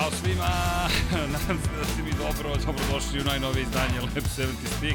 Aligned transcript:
Ćao 0.00 0.10
svima, 0.10 0.50
nadam 1.34 1.58
se 1.62 1.70
da 1.78 1.84
ste 1.84 2.02
mi 2.02 2.10
dobro, 2.10 2.48
dobrodošli 2.66 3.20
u 3.20 3.24
najnovije 3.24 3.62
izdanje 3.62 4.00
Lab 4.00 4.26
76. 4.38 4.94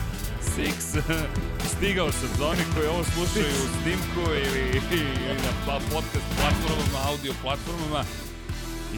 Six. 0.56 1.02
Stigao 1.74 2.12
sam 2.12 2.30
za 2.38 2.48
oni 2.48 2.64
koji 2.74 2.88
ovo 2.88 3.04
slušaju 3.04 3.56
u 3.66 3.68
snimku 3.82 4.24
ili, 4.46 4.64
ili 4.98 5.42
na 5.48 5.80
podcast 5.94 6.28
platformama, 6.38 7.00
audio 7.10 7.34
platformama. 7.44 8.04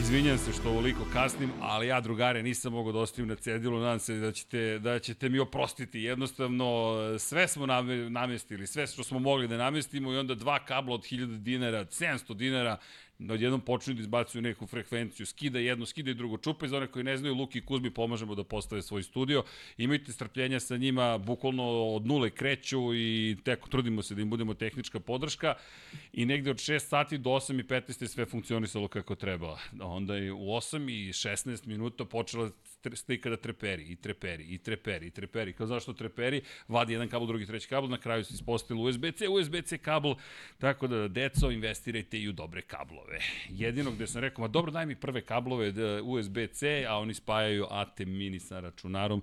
Izvinjam 0.00 0.38
se 0.38 0.52
što 0.52 0.68
ovoliko 0.70 1.04
kasnim, 1.12 1.50
ali 1.60 1.86
ja 1.86 2.00
drugare 2.00 2.42
nisam 2.42 2.72
mogao 2.72 2.92
da 2.92 2.98
ostavim 2.98 3.28
na 3.28 3.34
cedilu, 3.34 3.80
nadam 3.80 3.98
se 3.98 4.14
da 4.14 4.32
ćete, 4.32 4.78
da 4.78 4.98
ćete 4.98 5.28
mi 5.28 5.38
oprostiti. 5.38 6.00
Jednostavno, 6.00 6.94
sve 7.18 7.48
smo 7.48 7.66
namestili, 8.10 8.66
sve 8.66 8.86
što 8.86 9.04
smo 9.04 9.18
mogli 9.18 9.48
da 9.48 9.56
namestimo 9.56 10.12
i 10.12 10.16
onda 10.16 10.34
dva 10.34 10.58
kabla 10.64 10.94
od 10.94 11.00
1000 11.00 11.38
dinara, 11.38 11.84
700 11.84 12.34
dinara, 12.34 12.76
odjednom 13.30 13.60
počinju 13.60 13.94
da 13.94 14.00
izbacuju 14.00 14.42
neku 14.42 14.66
frekvenciju, 14.66 15.26
skida 15.26 15.58
jedno, 15.58 15.86
skida 15.86 16.10
i 16.10 16.14
drugo. 16.14 16.38
Čupa 16.38 16.68
za 16.68 16.76
one 16.76 16.86
koji 16.86 17.04
ne 17.04 17.16
znaju, 17.16 17.34
Luki 17.34 17.58
i 17.58 17.64
Kuzmi 17.64 17.90
pomažemo 17.90 18.34
da 18.34 18.44
postave 18.44 18.82
svoj 18.82 19.02
studio. 19.02 19.44
Imajte 19.76 20.12
strpljenja 20.12 20.60
sa 20.60 20.76
njima, 20.76 21.18
bukvalno 21.18 21.64
od 21.94 22.06
nule 22.06 22.30
kreću 22.30 22.94
i 22.94 23.36
teko 23.44 23.68
trudimo 23.68 24.02
se 24.02 24.14
da 24.14 24.22
im 24.22 24.30
budemo 24.30 24.54
tehnička 24.54 25.00
podrška 25.00 25.54
i 26.12 26.26
negde 26.26 26.50
od 26.50 26.56
6 26.56 26.78
sati 26.78 27.18
do 27.18 27.30
8 27.30 27.60
i 27.60 27.62
15 27.62 28.02
je 28.02 28.08
sve 28.08 28.26
funkcionisalo 28.26 28.88
kako 28.88 29.14
treba. 29.14 29.58
Onda 29.80 30.16
je 30.16 30.32
u 30.32 30.46
8 30.46 30.90
i 30.90 31.12
16 31.12 31.66
minuta 31.66 32.04
počela 32.04 32.50
stika 32.94 33.30
da 33.30 33.36
treperi, 33.36 33.82
i 33.82 33.96
treperi, 33.96 34.44
i 34.44 34.58
treperi, 34.58 35.06
i 35.06 35.10
treperi. 35.10 35.52
Kao 35.52 35.66
zašto 35.66 35.92
treperi? 35.92 36.42
Vadi 36.68 36.92
jedan 36.92 37.08
kabel, 37.08 37.26
drugi, 37.26 37.46
treći 37.46 37.68
kabel, 37.68 37.90
na 37.90 37.98
kraju 37.98 38.24
se 38.24 38.34
ispostavilo 38.34 38.88
USB-C, 38.88 39.28
USB-C 39.28 39.78
kabel, 39.78 40.14
tako 40.58 40.86
da, 40.86 41.08
deco, 41.08 41.50
investirajte 41.50 42.18
i 42.18 42.28
u 42.28 42.32
dobre 42.32 42.62
kablove. 42.62 43.18
Jedino 43.48 43.90
gde 43.90 44.06
sam 44.06 44.20
rekao, 44.20 44.42
ma 44.42 44.48
dobro, 44.48 44.72
daj 44.72 44.86
mi 44.86 44.94
prve 44.94 45.20
kablove 45.20 45.72
USB-C, 46.02 46.84
a 46.88 46.98
oni 46.98 47.14
spajaju 47.14 47.66
AT 47.70 47.98
mini 47.98 48.40
sa 48.40 48.60
računarom. 48.60 49.22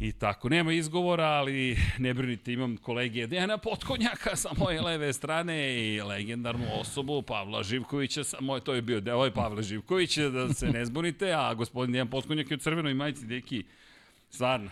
I 0.00 0.12
tako, 0.12 0.48
nema 0.48 0.72
izgovora, 0.72 1.24
ali 1.24 1.78
ne 1.98 2.14
brinite, 2.14 2.52
imam 2.52 2.76
kolege 2.76 3.26
Dejana 3.26 3.58
Potkonjaka 3.58 4.36
sa 4.36 4.48
moje 4.56 4.82
leve 4.82 5.12
strane 5.12 5.78
i 5.78 6.02
legendarnu 6.02 6.66
osobu 6.80 7.22
Pavla 7.22 7.62
Živkovića 7.62 8.24
sa 8.24 8.36
moje, 8.40 8.60
to 8.60 8.74
je 8.74 8.82
bio 8.82 9.00
deo, 9.00 9.24
je 9.24 9.30
Pavle 9.30 9.62
Živković, 9.62 10.18
da 10.18 10.54
se 10.54 10.66
ne 10.66 10.84
zbunite, 10.84 11.32
a 11.32 11.54
gospodin 11.54 11.92
Dejan 11.92 12.08
Potkonjak 12.08 12.50
je 12.50 12.54
u 12.54 12.60
crvenoj 12.60 12.94
majici, 12.94 13.26
deki, 13.26 13.64
stvarno, 14.30 14.70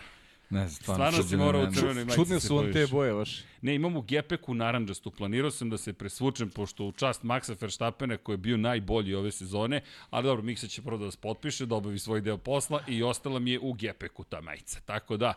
Ne 0.49 0.67
znam, 0.67 0.69
stvarno. 0.69 1.05
Stvarno 1.05 1.29
si 1.29 1.37
morao 1.37 1.63
u 1.63 1.71
crvenoj 1.71 2.05
majici 2.05 2.15
Čudne 2.15 2.39
su 2.39 2.55
vam 2.55 2.73
te 2.73 2.87
boje 2.87 3.13
vaše. 3.13 3.43
Ne, 3.61 3.75
imam 3.75 3.95
u 3.95 4.01
gepeku 4.01 4.53
naranđastu. 4.53 5.11
Planirao 5.11 5.51
sam 5.51 5.69
da 5.69 5.77
se 5.77 5.93
presvučem, 5.93 6.49
pošto 6.49 6.85
u 6.85 6.91
čast 6.91 7.23
Maxa 7.23 7.61
Verstappena, 7.61 8.17
koji 8.17 8.33
je 8.33 8.37
bio 8.37 8.57
najbolji 8.57 9.15
ove 9.15 9.31
sezone, 9.31 9.81
ali 10.09 10.23
dobro, 10.23 10.43
Miksa 10.43 10.67
će 10.67 10.81
prvo 10.81 10.97
da 10.97 11.05
vas 11.05 11.15
potpiše, 11.15 11.65
da 11.65 11.75
obavi 11.75 11.99
svoj 11.99 12.21
deo 12.21 12.37
posla 12.37 12.81
i 12.87 13.03
ostala 13.03 13.39
mi 13.39 13.51
je 13.51 13.59
u 13.59 13.73
gepeku 13.73 14.23
ta 14.23 14.41
majica. 14.41 14.79
Tako 14.85 15.17
da, 15.17 15.33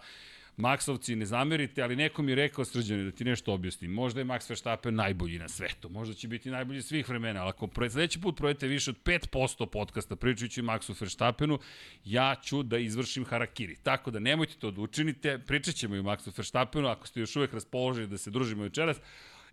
Maksovci, 0.58 1.16
ne 1.16 1.26
zamerite, 1.26 1.82
ali 1.82 1.96
neko 1.96 2.22
mi 2.22 2.32
je 2.32 2.36
rekao, 2.36 2.64
srđane, 2.64 3.04
da 3.04 3.10
ti 3.10 3.24
nešto 3.24 3.52
objasnim. 3.52 3.90
Možda 3.90 4.20
je 4.20 4.24
Max 4.24 4.50
Verstappen 4.50 4.94
najbolji 4.94 5.38
na 5.38 5.48
svetu, 5.48 5.88
možda 5.88 6.14
će 6.14 6.28
biti 6.28 6.50
najbolji 6.50 6.82
svih 6.82 7.08
vremena, 7.08 7.40
ali 7.40 7.48
ako 7.48 7.68
sledeći 7.90 8.20
put 8.20 8.36
projete 8.36 8.66
više 8.66 8.90
od 8.90 8.96
5% 9.04 9.66
podcasta 9.66 10.16
pričajući 10.16 10.62
Maxu 10.62 11.00
Verstappenu, 11.00 11.58
ja 12.04 12.34
ću 12.42 12.62
da 12.62 12.78
izvršim 12.78 13.24
harakiri. 13.24 13.76
Tako 13.82 14.10
da 14.10 14.18
nemojte 14.18 14.54
to 14.58 14.70
da 14.70 14.80
učinite, 14.80 15.38
pričat 15.38 15.74
ćemo 15.74 15.94
i 15.94 15.98
o 15.98 16.02
Maxu 16.02 16.32
Verstappenu, 16.36 16.88
ako 16.88 17.06
ste 17.06 17.20
još 17.20 17.36
uvek 17.36 17.52
raspoloženi 17.52 18.06
da 18.06 18.18
se 18.18 18.30
družimo 18.30 18.62
večeras, 18.62 19.00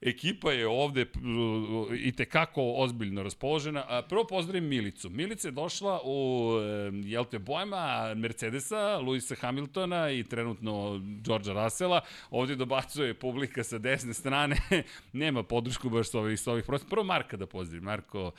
ekipa 0.02 0.52
je 0.52 0.68
ovde 0.68 1.06
i 2.00 2.12
te 2.12 2.26
kako 2.26 2.74
ozbiljno 2.78 3.24
raspoložena. 3.24 4.02
Prvo 4.10 4.24
pozdravim 4.28 4.70
Milicu. 4.70 5.10
Milica 5.10 5.48
je 5.48 5.52
došla 5.52 6.02
u, 6.06 6.52
jel 7.04 7.26
te, 7.26 7.40
bojama 7.40 8.14
Mercedesa, 8.16 8.98
Luisa 8.98 9.36
Hamiltona 9.36 10.12
i 10.12 10.24
trenutno 10.24 11.02
Georgea 11.26 11.64
Russella. 11.64 12.02
Ovde 12.30 12.56
dobacuje 12.56 13.14
publika 13.14 13.64
sa 13.64 13.78
desne 13.78 14.14
strane. 14.14 14.58
Nema 15.14 15.44
podršku 15.44 15.90
baš 15.90 16.12
sa 16.12 16.20
ovih, 16.20 16.40
sa 16.40 16.52
ovih 16.52 16.64
prostora. 16.66 16.90
Prvo 16.90 17.04
Marka 17.04 17.38
da 17.38 17.46
pozdravim. 17.46 17.84
Marko, 17.84 18.32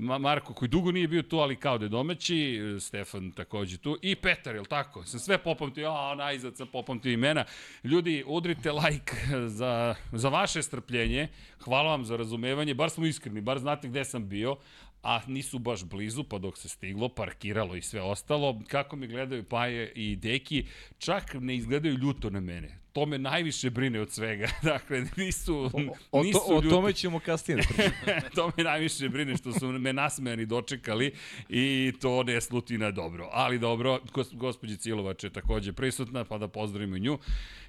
Marko 0.00 0.54
koji 0.54 0.68
dugo 0.68 0.92
nije 0.92 1.08
bio 1.08 1.22
tu, 1.22 1.38
ali 1.38 1.56
kao 1.56 1.78
da 1.78 1.84
je 1.84 1.88
domaći, 1.88 2.60
Stefan 2.80 3.30
takođe 3.32 3.78
tu, 3.78 3.98
i 4.02 4.16
Petar, 4.16 4.56
je 4.56 4.62
tako? 4.64 5.04
Sam 5.04 5.20
sve 5.20 5.38
popamtio, 5.38 5.90
a 5.90 6.14
najzad 6.14 6.56
sam 6.56 6.66
popamtio 6.66 7.12
imena. 7.12 7.44
Ljudi, 7.84 8.24
udrite 8.26 8.72
like 8.72 9.12
za, 9.46 9.94
za 10.12 10.28
vaše 10.28 10.62
strpljenje, 10.62 11.28
hvala 11.60 11.90
vam 11.90 12.04
za 12.04 12.16
razumevanje, 12.16 12.74
bar 12.74 12.90
smo 12.90 13.06
iskreni, 13.06 13.40
bar 13.40 13.58
znate 13.58 13.88
gde 13.88 14.04
sam 14.04 14.28
bio, 14.28 14.56
a 15.02 15.20
nisu 15.26 15.58
baš 15.58 15.84
blizu, 15.84 16.24
pa 16.24 16.38
dok 16.38 16.58
se 16.58 16.68
stiglo, 16.68 17.08
parkiralo 17.08 17.76
i 17.76 17.82
sve 17.82 18.02
ostalo. 18.02 18.62
Kako 18.68 18.96
mi 18.96 19.06
gledaju 19.06 19.44
Paje 19.44 19.92
i 19.94 20.16
Deki, 20.16 20.66
čak 20.98 21.34
ne 21.34 21.56
izgledaju 21.56 21.98
ljuto 21.98 22.30
na 22.30 22.40
mene 22.40 22.81
to 22.92 23.06
me 23.06 23.18
najviše 23.18 23.70
brine 23.70 24.00
od 24.00 24.10
svega. 24.10 24.48
dakle, 24.62 25.04
nisu, 25.16 25.70
o, 26.12 26.22
nisu 26.22 26.38
to, 26.48 26.54
o 26.54 26.62
tome 26.62 26.92
ćemo 26.92 27.20
kasnije 27.20 27.56
da 27.56 28.20
to 28.36 28.52
me 28.56 28.64
najviše 28.64 29.08
brine 29.08 29.36
što 29.36 29.52
su 29.52 29.72
me 29.72 29.92
nasmejani 29.92 30.46
dočekali 30.46 31.14
i 31.48 31.92
to 32.00 32.22
ne 32.22 32.40
sluti 32.40 32.78
na 32.78 32.90
dobro. 32.90 33.28
Ali 33.32 33.58
dobro, 33.58 34.00
gospođi 34.32 34.76
Cilovač 34.76 35.24
je 35.24 35.30
takođe 35.30 35.72
prisutna, 35.72 36.24
pa 36.24 36.38
da 36.38 36.48
pozdravimo 36.48 36.98
nju. 36.98 37.18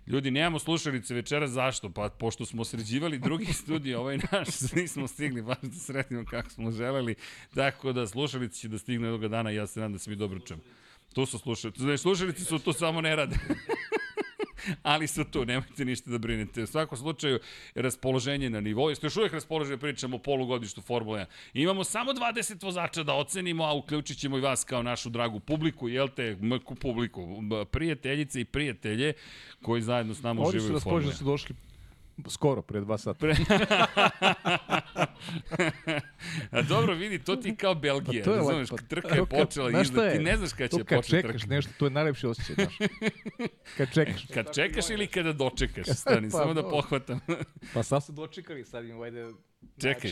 Ljudi, 0.07 0.31
nemamo 0.31 0.59
slušalice 0.59 1.13
večera, 1.13 1.47
zašto? 1.47 1.89
Pa 1.89 2.09
pošto 2.09 2.45
smo 2.45 2.65
sređivali 2.65 3.19
drugi 3.19 3.53
studij, 3.63 3.95
ovaj 3.95 4.17
naš, 4.17 4.71
nismo 4.75 5.07
stigli 5.07 5.41
baš 5.41 5.61
da 5.61 5.79
sretimo 5.79 6.25
kako 6.25 6.49
smo 6.49 6.71
želeli, 6.71 7.15
tako 7.55 7.93
da 7.93 8.07
slušalice 8.07 8.59
će 8.59 8.67
da 8.67 8.77
stigne 8.77 9.07
jednog 9.07 9.31
dana 9.31 9.49
ja 9.49 9.67
se 9.67 9.79
nadam 9.79 9.93
da 9.93 9.99
se 9.99 10.09
mi 10.09 10.15
dobro 10.15 10.39
čujem. 10.39 10.61
Tu 11.13 11.25
su 11.25 11.39
slušalice, 11.39 11.81
znači 11.81 12.01
slušalice 12.01 12.45
su 12.45 12.59
tu 12.59 12.73
samo 12.73 13.01
ne 13.01 13.15
rade. 13.15 13.35
ali 14.83 15.07
su 15.07 15.23
tu, 15.23 15.45
nemojte 15.45 15.85
ništa 15.85 16.11
da 16.11 16.17
brinete. 16.17 16.63
U 16.63 16.67
svakom 16.67 16.97
slučaju, 16.97 17.39
raspoloženje 17.75 18.49
na 18.49 18.61
nivou, 18.61 18.89
jeste 18.89 19.05
još 19.05 19.17
uvek 19.17 19.33
raspoloženje, 19.33 19.77
pričamo 19.77 20.15
o 20.15 20.19
polugodištu 20.19 20.81
Formula 20.81 21.19
1. 21.19 21.25
Imamo 21.53 21.83
samo 21.83 22.11
20 22.11 22.63
vozača 22.63 23.03
da 23.03 23.13
ocenimo, 23.13 23.63
a 23.63 23.73
uključit 23.73 24.17
ćemo 24.17 24.37
i 24.37 24.41
vas 24.41 24.63
kao 24.63 24.83
našu 24.83 25.09
dragu 25.09 25.39
publiku, 25.39 25.89
jel 25.89 26.07
te, 26.07 26.37
mku 26.41 26.75
publiku, 26.75 27.43
prijateljice 27.71 28.41
i 28.41 28.45
prijatelje 28.45 29.13
koji 29.61 29.81
zajedno 29.81 30.13
s 30.13 30.21
nama 30.21 30.41
uživaju 30.41 30.75
u 30.75 30.79
Formula 30.79 31.01
1. 31.01 31.05
Oni 31.05 31.15
su 31.15 31.23
došli 31.23 31.55
Skoro, 32.29 32.61
pre 32.61 32.81
dva 32.81 32.97
sata. 32.97 33.19
Pre... 33.19 33.35
A 36.51 36.61
dobro, 36.61 36.93
vidi, 36.93 37.19
to 37.19 37.35
ti 37.35 37.55
kao 37.55 37.75
Belgija. 37.75 38.23
Pa 38.23 38.31
to 38.31 38.35
je 38.35 38.43
znaš, 38.43 38.69
pa, 38.69 38.77
trka 38.77 39.15
je 39.15 39.25
počela 39.25 39.71
i 39.71 39.81
izgled, 39.81 40.13
ti 40.13 40.19
ne 40.19 40.37
znaš 40.37 40.53
kada 40.53 40.67
će 40.67 40.83
početi 40.83 41.11
trka. 41.11 41.27
Kad 41.27 41.31
čekaš 41.31 41.45
nešto, 41.45 41.71
to 41.77 41.85
je 41.85 41.89
najlepši 41.89 42.27
osjećaj, 42.27 42.55
znaš. 42.55 42.77
Kad 43.77 43.93
čekaš. 43.93 44.25
Kad 44.33 44.53
čekaš 44.55 44.89
ili 44.89 45.07
kada 45.07 45.33
dočekaš, 45.33 45.85
stani, 46.01 46.29
pa, 46.31 46.37
samo 46.37 46.53
da 46.53 46.69
pohvatam. 46.69 47.19
pa 47.73 47.83
sad 47.83 48.05
su 48.05 48.11
dočekali, 48.11 48.65
sad 48.65 48.85
im 48.85 48.97
vajde... 48.97 49.31
Čekaj, 49.81 50.11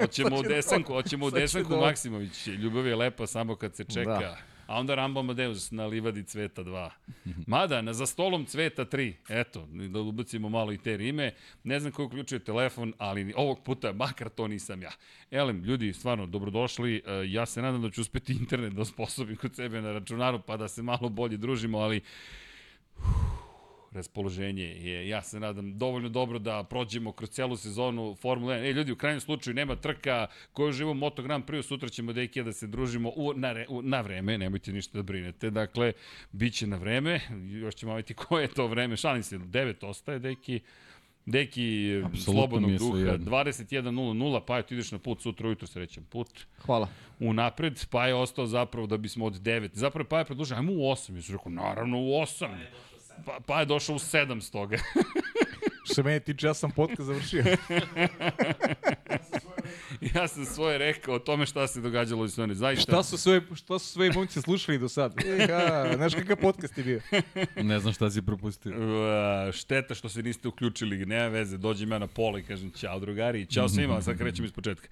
hoćemo 0.00 0.36
u 0.36 0.42
desanku, 0.42 0.92
hoćemo 0.92 1.26
u 1.26 1.30
desanku 1.30 1.76
Maksimović. 1.76 2.46
Ljubav 2.46 2.86
je 2.86 2.96
lepa 2.96 3.26
samo 3.26 3.56
kad 3.56 3.76
se 3.76 3.84
čeka. 3.84 4.18
Da 4.18 4.51
a 4.66 4.78
onda 4.78 4.94
Rambo 4.94 5.20
Amadeus 5.20 5.70
na 5.70 5.86
livadi 5.86 6.24
cveta 6.24 6.64
2. 6.64 6.90
Mada, 7.46 7.82
na 7.82 7.92
za 7.92 8.06
stolom 8.06 8.46
cveta 8.46 8.84
3. 8.84 9.14
Eto, 9.28 9.68
da 9.88 10.00
ubacimo 10.00 10.48
malo 10.48 10.72
i 10.72 10.78
te 10.78 10.96
rime. 10.96 11.32
Ne 11.64 11.80
znam 11.80 11.92
ko 11.92 12.04
uključuje 12.04 12.38
telefon, 12.38 12.92
ali 12.98 13.32
ovog 13.36 13.62
puta 13.64 13.92
makar 13.92 14.28
to 14.28 14.48
nisam 14.48 14.82
ja. 14.82 14.90
Elem, 15.30 15.64
ljudi, 15.64 15.92
stvarno, 15.92 16.26
dobrodošli. 16.26 17.02
E, 17.06 17.24
ja 17.26 17.46
se 17.46 17.62
nadam 17.62 17.82
da 17.82 17.90
ću 17.90 18.00
uspeti 18.00 18.32
internet 18.32 18.72
da 18.72 18.82
osposobim 18.82 19.36
kod 19.36 19.54
sebe 19.54 19.82
na 19.82 19.92
računaru, 19.92 20.40
pa 20.46 20.56
da 20.56 20.68
se 20.68 20.82
malo 20.82 21.08
bolje 21.08 21.36
družimo, 21.36 21.78
ali... 21.78 22.00
raspoloženje 23.92 24.64
je, 24.64 25.08
ja 25.08 25.22
se 25.22 25.40
nadam, 25.40 25.78
dovoljno 25.78 26.08
dobro 26.08 26.38
da 26.38 26.64
prođemo 26.64 27.12
kroz 27.12 27.30
celu 27.30 27.56
sezonu 27.56 28.16
Formula 28.20 28.54
1. 28.54 28.70
E, 28.70 28.72
ljudi, 28.72 28.92
u 28.92 28.96
krajnjem 28.96 29.20
slučaju 29.20 29.54
nema 29.54 29.76
trka 29.76 30.26
koju 30.52 30.72
živo 30.72 30.94
Moto 30.94 31.22
Grand 31.22 31.44
Prix, 31.44 31.62
sutra 31.62 31.88
ćemo 31.88 32.12
deki 32.12 32.42
da 32.42 32.52
se 32.52 32.66
družimo 32.66 33.12
u, 33.16 33.32
na, 33.34 33.52
re, 33.52 33.66
u, 33.68 33.82
na 33.82 34.00
vreme, 34.00 34.38
nemojte 34.38 34.72
ništa 34.72 34.98
da 34.98 35.02
brinete. 35.02 35.50
Dakle, 35.50 35.92
bit 36.32 36.54
će 36.54 36.66
na 36.66 36.76
vreme, 36.76 37.20
još 37.62 37.74
ćemo 37.74 37.94
vidjeti 37.94 38.14
koje 38.14 38.42
je 38.42 38.48
to 38.48 38.66
vreme, 38.66 38.96
šalim 38.96 39.22
se, 39.22 39.38
9 39.38 39.86
ostaje 39.86 40.18
deki, 40.18 40.60
Deki, 41.26 42.00
Absolutno 42.04 42.32
slobodnog 42.32 42.70
duha, 42.70 43.18
21.00, 43.18 44.40
pa 44.46 44.56
je 44.56 44.62
ti 44.62 44.74
ideš 44.74 44.92
na 44.92 44.98
put, 44.98 45.20
sutra 45.20 45.46
ujutro 45.46 45.66
srećan 45.66 46.04
put. 46.04 46.28
Hvala. 46.58 46.88
U 47.20 47.32
napred, 47.32 47.86
pa 47.90 48.06
je 48.06 48.14
ostao 48.14 48.46
zapravo 48.46 48.86
da 48.86 48.96
bismo 48.96 49.24
od 49.24 49.34
9, 49.34 49.70
zapravo 49.72 50.08
pa 50.08 50.18
je 50.18 50.24
predložio, 50.24 50.56
ajmo 50.56 50.72
u 50.72 50.76
8, 50.76 51.16
ja 51.16 51.22
sam 51.22 51.34
rekao, 51.34 51.52
naravno 51.52 51.98
u 51.98 52.08
8. 52.08 52.48
Pa, 53.26 53.38
pa 53.46 53.60
je 53.60 53.66
došao 53.66 53.96
u 53.96 53.98
700 53.98 54.52
toga. 54.52 54.78
Što 55.84 55.94
se 55.94 56.02
mene 56.02 56.20
tiče, 56.20 56.46
ja 56.46 56.54
sam 56.54 56.70
podcast 56.70 57.06
završio. 57.06 57.44
ja 60.14 60.28
sam 60.28 60.44
svoje 60.44 60.78
rekao 60.78 61.14
o 61.14 61.18
tome 61.18 61.46
šta 61.46 61.66
se 61.66 61.80
događalo 61.80 62.22
u 62.22 62.24
Estoni. 62.24 62.54
Zaista. 62.54 62.82
Šta 62.82 63.02
su 63.02 63.18
sve, 63.18 63.40
šta 63.54 63.78
su 63.78 63.86
sve 63.86 64.10
momci 64.10 64.42
slušali 64.42 64.78
do 64.78 64.88
sad? 64.88 65.14
E, 65.26 65.46
ha, 65.46 65.92
znaš 65.96 66.14
kakav 66.14 66.36
podcast 66.36 66.78
je 66.78 66.84
bio? 66.84 67.00
Ne 67.62 67.80
znam 67.80 67.92
šta 67.92 68.10
si 68.10 68.22
propustio. 68.22 68.72
Uh, 68.72 69.52
šteta 69.52 69.94
što 69.94 70.08
se 70.08 70.22
niste 70.22 70.48
uključili, 70.48 71.06
nema 71.06 71.28
veze, 71.28 71.56
dođem 71.56 71.92
ja 71.92 71.98
na 71.98 72.06
pola 72.06 72.38
i 72.38 72.42
kažem 72.42 72.70
ćao 72.70 73.00
drugari 73.00 73.40
i 73.40 73.46
ćao 73.46 73.68
svima, 73.68 74.02
sad 74.02 74.18
krećem 74.18 74.44
iz 74.44 74.52
početka. 74.52 74.88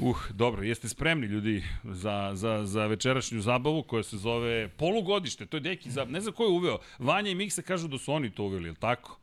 Uh, 0.00 0.16
dobro, 0.30 0.62
jeste 0.62 0.88
spremni 0.88 1.26
ljudi 1.26 1.64
za, 1.84 2.30
za, 2.34 2.66
za 2.66 2.86
večerašnju 2.86 3.40
zabavu 3.40 3.82
koja 3.82 4.02
se 4.02 4.16
zove 4.16 4.68
polugodište, 4.68 5.46
to 5.46 5.56
je 5.56 5.60
deki 5.60 5.90
zabav, 5.90 6.12
ne 6.12 6.20
znam 6.20 6.34
ko 6.34 6.42
je 6.42 6.48
uveo, 6.48 6.78
Vanja 6.98 7.30
i 7.30 7.34
Miksa 7.34 7.62
kažu 7.62 7.88
da 7.88 7.98
su 7.98 8.12
oni 8.12 8.30
to 8.30 8.42
uveli, 8.42 8.64
je 8.64 8.70
li 8.70 8.76
tako? 8.76 9.18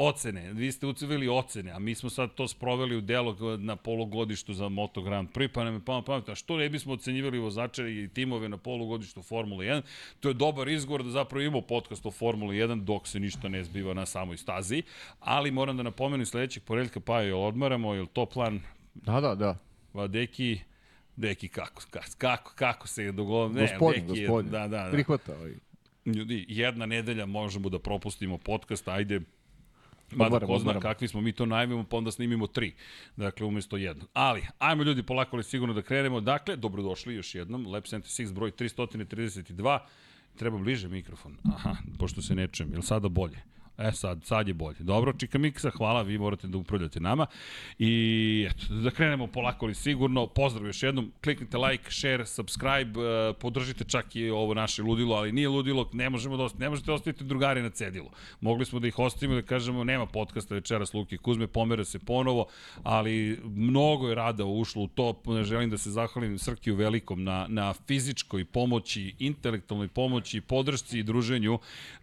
Ocene, 0.00 0.52
vi 0.52 0.72
ste 0.72 0.86
ucevili 0.86 1.28
ocene, 1.28 1.70
a 1.70 1.78
mi 1.78 1.94
smo 1.94 2.10
sad 2.10 2.34
to 2.34 2.48
sproveli 2.48 2.96
u 2.96 3.00
delo 3.00 3.56
na 3.56 3.76
polugodištu 3.76 4.54
za 4.54 4.68
Moto 4.68 5.02
Grand 5.02 5.28
Prix, 5.34 5.52
pa 5.52 5.64
nam 5.64 5.74
je 5.74 5.80
pamo 5.84 6.02
pamet, 6.02 6.28
a 6.28 6.34
što 6.34 6.56
ne 6.56 6.68
bismo 6.68 6.92
ocenjivali 6.92 7.38
vozače 7.38 7.82
i 7.82 8.08
timove 8.08 8.48
na 8.48 8.56
polugodištu 8.56 9.22
Formule 9.22 9.66
1? 9.66 9.82
To 10.20 10.28
je 10.28 10.34
dobar 10.34 10.68
izgovor 10.68 11.02
da 11.02 11.10
zapravo 11.10 11.42
imamo 11.42 11.60
podcast 11.60 12.06
o 12.06 12.10
Formule 12.10 12.54
1 12.54 12.84
dok 12.84 13.08
se 13.08 13.20
ništa 13.20 13.48
ne 13.48 13.64
zbiva 13.64 13.94
na 13.94 14.06
samoj 14.06 14.36
stazi, 14.36 14.82
ali 15.20 15.50
moram 15.50 15.76
da 15.76 15.82
napomenem 15.82 16.26
sledećeg 16.26 16.62
poredka 16.62 17.00
pa 17.00 17.20
je 17.20 17.34
odmaramo, 17.34 17.94
je 17.94 18.06
to 18.06 18.26
plan? 18.26 18.60
Da, 18.94 19.20
da, 19.20 19.34
da. 19.34 19.58
Va, 19.94 20.06
deki, 20.06 20.58
Deki, 21.16 21.48
kako, 21.48 21.82
kako, 22.18 22.52
kako 22.54 22.88
se 22.88 23.04
je 23.04 23.12
dogodio? 23.12 23.62
Gospodin, 23.62 24.06
deki, 24.06 24.20
gospodin. 24.20 24.50
Da, 24.50 24.68
da, 24.68 24.84
da. 24.84 24.90
Prihvata 24.90 25.32
ovaj. 25.32 25.52
Ljudi, 26.04 26.44
jedna 26.48 26.86
nedelja 26.86 27.26
možemo 27.26 27.68
da 27.68 27.78
propustimo 27.78 28.38
podcast, 28.38 28.88
ajde, 28.88 29.20
Mada 30.12 30.46
ko 30.46 30.58
zna 30.58 30.80
kakvi 30.80 31.08
smo, 31.08 31.20
mi 31.20 31.32
to 31.32 31.46
najavimo, 31.46 31.84
pa 31.84 31.96
onda 31.96 32.10
snimimo 32.10 32.46
tri. 32.46 32.74
Dakle, 33.16 33.46
umesto 33.46 33.76
jednog. 33.76 34.08
Ali, 34.12 34.46
ajmo 34.58 34.82
ljudi 34.82 35.02
polako 35.02 35.36
ali 35.36 35.44
sigurno 35.44 35.74
da 35.74 35.82
krenemo. 35.82 36.20
Dakle, 36.20 36.56
dobrodošli 36.56 37.14
još 37.14 37.34
jednom. 37.34 37.66
Lab 37.66 37.84
76 37.84 38.32
broj 38.32 38.50
332. 38.50 39.78
Treba 40.36 40.58
bliže 40.58 40.88
mikrofon. 40.88 41.36
Aha, 41.54 41.76
pošto 41.98 42.22
se 42.22 42.34
ne 42.34 42.48
čujem. 42.48 42.72
Je 42.72 42.76
li 42.76 42.82
sada 42.82 43.08
bolje? 43.08 43.42
E 43.78 43.92
sad, 43.92 44.24
sad 44.24 44.48
je 44.48 44.54
bolje. 44.54 44.76
Dobro, 44.78 45.12
Čika 45.12 45.38
Miksa, 45.38 45.70
hvala, 45.70 46.02
vi 46.02 46.18
morate 46.18 46.46
da 46.48 46.58
upravljate 46.58 47.00
nama. 47.00 47.26
I 47.78 48.48
eto, 48.50 48.74
da 48.74 48.90
krenemo 48.90 49.26
polako 49.26 49.66
ali 49.66 49.74
sigurno. 49.74 50.26
Pozdrav 50.26 50.66
još 50.66 50.82
jednom, 50.82 51.12
kliknite 51.24 51.58
like, 51.58 51.90
share, 51.90 52.26
subscribe, 52.26 53.00
uh, 53.00 53.36
podržite 53.40 53.84
čak 53.84 54.16
i 54.16 54.30
ovo 54.30 54.54
naše 54.54 54.82
ludilo, 54.82 55.16
ali 55.16 55.32
nije 55.32 55.48
ludilo, 55.48 55.90
ne 55.92 56.10
možemo 56.10 56.36
da 56.36 56.42
ostaviti, 56.42 56.62
ne 56.62 56.70
možete 56.70 56.92
ostaviti 56.92 57.24
drugari 57.24 57.62
na 57.62 57.70
cedilu. 57.70 58.10
Mogli 58.40 58.64
smo 58.64 58.80
da 58.80 58.88
ih 58.88 58.98
ostavimo 58.98 59.34
da 59.34 59.42
kažemo 59.42 59.84
nema 59.84 60.06
podcasta 60.06 60.54
večeras 60.54 60.94
Luke 60.94 61.16
Kuzme, 61.16 61.46
pomera 61.46 61.84
se 61.84 61.98
ponovo, 61.98 62.46
ali 62.82 63.40
mnogo 63.44 64.08
je 64.08 64.14
rada 64.14 64.44
ušlo 64.44 64.82
u 64.82 64.88
to. 64.88 65.22
Želim 65.42 65.70
da 65.70 65.78
se 65.78 65.90
zahvalim 65.90 66.38
Srkiju 66.38 66.76
Velikom 66.76 67.24
na, 67.24 67.46
na 67.48 67.72
fizičkoj 67.72 68.44
pomoći, 68.44 69.14
intelektualnoj 69.18 69.88
pomoći, 69.88 70.40
podršci 70.40 70.98
i 70.98 71.02
druženju. 71.02 71.58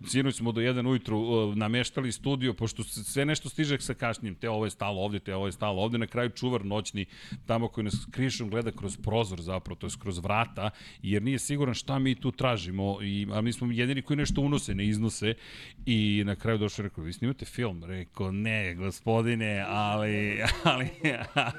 Sinoć 0.07 0.36
smo 0.36 0.51
do 0.51 0.62
jedan 0.62 0.88
ujutru 0.88 1.19
uh, 1.19 1.64
nameštali 1.65 2.12
studio, 2.12 2.53
pošto 2.53 2.83
sve 2.83 3.25
nešto 3.25 3.50
stiže 3.50 3.79
sa 3.81 3.94
kašnjim, 3.94 4.35
te 4.35 4.50
ovo 4.50 4.65
je 4.65 4.71
stalo 4.71 5.01
ovde, 5.01 5.19
te 5.19 5.35
ovo 5.35 5.45
je 5.45 5.51
stalo 5.51 5.81
ovde, 5.81 5.97
na 5.97 6.07
kraju 6.07 6.29
čuvar 6.29 6.65
noćni, 6.65 7.06
tamo 7.45 7.67
koji 7.67 7.85
nas 7.85 8.07
krišom 8.12 8.50
gleda 8.50 8.71
kroz 8.71 8.97
prozor 8.97 9.41
zapravo, 9.41 9.75
to 9.75 9.88
je 9.88 9.91
kroz 10.00 10.19
vrata, 10.19 10.69
jer 11.01 11.23
nije 11.23 11.39
siguran 11.39 11.73
šta 11.73 12.00
mi 12.00 12.15
tu 12.15 12.31
tražimo, 12.31 13.01
i, 13.01 13.27
a 13.33 13.41
mi 13.41 13.53
smo 13.53 13.71
jedini 13.71 14.01
koji 14.01 14.17
nešto 14.17 14.41
unose, 14.41 14.75
ne 14.75 14.85
iznose, 14.85 15.33
i 15.85 16.23
na 16.25 16.35
kraju 16.35 16.57
došao 16.57 16.83
rekao, 16.83 17.03
vi 17.03 17.13
snimate 17.13 17.45
film? 17.45 17.83
Rekao, 17.83 18.31
ne, 18.31 18.75
gospodine, 18.75 19.65
ali, 19.67 20.41
ali, 20.63 20.89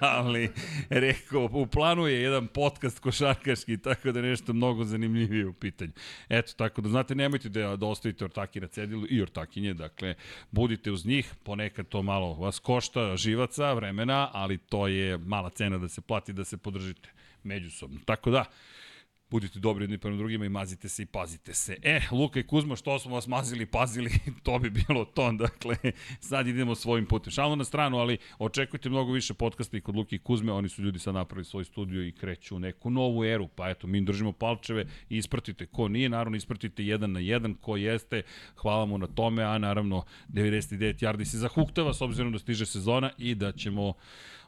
ali, 0.01 0.51
rekao, 0.91 1.49
u 1.53 1.67
planu 1.67 2.07
je 2.07 2.23
jedan 2.23 2.47
podcast 2.47 2.99
košarkaški, 2.99 3.79
tako 3.79 4.13
da 4.13 4.23
nešto 4.23 4.53
mnogo 4.53 4.85
zanimljivije 4.85 5.47
u 5.47 5.53
pitanju. 5.53 5.93
Eto, 6.29 6.53
tako 6.57 6.81
da 6.81 6.89
znate, 6.89 7.15
nemojte 7.15 7.49
da, 7.49 7.77
da 7.77 7.87
ostavite 7.87 8.25
ortaki 8.25 8.61
na 8.61 8.67
cedilu 8.67 9.07
i 9.11 9.23
ortakinje, 9.23 9.75
dakle, 9.75 9.96
Dakle, 9.97 10.15
budite 10.51 10.91
uz 10.91 11.07
njih, 11.07 11.35
ponekad 11.45 11.89
to 11.89 12.03
malo 12.03 12.35
vas 12.35 12.59
košta 12.59 13.17
živaca, 13.17 13.73
vremena, 13.73 14.31
ali 14.33 14.59
to 14.59 14.87
je 14.87 15.19
mala 15.19 15.51
cena 15.51 15.79
da 15.79 15.89
se 15.89 16.01
plati 16.01 16.33
da 16.33 16.45
se 16.45 16.57
podržite 16.57 17.09
međusobno. 17.43 18.01
Tako 18.05 18.31
da, 18.31 18.45
budite 19.31 19.59
dobri 19.59 19.85
jedni 19.85 19.99
prema 19.99 20.17
drugima 20.17 20.45
i 20.45 20.49
mazite 20.49 20.89
se 20.89 21.03
i 21.03 21.07
pazite 21.07 21.55
se. 21.55 21.77
E, 21.83 22.01
Luka 22.11 22.41
i 22.41 22.47
Kuzma, 22.47 22.77
što 22.77 22.99
smo 22.99 23.15
vas 23.15 23.27
mazili 23.27 23.63
i 23.63 23.67
pazili, 23.67 24.11
to 24.45 24.59
bi 24.59 24.71
bilo 24.71 25.05
to. 25.05 25.33
Dakle, 25.33 25.77
sad 26.21 26.47
idemo 26.47 26.75
svojim 26.75 27.07
putem. 27.07 27.31
Šalno 27.31 27.57
na 27.57 27.65
stranu, 27.65 27.99
ali 27.99 28.19
očekujte 28.39 28.89
mnogo 28.89 29.13
više 29.13 29.35
podcasta 29.35 29.77
i 29.77 29.81
kod 29.81 29.97
Luka 29.97 30.17
i 30.17 30.19
Kuzme. 30.19 30.53
Oni 30.53 30.69
su 30.69 30.83
ljudi 30.83 30.99
sad 30.99 31.15
napravili 31.15 31.45
svoj 31.45 31.65
studio 31.65 32.07
i 32.07 32.13
kreću 32.13 32.57
u 32.57 32.59
neku 32.59 32.91
novu 32.91 33.25
eru. 33.25 33.49
Pa 33.49 33.71
eto, 33.71 33.87
mi 33.87 34.01
držimo 34.01 34.33
palčeve 34.33 34.85
i 35.11 35.17
ispratite 35.17 35.67
ko 35.67 35.89
nije. 35.89 36.09
Naravno, 36.09 36.37
ispratite 36.37 36.85
jedan 36.85 37.13
na 37.13 37.21
jedan 37.21 37.55
ko 37.55 37.77
jeste. 37.77 38.23
Hvala 38.57 38.87
mu 38.87 38.99
na 38.99 39.07
tome, 39.07 39.43
a 39.43 39.59
naravno 39.59 40.05
99 40.29 41.05
yardi 41.05 41.25
se 41.25 41.39
zahuktava 41.39 41.95
s 41.95 42.01
obzirom 42.01 42.33
da 42.33 42.39
stiže 42.39 42.67
sezona 42.67 43.11
i 43.19 43.35
da 43.35 43.53
ćemo 43.53 43.95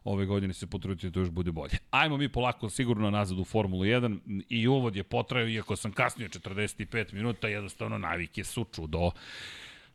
ove 0.04 0.26
godine 0.26 0.54
se 0.54 0.66
potruditi 0.66 1.10
da 1.10 1.20
još 1.20 1.30
bude 1.30 1.52
bolje. 1.52 1.78
Ajmo 1.90 2.16
mi 2.16 2.28
polako 2.28 2.70
sigurno 2.70 3.10
nazad 3.10 3.38
u 3.38 3.44
Formulu 3.44 3.84
1 3.84 4.42
i 4.48 4.68
uvod 4.68 4.96
je 4.96 5.02
potrajao, 5.02 5.48
iako 5.48 5.76
sam 5.76 5.92
kasnio 5.92 6.28
45 6.28 7.12
minuta, 7.12 7.48
jednostavno 7.48 7.98
navike 7.98 8.44
su 8.44 8.66
čudo. 8.72 9.10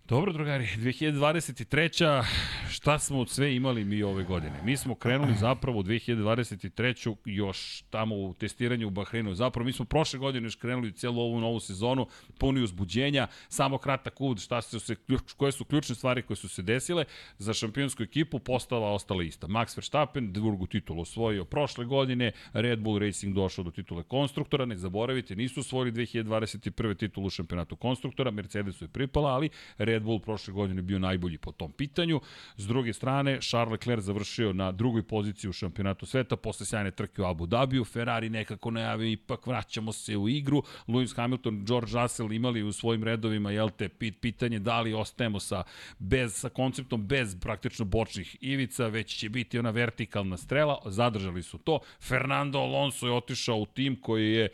Dobro, 0.07 0.33
drugari, 0.33 0.67
2023. 0.77 2.24
šta 2.69 3.00
smo 3.00 3.25
sve 3.25 3.55
imali 3.55 3.86
mi 3.86 4.03
ove 4.03 4.24
godine? 4.24 4.62
Mi 4.63 4.77
smo 4.77 4.95
krenuli 4.95 5.33
zapravo 5.39 5.79
u 5.79 5.83
2023. 5.83 7.15
još 7.25 7.83
tamo 7.89 8.15
u 8.15 8.33
testiranju 8.33 8.88
u 8.88 8.89
Bahreinu. 8.89 9.36
Zapravo 9.36 9.65
mi 9.65 9.74
smo 9.74 9.86
prošle 9.86 10.19
godine 10.19 10.45
još 10.45 10.55
krenuli 10.55 10.91
celu 10.91 11.22
ovu 11.22 11.39
novu 11.39 11.60
sezonu, 11.60 12.07
puni 12.38 12.62
uzbuđenja, 12.62 13.27
samo 13.50 13.77
kratak 13.77 14.22
uvod 14.22 14.39
šta 14.39 14.62
su 14.62 14.79
se, 14.79 14.95
koje 15.38 15.51
su 15.51 15.65
ključne 15.65 15.95
stvari 15.95 16.22
koje 16.22 16.38
su 16.38 16.50
se 16.50 16.62
desile. 16.62 17.05
Za 17.38 17.53
šampionsku 17.53 18.03
ekipu 18.03 18.39
postala 18.39 18.91
ostala 18.91 19.24
ista. 19.24 19.48
Max 19.48 19.77
Verstappen 19.77 20.33
drugu 20.33 20.67
titulu 20.67 21.01
osvojio 21.01 21.45
prošle 21.45 21.86
godine, 21.86 22.31
Red 22.53 22.79
Bull 22.79 23.00
Racing 23.00 23.36
došao 23.36 23.63
do 23.63 23.72
titule 23.72 24.03
konstruktora, 24.03 24.65
ne 24.65 24.77
zaboravite, 24.77 25.36
nisu 25.36 25.60
osvojili 25.60 25.91
2021. 25.91 26.98
titulu 26.98 27.29
šampionatu 27.29 27.75
konstruktora, 27.75 28.31
Mercedesu 28.31 28.83
je 28.83 28.89
pripala, 28.89 29.29
ali 29.29 29.50
Red 29.77 29.93
Bull 30.00 30.20
prošle 30.20 30.54
godine 30.54 30.82
bio 30.82 31.00
najbolji 31.00 31.38
po 31.38 31.52
tom 31.52 31.72
pitanju. 31.72 32.22
S 32.58 32.68
druge 32.68 32.94
strane, 32.94 33.40
Charles 33.42 33.72
Leclerc 33.72 34.04
završio 34.04 34.54
na 34.54 34.72
drugoj 34.72 35.04
poziciji 35.04 35.50
u 35.50 35.54
šampionatu 35.54 36.06
sveta 36.06 36.36
posle 36.36 36.66
sjajne 36.66 36.92
trke 36.92 37.22
u 37.22 37.26
Abu 37.26 37.46
Dhabiju. 37.46 37.86
Ferrari 37.86 38.30
nekako 38.30 38.72
najavio, 38.72 39.12
ipak 39.12 39.48
vraćamo 39.48 39.94
se 39.94 40.18
u 40.18 40.30
igru. 40.30 40.64
Lewis 40.88 41.16
Hamilton, 41.16 41.66
George 41.66 41.92
Russell 41.94 42.34
imali 42.34 42.64
u 42.64 42.72
svojim 42.72 43.04
redovima, 43.04 43.52
jel 43.52 43.70
te, 43.70 43.90
pitanje 44.22 44.60
da 44.60 44.82
li 44.82 44.94
ostajemo 44.94 45.40
sa, 45.40 45.64
bez, 46.00 46.34
sa 46.36 46.50
konceptom 46.50 47.08
bez 47.08 47.36
praktično 47.40 47.86
bočnih 47.86 48.38
ivica, 48.42 48.88
već 48.88 49.16
će 49.16 49.30
biti 49.30 49.60
ona 49.60 49.70
vertikalna 49.70 50.38
strela. 50.38 50.82
Zadržali 50.86 51.44
su 51.44 51.58
to. 51.58 51.80
Fernando 52.02 52.60
Alonso 52.60 53.08
je 53.08 53.14
otišao 53.14 53.58
u 53.58 53.66
tim 53.66 54.02
koji 54.02 54.34
je 54.34 54.50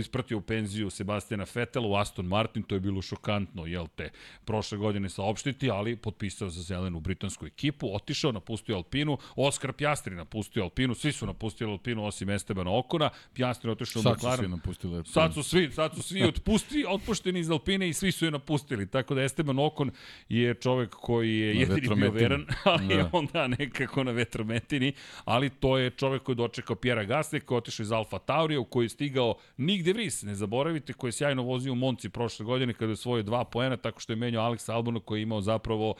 ispratio 0.00 0.38
u 0.38 0.40
penziju 0.40 0.90
Sebastiana 0.90 1.46
Vettel 1.54 1.86
u 1.86 1.94
Aston 1.94 2.26
Martin, 2.26 2.62
to 2.62 2.74
je 2.74 2.80
bilo 2.80 3.02
šokantno, 3.02 3.66
jel 3.66 3.86
te, 3.96 4.10
prošle 4.44 4.78
godine 4.78 5.08
saopštiti, 5.08 5.70
ali 5.70 5.96
potpisao 5.96 6.50
za 6.50 6.62
zelenu 6.62 7.00
britansku 7.00 7.46
ekipu, 7.46 7.94
otišao, 7.94 8.32
napustio 8.32 8.76
Alpinu, 8.76 9.18
Oskar 9.36 9.72
Pjastri 9.72 10.14
napustio 10.14 10.62
Alpinu, 10.62 10.94
svi 10.94 11.12
su 11.12 11.26
napustili 11.26 11.70
Alpinu 11.70 12.04
osim 12.04 12.30
Estebana 12.30 12.78
Okona, 12.78 13.10
Pjastri 13.34 13.70
otišao 13.70 14.00
u 14.00 14.02
McLaren. 14.02 14.20
Sad 14.20 14.36
su 14.36 14.42
svi 14.42 14.48
napustili 14.48 14.96
Alpinu. 14.96 15.12
Sad 15.12 15.34
su 15.34 15.42
svi, 15.42 15.70
sad 15.72 15.94
su 15.94 16.02
svi 16.02 16.24
otpusti, 16.24 16.84
otpušteni 16.88 17.40
iz 17.40 17.50
Alpine 17.50 17.88
i 17.88 17.92
svi 17.92 18.12
su 18.12 18.24
je 18.24 18.30
napustili, 18.30 18.86
tako 18.90 19.14
da 19.14 19.22
Esteban 19.22 19.58
Okon 19.58 19.90
je 20.28 20.54
čovek 20.54 20.90
koji 20.90 21.38
je 21.38 21.54
na 21.54 21.60
jedini 21.60 21.94
bio 21.94 22.10
veran, 22.10 22.46
ali 22.64 22.96
da. 22.96 23.10
onda 23.12 23.48
nekako 23.48 24.04
na 24.04 24.12
vetrometini, 24.12 24.92
ali 25.24 25.50
to 25.50 25.78
je 25.78 25.90
čovek 25.90 26.22
koji 26.22 26.34
je 26.34 26.36
dočekao 26.36 26.76
Pjera 26.76 27.04
Gasne, 27.04 27.40
koji 27.40 27.56
je 27.56 27.58
otišao 27.58 27.84
iz 27.84 27.92
Alfa 27.92 28.18
Taurija, 28.18 28.60
u 28.60 28.64
koji 28.64 28.84
je 28.84 28.88
stigao 28.88 29.34
Nick 29.78 29.84
De 29.84 29.92
Vries, 29.92 30.22
ne 30.22 30.34
zaboravite, 30.34 30.92
koji 30.92 31.08
je 31.08 31.12
sjajno 31.12 31.42
vozio 31.42 31.72
u 31.72 31.76
Monci 31.76 32.08
prošle 32.08 32.44
godine 32.44 32.72
kada 32.72 32.86
je 32.86 32.92
osvojio 32.92 33.22
dva 33.22 33.44
poena, 33.44 33.76
tako 33.76 34.00
što 34.00 34.12
je 34.12 34.16
menjao 34.16 34.50
Alex 34.50 34.72
Albona 34.72 35.00
koji 35.00 35.18
je 35.18 35.22
imao 35.22 35.40
zapravo 35.40 35.94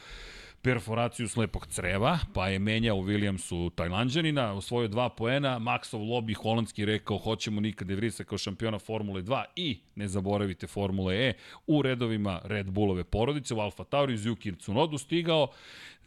perforaciju 0.63 1.29
slepog 1.29 1.67
creva, 1.67 2.19
pa 2.35 2.49
je 2.49 2.59
menjao 2.59 2.97
Williamsu 2.97 3.71
Tajlanđanina, 3.75 4.53
osvojio 4.53 4.89
dva 4.89 5.09
poena, 5.09 5.59
Maxov 5.59 5.99
lobby 5.99 6.35
holandski 6.35 6.85
rekao 6.85 7.19
hoćemo 7.19 7.61
nikad 7.61 7.89
De 7.89 7.95
Vriesa 7.95 8.25
kao 8.25 8.39
šampiona 8.39 8.79
Formule 8.79 9.23
2 9.23 9.45
i 9.57 9.79
ne 9.95 10.09
zaboravite 10.09 10.67
Formule 10.67 11.29
E 11.29 11.33
u 11.67 11.83
redovima 11.83 12.41
Red 12.45 12.71
Bullove 12.71 13.05
porodice, 13.05 13.55
u 13.55 13.61
Alfa 13.61 13.85
Tauri, 13.85 14.17
Yuki 14.17 14.59
Tsunodu 14.59 14.99
stigao, 14.99 15.49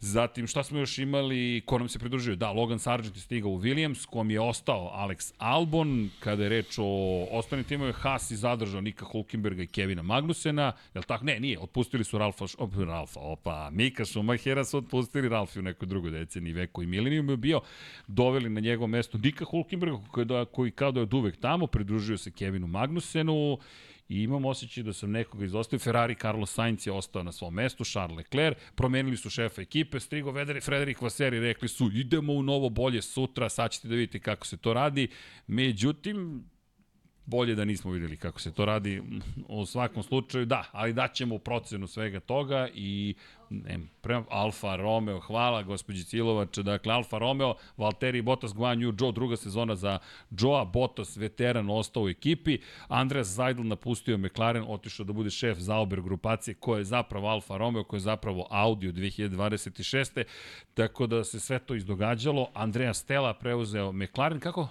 Zatim, 0.04 0.46
šta 0.46 0.62
smo 0.62 0.78
još 0.78 0.98
imali, 0.98 1.62
ko 1.66 1.78
nam 1.78 1.88
se 1.88 1.98
pridružio? 1.98 2.36
Da, 2.36 2.50
Logan 2.50 2.78
Sargent 2.78 3.16
je 3.16 3.22
stigao 3.22 3.50
u 3.50 3.60
Williams, 3.60 4.06
kom 4.06 4.30
je 4.30 4.40
ostao 4.40 4.92
Alex 4.94 5.32
Albon, 5.38 6.10
kada 6.20 6.42
je 6.42 6.48
reč 6.48 6.78
o 6.78 7.26
ostalim 7.30 7.64
timove, 7.64 7.92
Haas 7.92 8.30
i 8.30 8.36
zadržao 8.36 8.80
Nika 8.80 9.04
Hulkenberga 9.04 9.62
i 9.62 9.66
Kevina 9.66 10.02
Magnusena, 10.02 10.72
jel 10.94 11.02
tako? 11.02 11.24
Ne, 11.24 11.40
nije, 11.40 11.58
otpustili 11.58 12.04
su 12.04 12.18
Ralfa, 12.18 12.44
op, 12.58 12.72
Ralfa, 12.76 13.20
opa, 13.20 13.70
Mika 13.70 14.04
Schumachera 14.04 14.64
su 14.64 14.78
otpustili 14.78 15.28
Ralfi 15.28 15.58
u 15.58 15.62
nekoj 15.62 15.88
drugoj 15.88 16.10
deceniji, 16.10 16.52
veku 16.52 16.82
i 16.82 16.86
milenijum 16.86 17.30
je 17.30 17.36
bio, 17.36 17.60
doveli 18.06 18.50
na 18.50 18.60
njegovo 18.60 18.86
mesto 18.86 19.18
Nika 19.18 19.44
Hulkenberga, 19.44 19.96
koji, 20.10 20.26
da, 20.26 20.44
koji 20.44 20.70
kao 20.70 20.92
da 20.92 21.00
je 21.00 21.02
od 21.02 21.14
uvek 21.14 21.40
tamo, 21.40 21.66
pridružio 21.66 22.18
se 22.18 22.30
Kevinu 22.30 22.66
Magnusenu, 22.66 23.58
i 24.12 24.22
imam 24.22 24.44
osjećaj 24.44 24.82
da 24.84 24.92
sam 24.92 25.10
nekoga 25.10 25.44
izostavio. 25.44 25.84
Ferrari 25.84 26.14
Carlos 26.14 26.52
Sainz 26.54 26.86
je 26.86 26.92
ostao 26.92 27.22
na 27.22 27.32
svom 27.32 27.54
mestu, 27.54 27.84
Charles 27.84 28.16
Leclerc, 28.16 28.58
promenili 28.74 29.16
su 29.16 29.30
šefa 29.30 29.62
ekipe, 29.62 30.00
Strigo 30.00 30.30
Vederi, 30.30 30.60
Frederik 30.60 31.02
Vaseri 31.02 31.40
rekli 31.40 31.68
su 31.68 31.90
idemo 31.94 32.32
u 32.32 32.42
novo 32.42 32.68
bolje 32.68 33.02
sutra, 33.02 33.48
sad 33.48 33.70
ćete 33.70 33.88
da 33.88 33.94
vidite 33.94 34.18
kako 34.18 34.46
se 34.46 34.56
to 34.56 34.74
radi. 34.74 35.08
Međutim, 35.46 36.44
bolje 37.26 37.54
da 37.54 37.64
nismo 37.64 37.90
videli 37.90 38.16
kako 38.16 38.40
se 38.40 38.52
to 38.52 38.64
radi. 38.64 39.02
U 39.48 39.66
svakom 39.66 40.02
slučaju, 40.02 40.46
da, 40.46 40.64
ali 40.72 40.92
daćemo 40.92 41.38
procenu 41.38 41.86
svega 41.86 42.20
toga 42.20 42.68
i 42.74 43.14
ne, 43.50 43.78
prema 44.00 44.24
Alfa 44.30 44.76
Romeo, 44.76 45.20
hvala 45.20 45.62
gospođi 45.62 46.04
Cilovač, 46.04 46.58
dakle 46.58 46.94
Alfa 46.94 47.18
Romeo, 47.18 47.54
Valtteri 47.76 48.22
Bottas, 48.22 48.54
Guan 48.54 48.78
Yu 48.78 48.98
Zhou, 48.98 49.12
druga 49.12 49.36
sezona 49.36 49.76
za 49.76 49.98
Joa, 50.30 50.64
Bottas, 50.64 51.16
veteran, 51.16 51.70
ostao 51.70 52.02
u 52.02 52.08
ekipi, 52.08 52.58
Andreas 52.88 53.26
Zajdl 53.26 53.62
napustio 53.62 54.18
McLaren, 54.18 54.64
otišao 54.68 55.06
da 55.06 55.12
bude 55.12 55.30
šef 55.30 55.58
Zauber 55.58 56.00
grupacije, 56.02 56.54
koja 56.54 56.78
je 56.78 56.84
zapravo 56.84 57.28
Alfa 57.28 57.56
Romeo, 57.56 57.84
koja 57.84 57.98
je 57.98 58.00
zapravo 58.00 58.46
Audi 58.50 58.88
u 58.88 58.92
2026. 58.92 60.24
Tako 60.74 61.06
da 61.06 61.24
se 61.24 61.40
sve 61.40 61.58
to 61.58 61.74
izdogađalo, 61.74 62.50
Andrea 62.54 62.94
Stella 62.94 63.34
preuzeo 63.34 63.92
McLaren, 63.92 64.40
kako? 64.40 64.68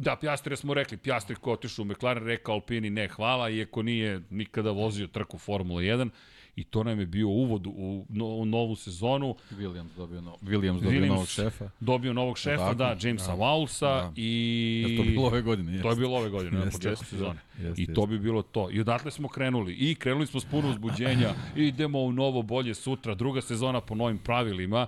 Da, 0.00 0.16
Pjastri 0.16 0.56
smo 0.56 0.74
rekli, 0.74 0.96
Pjastri 0.96 1.36
ko 1.36 1.52
otišao 1.52 1.82
u 1.82 1.86
McLaren, 1.86 2.24
rekao 2.24 2.54
Alpini 2.54 2.90
ne 2.90 3.08
hvala, 3.08 3.50
iako 3.50 3.82
nije 3.82 4.20
nikada 4.30 4.70
vozio 4.70 5.06
trku 5.06 5.38
Formula 5.38 5.80
1 5.80 6.10
i 6.56 6.64
to 6.64 6.84
nam 6.84 7.00
je 7.00 7.06
bio 7.06 7.28
uvod 7.28 7.66
u, 7.66 8.06
no, 8.08 8.26
u 8.26 8.44
novu 8.44 8.76
sezonu. 8.76 9.36
Williams 9.50 9.96
dobio, 9.96 10.20
no, 10.20 10.36
Williams 10.42 10.80
dobio 10.80 11.00
Williams 11.00 11.08
novog 11.08 11.28
šefa. 11.28 11.70
Dobio 11.80 12.12
novog 12.12 12.38
šefa, 12.38 12.56
Tako, 12.56 12.74
da, 12.74 12.96
Jamesa 13.00 13.36
da, 13.36 13.42
Wowlsa 13.42 13.80
da. 13.80 14.12
i... 14.16 14.84
Ja, 14.88 15.04
to 15.04 15.10
bilo 15.10 15.26
ove 15.26 15.42
godine, 15.42 15.72
jeste. 15.72 15.82
To 15.82 15.90
je 15.90 15.96
bilo 15.96 16.16
ove 16.16 16.30
godine, 16.30 16.64
na 16.64 16.70
početku 16.70 17.04
sezone. 17.04 17.40
Jeste, 17.62 17.82
I 17.82 17.94
to 17.94 18.06
bi 18.06 18.18
bilo 18.18 18.42
to. 18.42 18.68
I 18.70 18.80
odatle 18.80 19.10
smo 19.10 19.28
krenuli. 19.28 19.74
I 19.74 19.94
krenuli 19.94 20.26
smo 20.26 20.40
s 20.40 20.44
puno 20.44 20.70
uzbuđenja. 20.70 21.34
idemo 21.56 22.00
u 22.00 22.12
novo 22.12 22.42
bolje 22.42 22.74
sutra. 22.74 23.14
Druga 23.14 23.40
sezona 23.40 23.80
po 23.80 23.94
novim 23.94 24.18
pravilima 24.18 24.86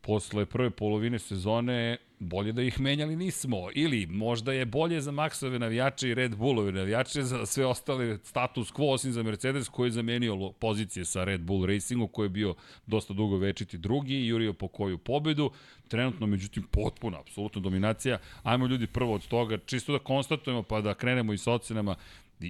posle 0.00 0.46
prve 0.46 0.70
polovine 0.70 1.18
sezone 1.18 1.96
bolje 2.18 2.52
da 2.52 2.62
ih 2.62 2.80
menjali 2.80 3.16
nismo. 3.16 3.68
Ili 3.74 4.06
možda 4.06 4.52
je 4.52 4.64
bolje 4.64 5.00
za 5.00 5.12
Maxove 5.12 5.58
navijače 5.58 6.08
i 6.08 6.14
Red 6.14 6.36
Bullove 6.36 6.72
navijače 6.72 7.22
za 7.22 7.46
sve 7.46 7.66
ostale 7.66 8.18
status 8.22 8.72
quo 8.72 8.92
osim 8.92 9.12
za 9.12 9.22
Mercedes 9.22 9.68
koji 9.68 9.88
je 9.88 9.92
zamenio 9.92 10.52
pozicije 10.58 11.04
sa 11.04 11.24
Red 11.24 11.40
Bull 11.40 11.66
Racingu 11.66 12.08
koji 12.08 12.24
je 12.24 12.30
bio 12.30 12.54
dosta 12.86 13.14
dugo 13.14 13.36
večiti 13.36 13.78
drugi 13.78 14.14
i 14.14 14.26
jurio 14.26 14.52
po 14.52 14.68
koju 14.68 14.98
pobedu. 14.98 15.50
Trenutno, 15.88 16.26
međutim, 16.26 16.62
potpuna, 16.62 17.20
apsolutna 17.20 17.60
dominacija. 17.60 18.18
Ajmo 18.42 18.66
ljudi 18.66 18.86
prvo 18.86 19.14
od 19.14 19.28
toga, 19.28 19.58
čisto 19.66 19.92
da 19.92 19.98
konstatujemo 19.98 20.62
pa 20.62 20.80
da 20.80 20.94
krenemo 20.94 21.32
i 21.32 21.38
s 21.38 21.46
ocenama. 21.46 21.94
E, 22.40 22.46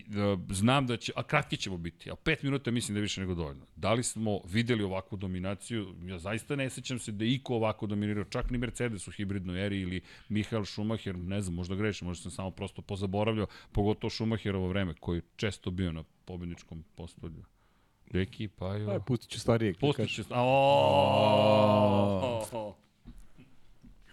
znam 0.50 0.86
da 0.86 0.96
će, 0.96 1.12
a 1.16 1.22
kratki 1.22 1.56
ćemo 1.56 1.76
biti, 1.76 2.10
a 2.10 2.14
pet 2.14 2.42
minuta 2.42 2.70
mislim 2.70 2.94
da 2.94 2.98
je 2.98 3.02
više 3.02 3.20
nego 3.20 3.34
dovoljno. 3.34 3.66
Da 3.76 3.92
li 3.92 4.02
smo 4.02 4.40
videli 4.44 4.82
ovakvu 4.82 5.18
dominaciju? 5.18 5.94
Ja 6.02 6.18
zaista 6.18 6.56
ne 6.56 6.70
sećam 6.70 6.98
se 6.98 7.12
da 7.12 7.24
iko 7.24 7.54
ovako 7.54 7.86
dominirao, 7.86 8.24
čak 8.24 8.50
ni 8.50 8.58
Mercedes 8.58 9.08
u 9.08 9.10
hibridnoj 9.10 9.66
eri 9.66 9.80
ili 9.80 10.00
Mihael 10.28 10.64
Schumacher, 10.64 11.18
ne 11.18 11.40
znam, 11.40 11.54
možda 11.54 11.74
grešim, 11.74 12.08
možda 12.08 12.22
sam 12.22 12.30
samo 12.30 12.50
prosto 12.50 12.82
pozaboravljao, 12.82 13.46
pogotovo 13.72 14.10
Schumacherovo 14.10 14.68
vreme, 14.68 14.94
koji 15.00 15.18
je 15.18 15.22
često 15.36 15.70
bio 15.70 15.92
na 15.92 16.04
pobedničkom 16.24 16.84
postolju. 16.94 17.44
Deki, 18.12 18.48
pa 18.48 18.76
jo... 18.76 18.90
Aj, 18.90 18.98
pustit 19.06 19.30
ću 19.30 19.40
starijeg. 19.40 19.76
Pustit 19.78 20.14
ću... 20.14 20.22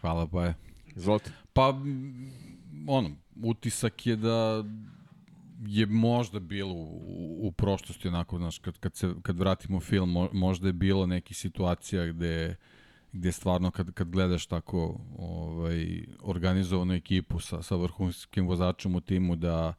Hvala, 0.02 0.28
pa 0.28 0.46
je. 0.46 0.56
Izvolite. 0.96 1.32
Pa, 1.54 1.74
ono, 2.88 3.12
utisak 3.44 4.08
je 4.08 4.16
da 4.16 4.64
je 5.66 5.86
možda 5.86 6.40
bilo 6.40 6.74
u, 6.74 7.40
u 7.42 7.52
prošlosti 7.52 8.08
onako, 8.08 8.38
znaš, 8.38 8.60
kad, 8.60 8.78
kad, 8.78 8.96
se, 8.96 9.14
kad 9.22 9.40
vratimo 9.40 9.80
film, 9.80 10.28
možda 10.32 10.68
je 10.68 10.74
bilo 10.74 11.06
neki 11.06 11.34
situacija 11.34 12.08
gde 12.08 12.56
gde 13.12 13.32
stvarno 13.32 13.72
kad, 13.72 13.92
kad 13.92 14.10
gledaš 14.10 14.46
tako 14.46 15.00
ovaj, 15.18 16.06
organizovanu 16.22 16.94
ekipu 16.94 17.40
sa, 17.40 17.62
sa 17.62 17.76
vrhunskim 17.76 18.48
vozačem 18.48 18.96
u 18.96 19.02
timu 19.02 19.36
da, 19.36 19.74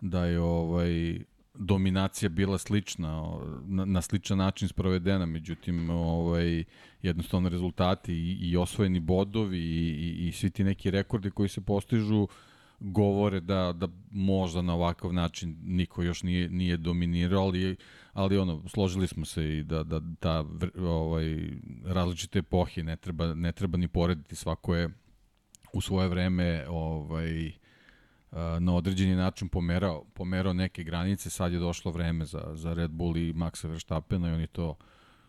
da 0.00 0.24
je 0.24 0.40
ovaj, 0.40 1.18
dominacija 1.54 2.28
bila 2.28 2.58
slična, 2.58 3.38
na, 3.66 3.84
na 3.84 4.02
sličan 4.02 4.38
način 4.38 4.68
sprovedena, 4.68 5.26
međutim 5.26 5.90
ovaj, 5.90 6.64
jednostavno 7.02 7.48
rezultati 7.48 8.14
i, 8.14 8.32
i 8.32 8.56
osvojeni 8.56 9.00
bodovi 9.00 9.58
i, 9.58 9.88
i, 9.88 10.28
i 10.28 10.32
svi 10.32 10.50
ti 10.50 10.64
neki 10.64 10.90
rekordi 10.90 11.30
koji 11.30 11.48
se 11.48 11.60
postižu 11.60 12.22
uh, 12.22 12.28
govore 12.80 13.40
da, 13.40 13.72
da 13.72 13.88
možda 14.10 14.62
na 14.62 14.74
ovakav 14.74 15.12
način 15.12 15.56
niko 15.62 16.02
još 16.02 16.22
nije, 16.22 16.48
nije 16.48 16.76
dominirao, 16.76 17.42
ali, 17.42 17.76
ali 18.12 18.38
ono, 18.38 18.68
složili 18.68 19.06
smo 19.06 19.24
se 19.24 19.58
i 19.58 19.62
da, 19.62 19.82
da 19.82 20.00
ta 20.20 20.44
ovaj, 20.78 21.50
različite 21.84 22.38
epohe 22.38 22.82
ne 22.82 22.96
treba, 22.96 23.34
ne 23.34 23.52
treba 23.52 23.78
ni 23.78 23.88
porediti, 23.88 24.36
svako 24.36 24.74
je 24.74 24.88
u 25.72 25.80
svoje 25.80 26.08
vreme 26.08 26.66
ovaj, 26.68 27.52
na 28.60 28.74
određeni 28.74 29.14
način 29.14 29.48
pomerao, 29.48 30.04
pomerao 30.14 30.52
neke 30.52 30.84
granice, 30.84 31.30
sad 31.30 31.52
je 31.52 31.58
došlo 31.58 31.92
vreme 31.92 32.24
za, 32.24 32.50
za 32.54 32.74
Red 32.74 32.90
Bull 32.90 33.16
i 33.16 33.32
Maxa 33.32 33.68
Verstappena 33.68 34.28
i 34.28 34.32
oni 34.32 34.46
to 34.46 34.76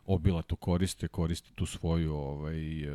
obilato 0.05 0.55
koriste, 0.55 1.07
koriste 1.07 1.49
tu 1.55 1.65
svoju 1.65 2.13
ovaj, 2.13 2.89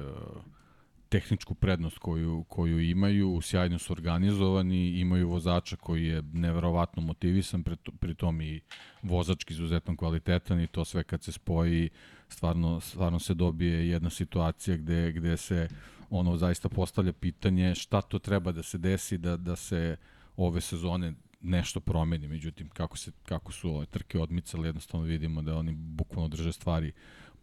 tehničku 1.15 1.55
prednost 1.55 1.99
koju, 1.99 2.45
koju 2.49 2.81
imaju, 2.81 3.41
sjajno 3.43 3.79
su 3.79 3.93
organizovani, 3.93 5.01
imaju 5.01 5.29
vozača 5.29 5.77
koji 5.77 6.07
je 6.07 6.23
neverovatno 6.33 7.03
motivisan, 7.03 7.63
pri 8.01 8.15
tom 8.15 8.41
i 8.41 8.61
vozački 9.03 9.55
izuzetno 9.55 9.97
kvalitetan 9.97 10.61
i 10.61 10.67
to 10.67 10.85
sve 10.85 11.05
kad 11.05 11.23
se 11.23 11.33
spoji, 11.33 11.91
stvarno, 12.29 12.81
stvarno 12.81 13.19
se 13.19 13.35
dobije 13.35 13.89
jedna 13.89 14.11
situacija 14.11 14.77
gde, 14.77 15.13
gde 15.13 15.37
se 15.37 15.69
ono 16.11 16.37
zaista 16.37 16.69
postavlja 16.69 17.13
pitanje 17.13 17.75
šta 17.75 18.01
to 18.01 18.19
treba 18.19 18.53
da 18.53 18.63
se 18.63 18.79
desi 18.79 19.19
da, 19.19 19.37
da 19.37 19.57
se 19.57 19.97
ove 20.37 20.61
sezone 20.61 21.15
nešto 21.41 21.81
promeni, 21.81 22.29
međutim 22.29 22.69
kako, 22.69 22.97
se, 22.97 23.13
kako 23.25 23.53
su 23.53 23.71
ove 23.71 23.87
trke 23.87 24.19
odmicale, 24.19 24.69
jednostavno 24.69 25.07
vidimo 25.07 25.43
da 25.43 25.57
oni 25.57 25.73
bukvalno 25.73 26.29
drže 26.29 26.53
stvari 26.53 26.93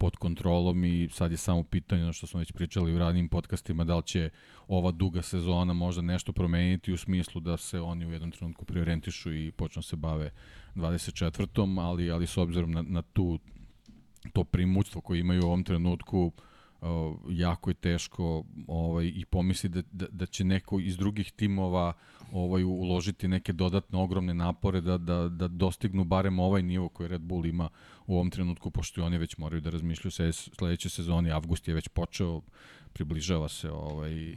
pod 0.02 0.16
kontrolom 0.16 0.84
i 0.84 1.08
sad 1.12 1.30
je 1.30 1.36
samo 1.36 1.62
pitanje, 1.62 2.02
ono 2.02 2.12
što 2.12 2.26
smo 2.26 2.40
već 2.40 2.52
pričali 2.52 2.94
u 2.94 2.98
radnim 2.98 3.28
podcastima, 3.28 3.84
da 3.84 3.96
li 3.96 4.02
će 4.02 4.30
ova 4.68 4.90
duga 4.90 5.22
sezona 5.22 5.72
možda 5.72 6.02
nešto 6.02 6.32
promeniti 6.32 6.92
u 6.92 6.96
smislu 6.96 7.40
da 7.40 7.56
se 7.56 7.80
oni 7.80 8.06
u 8.06 8.12
jednom 8.12 8.30
trenutku 8.30 8.64
priorientišu 8.64 9.34
i 9.34 9.52
počnu 9.52 9.82
se 9.82 9.96
bave 9.96 10.30
24. 10.74 11.80
ali, 11.80 12.10
ali 12.10 12.26
s 12.26 12.36
obzirom 12.36 12.70
na, 12.72 12.82
na 12.82 13.02
tu 13.02 13.38
to 14.32 14.44
primućstvo 14.44 15.00
koje 15.00 15.20
imaju 15.20 15.42
u 15.42 15.46
ovom 15.46 15.64
trenutku, 15.64 16.32
uh, 16.80 16.88
jako 17.30 17.70
je 17.70 17.74
teško 17.74 18.44
ovaj, 18.66 19.06
i 19.06 19.24
pomisli 19.24 19.68
da, 19.68 19.82
da, 19.92 20.06
da 20.10 20.26
će 20.26 20.44
neko 20.44 20.80
iz 20.80 20.96
drugih 20.96 21.32
timova 21.32 21.92
ovaj, 22.32 22.64
uložiti 22.64 23.28
neke 23.28 23.52
dodatne 23.52 23.98
ogromne 23.98 24.34
napore 24.34 24.80
da, 24.80 24.98
da, 24.98 25.28
da 25.28 25.48
dostignu 25.48 26.04
barem 26.04 26.38
ovaj 26.38 26.62
nivo 26.62 26.88
koji 26.88 27.08
Red 27.08 27.20
Bull 27.20 27.46
ima 27.46 27.68
u 28.06 28.14
ovom 28.14 28.30
trenutku, 28.30 28.70
pošto 28.70 29.04
oni 29.04 29.18
već 29.18 29.36
moraju 29.36 29.60
da 29.60 29.70
razmišljaju 29.70 30.10
se 30.10 30.32
sledeće 30.32 30.88
sezoni, 30.88 31.30
avgust 31.30 31.68
je 31.68 31.74
već 31.74 31.88
počeo, 31.88 32.40
približava 32.92 33.48
se 33.48 33.70
ovaj, 33.70 34.36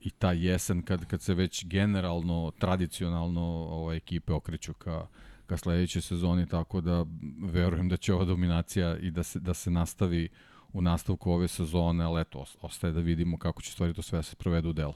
i 0.00 0.10
ta 0.18 0.32
jesen 0.32 0.82
kad, 0.82 1.04
kad 1.04 1.22
se 1.22 1.34
već 1.34 1.66
generalno, 1.66 2.52
tradicionalno 2.58 3.42
ovaj, 3.70 3.96
ekipe 3.96 4.32
okreću 4.32 4.74
ka, 4.74 5.06
ka 5.46 5.56
sledećoj 5.56 6.02
sezoni, 6.02 6.46
tako 6.48 6.80
da 6.80 7.06
verujem 7.42 7.88
da 7.88 7.96
će 7.96 8.14
ova 8.14 8.24
dominacija 8.24 8.96
i 8.98 9.10
da 9.10 9.22
se, 9.22 9.40
da 9.40 9.54
se 9.54 9.70
nastavi 9.70 10.28
u 10.72 10.82
nastavku 10.82 11.32
ove 11.32 11.48
sezone, 11.48 12.04
ali 12.04 12.20
eto, 12.20 12.44
ostaje 12.60 12.92
da 12.92 13.00
vidimo 13.00 13.38
kako 13.38 13.62
će 13.62 13.72
stvari 13.72 13.94
to 13.94 14.02
sve 14.02 14.22
se 14.22 14.36
provede 14.36 14.68
u 14.68 14.72
delu. 14.72 14.94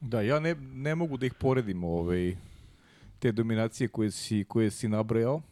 Da, 0.00 0.20
ja 0.20 0.40
ne, 0.40 0.54
ne 0.54 0.94
mogu 0.94 1.16
da 1.16 1.26
ih 1.26 1.34
poredim 1.34 1.84
ovaj, 1.84 2.36
te 3.18 3.32
dominacije 3.32 3.88
koje 3.88 4.10
si, 4.10 4.44
koje 4.48 4.70
si 4.70 4.88
nabrajao, 4.88 5.42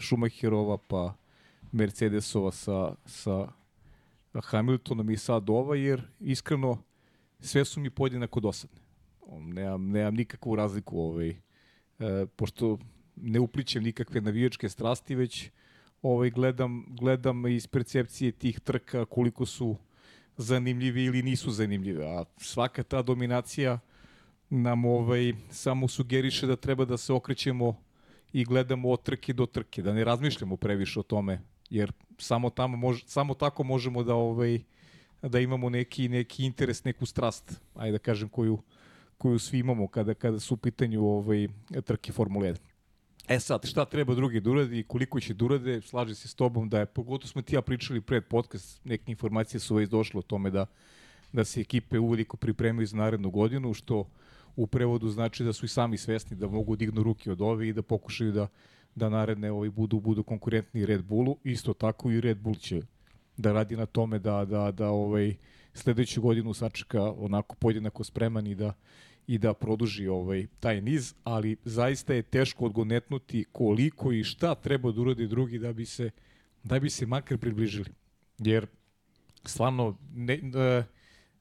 Schumacherova 0.00 0.78
pa 0.78 1.14
Mercedesova 1.72 2.52
sa, 2.52 2.94
sa 3.06 3.48
Hamiltonom 4.34 5.10
i 5.10 5.16
sad 5.16 5.50
ova, 5.50 5.76
jer 5.76 6.02
iskreno 6.20 6.82
sve 7.40 7.64
su 7.64 7.80
mi 7.80 7.90
podjednako 7.90 8.40
dosadne. 8.40 8.78
Nemam, 9.38 9.90
nemam 9.90 10.14
nikakvu 10.14 10.56
razliku, 10.56 11.00
ovaj, 11.00 11.28
e, 11.30 11.36
pošto 12.36 12.78
ne 13.16 13.40
uplićem 13.40 13.82
nikakve 13.82 14.20
navijačke 14.20 14.68
strasti, 14.68 15.14
već 15.14 15.50
ovaj, 16.02 16.30
gledam, 16.30 16.84
gledam 16.88 17.46
iz 17.46 17.66
percepcije 17.66 18.32
tih 18.32 18.60
trka 18.60 19.04
koliko 19.04 19.46
su 19.46 19.76
zanimljivi 20.36 21.04
ili 21.04 21.22
nisu 21.22 21.50
zanimljive. 21.50 22.06
A 22.06 22.24
svaka 22.36 22.82
ta 22.82 23.02
dominacija 23.02 23.78
nam 24.50 24.84
ovaj, 24.84 25.32
samo 25.50 25.88
sugeriše 25.88 26.46
da 26.46 26.56
treba 26.56 26.84
da 26.84 26.96
se 26.96 27.12
okrećemo 27.12 27.89
i 28.32 28.44
gledamo 28.44 28.90
od 28.90 29.02
trke 29.02 29.32
do 29.32 29.46
trke, 29.46 29.82
da 29.82 29.92
ne 29.92 30.04
razmišljamo 30.04 30.56
previše 30.56 31.00
o 31.00 31.02
tome, 31.02 31.40
jer 31.70 31.92
samo 32.18 32.50
tamo 32.50 32.76
mož, 32.76 33.02
samo 33.06 33.34
tako 33.34 33.64
možemo 33.64 34.02
da 34.02 34.14
ovaj 34.14 34.58
da 35.22 35.40
imamo 35.40 35.68
neki 35.70 36.08
neki 36.08 36.44
interes, 36.44 36.84
neku 36.84 37.06
strast, 37.06 37.60
ajde 37.74 37.92
da 37.92 37.98
kažem 37.98 38.28
koju 38.28 38.58
koju 39.18 39.38
svi 39.38 39.58
imamo 39.58 39.88
kada 39.88 40.14
kada 40.14 40.40
su 40.40 40.54
u 40.54 40.56
pitanju 40.56 41.04
ovaj 41.04 41.48
trke 41.84 42.12
Formule 42.12 42.52
1. 42.52 42.56
E 43.28 43.40
sad, 43.40 43.66
šta 43.66 43.84
treba 43.84 44.14
drugi 44.14 44.40
da 44.40 44.50
uradi 44.50 44.78
i 44.78 44.82
koliko 44.82 45.20
će 45.20 45.34
da 45.34 45.44
urade, 45.44 45.80
slažem 45.80 46.14
se 46.14 46.28
s 46.28 46.34
tobom 46.34 46.68
da 46.68 46.78
je, 46.78 46.86
pogotovo 46.86 47.28
smo 47.28 47.42
ti 47.42 47.54
ja 47.54 47.62
pričali 47.62 48.00
pred 48.00 48.24
podcast, 48.24 48.84
neke 48.84 49.12
informacije 49.12 49.60
su 49.60 49.74
već 49.74 49.88
došle 49.88 50.18
o 50.18 50.22
tome 50.22 50.50
da, 50.50 50.66
da 51.32 51.44
se 51.44 51.60
ekipe 51.60 51.98
uveliko 51.98 52.36
pripremaju 52.36 52.86
za 52.86 52.96
narednu 52.96 53.30
godinu, 53.30 53.74
što 53.74 54.10
u 54.56 54.66
prevodu 54.66 55.08
znači 55.08 55.44
da 55.44 55.52
su 55.52 55.64
i 55.64 55.68
sami 55.68 55.98
svesni 55.98 56.36
da 56.36 56.48
mogu 56.48 56.76
dignu 56.76 57.02
ruke 57.02 57.32
od 57.32 57.40
ove 57.40 57.68
i 57.68 57.72
da 57.72 57.82
pokušaju 57.82 58.32
da, 58.32 58.48
da 58.94 59.08
naredne 59.08 59.50
ovaj, 59.50 59.70
budu, 59.70 60.00
budu 60.00 60.22
konkurentni 60.22 60.86
Red 60.86 61.04
Bullu. 61.04 61.36
Isto 61.44 61.72
tako 61.72 62.10
i 62.10 62.20
Red 62.20 62.38
Bull 62.38 62.54
će 62.54 62.82
da 63.36 63.52
radi 63.52 63.76
na 63.76 63.86
tome 63.86 64.18
da, 64.18 64.44
da, 64.44 64.70
da 64.72 64.88
ovaj, 64.88 65.34
sledeću 65.74 66.22
godinu 66.22 66.54
sačeka 66.54 67.12
onako 67.12 67.54
podjednako 67.54 68.04
spreman 68.04 68.46
i 68.46 68.54
da, 68.54 68.72
i 69.26 69.38
da 69.38 69.54
produži 69.54 70.08
ovaj 70.08 70.46
taj 70.60 70.80
niz, 70.80 71.14
ali 71.24 71.56
zaista 71.64 72.14
je 72.14 72.22
teško 72.22 72.64
odgonetnuti 72.64 73.44
koliko 73.52 74.12
i 74.12 74.24
šta 74.24 74.54
treba 74.54 74.92
da 74.92 75.00
uradi 75.00 75.26
drugi 75.26 75.58
da 75.58 75.72
bi 75.72 75.86
se 75.86 76.10
da 76.62 76.78
bi 76.78 76.90
se 76.90 77.06
makar 77.06 77.38
približili. 77.38 77.90
Jer 78.38 78.66
stvarno 79.44 79.96
ne, 80.14 80.38
ne, 80.42 80.84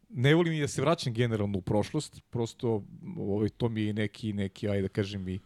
ne 0.10 0.36
volim 0.36 0.54
i 0.54 0.60
da 0.60 0.68
se 0.68 0.82
vraćam 0.82 1.14
generalno 1.14 1.58
u 1.58 1.62
prošlost, 1.62 2.22
prosto 2.30 2.84
ovaj, 3.18 3.50
to 3.50 3.70
mi 3.70 3.84
je 3.84 3.94
neki, 3.94 4.34
neki 4.34 4.70
ajde 4.70 4.82
da 4.82 4.88
kažem 4.88 5.28
i, 5.28 5.40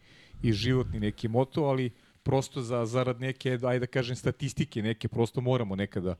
i 0.44 0.54
životni 0.54 1.00
neki 1.00 1.28
moto, 1.28 1.64
ali 1.64 1.92
prosto 2.24 2.62
za 2.62 2.86
zarad 2.86 3.22
neke, 3.22 3.60
ajde 3.64 3.80
da 3.80 3.88
kažem, 3.88 4.16
statistike 4.16 4.82
neke, 4.82 5.08
prosto 5.08 5.42
moramo 5.42 5.76
nekada 5.76 6.16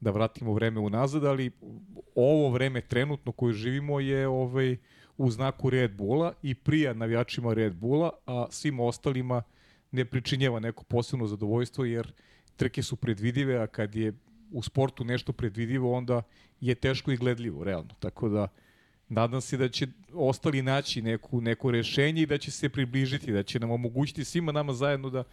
da 0.00 0.10
vratimo 0.10 0.52
vreme 0.54 0.80
unazad, 0.80 1.24
ali 1.24 1.50
ovo 2.14 2.50
vreme 2.50 2.80
trenutno 2.80 3.32
koje 3.32 3.54
živimo 3.54 4.00
je 4.00 4.28
ovaj, 4.28 4.76
u 5.16 5.30
znaku 5.30 5.70
Red 5.70 5.96
Bulla 5.96 6.32
i 6.42 6.54
prija 6.54 6.94
navijačima 6.94 7.54
Red 7.54 7.74
Bulla, 7.74 8.10
a 8.26 8.46
svim 8.50 8.80
ostalima 8.80 9.42
ne 9.90 10.04
pričinjava 10.04 10.60
neko 10.60 10.84
posebno 10.84 11.26
zadovoljstvo, 11.26 11.84
jer 11.84 12.12
trke 12.56 12.82
su 12.82 12.96
predvidive, 12.96 13.56
a 13.56 13.66
kad 13.66 13.94
je 13.94 14.12
u 14.52 14.62
sportu 14.62 15.04
nešto 15.04 15.32
predvidivo, 15.32 15.92
onda 15.92 16.22
je 16.60 16.74
teško 16.74 17.12
i 17.12 17.16
gledljivo, 17.16 17.64
realno. 17.64 17.94
Tako 17.98 18.28
da, 18.28 18.48
nadam 19.08 19.40
se 19.40 19.56
da 19.56 19.68
će 19.68 19.86
ostali 20.12 20.62
naći 20.62 21.02
neku, 21.02 21.40
neko 21.40 21.70
rešenje 21.70 22.22
i 22.22 22.26
da 22.26 22.38
će 22.38 22.50
se 22.50 22.68
približiti, 22.68 23.32
da 23.32 23.42
će 23.42 23.60
nam 23.60 23.70
omogućiti 23.70 24.24
svima 24.24 24.52
nama 24.52 24.72
zajedno 24.72 25.10
da 25.10 25.24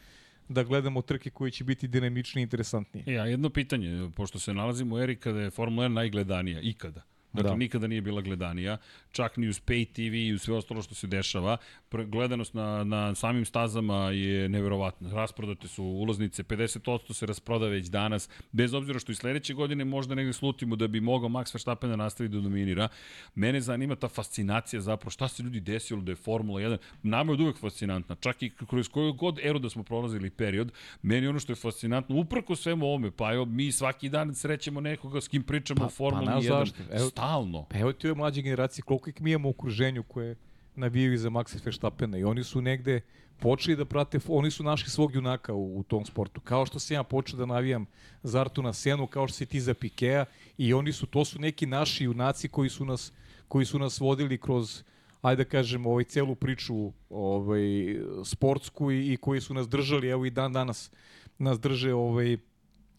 da 0.50 0.64
gledamo 0.64 1.02
trke 1.02 1.30
koje 1.30 1.52
će 1.52 1.64
biti 1.64 1.88
dinamičnije 1.88 2.42
i 2.42 2.44
interesantnije. 2.44 3.16
Ja, 3.16 3.26
jedno 3.26 3.50
pitanje, 3.50 4.10
pošto 4.16 4.40
se 4.40 4.54
nalazimo 4.54 4.96
u 4.96 5.00
eri 5.00 5.16
kada 5.16 5.42
je 5.42 5.50
Formula 5.50 5.88
1 5.88 5.94
najgledanija, 5.94 6.60
ikada. 6.62 7.02
Dakle, 7.36 7.50
da. 7.50 7.56
nikada 7.56 7.88
nije 7.88 8.02
bila 8.02 8.22
gledanija, 8.22 8.78
čak 9.12 9.38
ni 9.38 9.48
uz 9.48 9.62
Pay 9.62 9.86
TV 9.94 10.16
i 10.16 10.34
uz 10.34 10.42
sve 10.42 10.56
ostalo 10.56 10.82
što 10.82 10.96
se 10.96 11.08
dešava. 11.08 11.58
Gledanost 11.92 12.54
na, 12.54 12.84
na 12.84 13.16
samim 13.16 13.46
stazama 13.46 14.10
je 14.10 14.50
neverovatna. 14.50 15.14
Rasprodate 15.14 15.68
su 15.68 15.84
ulaznice, 15.84 16.44
50% 16.44 17.14
se 17.14 17.26
rasproda 17.26 17.68
već 17.68 17.88
danas, 17.88 18.30
bez 18.52 18.74
obzira 18.74 19.00
što 19.00 19.12
i 19.12 19.16
sledeće 19.16 19.54
godine 19.54 19.86
možda 19.86 20.16
negde 20.16 20.34
slutimo 20.34 20.76
da 20.76 20.88
bi 20.88 21.02
mogao 21.02 21.30
Max 21.30 21.54
Verstappen 21.54 21.90
da 21.90 21.96
nastavi 21.96 22.30
da 22.30 22.40
dominira. 22.40 22.88
Mene 23.36 23.62
zanima 23.62 23.96
ta 23.96 24.08
fascinacija 24.08 24.82
zapravo, 24.82 25.10
šta 25.10 25.28
se 25.28 25.44
ljudi 25.44 25.60
desilo 25.60 26.02
da 26.02 26.12
je 26.12 26.16
Formula 26.16 26.62
1, 26.62 26.78
nama 27.04 27.34
je 27.34 27.42
uvek 27.42 27.58
fascinantna, 27.60 28.16
čak 28.16 28.44
i 28.44 28.52
kroz 28.70 28.90
koju 28.90 29.14
god 29.14 29.40
eru 29.44 29.60
da 29.60 29.70
smo 29.70 29.84
prolazili 29.84 30.30
period, 30.30 30.72
meni 31.02 31.28
ono 31.28 31.40
što 31.40 31.52
je 31.52 31.56
fascinantno, 31.56 32.16
uprko 32.16 32.56
svemu 32.56 32.86
ovome, 32.86 33.12
pa 33.12 33.34
evo, 33.34 33.46
mi 33.46 33.72
svaki 33.72 34.10
dan 34.10 34.36
srećemo 34.36 34.82
nekoga 34.82 35.22
s 35.22 35.28
kim 35.28 35.44
pričamo 35.44 35.80
pa, 35.80 35.86
o 35.86 35.90
Formuli 35.90 36.26
pa, 36.26 36.32
1. 36.32 36.48
Zašto? 36.48 36.78
Evo, 36.92 37.10
stalno. 37.26 37.66
Pa 37.70 37.78
evo 37.78 37.94
ti 37.94 38.08
ove 38.08 38.16
mlađe 38.16 38.42
generacije, 38.42 38.84
koliko 38.84 39.10
ih 39.10 39.22
mi 39.22 39.32
imamo 39.32 39.50
u 39.50 39.52
okruženju 39.52 40.04
koje 40.04 40.36
navijaju 40.76 41.18
za 41.18 41.30
Maxa 41.30 41.66
Verstappena 41.66 42.18
i 42.18 42.24
oni 42.24 42.44
su 42.44 42.62
negde 42.62 43.02
počeli 43.40 43.76
da 43.76 43.86
prate, 43.86 44.20
oni 44.28 44.52
su 44.52 44.64
našli 44.64 44.90
svog 44.90 45.16
junaka 45.16 45.54
u, 45.54 45.80
u 45.80 45.84
tom 45.84 46.06
sportu. 46.06 46.42
Kao 46.42 46.66
što 46.66 46.80
sam 46.80 46.96
ja 46.96 47.04
počeo 47.04 47.40
da 47.40 47.46
navijam 47.46 47.86
za 48.24 48.42
Artuna 48.42 48.74
Senu, 48.74 49.08
kao 49.08 49.28
što 49.28 49.38
si 49.38 49.46
ti 49.46 49.60
za 49.62 49.74
Pikea 49.74 50.26
i 50.58 50.74
oni 50.74 50.94
su, 50.94 51.06
to 51.06 51.26
su 51.26 51.40
neki 51.40 51.66
naši 51.66 52.04
junaci 52.04 52.48
koji 52.48 52.70
su 52.70 52.86
nas, 52.86 53.12
koji 53.48 53.66
su 53.66 53.80
nas 53.80 54.00
vodili 54.00 54.38
kroz 54.38 54.84
ajde 55.22 55.44
da 55.44 55.50
kažem, 55.50 55.86
ovaj 55.86 56.04
celu 56.04 56.36
priču 56.36 56.92
ovaj 57.10 57.98
sportsku 58.24 58.92
i, 58.92 59.14
i 59.14 59.18
koji 59.18 59.42
su 59.42 59.54
nas 59.54 59.70
držali 59.70 60.10
evo 60.10 60.26
i 60.26 60.30
dan 60.30 60.54
danas 60.54 60.92
nas 61.38 61.60
drže 61.60 61.94
ovaj 61.94 62.38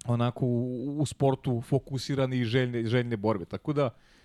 onako 0.06 0.46
u, 0.46 1.00
u 1.00 1.06
sportu 1.06 1.60
fokusirani 1.60 2.38
i 2.38 2.44
željne 2.44 2.84
željne 2.86 3.16
borbe. 3.16 3.44
Tako 3.44 3.72
da 3.72 3.86
Uh, 3.86 4.15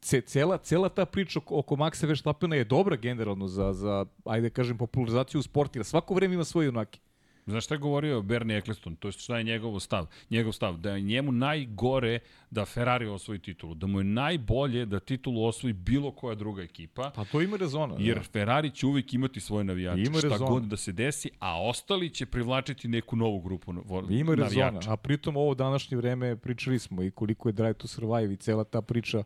cela, 0.00 0.58
cela 0.58 0.88
ta 0.88 1.06
priča 1.06 1.38
oko, 1.38 1.58
oko 1.58 1.76
Maxa 1.76 2.06
Verstappena 2.06 2.56
je 2.56 2.64
dobra 2.64 2.96
generalno 2.96 3.48
za, 3.48 3.72
za 3.72 4.04
ajde 4.24 4.50
kažem, 4.50 4.78
popularizaciju 4.78 5.42
sporta, 5.42 5.78
jer 5.78 5.86
svako 5.86 6.14
vreme 6.14 6.34
ima 6.34 6.44
svoje 6.44 6.66
junake. 6.66 7.00
Znaš 7.46 7.64
šta 7.64 7.74
je 7.74 7.78
govorio 7.78 8.22
Bernie 8.22 8.58
Eccleston? 8.58 8.96
To 8.96 9.08
je 9.08 9.12
šta 9.12 9.38
je 9.38 9.44
njegov 9.44 9.80
stav? 9.80 10.06
Njegov 10.30 10.52
stav 10.52 10.76
da 10.76 10.90
je 10.90 11.00
njemu 11.00 11.32
najgore 11.32 12.18
da 12.50 12.64
Ferrari 12.64 13.06
osvoji 13.06 13.38
titulu, 13.38 13.74
da 13.74 13.86
mu 13.86 14.00
je 14.00 14.04
najbolje 14.04 14.86
da 14.86 15.00
titulu 15.00 15.44
osvoji 15.44 15.72
bilo 15.72 16.10
koja 16.10 16.34
druga 16.34 16.62
ekipa. 16.62 17.10
Pa 17.14 17.24
to 17.24 17.40
ima 17.40 17.56
rezona. 17.56 17.94
Jer 17.98 18.16
da. 18.16 18.22
Ferrari 18.22 18.70
će 18.70 18.86
uvijek 18.86 19.14
imati 19.14 19.40
svoje 19.40 19.64
navijače, 19.64 20.02
ima 20.02 20.18
šta 20.18 20.28
rezona. 20.28 20.50
god 20.50 20.62
da 20.62 20.76
se 20.76 20.92
desi, 20.92 21.30
a 21.38 21.62
ostali 21.62 22.10
će 22.10 22.26
privlačiti 22.26 22.88
neku 22.88 23.16
novu 23.16 23.40
grupu 23.40 23.72
ima 24.10 24.36
navijača. 24.36 24.76
Rezona. 24.76 24.92
A 24.92 24.96
pritom 24.96 25.36
ovo 25.36 25.54
današnje 25.54 25.96
vreme 25.96 26.36
pričali 26.36 26.78
smo 26.78 27.02
i 27.02 27.10
koliko 27.10 27.48
je 27.48 27.52
Drive 27.52 27.74
to 27.74 27.88
Survive 27.88 28.32
i 28.32 28.36
cela 28.36 28.64
ta 28.64 28.82
priča 28.82 29.24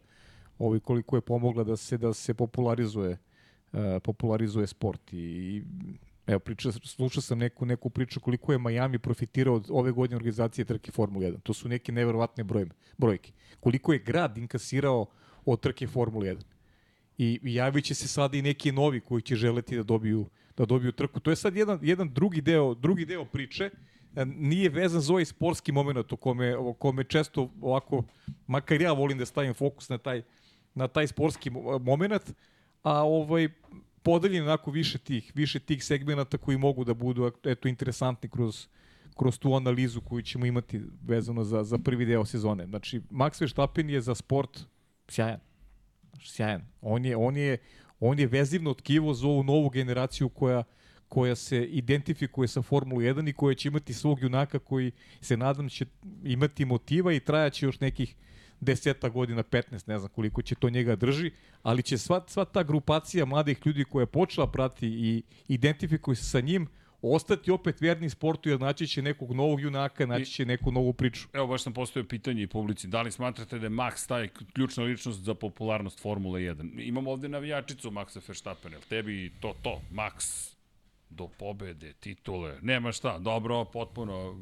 ovaj 0.59 0.81
koliko 0.81 1.17
je 1.17 1.21
pomogla 1.21 1.65
da 1.65 1.77
se 1.77 1.99
da 1.99 2.13
se 2.13 2.35
popularizuje 2.35 3.19
uh, 3.73 3.81
popularizuje 4.03 4.67
sport 4.67 5.13
i 5.13 5.63
Evo, 6.29 6.38
priča, 6.38 6.73
slušao 6.73 7.23
sam 7.23 7.38
neku, 7.38 7.67
neku 7.67 7.91
priču 7.91 8.21
koliko 8.21 8.53
je 8.53 8.59
Miami 8.59 8.99
profitirao 8.99 9.55
od 9.55 9.67
ove 9.71 9.93
godine 9.93 10.17
organizacije 10.17 10.64
trke 10.64 10.93
Formula 10.93 11.27
1. 11.27 11.41
To 11.43 11.53
su 11.53 11.69
neke 11.69 11.93
neverovatne 11.93 12.45
broj, 12.45 12.67
brojke. 12.99 13.33
Koliko 13.61 13.93
je 13.93 13.99
grad 13.99 14.38
inkasirao 14.38 15.07
od 15.45 15.61
trke 15.61 15.87
Formula 15.87 16.25
1. 16.27 16.43
I, 17.19 17.41
i 17.43 17.55
javit 17.55 17.85
će 17.85 17.95
se 17.95 18.09
sada 18.09 18.37
i 18.37 18.43
neki 18.43 18.73
novi 18.73 19.01
koji 19.01 19.23
će 19.23 19.37
želeti 19.37 19.77
da 19.77 19.83
dobiju, 19.83 20.27
da 20.57 20.64
dobiju 20.64 20.93
trku. 20.93 21.21
To 21.21 21.31
je 21.31 21.37
sad 21.37 21.57
jedan, 21.57 21.79
jedan 21.83 22.12
drugi, 22.12 22.41
deo, 22.41 22.75
drugi 22.75 23.05
deo 23.07 23.25
priče. 23.25 23.71
E, 24.17 24.25
nije 24.25 24.69
vezan 24.69 25.01
za 25.01 25.12
ovaj 25.12 25.25
sportski 25.25 25.73
moment 25.73 26.12
o 26.12 26.17
kome, 26.17 26.57
o 26.57 26.73
kome 26.73 27.05
često 27.05 27.51
ovako, 27.61 28.05
makar 28.47 28.81
ja 28.81 28.93
volim 28.93 29.19
da 29.19 29.27
stavim 29.27 29.55
fokus 29.55 29.88
na 29.88 29.99
taj, 29.99 30.23
na 30.75 30.88
taj 30.88 31.07
sportski 31.07 31.51
moment, 31.81 32.33
a 32.83 33.03
ovaj 33.05 33.49
podeljen 34.03 34.43
onako 34.43 34.71
više 34.71 34.99
tih, 34.99 35.33
više 35.35 35.59
tih 35.59 35.85
segmenata 35.85 36.39
koji 36.39 36.59
mogu 36.59 36.85
da 36.85 36.95
budu 36.95 37.33
eto 37.45 37.69
interesantni 37.69 38.29
kroz 38.29 38.67
kroz 39.19 39.39
tu 39.39 39.55
analizu 39.55 40.01
koju 40.01 40.23
ćemo 40.23 40.47
imati 40.47 40.81
vezano 41.03 41.45
za, 41.45 41.65
za 41.65 41.79
prvi 41.79 42.07
deo 42.07 42.25
sezone. 42.25 42.67
Znači, 42.67 43.01
Max 43.11 43.41
Verstappen 43.41 43.91
je 43.91 44.01
za 44.01 44.15
sport 44.15 44.61
sjajan. 45.09 45.41
Sjajan. 46.25 46.63
On 46.81 47.05
je, 47.05 47.17
on 47.17 47.37
je, 47.37 47.59
on 48.01 48.19
je 48.19 48.27
vezivno 48.27 48.75
tkivo 48.75 49.15
za 49.15 49.27
ovu 49.27 49.43
novu 49.43 49.71
generaciju 49.71 50.29
koja, 50.29 50.65
koja 51.09 51.35
se 51.35 51.65
identifikuje 51.65 52.49
sa 52.49 52.63
Formulu 52.63 53.01
1 53.01 53.31
i 53.31 53.33
koja 53.33 53.55
će 53.55 53.69
imati 53.69 53.95
svog 53.95 54.23
junaka 54.23 54.59
koji 54.59 54.93
se 55.21 55.37
nadam 55.37 55.69
će 55.69 55.87
imati 56.25 56.65
motiva 56.65 57.13
i 57.13 57.21
trajaće 57.21 57.67
još 57.67 57.81
nekih 57.81 58.15
deseta 58.61 59.09
godina, 59.09 59.42
15, 59.42 59.88
ne 59.88 59.99
znam 59.99 60.11
koliko 60.14 60.42
će 60.42 60.55
to 60.55 60.71
njega 60.71 60.97
drži, 60.97 61.31
ali 61.62 61.83
će 61.83 61.99
sva, 61.99 62.25
sva 62.27 62.44
ta 62.44 62.62
grupacija 62.62 63.25
mladih 63.25 63.59
ljudi 63.64 63.85
koja 63.85 64.03
je 64.03 64.07
počela 64.07 64.47
prati 64.47 64.87
i 64.87 65.23
identifikuje 65.49 66.16
se 66.16 66.25
sa 66.25 66.40
njim, 66.40 66.68
ostati 67.03 67.51
opet 67.51 67.81
verni 67.81 68.11
sportu 68.11 68.49
jer 68.49 68.61
naći 68.61 68.87
će 68.87 69.03
nekog 69.03 69.33
novog 69.33 69.61
junaka, 69.61 70.07
naći 70.07 70.33
će 70.33 70.44
neku 70.44 70.73
novu 70.73 70.92
priču. 70.92 71.29
Evo 71.33 71.47
baš 71.47 71.62
sam 71.62 71.73
postavio 71.73 72.09
pitanje 72.09 72.42
i 72.42 72.47
publici, 72.47 72.87
da 72.87 73.03
li 73.03 73.12
smatrate 73.12 73.59
da 73.59 73.66
je 73.66 73.71
Max 73.71 74.09
taj 74.09 74.29
ključna 74.29 74.85
ličnost 74.85 75.21
za 75.21 75.35
popularnost 75.35 76.01
Formule 76.01 76.40
1? 76.40 76.88
Imamo 76.88 77.11
ovde 77.11 77.29
navijačicu 77.29 77.90
Maxa 77.90 78.21
Verstappen, 78.29 78.73
jel 78.73 78.81
tebi 78.88 79.33
to 79.40 79.55
to, 79.62 79.81
Max 79.92 80.49
do 81.11 81.29
pobede, 81.38 81.92
titule, 81.92 82.59
nema 82.62 82.92
šta, 82.92 83.18
dobro, 83.18 83.64
potpuno 83.64 84.40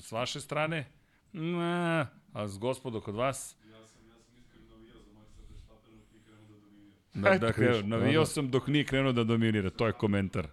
s 0.00 0.12
vaše 0.12 0.40
strane? 0.40 0.86
Ne, 1.32 2.06
A 2.34 2.48
s 2.48 2.58
gospodo 2.58 3.00
kod 3.00 3.14
vas? 3.14 3.56
Ja 3.70 3.86
sam, 3.86 4.08
ja 4.08 4.14
sam 4.18 4.34
iskreno 4.38 4.66
navijao 4.70 4.98
za 5.02 5.12
Maxa 5.12 5.40
Verstappena 5.50 6.00
dok 6.00 6.16
nije 6.16 6.24
krenuo 6.24 6.32
da 6.32 6.64
dominira. 6.64 7.00
Da, 7.14 7.30
da, 7.30 7.46
dakle, 7.46 7.82
navijao 7.82 8.26
sam 8.26 8.50
dok 8.50 8.66
nije 8.66 8.84
krenuo 8.84 9.12
da 9.12 9.24
dominira, 9.24 9.70
to 9.70 9.86
je 9.86 9.92
komentar. 9.92 10.48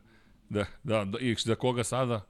Da, 0.50 0.66
da, 0.84 1.06
da 1.06 1.20
i 1.20 1.36
za 1.36 1.56
koga 1.56 1.84
sada? 1.84 2.26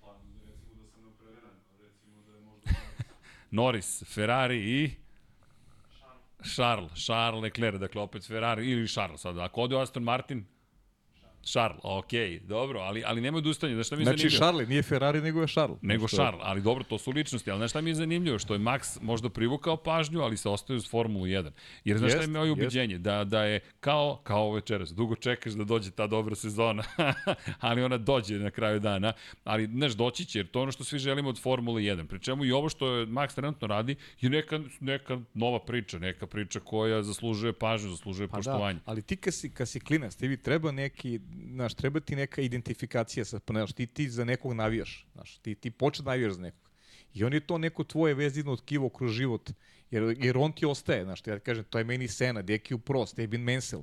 Pa, 0.00 0.16
recimo 0.46 0.74
da 0.82 0.88
sam 0.88 1.02
neopreveren, 1.02 1.50
recimo 1.80 2.22
da 2.22 2.32
je 2.32 2.40
možda... 2.40 2.70
Norris, 3.50 4.04
Ferrari 4.14 4.58
i... 4.58 4.90
Charles, 6.54 6.92
Charles 7.04 7.42
Leclerc, 7.42 7.80
dakle 7.80 8.02
opet 8.02 8.26
Ferrari 8.26 8.70
ili 8.70 8.88
Charles 8.88 9.20
sada. 9.20 9.44
Ako 9.44 9.62
ode 9.62 9.80
Aston 9.80 10.02
Martin, 10.02 10.44
Charles, 11.42 11.80
ok, 11.82 12.10
dobro, 12.42 12.80
ali, 12.80 13.02
ali 13.06 13.20
nema 13.20 13.38
odustanja. 13.38 13.74
Znaš 13.74 13.86
šta 13.86 13.96
mi 13.96 14.02
je 14.02 14.04
Znači, 14.04 14.28
zanimljivo? 14.28 14.68
Nije 14.68 14.82
Ferrari, 14.82 15.20
nego 15.20 15.40
je 15.40 15.46
Charles. 15.48 15.78
Nego 15.82 16.08
Što- 16.08 16.16
Charles, 16.16 16.40
ali 16.44 16.62
dobro, 16.62 16.84
to 16.84 16.98
su 16.98 17.10
ličnosti, 17.10 17.50
ali 17.50 17.58
znaš 17.58 17.70
šta 17.70 17.80
mi 17.80 17.90
je 17.90 17.94
zanimljivo? 17.94 18.38
Što 18.38 18.54
je 18.54 18.60
Max 18.60 18.98
možda 19.02 19.28
privukao 19.28 19.76
pažnju, 19.76 20.20
ali 20.20 20.36
se 20.36 20.48
ostaje 20.48 20.76
uz 20.76 20.90
Formulu 20.90 21.26
1. 21.26 21.50
Jer 21.84 21.98
znaš 21.98 22.10
šta 22.10 22.18
je 22.18 22.22
Jest, 22.22 22.32
moje 22.32 22.48
jest. 22.48 22.52
ubeđenje? 22.52 22.98
Da, 22.98 23.24
da 23.24 23.44
je 23.44 23.60
kao, 23.80 24.20
kao 24.22 24.52
večeras, 24.52 24.90
dugo 24.90 25.14
čekaš 25.14 25.52
da 25.52 25.64
dođe 25.64 25.90
ta 25.90 26.06
dobra 26.06 26.34
sezona, 26.34 26.82
ali 27.60 27.82
ona 27.82 27.98
dođe 27.98 28.38
na 28.38 28.50
kraju 28.50 28.80
dana, 28.80 29.12
ali 29.44 29.66
znaš, 29.66 29.92
doći 29.92 30.24
će, 30.24 30.38
jer 30.38 30.46
to 30.46 30.58
je 30.58 30.62
ono 30.62 30.72
što 30.72 30.84
svi 30.84 30.98
želimo 30.98 31.28
od 31.28 31.40
Formule 31.40 31.82
1. 31.82 32.06
Pri 32.06 32.20
čemu 32.20 32.44
i 32.44 32.52
ovo 32.52 32.68
što 32.68 32.88
je 32.88 33.06
Max 33.06 33.34
trenutno 33.34 33.66
radi 33.68 33.96
je 34.20 34.30
neka, 34.30 34.60
neka 34.80 35.20
nova 35.34 35.58
priča, 35.60 35.98
neka 35.98 36.26
priča 36.26 36.60
koja 36.60 37.02
zaslužuje 37.02 37.52
pažnju, 37.52 37.90
zaslužuje 37.90 38.28
Pa 38.28 38.36
poštovanje. 38.36 38.78
Da, 38.78 38.82
ali 38.84 39.02
ti 39.02 39.16
kad 39.16 39.34
si, 39.34 39.50
kad 39.50 39.68
si 39.68 39.80
klinac, 39.80 40.14
tebi 40.16 40.36
treba 40.36 40.72
neki, 40.72 41.20
znaš, 41.52 41.74
treba 41.74 42.00
ti 42.00 42.16
neka 42.16 42.42
identifikacija 42.42 43.24
sa, 43.24 43.40
pa, 43.40 43.52
znaš, 43.52 43.72
ti, 43.72 43.86
ti 43.86 44.10
za 44.10 44.24
nekog 44.24 44.52
navijaš, 44.52 45.06
znaš, 45.12 45.38
ti, 45.38 45.54
ti 45.54 45.70
počne 45.70 46.04
navijaš 46.04 46.32
za 46.32 46.42
nekog. 46.42 46.70
I 47.14 47.24
on 47.24 47.32
je 47.32 47.40
to 47.40 47.58
neko 47.58 47.84
tvoje 47.84 48.14
vezino 48.14 48.56
tkivo 48.56 48.88
kroz 48.88 49.12
život, 49.12 49.50
jer, 49.90 50.16
jer 50.18 50.38
on 50.38 50.52
ti 50.52 50.66
ostaje, 50.66 51.04
znaš, 51.04 51.26
ja 51.26 51.38
kažem, 51.38 51.64
to 51.64 51.78
je 51.78 51.84
meni 51.84 52.08
Sena, 52.08 52.42
Deki 52.42 52.78
Pro, 52.78 53.06
Stebin 53.06 53.40
Mensel. 53.40 53.82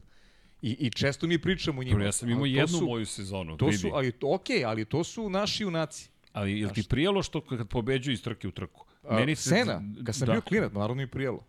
I, 0.62 0.72
I 0.80 0.90
često 0.90 1.28
mi 1.28 1.42
pričamo 1.42 1.82
o 1.82 1.84
njima. 1.84 2.04
Ja 2.04 2.12
sam 2.12 2.30
imao 2.30 2.46
jednu 2.46 2.78
su, 2.78 2.86
moju 2.86 3.06
sezonu, 3.06 3.58
To 3.58 3.72
su, 3.72 3.90
ali, 3.94 4.14
okej, 4.22 4.66
ali 4.66 4.86
to 4.86 5.04
su 5.04 5.30
naši 5.30 5.64
junaci. 5.64 6.10
Ali 6.34 6.60
jel 6.60 6.70
ti 6.74 6.84
prijelo 6.90 7.24
što 7.24 7.42
kad 7.42 7.68
pobeđuju 7.68 8.14
iz 8.14 8.24
trke 8.24 8.48
u 8.48 8.52
trku? 8.52 8.86
A, 9.04 9.36
Sena, 9.36 9.82
kad 10.06 10.16
sam 10.16 10.26
da. 10.26 10.32
bio 10.32 10.42
klinac, 10.42 10.74
naravno 10.74 10.96
mi 10.96 11.08
prijelo. 11.08 11.46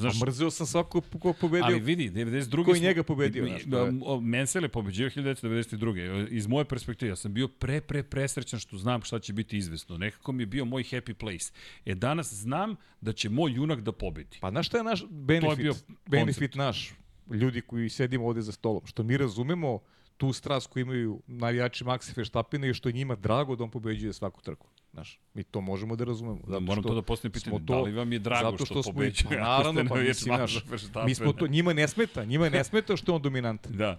Znaš, 0.00 0.16
A 0.16 0.24
mrzeo 0.24 0.50
sam 0.50 0.66
svako 0.66 1.00
ko 1.00 1.32
pobedio. 1.32 1.64
Ali 1.64 1.80
vidi, 1.80 2.10
92. 2.10 2.64
Ko 2.64 2.70
je 2.70 2.76
smo- 2.76 2.82
njega 2.82 3.02
pobedio, 3.02 3.46
znaš, 3.46 3.62
to 3.64 3.78
je- 3.78 3.92
o, 4.02 4.20
Mensel 4.20 4.62
je 4.62 4.68
pobeđio 4.68 5.06
1992. 5.06 6.28
Iz 6.28 6.46
moje 6.46 6.64
perspektive, 6.64 7.08
ja 7.08 7.16
sam 7.16 7.34
bio 7.34 7.48
pre, 7.48 7.80
pre, 7.80 8.02
presrećan 8.02 8.60
što 8.60 8.78
znam 8.78 9.02
šta 9.02 9.18
će 9.18 9.32
biti 9.32 9.56
izvesno. 9.58 9.98
Nekako 9.98 10.32
mi 10.32 10.42
je 10.42 10.46
bio 10.46 10.64
moj 10.64 10.82
happy 10.82 11.12
place. 11.14 11.52
E, 11.86 11.94
danas 11.94 12.34
znam 12.34 12.76
da 13.00 13.12
će 13.12 13.28
moj 13.30 13.52
junak 13.52 13.80
da 13.80 13.92
pobedi. 13.92 14.38
Pa 14.40 14.50
znaš 14.50 14.66
šta 14.66 14.78
je 14.78 14.84
naš 14.84 15.04
benefit? 15.06 15.58
bio 15.58 15.74
benefit 16.06 16.54
naš, 16.54 16.92
ljudi 17.30 17.60
koji 17.60 17.88
sedimo 17.88 18.26
ovde 18.26 18.42
za 18.42 18.52
stolom, 18.52 18.82
što 18.86 19.02
mi 19.02 19.16
razumemo 19.16 19.78
tu 20.20 20.32
strast 20.32 20.66
koju 20.66 20.80
imaju 20.82 21.22
navijači 21.26 21.84
Maxa 21.84 22.16
Verstappena 22.16 22.66
i 22.66 22.74
što 22.74 22.88
je 22.88 22.92
njima 22.92 23.14
drago 23.16 23.56
da 23.56 23.64
on 23.64 23.70
pobeđuje 23.70 24.12
svaku 24.12 24.42
trku. 24.42 24.66
Znaš, 24.92 25.18
mi 25.34 25.42
to 25.44 25.60
možemo 25.60 25.96
da 25.96 26.04
razumemo. 26.04 26.40
Da, 26.46 26.58
moram 26.60 26.82
što 26.82 26.88
to 26.88 26.94
da 26.94 27.02
postavim 27.02 27.32
pitanje, 27.32 27.58
da 27.58 27.80
li 27.80 27.92
vam 27.92 28.12
je 28.12 28.18
drago 28.18 28.50
zato 28.50 28.64
što, 28.66 28.80
i- 28.80 28.82
pobeđuje? 28.84 29.28
Pa, 29.30 29.44
naravno, 29.44 29.84
pa 29.88 29.94
mislim, 29.96 30.36
Verstappena? 30.64 31.04
mi 31.04 31.14
smo 31.14 31.32
to, 31.32 31.46
njima 31.46 31.72
ne 31.72 31.88
smeta, 31.88 32.24
njima 32.24 32.48
ne 32.48 32.64
smeta 32.64 32.96
što 32.96 33.12
je 33.12 33.16
on 33.16 33.22
dominantan. 33.22 33.72
Da. 33.72 33.98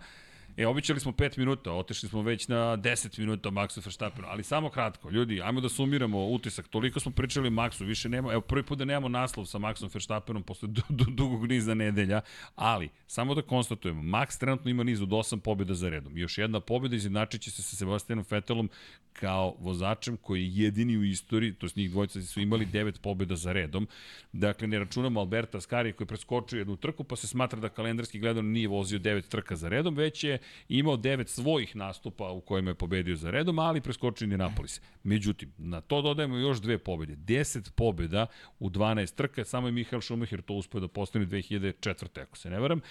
E, 0.57 0.67
običali 0.67 0.99
smo 0.99 1.11
5 1.11 1.37
minuta, 1.37 1.71
otešli 1.71 2.09
smo 2.09 2.21
već 2.21 2.47
na 2.47 2.77
10 2.77 3.19
minuta 3.19 3.49
o 3.49 3.51
Maxu 3.51 3.85
Verstappenu, 3.85 4.27
ali 4.27 4.43
samo 4.43 4.69
kratko. 4.69 5.09
Ljudi, 5.09 5.41
ajmo 5.41 5.61
da 5.61 5.69
sumiramo 5.69 6.27
utisak. 6.27 6.67
Toliko 6.67 6.99
smo 6.99 7.11
pričali 7.11 7.47
o 7.47 7.51
Maxu, 7.51 7.85
više 7.85 8.09
nema, 8.09 8.31
evo 8.31 8.41
prvi 8.41 8.63
put 8.63 8.77
da 8.77 8.85
nemamo 8.85 9.09
naslov 9.09 9.45
sa 9.45 9.57
Maxom 9.57 9.93
Verstappenom 9.93 10.43
posle 10.43 10.67
du, 10.67 10.81
du, 10.89 11.05
dugog 11.05 11.47
niza 11.47 11.73
nedelja, 11.73 12.21
ali 12.55 12.89
samo 13.07 13.35
da 13.35 13.41
konstatujemo, 13.41 14.01
Max 14.01 14.39
trenutno 14.39 14.71
ima 14.71 14.83
niz 14.83 15.01
od 15.01 15.09
8 15.09 15.39
pobjeda 15.39 15.73
za 15.73 15.89
redom. 15.89 16.17
Još 16.17 16.37
jedna 16.37 16.59
pobjeda 16.59 16.95
izjednačit 16.95 17.41
će 17.41 17.51
se 17.51 17.61
sa 17.61 17.75
Sebastianom 17.75 18.25
Vettelom 18.29 18.69
kao 19.13 19.55
vozačem 19.59 20.17
koji 20.17 20.43
je 20.43 20.63
jedini 20.63 20.97
u 20.97 21.03
istoriji, 21.03 21.53
to 21.53 21.69
s 21.69 21.75
njih 21.75 21.91
dvojica 21.91 22.21
su 22.21 22.41
imali 22.41 22.65
9 22.65 22.99
pobjeda 23.01 23.35
za 23.35 23.51
redom. 23.51 23.87
Dakle, 24.31 24.67
ne 24.67 24.79
računamo 24.79 25.19
Alberta 25.19 25.57
Ascari 25.57 25.93
koji 25.93 26.05
je 26.05 26.07
preskočio 26.07 26.59
jednu 26.59 26.77
trku, 26.77 27.03
pa 27.03 27.15
se 27.15 27.27
smatra 27.27 27.59
da 27.59 27.69
kalendarski 27.69 28.19
gledano 28.19 28.49
nije 28.49 28.67
vozio 28.67 28.99
9 28.99 29.27
trka 29.27 29.55
za 29.55 29.69
redom, 29.69 29.95
već 29.95 30.23
je 30.23 30.40
imao 30.69 30.97
9 30.97 31.27
svojih 31.27 31.75
nastupa 31.75 32.29
u 32.31 32.41
kojima 32.41 32.71
je 32.71 32.75
pobedio 32.75 33.15
za 33.15 33.31
redom, 33.31 33.59
ali 33.59 33.81
preskočio 33.81 34.25
Indianapolis. 34.25 34.81
Međutim, 35.03 35.51
na 35.57 35.81
to 35.81 36.01
dodajemo 36.01 36.37
još 36.37 36.61
dve 36.61 36.77
pobjede. 36.77 37.15
10 37.15 37.71
pobjeda 37.71 38.25
u 38.59 38.69
12 38.69 39.15
trka, 39.15 39.43
samo 39.45 39.67
je 39.67 39.71
Michael 39.71 40.01
Schumacher 40.01 40.41
to 40.41 40.53
uspio 40.53 40.79
da 40.79 40.87
postane 40.87 41.25
2004. 41.25 42.21
ako 42.21 42.37
se 42.37 42.49
ne 42.49 42.59
varam. 42.59 42.81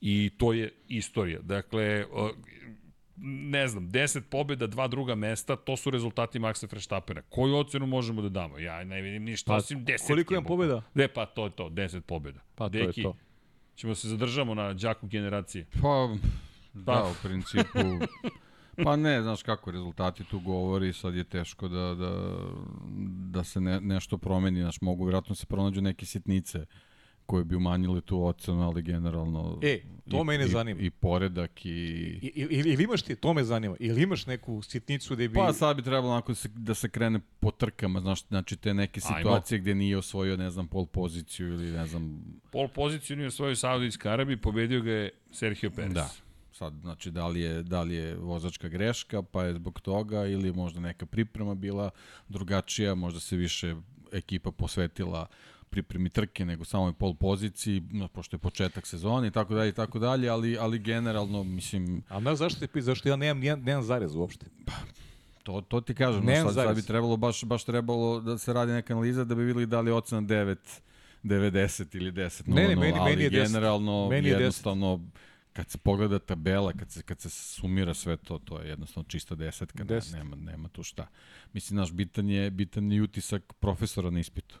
I 0.00 0.30
to 0.38 0.52
je 0.52 0.72
istorija. 0.88 1.40
Dakle, 1.42 2.04
ne 3.20 3.68
znam, 3.68 3.88
10 3.90 4.20
pobjeda, 4.30 4.66
dva 4.66 4.88
druga 4.88 5.14
mesta, 5.14 5.56
to 5.56 5.76
su 5.76 5.90
rezultati 5.90 6.38
Maxa 6.38 6.66
Verstappena. 6.72 7.22
Koju 7.22 7.56
ocenu 7.56 7.86
možemo 7.86 8.22
da 8.22 8.28
damo? 8.28 8.58
Ja 8.58 8.84
ne 8.84 9.00
vidim 9.02 9.24
ništa, 9.24 9.52
Pa, 9.52 9.56
osim 9.56 9.84
10. 9.86 10.06
koliko 10.06 10.34
imam 10.34 10.44
pobjeda? 10.44 10.82
Ne, 10.94 11.08
pa 11.08 11.26
to 11.26 11.44
je 11.44 11.50
to, 11.50 11.68
10 11.68 12.00
pobjeda. 12.00 12.40
Pa 12.54 12.68
to 12.68 12.78
je 12.78 12.86
Deki, 12.86 13.02
to. 13.02 13.16
ćemo 13.76 13.94
se 13.94 14.08
zadržamo 14.08 14.54
na 14.54 14.72
đaku 14.74 15.06
generacije. 15.06 15.66
Pa, 15.82 16.16
da, 16.84 17.04
u 17.10 17.14
principu, 17.22 17.78
pa 18.84 18.96
ne, 18.96 19.22
znaš 19.22 19.42
kako 19.42 19.70
rezultati 19.70 20.24
tu 20.24 20.40
govori, 20.40 20.92
sad 20.92 21.14
je 21.14 21.24
teško 21.24 21.68
da, 21.68 21.94
da, 21.94 22.36
da 23.30 23.44
se 23.44 23.60
ne, 23.60 23.80
nešto 23.80 24.18
promeni, 24.18 24.60
znaš, 24.60 24.80
mogu 24.80 25.04
vjerojatno 25.04 25.34
se 25.34 25.46
pronađu 25.46 25.80
neke 25.80 26.06
sitnice 26.06 26.66
koje 27.28 27.44
bi 27.44 27.56
umanjile 27.56 28.00
tu 28.00 28.24
ocenu, 28.24 28.62
ali 28.62 28.82
generalno 28.82 29.58
E, 29.62 29.80
to 30.10 30.20
i, 30.20 30.24
mene 30.24 30.44
i, 30.44 30.48
zanima. 30.48 30.80
i 30.80 30.90
poredak 30.90 31.66
i... 31.66 31.70
I, 32.22 32.32
ili, 32.34 32.70
ili 32.70 32.84
imaš 32.84 33.02
ti, 33.02 33.16
to 33.16 33.34
me 33.34 33.44
zanima, 33.44 33.76
ili 33.80 34.02
imaš 34.02 34.26
neku 34.26 34.62
sitnicu 34.62 35.16
da 35.16 35.28
bi... 35.28 35.34
Pa 35.34 35.52
sad 35.52 35.76
bi 35.76 35.82
trebalo 35.82 36.12
onako 36.12 36.32
da 36.32 36.36
se, 36.36 36.48
da 36.48 36.74
se 36.74 36.88
krene 36.88 37.20
po 37.40 37.50
trkama, 37.50 38.00
znaš, 38.00 38.26
znači 38.28 38.56
te 38.56 38.74
neke 38.74 39.00
Ajmo. 39.04 39.18
situacije 39.18 39.58
gde 39.58 39.74
nije 39.74 39.98
osvojio, 39.98 40.36
ne 40.36 40.50
znam, 40.50 40.66
pol 40.66 40.86
poziciju 40.86 41.48
ili 41.48 41.72
ne 41.72 41.86
znam, 41.86 42.24
Pol 42.50 42.68
poziciju 42.68 43.16
nije 43.16 43.26
osvojio 43.26 43.56
Saudijska 43.56 44.10
Arabija, 44.12 44.38
pobedio 44.42 44.80
ga 44.80 44.92
je 44.92 45.10
Sergio 45.30 45.70
Perez. 45.70 45.94
Da. 45.94 46.08
Sad, 46.58 46.72
znači, 46.74 47.10
da 47.10 47.26
li, 47.26 47.40
je, 47.40 47.62
da 47.62 47.82
li 47.82 47.94
je 47.94 48.16
vozačka 48.16 48.68
greška, 48.68 49.22
pa 49.22 49.44
je 49.44 49.54
zbog 49.54 49.80
toga, 49.80 50.26
ili 50.26 50.52
možda 50.52 50.80
neka 50.80 51.06
priprema 51.06 51.54
bila 51.54 51.90
drugačija, 52.28 52.94
možda 52.94 53.20
se 53.20 53.36
više 53.36 53.74
ekipa 54.12 54.50
posvetila 54.50 55.26
pripremi 55.70 56.10
trke 56.10 56.44
nego 56.44 56.64
samoj 56.64 56.92
pol 56.92 57.14
poziciji, 57.14 57.82
no, 57.90 58.08
pošto 58.08 58.34
je 58.34 58.40
početak 58.40 58.86
sezone 58.86 59.28
i 59.28 59.30
tako 59.30 59.54
dalje 59.54 59.68
i 59.68 59.72
tako 59.72 59.98
dalje, 59.98 60.28
ali, 60.28 60.58
ali 60.58 60.78
generalno, 60.80 61.44
mislim, 61.44 62.02
A 62.08 62.20
znaš 62.20 62.38
zašto, 62.38 62.60
te, 62.60 62.66
pi- 62.68 62.80
zašto 62.80 63.08
ja 63.08 63.16
nemam, 63.16 63.38
nemam, 63.40 63.62
nemam 63.62 63.82
zarez 63.82 64.14
uopšte? 64.14 64.46
to, 65.42 65.60
to 65.60 65.80
ti 65.80 65.94
kažem, 65.94 66.24
no, 66.24 66.34
sad, 66.44 66.54
sad 66.56 66.76
bi 66.76 66.82
trebalo, 66.82 67.16
baš, 67.16 67.44
baš 67.44 67.64
trebalo 67.64 68.20
da 68.20 68.38
se 68.38 68.52
radi 68.52 68.72
neka 68.72 68.92
analiza 68.92 69.24
da 69.24 69.34
bi 69.34 69.44
videli 69.44 69.66
da 69.66 69.80
li 69.80 69.90
je 69.90 69.94
ocena 69.94 70.20
9, 70.22 70.56
90 71.24 71.96
ili 71.96 72.12
10, 72.12 72.42
Ne, 72.46 72.54
ne, 72.58 72.68
0, 72.68 72.78
meni- 72.78 72.98
ali 72.98 73.10
meni 73.10 73.22
je 73.24 73.30
10. 73.32 73.46
generalno, 73.46 74.08
Meni 74.08 74.28
je 74.28 74.38
10. 74.38 75.00
kad 75.58 75.70
se 75.70 75.78
pogleda 75.78 76.18
tabela, 76.18 76.72
kad 76.72 76.90
se, 76.90 77.02
kad 77.02 77.20
se 77.20 77.30
sumira 77.30 77.94
sve 77.94 78.16
to, 78.16 78.38
to 78.38 78.60
je 78.60 78.68
jednostavno 78.68 79.08
čista 79.08 79.34
desetka, 79.34 79.84
10. 79.84 80.12
nema, 80.12 80.36
nema 80.36 80.68
tu 80.68 80.82
šta. 80.82 81.06
Mislim, 81.52 81.76
znaš, 81.76 81.92
bitan 81.92 82.28
je, 82.30 82.50
bitan 82.50 82.92
je 82.92 83.02
utisak 83.02 83.52
profesora 83.52 84.10
na 84.10 84.20
ispitu. 84.20 84.60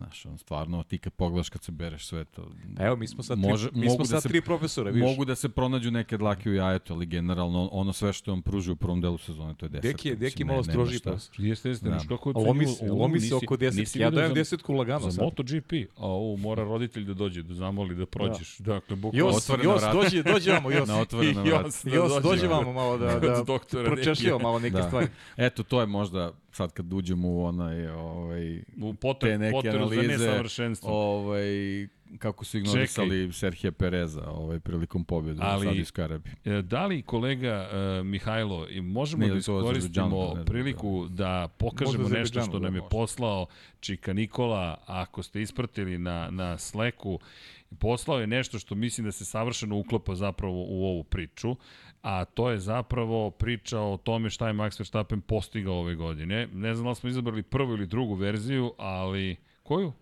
Znaš, 0.00 0.26
on 0.26 0.38
stvarno, 0.38 0.82
ti 0.82 0.98
kad 0.98 1.12
pogledaš 1.12 1.48
kad 1.48 1.62
se 1.62 1.72
bereš 1.72 2.06
sve 2.06 2.24
to, 2.26 2.46
Pa 2.76 2.84
evo, 2.84 2.96
mi 2.96 3.06
smo 3.06 3.22
sad, 3.22 3.38
Može- 3.38 3.68
tri, 3.68 3.80
mi 3.80 3.88
smo 3.88 3.98
da 3.98 4.04
sad 4.04 4.22
se- 4.22 4.28
tri 4.28 4.40
profesora, 4.40 4.90
vidiš. 4.90 5.08
mogu 5.08 5.24
da 5.24 5.34
se 5.34 5.48
pronađu 5.50 5.90
neke 5.90 6.16
dlake 6.16 6.50
u 6.50 6.54
jajetu, 6.54 6.94
ali 6.94 7.06
generalno 7.06 7.68
ono 7.68 7.92
sve 7.92 8.12
što 8.12 8.30
je 8.30 8.32
on 8.32 8.42
pružio 8.42 8.72
u 8.72 8.76
prvom 8.76 9.00
delu 9.00 9.18
sezone, 9.18 9.54
to 9.54 9.66
je 9.66 9.70
desetka. 9.70 9.88
Deki 9.88 10.08
je, 10.08 10.16
Deki 10.16 10.44
malo 10.44 10.62
stroži 10.64 11.00
profesor. 11.00 11.34
Jeste, 11.38 11.68
jeste, 11.68 11.84
Da. 11.84 11.90
znaš 11.90 12.08
kako 12.08 12.30
A 12.30 12.38
lomi 12.38 12.66
se, 12.66 12.86
lomi 12.86 13.20
se 13.20 13.34
oko 13.34 13.56
desetke. 13.56 13.80
nisi 13.80 13.98
Ja 13.98 14.08
vidio 14.08 14.16
dajem 14.16 14.30
za- 14.30 14.34
desetku 14.34 14.72
lagano 14.72 15.00
Za 15.00 15.10
sad. 15.10 15.24
MotoGP, 15.24 15.72
a 15.96 16.06
ovo 16.06 16.36
mora 16.38 16.64
roditelj 16.64 17.04
da 17.04 17.14
dođe, 17.14 17.42
da 17.42 17.54
zamoli 17.54 17.94
da 17.94 18.06
prođeš. 18.06 18.58
Dakle, 18.58 18.96
bukvalno... 18.96 19.26
Jos, 19.26 19.36
Otvorena 19.40 19.72
Jos, 19.72 19.82
vrata. 19.82 19.96
dođi, 19.96 20.22
dođi 20.24 20.50
vamo, 20.50 20.70
Jos. 20.70 20.88
Na 20.88 21.00
otvorena 21.00 21.40
Jos, 21.44 21.84
vrata. 21.84 21.90
da 21.90 22.14
Jos, 22.14 22.22
dođe 22.22 22.46
vamo. 22.48 22.72
malo 22.72 22.98
da, 22.98 23.06
da 23.20 23.44
Dekija. 23.96 24.38
malo 24.38 24.58
neke 24.58 24.76
Da. 24.76 24.82
stvari. 24.82 25.06
Eto, 25.36 25.62
to 25.62 25.80
je 25.80 25.86
možda, 25.88 26.32
sad 26.52 26.72
kad 26.72 26.92
uđemo 26.92 27.28
u 27.28 27.44
onaj, 27.44 27.86
ovaj, 27.88 28.62
U 28.82 28.92
te 28.92 28.98
poter, 29.00 29.40
neke 29.40 29.52
poteru 29.52 29.78
za 29.78 29.84
analize, 29.84 30.08
nesavršenstvo. 30.08 30.90
ovaj, 30.92 31.48
kako 32.18 32.44
su 32.44 32.58
ignorisali 32.58 33.32
Serhija 33.32 33.72
Pereza 33.72 34.30
ovaj, 34.30 34.60
prilikom 34.60 35.04
pobjede 35.04 35.40
Ali- 35.42 35.66
u 35.66 35.68
Saudijskoj 35.68 36.04
Arabiji. 36.04 36.32
E, 36.44 36.62
Da 36.62 36.86
li 36.86 37.02
kolega 37.02 37.68
uh, 38.00 38.06
Mihajlo, 38.06 38.68
i 38.68 38.80
možemo 38.80 39.20
Ne, 39.20 39.28
da 39.28 39.34
Azerbejdžanu, 39.34 39.68
iskoristimo 39.68 40.30
znam, 40.32 40.44
priliku 40.44 41.06
da 41.08 41.48
pokažemo 41.58 42.02
Možda 42.02 42.18
nešto 42.18 42.32
što 42.32 42.40
Azerbejdžanu, 42.40 42.64
nam 42.64 42.74
je 42.74 42.80
da, 42.80 42.88
poslao 42.88 43.46
Čika 43.80 44.12
Nikola, 44.12 44.78
ako 44.86 45.22
ste 45.22 45.42
ispratili 45.42 45.98
na, 45.98 46.30
na 46.30 46.58
Slacku, 46.58 47.18
poslao 47.78 48.20
je 48.20 48.26
nešto 48.26 48.58
što 48.58 48.74
mislim 48.74 49.04
da 49.04 49.12
se 49.12 49.24
savršeno 49.24 49.78
uklapa 49.78 50.14
zapravo 50.14 50.64
u 50.68 50.84
ovu 50.86 51.04
priču, 51.04 51.56
a 52.02 52.24
to 52.24 52.50
je 52.50 52.58
zapravo 52.58 53.30
priča 53.30 53.80
o 53.80 53.96
tome 53.96 54.30
šta 54.30 54.46
je 54.46 54.54
Max 54.54 54.80
Verstappen 54.80 55.20
postigao 55.20 55.74
ove 55.74 55.94
godine. 55.94 56.48
Ne 56.52 56.74
znam 56.74 56.86
da 56.90 56.94
smo 56.94 57.08
izabrali 57.08 57.42
prvu 57.42 57.72
ili 57.72 57.86
drugu 57.86 58.14
verziju, 58.14 58.74
ali 58.78 59.36
koju? 59.62 59.92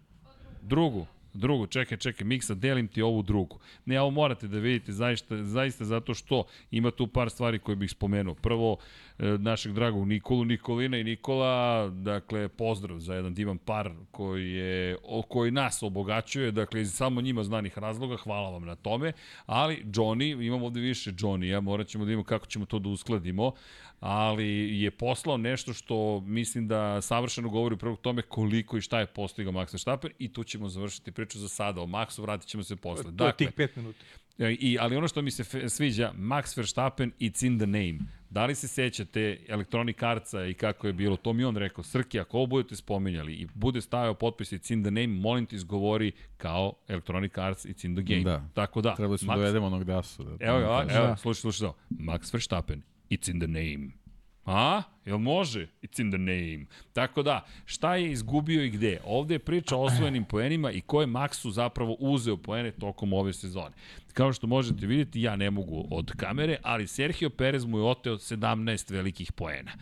Drugu. 0.63 1.07
Drugu, 1.35 1.67
čekaj, 1.67 1.99
čekaj, 1.99 2.27
Miksa, 2.27 2.55
delim 2.55 2.89
ti 2.89 3.03
ovu 3.03 3.23
drugu. 3.23 3.59
Ne, 3.85 4.01
ovo 4.01 4.11
morate 4.11 4.49
da 4.49 4.59
vidite 4.59 4.93
zaista, 4.93 5.45
zaista 5.45 5.85
zato 5.85 6.15
što 6.15 6.45
ima 6.71 6.91
tu 6.91 7.07
par 7.07 7.31
stvari 7.31 7.59
koje 7.59 7.77
bih 7.77 7.91
spomenuo. 7.91 8.35
Prvo, 8.35 8.77
e, 9.19 9.25
našeg 9.25 9.73
dragog 9.73 10.09
Nikolu, 10.09 10.45
Nikolina 10.45 10.99
i 10.99 11.05
Nikola, 11.05 11.89
dakle, 11.89 12.49
pozdrav 12.49 12.99
za 12.99 13.15
jedan 13.15 13.35
divan 13.35 13.59
par 13.59 13.91
koji, 14.11 14.53
je, 14.53 14.97
koji 15.29 15.51
nas 15.51 15.83
obogaćuje, 15.83 16.51
dakle, 16.51 16.81
iz 16.81 16.93
samo 16.95 17.21
njima 17.21 17.45
znanih 17.45 17.79
razloga, 17.79 18.17
hvala 18.17 18.51
vam 18.51 18.65
na 18.65 18.75
tome, 18.75 19.13
ali 19.47 19.83
Johnny, 19.85 20.47
imamo 20.47 20.67
ovde 20.67 20.81
više 20.81 21.13
Johnny-a, 21.13 21.61
morat 21.61 21.87
ćemo 21.87 22.05
da 22.05 22.13
imamo 22.13 22.25
kako 22.25 22.47
ćemo 22.47 22.67
to 22.67 22.79
da 22.79 22.89
uskladimo, 22.89 23.53
ali 24.01 24.81
je 24.83 24.91
poslao 24.91 25.37
nešto 25.37 25.73
što 25.73 26.21
mislim 26.21 26.69
da 26.69 27.01
savršeno 27.01 27.49
govori 27.49 27.75
upravo 27.75 27.97
tome 27.97 28.23
koliko 28.23 28.77
i 28.77 28.81
šta 28.81 29.01
je 29.01 29.07
postigao 29.07 29.53
Max 29.53 29.73
Verstappen 29.73 30.11
i 30.19 30.33
tu 30.33 30.45
ćemo 30.45 30.69
završiti 30.69 31.13
priču 31.13 31.39
za 31.39 31.49
sada. 31.49 31.81
O 31.81 31.87
Maxu 31.87 32.23
vratit 32.23 32.49
ćemo 32.49 32.63
se 32.63 32.77
posle. 32.77 33.03
To 33.05 33.09
je 33.09 33.13
Dakle, 33.13 33.47
tih 33.47 33.53
pet 33.53 33.77
minuta. 33.77 34.05
E, 34.39 34.53
I, 34.53 34.79
ali 34.81 34.97
ono 34.97 35.09
što 35.09 35.23
mi 35.23 35.31
se 35.31 35.69
sviđa, 35.69 36.13
Max 36.17 36.57
Verstappen, 36.57 37.13
it's 37.21 37.47
in 37.47 37.59
the 37.59 37.67
name. 37.67 37.99
Da 38.31 38.47
li 38.47 38.55
se 38.55 38.69
sećate 38.69 39.41
Electronic 39.49 40.03
Artsa 40.03 40.45
i 40.47 40.55
kako 40.55 40.87
je 40.87 40.93
bilo, 40.93 41.17
to 41.17 41.33
mi 41.33 41.45
on 41.45 41.57
rekao, 41.57 41.85
Srki, 41.85 42.21
ako 42.21 42.37
ovo 42.37 42.47
budete 42.47 42.77
spominjali 42.77 43.33
i 43.33 43.47
bude 43.55 43.81
stavio 43.81 44.15
potpis 44.15 44.53
It's 44.53 44.73
in 44.73 44.83
the 44.83 44.91
name, 44.91 45.07
molim 45.07 45.47
ti 45.47 45.57
izgovori 45.57 46.13
kao 46.37 46.73
Electronic 46.89 47.39
Arts 47.39 47.67
It's 47.67 47.87
in 47.87 47.95
the 47.95 48.03
game. 48.03 48.25
Da. 48.25 48.49
Tako 48.55 48.81
da. 48.81 48.95
Treba 48.95 49.19
su 49.19 49.27
Max- 49.27 49.37
dovedemo 49.37 49.67
onog 49.67 49.85
dasu. 49.85 50.25
Da, 50.25 50.37
Evo 50.41 50.59
ga, 50.59 50.87
evo, 50.91 51.07
Da. 51.07 51.17
slušaj, 51.17 51.41
slušaj 51.41 51.69
to. 51.69 51.77
Max 51.91 52.35
Verstappen, 52.35 52.83
it's 53.11 53.31
in 53.31 53.41
the 53.41 53.49
name. 53.49 53.99
A? 54.45 54.83
Jel 55.05 55.19
može? 55.19 55.69
It's 55.83 56.01
in 56.01 56.11
the 56.11 56.19
name. 56.19 56.67
Tako 56.93 57.23
da, 57.23 57.45
šta 57.65 57.97
je 57.97 58.13
izgubio 58.13 58.65
i 58.65 58.71
gde? 58.71 59.01
Ovde 59.05 59.35
je 59.35 59.39
priča 59.39 59.77
o 59.77 59.83
osvojenim 59.83 60.25
poenima 60.25 60.71
i 60.71 60.81
ko 60.81 61.01
je 61.01 61.07
Maxu 61.07 61.51
zapravo 61.51 61.97
uzeo 61.99 62.37
poene 62.37 62.71
tokom 62.71 63.13
ove 63.13 63.33
sezone. 63.33 63.75
Kao 64.13 64.33
što 64.33 64.47
možete 64.47 64.87
vidjeti, 64.87 65.23
ja 65.23 65.37
ne 65.37 65.51
mogu 65.51 65.89
od 65.91 66.13
kamere, 66.17 66.57
ali 66.63 66.87
Sergio 66.87 67.31
Perez 67.31 67.65
mu 67.65 67.79
je 67.79 67.85
oteo 67.85 68.15
17 68.15 68.93
velikih 68.93 69.33
poena. 69.33 69.73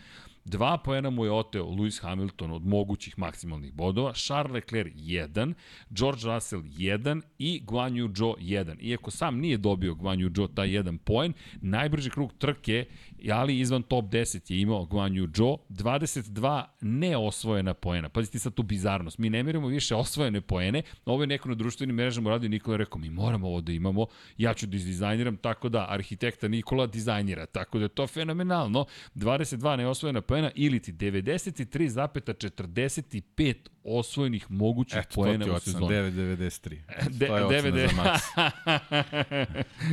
Dva 0.47 0.77
poena 0.77 1.09
mu 1.09 1.25
je 1.25 1.31
oteo 1.31 1.65
Lewis 1.65 2.01
Hamilton 2.01 2.51
od 2.51 2.65
mogućih 2.65 3.19
maksimalnih 3.19 3.73
bodova, 3.73 4.13
Charles 4.13 4.53
Leclerc 4.53 4.93
1, 4.95 5.53
George 5.89 6.21
Russell 6.25 6.61
1 6.61 7.21
i 7.39 7.61
Guan 7.65 7.93
Yu 7.93 8.15
Zhou 8.15 8.35
1. 8.39 8.75
Iako 8.79 9.11
sam 9.11 9.39
nije 9.39 9.57
dobio 9.57 9.95
Guan 9.95 10.19
Yu 10.19 10.35
Zhou 10.35 10.47
taj 10.47 10.75
jedan 10.75 10.97
poen, 10.97 11.33
najbrži 11.61 12.09
krug 12.09 12.33
trke, 12.37 12.85
ali 13.25 13.59
izvan 13.59 13.83
top 13.83 14.05
10 14.05 14.51
je 14.51 14.61
imao 14.61 14.85
Guan 14.85 15.11
Yu 15.11 15.35
Zhou, 15.35 15.57
22 15.69 16.63
neosvojena 16.81 17.73
poena. 17.73 18.09
Pazite 18.09 18.39
sad 18.39 18.53
tu 18.53 18.63
bizarnost. 18.63 19.17
Mi 19.17 19.29
ne 19.29 19.43
merimo 19.43 19.67
više 19.67 19.95
osvojene 19.95 20.41
poene. 20.41 20.81
Ovo 21.05 21.23
je 21.23 21.27
neko 21.27 21.49
na 21.49 21.55
društvenim 21.55 21.95
mrežama 21.95 22.29
radio 22.29 22.49
Nikola 22.49 22.73
je 22.73 22.77
rekao 22.77 22.99
mi 22.99 23.09
moramo 23.09 23.47
ovo 23.47 23.61
da 23.61 23.71
imamo. 23.71 24.05
Ja 24.37 24.53
ću 24.53 24.67
da 24.67 24.77
izdizajniram 24.77 25.37
tako 25.37 25.69
da 25.69 25.85
arhitekta 25.89 26.47
Nikola 26.47 26.87
dizajnira. 26.87 27.45
Tako 27.45 27.77
da 27.77 27.85
je 27.85 27.89
to 27.89 28.07
fenomenalno. 28.07 28.85
22 29.15 29.47
neosvojena 29.77 30.21
poena 30.21 30.51
ili 30.55 30.79
ti 30.79 30.91
93,45 30.93 33.53
osvojenih 33.85 34.51
mogućih 34.51 34.97
Eto, 34.97 35.07
to 35.09 35.15
poena 35.15 35.43
ti 35.43 35.49
je 35.49 35.53
u 35.53 35.55
ocena, 35.55 35.73
sezoni. 35.73 35.95
9.93. 35.95 36.77
De- 37.09 37.27
To 37.27 37.37
je 37.37 37.45
ocena 37.45 37.61
DVD. 37.61 37.75
za 37.79 37.87
Max. 37.93 38.21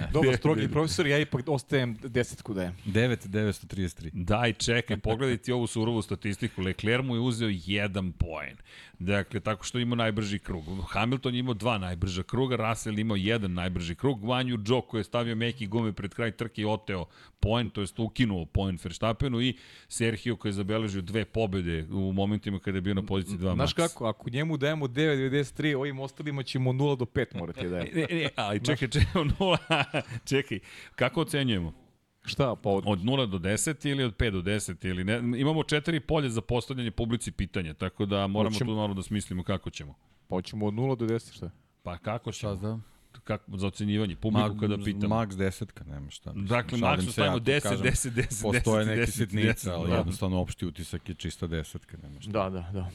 Dobro, 0.13 0.37
strogi 0.37 0.69
profesor, 0.69 1.07
ja 1.07 1.19
ipak 1.19 1.49
ostajem 1.49 1.97
desetku 2.03 2.55
dajem. 2.55 2.77
9.933. 3.17 4.11
Daj, 4.13 4.53
čekaj, 4.53 4.97
pogledajte 4.97 5.55
ovu 5.55 5.67
surovu 5.67 6.03
statistiku. 6.03 6.63
Leclerc 6.63 7.05
mu 7.05 7.15
je 7.15 7.21
uzeo 7.21 7.49
jedan 7.53 8.13
poen. 8.13 8.57
Dakle, 8.99 9.41
tako 9.41 9.65
što 9.65 9.79
je 9.79 9.83
imao 9.83 9.97
najbrži 9.97 10.39
krug. 10.39 10.65
Hamilton 10.89 11.35
je 11.35 11.39
imao 11.39 11.55
dva 11.55 11.79
najbrža 11.79 12.23
kruga, 12.23 12.57
Russell 12.57 12.99
je 12.99 13.01
imao 13.01 13.17
jedan 13.17 13.53
najbrži 13.55 13.95
krug, 13.95 14.21
Guan 14.21 14.47
Yu 14.47 14.67
Zhou 14.67 14.83
koji 14.83 15.01
je 15.01 15.05
stavio 15.05 15.37
meki 15.37 15.67
gume 15.67 15.93
pred 15.93 16.15
kraj 16.15 16.31
trke 16.31 16.63
i 16.63 16.65
oteo 16.65 17.07
poen, 17.41 17.71
to 17.71 17.81
jest 17.81 17.99
ukinuo 17.99 18.45
poen 18.45 18.79
Verstappenu 18.85 19.41
i 19.41 19.55
Sergio 19.89 20.37
koji 20.37 20.51
je 20.51 20.53
zabeležio 20.53 21.03
dve 21.03 21.25
pobede 21.25 21.87
u 21.91 22.13
momentima 22.13 22.59
kada 22.59 22.79
je 22.79 22.83
bio 22.83 22.95
na 22.95 23.03
poziciji 23.03 23.39
2 23.39 23.55
Znaš 23.55 23.73
kako, 23.73 24.07
ako 24.07 24.31
njemu 24.31 24.57
dajemo 24.57 24.87
9.93, 24.87 25.77
ovim 25.77 26.01
ostalima 26.01 26.43
ćemo 26.43 26.73
0 26.73 26.97
do 26.97 27.05
5 27.05 27.39
morati 27.39 27.63
da 27.63 27.69
dajemo. 27.69 27.91
Ne, 27.95 28.07
ne, 28.21 28.29
ali 28.37 28.65
čekaj, 28.65 28.89
čekaj, 28.89 29.25
nula, 29.39 29.59
čekaj, 30.31 30.59
kako 30.95 31.21
ocenjujemo? 31.21 31.84
Šta, 32.25 32.57
pa 32.57 32.71
od... 32.71 32.85
Od 32.87 32.99
0 32.99 33.27
do 33.27 33.39
10 33.39 33.91
ili 33.91 34.05
od 34.05 34.17
5 34.17 34.31
do 34.31 34.43
10 34.43 34.87
ili 34.87 35.05
ne? 35.05 35.41
Imamo 35.41 35.63
četiri 35.65 36.01
polje 36.01 36.31
za 36.31 36.41
postavljanje 36.41 36.91
publici 36.91 37.33
pitanja, 37.33 37.75
tako 37.75 38.07
da 38.07 38.27
moramo 38.27 38.55
Hoćemo- 38.55 38.71
tu 38.71 38.77
malo 38.77 38.95
da 38.95 39.03
smislimo 39.03 39.43
kako 39.43 39.71
ćemo. 39.71 39.95
Pa 40.29 40.35
hoćemo 40.37 40.67
od 40.67 40.75
0 40.75 40.97
do 40.97 41.07
10, 41.07 41.33
šta? 41.33 41.51
Pa 41.83 41.99
kako 41.99 42.33
ćemo? 42.33 42.51
Šta 42.51 42.57
znam? 42.57 42.85
Kako, 43.25 43.57
za 43.57 43.67
ocenjivanje, 43.67 44.17
publiku 44.17 44.49
Mag, 44.49 44.61
kada 44.61 44.79
pitamo. 44.85 45.15
Max 45.15 45.37
desetka, 45.37 45.85
nema 45.85 46.11
šta. 46.11 46.33
mislim. 46.33 46.47
dakle, 46.47 46.79
Maxu 46.79 47.13
stavimo 47.13 47.39
tu 47.39 47.45
10, 47.45 47.61
kažem, 47.63 47.79
10, 47.79 48.11
10, 48.11 48.11
10, 48.11 48.43
Postoje 48.43 48.85
10, 48.85 48.89
neke 48.89 49.03
10, 49.03 49.07
sitnice, 49.11 49.71
10, 49.71 49.71
ali 49.71 49.91
da. 49.91 49.97
jednostavno 49.97 50.41
opšti 50.41 50.67
utisak 50.67 51.09
je 51.09 51.15
čista 51.15 51.47
desetka, 51.47 51.97
nema 52.03 52.21
šta. 52.21 52.31
Da, 52.31 52.51
da, 52.51 52.71
da. 52.73 52.91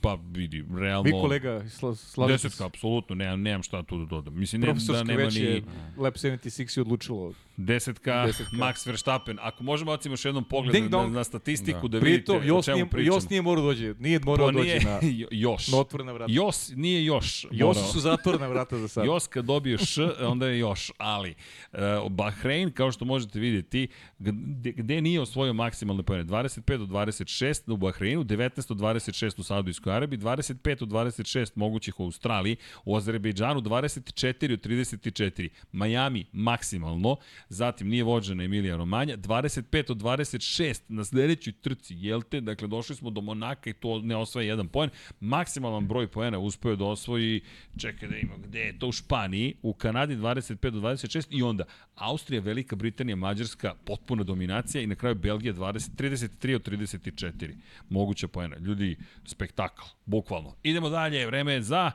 Pa 0.00 0.18
vidi, 0.32 0.64
realno... 0.78 1.02
Vi 1.02 1.10
kolega, 1.10 1.68
sla, 1.68 1.94
se. 1.94 2.20
Desetka, 2.28 2.66
apsolutno, 2.66 3.14
nemam, 3.14 3.42
nemam 3.42 3.62
šta 3.62 3.82
tu 3.82 3.98
da 3.98 4.04
dodam. 4.04 4.38
Mislim, 4.38 4.60
ne, 4.60 4.74
da 4.86 5.02
nema 5.02 5.22
već 5.22 5.34
ni 5.34 5.40
je 5.42 5.62
Lab 5.96 6.14
76 6.14 6.78
je 6.78 6.80
odlučilo. 6.80 7.32
desetka, 7.56 8.26
Desetka. 8.26 8.56
Max 8.56 8.86
Verstappen. 8.86 9.38
Ako 9.42 9.64
možemo 9.64 9.92
ocimo 9.92 10.12
još 10.12 10.24
jednom 10.24 10.44
pogled 10.44 10.90
na, 10.90 11.06
na 11.06 11.24
statistiku 11.24 11.88
da, 11.88 11.98
Da. 11.98 12.04
vidite 12.04 12.24
Pritom, 12.24 12.36
o 12.36 12.44
Jos 12.44 12.64
čemu 12.64 12.76
nije, 12.76 12.90
pričamo. 12.90 13.16
Jos 13.16 13.30
nije 13.30 13.42
morao 13.42 13.64
dođe, 13.64 13.94
nije 13.98 14.20
morao 14.24 14.46
To 14.46 14.52
dođe 14.52 14.68
nije, 14.68 14.80
na, 14.84 15.00
još. 15.48 15.68
na 15.68 15.78
otvorena 15.78 16.12
vrata. 16.12 16.32
Jos 16.32 16.72
nije 16.76 17.04
još. 17.04 17.46
Jos 17.50 17.92
su 17.92 18.00
zatvorena 18.00 18.46
vrata 18.46 18.78
za 18.78 18.88
sad. 18.88 19.06
Jos 19.06 19.26
kad 19.26 19.44
dobije 19.60 19.78
š, 19.78 20.02
onda 20.20 20.46
je 20.46 20.58
još, 20.58 20.92
ali 20.98 21.34
uh, 21.72 21.78
Bahrein, 22.10 22.70
kao 22.70 22.92
što 22.92 23.04
možete 23.04 23.40
vidjeti, 23.40 23.88
gde, 24.18 24.72
gde 24.72 25.00
nije 25.00 25.20
osvojio 25.20 25.52
maksimalne 25.52 26.02
pojene? 26.02 26.24
25 26.24 26.78
do 26.78 26.86
26 26.86 27.72
u 27.72 27.76
Bahreinu, 27.76 28.24
19 28.24 28.74
do 28.74 28.74
26 28.74 29.40
u 29.40 29.42
Saudijskoj 29.42 29.92
Arabiji, 29.92 30.18
25 30.18 30.78
do 30.78 30.86
26 30.86 31.50
mogućih 31.54 32.00
u 32.00 32.04
Australiji, 32.04 32.56
u 32.84 32.96
Azerbejdžanu 32.96 33.60
24 33.60 34.52
od 34.52 34.66
34, 34.66 35.48
Miami 35.72 36.24
maksimalno, 36.32 37.16
zatim 37.48 37.88
nije 37.88 38.04
vođena 38.04 38.44
Emilija 38.44 38.76
Romanja, 38.76 39.16
25 39.16 39.90
od 39.90 39.96
26 39.96 40.80
na 40.88 41.04
sledećoj 41.04 41.52
trci, 41.52 41.94
jel 41.98 42.22
te? 42.22 42.40
Dakle, 42.40 42.68
došli 42.68 42.96
smo 42.96 43.10
do 43.10 43.20
Monaka 43.20 43.70
i 43.70 43.72
to 43.72 43.98
ne 43.98 44.16
osvaja 44.16 44.48
jedan 44.48 44.68
poen. 44.68 44.90
Maksimalan 45.20 45.88
broj 45.88 46.06
poena 46.06 46.38
uspeo 46.38 46.76
da 46.76 46.84
osvoji, 46.84 47.40
čekaj 47.78 48.08
da 48.08 48.16
ima, 48.16 48.34
gde 48.36 48.60
je 48.60 48.78
to 48.78 48.86
u 48.86 48.92
Španiji, 48.92 49.49
u 49.62 49.72
Kanadi 49.72 50.16
25 50.16 50.70
do 50.70 50.80
26 50.80 51.26
i 51.30 51.42
onda 51.42 51.64
Austrija, 51.94 52.42
Velika 52.42 52.76
Britanija, 52.76 53.16
Mađarska, 53.16 53.74
potpuna 53.84 54.22
dominacija 54.22 54.82
i 54.82 54.86
na 54.86 54.94
kraju 54.94 55.14
Belgija 55.14 55.54
20, 55.54 55.90
33 55.96 56.54
od 56.54 56.68
34. 56.68 57.54
Moguća 57.88 58.28
poena. 58.28 58.56
Ljudi, 58.56 58.96
spektakl, 59.26 59.82
bukvalno. 60.06 60.54
Idemo 60.62 60.88
dalje, 60.88 61.26
vreme 61.26 61.52
je 61.52 61.62
za 61.62 61.90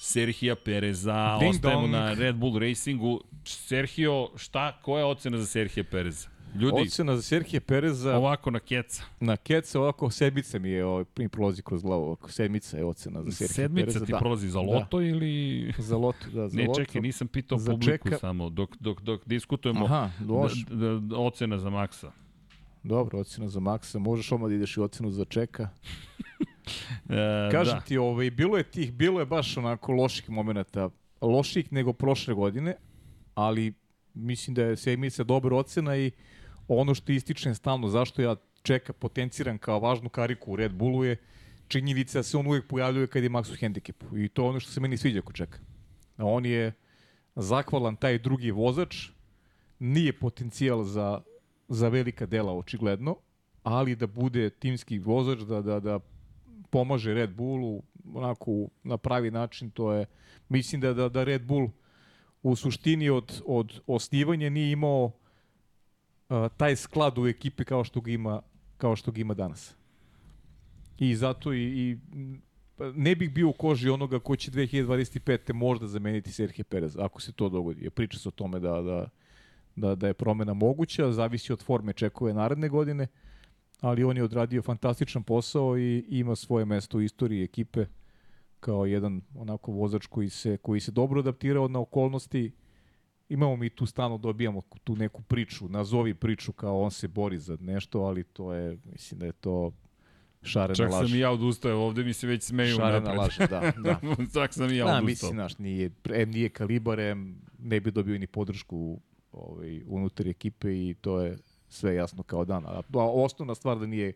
Serhija 0.00 0.54
Pereza, 0.56 1.38
Ding 1.40 1.50
ostajemo 1.50 1.80
dong. 1.80 1.92
na 1.92 2.14
Red 2.14 2.36
Bull 2.36 2.58
Racingu. 2.58 3.20
Sergio, 3.44 4.28
šta, 4.36 4.78
koja 4.82 4.98
je 5.00 5.04
ocena 5.04 5.38
za 5.38 5.46
Serhija 5.46 5.84
Pereza? 5.84 6.28
Ljudi, 6.54 6.80
Ocena 6.82 7.16
za 7.16 7.22
Serhije 7.22 7.60
Pereza 7.60 8.16
ovako 8.16 8.50
na 8.50 8.60
keca. 8.60 9.02
na 9.20 9.36
Keca 9.36 9.80
ovako 9.80 10.10
sedmica 10.10 10.58
mi 10.58 10.68
je 10.70 10.84
ovaj, 10.84 11.04
mi 11.16 11.28
prolazi 11.28 11.62
kroz 11.62 11.82
glavu 11.82 12.02
ovako. 12.02 12.30
Sedmica 12.30 12.76
je 12.78 12.84
ocena 12.84 13.22
za 13.22 13.30
Serhije 13.30 13.48
Sedmica 13.48 13.86
Pereza. 13.86 14.06
ti 14.06 14.12
da. 14.12 14.18
prolazi 14.18 14.48
za 14.48 14.60
loto 14.60 15.00
ili... 15.02 15.72
Za 15.78 15.96
loto, 15.96 16.26
da, 16.26 16.48
za 16.48 16.56
Ne, 16.56 16.66
loto. 16.66 16.80
čekaj, 16.80 17.00
nisam 17.00 17.28
pitao 17.28 17.58
Za 17.58 17.72
publiku 17.72 18.08
čeka- 18.08 18.18
samo, 18.18 18.50
dok, 18.50 18.76
dok, 18.76 19.00
dok 19.02 19.22
diskutujemo 19.26 19.84
Aha, 19.84 20.10
može. 20.20 20.64
d, 20.64 20.76
d, 20.76 21.00
d, 21.00 21.14
ocena 21.16 21.58
za 21.58 21.70
Maksa. 21.70 22.12
Dobro, 22.82 23.18
ocena 23.18 23.48
za 23.48 23.60
Maksa. 23.60 23.98
Možeš 23.98 24.32
odmah 24.32 24.48
da 24.48 24.54
ideš 24.54 24.76
i 24.76 24.80
ocenu 24.80 25.10
za 25.10 25.24
Čeka. 25.24 25.68
E, 27.08 27.14
Kažem 27.52 27.74
da. 27.74 27.80
ti, 27.80 27.98
ovaj, 27.98 28.30
bilo 28.30 28.56
je 28.56 28.64
tih, 28.64 28.92
bilo 28.92 29.20
je 29.20 29.26
baš 29.26 29.56
onako 29.56 29.92
loših 29.92 30.30
momenta. 30.30 30.90
Loših 31.20 31.72
nego 31.72 31.92
prošle 31.92 32.34
godine, 32.34 32.76
ali 33.34 33.72
mislim 34.14 34.54
da 34.54 34.62
je 34.62 34.76
sedmica 34.76 35.24
dobra 35.24 35.56
ocena 35.56 35.96
i 35.96 36.10
ono 36.68 36.94
što 36.94 37.12
ističem 37.12 37.54
stalno, 37.54 37.88
zašto 37.88 38.22
ja 38.22 38.36
Čeka 38.62 38.92
potenciram 38.92 39.58
kao 39.58 39.80
važnu 39.80 40.08
kariku 40.08 40.52
u 40.52 40.56
Red 40.56 40.72
Bullu 40.72 41.04
je 41.04 41.16
činjenica 41.68 42.18
da 42.18 42.22
se 42.22 42.36
on 42.36 42.46
uvijek 42.46 42.66
pojavljuje 42.66 43.06
kad 43.06 43.22
je 43.22 43.30
Max 43.30 43.52
u 43.52 43.56
hendikepu. 43.56 44.18
I 44.18 44.28
to 44.28 44.42
je 44.42 44.48
ono 44.48 44.60
što 44.60 44.70
se 44.70 44.80
meni 44.80 44.96
sviđa 44.96 45.20
kod 45.20 45.34
Čeka. 45.34 45.58
On 46.18 46.46
je 46.46 46.72
zahvalan 47.34 47.96
taj 47.96 48.18
drugi 48.18 48.50
vozač, 48.50 49.08
nije 49.78 50.12
potencijal 50.12 50.84
za, 50.84 51.20
za 51.68 51.88
velika 51.88 52.26
dela 52.26 52.52
očigledno, 52.52 53.16
ali 53.62 53.96
da 53.96 54.06
bude 54.06 54.50
timski 54.50 54.98
vozač, 54.98 55.38
da, 55.38 55.62
da, 55.62 55.80
da 55.80 56.00
pomaže 56.70 57.14
Red 57.14 57.34
Bullu 57.34 57.82
onako 58.14 58.68
na 58.82 58.96
pravi 58.96 59.30
način, 59.30 59.70
to 59.70 59.92
je 59.92 60.06
mislim 60.48 60.80
da 60.80 60.94
da, 60.94 61.08
da 61.08 61.24
Red 61.24 61.42
Bull 61.42 61.70
u 62.42 62.56
suštini 62.56 63.10
od, 63.10 63.42
od 63.46 63.80
osnivanja 63.86 64.50
nije 64.50 64.72
imao 64.72 65.12
taj 66.56 66.76
sklad 66.76 67.18
u 67.18 67.26
ekipi 67.26 67.64
kao 67.64 67.84
što 67.84 68.00
ga 68.00 68.10
ima 68.10 68.42
kao 68.76 68.96
što 68.96 69.12
ga 69.12 69.20
ima 69.20 69.34
danas. 69.34 69.74
I 70.98 71.16
zato 71.16 71.52
i, 71.52 71.62
i 71.62 71.98
ne 72.94 73.14
bih 73.14 73.32
bio 73.34 73.48
u 73.48 73.52
koži 73.52 73.88
onoga 73.88 74.18
ko 74.18 74.36
će 74.36 74.50
2025. 74.50 75.52
možda 75.52 75.86
zameniti 75.86 76.32
Serhije 76.32 76.64
Perez, 76.64 76.96
ako 76.98 77.20
se 77.20 77.32
to 77.32 77.48
dogodi. 77.48 77.90
Priča 77.90 78.18
se 78.18 78.28
o 78.28 78.30
tome 78.30 78.60
da, 78.60 78.82
da, 78.82 79.08
da, 79.76 79.94
da 79.94 80.06
je 80.06 80.14
promena 80.14 80.54
moguća, 80.54 81.12
zavisi 81.12 81.52
od 81.52 81.62
forme 81.62 81.92
čekove 81.92 82.34
naredne 82.34 82.68
godine, 82.68 83.06
ali 83.80 84.04
on 84.04 84.16
je 84.16 84.24
odradio 84.24 84.62
fantastičan 84.62 85.22
posao 85.22 85.78
i 85.78 86.04
ima 86.08 86.36
svoje 86.36 86.64
mesto 86.64 86.98
u 86.98 87.02
istoriji 87.02 87.44
ekipe 87.44 87.86
kao 88.60 88.86
jedan 88.86 89.20
onako 89.34 89.72
vozač 89.72 90.06
koji 90.06 90.28
se, 90.28 90.56
koji 90.56 90.80
se 90.80 90.92
dobro 90.92 91.20
adaptirao 91.20 91.68
na 91.68 91.80
okolnosti. 91.80 92.52
Imamo 93.32 93.56
mi 93.56 93.70
tu 93.70 93.86
stalno 93.86 94.18
dobijamo 94.18 94.60
tu 94.84 94.96
neku 94.96 95.22
priču, 95.22 95.68
nazovi 95.68 96.14
priču 96.14 96.52
kao 96.52 96.80
on 96.80 96.90
se 96.90 97.08
bori 97.08 97.38
za 97.38 97.56
nešto, 97.60 98.00
ali 98.00 98.24
to 98.24 98.52
je, 98.54 98.78
mislim 98.84 99.20
da 99.20 99.26
je 99.26 99.32
to 99.32 99.72
šarena 100.42 100.74
Čak 100.74 100.90
laž. 100.90 101.08
sam 101.08 101.16
i 101.16 101.20
ja 101.20 101.30
odustao, 101.30 101.78
ovde 101.78 102.04
mi 102.04 102.12
se 102.12 102.26
već 102.26 102.42
smeju 102.42 102.76
Šarena 102.76 103.14
napred. 103.14 103.18
laž, 103.18 103.38
da, 103.38 103.72
da. 103.76 104.00
Čak 104.40 104.54
sam 104.54 104.70
i 104.70 104.76
ja 104.76 104.84
da, 104.84 104.90
odustao. 104.90 105.04
mislim, 105.04 105.30
znaš, 105.32 105.58
nije, 105.58 105.90
em 106.14 106.30
nije 106.30 106.48
kalibar, 106.48 107.00
em 107.00 107.40
ne 107.58 107.80
bi 107.80 107.90
dobio 107.90 108.18
ni 108.18 108.26
podršku 108.26 109.00
ovaj, 109.32 109.82
unutar 109.86 110.28
ekipe 110.28 110.72
i 110.72 110.94
to 111.00 111.20
je 111.20 111.38
sve 111.68 111.94
jasno 111.94 112.22
kao 112.22 112.44
dan. 112.44 112.66
A, 112.66 112.82
a 112.94 113.10
osnovna 113.12 113.54
stvar 113.54 113.78
da 113.78 113.86
nije, 113.86 114.12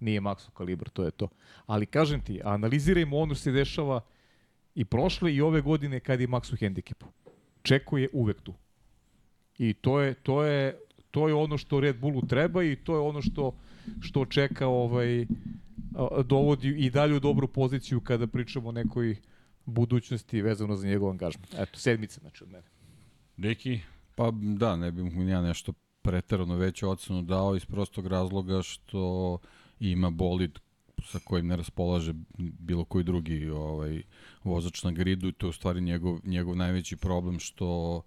nije 0.00 0.20
Maxo 0.20 0.50
kalibar, 0.50 0.88
to 0.88 1.04
je 1.04 1.10
to. 1.10 1.28
Ali 1.66 1.86
kažem 1.86 2.20
ti, 2.20 2.40
analizirajmo 2.44 3.18
ono 3.18 3.34
se 3.34 3.50
dešava 3.52 4.00
i 4.74 4.84
prošle 4.84 5.34
i 5.34 5.40
ove 5.40 5.60
godine 5.60 6.00
kad 6.00 6.20
je 6.20 6.28
Max 6.28 6.52
u 6.52 6.56
hendikepu. 6.56 7.06
Čeko 7.62 7.98
je 7.98 8.08
uvek 8.12 8.40
tu. 8.40 8.54
I 9.58 9.74
to 9.74 10.00
je, 10.00 10.14
to 10.14 10.44
je, 10.44 10.78
to 11.10 11.28
je 11.28 11.34
ono 11.34 11.58
što 11.58 11.80
Red 11.80 12.00
Bullu 12.00 12.22
treba 12.22 12.64
i 12.64 12.76
to 12.76 12.94
je 12.94 13.00
ono 13.00 13.22
što, 13.22 13.54
što 14.00 14.24
čeka 14.24 14.66
ovaj, 14.66 15.26
dovodi 16.24 16.68
i 16.68 16.90
dalje 16.90 17.16
u 17.16 17.20
dobru 17.20 17.48
poziciju 17.48 18.00
kada 18.00 18.26
pričamo 18.26 18.68
o 18.68 18.72
nekoj 18.72 19.16
budućnosti 19.66 20.42
vezano 20.42 20.76
za 20.76 20.86
njegov 20.86 21.10
angažman. 21.10 21.48
Eto, 21.56 21.78
sedmica 21.78 22.20
znači 22.20 22.44
od 22.44 22.50
mene. 22.50 22.66
Deki, 23.36 23.80
Pa 24.20 24.30
da, 24.30 24.76
ne 24.76 24.92
bih 24.92 25.16
mu 25.16 25.28
ja 25.28 25.42
nešto 25.42 25.72
preterano 26.02 26.56
veću 26.56 26.90
ocenu 26.90 27.22
dao 27.22 27.56
iz 27.56 27.64
prostog 27.64 28.06
razloga 28.06 28.62
što 28.62 29.38
ima 29.80 30.10
bolid 30.10 30.58
sa 31.04 31.18
kojim 31.24 31.46
ne 31.46 31.56
raspolaže 31.56 32.14
bilo 32.38 32.84
koji 32.84 33.04
drugi 33.04 33.48
ovaj 33.48 34.02
vozač 34.44 34.82
na 34.82 34.90
gridu 34.90 35.28
i 35.28 35.32
to 35.32 35.46
je 35.46 35.50
u 35.50 35.52
stvari 35.52 35.80
njegov, 35.80 36.18
njegov 36.24 36.56
najveći 36.56 36.96
problem 36.96 37.38
što 37.38 38.02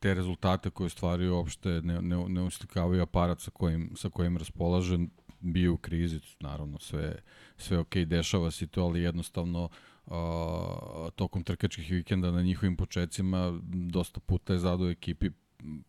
te 0.00 0.14
rezultate 0.14 0.70
koje 0.70 0.90
stvari 0.90 1.28
uopšte 1.28 1.68
ne, 1.68 2.02
ne, 2.02 2.28
ne 2.28 2.42
uslikavaju 2.42 3.02
aparat 3.02 3.40
sa 3.40 3.50
kojim, 3.50 3.92
sa 3.96 4.10
kojim 4.10 4.36
raspolaže 4.36 4.98
bio 5.40 5.72
u 5.72 5.76
krizi, 5.76 6.20
naravno 6.40 6.78
sve, 6.78 7.16
sve 7.56 7.78
ok, 7.78 7.96
dešava 7.96 8.50
se 8.50 8.66
to, 8.66 8.82
ali 8.82 9.02
jednostavno 9.02 9.68
uh, 10.06 10.12
tokom 11.14 11.42
trkačkih 11.42 11.90
vikenda 11.90 12.30
na 12.30 12.42
njihovim 12.42 12.76
početcima 12.76 13.60
dosta 13.72 14.20
puta 14.20 14.52
je 14.52 14.58
zadao 14.58 14.90
ekipi 14.90 15.30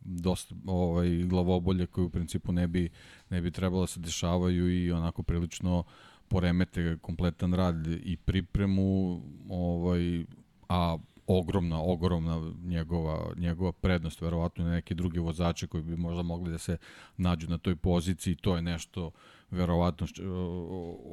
dosta 0.02 0.56
ovaj 0.66 1.24
glavobolje 1.24 1.86
koje 1.86 2.06
u 2.06 2.10
principu 2.10 2.52
ne 2.52 2.68
bi 2.68 2.90
ne 3.30 3.42
bi 3.42 3.52
trebalo 3.52 3.82
da 3.82 3.88
se 3.88 4.00
dešavaju 4.00 4.84
i 4.84 4.92
onako 4.92 5.24
prilično 5.24 5.84
poremete 6.30 6.98
kompletan 7.02 7.54
rad 7.54 7.88
i 7.88 8.18
pripremu 8.18 9.22
ovaj 9.50 10.26
a 10.70 10.98
ogromna 11.28 11.82
ogromna 11.82 12.54
njegova 12.64 13.34
njegova 13.38 13.72
prednost 13.72 14.22
verovatno 14.22 14.64
na 14.64 14.72
neke 14.72 14.96
druge 14.96 15.20
vozače 15.20 15.68
koji 15.68 15.84
bi 15.84 15.98
možda 15.98 16.22
mogli 16.24 16.52
da 16.52 16.58
se 16.58 16.78
nađu 17.18 17.50
na 17.50 17.58
toj 17.58 17.76
poziciji. 17.76 18.36
To 18.36 18.56
je 18.56 18.62
nešto 18.62 19.12
verovatno 19.52 20.08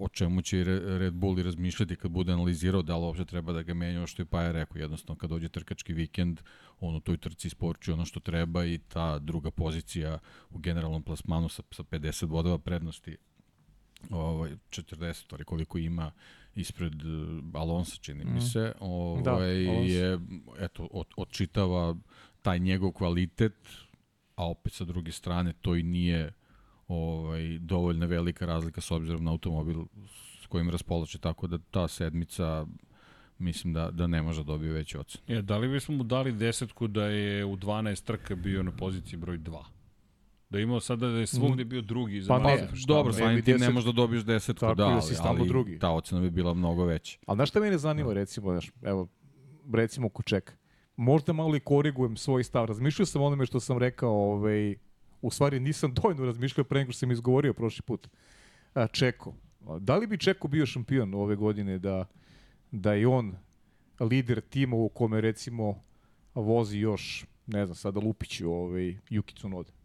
o 0.01 0.09
čemu 0.09 0.43
će 0.43 0.65
Red 0.99 1.15
Bull 1.15 1.39
i 1.39 1.43
razmišljati 1.43 1.97
kad 1.97 2.11
bude 2.11 2.33
analizirao 2.33 2.83
da 2.83 2.97
li 2.97 3.05
uopšte 3.05 3.25
treba 3.25 3.53
da 3.53 3.63
ga 3.63 3.75
menja 3.75 4.07
što 4.07 4.23
je 4.23 4.27
pa 4.27 4.43
je 4.43 4.53
rekao. 4.53 4.79
Jednostavno 4.79 5.19
kad 5.19 5.31
dođe 5.31 5.49
trkački 5.49 5.93
vikend 5.93 6.41
on 6.81 6.95
u 6.95 7.01
toj 7.01 7.17
trci 7.17 7.47
isporučuje 7.49 7.95
ono 7.95 8.05
što 8.05 8.21
treba 8.21 8.65
i 8.65 8.79
ta 8.79 9.19
druga 9.19 9.51
pozicija 9.51 10.19
u 10.51 10.59
generalnom 10.59 11.03
plasmanu 11.03 11.49
sa, 11.49 11.63
sa 11.71 11.83
50 11.83 12.27
bodova 12.27 12.59
prednosti 12.59 13.17
ovaj 14.11 14.51
40 14.71 15.25
ali 15.33 15.45
koliko 15.45 15.79
ima 15.79 16.13
ispred 16.55 16.93
Alonso 17.55 17.97
čini 18.01 18.25
mi 18.25 18.41
se 18.41 18.73
ovaj 18.81 19.23
da, 19.23 19.71
je 19.75 20.19
eto 20.59 20.89
od, 20.91 21.07
odčitava 21.17 21.97
taj 22.43 22.59
njegov 22.59 22.93
kvalitet 22.93 23.69
a 24.37 24.51
opet 24.51 24.73
sa 24.73 24.85
druge 24.85 25.13
strane 25.13 25.53
to 25.53 25.77
i 25.77 25.83
nije 25.83 26.33
ovaj 26.89 27.59
dovoljno 27.59 28.07
velika 28.07 28.47
razlika 28.47 28.81
s 28.81 28.91
obzirom 28.91 29.25
na 29.25 29.31
automobil 29.31 29.85
s 30.43 30.47
kojim 30.47 30.71
raspolaže 30.71 31.19
tako 31.19 31.47
da 31.47 31.59
ta 31.59 31.89
sedmica 31.89 32.67
mislim 33.39 33.73
da, 33.73 33.91
da 33.91 34.07
ne 34.07 34.23
može 34.23 34.41
da 34.41 34.47
dobije 34.47 34.73
veći 34.73 34.99
ocen. 34.99 35.21
Je, 35.27 35.43
da 35.43 35.59
li 35.59 35.69
bismo 35.69 35.97
mu 35.97 36.05
dali 36.05 36.33
desetku 36.33 36.87
da 36.87 37.05
je 37.05 37.45
u 37.45 37.57
12 37.57 38.05
trka 38.05 38.35
bio 38.35 38.63
na 38.63 38.73
poziciji 38.73 39.19
broj 39.19 39.39
2? 39.39 39.63
Da 40.51 40.59
je 40.59 40.63
imao 40.63 40.81
sada 40.81 41.09
da 41.09 41.19
je 41.19 41.27
svugde 41.27 41.65
bio 41.65 41.83
drugi 41.83 42.21
za 42.23 42.29
pa 42.29 42.39
ne, 42.39 42.57
ne, 42.57 42.69
dobro, 42.87 43.13
samim 43.13 43.43
tim 43.43 43.57
ne 43.57 43.71
možeš 43.71 43.87
da 43.87 43.93
dobiješ 43.93 44.25
desetku, 44.25 44.61
tako 44.61 44.75
da, 44.75 44.85
da 44.85 44.91
ali, 44.91 45.03
si 45.03 45.15
ali 45.23 45.49
drugi. 45.49 45.79
ta 45.79 45.91
ocena 45.91 46.21
bi 46.21 46.31
bila 46.31 46.55
mnogo 46.55 46.85
veća. 46.85 47.19
Ali 47.27 47.37
znaš 47.37 47.51
šta 47.51 47.61
mene 47.61 47.79
zanima, 47.79 48.13
recimo, 48.13 48.51
znaš, 48.51 48.71
evo, 48.83 49.09
recimo 49.73 50.09
ko 50.09 50.23
čeka. 50.23 50.53
Možda 50.97 51.33
malo 51.33 51.57
i 51.57 51.61
korigujem 51.61 52.17
svoj 52.17 52.45
stav. 52.45 52.65
Razmišljao 52.65 53.07
sam 53.07 53.23
onome 53.23 53.47
što 53.47 53.61
sam 53.61 53.79
rekao, 53.79 54.11
ovaj, 54.11 54.75
u 55.23 55.31
stvari 55.31 55.61
nisam 55.61 55.95
dovoljno 56.03 56.25
razmišljao 56.25 56.65
pre 56.65 56.79
nego 56.79 56.93
što 56.93 56.99
sam 56.99 57.11
izgovorio 57.11 57.53
prošli 57.53 57.83
put. 57.83 58.09
A, 58.75 58.87
Čeko. 58.87 59.35
Da 59.81 59.97
li 59.97 60.07
bi 60.07 60.19
Čeko 60.19 60.49
bio 60.49 60.67
šampion 60.67 61.15
ove 61.15 61.37
godine 61.37 61.79
da, 61.79 62.05
da 62.71 62.93
je 62.93 63.07
on 63.07 63.35
lider 64.01 64.41
tima 64.41 64.77
u 64.77 64.89
kome 64.89 65.21
recimo 65.21 65.83
vozi 66.35 66.79
još, 66.79 67.27
ne 67.47 67.67
znam, 67.67 67.77
sada 67.77 68.01
Lupiću, 68.01 68.53
ovaj, 68.53 68.97
Yuki 69.11 69.35
Tsunoda. 69.35 69.76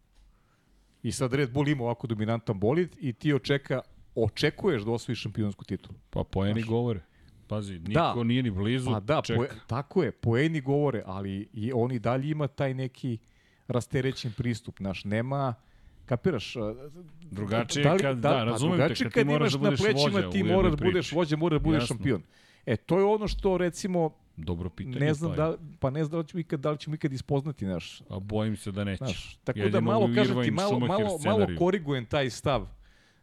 I 1.04 1.12
sad 1.12 1.34
Red 1.34 1.52
Bull 1.52 1.68
ima 1.68 1.84
ovako 1.84 2.08
dominantan 2.08 2.60
bolid 2.60 2.96
i 3.00 3.14
ti 3.14 3.34
očeka, 3.34 3.82
očekuješ 4.16 4.82
da 4.82 4.92
osvoji 4.92 5.16
šampionsku 5.16 5.66
titulu. 5.66 6.00
Pa 6.10 6.24
poeni 6.24 6.64
govore. 6.64 7.00
Pazi, 7.48 7.80
niko 7.80 8.14
da. 8.16 8.24
nije 8.24 8.44
ni 8.44 8.52
blizu. 8.52 8.92
Pa 8.92 9.00
da, 9.00 9.22
poe, 9.36 9.48
tako 9.68 10.04
je, 10.04 10.12
poeni 10.12 10.62
govore, 10.62 11.04
ali 11.06 11.50
i 11.54 11.72
oni 11.74 12.00
dalje 12.00 12.30
ima 12.30 12.48
taj 12.48 12.74
neki 12.74 13.18
rasterećen 13.68 14.34
pristup, 14.38 14.80
naš, 14.80 15.04
nema 15.04 15.56
kapiraš 16.06 16.54
drugačije 17.22 17.84
da 17.84 17.94
li, 17.94 18.00
kad 18.00 18.18
da, 18.18 18.30
da 18.30 18.44
razumem 18.44 18.78
te 18.78 18.88
kad, 18.88 18.98
kad 18.98 19.14
ti 19.14 19.24
moraš 19.24 19.52
da 19.52 19.58
budeš 19.58 19.80
na 19.80 19.86
plećima, 19.86 20.12
vođa 20.14 20.30
ti 20.30 20.44
moraš 20.44 20.72
da 20.72 20.86
budeš 20.86 21.12
vođa 21.12 21.38
moraš 21.38 21.60
da 21.60 21.64
budeš 21.64 21.88
šampion 21.88 22.24
e 22.66 22.76
to 22.76 22.98
je 22.98 23.06
ono 23.06 23.28
što 23.28 23.58
recimo 23.58 24.10
Dobro 24.38 24.70
pitanje. 24.70 25.00
Ne 25.00 25.14
znam 25.14 25.36
da 25.36 25.58
pa 25.80 25.90
ne 25.90 26.04
znam 26.04 26.12
da 26.12 26.18
li 26.18 26.28
ćemo 26.28 26.40
ikad 26.40 26.60
da 26.60 26.72
li 26.72 26.78
ćemo 26.78 26.96
ikad 26.96 27.14
ispoznati 27.14 27.66
naš. 27.66 28.02
A 28.10 28.20
bojim 28.20 28.58
se 28.58 28.72
da 28.72 28.84
neće. 28.84 29.04
Naš, 29.04 29.38
tako 29.44 29.60
Jedino 29.60 29.72
da 29.72 29.82
malo 29.82 30.10
kažem 30.16 30.44
ti 30.44 30.52
malo 30.52 30.80
malo 30.80 31.20
malo 31.26 31.48
korigujem 31.58 32.06
taj 32.06 32.30
stav 32.30 32.68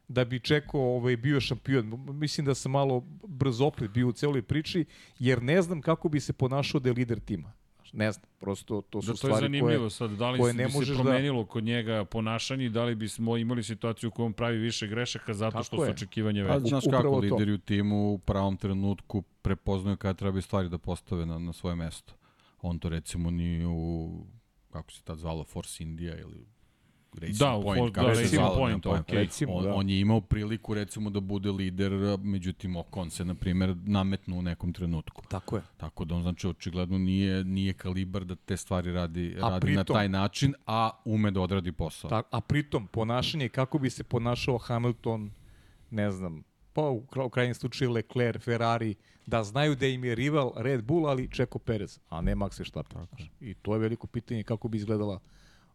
da 0.09 0.24
bi 0.24 0.40
Čeko 0.40 0.80
ovaj 0.80 1.16
bio 1.16 1.40
šampion. 1.40 2.06
Mislim 2.12 2.46
da 2.46 2.54
sam 2.54 2.72
malo 2.72 3.04
brzoplet 3.28 3.90
bio 3.90 4.09
u 4.09 4.12
celoj 4.12 4.42
priči 4.42 4.84
jer 5.18 5.42
ne 5.42 5.62
znam 5.62 5.80
kako 5.80 6.09
bi 6.09 6.20
se 6.20 6.32
ponašao 6.32 6.80
da 6.80 6.88
je 6.88 6.92
lider 6.92 7.20
tima. 7.20 7.52
Ne 7.93 8.12
znam, 8.12 8.24
prosto 8.39 8.80
to 8.80 9.03
su 9.03 9.07
da, 9.07 9.12
to 9.12 9.16
stvari 9.16 9.32
koje... 9.32 9.39
je 9.39 9.43
zanimljivo 9.43 9.82
koje, 9.82 9.91
sad, 9.91 10.11
da 10.11 10.30
li 10.30 10.53
ne 10.53 10.64
bi 10.64 10.72
se 10.72 10.95
promenilo 10.95 11.43
da... 11.43 11.49
kod 11.49 11.64
njega 11.64 12.05
ponašanje 12.05 12.64
i 12.64 12.68
da 12.68 12.84
li 12.84 12.95
bismo 12.95 13.36
imali 13.36 13.62
situaciju 13.62 14.09
u 14.09 14.11
kojoj 14.11 14.26
on 14.26 14.32
pravi 14.32 14.59
više 14.59 14.86
grešaka 14.86 15.34
zato 15.34 15.51
Tako 15.51 15.64
što 15.64 15.84
je. 15.84 15.86
su 15.86 15.93
očekivanje 15.93 16.43
veće. 16.43 16.53
Pa, 16.53 16.68
znaš 16.68 16.84
kako, 16.91 17.18
lideri 17.18 17.53
u 17.53 17.59
timu 17.59 18.12
u 18.12 18.18
pravom 18.18 18.57
trenutku 18.57 19.22
prepoznaju 19.22 19.97
kada 19.97 20.14
treba 20.14 20.41
stvari 20.41 20.68
da 20.68 20.78
postave 20.78 21.26
na, 21.26 21.39
na 21.39 21.53
svoje 21.53 21.76
mesto. 21.76 22.14
On 22.62 22.78
to 22.78 22.89
recimo 22.89 23.30
ni 23.30 23.66
u, 23.66 24.11
kako 24.72 24.93
se 24.93 25.03
tad 25.03 25.18
zvalo, 25.18 25.45
Force 25.45 25.82
India 25.82 26.18
ili 26.18 26.47
Racing 27.12 27.38
da, 27.38 27.61
Point, 27.62 27.94
kako 27.94 28.06
da, 28.06 28.14
se 28.14 28.22
Racing 28.22 28.40
zvalo, 28.40 28.56
Point, 28.56 28.84
okay. 28.84 29.14
recimo, 29.14 29.52
on, 29.52 29.64
da. 29.64 29.74
on 29.74 29.90
je 29.90 30.00
imao 30.00 30.20
priliku 30.20 30.74
recimo 30.74 31.11
da 31.11 31.20
bude 31.20 31.50
lider, 31.50 31.92
međutim 32.22 32.76
Okon 32.76 33.11
se 33.11 33.24
na 33.24 33.34
primjer 33.34 33.76
nametnu 33.84 34.38
u 34.38 34.42
nekom 34.42 34.72
trenutku. 34.72 35.22
Tako 35.28 35.56
je. 35.56 35.62
Tako 35.76 36.04
da 36.04 36.14
on 36.14 36.22
znači 36.22 36.48
očigledno 36.48 36.98
nije 36.98 37.44
nije 37.44 37.72
kalibar 37.72 38.24
da 38.24 38.34
te 38.34 38.56
stvari 38.56 38.92
radi 38.92 39.36
A 39.42 39.48
radi 39.48 39.66
pritom- 39.66 39.76
na 39.76 39.84
taj 39.84 40.09
način, 40.09 40.54
a 40.66 40.90
ume 41.04 41.30
da 41.30 41.40
odradi 41.40 41.72
posao. 41.72 42.11
Tak, 42.11 42.26
a 42.30 42.40
pritom, 42.40 42.86
ponašanje, 42.86 43.48
kako 43.48 43.78
bi 43.78 43.90
se 43.90 44.04
ponašao 44.04 44.59
Hamilton, 44.59 45.30
ne 45.90 46.11
znam, 46.11 46.42
pa 46.72 46.82
u, 46.82 47.04
u 47.24 47.28
krajnjem 47.28 47.54
slučaju 47.54 47.90
Leclerc, 47.90 48.42
Ferrari, 48.44 48.94
da 49.26 49.44
znaju 49.44 49.74
da 49.76 49.86
im 49.86 50.04
je 50.04 50.14
rival 50.14 50.52
Red 50.56 50.84
Bull, 50.84 51.06
ali 51.06 51.28
Čeko 51.30 51.59
Perez, 51.59 51.98
a 52.09 52.20
ne 52.20 52.34
Max 52.34 52.59
Verstappen. 52.59 53.06
I 53.40 53.54
to 53.54 53.72
je 53.72 53.78
veliko 53.78 54.06
pitanje 54.06 54.42
kako 54.42 54.68
bi 54.68 54.78
izgledala 54.78 55.18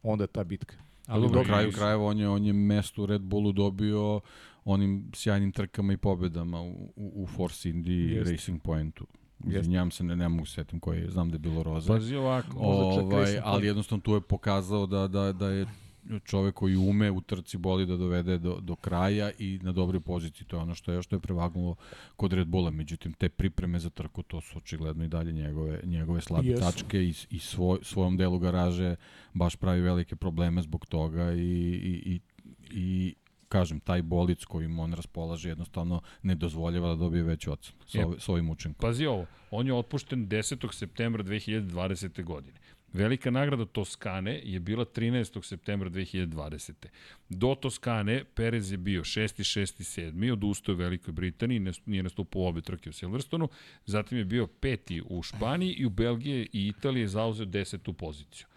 onda 0.04 0.28
ta 0.28 0.44
bitka. 0.44 0.76
Ali 1.08 1.30
na 1.30 1.44
kraju 1.44 1.72
krajeva 1.72 2.06
on 2.06 2.20
je, 2.20 2.30
on 2.30 2.46
je 2.46 2.54
mesto 2.54 3.04
u 3.04 3.06
Red 3.06 3.22
Bullu 3.22 3.52
dobio 3.52 4.22
onim 4.66 5.12
sjajnim 5.14 5.52
trkama 5.52 5.94
i 5.94 5.98
pobedama 5.98 6.62
u, 6.62 6.94
u, 6.96 7.24
u 7.24 7.28
Force 7.28 7.70
Indy 7.70 7.90
i 7.90 8.14
Jeste. 8.14 8.32
Racing 8.32 8.62
Pointu. 8.62 9.06
Izvinjam 9.48 9.92
se, 9.92 10.04
ne, 10.04 10.16
ne 10.16 10.30
mogu 10.30 10.46
se 10.46 10.54
setim 10.54 10.80
koji 10.80 11.00
je, 11.00 11.10
znam 11.10 11.30
da 11.30 11.36
je 11.36 11.40
bilo 11.40 11.64
roze. 11.64 11.88
Pazi 11.88 12.16
ovako. 12.16 12.60
Ovaj, 12.60 13.40
ali 13.44 13.68
jednostavno 13.68 14.02
tu 14.02 14.14
je 14.14 14.22
pokazao 14.22 14.86
da, 14.86 15.08
da, 15.08 15.32
da 15.32 15.50
je 15.50 15.66
čovek 16.26 16.56
koji 16.56 16.76
ume 16.76 17.12
u 17.12 17.22
trci 17.22 17.58
boli 17.58 17.86
da 17.86 17.98
dovede 17.98 18.38
do, 18.38 18.60
do 18.62 18.76
kraja 18.76 19.32
i 19.40 19.60
na 19.62 19.72
dobroj 19.72 20.00
poziciji. 20.00 20.48
To 20.48 20.56
je 20.58 20.62
ono 20.62 20.76
što 20.76 20.92
je, 20.92 21.02
što 21.04 21.16
je 21.16 21.20
prevagnulo 21.20 21.76
kod 22.16 22.34
Red 22.34 22.48
Bulla. 22.48 22.72
Međutim, 22.72 23.14
te 23.14 23.30
pripreme 23.30 23.80
za 23.80 23.90
trku, 23.90 24.24
to 24.24 24.42
su 24.42 24.58
očigledno 24.58 25.04
i 25.04 25.08
dalje 25.08 25.32
njegove, 25.32 25.80
njegove 25.84 26.22
slabe 26.22 26.48
Jesu. 26.48 26.62
tačke 26.64 27.04
i, 27.04 27.14
i 27.30 27.40
svoj, 27.40 27.80
svojom 27.82 28.18
delu 28.18 28.40
garaže 28.40 28.96
baš 29.34 29.56
pravi 29.56 29.82
velike 29.82 30.16
probleme 30.16 30.62
zbog 30.62 30.86
toga 30.86 31.32
i, 31.34 31.40
i, 31.40 32.02
i, 32.06 32.20
i 32.72 33.16
kažem, 33.48 33.80
taj 33.80 34.02
bolic 34.02 34.46
kojim 34.46 34.80
on 34.80 34.94
raspolaže 34.94 35.50
jednostavno 35.50 36.02
ne 36.24 36.36
dozvoljava 36.36 36.90
da 36.90 36.96
dobije 36.96 37.24
veću 37.24 37.52
ocenu 37.52 37.78
sa, 37.86 37.98
Jep. 37.98 38.08
ovi- 38.08 38.20
sa 38.20 38.32
ovim 38.32 38.50
učinkom. 38.50 38.82
Pazi 38.90 39.06
ovo, 39.06 39.26
on 39.52 39.68
je 39.68 39.74
otpušten 39.74 40.28
10. 40.28 40.74
septembra 40.74 41.24
2020. 41.24 42.24
godine. 42.24 42.58
Velika 42.94 43.32
nagrada 43.32 43.66
Toskane 43.66 44.42
je 44.44 44.60
bila 44.60 44.86
13. 44.86 45.44
septembra 45.44 45.90
2020. 45.90 46.74
Do 47.30 47.56
Toskane 47.56 48.24
Perez 48.24 48.72
je 48.72 48.78
bio 48.78 49.02
6. 49.02 49.60
6. 49.60 50.12
7. 50.12 50.32
odustao 50.32 50.76
u 50.76 50.78
Velikoj 50.78 51.12
Britaniji, 51.12 51.72
nije 51.86 52.04
nastupao 52.04 52.42
u 52.42 52.46
obe 52.46 52.62
trke 52.62 52.90
u 52.90 52.94
Silverstonu, 52.94 53.50
zatim 53.86 54.18
je 54.18 54.26
bio 54.26 54.48
peti 54.48 55.02
u 55.06 55.24
Španiji 55.24 55.74
i 55.74 55.86
u 55.86 55.90
Belgiji 55.90 56.50
i 56.54 56.68
Italiji 56.68 57.02
je 57.02 57.08
zauzeo 57.08 57.46
10. 57.46 57.94
poziciju. 57.94 58.48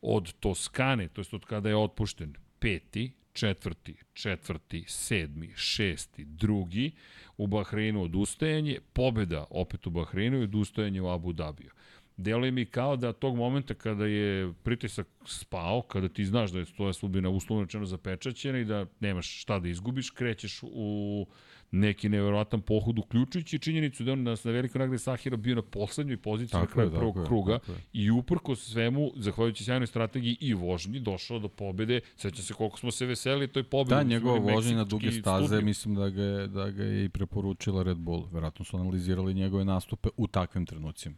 Od 0.00 0.32
Toskane, 0.40 1.08
to 1.08 1.20
jest 1.20 1.34
od 1.34 1.44
kada 1.44 1.68
je 1.68 1.76
otpušten, 1.76 2.34
peti, 2.58 3.12
četvrti, 3.32 3.96
četvrti, 4.12 4.84
sedmi, 4.86 5.52
šesti, 5.56 6.24
drugi, 6.24 6.90
u 7.36 7.46
Bahreinu 7.46 8.02
odustajanje, 8.02 8.78
pobeda 8.92 9.44
opet 9.50 9.86
u 9.86 9.90
Bahreinu 9.90 10.40
i 10.40 10.42
odustajanje 10.42 11.02
u 11.02 11.08
Abu 11.08 11.32
Dhabiju. 11.32 11.70
Deluje 12.18 12.50
mi 12.50 12.64
kao 12.64 12.96
da 12.96 13.12
tog 13.12 13.36
momenta 13.36 13.74
kada 13.74 14.06
je 14.06 14.52
pritisak 14.62 15.06
spao, 15.26 15.82
kada 15.82 16.08
ti 16.08 16.24
znaš 16.24 16.50
da 16.50 16.58
je 16.58 16.64
tvoja 16.64 16.92
sudbina 16.92 17.28
uslovno 17.28 17.64
rečeno 17.64 17.86
zapečaćena 17.86 18.58
i 18.58 18.64
da 18.64 18.86
nemaš 19.00 19.40
šta 19.40 19.58
da 19.58 19.68
izgubiš, 19.68 20.10
krećeš 20.10 20.60
u 20.62 21.26
neki 21.70 22.08
neverovatan 22.08 22.60
pohod, 22.60 22.98
uključujući 22.98 23.58
činjenicu 23.58 24.04
da 24.04 24.12
on 24.12 24.22
na, 24.22 24.36
na 24.44 24.50
velikoj 24.50 24.78
nagradi 24.78 24.98
Sahira 24.98 25.36
bio 25.36 25.54
na 25.54 25.62
poslednjoj 25.62 26.16
poziciji 26.16 26.60
na 26.60 26.66
Tako 26.66 26.72
kraju 26.72 26.88
je, 26.88 26.98
prvog 26.98 27.16
je, 27.16 27.24
kruga 27.24 27.52
je. 27.52 27.74
i 27.92 28.10
uprko 28.10 28.56
svemu, 28.56 29.12
zahvaljujući 29.16 29.64
sjajnoj 29.64 29.86
strategiji 29.86 30.36
i 30.40 30.54
vožnji, 30.54 31.00
došao 31.00 31.38
do 31.38 31.48
pobede. 31.48 32.00
Sećam 32.16 32.44
se 32.44 32.54
koliko 32.54 32.78
smo 32.78 32.90
se 32.90 33.06
veseli 33.06 33.48
toj 33.48 33.62
pobedi. 33.62 33.94
Da, 33.94 34.02
njegova 34.02 34.38
vožnja 34.38 34.76
na 34.76 34.84
duge 34.84 35.12
staze, 35.12 35.46
studio. 35.46 35.64
mislim 35.64 35.94
da 35.94 36.08
ga, 36.08 36.22
je, 36.22 36.48
da 36.48 36.70
ga 36.70 36.84
je 36.84 37.04
i 37.04 37.08
preporučila 37.08 37.82
Red 37.82 37.98
Bull. 37.98 38.26
Verovatno 38.32 38.64
su 38.64 38.76
analizirali 38.76 39.34
njegove 39.34 39.64
nastupe 39.64 40.08
u 40.16 40.26
takvim 40.26 40.66
trenucima. 40.66 41.16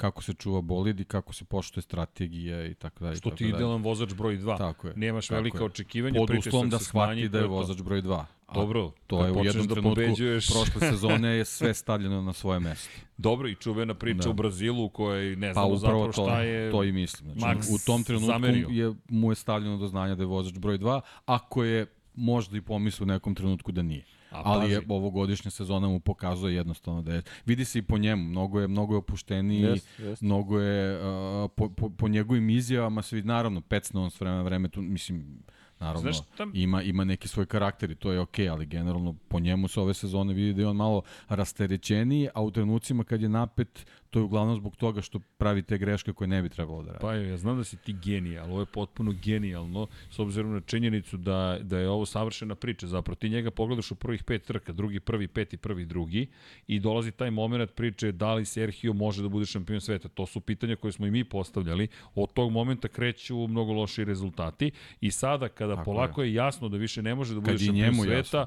Kako 0.00 0.22
se 0.22 0.34
čuva 0.34 0.60
bolid 0.62 1.00
i 1.00 1.04
kako 1.06 1.32
se 1.32 1.44
poštuje 1.44 1.82
strategija 1.82 2.66
i 2.66 2.74
tako 2.74 3.04
dalje. 3.04 3.16
Što 3.16 3.30
ti 3.30 3.44
dalje. 3.44 3.54
idealan 3.54 3.82
vozač 3.82 4.14
broj 4.14 4.38
2. 4.38 4.58
Tako 4.58 4.88
je. 4.88 4.92
Nemaš 4.96 5.26
tako 5.26 5.34
velika 5.36 5.58
je. 5.58 5.64
očekivanja, 5.64 6.18
Pod 6.18 6.30
uslovom 6.38 6.70
da 6.70 6.78
shvati 6.78 7.28
da 7.28 7.38
je 7.38 7.46
vozač 7.46 7.82
broj 7.82 8.02
2. 8.02 8.24
A 8.46 8.54
Dobro, 8.54 8.92
to 9.06 9.24
je 9.26 9.32
u 9.32 9.44
jednom 9.44 9.66
da 9.66 9.74
trenutku 9.74 9.94
pobeđuješ- 9.96 10.52
prošle 10.52 10.90
sezone 10.90 11.28
je 11.30 11.44
sve 11.56 11.74
stavljeno 11.74 12.22
na 12.22 12.32
svoje 12.32 12.60
mesto. 12.60 12.90
Dobro, 13.18 13.48
i 13.48 13.54
čuvena 13.54 13.94
priča 13.94 14.22
Da. 14.22 14.30
u 14.30 14.34
Brazilu 14.34 14.84
u 14.84 14.88
kojoj 14.88 15.36
ne 15.36 15.48
Pa 15.48 15.52
znamo 15.52 15.66
upravo 15.66 15.78
zapravo 15.78 16.06
to, 16.06 16.12
šta 16.12 16.42
je... 16.42 16.70
to 16.70 16.84
i 16.84 16.92
mislim. 16.92 17.32
Znači, 17.32 17.58
Max 17.58 17.74
u 17.74 17.86
tom 17.86 18.04
trenutku 18.04 18.26
zamerio. 18.28 18.68
je, 18.70 18.94
mu 19.08 19.30
je 19.30 19.36
stavljeno 19.36 19.76
do 19.76 19.86
znanja 19.86 20.14
da 20.14 20.22
je 20.22 20.26
vozač 20.26 20.54
broj 20.54 20.78
2, 20.78 21.00
ako 21.26 21.64
je 21.64 21.86
možda 22.14 22.56
i 22.56 22.60
pomislio 22.60 23.04
u 23.04 23.08
nekom 23.08 23.34
trenutku 23.34 23.72
da 23.72 23.82
nije. 23.82 24.04
A, 24.30 24.42
ali 24.44 24.70
je 24.70 24.76
pazi. 24.76 24.86
ovogodišnja 24.90 25.50
sezona 25.50 25.88
mu 25.88 26.00
pokazuje 26.00 26.54
jednostavno 26.54 27.02
da 27.02 27.14
je 27.14 27.22
vidi 27.46 27.64
se 27.64 27.78
i 27.78 27.82
po 27.82 27.98
njemu 27.98 28.24
mnogo 28.24 28.60
je 28.60 28.68
mnogo 28.68 28.94
je 28.94 28.98
opušteniji 28.98 29.60
Jest, 29.60 29.88
jest. 29.98 30.22
mnogo 30.22 30.58
je 30.58 30.98
uh, 30.98 31.50
po, 31.50 31.68
po, 31.68 31.90
po 31.90 32.08
njegovim 32.08 32.50
izjavama 32.50 33.02
se 33.02 33.16
vidi 33.16 33.28
naravno 33.28 33.60
pecne 33.60 34.00
on 34.00 34.10
s 34.10 34.20
vremena 34.20 34.38
na 34.38 34.44
vreme 34.44 34.68
tu 34.68 34.82
mislim 34.82 35.42
naravno 35.80 36.00
Znaš 36.02 36.16
šta- 36.18 36.46
ima 36.54 36.82
ima 36.82 37.04
neki 37.04 37.28
svoj 37.28 37.46
karakter 37.46 37.90
i 37.90 37.94
to 37.94 38.12
je 38.12 38.20
okej 38.20 38.48
ali 38.48 38.66
generalno 38.66 39.14
po 39.28 39.40
njemu 39.40 39.68
se 39.68 39.80
ove 39.80 39.94
sezone 39.94 40.34
vidi 40.34 40.52
da 40.52 40.62
je 40.62 40.68
on 40.68 40.76
malo 40.76 41.02
rasterećeniji 41.28 42.28
a 42.34 42.42
u 42.42 42.50
trenucima 42.50 43.04
kad 43.04 43.22
je 43.22 43.28
napet 43.28 43.86
to 44.10 44.18
je 44.18 44.22
uglavnom 44.22 44.56
zbog 44.56 44.76
toga 44.76 45.02
što 45.02 45.18
pravi 45.18 45.62
te 45.62 45.78
greške 45.78 46.12
koje 46.12 46.28
ne 46.28 46.42
bi 46.42 46.48
trebalo 46.48 46.82
da 46.82 46.92
radi 46.92 47.00
Pa 47.00 47.14
ja 47.14 47.36
znam 47.36 47.56
da 47.56 47.64
si 47.64 47.76
ti 47.76 47.92
genij, 47.92 48.38
ali 48.38 48.50
ovo 48.50 48.60
je 48.60 48.66
potpuno 48.66 49.12
genijalno, 49.22 49.86
s 50.10 50.18
obzirom 50.18 50.52
na 50.52 50.60
činjenicu 50.60 51.16
da, 51.16 51.58
da 51.62 51.78
je 51.78 51.88
ovo 51.88 52.06
savršena 52.06 52.54
priča. 52.54 52.86
Zapravo 52.86 53.14
ti 53.14 53.28
njega 53.28 53.50
pogledaš 53.50 53.90
u 53.90 53.94
prvih 53.94 54.24
pet 54.24 54.42
trka, 54.42 54.72
drugi, 54.72 55.00
prvi, 55.00 55.28
peti, 55.28 55.56
prvi, 55.56 55.84
drugi 55.84 56.26
i 56.66 56.80
dolazi 56.80 57.12
taj 57.12 57.30
moment 57.30 57.74
priče 57.74 58.12
da 58.12 58.34
li 58.34 58.44
Sergio 58.44 58.92
može 58.92 59.22
da 59.22 59.28
bude 59.28 59.46
šampion 59.46 59.80
sveta. 59.80 60.08
To 60.08 60.26
su 60.26 60.40
pitanja 60.40 60.76
koje 60.76 60.92
smo 60.92 61.06
i 61.06 61.10
mi 61.10 61.24
postavljali. 61.24 61.88
Od 62.14 62.32
tog 62.32 62.52
momenta 62.52 62.88
kreću 62.88 63.46
mnogo 63.46 63.72
loši 63.72 64.04
rezultati 64.04 64.70
i 65.00 65.10
sada 65.10 65.48
kada 65.48 65.74
Tako 65.76 65.84
polako 65.84 66.22
je. 66.22 66.34
jasno 66.34 66.68
da 66.68 66.76
više 66.76 67.02
ne 67.02 67.14
može 67.14 67.34
da 67.34 67.40
bude 67.40 67.52
Kad 67.52 67.60
je 67.60 67.66
šampion 67.66 67.94
sveta, 67.94 68.38
jasno. 68.38 68.46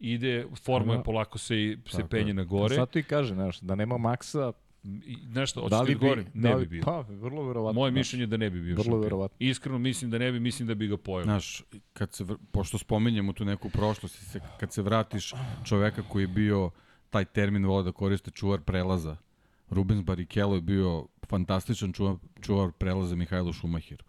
ide, 0.00 0.46
forma 0.64 0.94
je 0.94 1.02
polako 1.02 1.38
se, 1.38 1.76
se 1.86 2.08
penje 2.10 2.30
je. 2.30 2.34
na 2.34 2.44
gore. 2.44 2.74
Zato 2.74 2.98
i 2.98 3.02
kaže, 3.02 3.34
znaš, 3.34 3.60
da 3.60 3.74
nema 3.74 3.94
Maxa, 3.94 4.52
Nešto, 4.82 5.68
da 5.68 5.76
hoćeš 5.76 5.88
li 5.88 5.94
ti 5.94 5.98
bi, 6.00 6.08
gore? 6.08 6.24
Ne 6.34 6.50
da 6.50 6.56
bi 6.56 6.66
bio. 6.66 6.82
Pa, 6.84 7.00
vrlo 7.00 7.46
verovatno. 7.46 7.80
Moje 7.80 7.90
znaš. 7.90 7.98
mišljenje 7.98 8.22
je 8.22 8.26
da 8.26 8.36
ne 8.36 8.50
bi 8.50 8.60
bio 8.60 8.72
Vrlo 8.74 8.84
šampion. 8.84 9.02
verovatno. 9.02 9.36
Iskreno 9.38 9.78
mislim 9.78 10.10
da 10.10 10.18
ne 10.18 10.32
bi, 10.32 10.40
mislim 10.40 10.68
da 10.68 10.74
bi 10.74 10.86
ga 10.86 10.96
pojeo. 10.96 11.24
Znaš, 11.24 11.62
kad 11.92 12.12
se, 12.12 12.24
pošto 12.52 12.78
spominjemo 12.78 13.32
tu 13.32 13.44
neku 13.44 13.70
prošlost, 13.70 14.22
i 14.22 14.24
se, 14.24 14.40
kad 14.60 14.72
se 14.72 14.82
vratiš 14.82 15.32
čoveka 15.64 16.02
koji 16.08 16.22
je 16.22 16.28
bio, 16.28 16.70
taj 17.10 17.24
termin 17.24 17.66
vole 17.66 17.82
da 17.82 17.92
koriste, 17.92 18.30
čuvar 18.30 18.60
prelaza. 18.60 19.16
Rubens 19.70 20.04
Barrichello 20.04 20.54
je 20.54 20.60
bio 20.60 21.06
fantastičan 21.28 21.92
čuvar, 21.92 22.16
čuvar 22.40 22.72
prelaza 22.72 23.16
Mihajlu 23.16 23.52
Šumahiru. 23.52 24.04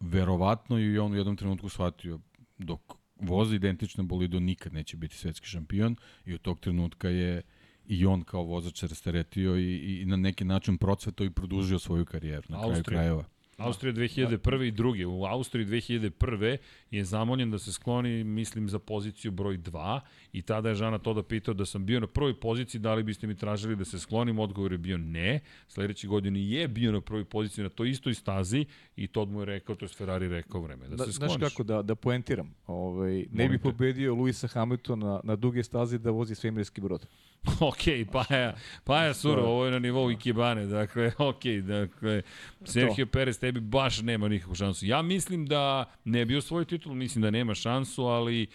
Verovatno 0.00 0.78
je 0.78 0.92
i 0.94 0.98
on 0.98 1.12
u 1.12 1.16
jednom 1.16 1.36
trenutku 1.36 1.68
shvatio 1.68 2.18
dok 2.58 2.80
vozi 3.20 3.56
identične 3.56 4.04
bolido 4.04 4.40
nikad 4.40 4.72
neće 4.72 4.96
biti 4.96 5.16
svetski 5.16 5.46
šampion 5.46 5.96
i 6.24 6.34
od 6.34 6.40
tog 6.40 6.60
trenutka 6.60 7.08
je 7.08 7.42
i 7.86 8.06
on 8.06 8.22
kao 8.22 8.42
vozač 8.42 8.78
se 8.78 8.86
rasteretio 8.86 9.56
i, 9.56 10.00
i 10.00 10.04
na 10.04 10.16
neki 10.16 10.44
način 10.44 10.78
procvetao 10.78 11.24
i 11.26 11.30
produžio 11.30 11.78
svoju 11.78 12.04
karijeru 12.04 12.42
na 12.48 12.56
kraju 12.56 12.70
Austrija. 12.70 12.98
krajeva. 12.98 13.24
Austrija 13.56 13.92
2001. 13.94 14.64
i 14.64 14.70
druge. 14.70 15.06
U 15.06 15.24
Austriji 15.24 15.66
2001. 15.66 16.56
je 16.90 17.04
zamoljen 17.04 17.50
da 17.50 17.58
se 17.58 17.72
skloni, 17.72 18.24
mislim, 18.24 18.68
za 18.68 18.78
poziciju 18.78 19.30
broj 19.32 19.58
2 19.58 20.00
i 20.32 20.42
tada 20.42 20.68
je 20.68 20.74
Žana 20.74 20.98
Toda 20.98 21.22
pitao 21.22 21.54
da 21.54 21.66
sam 21.66 21.86
bio 21.86 22.00
na 22.00 22.06
prvoj 22.06 22.40
poziciji, 22.40 22.80
da 22.80 22.94
li 22.94 23.02
biste 23.02 23.26
mi 23.26 23.36
tražili 23.36 23.76
da 23.76 23.84
se 23.84 23.98
sklonim, 23.98 24.38
odgovor 24.38 24.72
je 24.72 24.78
bio 24.78 24.98
ne. 24.98 25.40
Sledeće 25.68 26.06
godine 26.06 26.48
je 26.48 26.68
bio 26.68 26.92
na 26.92 27.00
prvoj 27.00 27.24
poziciji 27.24 27.62
na 27.62 27.68
toj 27.68 27.90
istoj 27.90 28.14
stazi 28.14 28.64
i 28.96 29.06
Tod 29.06 29.30
mu 29.30 29.40
je 29.40 29.44
rekao, 29.46 29.74
to 29.74 29.84
je 29.84 29.88
Ferrari 29.88 30.28
rekao 30.28 30.60
vreme, 30.60 30.88
da, 30.88 30.96
Da, 30.96 31.04
se 31.04 31.10
znaš 31.12 31.32
skloniš. 31.32 31.48
kako 31.48 31.62
da, 31.62 31.82
da 31.82 31.94
poentiram? 31.94 32.54
Ovaj, 32.66 33.14
ne 33.14 33.26
Molim 33.30 33.52
bi 33.52 33.58
te. 33.58 33.62
pobedio 33.62 34.14
Luisa 34.14 34.48
Hamiltona 34.48 35.06
na, 35.06 35.20
na 35.24 35.36
duge 35.36 35.62
stazi 35.62 35.98
da 35.98 36.10
vozi 36.10 36.34
svemirski 36.34 36.80
brod. 36.80 37.06
ok, 37.60 37.82
pa 38.12 38.24
ja, 38.30 38.54
pa 38.84 39.04
ja 39.04 39.14
suro, 39.14 39.42
ovo 39.42 39.64
je 39.64 39.70
na 39.70 39.78
nivou 39.78 40.10
Ikebane, 40.10 40.66
dakle, 40.66 41.12
ok, 41.18 41.44
dakle, 41.66 42.22
Sergio 42.64 43.06
Perez 43.06 43.38
tebi 43.38 43.60
baš 43.60 44.00
nema 44.00 44.28
nikakvu 44.28 44.54
šansu. 44.54 44.86
Ja 44.86 45.02
mislim 45.02 45.46
da 45.46 45.84
ne 46.04 46.24
bi 46.24 46.36
osvojio 46.36 46.64
titul, 46.64 46.94
mislim 46.94 47.22
da 47.22 47.30
nema 47.30 47.54
šansu, 47.54 48.04
ali 48.04 48.46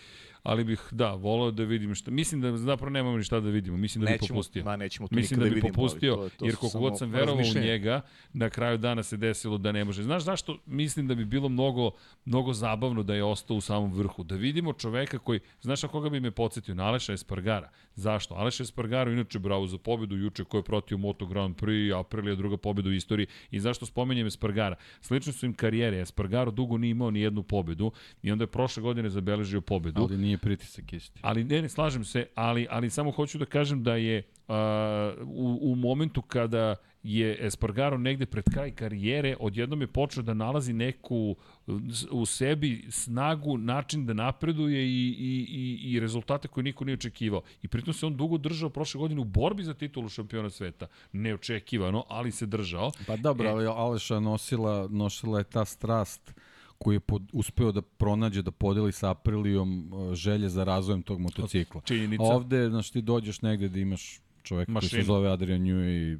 ali 0.43 0.63
bih, 0.63 0.87
da, 0.91 1.13
volao 1.13 1.51
da 1.51 1.63
vidim 1.63 1.95
šta. 1.95 2.11
Mislim 2.11 2.41
da 2.41 2.57
zapravo 2.57 2.89
nemamo 2.89 3.17
ni 3.17 3.23
šta 3.23 3.39
da 3.39 3.49
vidimo, 3.49 3.77
mislim 3.77 4.05
da 4.05 4.11
bi 4.11 4.17
popustio. 4.27 4.63
Ma, 4.63 4.75
nećemo 4.75 5.07
to 5.07 5.15
Mislim 5.15 5.39
da 5.39 5.43
bi 5.43 5.55
vidimo, 5.55 5.73
popustio, 5.73 6.15
to, 6.15 6.29
to 6.29 6.45
jer 6.45 6.55
koliko 6.55 6.79
god 6.79 6.97
sam 6.97 7.09
verovao 7.09 7.43
u 7.55 7.59
njega, 7.59 8.01
na 8.33 8.49
kraju 8.49 8.77
dana 8.77 9.03
se 9.03 9.17
desilo 9.17 9.57
da 9.57 9.71
ne 9.71 9.85
može. 9.85 10.03
Znaš 10.03 10.23
zašto? 10.23 10.57
Mislim 10.65 11.07
da 11.07 11.15
bi 11.15 11.25
bilo 11.25 11.49
mnogo, 11.49 11.91
mnogo 12.25 12.53
zabavno 12.53 13.03
da 13.03 13.15
je 13.15 13.23
ostao 13.23 13.57
u 13.57 13.61
samom 13.61 13.93
vrhu. 13.93 14.23
Da 14.23 14.35
vidimo 14.35 14.73
čoveka 14.73 15.19
koji, 15.19 15.39
znaš 15.61 15.83
na 15.83 15.89
koga 15.89 16.09
bi 16.09 16.19
me 16.19 16.31
podsjetio? 16.31 16.75
Na 16.75 16.83
Aleša 16.83 17.13
Espargara. 17.13 17.69
Zašto? 17.95 18.35
Aleš 18.35 18.59
Espargaro 18.59 19.11
inače 19.11 19.39
bravo 19.39 19.67
za 19.67 19.77
pobedu 19.77 20.15
juče 20.15 20.43
koji 20.43 20.59
je 20.59 20.63
protio 20.63 20.97
Moto 20.97 21.25
Grand 21.25 21.55
Prix, 21.55 21.99
Aprilia 21.99 22.35
druga 22.35 22.57
pobeda 22.57 22.89
u 22.89 22.93
istoriji. 22.93 23.27
I 23.51 23.59
zašto 23.59 23.85
spomenjem 23.85 24.27
Espargara? 24.27 24.75
Slično 25.01 25.33
su 25.33 25.45
im 25.45 25.53
karijere. 25.53 26.01
Espargaro 26.01 26.51
dugo 26.51 26.77
nije 26.77 26.91
imao 26.91 27.11
ni 27.11 27.21
jednu 27.21 27.43
pobedu 27.43 27.91
i 28.23 28.31
onda 28.31 28.43
je 28.43 28.47
prošle 28.47 28.83
godine 28.83 29.09
zabeležio 29.09 29.61
pobedu. 29.61 30.01
Ali 30.01 30.17
nije 30.29 30.37
pritisak 30.37 30.93
isti. 30.93 31.19
Ali 31.23 31.43
ne, 31.43 31.61
ne, 31.61 31.69
slažem 31.69 32.03
se, 32.03 32.27
ali, 32.35 32.67
ali 32.69 32.89
samo 32.89 33.11
hoću 33.11 33.37
da 33.37 33.45
kažem 33.45 33.83
da 33.83 33.95
je 33.95 34.23
uh, 34.47 34.55
u, 35.27 35.71
u 35.71 35.75
momentu 35.75 36.21
kada 36.21 36.75
je 37.03 37.37
Espargaro 37.45 37.97
negde 37.97 38.25
pred 38.25 38.43
kraj 38.53 38.71
karijere, 38.71 39.35
odjednom 39.39 39.81
je 39.81 39.87
počeo 39.87 40.23
da 40.23 40.33
nalazi 40.33 40.73
neku 40.73 41.35
u 42.11 42.25
sebi 42.25 42.85
snagu, 42.89 43.57
način 43.57 44.05
da 44.05 44.13
napreduje 44.13 44.83
i, 44.85 45.15
i, 45.19 45.47
i, 45.49 45.91
i 45.91 45.99
rezultate 45.99 46.47
koje 46.47 46.63
niko 46.63 46.85
nije 46.85 46.93
očekivao. 46.93 47.41
I 47.61 47.67
pritom 47.67 47.93
se 47.93 48.05
on 48.05 48.17
dugo 48.17 48.37
držao 48.37 48.69
prošle 48.69 48.99
godine 48.99 49.21
u 49.21 49.23
borbi 49.23 49.63
za 49.63 49.73
titulu 49.73 50.09
šampiona 50.09 50.49
sveta. 50.49 50.87
Neočekivano, 51.11 52.03
ali 52.09 52.31
se 52.31 52.45
držao. 52.45 52.91
Pa 53.07 53.15
dobro, 53.15 53.49
E. 53.49 53.51
ali 53.51 53.65
Aleša 53.65 54.19
nosila, 54.19 54.87
nosila 54.91 55.37
je 55.37 55.43
ta 55.43 55.65
strast 55.65 56.33
koju 56.79 56.93
je 56.93 56.99
pod, 56.99 57.21
uspeo 57.33 57.71
da 57.71 57.81
pronađe, 57.81 58.41
da 58.41 58.51
podeli 58.51 58.91
sa 58.91 59.09
Aprilijom 59.09 59.93
uh, 59.93 60.13
želje 60.13 60.49
za 60.49 60.63
razvojem 60.63 61.01
tog 61.01 61.19
motocikla. 61.19 61.81
Činjenica. 61.85 62.23
Ovde, 62.23 62.69
znaš, 62.69 62.91
ti 62.91 63.01
dođeš 63.01 63.41
negde 63.41 63.69
da 63.69 63.79
imaš 63.79 64.19
čoveka 64.43 64.65
koji 64.65 64.73
Mašinu. 64.73 65.01
se 65.01 65.05
zove 65.05 65.31
Adrian 65.31 65.61
Newey 65.61 66.13
i 66.13 66.17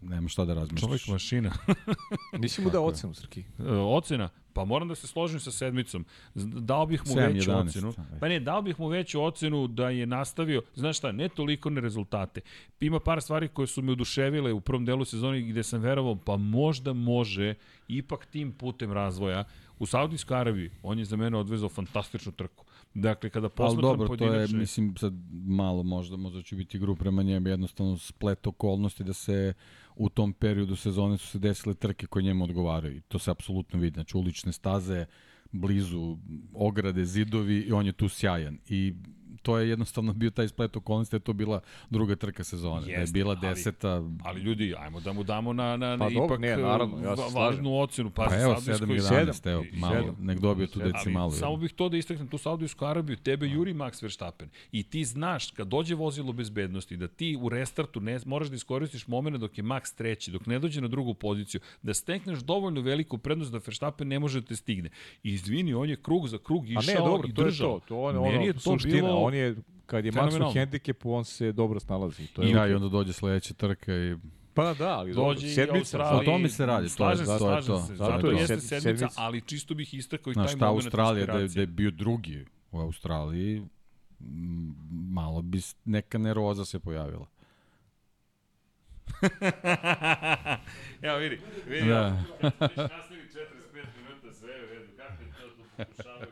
nema 0.00 0.28
šta 0.28 0.44
da 0.44 0.54
razmišljaš. 0.54 0.80
Čovjek 0.80 1.08
mašina. 1.08 1.52
Nisi 2.40 2.62
mu 2.62 2.70
dao 2.70 2.84
ocenu, 2.84 3.14
Srki. 3.14 3.44
E, 3.58 3.72
ocena? 3.72 4.28
Pa 4.52 4.64
moram 4.64 4.88
da 4.88 4.94
se 4.94 5.06
složim 5.06 5.40
sa 5.40 5.50
sedmicom. 5.50 6.04
Dao 6.34 6.86
bih 6.86 7.02
mu 7.06 7.14
7, 7.14 7.34
veću 7.34 7.50
11, 7.50 7.68
ocenu. 7.68 7.88
ajde. 7.98 8.20
Pa 8.20 8.28
ne, 8.28 8.40
dao 8.40 8.62
bih 8.62 8.80
mu 8.80 8.88
veću 8.88 9.22
ocenu 9.22 9.66
da 9.66 9.90
je 9.90 10.06
nastavio, 10.06 10.62
znaš 10.74 10.98
šta, 10.98 11.12
ne 11.12 11.28
toliko 11.28 11.70
na 11.70 11.80
rezultate. 11.80 12.40
Ima 12.80 13.00
par 13.00 13.22
stvari 13.22 13.48
koje 13.48 13.66
su 13.66 13.82
me 13.82 13.92
oduševile 13.92 14.52
u 14.52 14.60
prvom 14.60 14.84
delu 14.84 15.04
sezoni 15.04 15.42
gde 15.42 15.62
sam 15.62 15.80
verovao, 15.80 16.16
pa 16.16 16.36
možda 16.36 16.92
može 16.92 17.54
ipak 17.88 18.26
tim 18.26 18.52
putem 18.52 18.92
razvoja. 18.92 19.44
U 19.78 19.86
Saudijskoj 19.86 20.36
Arabiji 20.36 20.70
on 20.82 20.98
je 20.98 21.04
za 21.04 21.16
mene 21.16 21.38
odvezao 21.38 21.68
fantastičnu 21.68 22.32
trku. 22.32 22.64
Dakle, 22.94 23.30
kada 23.30 23.44
Ali 23.44 23.54
posmatram 23.56 23.82
dobro, 23.82 24.08
to 24.08 24.14
je, 24.14 24.18
pojedinačne... 24.18 24.58
mislim, 24.58 24.96
sad 24.96 25.12
malo 25.46 25.82
možda, 25.82 26.16
možda 26.16 26.42
će 26.42 26.56
biti 26.56 26.76
igru 26.76 26.96
prema 26.96 27.22
njemu, 27.22 27.48
jednostavno 27.48 27.98
splet 27.98 28.46
okolnosti 28.46 29.04
da 29.04 29.12
se 29.12 29.54
u 29.96 30.08
tom 30.08 30.32
periodu 30.32 30.76
sezone 30.76 31.18
su 31.18 31.26
se 31.26 31.38
desile 31.38 31.74
trke 31.74 32.06
koje 32.06 32.22
njemu 32.22 32.44
odgovaraju. 32.44 32.96
I 32.96 33.00
to 33.00 33.18
se 33.18 33.30
apsolutno 33.30 33.80
vidi. 33.80 33.94
Znači, 33.94 34.16
ulične 34.16 34.52
staze, 34.52 35.06
blizu 35.52 36.16
ograde, 36.54 37.04
zidovi 37.04 37.58
i 37.58 37.72
on 37.72 37.86
je 37.86 37.92
tu 37.92 38.08
sjajan. 38.08 38.58
I 38.68 38.94
to 39.36 39.58
je 39.58 39.68
jednostavno 39.68 40.12
bio 40.12 40.30
taj 40.30 40.48
splet 40.48 40.76
okolnosti, 40.76 41.12
da 41.12 41.16
je 41.16 41.20
to 41.20 41.32
bila 41.32 41.60
druga 41.90 42.16
trka 42.16 42.44
sezone. 42.44 42.80
da 42.80 42.86
je 42.86 43.00
Jeste, 43.00 43.12
bila 43.12 43.30
ali- 43.32 43.48
deseta, 43.48 44.02
Ali 44.22 44.40
ljudi, 44.40 44.74
ajmo 44.76 45.00
da 45.00 45.12
mu 45.12 45.22
damo 45.22 45.52
na, 45.52 45.76
na, 45.76 45.88
na 45.88 45.98
Pa 45.98 46.08
ipak 46.08 46.40
ne, 46.40 46.56
naravno, 46.56 46.96
ja 46.98 47.02
se 47.06 47.08
va- 47.12 47.16
slažem. 47.16 47.34
validnu 47.36 47.78
ocenu. 47.78 48.10
Pa, 48.10 48.24
pa 48.24 48.36
evo 48.36 48.54
Saudijskoj- 48.54 49.00
7-11, 49.00 49.46
evo, 49.46 49.64
malo, 49.74 49.94
sedam. 49.96 50.16
nek 50.20 50.38
dobije 50.40 50.66
tu 50.66 50.78
decimalu. 50.80 51.24
Ali 51.24 51.32
samo 51.34 51.56
bih 51.56 51.72
to 51.72 51.88
da 51.88 51.96
istaknem, 51.96 52.28
tu 52.28 52.38
Saudijsku 52.38 52.84
Arabiju, 52.84 53.16
tebe 53.18 53.46
juri 53.48 53.74
Max 53.74 54.02
Verstappen. 54.02 54.48
I 54.72 54.82
ti 54.82 55.04
znaš, 55.04 55.50
kad 55.50 55.68
dođe 55.68 55.94
vozilo 55.94 56.32
bezbednosti, 56.32 56.96
da 56.96 57.08
ti 57.08 57.38
u 57.40 57.48
restartu 57.48 58.00
ne, 58.00 58.18
moraš 58.26 58.48
da 58.48 58.56
iskoristiš 58.56 59.06
moment 59.06 59.36
dok 59.36 59.58
je 59.58 59.64
Max 59.64 59.94
treći, 59.94 60.30
dok 60.30 60.46
ne 60.46 60.58
dođe 60.58 60.80
na 60.80 60.88
drugu 60.88 61.14
poziciju, 61.14 61.60
da 61.82 61.94
stekneš 61.94 62.38
dovoljno 62.40 62.80
veliku 62.80 63.18
prednost 63.18 63.52
da 63.52 63.58
Verstappen 63.58 64.08
ne 64.08 64.18
može 64.18 64.40
da 64.40 64.46
te 64.46 64.56
stigne. 64.56 64.90
I 65.22 65.30
izvini, 65.30 65.74
on 65.74 65.88
je 65.88 65.96
krug 65.98 66.28
za 66.28 66.38
krug 66.38 66.64
A 66.64 66.68
išao 66.70 66.82
ne, 66.94 67.00
dobro, 67.02 67.28
i 67.28 67.34
to 67.34 67.40
je 67.40 67.44
držao. 67.44 67.80
to. 67.80 67.86
To 67.86 67.96
on, 67.98 68.14
Meni 68.16 68.28
ono, 68.28 68.44
je 68.44 68.52
to 68.52 68.60
suština. 68.60 68.94
bilo... 68.94 69.22
On 69.26 69.34
je, 69.34 69.56
kad 69.86 70.04
je 70.04 70.12
Max 70.12 70.40
u 70.40 70.52
hendikepu, 70.52 71.12
on 71.12 71.24
se 71.24 71.52
dobro 71.52 71.80
snalazi. 71.80 72.26
To 72.26 72.42
je 72.42 72.48
I, 72.48 72.50
okej. 72.50 72.60
da, 72.60 72.66
i 72.66 72.74
onda 72.74 72.88
dođe 72.88 73.12
sledeća 73.12 73.54
trka 73.54 73.92
i 73.94 74.16
Pa 74.54 74.74
da, 74.74 74.88
ali 74.90 75.12
dobro, 75.12 75.34
Dođe 75.34 75.48
sedmica. 75.48 76.10
O 76.10 76.24
tome 76.24 76.48
se 76.48 76.66
radi, 76.66 76.88
to 76.88 77.10
je- 77.10 77.16
to 77.16 77.22
je 77.22 77.38
slažem 77.38 77.66
to. 77.66 77.80
se. 77.80 77.96
Zato 77.96 78.10
Zato 78.12 78.30
je 78.30 78.38
jeste 78.38 78.54
sed- 78.56 78.80
sedmica, 78.80 79.08
ali 79.16 79.40
čisto 79.40 79.74
bih 79.74 79.94
istakao 79.94 80.30
i 80.30 80.34
taj 80.34 80.44
moment 80.46 80.62
Australija, 80.62 81.26
da 81.26 81.32
je, 81.32 81.48
da 81.48 81.60
je 81.60 81.66
bio 81.66 81.90
drugi 81.90 82.44
u 82.72 82.80
Australiji, 82.80 83.62
malo 84.90 85.42
bi 85.42 85.58
neka 85.84 86.18
nervoza 86.18 86.64
se 86.64 86.78
pojavila. 86.80 87.26
Evo 91.02 91.16
vidi, 91.18 91.38
vidi. 91.68 91.88
Da. 91.88 92.22
Kasnili 92.68 93.22
45 93.24 93.34
minuta, 93.98 94.32
sve 94.32 94.50
je 94.50 94.64
u 94.64 94.68
redu. 94.68 94.92
Kako 94.98 95.22
je 95.22 95.28
to 95.30 95.48
tu 95.48 95.84
pokušavaju? 95.84 96.26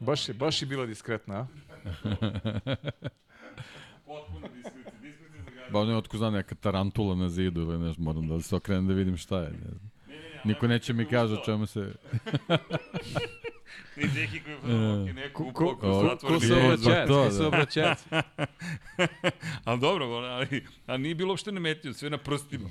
Baš 0.00 0.28
je, 0.28 0.34
baš 0.34 0.62
je 0.62 0.66
bila 0.66 0.86
diskretna, 0.86 1.34
a? 1.36 1.46
Potpuno 4.06 4.48
diskrecija, 4.54 4.92
diskrecija 5.02 5.42
za 5.44 5.50
gada. 5.50 5.70
Ba 5.72 5.84
ne, 5.84 5.96
otko 5.96 6.18
zna 6.18 6.30
neka 6.30 6.54
tarantula 6.54 7.14
na 7.14 7.28
zidu 7.28 7.60
ili 7.60 7.78
nešto, 7.78 8.02
moram 8.02 8.28
da 8.28 8.40
se 8.40 8.56
okrenem 8.56 8.86
da 8.86 8.94
vidim 8.94 9.16
šta 9.16 9.38
je. 9.38 9.50
Ne 9.50 9.58
znam. 9.58 9.90
Niko 10.44 10.66
neće 10.66 10.92
mi 10.92 11.06
kaže 11.06 11.34
o 11.34 11.44
čemu 11.44 11.66
se... 11.66 11.94
Ni 13.96 14.08
Deki 14.14 14.40
koji 14.40 14.52
je 14.52 14.60
prvo 14.60 15.04
neku 15.12 15.52
Ko, 15.52 15.64
upoku 15.64 15.80
ko, 15.80 16.08
zatvoreni 16.08 16.40
ko 16.40 16.46
se 16.46 16.52
je, 16.52 16.66
obraćajac? 16.66 17.08
to, 17.08 17.24
Ko 17.50 18.30
se? 18.96 19.32
Ali 19.64 19.80
dobro, 19.80 20.06
ali, 20.06 20.66
ali 20.86 21.02
nije 21.02 21.14
bilo 21.14 21.30
uopšte 21.30 21.52
nametio, 21.52 21.92
sve 21.92 22.10
na 22.10 22.18
prstima. 22.18 22.68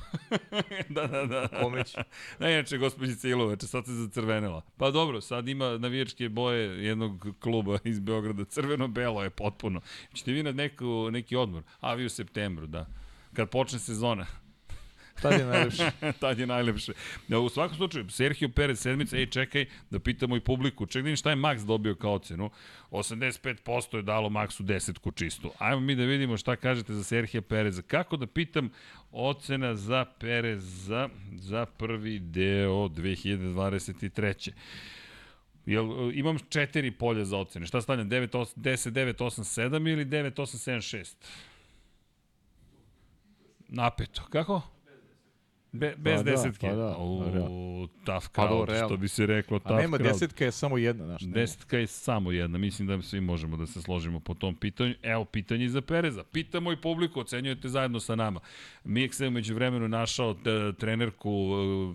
da, 0.88 1.06
da, 1.06 1.26
da. 1.26 1.48
Komeć. 1.60 1.96
Da, 2.38 2.50
inače, 2.50 2.78
gospođica 2.78 3.28
Ilovače, 3.28 3.66
sad 3.66 3.86
se 3.86 3.92
zacrvenela. 3.92 4.62
Pa 4.76 4.90
dobro, 4.90 5.20
sad 5.20 5.48
ima 5.48 5.78
navijačke 5.78 6.28
boje 6.28 6.84
jednog 6.86 7.26
kluba 7.40 7.78
iz 7.84 8.00
Beograda. 8.00 8.44
Crveno-belo 8.44 9.22
je 9.22 9.30
potpuno. 9.30 9.80
Ćete 10.14 10.32
vi 10.32 10.42
na 10.42 10.52
neku, 10.52 11.08
neki 11.10 11.36
odmor? 11.36 11.62
A, 11.80 11.94
vi 11.94 12.04
u 12.04 12.10
septembru, 12.10 12.66
da. 12.66 12.86
Kad 13.34 13.50
počne 13.50 13.78
sezona. 13.78 14.26
Tad 15.22 15.40
je 15.40 15.46
najlepše. 15.46 15.90
Tad 16.20 16.38
je 16.38 16.46
najlepše. 16.46 16.92
Da, 17.28 17.38
u 17.38 17.48
svakom 17.48 17.76
slučaju, 17.76 18.10
Sergio 18.10 18.48
Perez 18.48 18.80
sedmica, 18.80 19.16
ej 19.16 19.26
čekaj, 19.26 19.66
da 19.90 19.98
pitamo 19.98 20.36
i 20.36 20.40
publiku, 20.40 20.86
ček 20.86 21.02
da 21.02 21.04
vidim 21.04 21.16
šta 21.16 21.30
je 21.30 21.36
Max 21.36 21.66
dobio 21.66 21.94
kao 21.94 22.12
ocenu. 22.12 22.50
85% 22.90 23.96
je 23.96 24.02
dalo 24.02 24.28
Maxu 24.28 24.62
desetku 24.62 25.10
čistu. 25.10 25.52
Ajmo 25.58 25.80
mi 25.80 25.94
da 25.94 26.04
vidimo 26.04 26.36
šta 26.36 26.56
kažete 26.56 26.94
za 26.94 27.04
Sergio 27.04 27.42
Pereza. 27.42 27.82
Kako 27.82 28.16
da 28.16 28.26
pitam 28.26 28.70
ocena 29.12 29.74
za 29.74 30.04
Pereza 30.18 31.08
za 31.34 31.66
prvi 31.66 32.18
deo 32.18 32.88
2023. 32.88 34.50
Jel, 35.66 36.10
imam 36.14 36.38
četiri 36.48 36.90
polja 36.90 37.24
za 37.24 37.38
ocene. 37.38 37.66
Šta 37.66 37.80
stavljam? 37.80 38.10
9, 38.10 38.28
8, 38.28 38.56
10, 38.56 38.90
9, 38.90 39.14
8, 39.14 39.70
7 39.70 39.92
ili 39.92 40.04
9, 40.04 40.30
8, 40.30 40.70
7, 40.70 40.98
6? 40.98 41.14
Napeto. 43.68 44.22
Kako? 44.30 44.62
Be, 45.72 45.94
bez 45.98 46.16
Pa 46.16 46.22
da, 46.22 46.30
desetke. 46.30 46.66
pa 46.66 46.74
da, 46.74 46.96
U, 46.98 47.22
pa 47.96 48.12
tough 48.12 48.28
Pa 48.28 48.42
crowd, 48.42 48.48
dobro, 48.48 48.72
realno. 48.72 48.88
što 48.88 48.96
bi 48.96 49.08
se 49.08 49.26
reklo, 49.26 49.56
A 49.56 49.60
tough 49.60 49.80
nema 49.80 49.98
crowd. 49.98 50.02
desetka, 50.02 50.44
je 50.44 50.52
samo 50.52 50.78
jedna, 50.78 51.04
znaš. 51.06 51.22
nema. 51.22 51.34
Desetka 51.34 51.78
je 51.78 51.86
samo 51.86 52.32
jedna, 52.32 52.58
mislim 52.58 52.88
da 52.88 53.02
svi 53.02 53.20
možemo 53.20 53.56
da 53.56 53.66
se 53.66 53.82
složimo 53.82 54.20
po 54.20 54.34
tom 54.34 54.56
pitanju. 54.56 54.94
Evo, 55.02 55.24
pitanje 55.24 55.68
za 55.68 55.80
Pereza. 55.80 56.24
Pitamo 56.24 56.72
i 56.72 56.76
publiku, 56.76 57.20
ocenjujete 57.20 57.68
zajedno 57.68 58.00
sa 58.00 58.14
nama. 58.14 58.40
Mijek 58.84 59.14
se 59.14 59.28
umeđu 59.28 59.54
vremenu 59.54 59.88
našao 59.88 60.36
trenerku 60.78 61.48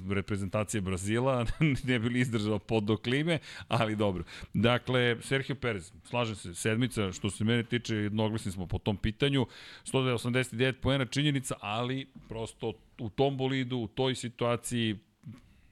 e, 0.10 0.14
reprezentacije 0.14 0.82
Brazila, 0.82 1.46
ne 1.84 2.00
bi 2.00 2.10
li 2.10 2.20
izdržao 2.20 2.60
pod 2.60 2.84
do 2.84 2.98
klime, 2.98 3.40
ali 3.68 3.96
dobro. 3.96 4.24
Dakle, 4.54 5.18
Sergio 5.22 5.56
Perez, 5.56 5.92
slažem 6.04 6.36
se, 6.36 6.56
sedmica, 6.56 7.12
što 7.12 7.30
se 7.30 7.44
mene 7.44 7.64
tiče, 7.64 7.96
jednoglasni 7.96 8.52
smo 8.52 8.66
po 8.66 8.78
tom 8.78 8.98
pitanju, 8.98 9.46
189 9.86 10.72
poena 10.74 11.06
činjenica, 11.06 11.56
ali 11.60 12.08
prosto 12.30 12.74
u 13.00 13.10
tom 13.10 13.38
bolidu, 13.38 13.78
u 13.78 13.88
toj 13.88 14.16
situaciji, 14.16 14.96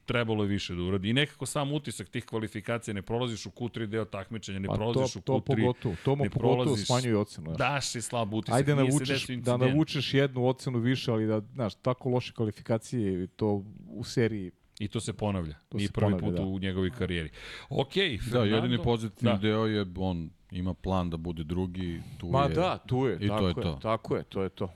trebalo 0.04 0.44
je 0.44 0.48
više 0.48 0.74
da 0.74 0.82
uradi. 0.82 1.10
I 1.10 1.14
nekako 1.14 1.46
sam 1.46 1.72
utisak 1.72 2.08
tih 2.08 2.24
kvalifikacija, 2.24 2.94
ne 2.94 3.02
prolaziš 3.02 3.46
u 3.46 3.50
Q3 3.50 3.86
deo 3.86 4.04
takmičenja, 4.04 4.58
ne 4.58 4.68
Pa 4.68 4.74
prolaziš 4.74 5.12
to, 5.12 5.18
u 5.18 5.22
to 5.22 5.32
Q3, 5.34 5.40
pogotovo, 5.46 5.96
to 6.04 6.16
mu 6.16 6.24
ne 6.24 6.30
pogotovo 6.30 6.54
prolaziš. 6.56 6.86
smanjuje 6.86 7.16
ocenu. 7.16 7.46
Znaš. 7.46 7.58
daš 7.58 7.94
je 7.94 8.02
slab 8.02 8.34
utisak. 8.34 8.56
Ajde 8.56 8.74
navučeš, 8.76 9.26
da 9.28 9.56
navučeš 9.58 10.14
jednu 10.14 10.46
ocenu 10.46 10.78
više, 10.78 11.10
ali 11.10 11.26
da, 11.26 11.40
znaš, 11.54 11.74
tako 11.74 12.08
loše 12.08 12.32
kvalifikacije, 12.32 13.24
i 13.24 13.26
to 13.26 13.46
u 13.88 14.04
seriji. 14.04 14.50
I 14.78 14.88
to 14.88 15.00
se 15.00 15.12
ponavlja. 15.12 15.54
To 15.68 15.76
Nije 15.76 15.86
se 15.86 15.92
prvi 15.92 16.04
ponavlja, 16.12 16.26
put 16.28 16.36
da. 16.36 16.42
u 16.44 16.58
njegovoj 16.58 16.90
karijeri. 16.90 17.30
Ok, 17.70 17.94
Da, 17.94 18.24
Fernando. 18.24 18.56
jedini 18.56 18.78
pozitivni 18.78 19.32
Da. 19.32 19.38
deo 19.38 19.66
je 19.66 19.86
on 19.96 20.30
ima 20.50 20.74
plan 20.74 21.10
da 21.10 21.16
bude 21.16 21.44
drugi, 21.44 22.00
tu 22.18 22.26
Ma 22.26 22.42
je. 22.42 22.48
da, 22.48 22.78
tu 22.78 23.06
je, 23.06 23.16
I 23.16 23.28
tako 23.28 23.40
to 23.40 23.46
je 23.46 23.50
je, 23.50 23.62
to. 23.64 23.78
tako 23.82 24.16
je, 24.16 24.22
to 24.24 24.42
je 24.42 24.48
to. 24.48 24.72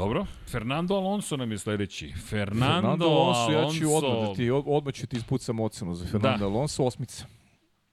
Dobro. 0.00 0.26
Fernando 0.46 0.94
Alonso 0.94 1.36
nam 1.36 1.52
je 1.52 1.58
sledeći. 1.58 2.12
Fernando, 2.20 2.66
Fernando 2.72 3.04
Alonso, 3.06 3.52
ja 3.52 3.68
ću 3.70 3.94
odmah 3.96 4.28
da 4.28 4.34
ti, 4.34 4.50
od- 4.50 4.64
odmah 4.66 4.94
ću 4.94 5.06
ti 5.06 5.16
ispucam 5.16 5.60
ocenu 5.60 5.94
za 5.94 6.06
Fernando 6.06 6.38
Da. 6.38 6.46
Alonso, 6.46 6.84
osmica. 6.84 7.24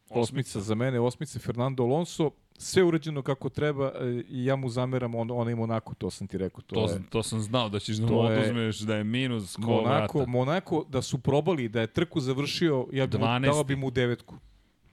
Osmica 0.09 0.59
za 0.61 0.75
mene, 0.75 0.99
osmica 0.99 1.39
Fernando 1.39 1.83
Alonso, 1.83 2.29
sve 2.57 2.83
urađeno 2.83 3.21
kako 3.21 3.49
treba 3.49 3.85
e, 3.87 4.23
i 4.29 4.45
ja 4.45 4.55
mu 4.55 4.69
zameram 4.69 5.15
on, 5.15 5.31
onaj 5.31 5.55
Monako, 5.55 5.93
to 5.95 6.09
sam 6.09 6.27
ti 6.27 6.37
rekao. 6.37 6.61
To, 6.61 6.75
To, 6.75 6.81
je, 6.81 6.87
sam, 6.87 7.03
to 7.03 7.23
sam 7.23 7.39
znao 7.41 7.69
da 7.69 7.79
ćeš 7.79 7.97
da 7.97 8.07
to 8.07 8.31
je- 8.31 8.37
oduzmeš 8.39 8.79
da 8.79 8.95
je 8.95 9.03
minus 9.03 9.55
ko 9.55 9.61
Monako, 9.61 10.17
vrata. 10.17 10.31
Monako, 10.31 10.85
da 10.89 11.01
su 11.01 11.17
probali, 11.17 11.69
da 11.69 11.81
je 11.81 11.87
trku 11.87 12.19
završio, 12.19 12.87
ja 12.91 13.07
bi 13.07 13.17
mu, 13.17 13.23
12. 13.23 13.41
dao 13.45 13.63
bi 13.63 13.75
mu 13.75 13.91
devetku. 13.91 14.35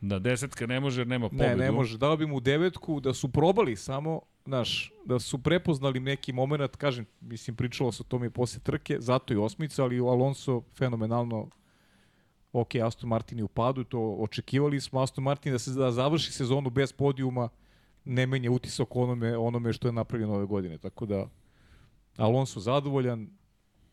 Da, 0.09 0.19
desetka 0.19 0.67
ne 0.67 0.81
može 0.81 1.01
jer 1.01 1.07
nema 1.07 1.29
pobedu. 1.29 1.57
Ne, 1.57 1.57
ne 1.57 1.71
može. 1.71 1.99
Dao 1.99 2.17
bi 2.17 2.27
mu 2.27 2.41
devetku 2.41 3.01
da 3.01 3.15
su 3.15 3.29
probali 3.29 3.77
samo, 3.77 4.21
znaš, 4.45 4.93
da 5.05 5.19
su 5.19 5.39
prepoznali 5.43 6.01
neki 6.01 6.33
moment, 6.33 6.77
kažem, 6.77 7.07
mislim, 7.21 7.57
pričalo 7.57 7.93
se 7.93 8.03
o 8.03 8.09
tome 8.09 8.27
i 8.27 8.31
posle 8.31 8.61
trke, 8.61 8.97
zato 9.01 9.35
i 9.35 9.37
osmica, 9.37 9.83
ali 9.83 9.99
Alonso 9.99 10.63
fenomenalno 10.79 11.49
ok, 12.53 12.75
Aston 12.75 13.09
Martin 13.09 13.39
je 13.39 13.45
u 13.45 13.49
padu, 13.49 13.85
to 13.85 14.17
očekivali 14.19 14.81
smo 14.81 15.01
Aston 15.01 15.25
Martin 15.25 15.53
da 15.53 15.59
se 15.59 15.71
da 15.71 15.93
završi 15.93 16.33
sezonu 16.33 16.71
bez 16.71 16.93
podijuma, 16.93 17.49
ne 18.05 18.27
menja 18.27 18.51
utisak 18.51 18.97
onome, 18.97 19.37
onome 19.37 19.73
što 19.73 19.89
je 19.89 19.93
napravljeno 19.93 20.35
ove 20.35 20.47
godine, 20.47 20.79
tako 20.79 21.07
da 21.07 21.29
Alonso 22.17 22.61
zadovoljan, 22.61 23.29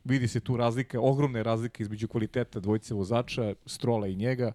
vidi 0.04 0.28
se 0.28 0.40
tu 0.40 0.58
razlika, 0.58 1.00
ogromna 1.00 1.42
razlika 1.42 1.84
između 1.84 2.08
kvaliteta 2.08 2.60
dvojice 2.60 2.94
vozača, 2.94 3.56
Strola 3.66 4.08
i 4.08 4.16
njega. 4.16 4.52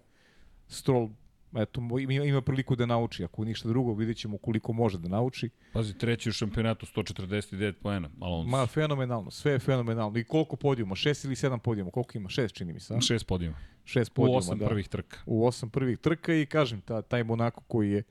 Strol 0.67 1.09
eto, 1.55 1.81
ima, 1.99 2.13
ima 2.13 2.41
priliku 2.41 2.75
da 2.75 2.85
nauči, 2.85 3.23
ako 3.23 3.45
ništa 3.45 3.69
drugo, 3.69 3.93
vidjet 3.93 4.17
ćemo 4.17 4.37
koliko 4.37 4.73
može 4.73 4.97
da 4.97 5.07
nauči. 5.07 5.49
Pazi, 5.73 5.97
treći 5.97 6.29
u 6.29 6.31
šampionatu, 6.31 6.85
149 6.85 7.73
poena, 7.73 8.09
Alonso. 8.21 8.49
Ma, 8.49 8.65
fenomenalno, 8.65 9.31
sve 9.31 9.51
je 9.51 9.59
fenomenalno. 9.59 10.19
I 10.19 10.23
koliko 10.23 10.55
podijuma? 10.55 10.95
Šest 10.95 11.25
ili 11.25 11.35
sedam 11.35 11.59
podijuma? 11.59 11.91
Koliko 11.91 12.17
ima? 12.17 12.29
Šest, 12.29 12.55
čini 12.55 12.73
mi 12.73 12.79
se. 12.79 12.93
a? 12.95 13.01
Šest 13.01 13.27
podijuma. 13.27 13.57
Šest 13.85 14.11
U 14.11 14.13
podijuma, 14.13 14.37
osam 14.37 14.59
da. 14.59 14.67
prvih 14.67 14.87
trka. 14.87 15.17
U 15.25 15.45
osam 15.45 15.69
prvih 15.69 15.97
trka 15.97 16.33
i 16.33 16.45
kažem, 16.45 16.81
ta, 16.81 17.01
taj 17.01 17.23
Monako 17.23 17.61
koji 17.67 17.91
je 17.91 18.03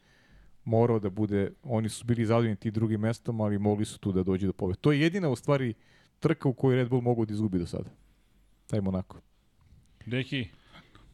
morao 0.65 0.99
da 0.99 1.11
bude, 1.11 1.51
oni 1.63 1.89
su 1.89 2.05
bili 2.05 2.27
zadovoljni 2.27 2.57
ti 2.57 2.71
drugim 2.71 3.01
mestom, 3.01 3.41
ali 3.41 3.59
mogli 3.59 3.85
su 3.85 3.99
tu 3.99 4.13
da 4.13 4.23
dođu 4.23 4.47
do 4.47 4.53
pobede. 4.53 4.79
To 4.81 4.93
je 4.93 5.01
jedina 5.01 5.29
u 5.29 5.37
stvari 5.37 5.75
trka 6.21 6.49
u 6.49 6.53
kojoj 6.53 6.77
Red 6.77 6.89
Bull 6.89 7.03
mogu 7.03 7.27
da 7.27 7.33
izgubi 7.33 7.59
do 7.59 7.67
sada. 7.67 7.91
Taj 8.67 8.81
Monako. 8.81 9.21
Deki, 10.07 10.49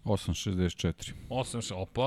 8.64. 0.05 1.13
8 1.29 1.61
ša, 1.69 1.77
opa, 1.77 2.03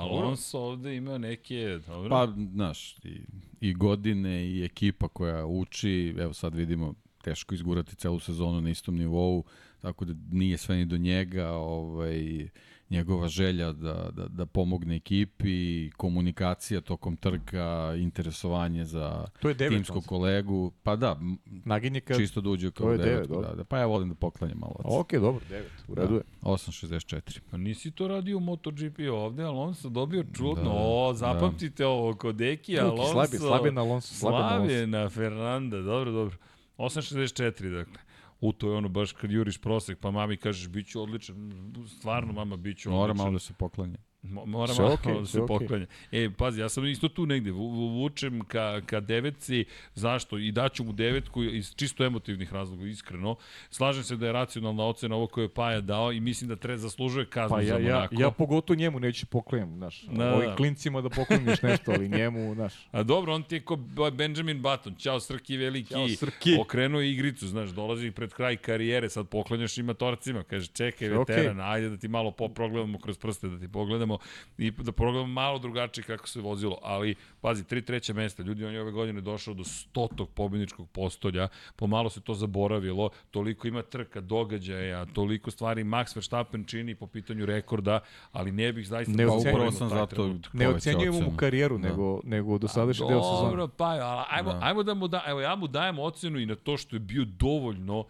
Alonso 0.00 0.58
ovde 0.58 0.96
ima 0.96 1.18
neke, 1.18 1.78
dobro. 1.86 2.10
Pa, 2.10 2.32
znaš, 2.52 2.96
i, 3.04 3.20
i 3.60 3.74
godine 3.74 4.46
i 4.46 4.64
ekipa 4.64 5.08
koja 5.08 5.46
uči, 5.46 6.14
evo 6.18 6.32
sad 6.32 6.54
vidimo, 6.54 6.94
teško 7.22 7.54
izgurati 7.54 7.96
celu 7.96 8.20
sezonu 8.20 8.60
na 8.60 8.70
istom 8.70 8.96
nivou, 8.96 9.44
tako 9.82 10.04
da 10.04 10.14
nije 10.32 10.58
sve 10.58 10.76
ni 10.76 10.84
do 10.84 10.96
njega, 10.96 11.50
ovaj, 11.50 12.48
njegova 12.90 13.28
želja 13.28 13.72
da, 13.72 14.10
da, 14.12 14.28
da 14.28 14.46
pomogne 14.46 14.96
ekipi, 14.96 15.90
komunikacija 15.90 16.80
tokom 16.80 17.16
trka, 17.16 17.94
interesovanje 17.98 18.84
za 18.84 19.26
To 19.40 19.48
je 19.48 19.54
devet, 19.54 19.76
timskog 19.76 20.04
kolegu, 20.06 20.72
pa 20.82 20.96
da, 20.96 21.20
Naginje 21.64 22.00
kad... 22.00 22.16
čisto 22.16 22.40
da 22.40 22.50
uđe 22.50 22.70
kao 22.70 22.96
devet, 22.96 23.28
da, 23.28 23.54
da, 23.54 23.64
pa 23.64 23.78
ja 23.78 23.86
volim 23.86 24.08
da 24.08 24.14
poklanjam 24.14 24.58
malo. 24.58 24.74
Ok, 24.84 25.12
dobro, 25.12 25.44
devet. 25.48 25.72
U 25.88 25.94
redu 25.94 26.14
je. 26.14 26.22
8.64. 26.42 27.40
Pa 27.50 27.56
nisi 27.56 27.90
to 27.90 28.08
radio 28.08 28.36
u 28.36 28.40
MotoGP 28.40 28.98
ovde, 29.12 29.42
Alonso 29.42 29.88
dobio 29.88 30.24
čudno, 30.36 30.64
Da, 30.64 30.70
o, 30.70 31.14
zapamtite 31.14 31.86
ovo, 31.86 32.14
kod 32.14 32.36
Deki, 32.36 32.72
Luki, 32.72 32.80
Alonso. 32.80 33.12
slabi, 33.12 33.36
slabi 33.36 33.70
na 33.70 33.80
Alonso, 33.80 34.14
slabi 34.14 34.36
na 34.36 34.48
Alonso. 34.48 34.68
Slabi 34.68 34.86
na 34.86 35.08
Fernanda, 35.08 35.82
dobro, 35.82 36.12
dobro. 36.12 36.36
8.64, 36.78 37.78
dakle. 37.78 38.09
U, 38.40 38.52
to 38.52 38.70
je 38.70 38.76
ono 38.76 38.88
baš 38.88 39.12
kad 39.12 39.30
juriš 39.30 39.58
prosek, 39.58 39.98
pa 39.98 40.10
mami 40.10 40.36
kažeš, 40.36 40.68
bit 40.68 40.86
ću 40.86 41.02
odličan. 41.02 41.52
Stvarno, 41.98 42.32
mama, 42.32 42.56
bit 42.56 42.78
ću 42.78 42.90
Mora 42.90 43.02
odličan. 43.02 43.16
malo 43.16 43.32
da 43.32 43.38
se 43.38 43.52
poklanja. 43.58 43.98
Mo- 44.22 44.46
Mora 44.46 44.72
Sve 44.74 44.82
malo 44.82 44.94
okej, 44.94 45.14
da 45.20 45.26
se 45.26 45.40
poklanja. 45.48 45.86
E, 46.12 46.30
pazi, 46.30 46.60
ja 46.60 46.68
sam 46.68 46.86
isto 46.86 47.08
tu 47.08 47.26
negde, 47.26 47.50
vu- 47.50 47.70
vu- 47.70 47.88
vučem 47.92 48.40
ka, 48.40 48.80
ka 48.80 49.00
devetci, 49.00 49.64
zašto? 49.94 50.38
I 50.38 50.52
daću 50.52 50.84
mu 50.84 50.92
devetku 50.92 51.42
iz 51.44 51.74
čisto 51.74 52.04
emotivnih 52.04 52.52
razloga, 52.52 52.86
iskreno. 52.86 53.36
Slažem 53.70 54.04
se 54.04 54.16
da 54.16 54.26
je 54.26 54.32
racionalna 54.32 54.84
ocena 54.84 55.16
ovo 55.16 55.26
koje 55.26 55.44
je 55.44 55.48
Paja 55.50 55.80
dao 55.80 56.12
i 56.12 56.20
mislim 56.20 56.48
da 56.48 56.56
treba 56.56 56.78
zaslužuje 56.78 57.26
kaznu 57.26 57.56
Pa 57.56 57.62
za 57.62 57.68
ja, 57.68 57.78
ja, 57.80 57.94
Monako. 57.94 58.14
ja 58.14 58.30
pogotovo 58.30 58.76
njemu 58.76 59.00
neću 59.00 59.26
poklanjam, 59.26 59.76
znaš. 59.76 60.02
Da, 60.02 60.12
Da, 60.14 60.34
Ovim 60.34 60.48
da. 60.48 60.56
klincima 60.56 61.00
da 61.00 61.08
pokloniš 61.10 61.62
nešto, 61.72 61.92
ali 61.92 62.08
njemu, 62.08 62.54
znaš. 62.54 62.74
A 62.90 63.02
dobro, 63.02 63.34
on 63.34 63.42
ti 63.42 63.54
je 63.54 63.60
ko 63.60 63.76
Benjamin 64.12 64.62
Button, 64.62 64.94
ćao 64.94 65.20
Srki 65.20 65.56
veliki, 65.56 65.88
Ćao, 65.90 66.08
Srki. 66.10 66.56
okrenuo 66.60 67.00
je 67.00 67.12
igricu, 67.12 67.48
znaš, 67.48 67.70
dolazi 67.70 68.10
pred 68.10 68.32
kraj 68.32 68.56
karijere, 68.56 69.08
sad 69.08 69.28
poklanjaš 69.28 69.78
i 69.78 69.82
matorcima, 69.82 70.42
kaže 70.42 70.66
čekaj 70.68 71.08
veteran, 71.08 71.60
ajde 71.62 71.88
da 71.88 71.96
ti 71.96 72.08
malo 72.08 72.30
poprogledamo 72.30 72.98
kroz 72.98 73.18
prste, 73.18 73.48
da 73.48 73.58
ti 73.58 73.68
pogledamo 73.68 74.09
i 74.58 74.70
da 74.70 74.92
pogledamo 74.92 75.26
malo 75.26 75.58
drugačije 75.58 76.04
kako 76.04 76.28
se 76.28 76.40
vozilo, 76.40 76.78
ali 76.82 77.14
pazi, 77.40 77.64
tri 77.64 77.82
treća 77.82 78.12
mesta, 78.12 78.42
ljudi, 78.42 78.64
on 78.64 78.74
je 78.74 78.80
ove 78.80 78.92
godine 78.92 79.20
došao 79.20 79.54
do 79.54 79.64
stotog 79.64 80.30
pobjedničkog 80.30 80.88
postolja, 80.90 81.48
pomalo 81.76 82.10
se 82.10 82.20
to 82.20 82.34
zaboravilo, 82.34 83.10
toliko 83.30 83.68
ima 83.68 83.82
trka, 83.82 84.20
događaja, 84.20 85.06
toliko 85.06 85.50
stvari 85.50 85.84
Max 85.84 86.16
Verstappen 86.16 86.64
čini 86.64 86.94
po 86.94 87.06
pitanju 87.06 87.46
rekorda, 87.46 88.00
ali 88.32 88.52
ne 88.52 88.72
bih 88.72 88.86
zaista 88.88 89.12
Ne 89.16 89.26
Pa 89.26 89.32
ocenjujem 89.32 89.72
sam 89.72 89.88
zato. 89.88 90.26
Ne 90.52 90.66
povećao 90.66 90.76
ocenjujemo 90.76 91.20
mu 91.20 91.36
karijeru, 91.36 91.78
Da. 91.78 91.88
nego, 91.88 92.20
nego 92.24 92.58
dosadašnji 92.58 93.06
deo 93.08 93.22
sezone. 93.22 93.48
Dobro, 93.48 93.68
pa 93.68 93.84
ali 93.84 94.24
ajmo, 94.30 94.52
Da. 94.52 94.58
da. 94.58 94.66
ajmo 94.66 94.82
da 94.82 94.94
mu 94.94 95.08
da, 95.08 95.22
evo 95.26 95.40
ja 95.40 95.56
mu 95.56 95.66
dajem 95.66 95.98
ocenu 95.98 96.38
i 96.38 96.46
na 96.46 96.54
to 96.54 96.76
što 96.76 96.96
je 96.96 97.00
bio 97.00 97.24
dovoljno 97.24 98.04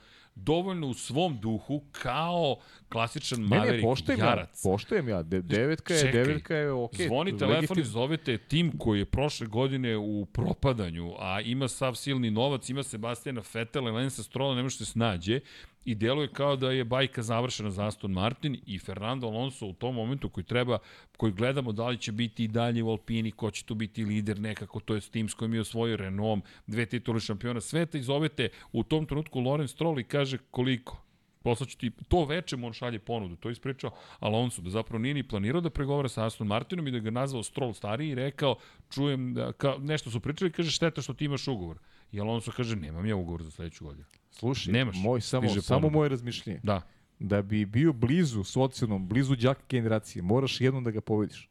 dovoljno 0.44 0.86
u 0.86 0.94
svom 0.94 1.38
duhu 1.40 1.82
kao 1.92 2.56
klasičan 2.88 3.40
Ne, 3.40 3.46
Maverick 3.46 3.82
ne, 3.84 3.88
poštojem 3.88 4.20
ja, 4.20 4.26
jarac. 4.26 4.62
poštojem 4.62 5.08
ja. 5.08 5.22
De, 5.22 5.42
devetka 5.42 5.94
je, 5.94 6.00
Čekaj, 6.00 6.12
devetka 6.24 6.56
je 6.56 6.72
okej. 6.72 7.06
Zvoni 7.06 7.38
telefon 7.38 7.78
i 7.78 7.84
zovete 7.84 8.38
tim 8.38 8.78
koji 8.78 8.98
je 8.98 9.04
prošle 9.04 9.46
godine 9.46 9.96
u 9.96 10.26
propadanju, 10.26 11.14
a 11.18 11.40
ima 11.40 11.68
sav 11.68 11.94
silni 11.94 12.30
novac, 12.30 12.68
ima 12.68 12.82
Sebastijana 12.82 13.42
Fetela 13.42 13.90
i 13.90 13.92
Lensa 13.92 14.22
Strola, 14.22 14.54
ne 14.54 14.62
može 14.62 14.76
se 14.76 14.84
snađe 14.84 15.40
i 15.84 15.94
deluje 15.94 16.28
kao 16.28 16.56
da 16.56 16.70
je 16.70 16.84
bajka 16.84 17.22
završena 17.22 17.70
za 17.70 17.86
Aston 17.86 18.12
Martin 18.12 18.60
i 18.66 18.78
Fernando 18.78 19.26
Alonso 19.26 19.66
u 19.66 19.72
tom 19.72 19.94
momentu 19.94 20.28
koji 20.28 20.44
treba, 20.44 20.78
koji 21.16 21.32
gledamo 21.32 21.72
da 21.72 21.88
li 21.88 21.98
će 21.98 22.12
biti 22.12 22.44
i 22.44 22.48
dalje 22.48 22.82
u 22.82 22.90
Alpini, 22.90 23.30
ko 23.30 23.50
će 23.50 23.64
tu 23.64 23.74
biti 23.74 24.04
lider 24.04 24.40
nekako, 24.40 24.80
to 24.80 24.94
je 24.94 25.00
s 25.00 25.10
tim 25.10 25.28
s 25.28 25.34
kojim 25.34 25.54
je 25.54 25.60
osvojio 25.60 25.96
Renault, 25.96 26.44
dve 26.66 26.86
titule 26.86 27.20
šampiona 27.20 27.60
sveta 27.60 27.98
i 27.98 28.02
zovete 28.02 28.48
u 28.72 28.82
tom 28.82 29.06
trenutku 29.06 29.40
Lorenz 29.40 29.70
Stroll 29.70 30.00
i 30.00 30.04
kaže 30.04 30.38
koliko? 30.50 31.02
Poslaću 31.42 31.78
ti, 31.78 31.90
to 32.08 32.24
veče 32.24 32.56
mu 32.56 32.66
on 32.66 32.72
šalje 32.72 32.98
ponudu, 32.98 33.36
to 33.36 33.48
je 33.48 33.52
ispričao 33.52 33.90
Alonso, 34.18 34.62
da 34.62 34.70
zapravo 34.70 34.98
nije 34.98 35.14
ni 35.14 35.28
planirao 35.28 35.60
da 35.60 35.70
pregovara 35.70 36.08
sa 36.08 36.26
Aston 36.26 36.46
Martinom 36.46 36.88
i 36.88 36.90
da 36.90 36.98
ga 36.98 37.10
nazvao 37.10 37.42
Stroll 37.42 37.72
stariji 37.74 38.10
i 38.10 38.14
rekao, 38.14 38.56
čujem 38.90 39.34
da, 39.34 39.52
ka, 39.52 39.76
nešto 39.78 40.10
su 40.10 40.20
pričali, 40.20 40.52
kaže 40.52 40.70
šteta 40.70 41.02
što 41.02 41.14
ti 41.14 41.24
imaš 41.24 41.48
ugovor. 41.48 41.78
I 42.12 42.20
Alonso 42.20 42.52
kaže, 42.52 42.76
nemam 42.76 43.06
ja 43.06 43.16
ugovor 43.16 43.42
za 43.42 43.50
sledeću 43.50 43.84
godinu. 43.84 44.04
Slušaj, 44.30 44.72
Nemaš, 44.72 44.96
moj, 44.98 45.20
samo, 45.20 45.48
samo 45.48 45.90
moje 45.90 46.08
razmišljenje. 46.08 46.60
Da, 46.62 46.82
Da 47.18 47.42
bi 47.42 47.64
bio 47.66 47.92
blizu 47.92 48.44
s 48.44 48.56
ocenom, 48.56 49.08
blizu 49.08 49.36
đaka 49.36 49.60
generacije, 49.68 50.22
moraš 50.22 50.60
jednom 50.60 50.84
da 50.84 50.90
ga 50.90 51.00
pobediš. 51.00 51.48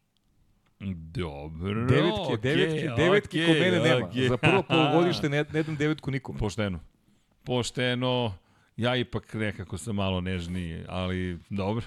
Dobro, 1.14 1.86
Devetke, 1.86 2.34
okej, 2.34 2.38
devetke, 2.55 2.89
devetke 2.97 3.45
kod 3.45 3.55
mene 3.55 3.80
nema. 3.80 4.05
okej. 4.07 4.28
Za 4.28 4.38
prvo 4.38 4.64
polugodište 4.70 5.30
ne, 5.30 5.45
ne 5.53 5.64
dam 5.64 5.76
devetku 5.76 6.12
nikom. 6.12 6.38
Pošteno. 6.38 6.80
Pošteno. 7.43 8.34
Ja 8.78 8.95
ipak 8.95 9.34
nekako 9.34 9.78
sam 9.78 9.95
malo 9.95 10.22
nežniji, 10.22 10.84
ali 10.88 11.39
dobro. 11.49 11.86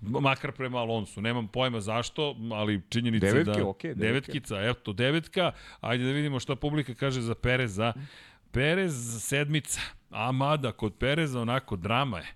Makar 0.00 0.52
prema 0.52 0.78
Alonsu. 0.78 1.20
Nemam 1.20 1.48
pojma 1.48 1.80
zašto, 1.80 2.36
ali 2.52 2.82
činjenica 2.88 3.26
Devetke, 3.26 3.60
da... 3.60 3.66
okej, 3.66 3.94
devetke. 3.94 4.32
Devetkica, 4.32 4.60
eto, 4.60 4.92
devetka. 4.92 5.52
Ajde 5.80 6.04
da 6.04 6.10
vidimo 6.10 6.40
šta 6.40 6.56
publika 6.56 6.94
kaže 6.94 7.20
za 7.20 7.34
Pereza. 7.34 7.92
Perez 8.50 9.22
sedmica. 9.24 9.80
A 10.10 10.32
mada, 10.32 10.72
kod 10.72 10.94
Pereza 10.94 11.40
onako 11.40 11.76
drama 11.76 12.18
je. 12.18 12.26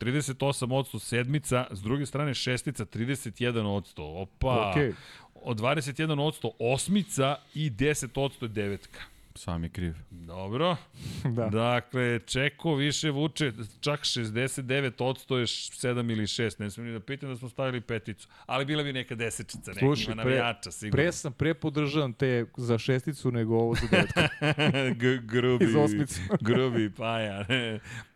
38% 0.00 0.98
sedmica, 0.98 1.66
s 1.70 1.82
druge 1.82 2.06
strane 2.06 2.34
šestica 2.34 2.84
31%. 2.84 3.92
Opa! 3.96 4.70
Okej. 4.70 4.92
Od 5.34 5.60
21% 5.60 6.50
osmica 6.58 7.36
i 7.54 7.70
10% 7.70 8.42
je 8.42 8.48
devetka. 8.48 9.00
Sam 9.38 9.62
je 9.62 9.68
kriv. 9.70 9.94
Dobro. 10.10 10.76
Da. 11.36 11.48
Dakle, 11.48 12.20
Čeko 12.26 12.74
više 12.74 13.10
vuče, 13.10 13.52
čak 13.80 14.00
69% 14.00 15.34
je 15.34 15.46
7 15.46 16.12
ili 16.12 16.22
6, 16.22 16.60
ne 16.60 16.70
smijem 16.70 16.92
ni 16.92 16.98
da 16.98 17.04
pitam 17.04 17.28
da 17.28 17.36
smo 17.36 17.48
stavili 17.48 17.80
peticu. 17.80 18.28
Ali 18.46 18.64
bila 18.64 18.82
bi 18.82 18.92
neka 18.92 19.14
desečica, 19.14 19.70
neki 19.70 19.78
Slušaj, 19.78 20.12
ima 20.12 20.22
pre- 20.22 20.24
navijača, 20.24 20.70
sigurno. 20.70 20.96
Pre 21.02 21.12
sam 21.12 21.32
pre 21.32 21.54
podržavam 21.54 22.12
te 22.12 22.46
za 22.56 22.78
šesticu 22.78 23.30
nego 23.32 23.54
ovo 23.54 23.74
za 23.74 23.86
devetku. 23.90 24.20
G 25.00 25.18
grubi, 25.18 25.64
Iz 25.64 25.74
osmice. 25.76 26.20
grubi 26.40 26.90
paja. 26.90 27.46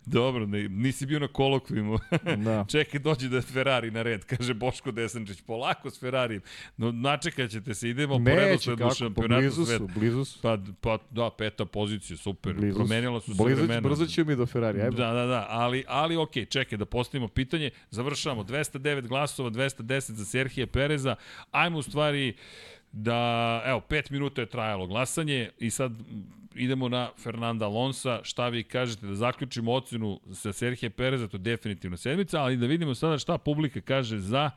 Dobro, 0.07 0.47
ne, 0.47 0.69
nisi 0.69 1.07
bio 1.07 1.19
na 1.19 1.29
kolokvijumu. 1.29 1.99
da. 2.45 2.65
Čekaj, 2.69 3.01
dođi 3.01 3.29
da 3.29 3.37
je 3.37 3.43
Ferrari 3.43 3.91
na 3.91 4.03
red, 4.03 4.25
kaže 4.25 4.55
Boško 4.55 4.91
Desančić. 4.91 5.41
Polako 5.41 5.91
s 5.91 6.01
Ferrarijem. 6.01 6.43
No, 6.77 6.93
načekat 6.93 7.51
ćete 7.51 7.75
se, 7.75 7.89
idemo 7.89 8.15
po 8.15 8.21
Neće 8.21 8.41
redosledu 8.41 8.79
kako, 8.79 8.89
pa 8.89 8.95
šampionatu 8.95 9.41
blizu 9.41 9.65
sveta. 9.65 9.79
su, 9.79 9.99
blizu 10.01 10.25
su. 10.25 10.39
Pa, 10.43 10.59
pa 10.81 10.99
da, 11.11 11.31
peta 11.39 11.65
pozicija, 11.65 12.17
super. 12.17 12.55
Blizu 12.55 12.73
su. 12.73 12.79
Promenila 12.79 13.21
su 13.21 13.35
se 13.37 13.43
Blizu, 13.43 13.59
vremena. 13.59 13.81
brzo 13.89 14.07
ćemo 14.07 14.31
mi 14.31 14.37
do 14.37 14.47
Ferrari, 14.47 14.81
ajmo. 14.81 14.97
Da, 14.97 15.13
da, 15.13 15.27
da, 15.27 15.47
ali, 15.49 15.85
ali 15.89 16.17
okej, 16.17 16.45
čekaj 16.45 16.79
da 16.79 16.85
postavimo 16.85 17.29
pitanje, 17.29 17.71
završavamo, 17.91 18.45
209 18.45 19.07
glasova, 19.09 19.51
210 19.51 20.13
za 20.13 20.25
Serhije 20.25 20.67
Pereza, 20.67 21.15
ajmo 21.51 21.79
u 21.79 21.83
stvari 21.83 22.35
da, 22.93 23.63
evo, 23.67 23.81
5 23.89 24.11
minuta 24.11 24.41
je 24.41 24.47
trajalo 24.47 24.87
glasanje 24.87 25.51
i 25.59 25.71
sad 25.71 25.93
idemo 26.55 26.89
na 26.89 27.11
Fernanda 27.19 27.67
Alonsa, 27.67 28.21
šta 28.23 28.49
vi 28.49 28.63
kažete, 28.63 29.07
da 29.07 29.15
zaključimo 29.15 29.73
ocenu 29.73 30.21
sa 30.33 30.53
Serhije 30.53 30.91
Pereza, 30.91 31.29
to 31.29 31.37
je 31.37 31.41
definitivno 31.41 31.97
sedmica, 31.97 32.43
ali 32.43 32.57
da 32.57 32.67
vidimo 32.67 32.95
sada 32.95 33.19
šta 33.19 33.39
publika 33.39 33.81
kaže 33.81 34.19
za 34.19 34.51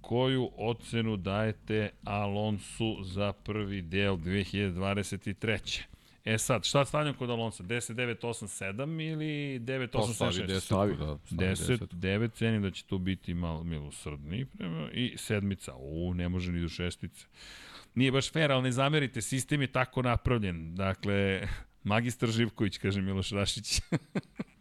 koju 0.00 0.50
ocenu 0.56 1.16
dajete 1.16 1.90
Alonsu 2.04 2.96
za 3.02 3.32
prvi 3.32 3.82
deo 3.82 4.16
2023. 4.16 5.82
E 6.28 6.38
sad, 6.38 6.64
šta 6.64 6.84
stavljam 6.84 7.14
kod 7.14 7.30
Alonsa? 7.30 7.62
10, 7.62 7.94
9, 7.94 8.26
8, 8.26 8.74
7 8.74 9.12
ili 9.12 9.60
9, 9.60 9.88
8, 9.92 10.24
7, 10.24 10.46
6? 10.46 10.60
Stavi. 10.60 10.96
Da, 10.96 11.18
10, 11.30 11.78
9, 11.78 12.32
cenim 12.32 12.62
da 12.62 12.70
će 12.70 12.84
tu 12.84 12.98
biti 12.98 13.34
malo 13.34 13.64
milosrdniji 13.64 14.44
prema 14.44 14.90
i 14.92 15.14
sedmica. 15.16 15.74
U, 15.76 16.14
ne 16.14 16.28
može 16.28 16.52
ni 16.52 16.60
do 16.60 16.68
šestice. 16.68 17.26
Nije 17.94 18.12
baš 18.12 18.32
fair, 18.32 18.52
ali 18.52 18.62
ne 18.62 18.72
zamerite, 18.72 19.22
sistem 19.22 19.60
je 19.60 19.66
tako 19.72 20.02
napravljen. 20.02 20.74
Dakle, 20.74 21.48
magistar 21.84 22.28
Živković, 22.28 22.78
kaže 22.78 23.00
Miloš 23.00 23.30
Rašić. 23.30 23.80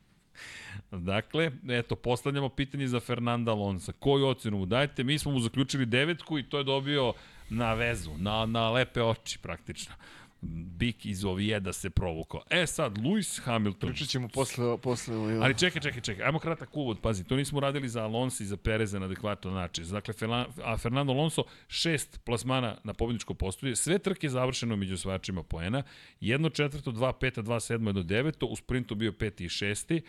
Dakle, 0.91 1.51
eto, 1.69 1.95
postavljamo 1.95 2.49
pitanje 2.49 2.87
za 2.87 2.99
Fernanda 2.99 3.51
Alonsa. 3.51 3.91
Koju 3.99 4.27
ocenu 4.27 4.57
mu 4.57 4.65
dajete? 4.65 5.03
Mi 5.03 5.19
smo 5.19 5.31
mu 5.31 5.39
zaključili 5.39 5.85
devetku 5.85 6.39
i 6.39 6.49
to 6.49 6.57
je 6.57 6.63
dobio 6.63 7.13
na 7.49 7.73
vezu, 7.73 8.11
na, 8.17 8.45
na 8.45 8.71
lepe 8.71 9.01
oči 9.01 9.39
praktično. 9.39 9.95
Bik 10.41 11.05
iz 11.05 11.25
Ovijeda 11.25 11.73
se 11.73 11.89
provukao. 11.89 12.41
E 12.49 12.67
sad, 12.67 12.97
Lewis 12.97 13.41
Hamilton. 13.41 13.89
Pričat 13.89 14.07
ćemo 14.07 14.27
posle, 14.27 14.77
posle 14.77 15.15
ovaj, 15.15 15.37
Ali 15.37 15.57
čekaj, 15.57 15.81
čekaj, 15.81 16.01
čekaj. 16.01 16.25
Ajmo 16.25 16.39
kratak 16.39 16.77
uvod. 16.77 16.99
Pazi, 17.01 17.23
to 17.23 17.35
nismo 17.35 17.59
radili 17.59 17.89
za 17.89 18.03
Alonso 18.03 18.43
i 18.43 18.47
za 18.47 18.57
Pereza 18.57 18.99
na 18.99 19.05
adekvatan 19.05 19.53
način. 19.53 19.85
Dakle, 19.85 20.13
a 20.63 20.77
Fernando 20.77 21.13
Alonso 21.13 21.43
šest 21.67 22.19
plasmana 22.23 22.77
na 22.83 22.93
pobjedičko 22.93 23.33
postolje. 23.33 23.75
Sve 23.75 23.99
trke 23.99 24.29
završeno 24.29 24.75
među 24.75 24.93
osvajačima 24.93 25.43
poena. 25.43 25.83
Jedno 26.19 26.49
četvrto, 26.49 26.91
dva 26.91 27.13
peta, 27.13 27.41
dva 27.41 27.59
sedmo, 27.59 27.89
jedno 27.89 28.03
deveto. 28.03 28.45
U 28.45 28.55
sprintu 28.55 28.95
bio 28.95 29.11
peti 29.11 29.45
i 29.45 29.49
šesti 29.49 30.01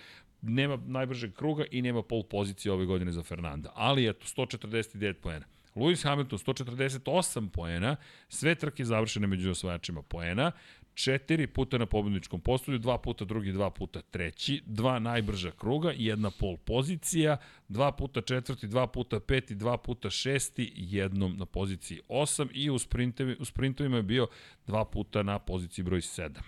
nema 0.43 0.79
najbržeg 0.87 1.35
kruga 1.35 1.65
i 1.71 1.83
nema 1.83 2.03
pol 2.03 2.23
pozicije 2.23 2.73
ove 2.73 2.87
godine 2.87 3.13
za 3.13 3.23
Fernanda. 3.23 3.73
Ali 3.75 4.09
eto, 4.09 4.27
149 4.27 5.13
poena. 5.13 5.47
Lewis 5.75 6.05
Hamilton 6.05 6.39
148 6.39 7.49
poena, 7.49 7.97
sve 8.29 8.55
trke 8.55 8.85
završene 8.85 9.27
među 9.27 9.51
osvajačima 9.51 10.03
poena, 10.03 10.53
četiri 10.95 11.47
puta 11.47 11.79
na 11.79 11.87
pobedničkom 11.87 12.41
postolju, 12.41 12.79
dva 12.79 12.99
puta 12.99 13.25
drugi, 13.25 13.53
dva 13.53 13.71
puta 13.71 14.03
treći, 14.03 14.63
dva 14.67 14.99
najbrža 14.99 15.51
kruga, 15.51 15.93
jedna 15.97 16.31
pol 16.31 16.57
pozicija, 16.57 17.37
dva 17.69 17.93
puta 17.93 18.21
četvrti, 18.21 18.67
dva 18.67 18.87
puta 18.87 19.21
peti, 19.21 19.55
dva 19.55 19.77
puta 19.77 20.11
šesti, 20.11 20.73
jednom 20.77 21.37
na 21.37 21.47
poziciji 21.47 22.01
osam 22.09 22.49
i 22.53 22.71
u, 22.71 22.79
sprintevi, 22.79 23.37
u 23.41 23.45
sprintovima 23.45 23.97
je 23.97 24.03
bio 24.03 24.27
dva 24.67 24.85
puta 24.85 25.23
na 25.23 25.39
poziciji 25.39 25.85
broj 25.85 26.03
sedam. 26.03 26.45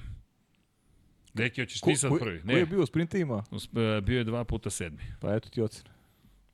Deki, 1.34 1.60
hoćeš 1.60 1.80
ti 1.80 1.96
sad 1.96 2.18
prvi? 2.18 2.42
Ko 2.42 2.50
je 2.50 2.66
bio 2.66 2.82
u 2.82 2.86
sprintovima? 2.86 3.44
E, 3.52 4.00
Bio 4.00 4.18
je 4.18 4.24
dva 4.24 4.44
puta 4.44 4.70
sedmi. 4.70 5.02
Pa 5.20 5.34
eto 5.34 5.48
ti 5.48 5.62
ocena. 5.62 5.99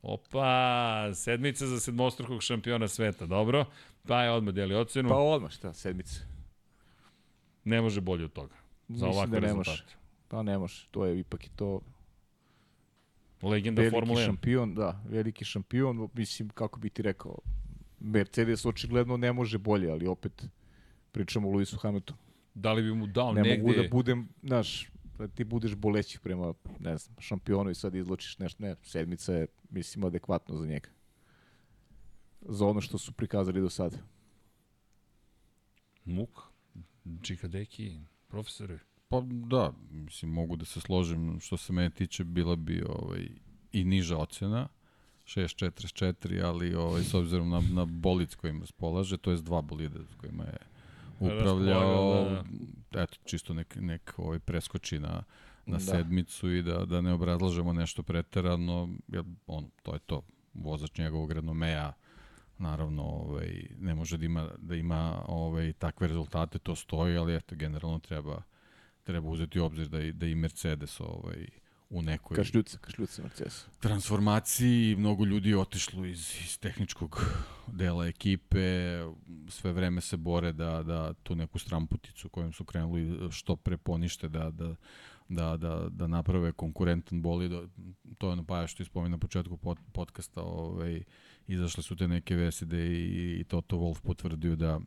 Opa, 0.01 1.11
sedmica 1.13 1.67
za 1.67 1.79
sedmostrukog 1.79 2.41
šampiona 2.41 2.87
sveta, 2.87 3.25
dobro. 3.25 3.65
Pa 4.07 4.23
je 4.23 4.31
odmah 4.31 4.53
deli 4.53 4.75
ocenu. 4.75 5.09
Pa 5.09 5.15
odmah 5.15 5.51
šta, 5.51 5.73
sedmice. 5.73 6.19
Ne 7.63 7.81
može 7.81 8.01
bolje 8.01 8.25
od 8.25 8.33
toga. 8.33 8.55
Za 8.87 8.93
Mislim 9.05 9.11
ovakve 9.11 9.39
da 9.39 9.47
ne 9.47 9.53
može. 9.53 9.71
rezultate. 9.71 9.95
Pa 10.27 10.43
ne 10.43 10.57
može, 10.57 10.87
to 10.91 11.05
je 11.05 11.19
ipak 11.19 11.45
i 11.45 11.49
to 11.49 11.81
Legenda 13.41 13.81
veliki 13.81 13.95
Formule 13.95 14.21
1. 14.21 14.25
šampion, 14.25 14.75
da, 14.75 15.01
veliki 15.09 15.45
šampion, 15.45 16.09
mislim, 16.13 16.49
kako 16.49 16.79
bi 16.79 16.89
ti 16.89 17.01
rekao, 17.01 17.37
Mercedes 17.99 18.65
očigledno 18.65 19.17
ne 19.17 19.33
može 19.33 19.57
bolje, 19.57 19.91
ali 19.91 20.07
opet 20.07 20.45
pričamo 21.11 21.49
o 21.49 21.51
Lewisu 21.51 21.77
Hamiltonu. 21.81 22.19
Da 22.53 22.73
li 22.73 22.81
bi 22.81 22.93
mu 22.93 23.07
dao 23.07 23.33
ne 23.33 23.41
negde... 23.41 23.57
mogu 23.57 23.81
da 23.81 23.87
budem, 23.91 24.29
znaš, 24.43 24.89
ti 25.35 25.43
budeš 25.43 25.75
boleći 25.75 26.19
prema, 26.19 26.53
ne 26.79 26.97
znam, 26.97 27.15
šampionu 27.19 27.69
i 27.69 27.75
sad 27.75 27.95
izločiš 27.95 28.39
nešto, 28.39 28.63
ne, 28.63 28.75
sedmica 28.83 29.33
je, 29.33 29.47
mislim, 29.69 30.03
adekvatno 30.03 30.57
za 30.57 30.65
njega. 30.65 30.89
Za 32.41 32.65
ono 32.65 32.81
što 32.81 32.97
su 32.97 33.11
prikazali 33.11 33.61
do 33.61 33.69
sada. 33.69 33.97
Muk, 36.05 36.29
Čikadeki, 37.21 37.99
profesore. 38.27 38.79
Pa 39.07 39.21
da, 39.25 39.73
mislim, 39.91 40.31
mogu 40.31 40.55
da 40.55 40.65
se 40.65 40.81
složim. 40.81 41.39
Što 41.39 41.57
se 41.57 41.73
mene 41.73 41.89
tiče, 41.89 42.23
bila 42.23 42.55
bi 42.55 42.83
ovaj, 42.83 43.29
i 43.71 43.83
niža 43.83 44.17
ocena, 44.17 44.67
6.44, 45.25 46.43
ali 46.43 46.75
ovaj, 46.75 47.03
s 47.03 47.13
obzirom 47.13 47.49
na, 47.49 47.61
na 47.73 47.85
bolid 47.85 48.31
s 48.31 48.35
kojim 48.35 48.59
raspolaže, 48.61 49.17
to 49.17 49.31
je 49.31 49.37
dva 49.37 49.61
bolida 49.61 49.99
s 50.11 50.15
kojima 50.15 50.43
je 50.43 50.57
upravljao, 51.19 52.23
Raspolagao, 52.23 52.43
eto, 52.91 53.17
čisto 53.25 53.53
nek, 53.53 53.75
nek 53.79 54.13
ovaj, 54.17 54.39
preskoči 54.39 54.99
na, 54.99 55.23
na 55.65 55.77
Da. 55.77 55.79
sedmicu 55.79 56.51
i 56.51 56.61
da, 56.61 56.85
da 56.85 57.01
ne 57.01 57.13
obrazlažemo 57.13 57.73
nešto 57.73 58.03
preterano, 58.03 58.89
jer 59.07 59.23
on, 59.47 59.69
to 59.83 59.93
je 59.93 59.99
to, 59.99 60.21
vozač 60.53 60.97
njegovog 60.97 61.31
renomeja, 61.31 61.93
naravno 62.57 63.03
ovaj, 63.03 63.67
ne 63.79 63.95
može 63.95 64.17
da 64.17 64.25
ima, 64.25 64.49
da 64.57 64.75
ima 64.75 65.23
ovaj, 65.27 65.73
takve 65.73 66.07
rezultate, 66.07 66.59
to 66.59 66.75
stoji, 66.75 67.17
ali 67.17 67.35
eto, 67.35 67.55
generalno 67.55 67.99
treba, 67.99 68.41
treba 69.03 69.29
uzeti 69.29 69.59
u 69.59 69.65
obzir 69.65 69.87
da 69.87 70.01
i, 70.01 70.11
da 70.11 70.25
i 70.25 70.35
Mercedes 70.35 70.99
ovaj, 70.99 71.47
u 71.89 72.01
nekoj 72.01 72.37
Kašljuca, 72.37 72.77
kašljuca 72.77 73.21
Mercedes. 73.21 73.65
transformaciji, 73.79 74.95
mnogo 74.95 75.25
ljudi 75.25 75.49
je 75.49 75.57
otišlo 75.57 76.05
iz, 76.05 76.35
iz 76.43 76.59
tehničkog 76.59 77.25
dela 77.67 78.07
ekipe, 78.07 78.97
sve 79.49 79.71
vreme 79.71 80.01
se 80.01 80.17
bore 80.17 80.53
da, 80.53 80.83
da 80.83 81.13
tu 81.13 81.35
neku 81.35 81.59
stramputicu 81.59 82.29
kojom 82.29 82.53
su 82.53 82.65
krenuli 82.65 83.31
što 83.31 83.55
pre 83.55 83.77
ponište, 83.77 84.29
da, 84.29 84.51
da, 84.51 84.75
da, 85.29 85.57
da, 85.57 85.87
da 85.89 86.07
naprave 86.07 86.51
konkurentan 86.51 87.21
bolid. 87.21 87.51
To 88.17 88.27
je 88.27 88.31
ono 88.31 88.43
pa 88.43 88.67
što 88.67 88.83
ispomenuo 88.83 89.17
na 89.17 89.17
početku 89.17 89.57
pod, 89.57 89.77
podcasta, 89.91 90.41
ovaj, 90.41 91.03
izašle 91.47 91.83
su 91.83 91.95
te 91.95 92.07
neke 92.07 92.35
vesti 92.35 92.65
da 92.65 92.77
i, 92.77 93.37
i 93.39 93.43
Toto 93.43 93.75
Wolf 93.75 94.01
potvrdio 94.01 94.55
da, 94.55 94.79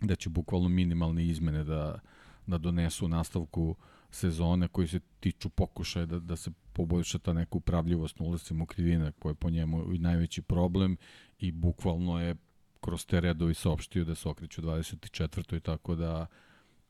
da 0.00 0.16
će 0.16 0.30
bukvalno 0.30 0.68
minimalne 0.68 1.26
izmene 1.26 1.64
da, 1.64 1.98
da 2.46 2.58
donesu 2.58 3.04
u 3.04 3.08
nastavku 3.08 3.76
sezone 4.14 4.68
koji 4.68 4.88
se 4.88 5.00
tiču 5.20 5.48
pokušaja 5.48 6.06
da, 6.06 6.18
da 6.18 6.36
se 6.36 6.50
poboljša 6.72 7.18
ta 7.18 7.32
neka 7.32 7.56
upravljivost 7.56 8.18
na 8.18 8.26
ulazcima 8.26 8.62
u 8.62 8.66
krivine 8.66 9.12
koja 9.12 9.30
je 9.30 9.34
po 9.34 9.50
njemu 9.50 9.94
i 9.94 9.98
najveći 9.98 10.42
problem 10.42 10.96
i 11.38 11.52
bukvalno 11.52 12.20
je 12.20 12.36
kroz 12.80 13.06
te 13.06 13.20
redovi 13.20 13.54
saopštio 13.54 14.04
da 14.04 14.14
se 14.14 14.28
okreću 14.28 14.62
24. 14.62 15.56
i 15.56 15.60
tako 15.60 15.94
da 15.94 16.26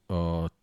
uh, 0.08 0.16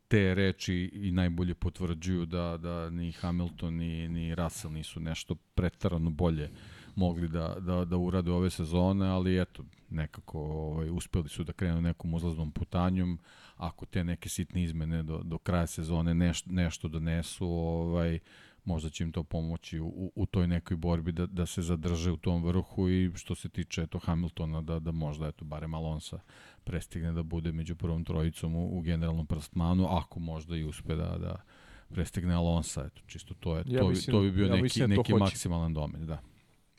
te 0.08 0.36
reči 0.36 0.92
i 0.94 1.12
najbolje 1.12 1.56
potvrđuju 1.56 2.26
da, 2.26 2.58
da 2.58 2.90
ni 2.90 3.12
Hamilton 3.12 3.74
ni, 3.74 4.08
ni 4.10 4.36
Russell 4.36 4.74
nisu 4.74 5.00
nešto 5.00 5.36
pretarano 5.36 6.10
bolje 6.10 6.50
mogli 6.96 7.28
da, 7.28 7.56
da, 7.60 7.86
da 7.86 7.98
urade 7.98 8.32
ove 8.32 8.50
sezone, 8.50 9.08
ali 9.08 9.42
eto, 9.42 9.64
nekako 9.90 10.40
ovaj, 10.40 10.90
uspeli 10.90 11.30
su 11.30 11.44
da 11.44 11.54
krenu 11.54 11.82
nekom 11.82 12.14
uzlaznom 12.14 12.52
putanjom, 12.52 13.20
ako 13.62 13.86
te 13.86 14.04
neke 14.04 14.30
sitne 14.30 14.64
izmene 14.64 15.04
do, 15.04 15.22
do 15.24 15.38
kraja 15.38 15.68
sezone 15.68 16.14
neš, 16.14 16.46
nešto 16.46 16.88
donesu, 16.88 17.46
ovaj, 17.48 18.20
možda 18.66 18.90
će 18.90 19.04
im 19.04 19.12
to 19.12 19.24
pomoći 19.24 19.80
u, 19.80 20.12
u, 20.16 20.26
toj 20.26 20.48
nekoj 20.48 20.78
borbi 20.78 21.12
da, 21.12 21.26
da 21.26 21.46
se 21.46 21.62
zadrže 21.62 22.12
u 22.12 22.18
tom 22.18 22.44
vrhu 22.44 22.90
i 22.90 23.12
što 23.16 23.36
se 23.36 23.50
tiče 23.50 23.82
eto 23.82 24.00
Hamiltona 24.00 24.62
da, 24.62 24.80
da 24.80 24.92
možda 24.92 25.28
eto 25.28 25.46
barem 25.46 25.74
Alonsa 25.74 26.20
prestigne 26.64 27.12
da 27.12 27.24
bude 27.24 27.52
među 27.52 27.76
prvom 27.76 28.04
trojicom 28.06 28.56
u, 28.56 28.78
u 28.78 28.82
generalnom 28.82 29.26
prstmanu, 29.26 29.88
ako 29.90 30.20
možda 30.20 30.56
i 30.58 30.64
uspe 30.64 30.96
da, 30.96 31.18
da 31.18 31.42
prestigne 31.90 32.34
Alonsa, 32.34 32.84
eto, 32.86 33.02
čisto 33.08 33.34
to 33.34 33.58
je, 33.58 33.64
Ja 33.68 33.80
to, 33.80 33.88
bi, 33.88 33.90
mislim- 33.94 34.12
to 34.12 34.22
bi 34.22 34.32
bio 34.32 34.46
ja 34.46 34.52
neki, 34.52 34.64
mislim 34.64 34.90
da 34.90 34.96
neki 34.96 35.12
hoće. 35.12 35.24
maksimalan 35.24 35.74
domen, 35.74 36.06
da. 36.06 36.22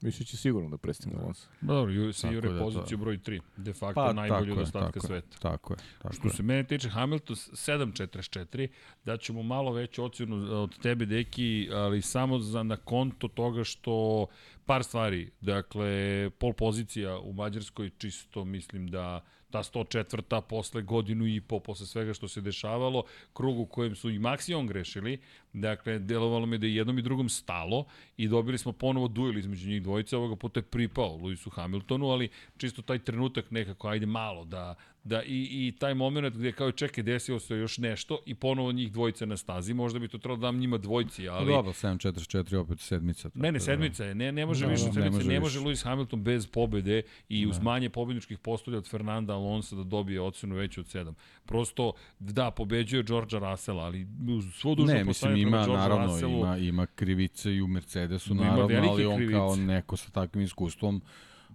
Mislim 0.02 0.26
će 0.26 0.36
sigurno 0.36 0.68
da 0.68 0.76
prestigne 0.76 1.16
Alonso. 1.20 1.48
Dobro, 1.60 1.92
ju, 1.92 2.12
se 2.12 2.22
Tako 2.22 2.34
jure 2.34 2.52
da 2.52 2.60
poziciju 2.60 2.98
broj 2.98 3.18
3. 3.18 3.40
De 3.56 3.72
facto 3.72 3.94
Pa, 3.94 4.12
najbolji 4.12 4.50
od 4.52 4.58
je, 4.58 4.62
ostatka 4.62 5.00
tako 5.00 5.06
je. 5.06 5.08
sveta. 5.08 5.38
Tako 5.38 5.72
je, 5.72 5.78
tako 6.02 6.14
Što 6.14 6.28
je. 6.28 6.32
se 6.34 6.42
mene 6.42 6.64
tiče 6.64 6.88
Hamilton 6.88 7.36
7.44, 7.36 8.68
da 9.04 9.16
ćemo 9.16 9.42
malo 9.42 9.72
veću 9.72 10.04
ocenu 10.04 10.62
od 10.62 10.78
tebe, 10.78 11.06
Deki, 11.06 11.68
ali 11.72 12.02
samo 12.02 12.38
za 12.38 12.62
na 12.62 12.76
konto 12.76 13.28
toga 13.28 13.64
što 13.64 14.26
par 14.66 14.84
stvari, 14.84 15.30
dakle, 15.40 16.30
pol 16.38 16.52
pozicija 16.52 17.18
u 17.18 17.32
Mađarskoj, 17.32 17.90
čisto 17.98 18.44
mislim 18.44 18.86
da 18.86 19.20
ta 19.50 19.58
104. 19.62 20.40
posle 20.40 20.82
godinu 20.82 21.26
i 21.26 21.40
po, 21.40 21.60
posle 21.60 21.86
svega 21.86 22.14
što 22.14 22.28
se 22.28 22.40
dešavalo, 22.40 23.04
krug 23.32 23.58
u 23.58 23.66
kojem 23.66 23.94
su 23.94 24.10
i 24.10 24.18
Maxi 24.18 24.66
grešili, 24.66 25.20
dakle, 25.52 25.98
delovalo 25.98 26.46
mi 26.46 26.58
da 26.58 26.66
je 26.66 26.74
jednom 26.74 26.98
i 26.98 27.02
drugom 27.02 27.28
stalo 27.28 27.84
i 28.16 28.28
dobili 28.28 28.58
smo 28.58 28.72
ponovo 28.72 29.08
duel 29.08 29.38
između 29.38 29.68
njih 29.68 29.82
dvojice, 29.82 30.16
ovoga 30.16 30.36
puta 30.36 30.60
je 30.60 30.64
pripao 30.64 31.18
Lewisu 31.18 31.50
Hamiltonu, 31.50 32.08
ali 32.08 32.28
čisto 32.56 32.82
taj 32.82 32.98
trenutak 32.98 33.50
nekako, 33.50 33.88
ajde 33.88 34.06
malo, 34.06 34.44
da, 34.44 34.74
da 35.04 35.22
i, 35.22 35.48
i 35.50 35.72
taj 35.78 35.94
moment 35.94 36.36
gde 36.36 36.52
kao 36.52 36.72
čekaj, 36.72 37.04
desilo 37.04 37.40
se 37.40 37.56
još 37.56 37.78
nešto 37.78 38.18
i 38.26 38.34
ponovo 38.34 38.72
njih 38.72 38.92
dvojica 38.92 39.26
na 39.26 39.36
stazi, 39.36 39.74
možda 39.74 39.98
bi 39.98 40.08
to 40.08 40.18
trebalo 40.18 40.36
da 40.36 40.46
dam 40.46 40.58
njima 40.58 40.78
dvojici, 40.78 41.28
ali... 41.28 41.46
Dobro, 41.46 41.72
7.44 41.72 42.56
opet 42.56 42.80
sedmica. 42.80 43.22
tako 43.28 43.38
Ne, 43.38 43.52
ne, 43.52 43.58
da- 43.58 43.64
sedmica 43.64 44.04
je. 44.04 44.14
Ne, 44.14 44.32
ne 44.32 44.46
može 44.46 44.66
Da, 44.66 44.70
više 44.70 44.84
da, 44.84 44.90
od 44.90 44.96
ne 44.96 45.10
može 45.10 45.28
Ne 45.28 45.40
može 45.40 45.60
Lewis 45.60 45.84
Hamilton 45.84 46.22
bez 46.22 46.46
pobede 46.46 47.02
i 47.28 47.46
uz 47.46 47.60
manje 47.60 47.90
pobedničkih 47.90 48.38
postolja 48.38 48.78
od 48.78 48.88
Fernanda 48.88 49.34
Alonso 49.34 49.76
da 49.76 49.84
dobije 49.84 50.20
ocenu 50.20 50.54
veću 50.54 50.80
od 50.80 50.86
7. 50.86 51.14
Prosto, 51.44 51.92
da, 52.18 52.50
pobeđuje 52.50 53.02
Georgea 53.02 53.50
Russella, 53.50 53.84
ali 53.84 54.06
uz 54.36 54.44
svo 54.54 54.74
dužno 54.74 54.94
Ne, 54.94 55.04
mislim, 55.04 55.41
ima, 55.42 55.66
naravno, 55.66 56.06
Russellu, 56.06 56.38
ima, 56.38 56.56
ima 56.56 56.86
krivice 56.86 57.54
i 57.54 57.62
u 57.62 57.66
Mercedesu, 57.66 58.32
Ima 58.32 58.44
naravno, 58.44 58.90
ali 58.90 59.06
on 59.06 59.16
krivice. 59.16 59.34
kao 59.34 59.56
neko 59.56 59.96
sa 59.96 60.10
takvim 60.10 60.44
iskustvom, 60.44 61.02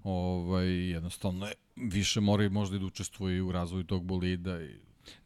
ovaj, 0.03 0.67
jednostavno 0.67 1.45
je, 1.45 1.53
više 1.75 2.21
mora 2.21 2.43
i 2.43 2.49
možda 2.49 2.75
i 2.75 2.79
da 2.79 2.85
učestvuje 2.85 3.41
u 3.41 3.51
razvoju 3.51 3.83
tog 3.83 4.03
bolida 4.03 4.61
i 4.61 4.75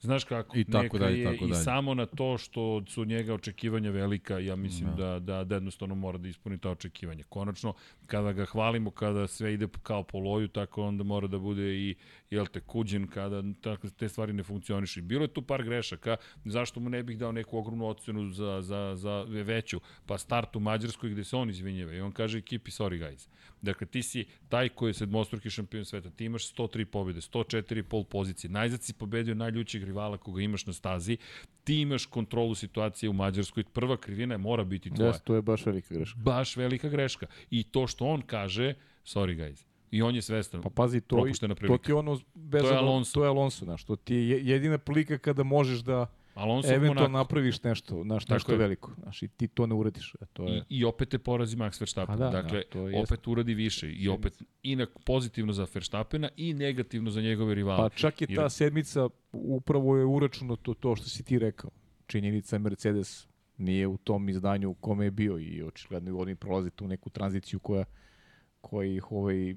Znaš 0.02 0.24
kako, 0.24 0.58
I 0.58 0.64
tako 0.64 0.84
neka 0.84 0.98
dalje, 0.98 1.20
je 1.20 1.26
tako 1.26 1.46
i 1.46 1.48
dalje. 1.48 1.64
samo 1.64 1.94
na 1.94 2.06
to 2.06 2.38
što 2.38 2.84
su 2.88 3.06
njega 3.06 3.34
očekivanja 3.34 3.92
velika, 3.92 4.40
ja 4.40 4.56
mislim 4.56 4.96
da, 4.98 5.20
da, 5.20 5.44
da 5.44 5.56
jednostavno 5.56 5.96
mora 5.96 6.18
da 6.18 6.28
ispuni 6.28 6.58
ta 6.58 6.70
očekivanja. 6.70 7.24
Konačno, 7.30 7.74
kada 8.06 8.32
ga 8.32 8.46
hvalimo, 8.46 8.92
kada 8.92 9.28
sve 9.28 9.54
ide 9.54 9.68
kao 9.84 10.04
po 10.04 10.20
loju, 10.20 10.48
tako 10.48 10.84
onda 10.84 11.04
mora 11.04 11.28
da 11.28 11.40
bude 11.40 11.76
i, 11.76 11.96
jel 12.30 12.46
te, 12.46 12.60
kuđen 12.60 13.08
kada 13.08 13.44
tako, 13.62 13.90
te 13.90 14.10
stvari 14.10 14.34
ne 14.34 14.44
funkcionišu. 14.44 15.02
Bilo 15.02 15.24
je 15.24 15.34
tu 15.34 15.42
par 15.42 15.64
grešaka, 15.64 16.18
zašto 16.46 16.80
mu 16.80 16.90
ne 16.90 17.04
bih 17.04 17.18
dao 17.18 17.32
neku 17.32 17.58
ogromnu 17.58 17.88
ocenu 17.88 18.30
za, 18.30 18.62
za, 18.62 18.94
za 18.96 19.26
veću, 19.28 19.82
pa 20.06 20.18
start 20.18 20.56
u 20.56 20.60
Mađarskoj 20.60 21.10
gde 21.10 21.24
se 21.24 21.36
on 21.36 21.50
izvinjava 21.50 21.94
i 21.94 22.02
on 22.02 22.12
kaže 22.12 22.38
ekipi, 22.38 22.72
sorry 22.72 23.00
guys. 23.00 23.28
Dakle, 23.62 23.88
ti 23.88 24.04
si 24.04 24.26
taj 24.50 24.70
koji 24.70 24.90
je 24.90 24.94
sedmostruki 24.94 25.50
šampion 25.50 25.86
sveta, 25.86 26.10
ti 26.10 26.26
imaš 26.26 26.54
103 26.56 26.86
pobjede, 26.86 27.20
104 27.20 27.82
pol 27.82 28.04
pozicije, 28.04 28.52
najzad 28.52 28.84
si 28.84 28.94
pobedio 28.94 29.36
najljuće 29.36 29.72
najvećeg 29.82 29.84
rivala 29.92 30.18
koga 30.18 30.42
imaš 30.42 30.66
na 30.66 30.74
stazi, 30.74 31.18
ti 31.64 31.76
imaš 31.78 32.06
kontrolu 32.08 32.56
situacije 32.56 33.10
u 33.10 33.14
Mađarskoj, 33.14 33.64
prva 33.66 33.98
krivina 33.98 34.38
mora 34.40 34.64
biti 34.66 34.90
tvoja. 34.90 35.12
Yes, 35.12 35.24
to 35.24 35.36
je 35.36 35.42
baš 35.44 35.66
velika 35.66 35.94
greška. 35.94 36.20
Baš 36.20 36.56
velika 36.58 36.90
greška. 36.90 37.28
I 37.52 37.64
to 37.66 37.88
što 37.88 38.06
on 38.08 38.22
kaže, 38.24 38.74
sorry 39.06 39.36
guys, 39.38 39.66
i 39.92 40.02
on 40.02 40.16
je 40.16 40.22
svestan. 40.22 40.62
Pa 40.62 40.70
pazi, 40.72 41.02
to, 41.02 41.28
i, 41.28 41.34
to 41.60 41.78
ti 41.78 41.92
je 41.92 41.96
ono 41.96 42.20
vezano, 42.36 42.70
To 42.70 42.74
je 42.74 42.80
Alonso. 42.80 43.14
To 43.14 43.24
je 43.24 43.30
Alonso, 43.30 43.66
znaš, 43.66 43.84
to 43.84 43.96
ti 43.96 44.16
je 44.16 44.30
je- 44.30 44.46
jedina 44.46 44.78
prilika 44.78 45.18
kada 45.18 45.44
možeš 45.44 45.80
da 45.80 46.06
Alonso 46.34 46.68
u 46.68 46.72
eventualno 46.72 47.02
Monaku. 47.02 47.12
napraviš 47.14 47.64
nešto, 47.64 48.04
znaš, 48.04 48.26
Tako 48.26 48.34
nešto 48.34 48.52
je. 48.52 48.58
veliko, 48.58 48.92
znaš, 48.96 49.24
i 49.24 49.28
ti 49.28 49.48
to 49.48 49.68
ne 49.68 49.76
uradiš. 49.76 50.16
E, 50.16 50.26
to 50.26 50.44
I, 50.44 50.52
je, 50.52 50.64
I 50.70 50.84
opet 50.86 51.10
te 51.10 51.18
porazi 51.18 51.58
Max 51.58 51.82
Verstappen. 51.82 52.18
Pa 52.18 52.24
da, 52.26 52.30
dakle, 52.32 52.58
da, 52.60 52.70
to 52.70 52.88
jest. 52.88 53.12
opet 53.12 53.28
uradi 53.28 53.54
više. 53.54 53.92
I 53.92 54.10
opet 54.10 54.34
i 54.64 54.76
na, 54.76 54.88
pozitivno 55.06 55.54
za 55.54 55.68
Verstappena 55.74 56.30
i 56.38 56.54
negativno 56.54 57.12
za 57.12 57.22
njegove 57.22 57.56
rivale. 57.56 57.78
pa 57.80 57.90
čak 57.92 58.22
i 58.22 58.28
ta 58.28 58.42
Jer- 58.42 58.52
sedmica 58.52 59.10
upravo 59.32 59.98
je 59.98 60.06
uračunato 60.06 60.74
to 60.74 60.96
što 60.96 61.06
si 61.06 61.24
ti 61.24 61.40
rekao. 61.40 61.70
Činjenica 62.08 62.56
je 62.56 62.60
Mercedes 62.60 63.28
nije 63.58 63.88
u 63.88 63.98
tom 63.98 64.30
izdanju 64.30 64.70
u 64.70 64.74
kome 64.74 65.06
je 65.06 65.12
bio 65.12 65.40
i 65.40 65.64
očigledno 65.64 66.20
oni 66.20 66.36
prolaze 66.36 66.70
tu 66.70 66.88
neku 66.88 67.10
tranziciju 67.10 67.60
koja 67.60 67.86
koja 68.62 68.88
ih 68.88 69.12
ovaj 69.12 69.56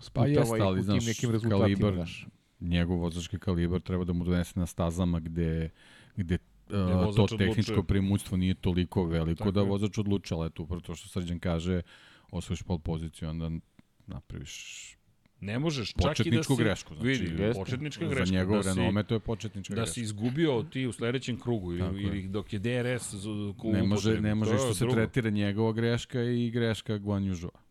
sputava 0.00 0.26
jeste, 0.28 0.56
ih 0.56 0.62
ali, 0.62 0.72
u 0.72 0.82
tim 0.82 0.84
znaš, 0.84 1.06
nekim 1.06 1.30
rezultatima, 1.30 1.66
kalibar- 1.68 1.94
znaš. 1.94 2.26
Njegov 2.62 2.98
vozački 2.98 3.38
kalibar 3.38 3.80
treba 3.80 4.04
da 4.04 4.12
mu 4.12 4.24
donese 4.24 4.60
na 4.60 4.66
stazama 4.66 5.20
gde, 5.20 5.70
gde 6.16 6.34
uh, 6.34 6.70
to 6.70 7.08
odlučuje. 7.08 7.38
tehničko 7.38 7.82
primućstvo 7.82 8.36
nije 8.36 8.54
toliko 8.54 9.04
veliko 9.04 9.38
Tako 9.38 9.50
da 9.50 9.60
je. 9.60 9.66
vozač 9.66 9.98
odluče, 9.98 10.34
ali 10.34 10.46
eto, 10.46 10.62
upravo 10.62 10.80
to 10.80 10.94
što 10.94 11.08
Srđan 11.08 11.38
kaže, 11.38 11.82
osvojiš 12.30 12.62
pol 12.62 12.78
poziciju, 12.78 13.28
onda 13.28 13.50
napraviš 14.06 14.96
Ne 15.42 15.58
možeš 15.58 15.92
čak 16.02 16.26
i 16.26 16.30
da 16.30 16.42
si... 16.42 16.56
grešku. 16.58 16.94
Znači, 16.94 17.08
vidi, 17.08 17.42
jeste. 17.42 17.60
početnička 17.60 18.08
za 18.08 18.14
greška. 18.14 18.36
njegov 18.36 18.56
da 18.56 18.62
si, 18.62 18.80
renome 18.80 19.02
to 19.02 19.14
je 19.14 19.20
početnička 19.20 19.74
da 19.74 19.80
greška. 19.80 19.94
si 19.94 20.00
izgubio 20.00 20.62
ti 20.62 20.86
u 20.86 20.92
sledećem 20.92 21.40
krugu 21.40 21.72
ili, 21.72 22.02
je. 22.02 22.08
ili 22.08 22.28
dok 22.28 22.52
je 22.52 22.58
DRS 22.58 23.14
Ne 23.62 23.82
može, 23.82 24.20
ne 24.20 24.34
može 24.34 24.58
što 24.58 24.74
se 24.74 24.86
tretira 24.90 25.30
njegova 25.30 25.72
greška 25.72 26.22
i 26.22 26.50
greška 26.50 26.98
Guan 26.98 27.22
Yužua. 27.22 27.61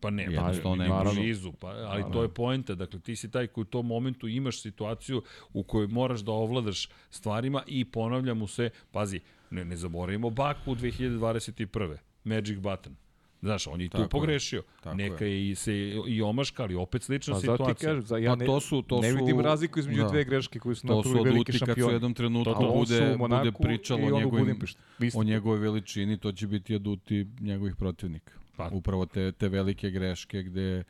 Pa 0.00 0.10
ne, 0.10 0.24
pa 0.26 0.30
Jednostavno 0.32 0.76
ne, 0.76 0.88
ne 0.88 0.94
može. 0.94 1.20
blizu, 1.20 1.52
pa, 1.52 1.68
ali 1.68 1.78
to 1.78 1.88
Naravno. 1.98 2.22
je 2.22 2.28
poenta. 2.30 2.74
Dakle, 2.74 3.00
ti 3.00 3.16
si 3.16 3.30
taj 3.30 3.46
koji 3.46 3.62
u 3.62 3.66
tom 3.66 3.86
momentu 3.86 4.28
imaš 4.28 4.60
situaciju 4.60 5.22
u 5.52 5.62
kojoj 5.62 5.86
moraš 5.88 6.20
da 6.20 6.32
ovladaš 6.32 6.88
stvarima 7.10 7.62
i 7.66 7.84
ponavlja 7.86 8.34
mu 8.34 8.46
se, 8.46 8.70
pazi, 8.90 9.20
ne, 9.50 9.64
ne 9.64 9.76
zaboravimo 9.76 10.30
Baku 10.30 10.74
2021. 10.74 11.96
Magic 12.24 12.58
Button. 12.58 12.96
Znaš, 13.42 13.66
on 13.66 13.80
je 13.80 13.88
tu 13.88 13.92
Tako 13.92 14.02
je. 14.02 14.08
pogrešio. 14.08 14.62
Tako 14.80 14.96
Neka 14.96 15.24
je 15.24 15.50
i, 15.50 15.54
se 15.54 15.74
i 16.06 16.22
omaška, 16.22 16.62
ali 16.62 16.74
opet 16.74 17.02
slična 17.02 17.34
Pa 17.34 17.40
zato 17.40 17.52
situacija. 17.52 17.74
ti 17.74 17.86
kažem, 17.86 18.02
za, 18.02 18.16
ja 18.18 18.30
Pa 18.30 18.36
ne, 18.36 18.46
to 18.46 18.60
su- 18.60 18.82
to 18.82 19.00
ne 19.00 19.10
su- 19.10 19.16
vidim 19.16 19.40
razliku 19.40 19.78
između 19.78 20.02
da. 20.02 20.08
dve 20.08 20.24
greške 20.24 20.58
koje 20.58 20.74
su 20.74 20.86
To 20.86 21.02
su 21.02 21.08
napravili 21.08 21.24
veliki 21.24 21.40
oduti 21.42 21.52
kad 21.52 21.58
su 21.58 21.64
u 21.64 21.66
šampioni. 21.66 21.92
jednom 21.92 22.14
trenutku 22.14 22.50
Alonso 22.54 22.76
bude, 22.94 23.14
u 23.14 23.18
bude 23.18 23.52
pričalo 23.54 24.00
i 24.00 24.04
o 24.04 24.08
u 24.08 24.18
njegovim, 24.18 24.56
o 25.04 25.10
to. 25.12 25.22
njegovoj 25.22 25.58
veličini, 25.58 26.18
to 26.18 26.32
će 26.32 26.46
biti 26.46 26.74
aduti 26.74 27.26
njegovih 27.40 27.76
protivnika. 27.76 28.32
Pa. 28.68 28.76
Upravo 28.76 29.06
te, 29.06 29.32
te 29.32 29.48
velike 29.48 29.90
greške 29.90 30.42
gde 30.42 30.84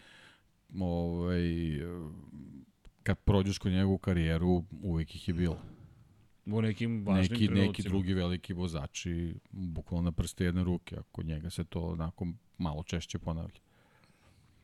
ovaj, 0.80 1.42
kad 3.02 3.18
prođeš 3.18 3.58
kod 3.58 3.72
njegovu 3.72 3.98
karijeru, 3.98 4.64
uvek 4.82 5.14
ih 5.14 5.28
je 5.28 5.34
bilo. 5.34 5.58
U 6.46 6.62
nekim 6.62 7.06
važnim 7.06 7.32
Neki, 7.32 7.46
trenucima. 7.46 7.66
neki 7.66 7.82
drugi 7.82 8.14
veliki 8.14 8.52
vozači, 8.52 9.34
bukvalno 9.50 10.04
na 10.04 10.12
prste 10.12 10.44
jedne 10.44 10.64
ruke, 10.64 10.96
ako 10.96 11.22
njega 11.22 11.50
se 11.50 11.64
to 11.64 11.80
onako 11.80 12.26
malo 12.58 12.82
češće 12.82 13.18
ponavlja. 13.18 13.60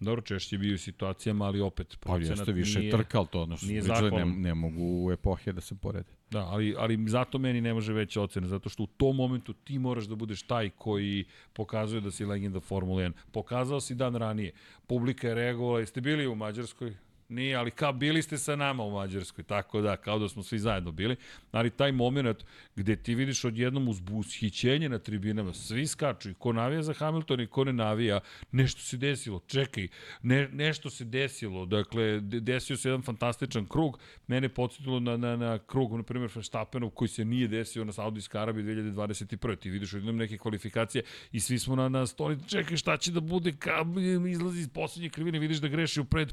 Dobro, 0.00 0.22
češće 0.22 0.56
je 0.56 0.58
bio 0.58 0.74
u 0.74 0.78
situacijama, 0.78 1.44
ali 1.44 1.60
opet 1.60 1.96
Pa 2.00 2.12
procenat 2.12 2.38
jeste 2.38 2.52
više 2.52 2.78
nije... 2.78 2.90
trkal 2.90 3.26
to, 3.26 3.42
ono 3.42 3.56
što 3.56 3.66
nije 3.66 3.82
ne, 4.12 4.24
ne 4.24 4.54
mogu 4.54 5.12
epohe 5.12 5.52
da 5.52 5.60
se 5.60 5.74
porede. 5.74 6.15
Da, 6.30 6.46
ali, 6.46 6.74
ali 6.78 7.08
zato 7.08 7.38
meni 7.38 7.60
ne 7.60 7.74
može 7.74 7.92
veća 7.92 8.22
ocena, 8.22 8.48
zato 8.48 8.68
što 8.68 8.82
u 8.82 8.86
tom 8.86 9.16
momentu 9.16 9.52
ti 9.52 9.78
moraš 9.78 10.04
da 10.04 10.14
budeš 10.14 10.42
taj 10.42 10.70
koji 10.70 11.24
pokazuje 11.52 12.00
da 12.00 12.10
si 12.10 12.24
legenda 12.24 12.60
Formule 12.60 13.04
1. 13.04 13.12
Pokazao 13.32 13.80
si 13.80 13.94
dan 13.94 14.14
ranije. 14.14 14.52
Publika 14.86 15.28
je 15.28 15.34
reagovala, 15.34 15.80
jeste 15.80 16.00
bili 16.00 16.26
u 16.26 16.34
Mađarskoj? 16.34 17.05
Nije, 17.28 17.56
ali 17.56 17.70
kao 17.70 17.92
bili 17.92 18.22
ste 18.22 18.38
sa 18.38 18.56
nama 18.56 18.82
u 18.82 18.90
Mađarskoj, 18.90 19.44
tako 19.44 19.80
da, 19.80 19.96
kao 19.96 20.18
da 20.18 20.28
smo 20.28 20.42
svi 20.42 20.58
zajedno 20.58 20.92
bili. 20.92 21.16
Ali 21.52 21.70
taj 21.70 21.92
moment 21.92 22.44
gde 22.76 22.96
ti 22.96 23.14
vidiš 23.14 23.44
odjednom 23.44 23.88
uzbushićenje 23.88 24.88
na 24.88 24.98
tribinama, 24.98 25.54
svi 25.54 25.86
skaču 25.86 26.30
i 26.30 26.34
ko 26.34 26.52
navija 26.52 26.82
za 26.82 26.92
Hamilton 26.92 27.40
i 27.40 27.46
ko 27.46 27.64
ne 27.64 27.72
navija, 27.72 28.20
nešto 28.52 28.80
se 28.80 28.96
desilo, 28.96 29.40
čekaj, 29.46 29.88
ne, 30.22 30.48
nešto 30.48 30.90
se 30.90 31.04
desilo, 31.04 31.66
dakle, 31.66 32.20
de- 32.20 32.40
desio 32.40 32.76
se 32.76 32.88
jedan 32.88 33.02
fantastičan 33.02 33.66
krug, 33.66 33.98
mene 34.26 34.48
podsjetilo 34.48 35.00
na, 35.00 35.16
na, 35.16 35.36
na 35.36 35.58
krug, 35.58 35.96
na 35.96 36.02
primjer, 36.02 36.30
Verstappenov, 36.34 36.90
koji 36.90 37.08
se 37.08 37.24
nije 37.24 37.48
desio 37.48 37.84
na 37.84 37.92
Saudijskoj 37.92 38.40
Arabiji 38.40 38.64
2021. 38.64 39.56
Ti 39.58 39.70
vidiš 39.70 39.94
odjednom 39.94 40.16
neke 40.16 40.38
kvalifikacije 40.38 41.04
i 41.32 41.40
svi 41.40 41.58
smo 41.58 41.76
na, 41.76 41.88
na 41.88 42.06
stoli, 42.06 42.38
čekaj 42.48 42.76
šta 42.76 42.96
će 42.96 43.12
da 43.12 43.20
bude, 43.20 43.52
ka, 43.52 43.84
izlazi 44.30 44.60
iz 44.60 44.68
poslednje 44.68 45.08
krivine, 45.08 45.38
vidiš 45.38 45.58
da 45.58 45.68
greši 45.68 46.00
u 46.00 46.04
pred 46.04 46.32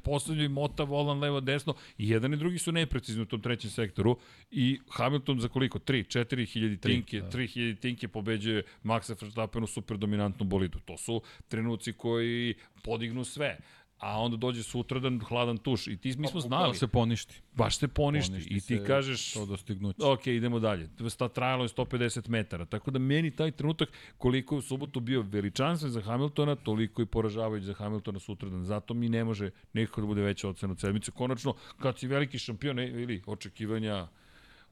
mota, 0.50 0.82
volan, 0.84 1.19
levo, 1.19 1.41
desno, 1.41 1.75
i 1.97 2.09
jedan 2.09 2.34
i 2.34 2.38
drugi 2.38 2.57
su 2.57 2.71
neprecizni 2.71 3.21
u 3.21 3.25
tom 3.25 3.41
trećem 3.41 3.69
sektoru 3.69 4.17
i 4.51 4.79
Hamilton 4.89 5.39
za 5.39 5.47
koliko? 5.47 5.79
3, 5.79 6.19
4 6.19 6.45
hiljadi 6.45 6.77
tinke, 6.77 7.21
da. 7.21 7.29
3 7.29 7.47
hiljadi 7.47 7.75
tinke 7.79 8.07
pobeđuje 8.07 8.63
Maxa 8.84 9.21
Verstappen 9.21 9.63
u 9.63 9.67
super 9.67 9.97
dominantnom 9.97 10.49
bolidu. 10.49 10.79
To 10.86 10.97
su 10.97 11.21
trenuci 11.47 11.93
koji 11.93 12.55
podignu 12.84 13.23
sve 13.23 13.57
a 14.04 14.20
onda 14.20 14.38
dođe 14.38 14.64
sutradan 14.64 15.20
hladan 15.20 15.58
tuš 15.58 15.88
i 15.88 15.97
ti 15.97 16.16
mi 16.18 16.28
smo 16.28 16.39
znali, 16.39 16.68
Da 16.68 16.78
se 16.78 16.88
poništi. 16.88 17.41
baš 17.54 17.78
se 17.78 17.88
poništi, 17.88 18.32
Poništi 18.32 18.49
i 18.49 18.56
ti 18.56 18.78
se 18.78 18.86
kažeš 18.86 19.34
To 19.34 19.45
dostignuće. 19.45 19.97
ok, 20.04 20.28
idemo 20.28 20.60
dalje. 20.60 20.89
Sta, 21.10 21.28
trajalo 21.28 21.64
je 21.64 21.70
150 21.70 22.30
metara, 22.30 22.66
tako 22.66 22.91
da 22.91 22.99
meni 22.99 23.32
taj 23.32 23.51
trenutak 23.51 23.89
koliko 24.18 24.56
je 24.56 24.60
u 24.60 24.62
subotu 24.62 24.99
bio 24.99 25.22
veličanstven 25.22 25.91
za 25.91 26.01
Hamiltona, 26.01 26.56
toliko 26.56 27.01
i 27.01 27.06
poražavajući 27.06 27.66
za 27.66 27.74
Hamiltona 27.74 28.20
sutradan. 28.20 28.64
Zato 28.64 28.93
mi 28.93 29.10
ne 29.10 29.24
može 29.24 29.51
nekako 29.74 30.01
da 30.01 30.08
bude 30.08 30.22
veća 30.22 30.49
ocena 30.49 30.72
od 30.72 30.80
sedmice. 30.80 31.12
Konačno, 31.12 31.54
kad 31.80 31.99
si 31.99 32.08
veliki 32.08 32.39
šampion, 32.39 32.76
ne, 32.76 32.88
ili 32.88 33.24
očekivanja 33.26 34.08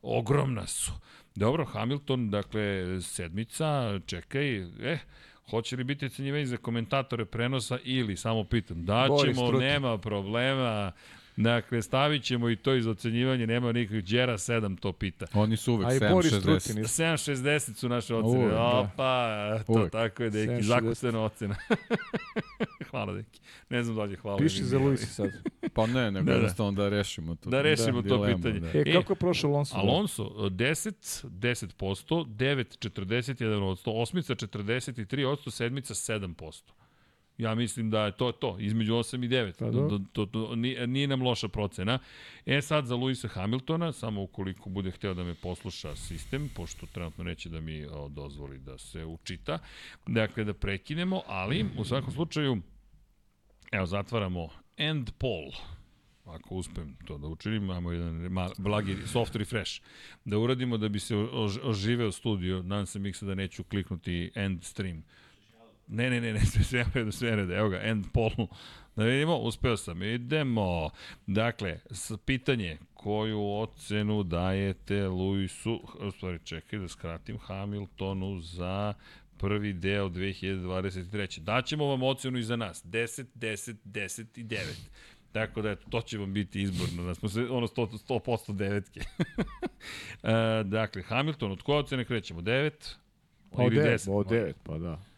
ogromna 0.01 0.67
su. 0.67 0.91
Dobro, 1.35 1.65
Hamilton, 1.65 2.29
dakle, 2.29 2.61
sedmica, 3.01 3.99
čekaj, 4.05 4.57
eh, 4.93 4.99
hoće 5.49 5.75
li 5.75 5.83
biti 5.83 6.05
ocenjivanje 6.05 6.45
za 6.45 6.57
komentatore 6.57 7.25
prenosa 7.25 7.77
ili, 7.83 8.17
samo 8.17 8.43
pitam, 8.43 8.85
da 8.85 9.05
Boris 9.07 9.37
ćemo, 9.37 9.51
nema 9.51 9.97
problema, 9.97 10.91
Dakle, 11.37 11.81
stavit 11.81 12.23
ćemo 12.23 12.49
i 12.49 12.55
to 12.55 12.75
iz 12.75 12.87
ocenjivanja, 12.87 13.45
nema 13.45 13.71
nikakvih, 13.71 14.03
Đera 14.03 14.33
7 14.33 14.79
to 14.79 14.91
pita. 14.93 15.25
Oni 15.33 15.57
su 15.57 15.73
uvek 15.73 15.87
A 15.87 15.93
i 15.93 15.99
Boris 16.11 16.31
7-60. 16.33 16.41
Trutin 16.41 16.83
isto. 16.83 17.03
7.60 17.03 17.75
su 17.75 17.89
naše 17.89 18.15
ocene. 18.15 18.37
Uvek, 18.39 18.51
da. 18.53 18.61
Opa, 18.63 19.59
to 19.67 19.71
Uvek. 19.73 19.91
tako 19.91 20.23
je, 20.23 20.29
deki, 20.29 20.51
7,60. 20.51 20.61
zakucena 20.61 21.23
ocena. 21.23 21.55
hvala, 22.91 23.13
deki. 23.13 23.39
Ne 23.69 23.83
znam 23.83 23.95
da 23.95 24.03
li 24.03 24.13
je 24.13 24.17
hvala. 24.17 24.37
Piši 24.37 24.63
za 24.63 24.79
Luisa 24.79 25.05
sad. 25.05 25.29
Pa 25.73 25.85
ne, 25.87 26.11
nego 26.11 26.25
Da, 26.25 26.31
da. 26.31 26.37
jednostavno 26.37 26.71
da 26.71 26.89
rešimo 26.89 27.35
to. 27.35 27.49
Da 27.49 27.61
rešimo 27.61 28.01
to 28.01 28.07
dilemu, 28.17 28.37
pitanje. 28.37 28.59
Da. 28.59 28.67
E, 28.69 28.83
E, 28.85 28.93
kako 28.93 29.13
je 29.13 29.17
prošao 29.17 29.51
Alonso? 29.51 29.75
Alonso, 29.75 30.23
10, 30.23 31.25
10%, 31.25 32.25
9, 32.25 32.89
41%, 32.89 33.77
osmica 33.85 34.35
43%, 34.35 35.51
sedmica 35.51 35.93
7%. 35.93 36.61
Ja 37.37 37.55
mislim 37.55 37.89
da 37.89 38.05
je 38.05 38.11
to 38.11 38.31
to, 38.31 38.57
između 38.59 38.93
8 38.93 39.25
i 39.25 39.29
9. 39.29 39.53
Pa 39.59 39.71
to, 40.13 40.25
to, 40.25 40.55
nije, 40.55 40.87
nije 40.87 41.07
nam 41.07 41.21
loša 41.21 41.47
procena. 41.47 41.99
E 42.45 42.61
sad 42.61 42.85
za 42.85 42.95
Luisa 42.95 43.27
Hamiltona, 43.27 43.91
samo 43.91 44.23
ukoliko 44.23 44.69
bude 44.69 44.91
hteo 44.91 45.13
da 45.13 45.23
me 45.23 45.35
posluša 45.35 45.95
sistem, 45.95 46.49
pošto 46.55 46.85
trenutno 46.85 47.23
neće 47.23 47.49
da 47.49 47.61
mi 47.61 47.85
o, 47.85 48.09
dozvoli 48.09 48.59
da 48.59 48.77
se 48.77 49.05
učita, 49.05 49.59
dakle 50.07 50.43
da 50.43 50.53
prekinemo, 50.53 51.21
ali 51.27 51.65
u 51.77 51.83
svakom 51.83 52.13
slučaju, 52.13 52.57
evo 53.71 53.85
zatvaramo 53.85 54.49
end 54.77 55.11
poll 55.17 55.51
ako 56.25 56.55
uspem 56.55 56.95
to 57.05 57.17
da 57.17 57.27
učinim, 57.27 57.63
imamo 57.63 57.91
jedan 57.91 58.15
mal, 58.15 58.49
blagi 58.57 58.97
soft 59.07 59.35
refresh, 59.35 59.81
da 60.25 60.37
uradimo 60.37 60.77
da 60.77 60.89
bi 60.89 60.99
se 60.99 61.15
ož, 61.15 61.57
oživeo 61.63 62.11
studio, 62.11 62.63
nadam 62.63 62.85
se 62.85 62.99
Miksa 62.99 63.25
da 63.25 63.35
neću 63.35 63.63
kliknuti 63.63 64.31
end 64.35 64.63
stream. 64.63 65.03
Ne, 65.91 66.09
ne, 66.09 66.21
ne, 66.21 66.33
ne, 66.33 66.39
sve, 66.39 66.63
sve 66.63 66.81
u 66.81 66.85
redu, 66.93 67.11
sve 67.11 67.33
u 67.33 67.35
redu, 67.35 67.53
evo 67.53 67.69
ga, 67.69 67.81
end 67.83 68.05
poll. 68.13 68.47
Da 68.95 69.03
vidimo, 69.03 69.37
uspeo 69.37 69.77
sam, 69.77 70.03
idemo. 70.03 70.89
Dakle, 71.27 71.79
s, 71.91 72.11
pitanje, 72.25 72.77
koju 72.93 73.41
ocenu 73.43 74.23
dajete 74.23 75.07
Luisu, 75.07 75.81
u 75.99 76.11
stvari 76.11 76.39
čekaj 76.43 76.79
da 76.79 76.87
skratim, 76.87 77.37
Hamiltonu 77.37 78.39
za 78.39 78.93
prvi 79.37 79.73
deo 79.73 80.09
2023. 80.09 81.39
Daćemo 81.39 81.85
vam 81.85 82.03
ocenu 82.03 82.37
i 82.37 82.43
za 82.43 82.55
nas, 82.55 82.85
10, 82.85 83.25
10, 83.35 83.75
10 83.85 84.39
i 84.39 84.43
9. 84.43 84.57
Tako 85.31 85.61
da, 85.61 85.71
eto, 85.71 85.89
to 85.89 86.01
će 86.01 86.17
vam 86.17 86.33
biti 86.33 86.61
izborno, 86.61 87.03
da 87.03 87.15
smo 87.15 87.29
se, 87.29 87.41
ono, 87.41 87.67
100%, 87.67 87.97
100% 88.07 88.55
devetke. 88.55 88.99
e, 90.23 90.63
dakle, 90.63 91.01
Hamilton, 91.01 91.51
od 91.51 91.61
koje 91.61 91.79
ocene 91.79 92.05
krećemo? 92.05 92.41
9? 92.41 92.71
Pa 93.51 93.63
od 93.63 93.71
9, 93.71 94.11
od 94.11 94.27
9, 94.27 94.53
pa 94.63 94.77
da. 94.77 95.10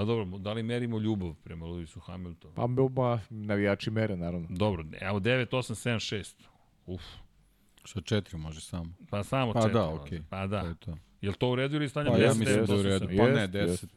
Pa 0.00 0.04
dobro, 0.04 0.38
da 0.38 0.52
li 0.52 0.62
merimo 0.62 0.98
ljubav 0.98 1.34
prema 1.44 1.66
Lewisu 1.66 2.00
Hamiltonu? 2.00 2.54
Pa 2.54 2.66
ba, 2.66 3.20
navijači 3.30 3.90
mere, 3.90 4.16
naravno. 4.16 4.46
Dobro, 4.50 4.84
evo 5.00 5.20
9, 5.20 5.46
8, 5.46 5.90
7, 5.90 6.16
6. 6.16 6.34
Uf. 6.86 7.02
Što 7.84 8.00
četiri 8.00 8.38
može 8.38 8.60
samo. 8.60 8.92
Pa 9.10 9.24
samo 9.24 9.52
Pa 9.52 9.60
četiri. 9.60 9.74
da, 9.74 9.86
može. 9.86 10.02
okej. 10.02 10.22
Pa 10.30 10.46
da. 10.46 10.60
To 10.60 10.66
je 10.68 10.74
to. 10.74 10.96
Jel 11.20 11.32
to 11.32 11.50
u 11.50 11.54
redu 11.54 11.76
ili 11.76 11.88
stavljam 11.88 12.14
Pa 12.14 12.20
ja 12.20 12.32
10, 12.32 12.38
mislim 12.38 12.66
da 12.66 12.72
je 12.74 12.80
u 12.80 12.82
10, 12.82 12.84
redu. 12.84 13.06
8? 13.06 13.16
Pa 13.18 13.24
ne, 13.24 13.40
Jest, 13.40 13.54
jest. 13.54 13.84
10. 13.84 13.88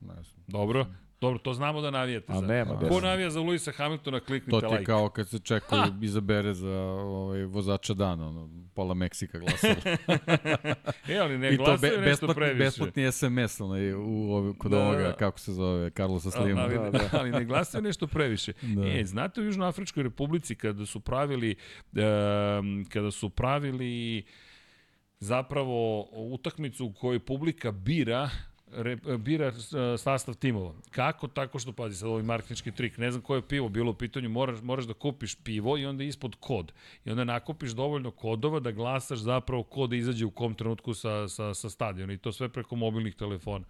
Ne 0.00 0.22
znam. 0.22 0.44
Dobro. 0.46 0.86
Dobro, 1.20 1.38
to 1.38 1.54
znamo 1.54 1.80
da 1.80 1.90
navijate 1.90 2.26
A 2.28 2.34
sad. 2.34 2.44
nema, 2.44 2.70
Ko 2.70 2.80
deset. 2.80 3.02
navija 3.02 3.30
za 3.30 3.40
Luisa 3.40 3.72
Hamiltona, 3.72 4.20
To 4.20 4.26
kliknite 4.26 4.58
ti 4.58 4.64
je 4.64 4.70
like. 4.70 4.84
kao 4.84 5.08
kad 5.08 5.28
se 5.28 5.38
čeka 5.38 5.66
izabere 6.02 6.54
za 6.54 6.70
ovaj, 6.70 7.44
vozača 7.44 7.94
dana, 7.94 8.28
ono, 8.28 8.50
pola 8.74 8.94
Meksika 8.94 9.38
glasalo. 9.38 9.74
E, 11.08 11.16
ali 11.16 11.38
ne 11.38 11.50
to 11.50 11.56
glasaju 11.56 11.92
be, 11.92 11.96
nešto 11.98 12.26
besplatni, 12.26 12.34
previše. 12.34 12.58
besplatni 12.58 13.12
SMS 13.12 13.60
onaj, 13.60 13.92
u, 13.92 14.00
ovi, 14.30 14.54
kod 14.58 14.70
Da, 14.70 14.78
ovoga, 14.78 14.98
da. 14.98 15.12
kako 15.12 15.40
se 15.40 15.52
zove, 15.52 15.90
Carlosa 15.90 16.30
Slima. 16.30 16.60
ali, 16.60 16.74
Da, 16.74 16.90
da. 16.90 17.08
ali 17.18 17.30
ne 17.30 17.44
glasaju 17.44 17.82
nešto 17.82 18.06
previše. 18.06 18.52
Da. 18.62 18.88
E, 18.88 19.04
znate 19.04 19.40
u 19.40 19.44
Južnoafričkoj 19.44 20.02
republici 20.02 20.54
kada 20.54 20.86
su 20.86 21.00
pravili 21.00 21.54
um, 21.92 22.00
kada 22.84 23.10
su 23.10 23.30
pravili 23.30 24.24
zapravo 25.20 26.02
utakmicu 26.12 26.86
u 26.86 26.92
kojoj 26.92 27.18
publika 27.20 27.72
bira 27.72 28.30
re, 28.72 28.96
bira 29.18 29.46
e, 29.46 29.52
sastav 29.98 30.34
timova. 30.34 30.74
Kako? 30.90 31.28
Tako 31.28 31.58
što, 31.58 31.72
pazi, 31.72 31.96
sad 31.96 32.08
ovaj 32.08 32.22
marketnički 32.22 32.72
trik, 32.72 32.98
ne 32.98 33.10
znam 33.10 33.22
koje 33.22 33.42
pivo 33.42 33.68
bilo 33.68 33.90
u 33.90 33.94
pitanju, 33.94 34.28
moraš, 34.28 34.62
moraš 34.62 34.84
da 34.84 34.94
kupiš 34.94 35.34
pivo 35.34 35.78
i 35.78 35.86
onda 35.86 36.04
ispod 36.04 36.36
kod. 36.40 36.72
I 37.04 37.10
onda 37.10 37.24
nakupiš 37.24 37.70
dovoljno 37.70 38.10
kodova 38.10 38.60
da 38.60 38.72
glasaš 38.72 39.18
zapravo 39.18 39.62
ko 39.62 39.86
da 39.86 39.96
izađe 39.96 40.24
u 40.24 40.30
kom 40.30 40.54
trenutku 40.54 40.94
sa, 40.94 41.28
sa, 41.28 41.54
sa 41.54 41.70
stadiona 41.70 42.12
i 42.12 42.18
to 42.18 42.32
sve 42.32 42.48
preko 42.48 42.76
mobilnih 42.76 43.14
telefona 43.14 43.64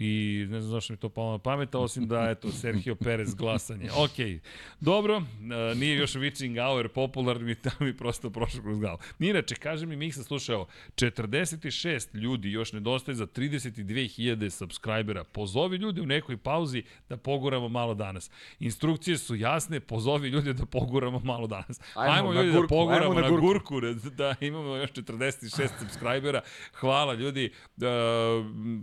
i 0.00 0.46
ne 0.50 0.60
znam 0.60 0.70
zašto 0.70 0.92
mi 0.92 0.96
to 0.96 1.08
palo 1.08 1.32
na 1.32 1.38
pamet, 1.38 1.74
osim 1.74 2.08
da, 2.08 2.30
eto, 2.30 2.52
Sergio 2.52 2.94
Perez 2.94 3.34
glasanje. 3.34 3.90
Ok, 3.96 4.42
dobro, 4.80 5.16
e, 5.16 5.74
nije 5.74 5.96
još 5.96 6.14
witching 6.14 6.66
hour 6.66 6.88
popularni, 6.88 7.44
mi 7.44 7.54
tamo 7.54 7.76
mi 7.80 7.96
prosto 7.96 8.30
prošlo 8.30 8.62
kroz 8.62 8.78
glavu. 8.78 8.98
Inače, 9.18 9.54
kaže 9.54 9.86
mi 9.86 9.96
Miksa 9.96 10.22
slušao, 10.22 10.66
46 10.96 12.14
ljudi 12.14 12.50
još 12.50 12.72
nedostaje 12.72 13.14
za 13.14 13.26
32.000 13.26 14.50
subscribera. 14.50 15.24
Pozovi 15.24 15.76
ljudi 15.76 16.00
u 16.00 16.06
nekoj 16.06 16.36
pauzi 16.36 16.82
da 17.08 17.16
poguramo 17.16 17.68
malo 17.68 17.94
danas. 17.94 18.30
Instrukcije 18.60 19.18
su 19.18 19.36
jasne, 19.36 19.80
pozovi 19.80 20.28
ljudi 20.28 20.52
da 20.52 20.66
poguramo 20.66 21.20
malo 21.24 21.46
danas. 21.46 21.80
Ajmo, 21.94 22.14
Ajmo 22.14 22.32
na 22.32 22.42
ljudi 22.42 22.52
gurku, 22.52 22.74
da 22.74 22.78
poguramo 22.78 23.14
na 23.14 23.20
na 23.20 23.28
gurku, 23.28 23.46
gurku. 23.46 23.80
da, 23.80 23.94
da 24.10 24.34
imamo 24.46 24.76
još 24.76 24.90
46 24.92 25.68
subscribera. 25.78 26.40
Hvala 26.74 27.14
ljudi. 27.14 27.52
Da, 27.76 27.88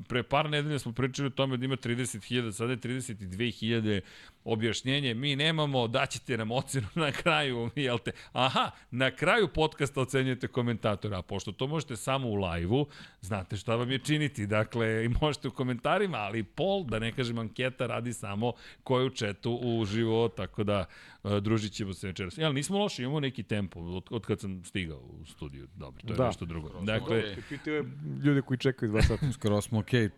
pre 0.07 0.24
par 0.24 0.49
nedelja 0.49 0.80
smo 0.80 0.91
pričali 1.08 1.28
o 1.28 1.30
tome 1.30 1.58
da 1.58 1.66
ima 1.66 1.76
30.000, 1.76 2.51
sada 2.51 2.72
je 2.72 2.78
32.000 2.78 4.01
objašnjenje. 4.43 5.14
Mi 5.14 5.36
nemamo, 5.36 5.88
daćete 5.88 6.38
nam 6.38 6.51
ocenu 6.51 6.88
na 6.95 7.12
kraju, 7.12 7.70
jel 7.76 7.97
te? 7.97 8.12
Aha, 8.34 8.72
na 8.91 9.12
kraju 9.12 9.47
podcasta 9.47 10.01
ocenjujete 10.01 10.47
komentatora, 10.47 11.20
a 11.20 11.22
pošto 11.22 11.51
to 11.51 11.68
možete 11.68 11.95
samo 11.95 12.28
u 12.30 12.36
live-u, 12.36 12.88
znate 13.22 13.58
šta 13.58 13.76
vam 13.76 13.91
je 13.91 13.99
činiti. 13.99 14.47
Dakle, 14.47 15.06
i 15.06 15.10
možete 15.22 15.47
u 15.47 15.51
komentarima, 15.51 16.18
ali 16.18 16.43
pol, 16.43 16.84
da 16.84 16.99
ne 16.99 17.12
kažem 17.12 17.39
anketa, 17.39 17.88
radi 17.88 18.14
samo 18.14 18.53
ko 18.84 18.99
je 18.99 19.06
u 19.06 19.10
četu 19.10 19.60
uživo, 19.64 20.28
tako 20.30 20.64
da 20.64 20.86
e, 21.24 21.39
družit 21.39 21.74
ćemo 21.74 21.93
se 21.93 22.08
večeras. 22.08 22.38
Jel, 22.38 22.53
nismo 22.53 22.78
loši, 22.78 23.03
imamo 23.03 23.20
neki 23.20 23.43
tempo 23.43 23.80
od, 23.80 24.03
od 24.10 24.26
kad 24.26 24.39
sam 24.39 24.64
stigao 24.64 24.99
u 24.99 25.26
studiju. 25.26 25.68
Dobro, 25.76 26.01
to 26.01 26.14
je 26.14 26.18
Da. 26.18 26.26
nešto 26.26 26.45
drugo. 26.45 26.82
Dakle, 26.82 27.36
Pitaju 27.49 27.86
ljude 28.24 28.41
koji 28.41 28.58
čekaju 28.58 28.91
dva 28.91 29.01
sata. 29.01 29.32
Skoro 29.32 29.62
smo 29.62 29.80
okej. 29.80 30.10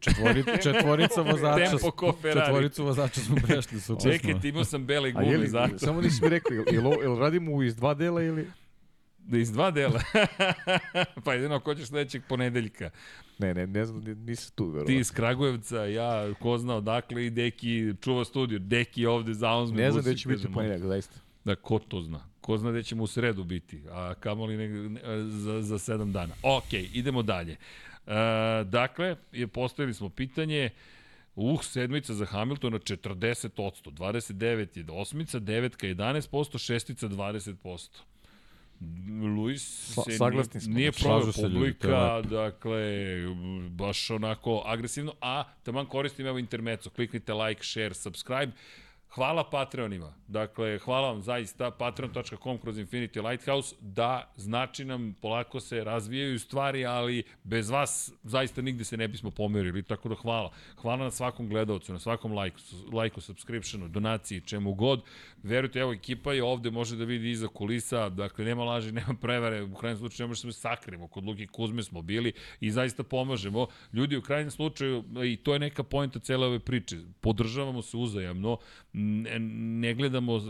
Četvori, 0.00 0.44
četvorica 0.64 1.20
vozača, 1.20 1.70
Tempo 1.70 1.90
ko 1.90 2.12
Ferrari. 2.22 2.46
četvoricu 2.46 2.84
vozača 2.84 3.20
smo 3.20 3.36
prešli, 3.36 3.80
super 3.80 4.02
Čekajte, 4.12 4.40
smo. 4.40 4.48
imao 4.48 4.64
sam 4.64 4.86
bele 4.86 5.12
gume, 5.12 5.36
li, 5.36 5.48
zato. 5.48 5.78
samo 5.78 6.00
nisi 6.00 6.22
mi 6.22 6.28
rekao, 6.28 6.54
jel, 6.54 6.64
jel, 6.72 6.92
jel 7.02 7.18
radimo 7.18 7.62
iz 7.62 7.76
dva 7.76 7.94
dela 7.94 8.22
ili... 8.22 8.46
Da 9.18 9.38
iz 9.38 9.52
dva 9.52 9.70
dela. 9.70 10.00
pa 11.24 11.34
jedino 11.34 11.60
ko 11.60 11.74
ćeš 11.74 11.88
sledećeg 11.88 12.22
ponedeljka. 12.28 12.90
Ne, 13.38 13.54
ne, 13.54 13.66
ne 13.66 13.84
znam, 13.84 14.02
nisi 14.04 14.52
tu, 14.54 14.64
Ti 14.64 14.70
verovatno. 14.70 14.94
iz 14.94 15.10
Kragujevca, 15.10 15.84
ja 15.84 16.34
ko 16.40 16.58
zna 16.58 16.74
odakle 16.76 17.26
i 17.26 17.30
Deki 17.30 17.94
čuva 18.00 18.24
studiju. 18.24 18.58
Deki 18.58 19.02
je 19.02 19.08
ovde 19.08 19.34
za 19.34 19.50
Onsme. 19.50 19.76
Ne 19.82 19.90
znam 19.90 20.02
gde 20.02 20.16
će 20.16 20.28
biti 20.28 20.46
u 20.46 20.52
ponedjeljak, 20.52 20.82
zaista. 20.82 21.18
Da, 21.44 21.54
ko 21.54 21.78
to 21.78 22.02
zna? 22.02 22.20
Ko 22.40 22.58
zna 22.58 22.70
gde 22.70 22.82
ćemo 22.82 23.02
u 23.02 23.06
sredu 23.06 23.44
biti, 23.44 23.82
a 23.90 24.14
kamoli 24.20 24.56
ne, 24.56 24.68
ne, 24.68 25.00
za, 25.30 25.62
za 25.62 25.78
sedam 25.78 26.12
dana. 26.12 26.34
Ok, 26.42 26.72
idemo 26.92 27.22
dalje. 27.22 27.56
E, 28.06 28.12
dakle, 28.64 29.16
je, 29.32 29.46
postavili 29.46 29.94
smo 29.94 30.08
pitanje, 30.08 30.70
Uh, 31.36 31.64
sedmica 31.64 32.14
za 32.14 32.24
Hamiltona 32.24 32.78
40%, 32.78 33.48
29 33.90 34.78
je 34.78 34.84
osmica, 34.90 35.38
devetka 35.38 35.86
11%, 35.86 36.58
šestica 36.58 37.08
20%. 37.08 37.88
Luis 39.36 39.92
Sa- 39.94 40.02
se 40.02 40.16
saglasni 40.18 40.60
nije, 40.66 40.92
smo. 40.92 41.08
ljudi, 41.10 41.32
to 41.32 41.42
publika, 41.42 42.16
lepo. 42.16 42.28
dakle, 42.28 43.16
baš 43.70 44.10
onako 44.10 44.62
agresivno, 44.66 45.14
a 45.20 45.44
taman 45.62 45.86
koristim 45.86 46.26
evo 46.26 46.38
intermeco, 46.38 46.90
kliknite 46.90 47.34
like, 47.34 47.64
share, 47.64 47.94
subscribe, 47.94 48.52
Hvala 49.14 49.44
Patreonima. 49.50 50.14
Dakle, 50.28 50.78
hvala 50.78 51.08
vam 51.08 51.22
zaista 51.22 51.70
patreon.com 51.70 52.58
kroz 52.58 52.78
Infinity 52.78 53.28
Lighthouse. 53.30 53.76
Da, 53.80 54.32
znači 54.36 54.84
nam, 54.84 55.14
polako 55.22 55.60
se 55.60 55.84
razvijaju 55.84 56.38
stvari, 56.38 56.86
ali 56.86 57.22
bez 57.44 57.70
vas 57.70 58.12
zaista 58.22 58.62
nigde 58.62 58.84
se 58.84 58.96
ne 58.96 59.08
bismo 59.08 59.30
pomerili. 59.30 59.82
Tako 59.82 60.08
da 60.08 60.14
hvala. 60.14 60.50
Hvala 60.76 61.04
na 61.04 61.10
svakom 61.10 61.48
gledalcu, 61.48 61.92
na 61.92 61.98
svakom 61.98 62.32
lajku, 62.32 62.58
lajku 62.92 63.20
subscriptionu, 63.20 63.88
donaciji, 63.88 64.40
čemu 64.40 64.74
god. 64.74 65.02
Verujte, 65.42 65.80
evo, 65.80 65.92
ekipa 65.92 66.32
je 66.32 66.42
ovde, 66.42 66.70
može 66.70 66.96
da 66.96 67.04
vidi 67.04 67.30
iza 67.30 67.48
kulisa, 67.48 68.08
dakle, 68.08 68.44
nema 68.44 68.64
laži, 68.64 68.92
nema 69.00 69.14
prevare, 69.20 69.62
u 69.62 69.74
krajnjem 69.74 69.98
slučaju 69.98 70.26
ne 70.26 70.28
možemo 70.28 70.52
se 70.52 70.60
sakrimo, 70.60 71.08
kod 71.08 71.24
Luki 71.24 71.46
Kuzme 71.46 71.82
smo 71.82 72.02
bili 72.02 72.32
i 72.60 72.70
zaista 72.70 73.02
pomažemo. 73.02 73.66
Ljudi, 73.92 74.16
u 74.16 74.22
krajnjem 74.22 74.50
slučaju, 74.50 75.04
i 75.24 75.36
to 75.36 75.52
je 75.52 75.58
neka 75.58 75.82
pojenta 75.82 76.18
cele 76.18 76.46
ove 76.46 76.58
priče, 76.58 76.96
podržavamo 77.20 77.82
se 77.82 77.96
uzajamno, 77.96 78.58
ne, 78.94 79.94
gledamo 79.94 80.40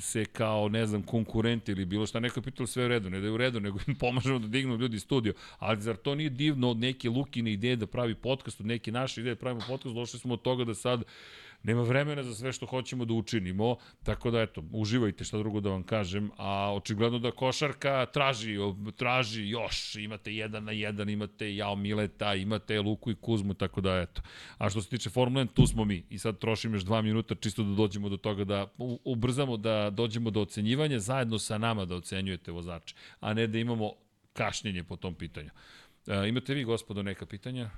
se 0.00 0.24
kao, 0.24 0.68
ne 0.68 0.86
znam, 0.86 1.02
konkurenti 1.02 1.72
ili 1.72 1.84
bilo 1.84 2.06
šta, 2.06 2.20
neko 2.20 2.40
je 2.40 2.44
pitalo 2.44 2.66
sve 2.66 2.84
u 2.84 2.88
redu, 2.88 3.10
ne 3.10 3.20
da 3.20 3.26
je 3.26 3.32
u 3.32 3.36
redu, 3.36 3.60
nego 3.60 3.78
im 3.86 3.94
pomažemo 4.00 4.38
da 4.38 4.48
dignu 4.48 4.76
ljudi 4.76 5.00
studio, 5.00 5.32
ali 5.58 5.82
zar 5.82 5.96
to 5.96 6.14
nije 6.14 6.30
divno 6.30 6.70
od 6.70 6.76
neke 6.76 7.10
Lukine 7.10 7.52
ideje 7.52 7.76
da 7.76 7.86
pravi 7.86 8.14
podcast, 8.14 8.60
od 8.60 8.66
neke 8.66 8.92
naše 8.92 9.20
ideje 9.20 9.34
da 9.34 9.40
pravimo 9.40 9.64
podcast, 9.68 9.94
došli 9.94 10.18
smo 10.18 10.34
od 10.34 10.42
toga 10.42 10.64
da 10.64 10.74
sad 10.74 11.04
nema 11.62 11.82
vremena 11.82 12.22
za 12.22 12.34
sve 12.34 12.52
što 12.52 12.66
hoćemo 12.66 13.04
da 13.04 13.14
učinimo, 13.14 13.76
tako 14.02 14.30
da 14.30 14.40
eto, 14.40 14.62
uživajte 14.72 15.24
šta 15.24 15.38
drugo 15.38 15.60
da 15.60 15.70
vam 15.70 15.82
kažem, 15.82 16.30
a 16.36 16.74
očigledno 16.74 17.18
da 17.18 17.30
košarka 17.30 18.06
traži, 18.06 18.56
traži 18.96 19.48
još, 19.48 19.94
imate 19.94 20.34
jedan 20.34 20.64
na 20.64 20.72
jedan, 20.72 21.08
imate 21.08 21.56
Jao 21.56 21.76
Mileta, 21.76 22.34
imate 22.34 22.80
Luku 22.80 23.10
i 23.10 23.14
Kuzmu, 23.14 23.54
tako 23.54 23.80
da 23.80 23.96
eto. 23.98 24.22
A 24.58 24.70
što 24.70 24.82
se 24.82 24.88
tiče 24.88 25.10
Formule 25.10 25.44
1, 25.44 25.48
tu 25.54 25.66
smo 25.66 25.84
mi 25.84 26.04
i 26.10 26.18
sad 26.18 26.38
trošim 26.38 26.74
još 26.74 26.82
dva 26.82 27.02
minuta 27.02 27.34
čisto 27.34 27.62
da 27.62 27.74
dođemo 27.74 28.08
do 28.08 28.16
toga 28.16 28.44
da 28.44 28.66
ubrzamo, 29.04 29.56
da 29.56 29.90
dođemo 29.90 30.30
do 30.30 30.40
ocenjivanja, 30.40 30.98
zajedno 30.98 31.38
sa 31.38 31.58
nama 31.58 31.84
da 31.84 31.96
ocenjujete 31.96 32.52
vozače, 32.52 32.94
a 33.20 33.34
ne 33.34 33.46
da 33.46 33.58
imamo 33.58 33.92
kašnjenje 34.32 34.84
po 34.84 34.96
tom 34.96 35.14
pitanju. 35.14 35.50
E, 36.06 36.28
imate 36.28 36.54
vi, 36.54 36.64
gospodo, 36.64 37.02
neka 37.02 37.26
pitanja? 37.26 37.70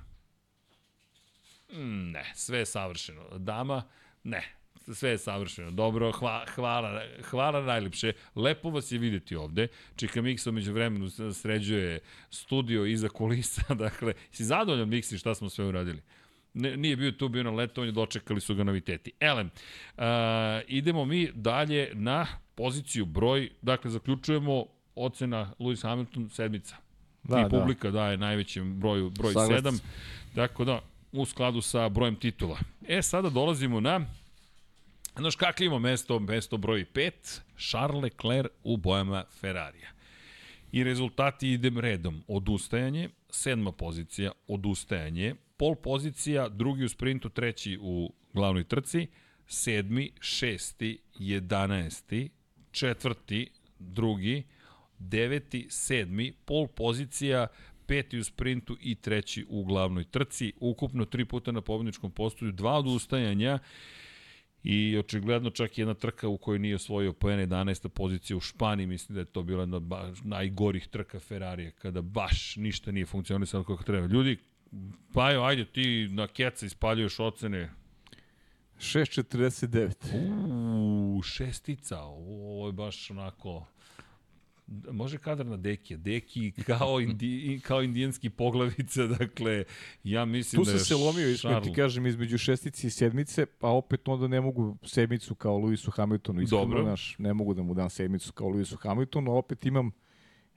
Ne, 2.12 2.32
sve 2.34 2.58
je 2.58 2.66
savršeno. 2.66 3.38
Dama, 3.38 3.82
ne, 4.24 4.42
sve 4.94 5.10
je 5.10 5.18
savršeno. 5.18 5.70
Dobro, 5.70 6.12
hva, 6.12 6.44
hvala, 6.54 7.02
hvala 7.22 7.62
najlepše. 7.62 8.12
Lepo 8.34 8.70
vas 8.70 8.92
je 8.92 8.98
videti 8.98 9.36
ovde. 9.36 9.68
Čika 9.96 10.22
Miksa 10.22 10.50
među 10.50 10.72
vremenu 10.72 11.08
sređuje 11.32 12.00
studio 12.30 12.86
iza 12.86 13.08
kulisa. 13.08 13.74
Dakle, 13.84 14.14
si 14.30 14.44
zadovoljan 14.44 14.88
Miksi 14.88 15.18
šta 15.18 15.34
smo 15.34 15.48
sve 15.48 15.64
uradili? 15.64 16.02
Ne, 16.54 16.76
nije 16.76 16.96
bio 16.96 17.12
tu, 17.12 17.28
bio 17.28 17.42
na 17.42 17.50
letovanju, 17.50 17.92
dočekali 17.92 18.40
su 18.40 18.54
ga 18.54 18.64
noviteti. 18.64 19.12
Elem, 19.20 19.50
uh, 19.96 20.02
idemo 20.66 21.04
mi 21.04 21.30
dalje 21.34 21.90
na 21.94 22.26
poziciju 22.54 23.06
broj, 23.06 23.50
dakle, 23.62 23.90
zaključujemo 23.90 24.64
ocena 24.94 25.52
Lewis 25.58 25.82
Hamilton 25.82 26.30
sedmica. 26.30 26.76
Da, 27.22 27.38
I 27.38 27.42
Da, 27.42 27.48
publika 27.48 27.90
da. 27.90 27.98
daje 27.98 28.16
najvećem 28.16 28.80
broju, 28.80 29.10
broj 29.10 29.32
Saglasni 29.32 29.70
7. 29.70 29.78
smo. 29.78 29.88
Tako 30.34 30.64
da, 30.64 30.80
u 31.12 31.24
skladu 31.24 31.60
sa 31.60 31.88
brojem 31.88 32.16
titula. 32.16 32.58
E, 32.88 33.02
sada 33.02 33.30
dolazimo 33.30 33.80
na 33.80 34.06
Znaš 35.18 35.34
imamo 35.60 35.78
mesto, 35.78 36.18
mesto 36.18 36.56
broj 36.56 36.86
5, 36.94 37.40
Charles 37.70 38.02
Leclerc 38.02 38.52
u 38.64 38.76
bojama 38.76 39.24
Ferrarija. 39.40 39.90
I 40.72 40.84
rezultati 40.84 41.52
idem 41.52 41.78
redom. 41.78 42.22
Odustajanje, 42.28 43.08
sedma 43.30 43.72
pozicija, 43.72 44.32
odustajanje, 44.48 45.34
pol 45.56 45.74
pozicija, 45.74 46.48
drugi 46.48 46.84
u 46.84 46.88
sprintu, 46.88 47.28
treći 47.28 47.78
u 47.80 48.12
glavnoj 48.32 48.64
trci, 48.64 49.06
sedmi, 49.46 50.12
šesti, 50.20 50.98
jedanesti, 51.18 52.30
četvrti, 52.70 53.50
drugi, 53.78 54.42
deveti, 54.98 55.66
sedmi, 55.70 56.32
pol 56.44 56.66
pozicija, 56.66 57.46
peti 57.92 58.18
u 58.18 58.24
sprintu 58.24 58.76
i 58.80 58.94
treći 58.94 59.46
u 59.48 59.64
glavnoj 59.64 60.04
trci. 60.04 60.52
Ukupno 60.60 61.04
tri 61.04 61.24
puta 61.24 61.52
na 61.52 61.60
pobedničkom 61.60 62.10
postoju, 62.10 62.52
dva 62.52 62.78
odustajanja 62.78 63.58
i 64.64 64.98
očigledno 64.98 65.50
čak 65.50 65.78
jedna 65.78 65.94
trka 65.94 66.28
u 66.28 66.38
kojoj 66.38 66.58
nije 66.58 66.74
osvojio 66.74 67.12
po 67.12 67.28
11. 67.28 67.88
pozicija 67.88 68.36
u 68.36 68.40
Španiji, 68.40 68.86
mislim 68.86 69.14
da 69.14 69.20
je 69.20 69.24
to 69.24 69.42
bila 69.42 69.62
jedna 69.62 69.76
od 69.76 69.82
baš 69.82 70.18
najgorih 70.24 70.88
trka 70.88 71.20
Ferrarija, 71.20 71.70
kada 71.70 72.02
baš 72.02 72.56
ništa 72.56 72.92
nije 72.92 73.06
funkcionisalo 73.06 73.64
kako 73.64 73.84
treba. 73.84 74.06
Ljudi, 74.06 74.38
pa 75.12 75.30
jo, 75.30 75.42
ajde 75.42 75.64
ti 75.64 76.08
na 76.10 76.26
keca 76.26 76.66
ispaljuješ 76.66 77.20
ocene. 77.20 77.70
6.49. 78.76 79.94
Uuu, 80.14 81.22
šestica, 81.22 82.00
ovo 82.00 82.66
je 82.66 82.72
baš 82.72 83.10
onako... 83.10 83.71
Može 84.90 85.18
kadar 85.18 85.46
na 85.46 85.56
Dekija. 85.56 85.96
Deki 85.96 86.52
kao, 86.66 87.00
indi, 87.00 87.60
kao 87.64 87.82
indijanski 87.82 88.30
poglavica, 88.30 89.06
dakle, 89.18 89.64
ja 90.04 90.24
mislim 90.24 90.60
Tu 90.60 90.64
da 90.64 90.70
sam 90.70 90.78
je 90.78 90.84
se 90.84 90.94
lomio, 90.94 91.30
iskreno 91.30 91.60
ti 91.60 91.72
kažem, 91.72 92.06
između 92.06 92.38
šestice 92.38 92.86
i 92.86 92.90
sedmice, 92.90 93.46
pa 93.46 93.68
opet 93.68 94.08
onda 94.08 94.28
ne 94.28 94.40
mogu 94.40 94.76
sedmicu 94.84 95.34
kao 95.34 95.58
Lewisu 95.58 95.90
Hamiltonu. 95.90 96.42
Iskreno, 96.42 96.64
Dobro. 96.64 96.82
Naš, 96.82 97.16
ne 97.18 97.34
mogu 97.34 97.54
da 97.54 97.62
mu 97.62 97.74
dam 97.74 97.90
sedmicu 97.90 98.32
kao 98.32 98.48
Lewisu 98.48 98.76
Hamiltonu, 98.76 99.32
a 99.32 99.34
opet 99.34 99.66
imam 99.66 99.90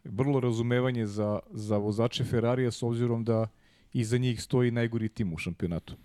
vrlo 0.03 0.39
razumevanje 0.39 1.05
za, 1.05 1.39
za 1.51 1.77
vozače 1.77 2.23
Ferrarija 2.23 2.71
s 2.71 2.83
obzirom 2.83 3.23
da 3.23 3.47
iza 3.93 4.17
njih 4.17 4.41
stoji 4.41 4.71
najgori 4.71 5.09
tim 5.09 5.33
u 5.33 5.37
šampionatu. 5.37 5.95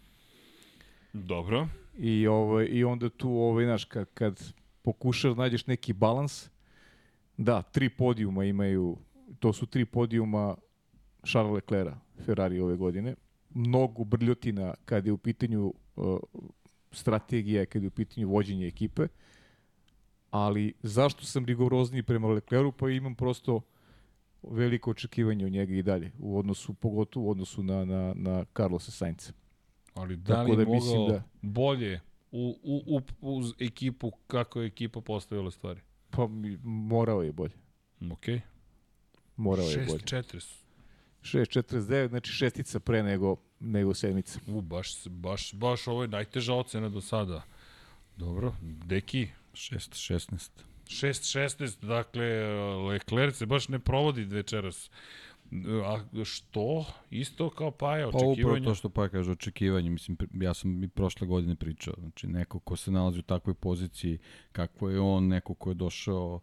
Dobro. 1.13 1.69
I, 1.99 2.27
ovaj, 2.27 2.69
I 2.71 2.85
onda 2.85 3.09
tu, 3.09 3.31
ovaj, 3.31 3.65
znaš, 3.65 3.85
kad, 3.85 4.09
kad 4.15 4.55
pokušaš 4.83 5.31
da 5.31 5.43
nađeš 5.43 5.67
neki 5.67 5.93
balans, 5.93 6.49
da, 7.41 7.63
tri 7.63 7.89
podijuma 7.89 8.45
imaju, 8.45 8.97
to 9.39 9.53
su 9.53 9.67
tri 9.67 9.85
podijuma 9.85 10.57
Charles 11.27 11.55
Leclerca, 11.55 11.97
Ferrari 12.25 12.61
ove 12.61 12.77
godine. 12.77 13.15
Mnogo 13.51 14.05
brljotina 14.05 14.75
kad 14.85 15.07
je 15.07 15.13
u 15.13 15.19
pitanju 15.19 15.75
uh, 15.97 16.19
strategija, 16.93 17.67
kad 17.67 17.83
je 17.83 17.89
u 17.89 17.91
pitanju 17.91 18.29
vođenje 18.29 18.67
ekipe. 18.67 19.07
Ali 20.31 20.73
zašto 20.83 21.25
sam 21.25 21.45
rigorozniji 21.45 22.03
prema 22.03 22.29
Leclercu? 22.29 22.73
Pa 22.73 22.91
imam 22.91 23.15
prosto 23.15 23.61
veliko 24.43 24.91
očekivanje 24.91 25.47
od 25.47 25.53
njega 25.53 25.75
i 25.75 25.83
dalje, 25.83 26.13
u 26.19 26.39
odnosu, 26.39 26.75
pogotovo 26.75 27.27
u 27.27 27.31
odnosu 27.31 27.63
na, 27.63 27.85
na, 27.85 28.15
na 28.17 28.45
Carlosa 28.57 28.91
Sainca. 28.91 29.33
Ali 29.95 30.17
da 30.17 30.43
li 30.43 30.57
da 30.57 30.65
mogao 30.65 31.09
da- 31.09 31.23
bolje 31.43 32.01
u, 32.33 32.57
u, 32.63 32.97
u, 32.97 33.01
uz 33.21 33.53
ekipu, 33.59 34.11
kako 34.27 34.61
je 34.61 34.67
ekipa 34.67 35.01
postavila 35.01 35.51
stvari? 35.51 35.81
Pa 36.11 36.29
morao 36.63 37.23
je 37.23 37.33
bolje. 37.33 37.55
Ok. 38.13 38.27
Morao 39.37 39.67
je 39.67 39.87
bolje. 39.87 39.99
6-4. 39.99 40.61
6.49, 41.23 42.09
znači 42.09 42.33
šestica 42.33 42.81
pre 42.81 43.03
nego, 43.03 43.37
nego 43.61 43.95
sedmica. 43.95 44.41
U, 44.47 44.61
baš, 44.61 45.07
baš, 45.07 45.55
baš 45.55 45.87
ovo 45.87 46.03
je 46.03 46.09
najteža 46.09 46.55
ocena 46.55 46.89
do 46.89 47.01
sada. 47.01 47.43
Dobro, 48.17 48.55
Deki, 48.63 49.29
6, 49.53 50.15
16. 50.15 50.49
6-16, 50.87 51.87
dakle, 51.87 52.25
Leclerc 52.89 53.37
se 53.37 53.47
baš 53.47 53.69
ne 53.69 53.79
provodi 53.79 54.25
večeras. 54.25 54.91
A 55.85 56.25
što? 56.25 56.85
Isto 57.11 57.51
kao 57.51 57.71
Paja, 57.71 58.11
Pa 58.11 58.19
upravo 58.19 58.61
to 58.61 58.75
što 58.75 58.89
pa 58.89 59.09
kaže 59.09 59.33
očekivanje, 59.33 59.91
mislim, 59.91 60.17
ja 60.33 60.55
sam 60.55 60.85
i 60.85 60.89
prošle 60.89 61.27
godine 61.27 61.55
pričao, 61.55 61.95
znači 61.99 62.27
neko 62.27 62.59
ko 62.59 62.77
se 62.77 62.91
nalazi 62.91 63.19
u 63.19 63.23
takvoj 63.23 63.55
poziciji, 63.55 64.19
kako 64.53 64.91
je 64.91 65.01
on, 65.01 65.29
neko 65.29 65.55
ko 65.55 65.71
je 65.71 65.75
došao 65.75 66.41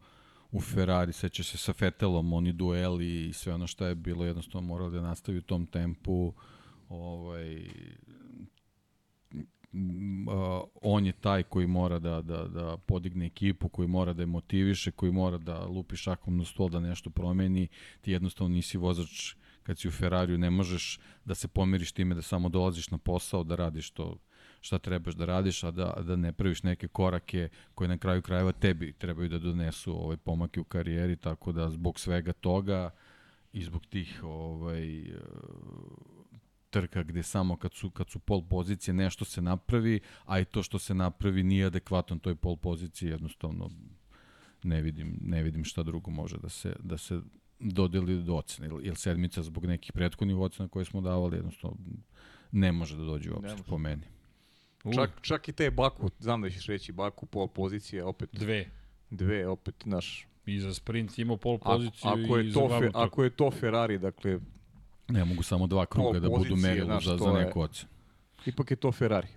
u 0.51 0.61
Ferrari, 0.61 1.13
seća 1.13 1.43
se 1.43 1.57
sa 1.57 1.73
Fetelom, 1.73 2.33
oni 2.33 2.53
dueli 2.53 3.27
i 3.27 3.33
sve 3.33 3.53
ono 3.53 3.67
što 3.67 3.85
je 3.85 3.95
bilo, 3.95 4.25
jednostavno 4.25 4.67
morao 4.67 4.89
da 4.89 5.01
nastavi 5.01 5.37
u 5.37 5.41
tom 5.41 5.65
tempu, 5.65 6.33
ovaj, 6.89 7.61
on 10.82 11.05
je 11.05 11.11
taj 11.11 11.43
koji 11.43 11.68
mora 11.68 11.99
da, 11.99 12.22
da, 12.22 12.43
da 12.47 12.78
podigne 12.78 13.26
ekipu, 13.26 13.70
koji 13.70 13.88
mora 13.88 14.13
da 14.13 14.22
je 14.22 14.26
motiviše, 14.26 14.91
koji 14.91 15.11
mora 15.11 15.38
da 15.38 15.65
lupi 15.65 15.95
šakom 15.95 16.38
na 16.38 16.45
stol 16.45 16.70
da 16.70 16.80
nešto 16.80 17.09
promeni. 17.09 17.68
Ti 18.01 18.11
jednostavno 18.11 18.55
nisi 18.55 18.78
vozač 18.78 19.36
kad 19.63 19.80
si 19.80 19.88
u 19.88 19.91
Ferrariju, 19.91 20.38
ne 20.38 20.49
možeš 20.49 20.99
da 21.26 21.36
se 21.36 21.47
pomiriš 21.47 21.91
time 21.91 22.15
da 22.15 22.22
samo 22.22 22.49
dolaziš 22.49 22.91
na 22.91 22.97
posao, 22.97 23.43
da 23.43 23.55
radiš 23.55 23.91
to 23.91 24.18
šta 24.61 24.80
trebaš 24.80 25.15
da 25.15 25.26
radiš, 25.26 25.63
a 25.63 25.72
da, 25.72 25.93
da 26.07 26.15
ne 26.15 26.32
praviš 26.32 26.63
neke 26.63 26.88
korake 26.88 27.49
koje 27.76 27.88
na 27.88 27.97
kraju 27.97 28.22
krajeva 28.22 28.51
tebi 28.51 28.93
trebaju 28.93 29.30
da 29.30 29.39
donesu 29.39 30.03
ovaj 30.03 30.18
pomake 30.18 30.59
u 30.59 30.63
karijeri, 30.63 31.15
tako 31.15 31.51
da 31.51 31.70
zbog 31.70 31.99
svega 31.99 32.34
toga 32.34 32.89
i 33.53 33.63
zbog 33.63 33.86
tih 33.86 34.24
ovaj, 34.24 35.03
trka 36.82 37.03
gde 37.03 37.23
samo 37.23 37.57
kad 37.57 37.73
su, 37.73 37.89
kad 37.89 38.09
su 38.09 38.19
pol 38.19 38.43
pozicije 38.49 38.93
nešto 38.93 39.25
se 39.25 39.41
napravi, 39.41 39.99
a 40.25 40.39
i 40.39 40.45
to 40.45 40.63
što 40.63 40.80
se 40.80 40.93
napravi 40.93 41.43
nije 41.43 41.65
adekvatno 41.65 42.17
toj 42.19 42.36
pol 42.36 42.55
poziciji, 42.57 43.09
jednostavno 43.09 43.69
ne 44.63 44.82
vidim, 44.82 45.17
ne 45.21 45.43
vidim 45.43 45.63
šta 45.63 45.84
drugo 45.84 46.11
može 46.11 46.38
da 46.38 46.49
se, 46.49 46.75
da 46.80 46.97
se 46.97 47.21
dodeli 47.59 48.23
do 48.23 48.36
ocene. 48.36 48.69
Jer 48.84 48.95
sedmica 48.95 49.43
zbog 49.43 49.65
nekih 49.65 49.91
prethodnih 49.93 50.38
ocena 50.38 50.69
koje 50.69 50.86
smo 50.86 51.01
davali, 51.01 51.38
jednostavno 51.38 51.78
ne 52.51 52.71
može 52.71 52.97
da 52.97 53.03
dođe 53.03 53.32
uopšte 53.32 53.51
može. 53.51 53.63
po 53.63 53.78
meni. 53.78 54.03
U, 54.84 54.93
Čak, 54.93 55.11
čak 55.21 55.47
i 55.49 55.53
te 55.53 55.71
Baku, 55.71 56.09
znam 56.19 56.41
da 56.41 56.49
ćeš 56.49 56.65
reći 56.67 56.91
Baku, 56.91 57.25
pol 57.25 57.47
pozicije, 57.47 58.03
opet 58.03 58.30
Dve. 58.34 58.65
dve, 59.09 59.47
opet, 59.47 59.86
naš. 59.86 60.28
I 60.45 60.59
za 60.59 60.73
sprint 60.73 61.19
imao 61.19 61.38
pol 61.38 61.55
Ako, 61.55 61.65
poziciju 61.65 62.09
ako, 62.09 62.39
i 62.39 62.45
je 62.45 62.51
za 62.51 62.59
to 62.59 62.69
fe, 62.69 62.80
trku. 62.86 62.99
ako 62.99 63.23
je 63.23 63.30
to 63.30 63.51
Ferrari, 63.51 63.99
dakle, 63.99 64.39
Ne 65.07 65.25
mogu 65.25 65.43
samo 65.43 65.67
dva 65.67 65.85
kruga 65.85 66.19
da 66.19 66.29
budu 66.29 66.55
merilo 66.55 66.85
znaš, 66.85 67.05
za, 67.05 67.17
za 67.17 67.31
neku 67.31 67.61
ocenu. 67.61 67.89
ipak 68.45 68.71
je 68.71 68.77
to 68.77 68.91
Ferrari. 68.91 69.27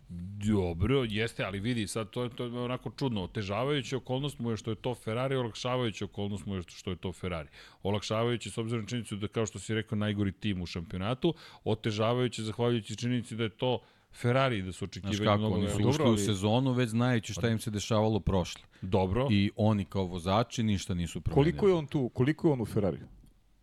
Dobro, 0.47 1.05
jeste, 1.09 1.45
ali 1.45 1.61
vidi, 1.61 1.87
sad 1.87 2.11
to 2.11 2.23
je, 2.23 2.31
to 2.31 2.45
je 2.45 2.61
onako 2.61 2.91
čudno. 2.91 3.23
Otežavajuća 3.23 3.97
okolnost 3.97 4.39
mu 4.39 4.51
je 4.51 4.57
što 4.57 4.71
je 4.71 4.75
to 4.75 4.95
Ferrari, 4.95 5.37
olakšavajuća 5.37 6.05
okolnost 6.05 6.47
mu 6.47 6.55
je 6.55 6.63
što 6.67 6.91
je 6.91 6.97
to 6.97 7.13
Ferrari. 7.13 7.49
Olakšavajući 7.83 8.51
s 8.51 8.59
obzirom 8.59 8.83
na 8.83 8.89
činjenicu 8.89 9.17
da, 9.17 9.29
kao 9.29 9.47
što 9.47 9.59
si 9.59 9.75
rekao, 9.75 9.99
najgori 9.99 10.33
tim 10.33 10.63
u 10.63 10.67
šampionatu, 10.67 11.35
otežavajući 11.65 12.43
zahvaljujući 12.43 12.97
činjenici 12.97 13.37
da 13.37 13.43
je 13.43 13.51
to 13.51 13.81
Ferrari 14.13 14.63
da 14.63 14.73
su 14.73 14.79
Znaš 14.79 14.89
očekivanja 14.89 15.25
kako, 15.25 15.39
mnogo 15.39 15.55
oni 15.55 15.69
su 15.69 15.79
Dobro, 15.79 15.91
ušli 15.91 16.11
u 16.11 16.17
sezonu 16.17 16.73
već 16.73 16.91
znajući 16.91 17.33
šta 17.33 17.49
im 17.49 17.59
se 17.59 17.71
dešavalo 17.71 18.21
prošle. 18.21 18.63
Dobro, 18.83 19.29
I 19.31 19.51
oni 19.57 19.85
kao 19.85 20.05
vozači 20.05 20.63
ništa 20.63 20.95
nisu 20.95 21.21
promenili. 21.21 21.53
Koliko 21.53 21.69
je 21.69 21.75
on 21.75 21.87
tu, 21.87 22.09
koliko 22.09 22.49
je 22.49 22.53
on 22.53 22.61
u 22.61 22.67
Ferrari? 22.67 22.99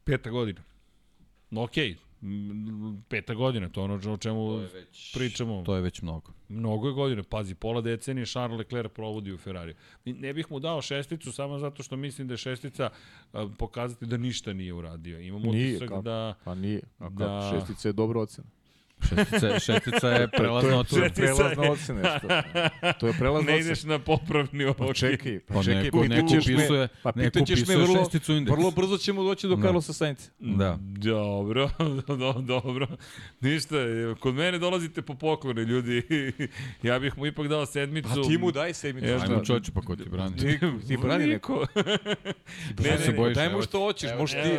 peta 0.03 0.29
godina. 0.29 0.61
No 1.49 1.63
okej, 1.63 1.95
m, 2.21 3.03
peta 3.09 3.33
godina, 3.33 3.69
to 3.69 3.79
je 3.81 3.85
ono 3.85 4.13
o 4.13 4.17
čemu 4.17 4.59
pričamo. 5.13 5.63
To 5.65 5.75
je 5.75 5.81
već 5.81 6.01
mnogo. 6.01 6.31
Mnogo 6.49 6.87
je 6.87 6.93
godine, 6.93 7.23
pazi, 7.23 7.55
pola 7.55 7.81
decenije 7.81 8.25
Charles 8.25 8.57
Leclerc 8.57 8.91
provodi 8.93 9.33
u 9.33 9.37
Ferrari. 9.37 9.75
Ne 10.05 10.33
bih 10.33 10.51
mu 10.51 10.59
dao 10.59 10.81
šesticu 10.81 11.31
samo 11.31 11.59
zato 11.59 11.83
što 11.83 11.95
mislim 11.97 12.27
da 12.27 12.33
je 12.33 12.37
šestica 12.37 12.89
pokazati 13.57 14.05
da 14.05 14.17
ništa 14.17 14.53
nije 14.53 14.73
uradio. 14.73 15.19
Imam 15.19 15.41
Nije, 15.41 15.69
utisak 15.69 15.89
kako? 15.89 16.01
da... 16.01 16.35
Pa 16.43 16.55
nije. 16.55 16.81
A 16.99 17.09
Da. 17.09 17.25
da. 17.25 17.51
šestica 17.53 17.89
je 17.89 17.93
dobra 17.93 18.19
ocena. 18.19 18.47
Šestica, 18.99 19.59
šestica 19.59 20.07
je 20.09 20.27
To 20.27 20.37
prelazna 20.37 20.69
je, 20.69 20.73
to 20.73 20.79
ocena. 20.79 21.03
je 21.05 21.11
prelazna 21.11 21.63
ocena. 21.63 22.19
Što, 22.19 22.27
to 22.93 23.07
je 23.07 23.13
prelazna 23.13 23.41
Ne 23.43 23.53
ocena. 23.53 23.65
ideš 23.65 23.83
na 23.83 23.99
popravni 23.99 24.63
ovo. 24.65 24.73
Pa 24.77 24.93
čekaj, 24.95 25.39
pa, 25.39 25.53
Pa 25.53 25.63
čekaj, 25.63 25.83
neko- 25.83 26.03
neko 26.03 26.27
pitaćeš 26.27 26.47
me, 26.47 26.53
upisuje- 26.55 26.87
pa 27.03 27.11
neko 27.15 27.33
pitaćeš 27.33 27.67
me 27.67 27.75
vrlo, 27.77 27.95
šesticu 27.95 28.33
indeks. 28.33 28.51
vrlo 28.51 28.71
brzo 28.71 28.97
ćemo 28.97 29.23
doći 29.23 29.47
do 29.47 29.55
Da. 29.55 29.61
Carlosa 29.61 29.93
Sainca. 29.93 30.29
Da. 30.39 30.77
Dobro, 30.81 31.69
do, 32.19 32.33
dobro. 32.35 32.87
Ništa, 33.41 33.75
kod 34.19 34.35
mene 34.35 34.57
dolazite 34.59 35.01
po 35.01 35.15
poklone, 35.15 35.61
ljudi. 35.63 36.03
ja 36.83 36.99
bih 36.99 37.17
mu 37.17 37.25
ipak 37.25 37.47
dao 37.47 37.65
sedmicu. 37.65 38.09
Pa 38.15 38.21
ti 38.23 38.37
mu 38.37 38.51
daj 38.51 38.73
sedmicu. 38.73 39.07
Evo, 39.07 39.19
šta? 39.19 39.27
Ajmo 39.27 39.45
čovječe, 39.45 39.71
pa 39.71 39.81
ko 39.81 39.95
ti 39.95 40.03
brani? 40.05 40.37
Ti, 40.37 40.59
ti 40.87 40.97
brani 40.97 41.27
neko. 41.27 41.65
Ne, 42.79 42.97
ne, 43.01 43.13
bojiš, 43.13 43.35
daj 43.35 43.49
mu 43.49 43.61
što 43.61 43.79
hoćeš, 43.79 44.09
možeš 44.19 44.41
ti, 44.43 44.49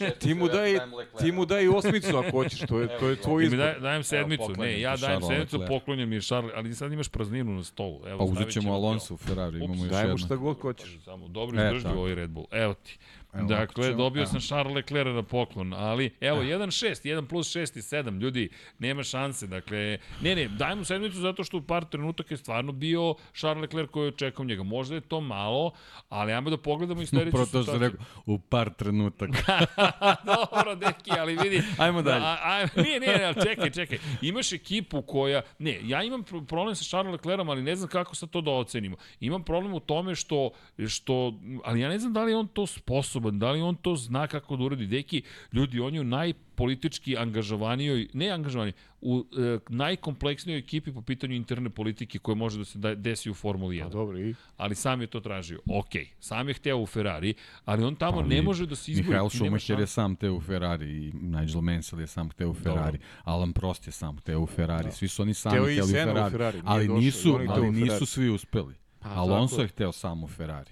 ti 0.00 0.18
ti 0.18 0.34
mu 0.34 0.48
daj, 0.48 0.78
ti 1.18 1.32
mu 1.32 1.44
daj 1.46 1.68
osmicu 1.68 2.16
ako 2.16 2.30
hoćeš, 2.32 2.60
to 2.60 2.80
je, 2.80 2.88
to 2.90 3.08
je 3.08 3.16
tvoj 3.16 3.45
mi 3.46 3.56
daj, 3.56 3.80
dajem 3.80 4.02
sedmicu. 4.04 4.42
poklanjam 4.42 4.66
Ne, 4.66 4.80
ja 4.80 4.88
dajem 4.90 4.98
Charlesa 5.00 5.26
sedmicu, 5.28 5.56
Leclerca. 5.56 5.68
poklonjam 5.70 6.08
mi 6.08 6.14
je 6.14 6.22
Charles, 6.22 6.52
ali 6.54 6.74
sad 6.74 6.92
imaš 6.92 7.08
prazninu 7.08 7.52
na 7.52 7.64
stolu. 7.64 8.00
Evo, 8.06 8.18
Pa 8.18 8.24
uzet 8.24 8.50
ćemo 8.50 8.72
Alonso 8.72 9.14
u 9.14 9.18
Ferrari, 9.18 9.56
imamo 9.56 9.84
još 9.84 9.94
jedno. 9.94 10.18
šta 10.18 10.36
god 10.36 10.60
hoćeš. 10.60 10.98
Samo 11.00 11.28
dobro 11.28 11.56
E, 11.56 11.62
izdržljiv 11.62 11.82
tako. 11.84 11.98
ovaj 11.98 12.14
Red 12.14 12.30
Bull. 12.30 12.46
Evo 12.52 12.74
ti. 12.74 12.98
Evo, 13.38 13.48
dakle, 13.48 13.84
ćemo, 13.84 13.96
dobio 13.96 14.20
evo. 14.20 14.26
sam 14.30 14.40
Charles 14.40 14.74
Leclerc 14.74 15.14
na 15.14 15.22
poklon, 15.22 15.74
ali 15.74 16.10
evo, 16.20 16.42
1-6, 16.42 17.08
1 17.08 17.26
plus 17.28 17.56
6 17.56 17.78
i 17.78 17.82
7, 17.82 18.20
ljudi, 18.20 18.48
nema 18.78 19.02
šanse. 19.02 19.46
Dakle, 19.46 19.98
ne, 20.20 20.34
ne, 20.34 20.48
daj 20.48 20.74
mu 20.74 20.84
sedmicu 20.84 21.18
zato 21.18 21.44
što 21.44 21.56
u 21.56 21.62
par 21.62 21.84
trenutaka 21.84 22.34
je 22.34 22.38
stvarno 22.38 22.72
bio 22.72 23.14
Charles 23.34 23.62
Leclerc 23.62 23.90
koji 23.90 24.06
je 24.08 24.12
čekao 24.12 24.44
njega. 24.44 24.62
Možda 24.62 24.94
je 24.94 25.00
to 25.00 25.20
malo, 25.20 25.72
ali 26.08 26.32
ajmo 26.32 26.50
da 26.50 26.56
pogledamo 26.56 27.02
i 27.02 27.06
sledeću 27.06 27.28
Upravo 27.36 27.46
to 27.46 27.62
što 27.62 27.72
situaciju. 27.72 27.90
rekao, 27.90 28.06
u 28.26 28.38
par 28.38 28.70
trenutaka. 28.74 29.58
Dobro, 30.52 30.74
deki, 30.74 31.10
ali 31.20 31.36
vidi... 31.42 31.62
Ajmo 31.78 32.02
dalje. 32.02 32.20
Da, 32.20 32.26
a, 32.26 32.66
a, 32.76 32.82
nije, 32.82 33.00
nije, 33.00 33.24
ali 33.24 33.34
čekaj, 33.42 33.70
čekaj. 33.70 33.98
Imaš 34.22 34.52
ekipu 34.52 35.02
koja... 35.02 35.42
Ne, 35.58 35.80
ja 35.82 36.02
imam 36.02 36.22
pro- 36.24 36.44
problem 36.44 36.74
sa 36.74 36.84
Charles 36.84 37.12
Leclercom, 37.12 37.48
ali 37.48 37.62
ne 37.62 37.76
znam 37.76 37.88
kako 37.88 38.14
sad 38.14 38.30
to 38.30 38.40
da 38.40 38.50
ocenimo. 38.50 38.96
Imam 39.20 39.42
problem 39.42 39.74
u 39.74 39.80
tome 39.80 40.14
što, 40.14 40.50
što... 40.88 41.32
Ali 41.64 41.80
ja 41.80 41.88
ne 41.88 41.98
znam 41.98 42.12
da 42.12 42.22
li 42.24 42.34
on 42.34 42.48
to 42.48 42.66
sposoban 42.66 43.25
sposoban, 43.26 43.38
da 43.38 43.50
li 43.50 43.60
on 43.60 43.76
to 43.76 43.96
zna 43.96 44.26
kako 44.26 44.56
da 44.56 44.64
uradi. 44.64 44.86
Deki, 44.86 45.22
ljudi, 45.52 45.80
on 45.80 45.94
je 45.94 46.00
u 46.00 46.04
najpolitički 46.04 47.16
angažovanijoj, 47.16 48.08
ne 48.12 48.30
angažovanijoj, 48.30 48.72
u 49.00 49.24
e, 49.38 49.58
najkompleksnijoj 49.68 50.58
ekipi 50.58 50.92
po 50.92 51.02
pitanju 51.02 51.34
interne 51.34 51.70
politike 51.70 52.18
koje 52.18 52.34
može 52.34 52.58
da 52.58 52.64
se 52.64 52.78
da, 52.78 52.94
desi 52.94 53.30
u 53.30 53.34
Formuli 53.34 53.76
1. 53.76 53.86
A 53.86 53.88
dobro, 53.88 54.18
i? 54.18 54.34
Ali 54.56 54.74
sam 54.74 55.00
je 55.00 55.06
to 55.06 55.20
tražio. 55.20 55.60
Ok, 55.66 55.92
sam 56.20 56.48
je 56.48 56.54
hteo 56.54 56.78
u 56.78 56.86
Ferrari, 56.86 57.34
ali 57.64 57.84
on 57.84 57.96
tamo 57.96 58.20
Pa, 58.20 58.26
ne 58.26 58.42
može 58.42 58.66
da 58.66 58.76
se 58.76 58.92
izbori. 58.92 59.08
Mihael 59.08 59.28
Schumacher 59.28 59.80
je 59.80 59.86
sam 59.86 60.16
teo 60.16 60.34
u 60.34 60.40
Ferrari 60.40 60.86
i 60.86 61.12
Nigel 61.12 61.60
Mansell 61.60 62.00
je 62.00 62.06
sam 62.06 62.30
teo 62.30 62.50
u 62.50 62.54
Ferrari. 62.54 62.98
Alan 63.24 63.52
Prost 63.52 63.86
je 63.86 63.92
sam 63.92 64.18
teo 64.18 64.40
u 64.40 64.46
Ferrari. 64.46 64.92
Svi 64.92 65.08
su 65.08 65.22
oni 65.22 65.34
sami 65.34 65.56
Hteo 65.56 65.64
hteli 65.64 65.80
u 65.80 65.86
Senna 65.86 66.12
u 66.12 66.14
Ferrari. 66.14 66.30
Ferrari, 66.30 66.60
ali 66.64 66.86
došao, 66.86 67.00
i 67.00 67.04
nisu, 67.04 67.34
hteo 67.34 67.52
ali 67.52 67.70
nisu 67.70 67.86
Ferrari. 67.86 68.06
svi 68.06 68.30
uspeli. 68.30 68.74
Pa, 68.98 69.08
Alonso 69.08 69.60
je 69.60 69.68
hteo 69.68 69.92
sam 69.92 70.24
u 70.24 70.28
Ferrari. 70.28 70.70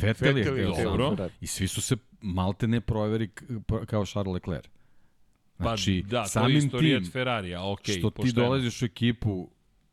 Vettel 0.00 0.38
je 0.38 0.44
hteo 0.44 0.96
Dobro. 0.96 1.28
I 1.40 1.46
svi 1.46 1.68
su 1.68 1.80
se 1.80 1.96
malte 2.20 2.68
ne 2.68 2.80
proveri 2.80 3.30
pa- 3.66 3.86
kao 3.86 4.06
Charles 4.06 4.34
Leclerc. 4.34 4.66
Znači, 5.56 6.02
pa, 6.04 6.10
da, 6.10 6.18
to 6.18 6.24
je 6.24 6.28
samim 6.28 6.70
tim 6.70 7.10
Ferrarija, 7.12 7.72
ok, 7.72 7.80
što 7.82 8.10
ti 8.10 8.16
pošteno. 8.16 8.46
dolaziš 8.46 8.82
u 8.82 8.84
ekipu 8.84 9.50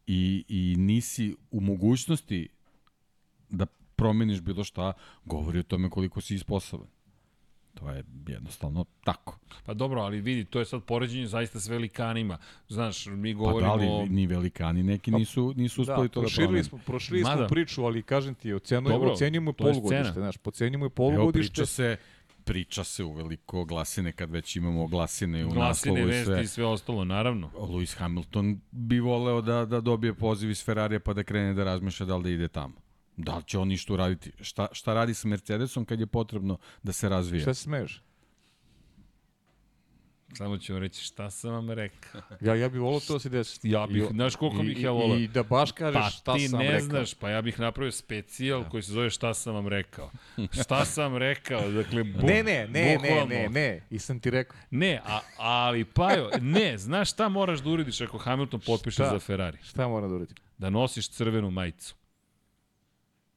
i, 0.08 0.46
i 0.48 0.76
nisi 0.78 1.36
u 1.52 1.62
mogućnosti 1.62 2.50
da 3.50 3.66
promeniš 3.96 4.42
bilo 4.42 4.64
šta, 4.64 4.94
govori 5.26 5.60
o 5.60 5.64
tome 5.64 5.90
koliko 5.90 6.22
si 6.22 6.38
sposoban. 6.40 6.88
To 7.74 7.90
je 7.90 8.04
jednostavno 8.28 8.86
tako. 9.04 9.40
Pa 9.66 9.74
dobro, 9.74 10.02
ali 10.02 10.22
vidi, 10.22 10.46
to 10.46 10.60
je 10.60 10.66
sad 10.66 10.84
poređenje 10.84 11.28
zaista 11.28 11.60
s 11.60 11.68
velikanima. 11.68 12.38
Znaš, 12.68 13.06
mi 13.06 13.34
Pa 13.34 13.38
govorimo... 13.38 13.78
da 13.78 13.86
o... 13.86 14.02
li 14.02 14.10
ni 14.10 14.28
velikani 14.28 14.84
neki 14.84 15.12
nisu, 15.12 15.54
nisu 15.56 15.82
uspeli 15.82 16.10
to 16.10 16.22
da 16.22 16.28
promene. 16.36 16.64
smo, 16.64 16.80
proširili 16.86 17.24
Mada. 17.24 17.38
smo 17.38 17.48
priču, 17.48 17.84
ali 17.84 18.04
kažem 18.04 18.36
ti, 18.36 18.54
ocenujemo, 18.54 18.90
Dobro, 18.90 19.14
ocenjujemo 19.14 19.52
to 19.52 19.68
je 19.68 19.74
polugodište, 19.74 20.14
znaš, 20.14 20.38
pocenjujemo 20.38 20.86
Evo, 20.86 20.90
polugodište. 20.90 21.54
priča 21.54 21.66
se, 21.66 21.98
priča 22.44 22.84
se 22.84 23.04
uveliko 23.04 23.66
glasine 23.66 24.12
kad 24.12 24.32
već 24.32 24.56
imamo 24.56 24.88
glasine 24.88 25.46
u 25.46 25.50
Glasine, 25.50 25.68
naslovu 25.68 25.98
i 26.00 26.04
vesti 26.06 26.26
sve. 26.26 26.44
i 26.44 26.48
sve 26.48 26.66
ostalo, 26.66 27.06
naravno. 27.06 27.50
Lewis 27.56 27.98
Hamilton 27.98 28.60
bi 28.72 29.00
voleo 29.00 29.42
da, 29.42 29.66
da 29.66 29.82
dobije 29.82 30.14
poziv 30.14 30.50
iz 30.50 30.66
Ferrarija 30.66 31.00
pa 31.00 31.14
da 31.14 31.24
krene 31.24 31.54
da 31.54 31.64
razmišlja 31.64 32.06
da 32.06 32.16
li 32.16 32.24
da 32.24 32.30
ide 32.30 32.48
tamo. 32.48 32.74
Da 33.18 33.36
li 33.36 33.44
će 33.44 33.58
on 33.58 33.68
ništa 33.68 33.94
uraditi? 33.94 34.32
Šta, 34.42 34.68
šta 34.72 34.94
radi 34.94 35.14
sa 35.14 35.28
Mercedesom 35.28 35.86
kad 35.86 36.00
je 36.00 36.08
potrebno 36.08 36.58
da 36.84 36.92
se 36.92 37.10
razvija? 37.10 37.42
Šta 37.42 37.54
se 37.54 37.62
smeješ? 37.62 38.02
Samo 40.34 40.58
ću 40.58 40.74
vam 40.74 40.82
reći 40.82 41.04
šta 41.04 41.30
sam 41.30 41.52
vam 41.52 41.72
rekao. 41.72 42.22
Ja, 42.42 42.56
ja 42.56 42.70
bih 42.70 42.82
volao 42.82 43.00
to 43.00 43.14
da 43.14 43.20
se 43.20 43.30
desi. 43.30 43.60
Ja 43.64 43.88
bih, 43.88 44.04
I- 44.04 44.08
znaš 44.08 44.36
koliko 44.36 44.64
i- 44.64 44.66
bih 44.66 44.78
ja 44.78 44.84
i- 44.84 44.94
volao? 44.94 45.18
I 45.18 45.28
da 45.28 45.44
baš 45.44 45.72
kažeš 45.72 46.02
Pa 46.02 46.10
šta 46.10 46.36
ti 46.36 46.48
sam 46.48 46.60
ne 46.60 46.66
rekao. 46.66 46.80
znaš, 46.80 47.14
pa 47.14 47.30
ja 47.30 47.42
bih 47.42 47.60
napravio 47.60 47.92
specijal 47.92 48.70
koji 48.70 48.84
se 48.84 48.92
zove 48.92 49.10
šta 49.10 49.34
sam 49.34 49.54
vam 49.56 49.68
rekao. 49.68 50.12
Šta 50.54 50.86
sam 50.86 51.18
rekao, 51.18 51.72
dakle, 51.72 52.04
bu, 52.04 52.20
Ne, 52.20 52.44
ne, 52.44 52.68
ne, 52.68 52.98
ne, 52.98 53.26
ne, 53.26 53.50
ne, 53.50 53.82
i 53.90 54.00
sam 54.00 54.20
ti 54.20 54.30
rekao. 54.30 54.58
Ne, 54.72 55.02
a, 55.06 55.20
ali 55.38 55.86
Pajo, 55.86 56.30
ne, 56.42 56.78
znaš 56.78 57.12
šta 57.12 57.30
moraš 57.30 57.60
da 57.60 57.70
uradiš 57.70 58.02
ako 58.02 58.18
Hamilton 58.18 58.60
potpiše 58.60 58.96
Šta? 58.96 59.10
za 59.10 59.20
Ferrari? 59.20 59.58
Šta 59.64 59.88
moram 59.88 60.10
da 60.10 60.16
uradim? 60.16 60.36
Da 60.58 60.70
nosiš 60.70 61.10
crvenu 61.10 61.52
majicu. 61.52 61.96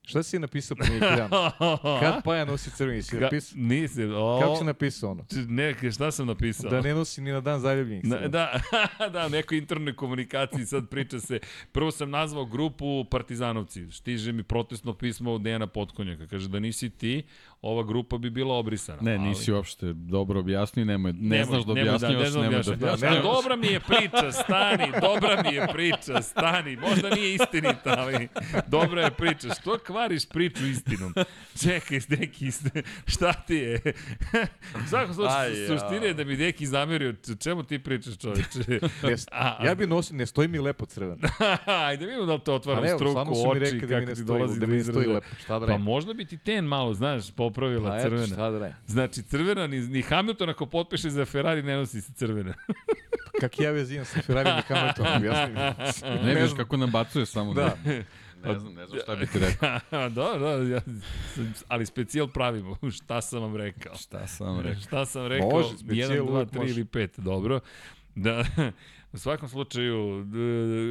Šta 0.07 0.23
si 0.23 0.39
napisao 0.39 0.77
po 0.77 0.85
neki 0.85 1.01
dan? 1.01 1.31
Kad 2.01 2.23
Paja 2.25 2.45
nosi 2.45 2.71
crveni, 2.71 3.03
si 3.03 3.17
napisao? 3.17 3.57
nisi, 3.61 4.05
o, 4.05 4.41
Kako 4.43 4.57
si 4.57 4.65
napisao 4.65 5.11
ono? 5.11 5.25
Ne, 5.49 5.75
šta 5.93 6.11
sam 6.11 6.27
napisao? 6.27 6.71
Da 6.71 6.81
ne 6.81 6.95
nosi 6.95 7.21
ni 7.21 7.33
na 7.33 7.41
dan 7.41 7.61
zaljubljenih. 7.61 8.05
Na, 8.05 8.29
da, 8.29 8.61
da, 9.13 9.27
u 9.27 9.31
nekoj 9.31 9.59
internoj 9.59 9.97
komunikaciji 9.97 10.67
sad 10.67 10.89
priča 10.89 11.21
se. 11.21 11.39
Prvo 11.73 11.91
sam 11.91 12.11
nazvao 12.11 12.45
grupu 12.45 13.05
Partizanovci. 13.11 13.91
Stiže 13.91 14.33
mi 14.33 14.43
protestno 14.43 14.95
pismo 14.95 15.33
od 15.33 15.43
Dejana 15.43 15.67
Potkonjaka. 15.67 16.27
Kaže 16.27 16.49
da 16.49 16.61
nisi 16.61 16.91
ti, 16.91 17.23
ova 17.63 17.83
grupa 17.83 18.19
bi 18.19 18.31
bila 18.31 18.55
obrisana. 18.55 18.99
Ne, 19.03 19.15
Ali- 19.15 19.23
nisi 19.23 19.53
uopšte 19.53 19.93
dobro 19.93 20.41
objasnio, 20.41 20.85
nemoj, 20.85 21.13
ne 21.13 21.19
Nemoj, 21.21 21.45
znaš 21.45 21.65
da 21.65 21.75
nemoj 21.75 21.89
objašnjavaš, 21.95 22.23
ne 22.25 22.31
znam 22.31 22.43
nemoj 22.43 22.63
da 22.63 22.71
objašnjavaš. 22.73 22.95
objašnjavaš. 23.03 23.19
A 23.19 23.35
dobra 23.35 23.57
mi 23.57 23.67
je 23.67 23.81
priča, 23.81 24.33
stani, 24.33 24.93
dobra 25.01 25.43
mi 25.43 25.55
je 25.57 25.67
priča, 25.73 26.23
stani. 26.23 26.77
Možda 26.77 27.11
nije 27.11 27.35
istinita, 27.35 27.95
ali 27.99 28.29
dobra 28.67 29.03
je 29.03 29.11
priča. 29.11 29.49
Što 29.61 29.79
kvariš 29.97 30.29
priču 30.29 30.67
istinom? 30.67 31.15
Čekaj, 31.63 32.01
neki, 32.09 32.51
šta 33.07 33.33
ti 33.33 33.55
je? 33.55 33.81
U 34.85 34.89
svakom 34.89 35.11
Aj, 35.11 35.15
slučaju, 35.15 35.63
ja. 35.63 35.69
suština 35.69 36.07
je 36.07 36.15
da 36.15 36.25
mi 36.25 36.37
neki 36.37 36.67
zamerio, 36.67 37.15
čemu 37.41 37.63
ti 37.63 37.79
pričaš 37.79 38.19
čoveče? 38.19 38.81
Ne, 39.03 39.17
ja 39.67 39.75
bi 39.75 39.87
nosio, 39.87 40.17
ne 40.17 40.27
stoji 40.27 40.49
mi 40.49 40.59
lepo 40.59 40.87
crveno. 40.87 41.29
Ajde, 41.67 42.07
vidimo 42.07 42.27
da 42.27 42.35
li 42.35 42.41
to 42.41 42.55
otvara 42.55 42.81
Pa 42.81 42.89
evo, 42.89 42.99
struku, 42.99 43.35
su 43.35 43.43
mi 43.45 43.51
oči, 43.51 43.59
rekli 43.61 43.81
da 43.81 43.87
mi 43.87 43.93
kako 43.93 44.01
ne 44.01 44.15
ti 44.15 44.23
stoji, 44.23 44.39
dolazi 44.39 44.61
da 44.61 44.67
mi 44.67 44.77
ne 44.77 44.85
stoji 44.85 45.07
lepo. 45.07 45.27
Šta 45.41 45.59
da 45.59 45.67
Pa 45.67 45.79
možda 45.79 46.15
bi 46.15 46.25
ti 46.25 46.39
ten 46.39 46.65
malo, 46.65 46.95
znaš, 46.95 47.31
popravila 47.31 47.91
Pa 47.91 47.99
eto, 47.99 48.09
crvena. 48.09 48.27
šta 48.27 48.51
da? 48.51 48.73
Znači, 48.87 49.23
crvena, 49.23 49.67
ni, 49.67 49.81
ni 49.81 50.03
Hamilton 50.03 50.49
ako 50.51 50.67
potpiše 50.67 51.11
za 51.11 51.25
Ferrari 51.25 51.63
ne 51.63 51.77
nosi 51.77 52.01
se 52.01 52.13
crvena. 52.13 52.55
Kak 53.41 53.61
ja 53.61 53.71
vezim 53.71 54.05
sa 54.05 54.23
Ferrari 54.23 54.51
i 54.51 54.75
Hamiltonom, 54.75 55.17
objasni 55.17 55.55
mi. 55.55 56.27
Ne 56.27 56.35
vidiš 56.35 56.53
kako 56.57 56.77
nabacuje 56.77 57.27
samo 57.27 57.55
Da. 57.55 57.77
da. 57.85 58.03
Ne 58.53 58.59
znam, 58.59 58.75
ne 58.75 58.87
znam 58.87 59.01
šta 59.03 59.17
bi 59.17 59.27
ti 59.27 59.39
rekao. 59.39 59.79
da, 60.09 60.39
da, 60.39 60.51
ja, 60.51 60.81
ali 61.69 61.87
specijal 61.87 62.29
pravimo. 62.29 62.77
Šta 62.99 63.21
sam 63.21 63.43
vam 63.43 63.57
rekao? 63.57 63.97
Šta 63.97 64.27
sam 64.27 64.61
rekao? 64.61 64.81
Šta 64.81 65.07
sam 65.07 65.27
rekao? 65.27 65.51
Može, 65.51 65.79
specijal 65.79 66.11
1, 66.11 66.17
2, 66.17 66.31
uvek 66.31 66.51
3 66.51 66.57
može. 66.59 66.73
ili 66.73 66.85
5, 66.85 67.21
dobro. 67.21 67.61
Da, 68.15 68.45
u 69.13 69.19
svakom 69.19 69.49
slučaju, 69.49 70.27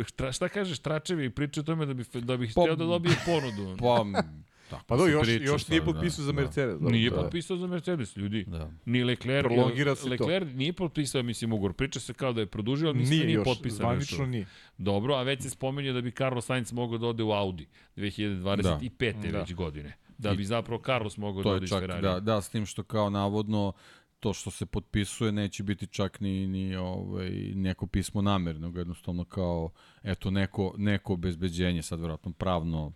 šta, 0.07 0.31
šta 0.31 0.49
kažeš 0.49 0.79
Tračevi 0.79 1.29
priča 1.29 1.59
o 1.59 1.63
tome 1.63 1.85
da 1.85 1.93
bi, 1.93 2.03
da 2.13 2.37
bih 2.37 2.51
Pa- 2.55 2.61
htio 2.61 2.75
da 2.75 2.85
dobije 2.85 3.15
ponudu? 3.25 3.77
Pa, 3.79 4.21
tako 4.69 4.83
Pa 4.85 4.97
do, 4.97 5.07
još, 5.07 5.23
priča 5.23 5.43
još 5.43 5.67
nije 5.67 5.85
potpisao 5.85 6.25
za 6.25 6.31
da, 6.31 6.41
Mercedes. 6.41 6.73
dobro, 6.73 6.89
Nije 6.89 7.09
da. 7.09 7.15
potpisao 7.15 7.57
za 7.57 7.67
Mercedes, 7.67 8.15
ljudi. 8.17 8.43
Da. 8.43 8.71
Ni 8.85 9.03
Leclerc, 9.03 9.45
Prolongira 9.45 9.95
se 9.95 10.03
to. 10.03 10.09
Leclerc 10.09 10.47
nije 10.49 10.73
potpisao, 10.73 11.23
mislim, 11.23 11.53
ugovor. 11.53 11.73
Priča 11.73 11.99
se 11.99 12.13
kao 12.13 12.33
da 12.33 12.41
je 12.41 12.45
produžio, 12.47 12.87
ali 12.87 12.97
mislim 12.97 13.09
da 13.11 13.15
Nije 13.17 13.27
nije 13.27 13.35
još, 13.35 13.45
potpisano. 13.45 13.69
još 13.69 13.95
zvanično 13.95 14.17
uvek. 14.17 14.31
nije. 14.31 14.45
Dobro, 14.77 15.13
a 15.15 15.23
već 15.23 15.41
se 15.41 15.49
spominje 15.49 15.93
da 15.93 16.01
bi 16.01 16.11
Carlos 16.11 16.45
Sainz 16.45 16.73
mogao 16.73 16.97
da 16.97 17.07
ode 17.07 17.23
u 17.23 17.31
Audi 17.31 17.67
2025. 17.97 19.31
Da. 19.31 19.39
već 19.39 19.53
godine. 19.53 19.93
Da 20.17 20.33
bi 20.33 20.45
zapravo 20.45 20.81
Carlos 20.85 21.17
mogao 21.17 21.43
da 21.43 21.49
To 21.49 21.55
ode 21.55 21.63
iz 21.63 21.69
Ferrari. 21.71 22.01
da, 22.01 22.19
da, 22.19 22.41
s 22.41 22.49
tim 22.49 22.65
što 22.65 22.83
kao 22.83 23.09
navodno 23.09 23.73
to 24.19 24.33
što 24.33 24.51
se 24.51 24.65
potpisuje 24.65 25.31
neće 25.31 25.63
biti 25.63 25.87
čak 25.87 26.19
ni, 26.19 26.47
ni 26.47 26.75
ovaj, 26.75 27.29
neko 27.55 27.87
pismo 27.87 28.21
namere, 28.21 28.59
nego 28.59 28.79
jednostavno 28.79 29.23
kao, 29.23 29.69
eto, 30.03 30.31
neko, 30.31 30.73
neko 30.77 31.13
obezbeđenje, 31.13 31.81
sad 31.83 31.99
vjerojatno 31.99 32.31
pravno, 32.31 32.91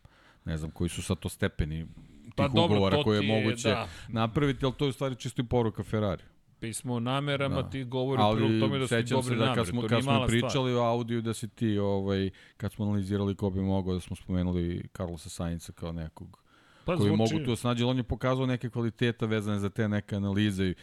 ne 0.50 0.58
znam 0.58 0.72
koji 0.72 0.90
su 0.90 1.02
sad 1.02 1.20
to 1.20 1.30
stepeni 1.30 1.86
tih 1.86 2.34
Pa 2.36 2.48
dobro, 2.48 2.64
ugovora 2.68 3.04
koje 3.04 3.18
je 3.18 3.28
je, 3.28 3.42
moguće 3.42 3.70
da. 3.70 3.88
napraviti, 4.10 4.66
ali 4.66 4.74
to 4.74 4.86
je 4.86 4.90
u 4.90 4.94
stvari 4.94 5.16
čisto 5.16 5.42
i 5.42 5.46
poruka 5.46 5.84
Ferrari. 5.84 6.24
Pismo 6.60 6.94
o 6.94 7.00
namerama 7.02 7.62
Da. 7.62 7.70
ti 7.70 7.84
govori 7.86 8.22
u 8.24 8.36
prilog 8.36 8.52
tome 8.52 8.78
da 8.78 8.88
Ali 8.92 9.08
su 9.08 9.24
se 9.24 9.30
da 9.30 9.36
namere. 9.38 9.56
kad 9.56 9.68
smo, 9.68 9.82
kad 9.84 10.04
smo 10.04 10.26
pričali 10.28 10.50
stvar. 10.72 10.76
o 10.78 10.84
Audiju 10.84 11.22
da 11.22 11.34
si 11.34 11.48
ti, 11.50 11.78
ovaj, 11.78 12.30
kad 12.58 12.72
smo 12.72 12.86
analizirali 12.86 13.36
ko 13.36 13.50
bi 13.50 13.62
mogao, 13.62 13.94
da 13.94 14.00
smo 14.00 14.16
spomenuli 14.16 14.88
Carlosa 14.90 15.30
Sainca 15.30 15.72
kao 15.72 15.92
nekog 15.92 16.40
Pa 16.86 16.96
koji 16.96 17.08
zvuči- 17.08 17.18
mogu 17.34 17.46
tu 17.46 17.56
snađi, 17.56 17.84
ali 17.84 17.92
on 17.92 17.98
je 17.98 18.04
pokazao 18.04 18.46
neke 18.46 18.70
kvaliteta 18.70 19.26
vezane 19.26 19.60
za 19.60 19.70
te 19.70 19.88
neke 19.90 20.16
analize 20.16 20.66
i, 20.66 20.76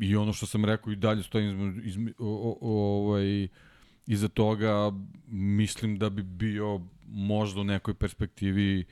i 0.00 0.16
ono 0.16 0.32
što 0.32 0.46
sam 0.46 0.64
rekao 0.64 0.92
i 0.92 0.96
dalje 0.96 1.22
stojim 1.22 1.50
iz, 1.78 1.96
iz, 1.96 2.06
o, 2.18 2.26
o, 2.26 2.58
o, 2.60 2.72
ovaj, 2.98 3.48
iza 4.06 4.28
toga 4.28 4.92
mislim 5.26 5.98
da 5.98 6.10
bi 6.10 6.22
bio 6.22 6.80
možda 7.04 7.60
u 7.60 7.64
nekoj 7.64 7.94
perspektivi 7.94 8.84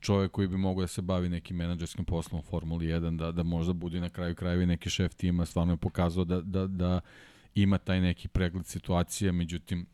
čovjek 0.00 0.32
koji 0.32 0.48
bi 0.48 0.56
mogao 0.56 0.80
da 0.80 0.86
se 0.86 1.02
bavi 1.02 1.28
nekim 1.28 1.56
menadžerskim 1.56 2.04
poslom 2.04 2.40
u 2.40 2.42
Formuli 2.42 2.86
1, 2.86 3.16
da, 3.16 3.32
da 3.32 3.42
možda 3.42 3.72
bude 3.72 4.00
na 4.00 4.08
kraju 4.08 4.34
krajeva 4.34 4.66
neki 4.66 4.90
šef 4.90 5.14
tima, 5.14 5.46
stvarno 5.46 5.72
je 5.72 5.76
pokazao 5.76 6.24
da, 6.24 6.40
da, 6.40 6.66
da 6.66 7.00
ima 7.54 7.78
taj 7.78 8.00
neki 8.00 8.28
pregled 8.28 8.66
situacije, 8.66 9.32
međutim 9.32 9.86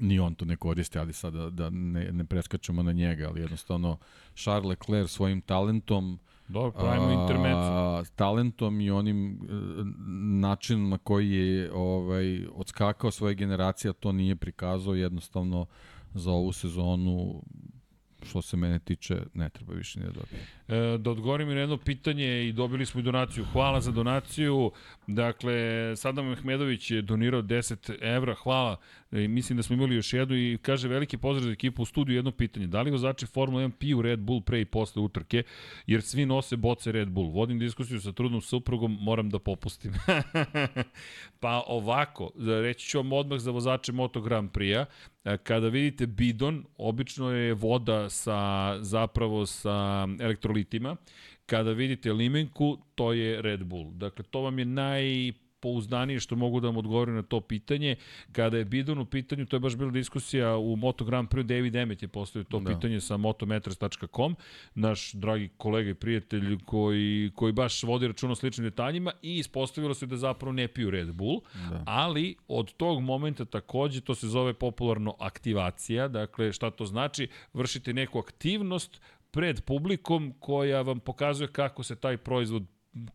ni 0.00 0.18
on 0.18 0.34
to 0.34 0.44
ne 0.44 0.56
koristi, 0.56 0.98
ali 0.98 1.12
sad 1.12 1.32
da, 1.32 1.50
da 1.50 1.70
ne, 1.70 2.12
ne 2.12 2.24
preskačemo 2.24 2.82
na 2.82 2.92
njega, 2.92 3.28
ali 3.28 3.40
jednostavno 3.40 3.98
Charles 4.34 4.68
Leclerc 4.68 5.10
svojim 5.10 5.40
talentom 5.40 6.18
Dobro, 6.48 6.70
pravimo 6.70 7.22
intermecu. 7.22 7.58
a, 7.58 8.02
talentom 8.16 8.80
i 8.80 8.90
onim 8.90 9.34
e, 9.34 9.36
načinom 10.40 10.88
na 10.88 10.98
koji 10.98 11.30
je 11.30 11.72
ovaj 11.72 12.46
odskakao 12.54 13.10
svoje 13.10 13.34
generacije, 13.34 13.90
a 13.90 13.92
to 13.92 14.12
nije 14.12 14.36
prikazao 14.36 14.94
jednostavno 14.94 15.66
za 16.14 16.30
ovu 16.30 16.52
sezonu 16.52 17.42
što 18.28 18.42
se 18.42 18.56
mene 18.56 18.78
tiče, 18.78 19.16
ne 19.34 19.50
treba 19.50 19.74
više 19.74 20.00
ni 20.00 20.06
da 20.06 20.12
dobije. 20.12 20.46
E, 20.68 20.98
da 20.98 21.10
odgovorim 21.10 21.50
i 21.50 21.54
na 21.54 21.60
jedno 21.60 21.76
pitanje 21.76 22.48
i 22.48 22.52
dobili 22.52 22.86
smo 22.86 23.00
i 23.00 23.02
donaciju. 23.02 23.44
Hvala 23.52 23.80
za 23.80 23.90
donaciju. 23.90 24.70
Dakle, 25.06 25.52
Sadam 25.96 26.28
Mehmedović 26.28 26.90
je 26.90 27.02
donirao 27.02 27.42
10 27.42 27.94
evra. 28.00 28.34
Hvala. 28.34 28.76
E, 29.12 29.28
mislim 29.28 29.56
da 29.56 29.62
smo 29.62 29.76
imali 29.76 29.94
još 29.94 30.12
jednu 30.12 30.36
i 30.36 30.58
kaže 30.62 30.88
veliki 30.88 31.16
pozdrav 31.16 31.44
za 31.44 31.52
ekipu 31.52 31.82
u 31.82 31.84
studiju. 31.84 32.16
Jedno 32.16 32.30
pitanje. 32.30 32.66
Da 32.66 32.82
li 32.82 32.90
vozači 32.90 33.26
Formula 33.26 33.62
1 33.62 33.70
piju 33.70 34.02
Red 34.02 34.20
Bull 34.20 34.40
pre 34.40 34.60
i 34.60 34.64
posle 34.64 35.02
utrke? 35.02 35.42
Jer 35.86 36.02
svi 36.02 36.26
nose 36.26 36.56
boce 36.56 36.92
Red 36.92 37.08
Bull. 37.08 37.30
Vodim 37.30 37.58
diskusiju 37.58 38.00
sa 38.00 38.12
trudnom 38.12 38.40
suprugom, 38.40 38.98
moram 39.00 39.30
da 39.30 39.38
popustim. 39.38 39.92
pa 41.40 41.62
ovako, 41.66 42.30
reći 42.62 42.88
ću 42.88 42.98
vam 42.98 43.12
odmah 43.12 43.38
za 43.38 43.50
vozače 43.50 43.92
Moto 43.92 44.20
Grand 44.20 44.50
Prix-a. 44.50 44.86
E, 45.24 45.36
Kada 45.38 45.68
vidite 45.68 46.06
bidon, 46.06 46.64
obično 46.78 47.30
je 47.30 47.54
voda 47.54 48.10
sa 48.10 48.76
zapravo 48.80 49.46
sa 49.46 50.06
elektrolitima. 50.56 50.96
Kada 51.46 51.72
vidite 51.72 52.12
limenku, 52.12 52.78
to 52.94 53.12
je 53.12 53.42
Red 53.42 53.64
Bull. 53.64 53.92
Dakle, 53.92 54.24
to 54.30 54.40
vam 54.40 54.58
je 54.58 54.64
naj 54.64 55.32
pouzdanije 55.60 56.20
što 56.20 56.36
mogu 56.36 56.60
da 56.60 56.68
vam 56.68 56.76
odgovorim 56.76 57.14
na 57.14 57.22
to 57.22 57.40
pitanje. 57.40 57.96
Kada 58.32 58.58
je 58.58 58.64
Bidon 58.64 58.98
u 58.98 59.04
pitanju, 59.04 59.46
to 59.46 59.56
je 59.56 59.60
baš 59.60 59.76
bila 59.76 59.90
diskusija 59.90 60.56
u 60.56 60.76
Moto 60.76 61.04
Grand 61.04 61.28
Prix, 61.28 61.42
David 61.42 61.76
Emmet 61.76 62.02
je 62.02 62.08
postavio 62.08 62.44
to 62.44 62.60
da. 62.60 62.74
pitanje 62.74 63.00
sa 63.00 63.16
motometers.com, 63.16 64.36
naš 64.74 65.12
dragi 65.12 65.48
kolega 65.56 65.90
i 65.90 65.94
prijatelj 65.94 66.58
koji, 66.64 67.30
koji 67.34 67.52
baš 67.52 67.82
vodi 67.82 68.06
račun 68.06 68.30
o 68.30 68.34
sličnim 68.34 68.64
detaljima 68.64 69.12
i 69.22 69.38
ispostavilo 69.38 69.94
se 69.94 70.06
da 70.06 70.16
zapravo 70.16 70.52
ne 70.52 70.68
piju 70.68 70.90
Red 70.90 71.12
Bull, 71.12 71.40
da. 71.70 71.82
ali 71.86 72.36
od 72.48 72.72
tog 72.72 73.02
momenta 73.02 73.44
takođe 73.44 74.00
to 74.00 74.14
se 74.14 74.28
zove 74.28 74.54
popularno 74.54 75.14
aktivacija, 75.18 76.08
dakle 76.08 76.52
šta 76.52 76.70
to 76.70 76.86
znači? 76.86 77.28
Vršite 77.54 77.92
neku 77.92 78.18
aktivnost 78.18 79.00
pred 79.36 79.60
publikom 79.60 80.32
koja 80.40 80.82
vam 80.82 81.00
pokazuje 81.00 81.48
kako 81.52 81.82
se 81.82 81.96
taj 81.96 82.16
proizvod 82.16 82.64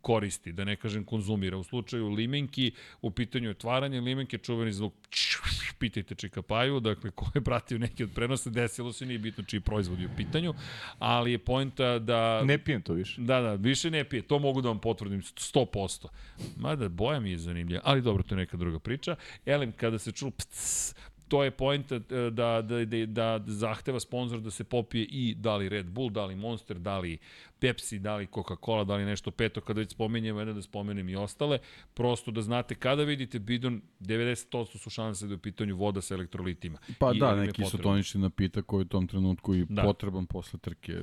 koristi, 0.02 0.52
da 0.52 0.65
ne 0.65 0.76
kažem 0.76 1.06
konzumira. 1.06 1.57
U 1.57 1.64
slučaju 1.64 2.10
limenki, 2.10 2.72
u 3.02 3.11
pitanju 3.11 3.49
otvaranja 3.49 4.02
limenke, 4.02 4.38
čuveni 4.38 4.72
zvuk 4.72 4.93
pitajte 5.81 6.15
Čikapaju, 6.15 6.80
dakle, 6.80 7.11
ko 7.11 7.26
je 7.35 7.41
pratio 7.41 7.80
neki 7.80 8.03
od 8.03 8.11
prenosa, 8.15 8.49
desilo 8.49 8.93
se, 8.93 9.06
nije 9.06 9.19
bitno 9.19 9.43
čiji 9.43 9.60
proizvod 9.60 9.99
je 9.99 10.07
u 10.07 10.15
pitanju, 10.18 10.53
ali 10.99 11.31
je 11.31 11.38
pojenta 11.38 11.99
da... 11.99 12.43
Ne 12.43 12.57
pijem 12.57 12.81
to 12.81 12.93
više. 12.93 13.22
Da, 13.22 13.41
da, 13.41 13.53
više 13.53 13.91
ne 13.91 14.03
pije, 14.03 14.22
to 14.22 14.39
mogu 14.39 14.61
da 14.61 14.69
vam 14.69 14.80
potvrdim 14.80 15.22
100%. 15.22 16.07
Mada, 16.57 16.89
boja 16.89 17.19
mi 17.19 17.31
je 17.31 17.38
zanimljiva, 17.38 17.81
ali 17.84 18.02
dobro, 18.02 18.23
to 18.23 18.35
je 18.35 18.39
neka 18.39 18.57
druga 18.57 18.80
priča. 18.80 19.15
Elem, 19.45 19.72
kada 19.72 19.99
se 19.99 20.11
čulo 20.11 20.31
pts, 20.31 20.95
to 21.32 21.44
je 21.44 21.52
point 21.52 21.91
da, 21.91 22.30
da, 22.30 22.62
da, 22.62 22.86
da, 22.86 23.06
da 23.06 23.44
zahteva 23.48 23.99
sponsor 23.99 24.40
da 24.41 24.52
se 24.52 24.64
popije 24.64 25.06
i 25.10 25.36
da 25.36 25.56
li 25.56 25.70
Red 25.70 25.90
Bull, 25.90 26.10
da 26.10 26.26
li 26.26 26.36
Monster, 26.36 26.80
da 26.80 26.99
li 26.99 27.18
Pepsi, 27.60 27.99
da 27.99 28.16
li 28.16 28.28
Coca-Cola, 28.28 28.84
da 28.86 28.95
li 28.95 29.06
nešto 29.06 29.32
peto, 29.32 29.62
kada 29.62 29.80
već 29.80 29.91
spomenjemo 29.91 30.40
jedan 30.40 30.56
da 30.56 30.62
spomenem 30.62 31.10
i 31.10 31.16
ostale, 31.16 31.60
prosto 31.94 32.32
da 32.32 32.41
znate 32.41 32.76
kada 32.76 33.03
vidite 33.03 33.40
bidon, 33.40 33.82
90% 33.99 34.78
su 34.78 34.90
šanse 34.90 35.28
da 35.28 35.34
je 35.34 35.36
u 35.36 35.40
pitanju 35.40 35.76
voda 35.76 36.02
sa 36.02 36.14
elektrolitima. 36.14 36.80
Pa 36.99 37.12
I 37.16 37.20
da, 37.20 37.36
neki 37.36 37.66
su 37.66 37.78
tonični 37.78 38.22
napitak 38.22 38.66
koji 38.66 38.82
u 38.82 38.88
tom 38.88 39.08
trenutku 39.08 39.56
i 39.56 39.66
da. 39.70 39.82
potreban 39.82 40.26
posle 40.26 40.60
trke 40.60 41.02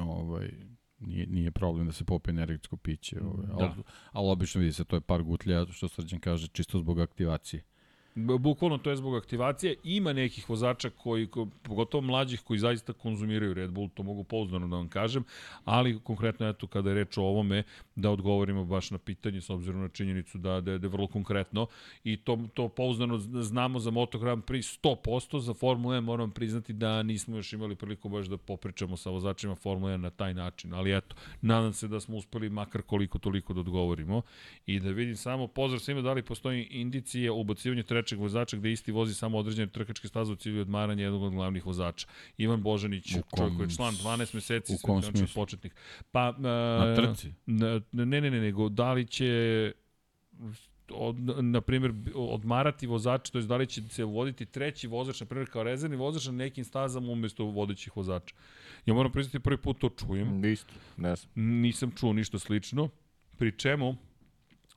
ovaj, 0.00 0.50
nije, 0.98 1.26
nije 1.26 1.50
problem 1.50 1.86
da 1.86 1.92
se 1.92 2.04
popije 2.04 2.32
energetsko 2.32 2.76
piće. 2.76 3.20
Ovaj, 3.22 3.46
da. 3.46 3.54
ali, 3.54 3.70
ali 4.12 4.30
obično 4.30 4.60
vidi 4.60 4.72
se, 4.72 4.84
to 4.84 4.96
je 4.96 5.00
par 5.00 5.22
gutlja, 5.22 5.66
što 5.66 5.88
Srđan 5.88 6.20
kaže, 6.20 6.48
čisto 6.48 6.78
zbog 6.78 7.00
aktivacije. 7.00 7.62
Bukvalno 8.14 8.78
to 8.78 8.90
je 8.90 8.96
zbog 8.96 9.16
aktivacije. 9.16 9.74
Ima 9.84 10.12
nekih 10.12 10.50
vozača 10.50 10.90
koji, 10.90 11.28
pogotovo 11.62 12.00
mlađih, 12.00 12.40
koji 12.40 12.58
zaista 12.58 12.92
konzumiraju 12.92 13.54
Red 13.54 13.70
Bull, 13.70 13.88
to 13.94 14.02
mogu 14.02 14.24
pouzdano 14.24 14.68
da 14.68 14.76
vam 14.76 14.88
kažem, 14.88 15.24
ali 15.64 16.00
konkretno 16.04 16.48
eto 16.48 16.66
kada 16.66 16.90
je 16.90 16.94
reč 16.94 17.18
o 17.18 17.22
ovome, 17.22 17.62
da 17.96 18.10
odgovorimo 18.10 18.64
baš 18.64 18.90
na 18.90 18.98
pitanje 18.98 19.40
s 19.40 19.50
obzirom 19.50 19.80
na 19.80 19.88
činjenicu 19.88 20.38
da, 20.38 20.60
da, 20.60 20.78
da 20.78 20.86
je 20.86 20.90
vrlo 20.90 21.06
konkretno 21.06 21.66
i 22.04 22.16
to, 22.16 22.38
to 22.54 22.68
pouzdano 22.68 23.18
znamo 23.18 23.78
za 23.78 23.90
Moto 23.90 24.18
Grand 24.18 24.44
Prix 24.44 24.80
100%, 24.82 25.40
za 25.40 25.54
Formula 25.54 25.96
1 25.96 26.00
moram 26.00 26.30
priznati 26.30 26.72
da 26.72 27.02
nismo 27.02 27.36
još 27.36 27.52
imali 27.52 27.76
priliku 27.76 28.08
baš 28.08 28.26
da 28.26 28.36
popričamo 28.36 28.96
sa 28.96 29.10
vozačima 29.10 29.54
Formula 29.54 29.92
1 29.92 29.96
na 29.96 30.10
taj 30.10 30.34
način, 30.34 30.74
ali 30.74 30.96
eto, 30.96 31.16
nadam 31.40 31.72
se 31.72 31.88
da 31.88 32.00
smo 32.00 32.16
uspeli 32.16 32.48
makar 32.48 32.82
koliko 32.82 33.18
toliko 33.18 33.52
da 33.54 33.60
odgovorimo 33.60 34.22
i 34.66 34.80
da 34.80 34.90
vidim 34.90 35.16
samo 35.16 35.46
pozdrav 35.46 35.80
svima 35.80 36.02
da 36.02 36.12
li 36.12 36.22
postoji 36.22 36.68
indicije 36.70 37.30
o 37.30 37.36
ubacivanju 37.36 37.82
trećeg 38.00 38.18
vozača 38.18 38.56
gde 38.56 38.72
isti 38.72 38.92
vozi 38.92 39.14
samo 39.14 39.38
određene 39.38 39.66
trkačke 39.66 40.08
staze 40.08 40.32
u 40.32 40.36
cilju 40.36 40.60
odmaranja 40.60 41.04
jednog 41.04 41.22
od 41.22 41.32
glavnih 41.32 41.66
vozača. 41.66 42.06
Ivan 42.38 42.62
Božanić, 42.62 43.08
čovjek 43.36 43.56
koji 43.56 43.66
je 43.66 43.76
član 43.76 43.94
12 43.94 44.34
meseci, 44.34 44.76
smislu? 45.02 45.26
početnik. 45.34 45.74
Pa, 46.12 46.34
uh, 46.36 46.42
na 46.42 46.96
trci? 46.96 47.32
Ne, 47.46 47.80
ne, 47.92 48.20
ne, 48.20 48.30
nego 48.30 48.68
da 48.68 48.92
li 48.92 49.06
će 49.06 49.72
od, 50.92 51.16
na 51.44 51.60
primjer, 51.60 51.92
odmarati 52.14 52.86
vozača, 52.86 53.32
to 53.32 53.38
je 53.38 53.44
da 53.44 53.56
li 53.56 53.66
će 53.66 53.82
se 53.88 54.04
voditi 54.04 54.46
treći 54.46 54.86
vozač, 54.86 55.20
na 55.20 55.26
primjer, 55.26 55.50
kao 55.50 55.62
rezervni 55.62 55.96
vozač 55.96 56.26
na 56.26 56.32
nekim 56.32 56.64
stazama 56.64 57.12
umesto 57.12 57.44
vodećih 57.44 57.96
vozača. 57.96 58.34
Ja 58.86 58.94
moram 58.94 59.12
priznati, 59.12 59.38
prvi 59.38 59.56
put 59.56 59.78
to 59.78 59.88
čujem. 59.88 60.44
Isto, 60.44 60.72
ne 60.96 61.16
znam. 61.16 61.30
Nisam 61.34 61.90
čuo 61.96 62.12
ništa 62.12 62.38
slično, 62.38 62.88
pri 63.36 63.52
čemu 63.58 63.96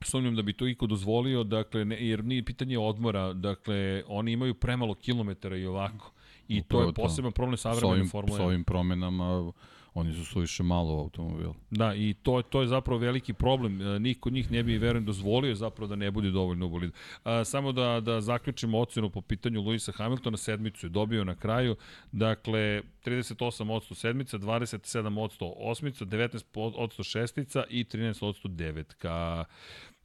sumnjam 0.06 0.36
da 0.36 0.42
bi 0.42 0.52
to 0.52 0.66
iko 0.66 0.86
dozvolio, 0.86 1.44
dakle, 1.44 1.84
ne, 1.84 2.06
jer 2.06 2.24
nije 2.24 2.44
pitanje 2.44 2.78
odmora, 2.78 3.32
dakle, 3.32 4.02
oni 4.06 4.32
imaju 4.32 4.54
premalo 4.54 4.94
kilometara 4.94 5.56
i 5.56 5.66
ovako. 5.66 6.12
I 6.48 6.60
Upravo 6.60 6.82
to 6.82 6.88
je 6.88 6.94
poseban 6.94 7.32
problem 7.32 7.56
savremene 7.56 8.08
Formule 8.08 8.38
1. 8.38 8.42
S 8.42 8.46
ovim 8.46 8.64
promenama 8.64 9.52
Oni 9.94 10.12
su 10.12 10.24
suviše 10.24 10.62
malo 10.62 10.98
automobil. 10.98 11.52
Da, 11.70 11.94
i 11.94 12.14
to, 12.22 12.42
to 12.42 12.60
je 12.60 12.66
zapravo 12.66 12.98
veliki 12.98 13.32
problem. 13.32 13.82
E, 13.82 13.98
niko 13.98 14.30
njih 14.30 14.50
ne 14.50 14.62
bi, 14.62 14.78
verujem, 14.78 15.04
dozvolio 15.04 15.54
zapravo 15.54 15.88
da 15.88 15.96
ne 15.96 16.10
bude 16.10 16.30
dovoljno 16.30 16.66
u 16.66 16.68
bolidu. 16.68 16.92
A, 17.24 17.44
samo 17.44 17.72
da, 17.72 18.00
da 18.00 18.20
zaključimo 18.20 18.78
ocenu 18.78 19.10
po 19.10 19.20
pitanju 19.20 19.62
Luisa 19.62 19.92
Hamiltona, 19.92 20.36
sedmicu 20.36 20.86
je 20.86 20.90
dobio 20.90 21.24
na 21.24 21.34
kraju. 21.34 21.76
Dakle, 22.12 22.82
38% 23.04 23.94
sedmica, 23.94 24.38
27% 24.38 25.52
osmica, 25.56 26.04
19% 26.04 27.02
šestica 27.02 27.64
i 27.70 27.84
13% 27.84 28.48
devetka. 28.48 29.44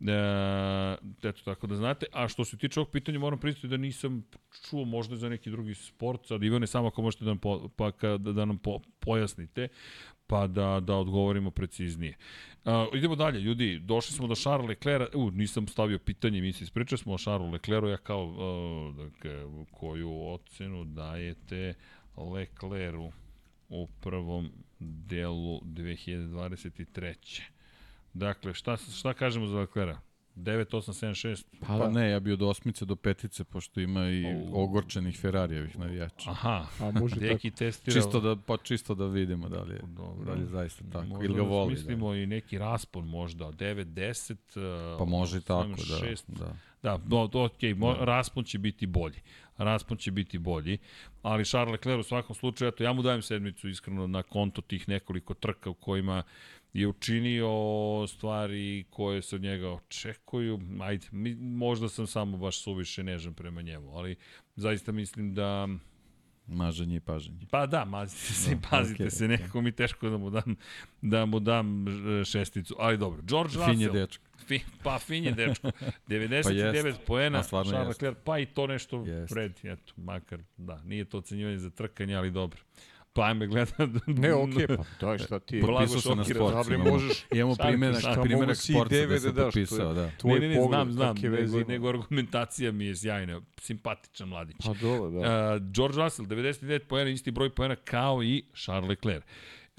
E, 0.07 0.97
eto, 1.23 1.41
tako 1.45 1.67
da 1.67 1.75
znate. 1.75 2.05
A 2.11 2.27
što 2.27 2.45
se 2.45 2.57
tiče 2.57 2.79
ovog 2.79 2.91
pitanja, 2.91 3.19
moram 3.19 3.39
pristati 3.39 3.67
da 3.67 3.77
nisam 3.77 4.23
čuo 4.69 4.85
možda 4.85 5.15
za 5.15 5.29
neki 5.29 5.51
drugi 5.51 5.75
sport. 5.75 6.27
Sad, 6.27 6.43
Ivane, 6.43 6.67
samo 6.67 6.87
ako 6.87 7.01
možete 7.01 7.25
da 7.25 7.29
nam, 7.29 7.37
po, 7.37 7.69
pa, 7.75 7.91
da, 8.01 8.17
da 8.17 8.45
nam 8.45 8.57
po, 8.57 8.79
pojasnite, 8.99 9.67
pa 10.27 10.47
da, 10.47 10.79
da 10.79 10.95
odgovorimo 10.95 11.51
preciznije. 11.51 12.17
Uh, 12.65 12.71
idemo 12.93 13.15
dalje, 13.15 13.39
ljudi, 13.39 13.79
došli 13.79 14.15
smo 14.15 14.27
do 14.27 14.35
Charles 14.35 14.67
Leclerc, 14.69 15.15
u, 15.15 15.31
nisam 15.31 15.67
stavio 15.67 15.99
pitanje, 15.99 16.41
mi 16.41 16.53
se 16.53 16.63
ispričali 16.63 16.99
smo 16.99 17.13
o 17.13 17.17
Charles 17.17 17.51
Leclercu, 17.51 17.87
ja 17.87 17.97
kao, 17.97 18.25
uh, 18.25 18.95
dakle, 18.95 19.45
koju 19.71 20.11
ocenu 20.11 20.85
dajete 20.85 21.73
Leclercu 22.17 23.11
u 23.69 23.87
prvom 24.01 24.51
delu 24.79 25.61
2023. 25.61 27.41
Dakle, 28.13 28.53
šta, 28.53 28.77
šta 28.77 29.13
kažemo 29.13 29.47
za 29.47 29.59
Leclerca? 29.59 30.09
9876. 30.35 31.45
Pa, 31.59 31.77
pa 31.77 31.89
ne, 31.89 32.09
ja 32.09 32.19
bi 32.19 32.31
od 32.31 32.41
osmice 32.41 32.85
do 32.85 32.95
petice, 32.95 33.43
pošto 33.43 33.79
ima 33.79 34.09
i 34.09 34.25
oh. 34.25 34.53
ogorčenih 34.53 35.19
Ferarijevih 35.19 35.79
navijača. 35.79 36.31
Aha, 36.31 36.65
a 36.79 36.91
može 36.91 37.15
Deki 37.29 37.51
testirao... 37.51 38.01
Čisto 38.01 38.19
da, 38.19 38.35
pa 38.35 38.57
čisto 38.57 38.95
da 38.95 39.05
vidimo 39.05 39.49
da 39.49 39.61
li 39.61 39.73
je, 39.73 39.81
Dobro. 39.87 40.25
da 40.25 40.33
li 40.33 40.41
je 40.41 40.45
zaista 40.45 40.83
tako. 40.91 41.05
Možda 41.05 41.25
Ili 41.25 41.35
ga 41.35 41.41
voli. 41.41 41.69
Mislimo 41.69 42.11
da. 42.11 42.17
i 42.17 42.25
neki 42.25 42.57
raspon 42.57 43.07
možda, 43.07 43.45
9, 43.45 43.83
10, 44.55 44.97
Pa 44.97 45.05
može 45.05 45.37
i 45.37 45.41
tako, 45.41 45.69
6, 45.69 46.23
da. 46.27 46.45
da. 46.45 46.55
Da, 46.83 46.97
no, 47.07 47.27
okay, 47.27 47.75
mo, 47.75 47.93
da. 47.93 48.05
raspon 48.05 48.43
će 48.43 48.57
biti 48.57 48.85
bolji. 48.85 49.21
Raspon 49.57 49.97
će 49.97 50.11
biti 50.11 50.37
bolji, 50.37 50.77
ali 51.21 51.45
Charles 51.45 51.71
Leclerc 51.71 51.99
u 51.99 52.07
svakom 52.07 52.35
slučaju, 52.35 52.69
eto, 52.69 52.83
ja 52.83 52.93
mu 52.93 53.01
dajem 53.01 53.21
sedmicu 53.21 53.69
iskreno 53.69 54.07
na 54.07 54.23
konto 54.23 54.61
tih 54.61 54.89
nekoliko 54.89 55.33
trka 55.33 55.69
u 55.69 55.73
kojima 55.73 56.23
je 56.73 56.87
učinio 56.87 57.49
stvari 58.07 58.85
koje 58.89 59.21
se 59.21 59.35
od 59.35 59.41
njega 59.41 59.69
očekuju. 59.69 60.59
Ajde, 60.81 61.07
mi, 61.11 61.35
možda 61.35 61.89
sam 61.89 62.07
samo 62.07 62.37
baš 62.37 62.61
suviše 62.61 63.03
nežan 63.03 63.33
prema 63.33 63.61
njemu, 63.61 63.97
ali 63.97 64.15
zaista 64.55 64.91
mislim 64.91 65.33
da... 65.33 65.67
Mažanje 66.51 66.95
i 66.95 66.99
paženje. 66.99 67.45
Pa 67.51 67.65
da, 67.65 67.85
mazite 67.85 68.33
se 68.33 68.51
i 68.51 68.55
no, 68.55 68.61
pazite 68.69 69.03
okay, 69.03 69.09
se, 69.09 69.27
nekako 69.27 69.61
mi 69.61 69.71
teško 69.71 70.09
da 70.09 70.17
mu 70.17 70.29
dam, 70.29 70.55
da 71.01 71.25
mu 71.25 71.39
dam 71.39 71.87
e, 71.87 72.25
šesticu, 72.25 72.75
ali 72.79 72.97
dobro. 72.97 73.21
George 73.21 73.53
Russell. 73.53 73.71
Fin 73.71 73.81
je 73.81 73.89
dečko. 73.89 74.25
Fi, 74.47 74.59
pa 74.83 74.99
fin 74.99 75.23
je 75.23 75.31
dečko. 75.31 75.67
99 76.07 76.91
pa 76.91 76.99
poena, 77.07 77.43
Charles 77.43 77.87
Leclerc, 77.87 78.17
pa 78.23 78.39
i 78.39 78.45
to 78.45 78.67
nešto 78.67 79.03
jest. 79.05 79.33
pred, 79.33 79.59
eto, 79.63 79.93
makar, 79.97 80.39
da, 80.57 80.81
nije 80.83 81.05
to 81.05 81.17
ocenjivanje 81.17 81.57
za 81.57 81.69
trkanje, 81.69 82.15
ali 82.15 82.31
dobro. 82.31 82.59
Pa 83.13 83.25
ajme 83.25 83.47
gleda. 83.47 83.71
ne, 84.07 84.33
okej, 84.33 84.53
okay, 84.53 84.77
pa 84.77 84.83
to 84.99 85.11
je 85.11 85.19
šta 85.19 85.39
ti. 85.39 85.61
Potpisao 85.61 86.01
se 86.01 86.15
na 86.15 86.23
sport. 86.23 86.69
Da 86.69 86.77
možeš. 86.77 87.25
Imamo 87.31 87.55
primjerak, 87.55 88.03
primjerak 88.23 88.57
sporta 88.57 89.05
da 89.05 89.19
se 89.19 89.35
potpisao, 89.35 89.93
da. 89.93 90.11
Tvoj 90.17 90.39
ne, 90.39 90.47
ne, 90.47 90.55
ne, 90.55 90.61
znam, 90.67 90.91
znam, 90.91 91.15
nego, 91.21 91.63
nego 91.67 91.89
argumentacija 91.89 92.71
mi 92.71 92.85
je 92.85 92.95
sjajna. 92.95 93.41
Simpatičan 93.61 94.29
mladić. 94.29 94.57
Pa 94.65 94.73
dole, 94.73 95.11
da. 95.11 95.19
Uh, 95.19 95.61
George 95.71 95.97
Russell, 95.97 96.27
99 96.27 96.79
poena, 96.79 97.09
isti 97.09 97.31
broj 97.31 97.49
poena 97.49 97.75
kao 97.75 98.23
i 98.23 98.43
Charles 98.53 98.89
Leclerc. 98.89 99.23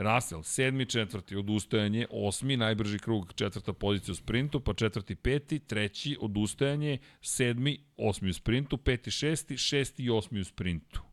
Russell, 0.01 0.43
sedmi, 0.43 0.86
četvrti, 0.86 1.36
odustajanje, 1.36 2.07
osmi, 2.11 2.57
najbrži 2.57 2.98
krug, 2.98 3.32
četvrta 3.35 3.73
pozicija 3.73 4.12
u 4.12 4.15
sprintu, 4.15 4.61
pa 4.61 4.74
četvrti, 4.74 5.15
peti, 5.15 5.59
treći, 5.59 6.16
odustajanje, 6.20 6.98
sedmi, 7.20 7.78
osmi 7.97 8.31
u 8.31 8.35
sprintu, 8.35 8.77
peti, 8.77 9.11
šesti, 9.11 9.57
šesti 9.57 10.05
i 10.05 10.11
osmi 10.11 10.40
u 10.40 10.44
sprintu. 10.44 11.10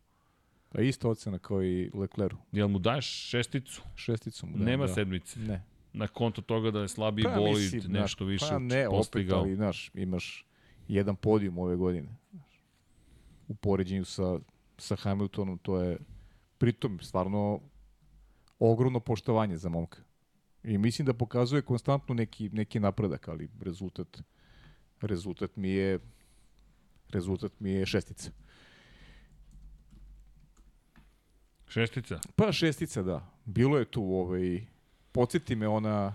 Pa 0.68 0.80
isto 0.80 1.10
ocena 1.10 1.38
kao 1.38 1.62
i 1.64 1.90
Lecleru. 1.94 2.36
Jel 2.52 2.68
mu 2.68 2.78
daješ 2.78 3.06
šesticu? 3.06 3.82
Šesticu 3.96 4.46
mu 4.46 4.52
dajem, 4.52 4.66
Nema 4.66 4.86
da. 4.86 4.94
sedmice? 4.94 5.40
Ne. 5.40 5.64
Na 5.92 6.06
konto 6.06 6.42
toga 6.42 6.70
da 6.70 6.80
je 6.80 6.88
slabiji 6.88 7.24
pa, 7.24 7.34
bolid, 7.36 7.74
mislim, 7.74 7.92
nešto 7.92 8.24
više 8.24 8.46
Pa 8.50 8.58
ne, 8.58 8.86
postigao. 8.90 9.38
opet, 9.38 9.46
ali, 9.48 9.56
znaš, 9.56 9.90
imaš 9.94 10.46
jedan 10.88 11.16
podijum 11.16 11.58
ove 11.58 11.76
godine. 11.76 12.08
U 13.48 13.54
poređenju 13.54 14.04
sa, 14.04 14.38
sa 14.78 14.96
Hamiltonom, 14.96 15.58
to 15.58 15.80
je 15.80 15.98
pritom 16.58 16.98
stvarno 17.00 17.60
ogromno 18.58 19.00
poštovanje 19.00 19.56
za 19.56 19.68
momka. 19.68 19.98
I 20.64 20.78
mislim 20.78 21.06
da 21.06 21.14
pokazuje 21.14 21.62
konstantno 21.62 22.14
neki, 22.14 22.48
neki 22.48 22.80
napredak, 22.80 23.28
ali 23.28 23.48
rezultat, 23.60 24.22
rezultat 25.00 25.56
mi 25.56 25.70
je 25.70 25.98
rezultat 27.10 27.52
mi 27.60 27.70
je 27.70 27.86
šestica. 27.86 28.30
Šestica. 31.68 32.18
Pa 32.36 32.52
šestica, 32.52 33.02
da. 33.02 33.26
Bilo 33.44 33.78
je 33.78 33.84
tu, 33.84 34.02
ovaj, 34.04 34.60
podsjeti 35.12 35.56
me 35.56 35.68
ona 35.68 36.14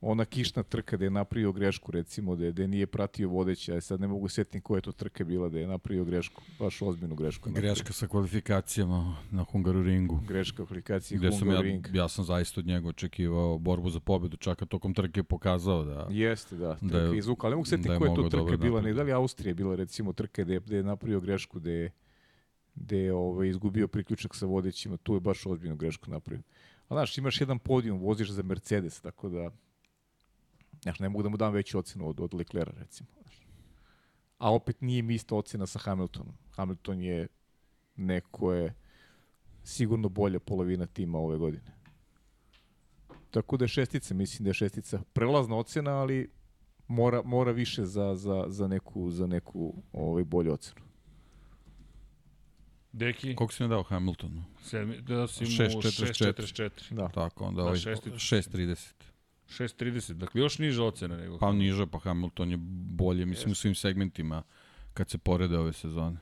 ona 0.00 0.24
kišna 0.24 0.62
trka 0.62 0.96
da 0.96 1.04
je 1.04 1.10
napravio 1.10 1.52
grešku, 1.52 1.92
recimo, 1.92 2.36
da 2.36 2.44
je, 2.44 2.52
da 2.52 2.62
je 2.62 2.68
nije 2.68 2.86
pratio 2.86 3.28
vodeća, 3.28 3.80
sad 3.80 4.00
ne 4.00 4.08
mogu 4.08 4.28
setiti 4.28 4.60
koja 4.60 4.78
je 4.78 4.82
to 4.82 4.92
trka 4.92 5.24
bila 5.24 5.48
da 5.48 5.58
je 5.58 5.66
napravio 5.66 6.04
grešku, 6.04 6.42
baš 6.58 6.82
ozbiljnu 6.82 7.14
grešku. 7.14 7.48
napravio. 7.48 7.70
Greška 7.70 7.92
sa 7.92 8.06
kvalifikacijama 8.06 9.16
na 9.30 9.42
Hungaroringu. 9.42 10.20
Greška 10.28 10.62
u 10.62 10.66
kvalifikaciji 10.66 11.18
Gde 11.18 11.28
sam 11.28 11.38
ja, 11.38 11.44
Hungaroring. 11.44 11.86
ja 11.92 12.08
sam 12.08 12.24
zaista 12.24 12.60
od 12.60 12.66
njega 12.66 12.88
očekivao 12.88 13.58
borbu 13.58 13.90
za 13.90 14.00
pobedu, 14.00 14.36
čak 14.36 14.64
tokom 14.66 14.94
trke 14.94 15.20
je 15.20 15.24
pokazao 15.24 15.84
da... 15.84 16.06
Jeste, 16.10 16.56
da, 16.56 16.74
trka 16.74 16.86
Da 16.86 17.00
da 17.00 17.04
je- 17.04 17.18
izvuka, 17.18 17.46
ali 17.46 17.52
ne 17.52 17.56
mogu 17.56 17.66
setiti 17.66 17.88
da 17.88 17.94
je 17.94 17.98
koja 17.98 18.10
je 18.10 18.16
to 18.16 18.28
trka 18.30 18.56
bila, 18.56 18.80
ne 18.80 18.92
da 18.92 19.02
li 19.02 19.12
Austrija 19.12 19.50
je 19.50 19.54
bila 19.54 19.74
recimo 19.74 20.12
trka 20.12 20.42
gde, 20.42 20.52
je- 20.54 20.60
gde 20.60 20.76
je 20.76 20.82
napravio 20.82 21.20
grešku, 21.20 21.60
gde 21.60 21.72
je, 21.72 21.90
gde 22.80 22.98
je 22.98 23.12
ovaj, 23.12 23.48
izgubio 23.48 23.88
priključak 23.88 24.34
sa 24.34 24.46
vodećima, 24.46 24.96
tu 24.96 25.14
je 25.14 25.20
baš 25.20 25.46
ozbiljnu 25.46 25.76
grešku 25.76 26.10
napravio. 26.10 26.42
A 26.88 26.94
znaš, 26.94 27.18
imaš 27.18 27.40
jedan 27.40 27.58
podijum, 27.58 27.98
voziš 27.98 28.30
za 28.30 28.42
Mercedes, 28.42 29.00
tako 29.00 29.28
da, 29.28 29.50
znaš, 30.82 30.98
ne 30.98 31.08
mogu 31.08 31.22
da 31.22 31.28
mu 31.28 31.36
dam 31.36 31.52
veću 31.52 31.78
ocenu 31.78 32.08
od, 32.08 32.20
od 32.20 32.34
Leclera, 32.34 32.72
recimo. 32.76 33.08
Znaš. 33.22 33.46
A 34.38 34.54
opet 34.54 34.80
nije 34.80 35.02
mi 35.02 35.14
isto 35.14 35.36
ocena 35.36 35.66
sa 35.66 35.78
Hamiltonom. 35.78 36.34
Hamilton 36.50 37.00
je 37.00 37.28
neko 37.96 38.52
je 38.52 38.74
sigurno 39.64 40.08
bolja 40.08 40.40
polovina 40.40 40.86
tima 40.86 41.18
ove 41.18 41.38
godine. 41.38 41.78
Tako 43.30 43.56
da 43.56 43.64
je 43.64 43.68
šestica, 43.68 44.14
mislim 44.14 44.44
da 44.44 44.50
je 44.50 44.54
šestica 44.54 45.02
prelazna 45.12 45.56
ocena, 45.56 45.90
ali 45.90 46.30
mora, 46.88 47.22
mora 47.24 47.52
više 47.52 47.84
za, 47.84 48.14
za, 48.14 48.44
za 48.48 48.68
neku, 48.68 49.10
za 49.10 49.26
neku 49.26 49.74
ovaj, 49.92 50.24
bolju 50.24 50.52
ocenu. 50.52 50.87
Deki, 52.98 53.34
Koliko 53.34 53.52
si 53.54 53.62
mi 53.62 53.68
dao 53.68 53.82
Hamiltonu? 53.82 54.44
sedmi, 54.62 55.00
da 55.00 55.26
si 55.26 55.44
mu 55.44 55.50
6.44. 55.50 56.32
6.44. 56.32 56.94
Da. 56.94 57.08
Tako, 57.08 57.44
onda 57.44 57.56
Da, 57.56 57.62
ovaj 57.62 57.78
šestica. 57.78 58.16
6.30. 58.16 58.92
6.30, 59.48 60.12
dakle 60.12 60.40
još 60.40 60.58
niža 60.58 60.84
ocena 60.84 61.16
nego. 61.16 61.38
Pa 61.38 61.52
niže, 61.52 61.86
pa 61.86 61.98
Hamilton 61.98 62.50
je 62.50 62.56
bolje, 62.90 63.26
mislim, 63.26 63.52
u 63.52 63.54
svim 63.54 63.74
segmentima 63.74 64.42
kad 64.94 65.10
se 65.10 65.18
porede 65.18 65.58
ove 65.58 65.72
sezone. 65.72 66.16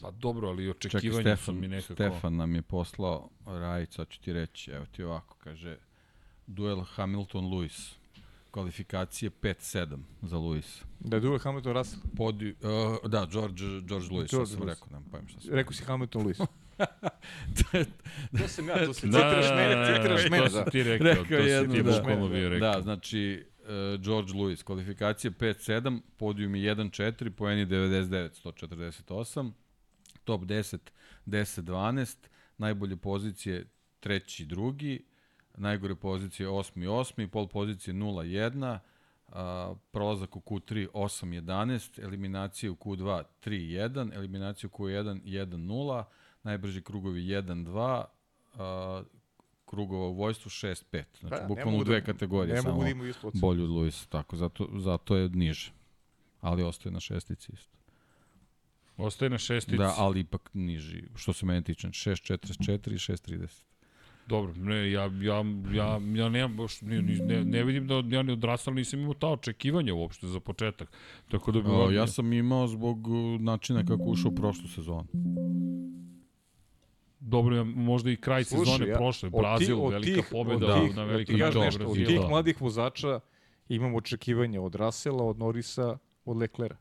Pa 0.00 0.10
dobro, 0.10 0.48
ali 0.48 0.74
Čekaj, 0.78 0.88
očekivanja 0.98 1.36
su 1.36 1.42
Stefan, 1.42 1.60
mi 1.60 1.68
nekako... 1.68 1.94
Stefan 1.94 2.36
nam 2.36 2.54
je 2.54 2.62
poslao 2.62 3.30
Rajić, 3.46 3.94
sad 3.94 4.08
ću 4.08 4.20
ti 4.20 4.32
reći, 4.32 4.70
evo 4.70 4.86
ti 4.86 5.02
ovako, 5.02 5.36
kaže, 5.44 5.76
duel 6.46 6.78
Hamilton-Lewis, 6.96 7.94
kvalifikacije 8.54 9.30
5-7 9.32 9.98
za 10.22 10.36
Lewis. 10.36 10.82
Da 11.00 11.16
je 11.16 11.20
duel 11.20 11.38
Hamilton 11.38 11.72
Russell. 11.72 12.02
Podi, 12.16 12.54
uh, 13.02 13.10
da, 13.10 13.26
George, 13.26 13.62
George 13.80 14.06
Lewis, 14.06 14.30
George 14.30 14.46
sam 14.46 14.60
Lewis. 14.60 14.68
rekao, 14.68 14.86
nemam 14.90 15.04
pojma 15.10 15.28
šta 15.28 15.40
sam. 15.40 15.54
Rekao 15.54 15.72
si 15.72 15.84
Hamilton 15.84 16.22
Lewis. 16.22 16.38
to 18.38 18.48
sam 18.48 18.68
ja, 18.68 18.84
to 18.86 18.94
si 18.94 19.06
Da, 19.06 19.18
citiraš 19.18 19.50
mene, 19.50 19.86
citiraš 19.86 20.30
mene, 20.30 20.48
To 20.48 20.54
da. 20.54 20.64
si 20.64 20.70
ti 20.70 20.82
rekao, 20.82 21.06
Rekao 21.06 21.24
to 21.24 21.42
si 21.42 21.48
jedno, 21.48 21.74
ti 21.74 21.82
da. 21.82 21.90
bukvalno 21.92 22.28
bio 22.28 22.48
rekao. 22.48 22.72
Da, 22.72 22.80
znači, 22.82 23.46
uh, 23.58 23.68
George 24.00 24.32
Lewis, 24.32 24.62
kvalifikacije 24.62 25.30
5-7, 25.30 26.00
podijum 26.16 26.54
je 26.54 26.76
1-4, 26.76 27.30
poeni 27.30 27.66
99, 27.66 28.30
148, 28.44 29.50
top 30.24 30.42
10, 30.42 30.78
10-12, 31.26 32.16
najbolje 32.58 32.96
pozicije 32.96 33.66
treći, 34.00 34.44
drugi, 34.46 35.04
najgore 35.54 35.94
pozicije 35.94 36.48
8 36.48 36.82
i 36.82 36.86
8, 36.86 37.26
pol 37.28 37.48
pozicije 37.48 37.94
0-1, 37.94 38.78
a, 39.28 39.74
prolazak 39.90 40.36
u 40.36 40.40
Q3 40.40 40.88
8-11, 40.92 42.02
eliminacije 42.04 42.70
u 42.70 42.74
Q2 42.76 43.22
3-1, 43.44 44.14
eliminacije 44.14 44.70
u 44.72 44.76
Q1 44.78 45.22
1-0, 45.22 46.04
najbrži 46.42 46.82
krugovi 46.82 47.22
1-2, 47.22 48.04
a, 48.54 49.02
krugova 49.66 50.06
u 50.08 50.14
vojstvu 50.14 50.48
6-5. 50.48 51.04
Znači, 51.20 51.30
Pa, 51.30 51.40
ne 51.40 51.46
bukvalno 51.46 51.78
u 51.78 51.84
da- 51.84 51.84
dve 51.84 52.04
kategorije 52.04 52.54
Ne 52.54 52.62
samo 52.62 52.74
mogu 52.74 53.02
da 53.02 53.08
istu 53.08 53.30
bolju 53.34 53.64
od 53.64 53.70
Luisa, 53.70 54.06
tako, 54.08 54.36
zato, 54.36 54.68
zato 54.78 55.16
je 55.16 55.28
niže. 55.28 55.72
Ali 56.40 56.62
ostaje 56.62 56.92
na 56.92 57.00
šestici 57.00 57.52
isto. 57.52 57.74
Ostaje 58.96 59.30
na 59.30 59.38
šestici. 59.38 59.76
Da, 59.76 59.94
ali 59.98 60.20
ipak 60.20 60.50
niži, 60.52 61.04
što 61.14 61.32
se 61.32 61.46
mene 61.46 61.62
tiče, 61.62 61.88
6.44 61.88 62.92
i 62.92 62.98
6.30. 62.98 63.64
Dobro, 64.26 64.52
ne, 64.56 64.90
ja, 64.90 65.02
ja, 65.02 65.44
ja, 65.72 66.00
ja 66.14 66.28
nemam, 66.28 66.56
baš, 66.56 66.80
ne, 66.82 67.02
ne, 67.02 67.44
ne 67.44 67.64
vidim 67.64 67.86
da 67.86 68.02
ja 68.06 68.22
ni 68.22 68.32
odrastao, 68.32 68.74
nisam 68.74 69.00
imao 69.00 69.14
ta 69.14 69.28
očekivanja 69.28 69.94
uopšte 69.94 70.26
za 70.26 70.40
početak. 70.40 70.92
Tako 71.28 71.52
da 71.52 71.60
bi... 71.60 71.68
O, 71.68 71.90
ja 71.90 72.06
sam 72.06 72.32
imao 72.32 72.66
zbog 72.66 73.08
uh, 73.08 73.40
načina 73.40 73.84
kako 73.84 74.02
ušao 74.04 74.30
u 74.30 74.34
prošlu 74.34 74.68
sezonu. 74.68 75.06
Dobro, 77.20 77.56
ja, 77.56 77.64
možda 77.64 78.10
i 78.10 78.16
kraj 78.16 78.44
Slušaj, 78.44 78.64
sezone 78.66 78.90
ja- 78.90 78.96
prošle, 78.96 79.26
od 79.28 79.32
Brazil, 79.32 79.76
tih- 79.76 79.82
od 79.82 79.92
velika 79.92 80.12
tih- 80.12 80.30
pobjeda 80.30 80.66
od 80.66 80.80
tih- 80.80 80.96
na 80.96 81.04
da 81.04 81.12
kažem 81.12 81.38
nagradi 81.38 81.60
nešto, 81.60 81.84
od 81.84 81.96
tih 81.96 82.20
mladih 82.20 82.60
vozača 82.60 83.20
imamo 83.68 83.96
očekivanja 83.96 84.60
od 84.60 84.74
Rasela, 84.74 85.24
od 85.24 85.38
Norisa, 85.38 85.98
od 86.24 86.36
Leclera. 86.36 86.76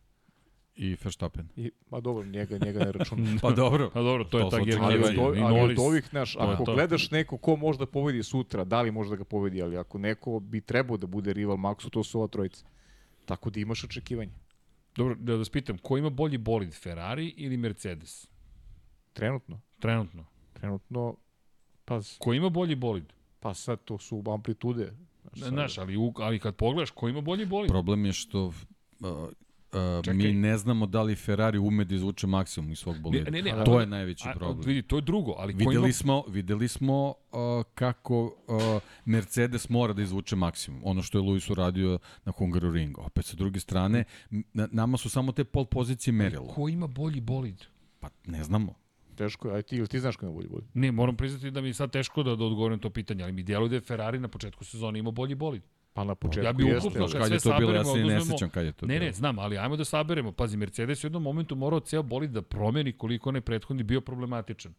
I 0.75 0.97
Verstappen. 1.03 1.47
I, 1.55 1.71
ma 1.89 1.99
dobro, 1.99 2.25
njega, 2.25 2.57
njega 2.65 2.79
ne 2.79 2.91
računam. 2.91 3.37
Pa 3.41 3.51
dobro. 3.51 3.89
Pa 3.93 4.01
dobro, 4.01 4.23
to 4.23 4.39
je 4.39 4.43
ta 4.49 4.57
su 4.57 4.79
ali, 4.81 4.99
od, 5.19 5.37
ali 5.37 5.73
od 5.73 5.79
ovih, 5.79 6.09
je 6.13 6.21
ako 6.37 6.65
to. 6.65 6.73
gledaš 6.73 7.11
neko 7.11 7.37
ko 7.37 7.55
možda 7.55 7.85
pobedi 7.85 8.23
sutra, 8.23 8.63
da 8.63 8.81
li 8.81 8.91
može 8.91 9.09
da 9.09 9.15
ga 9.15 9.23
pobedi, 9.23 9.61
ali 9.61 9.77
ako 9.77 9.97
neko 9.97 10.39
bi 10.39 10.61
trebao 10.61 10.97
da 10.97 11.07
bude 11.07 11.33
rival 11.33 11.57
Maxu, 11.57 11.89
to 11.89 12.03
su 12.03 12.19
ova 12.19 12.27
trojica. 12.27 12.65
Tako 13.25 13.49
da 13.49 13.59
imaš 13.59 13.83
očekivanja. 13.83 14.31
Dobro, 14.95 15.15
da 15.15 15.35
vas 15.35 15.49
pitam, 15.49 15.77
ko 15.77 15.97
ima 15.97 16.09
bolji 16.09 16.37
bolid, 16.37 16.73
Ferrari 16.73 17.33
ili 17.37 17.57
Mercedes? 17.57 18.27
Trenutno. 19.13 19.61
Trenutno. 19.79 20.25
Trenutno, 20.53 21.15
pa, 21.85 21.99
Ko 22.19 22.33
ima 22.33 22.49
bolji 22.49 22.75
bolid? 22.75 23.13
pa 23.43 23.53
sad 23.53 23.83
to 23.83 23.97
su 23.97 24.23
amplitude. 24.33 24.93
Znaš, 25.35 25.77
ali, 25.77 25.95
ali 26.15 26.39
kad 26.39 26.55
pogledaš, 26.55 26.91
ko 26.91 27.09
ima 27.09 27.21
bolji 27.21 27.45
bolid? 27.45 27.69
Problem 27.69 28.05
je 28.05 28.13
što 28.13 28.45
uh, 28.45 28.53
Čekaj. 30.03 30.13
mi 30.13 30.33
ne 30.33 30.57
znamo 30.57 30.85
da 30.85 31.01
li 31.01 31.15
Ferrari 31.15 31.57
ume 31.57 31.85
da 31.85 31.95
izvuče 31.95 32.27
maksimum 32.27 32.71
iz 32.71 32.79
svog 32.79 32.99
bolida. 32.99 33.31
Ne, 33.31 33.41
ne, 33.41 33.51
ne, 33.51 33.65
to 33.65 33.79
je 33.79 33.85
najveći 33.85 34.29
A, 34.29 34.33
problem. 34.33 34.61
vidi, 34.65 34.81
to 34.81 34.95
je 34.95 35.01
drugo, 35.01 35.35
ali 35.37 35.53
ko 35.53 35.61
ima... 35.61 35.69
Videli 35.69 35.93
smo, 35.93 36.23
videli 36.27 36.67
smo 36.67 37.07
uh, 37.07 37.65
kako 37.75 38.23
uh, 38.23 38.33
Mercedes 39.05 39.69
mora 39.69 39.93
da 39.93 40.01
izvuče 40.01 40.35
maksimum. 40.35 40.81
Ono 40.83 41.01
što 41.01 41.17
je 41.17 41.21
Lewis 41.21 41.51
uradio 41.51 41.99
na 42.25 42.31
Hungaroringu. 42.31 43.01
Opet 43.01 43.25
sa 43.25 43.35
druge 43.35 43.59
strane, 43.59 44.03
na, 44.29 44.67
nama 44.71 44.97
su 44.97 45.09
samo 45.09 45.31
te 45.31 45.43
pol 45.43 45.65
pozicije 45.65 46.13
merilo. 46.13 46.47
Ko 46.47 46.69
ima 46.69 46.87
bolji 46.87 47.21
bolid? 47.21 47.65
Pa 47.99 48.09
ne 48.25 48.43
znamo. 48.43 48.73
Teško 49.15 49.47
je, 49.47 49.55
aj 49.55 49.61
ti, 49.61 49.75
ili 49.75 49.87
ti 49.87 49.99
znaš 49.99 50.15
ko 50.15 50.25
ima 50.25 50.33
bolji 50.33 50.47
bolid? 50.47 50.65
Ne, 50.73 50.91
moram 50.91 51.15
priznati 51.15 51.51
da 51.51 51.61
mi 51.61 51.67
je 51.67 51.73
sad 51.73 51.91
teško 51.91 52.23
da, 52.23 52.35
da 52.35 52.45
odgovorim 52.45 52.79
to 52.79 52.89
pitanje, 52.89 53.23
ali 53.23 53.33
mi 53.33 53.43
djeluje 53.43 53.69
da 53.69 53.75
je 53.75 53.81
Ferrari 53.81 54.19
na 54.19 54.27
početku 54.27 54.63
sezone 54.63 54.99
imao 54.99 55.11
bolji 55.11 55.35
bolid. 55.35 55.61
Pa 55.93 56.03
na 56.03 56.15
početku 56.15 56.45
Ja 56.45 56.53
bi 56.53 56.63
jeste, 56.63 56.87
ukupno 56.87 57.07
kad 57.07 57.11
Kad 57.11 57.27
sve 57.27 57.35
je 57.35 57.39
to 57.41 57.59
bilo, 57.59 57.73
ja 57.73 57.83
saberemo, 57.83 58.09
se 58.09 58.15
ne 58.15 58.21
sećam 58.21 58.49
kad 58.49 58.65
je 58.65 58.71
to 58.71 58.85
Ne, 58.85 58.93
bilo. 58.93 59.05
ne, 59.05 59.13
znam, 59.13 59.39
ali 59.39 59.57
ajmo 59.57 59.75
da 59.75 59.85
saberemo. 59.85 60.31
Pazi, 60.31 60.57
Mercedes 60.57 61.03
je 61.03 61.05
u 61.05 61.09
jednom 61.09 61.23
momentu 61.23 61.55
morao 61.55 61.79
ceo 61.79 62.03
bolid 62.03 62.31
da 62.31 62.41
promeni 62.41 62.91
koliko 62.91 63.29
onaj 63.29 63.41
prethodni 63.41 63.83
bio 63.83 64.01
problematičan. 64.01 64.73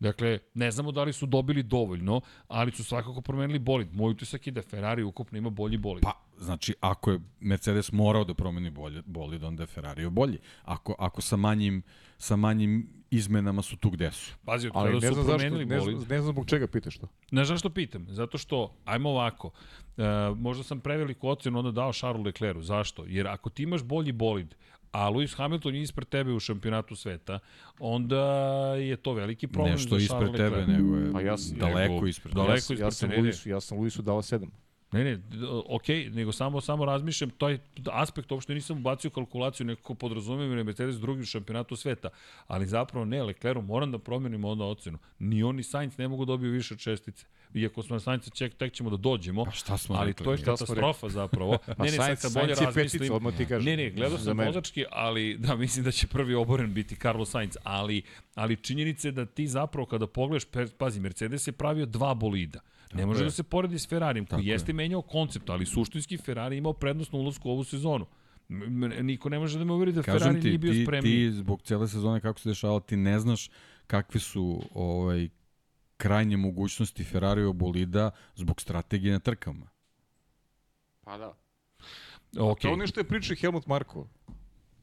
Dakle, 0.00 0.38
ne 0.54 0.70
znamo 0.70 0.92
da 0.92 1.04
li 1.04 1.12
su 1.12 1.26
dobili 1.26 1.62
dovoljno, 1.62 2.20
ali 2.48 2.72
su 2.72 2.84
svakako 2.84 3.20
promenili 3.20 3.58
bolid. 3.58 3.94
Moj 3.94 4.10
utisak 4.10 4.46
je 4.46 4.52
da 4.52 4.62
Ferrari 4.62 5.02
ukupno 5.02 5.38
ima 5.38 5.50
bolji 5.50 5.76
bolid. 5.76 6.02
Pa, 6.02 6.12
znači, 6.38 6.74
ako 6.80 7.10
je 7.10 7.20
Mercedes 7.40 7.92
morao 7.92 8.24
da 8.24 8.34
promeni 8.34 8.70
bolje, 8.70 9.02
bolid, 9.06 9.44
onda 9.44 9.62
je 9.62 9.66
Ferrari 9.66 10.10
bolji. 10.10 10.38
Ako, 10.64 10.94
ako 10.98 11.20
sa 11.20 11.36
manjim, 11.36 11.82
sa 12.18 12.36
manjim 12.36 12.88
izmenama 13.10 13.62
su 13.62 13.76
tu 13.76 13.90
gde 13.90 14.10
su. 14.12 14.34
Pazi, 14.44 14.68
od 14.68 14.72
kada 14.74 14.90
ne 14.90 15.00
su 15.00 15.00
znam 15.00 15.14
zašto, 15.14 15.26
promenili 15.28 15.66
ne 15.66 15.78
bolid. 15.78 15.96
znam, 15.96 16.08
ne 16.08 16.20
znam 16.20 16.32
zbog 16.32 16.46
čega 16.46 16.66
pitaš 16.66 16.98
to. 16.98 17.08
Znaš 17.30 17.48
zašto 17.48 17.70
pitam? 17.70 18.06
Zato 18.08 18.38
što, 18.38 18.74
ajmo 18.84 19.10
ovako, 19.10 19.50
e, 20.00 20.04
možda 20.36 20.64
sam 20.64 20.80
preveliku 20.80 21.28
ocenu 21.28 21.58
onda 21.58 21.70
dao 21.72 21.92
Charlesu 21.92 22.22
Leclercu. 22.22 22.62
Zašto? 22.62 23.04
Jer 23.06 23.26
ako 23.28 23.50
ti 23.50 23.62
imaš 23.62 23.82
bolji 23.82 24.12
bolid, 24.12 24.54
a 24.92 25.08
Lewis 25.08 25.36
Hamilton 25.36 25.74
je 25.74 25.82
ispred 25.82 26.08
tebe 26.08 26.32
u 26.32 26.40
šampionatu 26.40 26.96
sveta, 26.96 27.38
onda 27.78 28.24
je 28.74 28.96
to 28.96 29.12
veliki 29.12 29.46
problem 29.46 29.72
Nešto 29.72 29.88
za 29.88 29.96
ispred 29.96 30.18
Charles 30.20 30.36
tebe, 30.36 30.56
Leclerc. 30.56 30.68
nego 30.70 30.96
je 30.96 31.12
Pa 31.12 31.20
ja 31.20 31.36
sam- 31.36 31.58
daleko 31.58 31.94
Nego- 31.94 32.06
ispred 32.06 32.34
daleko 32.34 32.50
ja, 32.50 32.56
tebe. 32.56 32.58
ispred 32.58 32.78
ja 32.78 32.90
sam 32.90 33.10
tebe. 33.10 33.22
Luisu, 33.22 33.48
ja 33.48 33.60
sam 33.60 33.78
Luisu 33.78 34.02
dao 34.02 34.22
sedam. 34.22 34.50
Ne, 34.92 35.04
ne, 35.04 35.18
okej, 35.66 35.96
okay, 35.96 36.14
nego 36.14 36.32
samo 36.32 36.60
samo 36.60 36.84
razmišljam, 36.84 37.30
taj 37.30 37.58
aspekt 37.92 38.32
uopšte 38.32 38.54
nisam 38.54 38.78
ubacio 38.78 39.08
u 39.08 39.12
kalkulaciju, 39.12 39.66
nekako 39.66 39.94
podrazumijem 39.94 40.58
je 40.58 40.64
Mercedes 40.64 40.96
drugi 40.96 41.22
u 41.22 41.24
šampionatu 41.24 41.76
sveta, 41.76 42.08
ali 42.46 42.66
zapravo 42.66 43.04
ne, 43.04 43.22
Lecleru 43.22 43.62
moram 43.62 43.92
da 43.92 43.98
promenim 43.98 44.44
onda 44.44 44.64
ocenu. 44.64 44.98
Ni 45.18 45.42
on 45.42 45.56
ni 45.56 45.62
Sainz 45.62 45.98
ne 45.98 46.08
mogu 46.08 46.24
da 46.24 46.30
dobiju 46.30 46.52
više 46.52 46.74
od 46.74 46.80
čestice. 46.80 47.26
Iako 47.54 47.82
smo 47.82 47.96
na 47.96 48.00
Sainca 48.00 48.30
ček, 48.30 48.54
tek 48.54 48.72
ćemo 48.72 48.90
da 48.90 48.96
dođemo, 48.96 49.44
Pa 49.44 49.50
šta 49.50 49.78
smo 49.78 49.96
ali 49.96 50.06
rekli? 50.06 50.24
to 50.24 50.32
je 50.32 50.38
katastrofa 50.38 51.08
zapravo. 51.08 51.58
Pa 51.76 51.84
ne, 51.84 51.90
ne, 51.90 51.96
sad 51.96 52.06
Sainz- 52.06 52.22
kad 52.22 52.32
bolje 52.32 52.56
Sainz 52.56 52.60
je 52.60 52.66
razmislim, 52.66 53.12
odmah 53.12 53.36
ti 53.36 53.46
kažem. 53.46 53.64
Ne, 53.64 53.76
ne, 53.76 53.90
gledao 53.90 54.18
sam 54.18 54.38
vozački, 54.38 54.84
ali 54.90 55.36
da, 55.44 55.56
mislim 55.56 55.84
da 55.84 55.90
će 55.90 56.06
prvi 56.06 56.34
oboren 56.34 56.74
biti 56.74 56.96
Carlos 56.96 57.30
Sainz, 57.30 57.56
ali, 57.62 58.02
ali 58.34 58.56
činjenica 58.56 59.08
je 59.08 59.12
da 59.12 59.26
ti 59.26 59.46
zapravo 59.46 59.86
kada 59.86 60.06
pogledaš, 60.06 60.44
pazi, 60.78 61.00
Mercedes 61.00 61.46
je 61.46 61.52
pravio 61.52 61.86
dva 61.86 62.14
bolida. 62.14 62.60
Ne 62.92 63.06
može 63.06 63.20
je. 63.20 63.24
da 63.24 63.30
se 63.30 63.42
poredi 63.42 63.78
s 63.78 63.88
Ferrarijem, 63.88 64.26
koji 64.26 64.30
Tako 64.30 64.42
je. 64.42 64.52
jeste 64.52 64.72
menjao 64.72 65.02
koncept, 65.02 65.50
ali 65.50 65.66
suštinski 65.66 66.16
Ferrari 66.16 66.56
imao 66.56 66.72
prednost 66.72 67.12
na 67.12 67.18
ulasku 67.18 67.48
u 67.48 67.52
ovu 67.52 67.64
sezonu. 67.64 68.06
Niko 69.02 69.28
ne 69.28 69.38
može 69.38 69.58
da 69.58 69.64
me 69.64 69.72
uveri 69.72 69.92
da 69.92 70.02
Ferrari 70.02 70.20
Kažem 70.20 70.40
ti, 70.42 70.48
nije 70.48 70.58
bio 70.58 70.72
ti, 70.72 70.82
spremniji. 70.84 71.12
ti 71.12 71.32
zbog 71.32 71.62
cele 71.62 71.88
sezone 71.88 72.20
kako 72.20 72.40
se 72.40 72.48
dešava, 72.48 72.80
ti 72.80 72.96
ne 72.96 73.18
znaš 73.18 73.50
kakve 73.86 74.20
su 74.20 74.62
ovaj, 74.74 75.28
krajnje 75.96 76.36
mogućnosti 76.36 77.04
Ferrari 77.04 77.52
bolida 77.52 78.10
zbog 78.34 78.60
strategije 78.60 79.12
na 79.12 79.18
trkama. 79.18 79.68
Pa 81.00 81.18
da. 81.18 81.34
Ok, 82.38 82.60
To 82.60 82.68
je 82.68 82.74
ono 82.74 82.86
što 82.86 83.00
je 83.00 83.04
pričao 83.04 83.36
Helmut 83.40 83.66
Marko. 83.66 84.08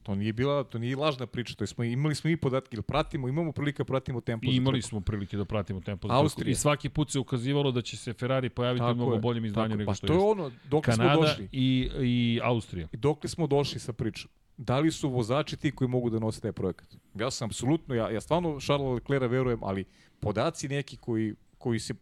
To 0.08 0.14
nije 0.14 0.32
bila, 0.32 0.64
to 0.64 0.78
nije 0.78 0.96
lažna 0.96 1.26
priča, 1.26 1.54
to 1.54 1.64
je 1.64 1.68
smo 1.68 1.84
imali 1.84 2.14
smo 2.14 2.30
i 2.30 2.36
podatke, 2.36 2.76
ili 2.76 2.82
pratimo, 2.82 3.28
imamo 3.28 3.52
prilike 3.52 3.78
da 3.82 3.84
pratimo 3.84 4.20
tempo. 4.20 4.46
I 4.50 4.56
imali 4.56 4.82
smo 4.82 5.00
prilike 5.00 5.36
da 5.36 5.44
pratimo 5.44 5.80
tempo 5.80 6.08
Austrija. 6.10 6.52
I 6.52 6.54
svaki 6.54 6.88
put 6.88 7.10
se 7.10 7.18
ukazivalo 7.18 7.72
da 7.72 7.82
će 7.82 7.96
se 7.96 8.12
Ferrari 8.12 8.48
pojaviti 8.48 8.82
u 8.82 8.86
Tako 8.86 8.94
mnogo 8.94 9.14
je, 9.14 9.20
boljem 9.20 9.44
izdanju 9.44 9.68
tako, 9.68 9.78
nego 9.78 9.90
pa 9.90 9.94
što 9.94 10.06
to 10.06 10.12
je 10.12 10.18
ono, 10.18 10.50
dok 10.64 10.84
smo 10.84 10.94
Kanada 10.96 11.20
došli. 11.20 11.48
i, 11.52 11.90
i 12.00 12.40
Austrija. 12.42 12.88
I 12.92 12.96
dokle 12.96 13.30
smo 13.30 13.46
došli 13.46 13.80
sa 13.80 13.92
pričom? 13.92 14.30
Da 14.56 14.78
li 14.78 14.92
su 14.92 15.08
vozači 15.08 15.56
ti 15.56 15.70
koji 15.70 15.88
mogu 15.88 16.10
da 16.10 16.18
nose 16.18 16.40
taj 16.40 16.52
projekat? 16.52 16.96
Ja 17.14 17.30
sam 17.30 17.46
apsolutno, 17.46 17.94
ja, 17.94 18.10
ja 18.10 18.20
stvarno 18.20 18.60
Charles 18.60 18.94
Leclerca 18.94 19.26
verujem, 19.26 19.58
ali 19.62 19.84
podaci 20.20 20.68
neki 20.68 20.96
koji, 20.96 21.34
koji 21.58 21.78
se 21.78 21.94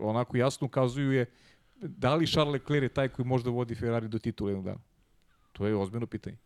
onako 0.00 0.36
jasno 0.36 0.66
ukazuju 0.66 1.12
je 1.12 1.26
da 1.76 2.14
li 2.14 2.26
Charles 2.26 2.52
Leclerc 2.52 2.82
je 2.82 2.88
taj 2.88 3.08
koji 3.08 3.26
možda 3.26 3.50
vodi 3.50 3.74
Ferrari 3.74 4.08
do 4.08 4.18
titula 4.18 4.50
jednog 4.50 4.64
dana? 4.64 4.80
To 5.52 5.66
je 5.66 5.76
ozbiljno 5.76 6.06
pitanje. 6.06 6.36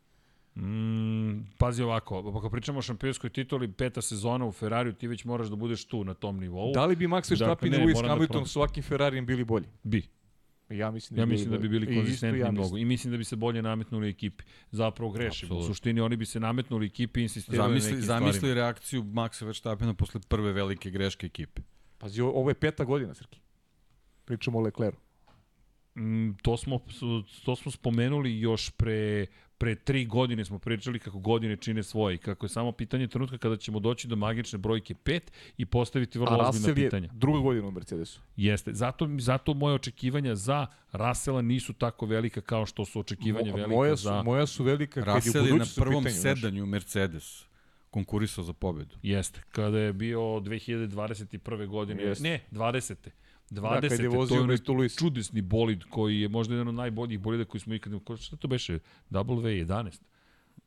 Mm, 0.56 1.46
pazi 1.58 1.82
ovako, 1.82 2.32
ako 2.36 2.50
pričamo 2.50 2.78
o 2.78 2.82
šampionskoj 2.82 3.30
tituli, 3.30 3.72
peta 3.72 4.02
sezona 4.02 4.46
u 4.46 4.52
Ferrariju, 4.52 4.92
ti 4.92 5.06
već 5.06 5.24
moraš 5.24 5.48
da 5.48 5.56
budeš 5.56 5.84
tu 5.84 6.04
na 6.04 6.14
tom 6.14 6.40
nivou. 6.40 6.72
Da 6.72 6.86
li 6.86 6.96
bi 6.96 7.06
Max 7.06 7.30
Verstappen 7.30 7.70
Dakle, 7.70 7.84
ne, 7.84 7.84
i 7.84 7.86
Lewis 7.86 8.02
da 8.02 8.08
Hamilton 8.08 8.26
probam. 8.28 8.46
s 8.46 8.56
ovakvim 8.56 8.82
Ferrarijem 8.82 9.26
bili 9.26 9.44
bolji? 9.44 9.66
Bi. 9.82 10.02
Ja 10.70 10.90
mislim 10.90 11.16
da, 11.16 11.22
Ja 11.22 11.26
mislim 11.26 11.50
da 11.50 11.58
bi 11.58 11.68
bili 11.68 11.96
konzistentni 11.96 12.40
ja 12.40 12.50
mnogo. 12.52 12.76
I 12.76 12.84
mislim 12.84 13.10
da 13.10 13.18
bi 13.18 13.24
se 13.24 13.36
bolje 13.36 13.62
nametnuli 13.62 14.08
ekipi. 14.08 14.44
Zapravo 14.70 15.10
grešimo. 15.12 15.30
U 15.48 15.56
Apsolutno. 15.56 15.74
suštini 15.74 16.00
oni 16.00 16.16
bi 16.16 16.26
se 16.26 16.40
nametnuli 16.40 16.86
ekipi 16.86 17.20
i 17.20 17.22
insistirali 17.22 17.58
na 17.62 17.68
Zamisli, 17.68 17.90
nekim 17.90 18.06
zamisli 18.06 18.32
stvarima. 18.34 18.54
reakciju 18.54 19.02
Maxa 19.02 19.44
Verstappena 19.44 19.94
posle 19.94 20.20
prve 20.28 20.52
velike 20.52 20.90
greške 20.90 21.26
ekipe. 21.26 21.62
Pazi, 21.98 22.20
ovo 22.20 22.50
je 22.50 22.54
peta 22.54 22.84
godina, 22.84 23.14
Srki. 23.14 23.40
Pričamo 24.24 24.58
o 24.58 24.62
Leclercu. 24.62 25.00
Mm, 25.96 26.30
to, 26.42 26.56
smo, 26.56 26.78
to 27.44 27.56
smo 27.56 27.70
spomenuli 27.72 28.40
još 28.40 28.70
pre, 28.70 29.26
pre 29.62 29.74
tri 29.74 30.04
godine 30.06 30.44
smo 30.44 30.58
pričali 30.58 30.98
kako 30.98 31.18
godine 31.18 31.56
čine 31.56 31.82
svoje 31.82 32.14
i 32.14 32.18
kako 32.18 32.46
je 32.46 32.50
samo 32.50 32.72
pitanje 32.72 33.08
trenutka 33.08 33.38
kada 33.38 33.56
ćemo 33.56 33.80
doći 33.80 34.08
do 34.08 34.16
magične 34.16 34.58
brojke 34.58 34.94
5 34.94 35.20
i 35.56 35.66
postaviti 35.66 36.18
vrlo 36.18 36.32
A 36.32 36.36
ozbiljna 36.38 36.48
Russell 36.48 36.78
je 36.78 36.84
pitanja. 36.84 37.08
druga 37.12 37.38
godina 37.38 37.68
u 37.68 37.70
Mercedesu. 37.70 38.20
Jeste. 38.36 38.72
Zato, 38.74 39.08
zato 39.18 39.54
moje 39.54 39.74
očekivanja 39.74 40.34
za 40.34 40.66
Rasela 40.92 41.42
nisu 41.42 41.72
tako 41.72 42.06
velika 42.06 42.40
kao 42.40 42.66
što 42.66 42.84
su 42.84 43.00
očekivanja 43.00 43.52
Mo- 43.52 43.56
velika 43.56 43.68
moja 43.70 43.96
su, 43.96 44.02
za... 44.02 44.22
moja 44.22 44.46
su 44.46 44.64
velika 44.64 45.04
kad 45.04 45.14
Russell 45.14 45.36
je 45.36 45.40
je 45.40 45.42
u 45.42 45.46
na 45.46 45.52
budućnosti 45.54 45.80
u 45.80 45.84
prvom 45.84 46.04
pitanju. 46.04 46.20
sedanju 46.22 46.66
Mercedes 46.66 47.44
konkurisao 47.90 48.44
za 48.44 48.52
pobedu. 48.52 48.96
Jeste. 49.02 49.40
Kada 49.50 49.78
je 49.78 49.92
bio 49.92 50.20
2021. 50.20 51.66
godine. 51.66 52.02
Jeste. 52.02 52.22
Ne, 52.24 52.40
20. 52.50 52.94
20. 53.52 53.80
Da, 53.80 53.88
kad 53.88 54.00
je 54.00 54.04
to 54.04 54.10
vozio 54.10 54.34
onaj 54.34 54.44
umesto 54.44 54.72
Luisa. 54.72 54.98
čudesni 54.98 55.40
bolid 55.42 55.84
koji 55.84 56.20
je 56.20 56.28
možda 56.28 56.54
jedan 56.54 56.68
od 56.68 56.74
najboljih 56.74 57.20
bolida 57.20 57.44
koji 57.44 57.60
smo 57.60 57.74
ikad... 57.74 57.92
ko- 58.04 58.16
Šta 58.16 58.36
to 58.36 58.48
beše? 58.48 58.78
W11? 59.10 60.00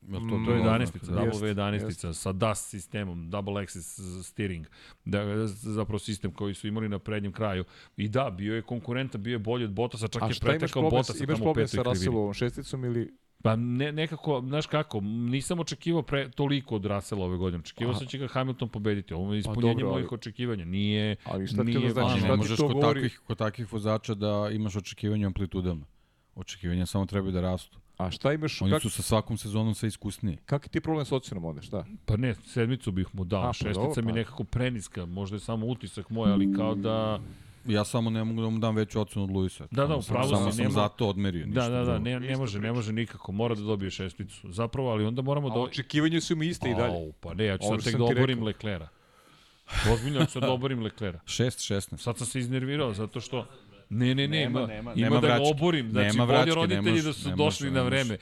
Jel 0.03 0.19
To, 0.19 0.29
to 0.29 0.35
Mm, 0.35 0.43
je 0.43 0.57
dobro? 0.57 0.71
11-ica, 0.71 1.21
Jeste, 1.21 1.45
W11-ica 1.45 2.13
sa 2.13 2.31
DAS 2.31 2.69
sistemom, 2.69 3.29
Double 3.29 3.53
Axis 3.55 3.99
steering, 4.23 4.65
da, 5.05 5.21
zapravo 5.47 5.99
sistem 5.99 6.31
koji 6.31 6.53
su 6.53 6.67
imali 6.67 6.89
na 6.89 6.99
prednjem 6.99 7.31
kraju. 7.31 7.63
I 7.97 8.09
da, 8.09 8.29
bio 8.31 8.55
je 8.55 8.61
konkurentan, 8.61 9.23
bio 9.23 9.31
je 9.31 9.39
bolji 9.39 9.65
od 9.65 9.71
Botasa, 9.71 10.07
čak 10.07 10.23
A 10.23 10.27
je 10.27 10.33
šta 10.33 10.45
imaš 10.45 10.51
pretekao 10.51 10.81
problem, 10.81 10.99
Botasa 10.99 11.17
imaš 11.19 11.27
tamo 11.29 11.41
u 11.41 11.45
problem 11.45 11.65
petoj 11.65 11.67
sa 11.69 11.83
krivini. 11.83 11.95
Russellovom 11.95 12.33
šesticom 12.33 12.85
ili... 12.85 13.13
Pa 13.45 13.55
ne, 13.55 13.91
nekako, 13.91 14.43
znaš 14.47 14.65
kako, 14.67 15.01
nisam 15.01 15.59
očekivao 15.59 16.01
pre, 16.01 16.31
toliko 16.31 16.75
od 16.75 16.85
Russella 16.85 17.25
ove 17.25 17.37
godine. 17.37 17.59
Očekivao 17.59 17.93
sam 17.93 18.03
da 18.05 18.09
će 18.09 18.17
ga 18.17 18.27
Hamilton 18.27 18.69
pobediti. 18.69 19.13
Ovo 19.13 19.33
je 19.33 19.39
ispunjenje 19.39 19.73
dobro, 19.73 19.87
ali- 19.87 19.93
mojih 19.93 20.11
očekivanja. 20.11 20.65
Nije, 20.65 21.15
Ali 21.25 21.47
šta 21.47 21.57
ti 21.57 21.63
nije 21.63 21.89
znači? 21.89 22.13
ne 22.13 22.19
Šta 22.19 22.31
ti 22.31 22.37
možeš 22.37 22.57
kod 22.57 22.73
govori? 22.73 22.93
takvih, 22.93 23.21
kod 23.27 23.37
takvih 23.37 23.73
vozača 23.73 24.13
da 24.13 24.49
imaš 24.51 24.75
očekivanja 24.75 25.25
u 25.25 25.29
amplitudama. 25.29 25.85
Očekivanja 26.35 26.85
samo 26.85 27.05
trebaju 27.05 27.31
da 27.31 27.41
rastu. 27.41 27.79
A 27.97 28.11
šta 28.11 28.33
imaš, 28.33 28.61
Oni 28.61 28.71
kak, 28.71 28.81
su 28.81 28.89
sa 28.89 29.01
svakom 29.01 29.37
sezonom 29.37 29.75
sve 29.75 29.87
iskusniji. 29.87 30.37
kak 30.45 30.65
je 30.65 30.69
ti 30.69 30.81
problem 30.81 31.05
s 31.05 31.11
ocenom 31.11 31.45
onda, 31.45 31.61
šta? 31.61 31.85
Pa 32.05 32.17
ne, 32.17 32.35
sedmicu 32.35 32.91
bih 32.91 33.07
mu 33.13 33.23
dao. 33.23 33.41
A, 33.41 33.47
pa 33.47 33.53
Šestica 33.53 33.73
dobro, 33.79 34.01
mi 34.01 34.11
pa. 34.11 34.15
nekako 34.15 34.43
preniska. 34.43 35.05
Možda 35.05 35.35
je 35.35 35.39
samo 35.39 35.65
utisak 35.65 36.09
moj, 36.09 36.31
ali 36.31 36.53
kao 36.53 36.75
da... 36.75 37.19
Ja 37.65 37.85
samo 37.85 38.09
ne 38.09 38.23
mogu 38.23 38.41
da 38.41 38.49
mu 38.49 38.59
dam 38.59 38.75
veću 38.75 39.01
ocenu 39.01 39.23
od 39.25 39.31
Luisa. 39.31 39.67
Da, 39.71 39.87
da, 39.87 39.95
upravo 39.95 40.27
Samo 40.27 40.51
si, 40.51 40.57
sam 40.57 40.63
nema- 40.65 40.73
zato 40.73 41.07
odmerio. 41.07 41.45
Ništa 41.45 41.69
Da, 41.69 41.77
da, 41.79 41.83
da, 41.83 41.99
ne, 41.99 42.19
ne 42.19 42.37
može, 42.37 42.59
ne 42.59 42.71
može 42.73 42.93
nikako. 42.93 43.31
Mora 43.31 43.55
da 43.55 43.61
dobije 43.61 43.91
šesticu. 43.91 44.51
Zapravo, 44.51 44.89
ali 44.91 45.05
onda 45.05 45.21
moramo 45.21 45.47
A 45.47 45.53
da... 45.53 45.59
očekivanja 45.59 46.21
su 46.21 46.35
mi 46.35 46.47
iste 46.47 46.69
i 46.69 46.75
dalje. 46.75 46.93
Au, 46.93 47.11
pa 47.11 47.33
ne, 47.33 47.45
ja 47.45 47.57
ću 47.57 47.63
sad 47.67 47.73
što 47.73 47.83
tek 47.83 47.91
sam 47.91 47.99
da 47.99 48.05
oborim. 48.05 48.43
Leklera. 48.43 48.87
Ozbiljno 49.93 50.19
ja 50.19 50.25
ću 50.25 50.31
sad 50.31 50.41
da 50.41 50.51
oborim 50.51 50.83
Leklera. 50.83 51.19
6-16. 51.25 51.97
Sad 52.03 52.17
sam 52.17 52.27
se 52.27 52.39
iznervirao 52.39 52.93
zato 52.93 53.21
što 53.21 53.45
Ne, 53.89 54.15
ne, 54.15 54.27
ne, 54.27 54.27
Nema, 54.27 54.59
ima, 54.59 54.67
nema, 54.67 54.93
ima 54.93 55.09
nema 55.09 55.21
da 55.21 55.27
ga 55.27 55.39
oborim. 55.43 55.91
Znači, 55.91 56.07
Nema 56.07 56.25
bolje 56.25 56.55
roditelji 56.55 57.01
da 57.01 57.13
su 57.13 57.29
došli 57.35 57.71
na 57.71 57.81
vreme. 57.81 58.17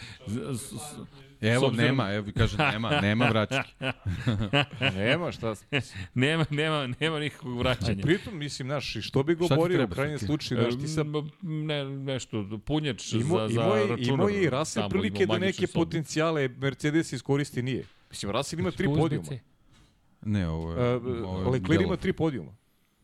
Evo, 1.43 1.67
obzirom- 1.67 1.85
nema, 1.85 2.11
evo, 2.11 2.27
kaže, 2.37 2.57
nema, 2.57 3.01
nema 3.01 3.25
vraćki. 3.25 3.73
Nema, 4.95 5.31
šta... 5.31 5.53
nema, 6.15 6.45
nema, 6.49 6.87
nema 6.99 7.19
nikakvog 7.19 7.53
A 7.53 7.59
vraćanja. 7.59 8.01
pritom, 8.01 8.37
mislim, 8.37 8.67
znaš, 8.67 8.95
i 8.95 9.01
što 9.01 9.23
bi 9.23 9.35
go 9.35 9.45
Šta 9.45 9.55
ti 9.55 9.59
borio 9.59 9.83
u 9.83 9.87
krajnjem 9.87 10.19
slučaju, 10.19 10.61
znaš, 10.61 10.81
ti 10.81 10.87
sad... 10.87 11.05
E, 11.07 11.09
Ne, 11.41 11.85
nešto, 11.85 12.59
punjač 12.65 13.13
Imao, 13.13 13.47
za, 13.47 13.53
za 13.53 13.61
računar. 13.61 13.99
imao 13.99 14.29
je 14.29 14.43
i 14.43 14.49
tamo, 14.73 14.89
prilike 14.89 15.25
da 15.25 15.37
neke 15.37 15.67
sobu. 15.67 15.73
potencijale 15.75 16.47
Mercedes 16.49 17.13
iskoristi 17.13 17.61
nije. 17.61 17.85
Mislim, 18.09 18.31
Russell 18.31 18.59
ima 18.59 18.71
tri 18.71 18.87
podijuma. 18.87 19.27
Ne, 20.21 20.47
ovo 20.47 20.71
je... 20.71 20.95
Uh, 20.97 21.03
ovo 21.23 21.39
je 21.39 21.49
Leclerc 21.49 21.81
ima 21.81 21.97
tri 21.97 22.13
podijuma. 22.13 22.55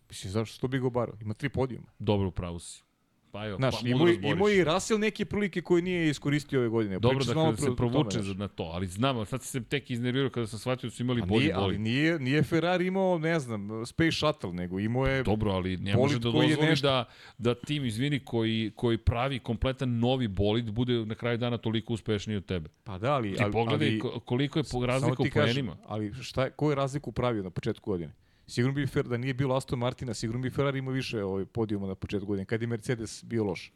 Mislim, 0.09 0.31
zašto 0.31 0.55
što 0.55 0.67
bi 0.67 0.79
go 0.79 0.89
barao? 0.89 1.15
Ima 1.21 1.33
tri 1.33 1.49
podijuma. 1.49 1.87
Dobro, 1.99 2.27
upravo 2.27 2.59
si. 2.59 2.83
Pa 3.31 3.47
evo, 3.47 3.57
Znaš, 3.57 3.75
pa 3.75 3.87
imao, 3.87 4.07
zboriš. 4.07 4.31
imao 4.31 4.49
i 4.49 4.63
Russell 4.63 4.99
neke 4.99 5.25
prilike 5.25 5.61
koje 5.61 5.81
nije 5.81 6.09
iskoristio 6.09 6.59
ove 6.59 6.69
godine. 6.69 6.99
Dobro, 6.99 7.17
da 7.17 7.23
smo 7.23 7.33
kada 7.33 7.43
malo 7.43 7.57
se 7.57 7.75
provuče 7.77 8.21
za, 8.21 8.33
na 8.33 8.47
to, 8.47 8.63
ali 8.63 8.87
znam, 8.87 9.25
sad 9.25 9.43
se 9.43 9.63
tek 9.63 9.91
iznervirao 9.91 10.29
kada 10.29 10.47
sam 10.47 10.59
shvatio 10.59 10.89
da 10.89 10.95
su 10.95 11.03
imali 11.03 11.21
bolji 11.21 11.39
nije, 11.39 11.53
ali 11.55 11.77
nije, 11.77 12.19
nije 12.19 12.43
Ferrari 12.43 12.87
imao, 12.87 13.17
ne 13.17 13.39
znam, 13.39 13.85
Space 13.85 14.11
Shuttle, 14.11 14.53
nego 14.53 14.79
imao 14.79 15.05
je... 15.05 15.23
Dobro, 15.23 15.51
ali 15.51 15.77
ne 15.77 15.95
može 15.95 16.15
da 16.15 16.19
dozvoli 16.21 16.47
nešto- 16.49 16.87
da, 16.87 17.05
da 17.37 17.55
tim, 17.55 17.85
izvini, 17.85 18.19
koji, 18.19 18.71
koji 18.75 18.97
pravi 18.97 19.39
kompletan 19.39 19.99
novi 19.99 20.27
bolid, 20.27 20.71
bude 20.71 21.05
na 21.05 21.15
kraju 21.15 21.37
dana 21.37 21.57
toliko 21.57 21.93
uspešniji 21.93 22.37
od 22.37 22.45
tebe. 22.45 22.69
Pa 22.83 22.97
da, 22.97 23.13
ali... 23.13 23.35
Ti 23.35 23.43
ali, 23.43 23.51
pogledaj 23.51 23.87
ali, 23.87 23.99
ko- 23.99 24.19
koliko 24.19 24.59
je 24.59 24.63
razlika 24.85 25.23
u 25.23 25.25
poenima. 25.33 25.77
Ali 25.85 26.13
šta, 26.13 26.43
je- 26.43 26.51
koju 26.51 26.69
je 26.69 26.75
razliku 26.75 27.11
pravio 27.11 27.43
na 27.43 27.49
početku 27.49 27.91
godine? 27.91 28.13
Sigurno 28.49 28.75
bi 28.75 28.87
Fer, 28.87 29.07
da 29.07 29.17
nije 29.17 29.33
bilo 29.33 29.55
Aston 29.55 29.79
Martina, 29.79 30.13
sigurno 30.13 30.41
bi 30.41 30.49
Ferrari 30.49 30.79
imao 30.79 30.93
više 30.93 31.23
ovaj, 31.23 31.45
podijuma 31.45 31.87
na 31.87 31.95
početku 31.95 32.27
godine, 32.27 32.45
kad 32.45 32.61
je 32.61 32.67
Mercedes 32.67 33.23
bio 33.23 33.43
loš. 33.43 33.71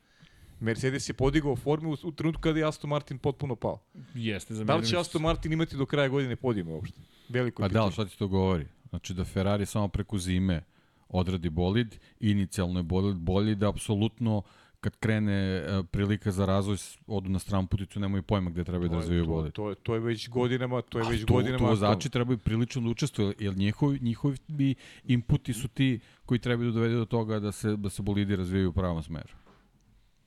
Mercedes 0.60 1.10
je 1.10 1.14
podigao 1.14 1.56
formu 1.56 1.90
u, 1.90 1.98
u 2.04 2.12
trenutku 2.12 2.42
kada 2.42 2.60
je 2.60 2.68
Aston 2.68 2.90
Martin 2.90 3.18
potpuno 3.18 3.56
pao. 3.56 3.80
Jeste, 4.14 4.54
za 4.54 4.64
Da 4.64 4.76
li 4.76 4.86
će 4.86 4.98
Aston 4.98 5.22
Martin 5.22 5.54
imati 5.54 5.78
do 5.78 5.86
kraja 5.86 6.08
godine 6.08 6.36
podijume 6.36 6.74
uopšte? 6.74 7.00
Veliko 7.30 7.62
Pa 7.62 7.68
da, 7.68 7.84
ali 7.84 7.92
šta 7.92 8.06
ti 8.06 8.18
to 8.18 8.28
govori? 8.28 8.66
Znači 8.90 9.14
da 9.14 9.24
Ferrari 9.24 9.66
samo 9.66 9.88
preko 9.88 10.18
zime 10.18 10.64
odradi 11.10 11.50
bolid, 11.50 11.96
inicijalno 12.20 12.80
je 12.80 12.84
bolid 12.84 13.16
bolji 13.16 13.56
da 13.56 13.70
apsolutno 13.70 14.42
kad 14.84 14.96
krene 14.98 15.34
e, 15.34 15.84
prilika 15.86 16.32
za 16.32 16.46
razvoj 16.46 16.78
odu 17.08 17.30
na 17.30 17.40
stranu 17.40 17.68
puticu, 17.68 18.00
nemaju 18.00 18.24
pojma 18.24 18.50
gde 18.50 18.64
treba 18.64 18.84
da 18.84 18.90
To 18.90 18.96
razvijaju 18.96 19.26
to, 19.26 19.30
bolid. 19.30 19.54
to, 19.54 19.70
je, 19.70 19.76
to 19.76 19.94
je 19.94 20.00
već 20.02 20.30
godinama, 20.30 20.82
to 20.84 21.00
je 21.00 21.06
A 21.06 21.10
već 21.10 21.22
tu, 21.22 21.34
godinama. 21.34 21.58
tu 21.58 21.66
vozači 21.66 22.10
trebaju 22.10 22.38
prilično 22.40 22.82
da 22.82 22.90
učestvuju, 22.90 23.34
jer 23.40 23.58
njihovi, 23.58 24.00
njihovi 24.00 24.38
bi 24.48 24.76
inputi 25.06 25.54
su 25.54 25.68
ti 25.68 25.90
koji 26.26 26.40
trebaju 26.40 26.72
da 26.72 26.76
dovedu 26.76 26.96
do 26.96 27.06
toga 27.08 27.40
da 27.40 27.52
se, 27.52 27.76
da 27.76 27.90
se 27.90 28.02
bolidi 28.02 28.36
razvijaju 28.36 28.70
u 28.70 28.74
pravom 28.74 29.04
smeru. 29.04 29.34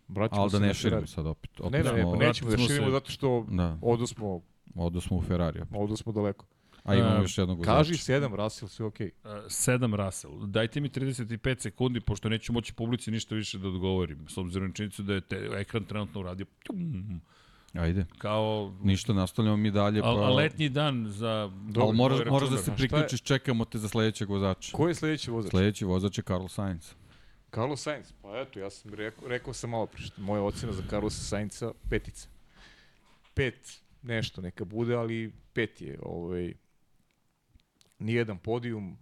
Vraćamo 0.09 0.43
Ali 0.43 0.51
da 0.53 0.59
ne 0.59 0.75
širimo 0.75 0.91
Ferrari. 0.91 1.07
sad 1.07 1.27
opet. 1.27 1.61
opet 1.61 1.73
Ne, 1.73 1.79
ne, 1.81 1.93
ne, 1.95 1.97
nećemo 1.97 2.11
da 2.13 2.17
vratimo 2.19 2.51
se- 2.59 2.67
širimo 2.67 2.91
zato 2.91 3.11
što 3.11 3.47
Da, 3.51 3.79
odo 3.83 4.07
smo, 4.07 4.41
odo 4.77 5.01
smo 5.01 5.17
u 5.17 5.23
Ferrari. 5.23 5.61
odo 5.73 5.97
smo 5.97 6.13
daleko. 6.13 6.47
A 6.87 6.95
imamo 6.95 7.17
A, 7.17 7.23
još 7.23 7.39
jednog 7.39 7.59
vozača. 7.59 7.77
Kaži 7.77 7.97
sedam, 7.97 8.35
Russell, 8.35 8.69
sve 8.69 8.87
okej. 8.87 9.11
Uh, 9.25 9.31
7 9.31 10.05
Russell. 10.07 10.47
Dajte 10.47 10.81
mi 10.81 10.89
35 10.89 11.61
sekundi, 11.61 12.01
pošto 12.01 12.29
neću 12.29 12.53
moći 12.53 12.73
publici 12.75 13.11
ništa 13.11 13.35
više 13.35 13.59
da 13.59 13.69
odgovorim. 13.69 14.29
S 14.29 14.39
obzirom 14.39 14.69
na 14.69 14.75
činjenicu 14.75 15.03
da 15.03 15.15
je 15.15 15.21
te, 15.21 15.49
ekran 15.53 15.85
trenutno 15.85 16.21
uradio 16.21 16.47
Ajde. 17.73 18.07
kao 18.19 18.75
Ništa, 18.83 19.13
nastavljamo 19.13 19.57
mi 19.57 19.71
dalje. 19.71 20.01
Pa... 20.01 20.09
a, 20.09 20.31
letnji 20.31 20.69
dan 20.69 21.07
za... 21.09 21.51
Ali 21.77 21.97
moraš, 21.97 22.19
Dobro, 22.19 22.33
moraš 22.33 22.49
da 22.49 22.57
se 22.57 22.71
A 22.71 22.75
šta 22.75 22.83
je- 22.85 22.89
priključiš, 22.89 23.23
čekamo 23.23 23.65
te 23.65 23.79
za 23.79 23.89
sledećeg 23.89 24.31
vozača. 24.31 24.77
Ko 24.77 24.89
je 24.89 24.95
sledeći 24.95 25.31
vozač? 25.31 25.51
Sledeći 25.51 25.85
vozač 25.85 26.19
je 26.19 26.25
Carlos 26.25 26.55
Sainz. 26.55 26.95
Carlos 27.55 27.83
Sainz. 27.83 28.13
Pa 28.23 28.41
eto, 28.41 28.59
ja 28.61 28.71
sam 28.71 28.95
rekao, 28.95 29.29
rekao 29.29 29.53
sam 29.53 29.71
malo 29.71 29.87
pre, 29.87 30.03
što 30.03 30.23
moja 30.23 30.43
ocena 30.43 30.73
za 30.73 30.83
Carlosa 30.91 31.23
Sainza, 31.23 31.73
petica. 31.91 32.29
Pet, 33.35 33.81
nešto 34.03 34.41
neka 34.41 34.65
bude, 34.65 34.95
ali 34.95 35.33
pet 35.53 35.81
je. 35.83 35.99
Ovaj, 36.03 36.55
nijedan 37.99 38.39
podijum, 38.39 38.97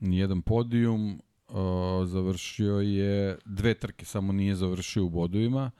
Nijedan 0.00 0.42
podijum, 0.42 1.20
uh, 1.48 1.56
završio 2.06 2.80
je 2.80 3.38
dve 3.44 3.74
trke, 3.74 4.04
samo 4.04 4.32
nije 4.32 4.54
završio 4.54 5.04
u 5.04 5.10
bodovima, 5.10 5.70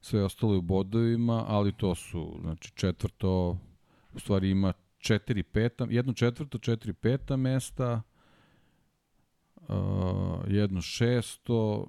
sve 0.00 0.24
ostalo 0.24 0.52
je 0.52 0.58
u 0.58 0.62
bodovima, 0.62 1.44
ali 1.48 1.72
to 1.72 1.94
su, 1.94 2.38
znači 2.40 2.72
četvrto, 2.74 3.58
u 4.14 4.18
stvari 4.18 4.50
ima 4.50 4.72
četiri 4.98 5.42
peta, 5.42 5.86
jedno 5.90 6.12
četvrto, 6.12 6.58
četiri 6.58 6.92
peta 6.92 7.36
mesta, 7.36 8.02
uh, 9.56 9.74
jedno 10.46 10.80
šesto, 10.80 11.88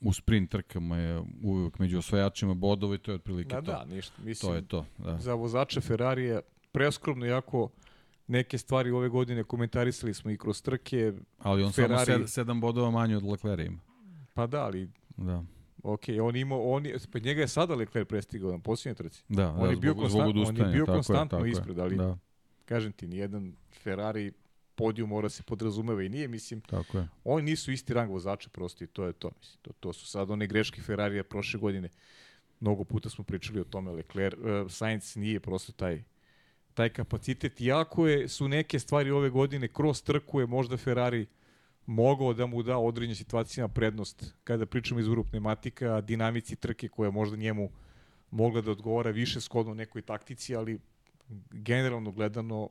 u 0.00 0.12
sprint 0.12 0.50
trkama 0.50 0.96
je 0.96 1.22
uvijek 1.42 1.78
među 1.78 1.98
osvajačima 1.98 2.54
bodova 2.54 2.94
i 2.94 2.98
to 2.98 3.10
je 3.10 3.14
otprilike 3.14 3.54
da, 3.54 3.62
to. 3.62 3.72
da, 3.72 3.84
ništa. 3.84 4.22
Mislim, 4.22 4.50
To 4.50 4.54
je 4.54 4.68
to, 4.68 4.86
da. 4.98 5.18
za 5.18 5.34
vozača 5.34 5.80
Ferrarija 5.80 6.40
preskromno, 6.70 7.26
jako 7.26 7.68
neke 8.26 8.58
stvari 8.58 8.90
ove 8.90 9.08
godine 9.08 9.44
komentarisali 9.44 10.14
smo 10.14 10.30
i 10.30 10.38
kroz 10.38 10.62
trke, 10.62 11.12
Ali 11.38 11.62
on 11.62 11.72
Ferrari- 11.72 12.04
samo 12.06 12.18
sed, 12.18 12.30
sedam 12.30 12.60
bodova 12.60 12.90
manje 12.90 13.16
od 13.16 13.22
Leclerc 13.22 13.66
ima. 13.66 13.78
pa 14.34 14.46
da, 14.46 14.60
ali 14.60 14.88
Da. 15.16 15.44
ok, 15.84 16.00
on 16.22 16.36
imao, 16.36 16.62
on 16.64 16.86
je, 16.86 16.98
pa 17.12 17.18
njega 17.18 17.40
je 17.40 17.48
sada 17.48 17.74
Leclerc 17.74 18.08
prestigao 18.08 18.50
na 18.50 18.58
posljednjoj 18.58 18.94
trci. 18.96 19.22
Da, 19.28 19.50
On 19.50 19.58
da, 19.58 19.66
je 19.66 19.76
bio 19.76 19.92
zbog, 19.92 20.08
zbog 20.08 20.22
on 20.38 20.56
je 20.56 20.64
bio 20.64 20.86
tako 20.86 20.92
je, 20.92 20.96
konstantno 20.96 21.24
tako 21.30 21.44
je. 21.46 21.50
ispred, 21.50 21.78
ali- 21.78 21.96
Da, 21.96 22.18
Kažem 22.64 22.92
ti, 22.92 23.06
nijedan 23.06 23.52
Ferrari 23.74 24.32
podijum 24.74 25.08
mora 25.08 25.28
se 25.28 25.42
podrazumeva 25.42 26.02
i 26.02 26.08
nije, 26.08 26.28
mislim, 26.28 26.60
tako 26.60 26.98
je. 26.98 27.08
oni 27.24 27.42
nisu 27.42 27.72
isti 27.72 27.94
rang 27.94 28.10
vozača 28.10 28.48
prosto 28.50 28.84
i 28.84 28.88
to 28.88 29.04
je 29.04 29.12
to, 29.12 29.30
mislim. 29.38 29.58
To, 29.62 29.70
to 29.72 29.92
su 29.92 30.06
sad 30.06 30.30
one 30.30 30.46
greške 30.46 30.82
Ferrarija 30.82 31.24
prošle 31.24 31.60
godine. 31.60 31.88
Mnogo 32.60 32.84
puta 32.84 33.10
smo 33.10 33.24
pričali 33.24 33.60
o 33.60 33.64
tome, 33.64 33.90
Leclerc, 33.90 34.34
uh, 34.34 34.70
Sainz 34.70 35.16
nije 35.16 35.40
prosto 35.40 35.72
taj 35.72 36.02
taj 36.80 36.88
kapacitet, 36.88 37.60
iako 37.60 38.06
je, 38.06 38.28
su 38.28 38.48
neke 38.48 38.78
stvari 38.78 39.10
ove 39.10 39.30
godine 39.30 39.68
kroz 39.68 40.02
trku 40.02 40.40
je 40.40 40.46
možda 40.46 40.76
Ferrari 40.76 41.26
mogao 41.86 42.32
da 42.34 42.46
mu 42.46 42.62
da 42.62 42.78
određenim 42.78 43.16
situacijama 43.16 43.68
prednost 43.68 44.24
kada 44.44 44.66
pričamo 44.66 45.00
izvoru 45.00 45.24
pneumatika, 45.24 46.00
dinamici 46.00 46.56
trke 46.56 46.88
koja 46.88 47.10
možda 47.10 47.36
njemu 47.36 47.68
mogla 48.30 48.60
da 48.60 48.70
odgovara 48.70 49.10
više 49.10 49.40
skodno 49.40 49.74
nekoj 49.74 50.02
taktici, 50.02 50.56
ali 50.56 50.78
generalno 51.50 52.12
gledano 52.12 52.68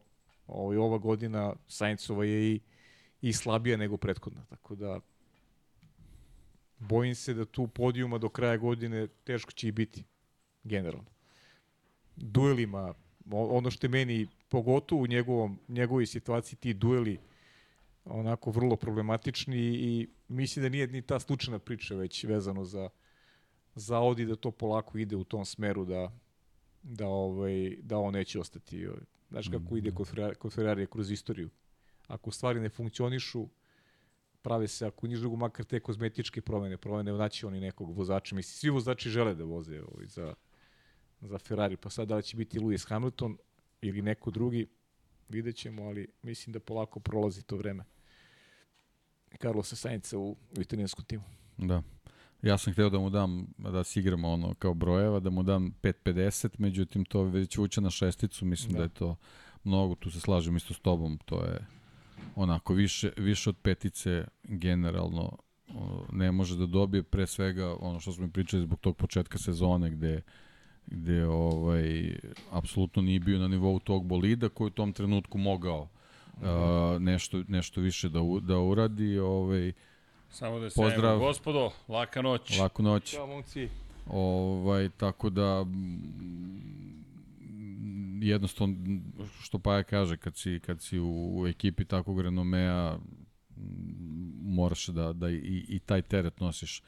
ovaj, 0.48 0.78
ova 0.78 0.98
godina 0.98 1.54
Sainzova 1.68 2.26
je 2.26 2.54
i, 2.54 2.60
i 3.22 3.34
slabija 3.34 3.78
nego 3.78 3.98
prethodna, 3.98 4.46
tako 4.50 4.76
da 4.76 5.00
bojim 6.80 7.16
se 7.16 7.34
da 7.34 7.46
tu 7.46 7.68
podijuma 7.68 8.18
do 8.18 8.30
kraja 8.30 8.58
godine 8.58 9.08
teško 9.24 9.52
će 9.52 9.68
i 9.68 9.72
biti, 9.72 10.04
generalno. 10.64 11.12
Duelima, 12.16 12.94
ono 13.32 13.72
što 13.72 13.88
je 13.88 13.90
meni, 13.90 14.28
pogotovo 14.50 15.02
u 15.02 15.08
njegovom, 15.08 15.60
njegovoj 15.68 16.06
situaciji, 16.06 16.58
ti 16.60 16.74
dueli 16.74 17.18
onako 18.06 18.52
vrlo 18.52 18.76
problematični 18.76 19.58
i 19.58 20.08
mislim 20.28 20.64
da 20.64 20.70
nije 20.70 20.88
ni 20.88 21.02
ta 21.02 21.20
slučajna 21.20 21.60
priča 21.60 21.96
već 21.96 22.24
vezano 22.24 22.66
za, 22.66 22.90
za 23.76 23.98
Audi 23.98 24.26
da 24.26 24.36
to 24.36 24.52
polako 24.52 24.98
ide 24.98 25.16
u 25.16 25.24
tom 25.24 25.46
smeru 25.46 25.86
da, 25.86 26.12
da, 26.84 27.08
ovaj, 27.08 27.76
da 27.82 27.98
on 27.98 28.14
neće 28.14 28.40
ostati. 28.40 28.88
ovaj. 28.88 29.02
Znaš 29.30 29.48
kako 29.48 29.78
ide 29.78 29.92
kod 29.92 30.08
Ferrari, 30.08 30.36
kod 30.36 30.54
Ferrarija 30.54 30.88
kroz 30.88 31.12
istoriju. 31.12 31.50
Ako 32.08 32.32
stvari 32.32 32.60
ne 32.60 32.70
funkcionišu, 32.70 33.48
prave 34.42 34.68
se, 34.68 34.86
ako 34.86 35.08
niš 35.08 35.20
drugo, 35.20 35.36
makar 35.36 35.66
te 35.66 35.80
kozmetičke 35.80 36.42
promene, 36.42 36.78
promene 36.78 37.12
naći 37.12 37.46
oni 37.46 37.60
nekog 37.60 37.98
vozača. 37.98 38.36
Mislim, 38.36 38.54
svi 38.54 38.70
vozači 38.70 39.10
žele 39.10 39.36
da 39.36 39.44
voze 39.44 39.82
ovaj, 39.82 40.08
za, 40.08 40.34
za 41.22 41.38
Ferrari, 41.38 41.78
pa 41.78 41.90
sad 41.90 42.08
da 42.08 42.16
li 42.16 42.24
će 42.24 42.38
biti 42.38 42.60
Lewis 42.60 42.90
Hamilton 42.90 43.38
ili 43.82 44.02
neko 44.02 44.32
drugi, 44.32 44.68
vidjet 45.30 45.56
ćemo, 45.56 45.84
ali 45.84 46.08
mislim 46.24 46.54
da 46.54 46.60
polako 46.60 47.00
prolazi 47.00 47.44
to 47.44 47.58
vreme. 47.58 47.84
Carlosa 49.42 49.76
Sainca 49.76 50.18
u, 50.18 50.32
u 50.58 50.62
italijanskom 50.62 51.06
timu. 51.06 51.24
Da. 51.58 51.82
Ja 52.42 52.58
sam 52.58 52.74
hteo 52.74 52.90
da 52.90 53.00
mu 53.00 53.10
dam, 53.10 53.48
da 53.58 53.84
se 53.84 54.00
igramo 54.00 54.30
ono 54.30 54.54
kao 54.54 54.74
brojeva, 54.74 55.20
da 55.20 55.30
mu 55.30 55.44
dam 55.44 55.76
5.50, 55.84 56.50
međutim 56.58 57.06
to 57.06 57.24
već 57.24 57.58
vuče 57.58 57.82
na 57.82 57.90
šesticu, 57.90 58.46
mislim 58.46 58.72
da. 58.72 58.78
Da. 58.78 58.84
je 58.84 58.90
to 58.90 59.16
mnogo, 59.64 59.96
tu 59.96 60.12
se 60.12 60.20
slažem 60.20 60.56
isto 60.56 60.74
s 60.74 60.80
tobom, 60.80 61.18
to 61.26 61.46
je 61.46 61.66
onako 62.36 62.74
više, 62.74 63.12
više 63.18 63.50
od 63.50 63.58
petice 63.58 64.26
generalno 64.44 65.38
ne 66.12 66.32
može 66.32 66.58
da 66.58 66.66
dobije 66.66 67.04
pre 67.04 67.28
svega 67.28 67.76
ono 67.80 68.00
što 68.00 68.12
smo 68.12 68.30
pričali 68.32 68.64
zbog 68.64 68.80
tog 68.80 68.98
početka 68.98 69.38
sezone 69.38 69.90
gde 69.90 70.22
gde 70.92 71.26
ovaj 71.26 72.16
apsolutno 72.52 73.02
nije 73.02 73.20
bio 73.20 73.40
na 73.40 73.48
nivou 73.48 73.80
tog 73.80 74.06
bolida 74.06 74.50
koji 74.50 74.68
u 74.68 74.72
tom 74.72 74.94
trenutku 74.94 75.38
mogao 75.38 75.88
uh, 76.36 77.02
nešto 77.02 77.44
nešto 77.48 77.82
više 77.82 78.10
da 78.10 78.22
u, 78.22 78.40
da 78.40 78.60
uradi 78.60 79.20
ovaj 79.20 79.72
Samo 80.30 80.60
da 80.60 80.70
se 80.70 80.76
Pozdrav. 80.76 80.94
Pozdrav. 80.94 81.20
gospodo, 81.20 81.72
laka 81.88 82.22
noć. 82.22 82.60
laku 82.60 82.84
noć 82.84 83.12
Ćao, 83.12 83.28
momci. 83.28 83.70
Ovaj, 84.08 84.90
tako 84.90 85.30
da 85.30 85.66
jednostavno 88.22 88.76
što 89.42 89.60
Paja 89.60 89.84
kaže 89.84 90.18
kad 90.18 90.38
si, 90.38 90.60
kad 90.66 90.82
si 90.82 91.00
u, 91.00 91.40
u 91.40 91.48
ekipi 91.48 91.86
takvog 91.86 92.22
renomea 92.22 92.98
moraš 94.42 94.88
da, 94.88 95.14
da 95.14 95.30
i, 95.30 95.66
i 95.70 95.80
taj 95.80 96.02
teret 96.02 96.40
nosiš 96.40 96.80
uh, 96.80 96.86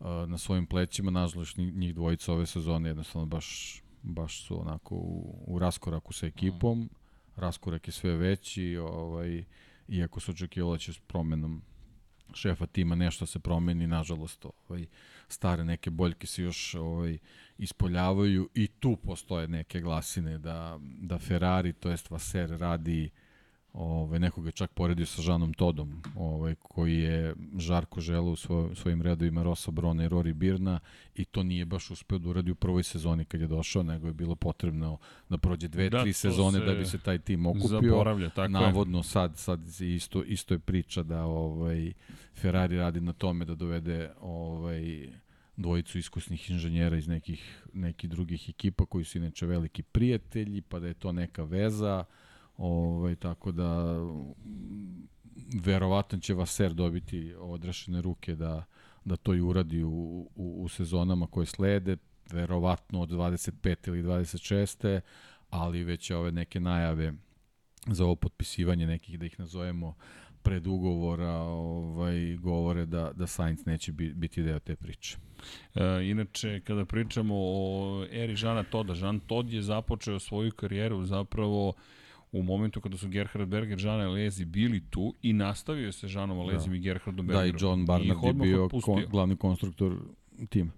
na 0.00 0.38
svojim 0.38 0.66
plećima 0.66 1.10
nažalost 1.10 1.56
njih, 1.56 1.94
dvojica 1.94 2.32
ove 2.32 2.46
sezone 2.46 2.88
jednostavno 2.88 3.26
baš, 3.26 3.80
baš 4.02 4.46
su 4.46 4.60
onako 4.60 4.94
u, 4.94 5.44
u 5.46 5.58
raskoraku 5.58 6.12
sa 6.12 6.26
ekipom. 6.26 6.90
Raskorak 7.36 7.88
je 7.88 7.92
sve 7.92 8.16
veći 8.16 8.76
ovaj, 8.76 9.44
iako 9.88 10.20
se 10.20 10.30
očekivalo 10.30 10.74
da 10.74 10.78
će 10.78 10.92
s 10.92 10.98
promenom 10.98 11.62
šefa 12.34 12.66
tima 12.66 12.94
nešto 12.94 13.26
se 13.26 13.38
promeni, 13.38 13.86
nažalost, 13.86 14.46
ovaj, 14.68 14.86
stare 15.28 15.64
neke 15.64 15.90
boljke 15.90 16.26
se 16.26 16.42
još 16.42 16.74
ovaj, 16.74 17.18
ispoljavaju 17.58 18.48
i 18.54 18.66
tu 18.66 18.96
postoje 18.96 19.48
neke 19.48 19.80
glasine 19.80 20.38
da, 20.38 20.78
da 20.80 21.18
Ferrari, 21.18 21.72
to 21.72 21.90
jest 21.90 22.10
Vaser, 22.10 22.50
radi 22.50 23.10
ovaj, 23.72 24.18
nekoga 24.18 24.48
je 24.48 24.52
čak 24.52 24.70
poredio 24.72 25.06
sa 25.06 25.22
Žanom 25.22 25.54
Todom, 25.54 26.02
ovaj, 26.16 26.54
koji 26.54 26.98
je 26.98 27.34
žarko 27.58 28.00
želeo 28.00 28.32
u 28.32 28.36
svoj, 28.36 28.74
svojim 28.74 29.02
redovima 29.02 29.42
Rosa 29.42 29.70
Brona 29.70 30.04
i 30.04 30.08
Rory 30.08 30.32
Birna 30.32 30.80
i 31.14 31.24
to 31.24 31.42
nije 31.42 31.64
baš 31.64 31.90
uspeo 31.90 32.18
da 32.18 32.28
uradi 32.28 32.50
u 32.50 32.54
prvoj 32.54 32.82
sezoni 32.82 33.24
kad 33.24 33.40
je 33.40 33.46
došao, 33.46 33.82
nego 33.82 34.06
je 34.06 34.12
bilo 34.12 34.34
potrebno 34.34 34.98
da 35.28 35.38
prođe 35.38 35.68
dve, 35.68 35.90
Da, 35.90 36.02
tri 36.02 36.12
sezone 36.12 36.58
se 36.58 36.64
da 36.64 36.74
bi 36.74 36.84
se 36.84 36.98
taj 36.98 37.18
tim 37.18 37.46
okupio 37.46 37.68
Zaboravlja, 37.68 38.28
tako 38.28 38.42
je. 38.42 38.48
navodno 38.48 39.02
sad 39.02 39.36
sad 39.36 39.60
je 39.80 39.94
isto 39.94 40.22
isto 40.22 40.54
je 40.54 40.58
priča 40.58 41.02
da 41.02 41.24
ovaj 41.24 41.92
Ferrari 42.34 42.76
radi 42.76 43.00
na 43.00 43.12
tome 43.12 43.44
da 43.44 43.54
dovede 43.54 44.10
ovaj 44.20 45.08
dvojicu 45.56 45.98
iskusnih 45.98 46.50
inženjera 46.50 46.96
iz 46.96 47.08
nekih 47.08 47.64
nekih 47.72 48.10
drugih 48.10 48.48
ekipa 48.48 48.86
koji 48.86 49.04
su 49.04 49.18
inače 49.18 49.46
veliki 49.46 49.82
prijatelji, 49.82 50.62
pa 50.62 50.78
da 50.78 50.86
je 50.86 50.94
to 50.94 51.12
neka 51.12 51.42
veza. 51.42 52.04
Ovaj 52.58 53.16
tako 53.16 53.52
da 53.52 53.96
verovatno 55.64 56.18
će 56.18 56.34
Vaser 56.34 56.74
dobiti 56.74 57.34
odrešene 57.38 58.02
ruke 58.02 58.36
da 58.36 58.64
da 59.08 59.16
to 59.16 59.34
i 59.34 59.40
uradi 59.40 59.82
u, 59.82 59.90
u, 60.34 60.62
u 60.64 60.68
sezonama 60.68 61.26
koje 61.26 61.46
slede, 61.46 61.96
verovatno 62.32 63.00
od 63.00 63.10
25 63.10 63.88
ili 63.88 64.02
26. 64.02 65.00
ali 65.50 65.84
već 65.84 66.10
ove 66.10 66.32
neke 66.32 66.60
najave 66.60 67.12
za 67.86 68.04
ovo 68.04 68.14
potpisivanje 68.14 68.86
nekih, 68.86 69.18
da 69.18 69.26
ih 69.26 69.40
nazovemo, 69.40 69.94
predugovora 70.42 71.32
ovaj, 71.32 72.36
govore 72.36 72.86
da, 72.86 73.12
da 73.16 73.26
Sainz 73.26 73.66
neće 73.66 73.92
bi, 73.92 74.14
biti 74.14 74.42
deo 74.42 74.58
te 74.58 74.76
priče. 74.76 75.16
E, 75.74 76.10
inače, 76.10 76.60
kada 76.60 76.84
pričamo 76.84 77.34
o 77.36 78.06
eri 78.10 78.36
Žana 78.36 78.62
Toda, 78.62 78.94
Žan 78.94 79.20
Tod 79.20 79.52
je 79.52 79.62
započeo 79.62 80.18
svoju 80.18 80.52
karijeru 80.52 81.04
zapravo 81.04 81.72
u 82.32 82.42
momentu 82.42 82.80
kada 82.80 82.96
su 82.96 83.08
Gerhard 83.08 83.48
Berger, 83.48 83.78
Žana 83.78 84.04
Alezi 84.04 84.44
bili 84.44 84.82
tu 84.90 85.14
i 85.22 85.32
nastavio 85.32 85.86
je 85.86 85.92
sa 85.92 86.08
Žanom 86.08 86.38
Alezim 86.38 86.70
Da. 86.72 86.76
i 86.76 86.80
Gerhardom 86.80 87.26
Da, 87.26 87.32
Bergerom. 87.32 87.56
i 87.56 87.62
John 87.62 87.86
Barnard 87.86 88.24
je 88.24 88.32
bio 88.32 88.68
kon, 88.82 89.04
glavni 89.10 89.36
konstruktor 89.36 89.96
tima. 90.48 90.70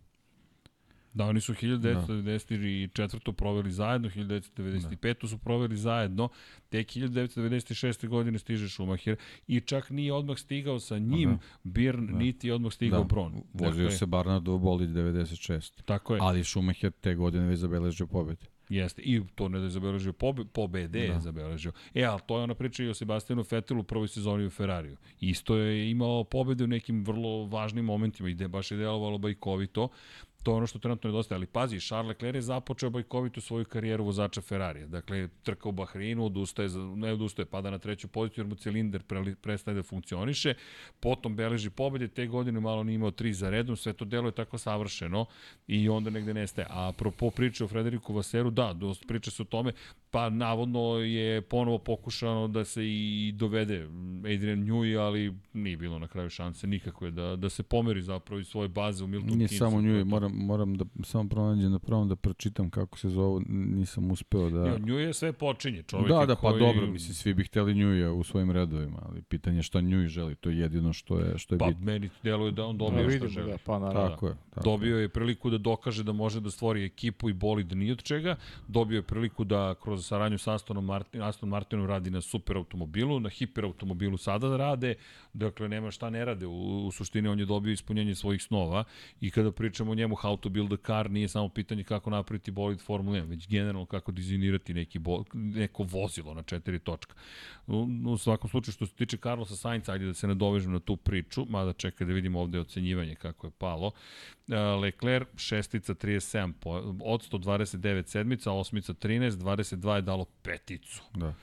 Da, 1.13 1.27
oni 1.27 1.41
su 1.41 1.55
1994. 1.55 3.33
proveli 3.33 3.73
zajedno, 3.73 4.09
1995. 4.09 5.29
su 5.29 5.39
proveli 5.39 5.77
zajedno, 5.77 6.29
tek 6.69 6.87
1996. 6.89 8.09
godine 8.09 8.39
stiže 8.39 8.69
Schumacher 8.69 9.17
i 9.47 9.61
čak 9.61 9.91
nije 9.91 10.13
odmah 10.13 10.39
stigao 10.39 10.81
sa 10.81 10.99
njim 10.99 11.31
Da. 11.31 11.39
Birn, 11.65 12.07
Da. 12.07 12.13
niti 12.13 12.47
je 12.47 12.55
odmah 12.55 12.73
stigao 12.73 13.01
Da. 13.01 13.05
Bron. 13.07 13.33
Vozio 13.53 13.83
Dakle, 13.83 13.99
se 13.99 14.07
Barnardo 14.07 14.59
bolid 14.59 14.91
96. 14.91 15.83
Tako 15.85 16.15
je. 16.15 16.21
Ali 16.23 16.45
Schumacher 16.45 16.93
te 16.93 17.15
godine 17.15 17.47
već 17.47 17.59
zabeležio 17.59 18.07
pobjede. 18.07 18.47
Jeste, 18.71 19.03
i 19.03 19.23
to 19.35 19.49
ne 19.49 19.59
da 19.59 19.65
je 19.65 19.71
zabeležio 19.71 20.13
pobe, 20.13 20.45
pobede, 20.53 21.07
da. 21.07 21.13
je 21.13 21.21
zabeležio. 21.21 21.73
E, 21.95 22.05
ali 22.05 22.21
to 22.27 22.37
je 22.37 22.43
ona 22.43 22.55
priča 22.55 22.85
i 22.85 22.89
o 22.89 22.95
Sebastianu 22.95 23.45
Fetelu 23.45 23.81
u 23.81 23.85
prvoj 23.85 24.09
sezoni 24.09 24.47
u 24.47 24.51
Ferrariju. 24.51 24.97
Isto 25.21 25.57
je 25.57 25.91
imao 25.91 26.25
pobede 26.25 26.65
u 26.65 26.67
nekim 26.67 27.05
vrlo 27.05 27.47
važnim 27.47 27.85
momentima 27.85 28.29
i 28.29 28.35
gde 28.35 28.49
baš 28.49 28.71
je 28.71 28.77
delovalo 28.77 29.19
bajkovito. 29.19 29.89
To 30.43 30.51
je 30.51 30.57
ono 30.57 30.67
što 30.67 30.79
trenutno 30.79 31.11
nedostaje. 31.11 31.37
Ali 31.37 31.47
pazi, 31.47 31.81
Charles 31.81 32.09
Leclerc 32.09 32.35
je 32.35 32.43
započeo 32.43 32.91
bajkovitu 32.91 33.41
svoju 33.41 33.65
karijeru 33.65 34.05
vozača 34.05 34.41
Ferrarija. 34.41 34.87
Dakle, 34.87 35.29
trka 35.43 35.69
u 35.69 35.73
Bahreinu, 35.73 36.25
odustaje, 36.25 36.69
ne 36.97 37.13
odustaje, 37.13 37.47
pada 37.47 37.71
na 37.71 37.79
treću 37.79 38.09
poziciju 38.09 38.43
jer 38.43 38.49
mu 38.49 38.55
cilinder 38.55 39.03
pre, 39.03 39.35
prestaje 39.43 39.75
da 39.75 39.83
funkcioniše. 39.83 40.55
Potom 41.01 41.37
beleži 41.37 41.71
pobede, 41.71 42.09
te 42.09 42.27
godine 42.27 42.61
malo 42.61 42.85
nije 42.85 42.95
imao 42.95 43.11
tri 43.11 43.33
za 43.33 43.51
redom, 43.51 43.77
sve 43.77 43.93
to 43.93 44.05
deluje 44.05 44.33
tako 44.33 44.59
savršeno 44.59 45.27
i 45.67 45.89
onda 45.89 46.11
negde 46.11 46.35
nestaje. 46.35 46.67
A 46.71 46.89
apropo 46.89 47.31
priče 47.31 47.65
o 47.65 47.69
Frederiku 47.69 48.15
Vaseru, 48.15 48.51
da, 48.51 48.73
dosta 48.73 49.07
priča 49.07 49.31
se 49.31 49.43
o 49.43 49.45
tome, 49.45 49.73
pa 50.11 50.31
navodno 50.31 50.99
je 50.99 51.43
ponovo 51.43 51.79
pokušano 51.79 52.49
da 52.49 52.65
se 52.65 52.87
i 52.87 53.33
dovede 53.37 53.85
Adrian 54.35 54.65
Newey, 54.65 54.99
ali 55.01 55.35
nije 55.53 55.77
bilo 55.77 55.99
na 55.99 56.09
kraju 56.09 56.31
šanse 56.31 56.67
nikakve 56.67 57.11
da, 57.11 57.37
da 57.37 57.49
se 57.49 57.63
pomeri 57.63 58.03
zapravo 58.03 58.41
iz 58.41 58.47
svoje 58.47 58.69
baze 58.69 59.05
u 59.05 59.07
Milton 59.07 59.39
Nije 59.39 59.49
Keynesi. 59.49 59.59
samo 59.59 59.81
je 59.81 60.05
nju, 60.05 60.11
to. 60.11 60.30
Moram, 60.35 60.47
moram 60.47 60.75
da 60.75 60.85
samo 61.05 61.29
pronađem 61.29 61.73
da 61.73 61.79
provam 61.79 62.09
da 62.09 62.17
pročitam 62.17 62.71
kako 62.71 62.99
se 62.99 63.09
zovu, 63.09 63.43
nisam 63.49 64.11
uspeo 64.11 64.51
da... 64.51 64.67
Jo, 64.67 64.79
Nju 64.79 64.99
je 64.99 65.15
sve 65.15 65.33
počinje, 65.33 65.83
čovjek 65.83 66.09
Da, 66.09 66.21
je 66.21 66.27
da, 66.27 66.35
pa 66.35 66.41
koji... 66.41 66.61
dobro, 66.61 66.87
mislim, 66.87 67.15
svi 67.15 67.35
bi 67.35 67.45
hteli 67.45 67.75
Njuja 67.75 68.13
u 68.13 68.23
svojim 68.25 68.51
redovima, 68.51 68.99
ali 69.03 69.23
pitanje 69.23 69.57
je 69.57 69.63
šta 69.63 69.81
Njuj 69.81 70.09
želi, 70.09 70.35
to 70.35 70.51
je 70.51 70.59
jedino 70.59 70.93
što 70.93 71.19
je, 71.19 71.39
što 71.39 71.55
je 71.55 71.59
Pa 71.59 71.67
bitno. 71.67 71.85
meni 71.85 72.11
deluje 72.23 72.53
da 72.53 72.65
on 72.65 72.79
Da, 72.79 72.85
dobio 72.85 73.01
šta 73.01 73.09
vidimo, 73.09 73.29
želi. 73.31 73.51
da, 73.51 73.59
pa 73.67 73.79
naravno. 73.79 74.09
Tako 74.11 74.27
je. 74.27 74.35
Tako 74.51 74.65
Dobio 74.65 74.99
je 74.99 75.09
priliku 75.09 75.51
da 75.51 75.59
dokaže 75.59 76.05
da 76.05 76.13
može 76.13 76.41
da 76.41 76.51
stvori 76.51 76.85
ekipu 76.85 77.31
i 77.31 77.33
bolid 77.33 77.73
ni 77.77 77.91
od 77.93 78.03
čega. 78.03 78.37
Dobio 78.69 78.97
je 78.97 79.03
priliku 79.03 79.45
da 79.45 79.75
kroz 79.75 80.07
saradnju 80.07 80.39
sa 80.39 80.55
Astonom 80.55 80.85
Martin, 80.85 81.23
Aston 81.23 81.49
Martinom 81.49 81.87
radi 81.87 82.11
na 82.11 82.21
super 82.21 82.57
automobilu, 82.57 83.21
na 83.21 83.29
hiper 83.29 83.65
automobilu 83.65 84.17
sada 84.17 84.49
da 84.49 84.57
rade. 84.57 84.95
Dakle, 85.33 85.69
nema 85.69 85.91
šta 85.91 86.11
ne 86.11 86.25
rade. 86.25 86.47
U, 86.47 86.87
u 86.87 86.91
suštini 86.91 87.29
on 87.29 87.39
je 87.39 87.47
dobio 87.47 87.73
ispunjenje 87.73 88.15
svojih 88.15 88.43
snova 88.43 88.85
i 89.21 89.31
kada 89.31 89.53
pričamo 89.53 89.93
o 89.93 89.95
njemu 89.95 90.15
how 90.23 90.37
to 90.41 90.49
build 90.49 90.73
a 90.73 90.77
car, 90.87 91.11
nije 91.11 91.29
samo 91.29 91.49
pitanje 91.49 91.85
kako 91.85 92.11
napraviti 92.11 92.51
bolid 92.51 92.81
Formula 92.81 93.19
1, 93.19 93.29
već 93.29 93.49
generalno 93.49 93.87
kako 93.87 94.13
dizajnirati 94.13 94.75
neki 94.75 94.99
bo, 94.99 95.25
neko 95.33 95.83
vozilo 95.83 96.35
na 96.35 96.43
četiri 96.43 96.79
točka. 96.79 97.15
U, 97.67 97.89
u 98.07 98.19
svakom 98.19 98.51
slučaju, 98.51 98.73
što 98.73 98.87
se 98.87 98.95
tiče 98.95 99.17
Carlosa 99.17 99.57
Sainca, 99.57 99.93
ajde 99.93 100.07
da 100.07 100.15
se 100.15 100.29
nadovežem 100.29 100.73
na 100.73 100.81
tu 100.81 100.97
priču, 100.97 101.47
mada 101.49 101.73
čekaj 101.73 102.07
da 102.07 102.13
vidimo 102.13 102.41
ovde 102.41 102.61
ocenjivanje 102.61 103.15
kako 103.15 103.47
je 103.47 103.51
palo. 103.59 103.93
E, 104.49 104.57
Leclerc, 104.57 105.29
šestica 105.37 105.95
37, 105.95 106.53
po, 106.61 106.71
od 107.05 107.31
129 107.31 108.07
sedmica, 108.07 108.53
osmica 108.53 108.95
13, 108.95 109.31
22 109.31 109.95
je 109.95 110.03
dalo 110.03 110.25
peticu. 110.25 111.03
Da. 111.15 111.35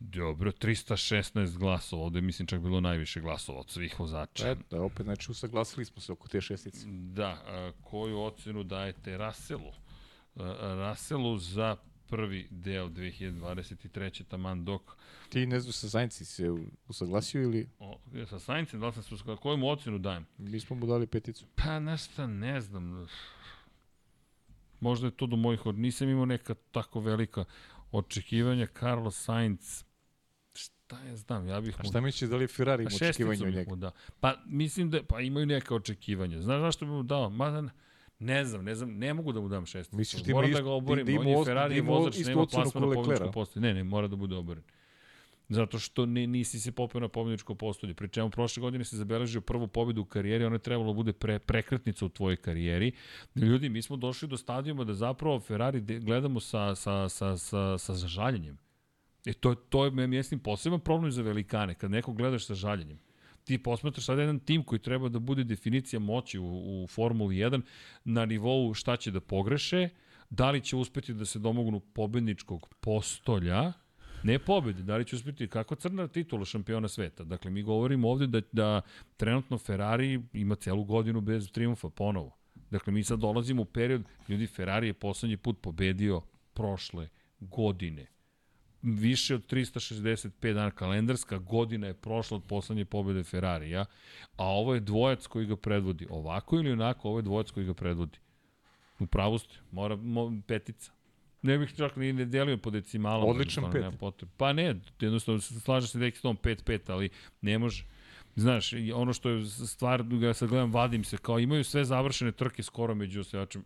Dobro, 0.00 0.50
316 0.52 1.58
glasova, 1.58 2.02
ovde 2.02 2.20
mislim 2.20 2.46
čak 2.46 2.60
bilo 2.60 2.80
najviše 2.80 3.20
glasova 3.20 3.60
od 3.60 3.70
svih 3.70 4.00
vozača. 4.00 4.50
Eto, 4.50 4.62
da, 4.70 4.82
opet, 4.82 5.04
znači, 5.06 5.30
usaglasili 5.30 5.84
smo 5.84 6.00
se 6.00 6.12
oko 6.12 6.28
te 6.28 6.40
šestice. 6.40 6.86
Da, 6.88 7.28
a, 7.28 7.72
koju 7.82 8.20
ocenu 8.20 8.64
dajete 8.64 9.18
Russellu? 9.18 9.72
A, 10.36 10.90
Russellu 10.90 11.38
za 11.38 11.76
prvi 12.08 12.48
deo 12.50 12.88
2023. 12.88 14.24
taman 14.24 14.64
dok 14.64 14.82
Ti 15.28 15.46
ne 15.46 15.60
znam 15.60 15.72
sa 15.72 15.88
Zajednici 15.88 16.24
se 16.24 16.44
usaglasio 16.88 17.42
ili 17.42 17.68
o, 17.78 17.98
sa 18.30 18.38
Saincem, 18.38 18.80
da 18.80 18.86
li 18.86 18.92
sam 18.92 19.02
se 19.02 19.14
uskladao, 19.14 19.42
koju 19.42 19.56
mu 19.56 19.68
ocenu 19.68 19.98
dajem? 19.98 20.26
mi 20.38 20.60
smo 20.60 20.76
mu 20.76 20.86
dali 20.86 21.06
peticu? 21.06 21.46
Pa 21.54 21.78
nešto 21.80 22.26
ne 22.26 22.60
znam. 22.60 23.06
Možda 24.80 25.06
je 25.06 25.10
to 25.10 25.26
do 25.26 25.36
mojih 25.36 25.66
od... 25.66 25.78
Nisam 25.78 26.08
imao 26.08 26.26
neka 26.26 26.54
tako 26.54 27.00
velika 27.00 27.44
očekivanja. 27.92 28.66
Carlos 28.80 29.24
Sainz, 29.24 29.84
šta 30.58 31.02
ja 31.04 31.16
znam, 31.16 31.48
ja 31.48 31.60
bih 31.60 31.74
A 31.78 31.82
mu... 31.82 31.90
šta 31.90 32.00
misliš 32.00 32.30
da 32.30 32.36
li 32.36 32.44
je 32.44 32.48
Ferrari 32.48 32.82
ima 32.82 32.90
očekivanje 32.94 33.46
od 33.46 33.54
njega? 33.54 33.70
mu 33.70 33.76
dao. 33.76 33.90
Pa 34.20 34.34
mislim 34.46 34.90
da 34.90 35.02
pa 35.02 35.20
imaju 35.20 35.46
neka 35.46 35.74
očekivanja. 35.74 36.40
Znaš 36.40 36.60
zašto 36.60 36.86
bi 36.86 36.92
mu 36.92 37.02
dao? 37.02 37.30
Mada 37.30 37.62
ne 38.18 38.44
znam, 38.44 38.64
ne 38.64 38.74
znam, 38.74 38.90
ne 38.90 39.14
mogu 39.14 39.32
da 39.32 39.40
mu 39.40 39.48
dam 39.48 39.66
šesticu. 39.66 39.96
Misliš 39.96 40.22
da 40.22 40.30
ima 40.30 40.36
Moram 40.36 40.52
da 40.52 40.60
ga 40.60 40.70
oborim. 40.70 41.06
da 41.06 41.12
ima 41.12 41.20
On 41.20 41.28
je 41.28 41.44
Ferrari 41.44 41.82
da 41.82 41.90
vozač, 41.90 42.18
nema 42.26 42.46
plasma 42.46 42.80
na 42.80 42.86
pobjedičko 42.86 43.10
Leclerc, 43.10 43.28
a? 43.28 43.32
postolje. 43.32 43.62
Ne, 43.66 43.74
ne, 43.74 43.84
mora 43.84 44.08
da 44.08 44.16
bude 44.16 44.36
oboren. 44.36 44.62
Zato 45.48 45.78
što 45.78 46.06
ne, 46.06 46.26
nisi 46.26 46.60
se 46.60 46.72
popeo 46.72 47.00
na 47.00 47.08
pobjedičko 47.08 47.54
postolje. 47.54 47.94
Pri 47.94 48.08
čemu 48.08 48.30
prošle 48.30 48.60
godine 48.60 48.84
se 48.84 48.96
zabeležio 48.96 49.40
prvu 49.40 49.68
pobjedu 49.68 50.00
u 50.00 50.04
karijeri, 50.04 50.44
ona 50.44 50.54
je 50.54 50.58
trebalo 50.58 50.92
da 50.92 50.96
bude 50.96 51.12
pre, 51.12 51.38
prekretnica 51.38 52.06
u 52.06 52.08
tvojoj 52.08 52.36
karijeri. 52.36 52.92
Ljudi, 53.34 53.68
mi 53.68 53.82
smo 53.82 53.96
došli 53.96 54.28
do 54.28 54.36
stadijuma 54.36 54.84
da 54.84 54.94
zapravo 54.94 55.40
Ferrari 55.40 55.80
gledamo 55.80 56.40
sa, 56.40 56.74
sa, 56.74 57.08
sa, 57.08 57.36
sa, 57.36 57.78
sa 57.78 57.94
žaljenjem. 57.94 58.58
E 59.26 59.32
to, 59.32 59.54
to 59.54 59.84
je, 59.84 59.90
mislim, 59.90 60.40
poseban 60.40 60.80
problem 60.80 61.12
za 61.12 61.22
velikane, 61.22 61.74
kad 61.74 61.90
nekog 61.90 62.16
gledaš 62.16 62.46
sa 62.46 62.54
žaljenjem. 62.54 62.98
Ti 63.44 63.58
posmatraš 63.58 64.04
sada 64.04 64.20
jedan 64.20 64.38
tim 64.38 64.62
koji 64.62 64.78
treba 64.78 65.08
da 65.08 65.18
bude 65.18 65.44
definicija 65.44 66.00
moći 66.00 66.38
u, 66.38 66.44
u 66.82 66.86
Formuli 66.86 67.36
1 67.36 67.62
na 68.04 68.26
nivou 68.26 68.74
šta 68.74 68.96
će 68.96 69.10
da 69.10 69.20
pogreše, 69.20 69.88
da 70.30 70.50
li 70.50 70.60
će 70.60 70.76
uspeti 70.76 71.14
da 71.14 71.24
se 71.24 71.38
domognu 71.38 71.80
pobedničkog 71.80 72.74
postolja, 72.80 73.72
ne 74.22 74.38
pobede, 74.38 74.82
da 74.82 74.96
li 74.96 75.04
će 75.04 75.16
uspeti 75.16 75.48
kako 75.48 75.74
crna 75.74 76.08
titula 76.08 76.44
šampiona 76.44 76.88
sveta. 76.88 77.24
Dakle, 77.24 77.50
mi 77.50 77.62
govorimo 77.62 78.10
ovde 78.10 78.26
da, 78.26 78.40
da 78.52 78.80
trenutno 79.16 79.58
Ferrari 79.58 80.22
ima 80.32 80.54
celu 80.54 80.84
godinu 80.84 81.20
bez 81.20 81.52
triumfa 81.52 81.88
ponovo. 81.88 82.36
Dakle, 82.70 82.92
mi 82.92 83.04
sad 83.04 83.18
dolazimo 83.18 83.62
u 83.62 83.64
period, 83.64 84.02
ljudi, 84.28 84.46
Ferrari 84.46 84.86
je 84.86 84.94
poslednji 84.94 85.36
put 85.36 85.60
pobedio 85.60 86.22
prošle 86.54 87.08
godine 87.40 88.17
više 88.82 89.34
od 89.34 89.52
365 89.52 90.54
dana 90.54 90.70
kalendarska 90.70 91.38
godina 91.38 91.86
je 91.86 91.94
prošla 91.94 92.36
od 92.36 92.44
poslednje 92.44 92.84
pobede 92.84 93.22
Ferrarija, 93.24 93.84
a 94.36 94.44
ovo 94.44 94.74
je 94.74 94.80
dvojac 94.80 95.26
koji 95.26 95.46
ga 95.46 95.56
predvodi. 95.56 96.06
Ovako 96.10 96.56
ili 96.56 96.72
onako, 96.72 97.08
ovo 97.08 97.18
je 97.18 97.22
dvojac 97.22 97.50
koji 97.50 97.66
ga 97.66 97.74
predvodi. 97.74 98.18
U 98.98 99.06
pravu 99.06 99.38
ste, 99.38 99.54
mora 99.70 99.96
mo, 99.96 100.32
petica. 100.46 100.92
Ne 101.42 101.58
bih 101.58 101.74
čak 101.76 101.96
ni 101.96 102.12
ne 102.12 102.24
delio 102.24 102.56
po 102.56 102.70
decimalama. 102.70 103.30
Odličan 103.30 103.70
pet. 103.72 103.84
Pa 104.36 104.52
ne, 104.52 104.74
jednostavno 105.00 105.40
se 105.40 105.60
slaže 105.60 105.86
se 105.86 105.98
neki 105.98 106.18
s 106.18 106.22
tom 106.22 106.36
5-5, 106.36 106.92
ali 106.92 107.10
ne 107.40 107.58
može. 107.58 107.84
Znaš, 108.36 108.72
ono 108.94 109.12
što 109.12 109.30
je 109.30 109.46
stvar, 109.46 110.02
ga 110.02 110.34
sad 110.34 110.48
gledam, 110.48 110.72
vadim 110.72 111.04
se, 111.04 111.16
kao 111.16 111.38
imaju 111.38 111.64
sve 111.64 111.84
završene 111.84 112.32
trke 112.32 112.62
skoro 112.62 112.94
među 112.94 113.20
osvajačima. 113.20 113.64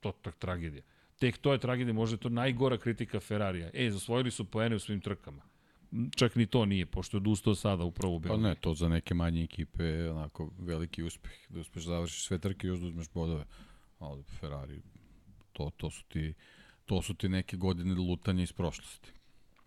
To 0.00 0.08
je 0.24 0.32
tragedija. 0.38 0.82
Tek 1.24 1.38
to 1.38 1.52
je 1.52 1.58
tragedija, 1.58 1.94
možda 1.94 2.14
je 2.14 2.20
to 2.20 2.28
najgora 2.28 2.78
kritika 2.78 3.20
Ferrarija. 3.20 3.70
E, 3.74 3.90
zasvojili 3.90 4.30
su 4.30 4.44
poene 4.44 4.76
u 4.76 4.78
svim 4.78 5.00
trkama. 5.00 5.42
Čak 6.16 6.36
ni 6.36 6.46
to 6.46 6.64
nije, 6.64 6.86
pošto 6.86 7.16
je 7.16 7.18
odustao 7.18 7.54
sada 7.54 7.84
upravo 7.84 8.14
u 8.14 8.20
Pa 8.20 8.28
Belgiji. 8.28 8.44
ne, 8.44 8.54
to 8.54 8.74
za 8.74 8.88
neke 8.88 9.14
manje 9.14 9.42
ekipe 9.42 9.84
je 9.84 10.10
onako 10.10 10.50
veliki 10.58 11.02
uspeh, 11.02 11.32
da 11.48 11.60
uspeš 11.60 11.84
završiš 11.84 12.26
sve 12.26 12.38
trke 12.38 12.66
i 12.66 12.68
još 12.68 12.78
da 12.78 12.86
uzmeš 12.86 13.08
bodove. 13.14 13.44
Ali 13.98 14.22
Ferrari, 14.22 14.82
to, 15.52 15.70
to 15.76 15.90
su 15.90 16.04
ti 16.04 16.34
to 16.84 17.02
su 17.02 17.14
ti 17.14 17.28
neke 17.28 17.56
godine 17.56 17.94
lutanja 17.94 18.42
iz 18.42 18.52
prošlosti. 18.52 19.12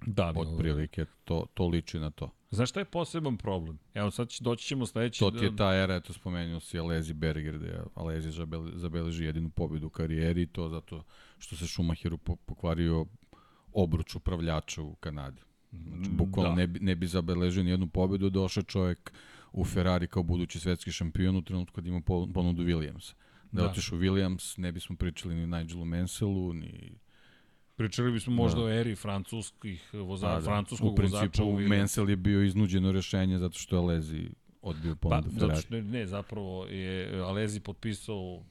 Da, 0.02 0.34
Od 0.36 0.58
prilike 0.58 1.06
to, 1.24 1.46
to 1.54 1.68
liči 1.68 2.00
na 2.00 2.10
to. 2.10 2.30
Znaš 2.50 2.70
šta 2.70 2.80
je 2.80 2.86
poseban 2.86 3.38
problem? 3.38 3.80
Evo 3.94 4.12
sad 4.12 4.30
će, 4.30 4.44
doći 4.44 4.66
ćemo 4.66 4.86
sledeći... 4.86 5.20
To 5.20 5.32
ti 5.32 5.46
je 5.46 5.56
ta 5.56 5.76
era, 5.76 5.96
eto 5.96 6.14
spomenuo 6.14 6.60
si 6.60 6.80
Alezi 6.80 7.14
Berger, 7.14 7.58
gde 7.58 7.80
Alezi 7.96 8.30
zabele- 8.32 8.76
zabeleži 8.76 9.24
jedinu 9.24 9.50
pobedu 9.50 9.88
u 9.88 9.90
karijeri 9.90 10.42
i 10.42 10.48
to 10.48 10.70
zato 10.70 11.04
što 11.38 11.56
se 11.56 11.68
Schumacheru 11.68 12.18
po- 12.18 12.36
pokvario 12.36 13.06
obruč 13.74 14.16
upravljača 14.16 14.82
u 14.82 14.96
Kanadi. 14.96 15.42
Znači, 15.72 16.10
bukvalno 16.10 16.50
da. 16.50 16.56
ne, 16.56 16.68
bi, 16.68 16.80
ne 16.80 16.96
bi 16.96 17.08
zabeležio 17.08 17.64
ni 17.64 17.70
jednu 17.70 17.88
pobedu, 17.88 18.30
došao 18.30 18.64
čovjek 18.64 19.14
u 19.52 19.66
Ferrari 19.66 20.08
kao 20.08 20.24
budući 20.24 20.60
svetski 20.60 20.92
šampion 20.92 21.36
u 21.36 21.42
trenutku 21.42 21.76
kad 21.76 21.86
ima 21.88 22.02
po- 22.02 22.28
ponudu 22.34 22.64
Williamsa. 22.64 23.14
Da, 23.14 23.22
Da. 23.52 23.62
da. 23.62 23.70
otišu 23.70 23.98
Williams, 23.98 24.60
ne 24.60 24.72
bismo 24.72 24.96
pričali 24.96 25.36
ni 25.36 25.48
Nigelu 25.48 25.86
Mansellu, 25.86 26.54
ni... 26.54 26.98
Pričali 27.78 28.12
bismo 28.12 28.34
možda 28.34 28.62
o 28.62 28.70
eri 28.70 28.96
francuskih 28.96 29.90
voza, 29.96 30.28
Da, 30.30 30.42
francuskog 30.42 30.94
U 30.94 30.96
principu, 30.96 31.44
vozača. 31.46 31.68
Mansell 31.70 32.10
je 32.10 32.16
bio 32.16 32.44
iznuđeno 32.44 32.92
rešenje 32.92 33.38
zato 33.38 33.58
što 33.58 33.76
je 33.76 33.80
Alezi 33.80 34.30
odbio 34.62 34.96
Pa, 34.96 35.02
ponudu 35.02 35.30
zato 35.30 35.40
Ferrari. 35.40 35.62
što, 35.62 35.82
ne, 35.82 36.06
zapravo 36.06 36.66
je 36.66 36.92
Alezi 37.20 37.60
potpisao 37.60 38.44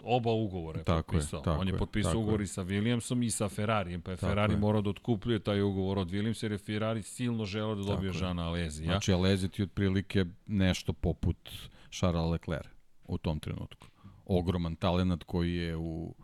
oba 0.00 0.32
ugovora 0.32 0.78
je 0.78 0.84
Tako 0.84 0.98
je, 0.98 1.02
potpisao. 1.14 1.40
tako 1.40 1.60
On 1.60 1.68
je 1.68 1.74
je, 1.74 1.78
potpisao 1.78 2.10
tako 2.10 2.20
ugovor 2.20 2.40
je. 2.40 2.44
i 2.44 2.48
sa 2.48 2.62
Williamsom 2.62 3.24
i 3.24 3.30
sa 3.30 3.48
Ferrarijem, 3.48 4.00
pa 4.00 4.10
je 4.10 4.16
Tako 4.16 4.28
Ferrari 4.28 4.52
je. 4.52 4.58
morao 4.58 4.82
da 4.82 4.90
otkupljuje 4.90 5.38
taj 5.38 5.62
ugovor 5.62 5.98
od 5.98 6.10
Williamsa 6.10 6.44
jer 6.44 6.52
je 6.52 6.58
Ferrari 6.58 7.02
silno 7.02 7.44
želeo 7.44 7.74
da 7.74 7.82
dobije 7.84 8.08
je. 8.08 8.12
Žana 8.12 8.42
Alezi. 8.44 8.82
Ja? 8.82 8.86
Znači, 8.86 9.12
Alezi 9.12 9.48
ti 9.48 9.62
je 9.62 9.64
otprilike 9.64 10.24
nešto 10.46 10.92
poput 10.92 11.50
Charlesa 11.90 12.08
Leclerc 12.22 12.66
u 13.04 13.18
tom 13.18 13.40
trenutku. 13.40 13.86
ogroman 14.26 14.76
talent 14.76 15.24
koji 15.24 15.54
je 15.54 15.76
u 15.76 16.14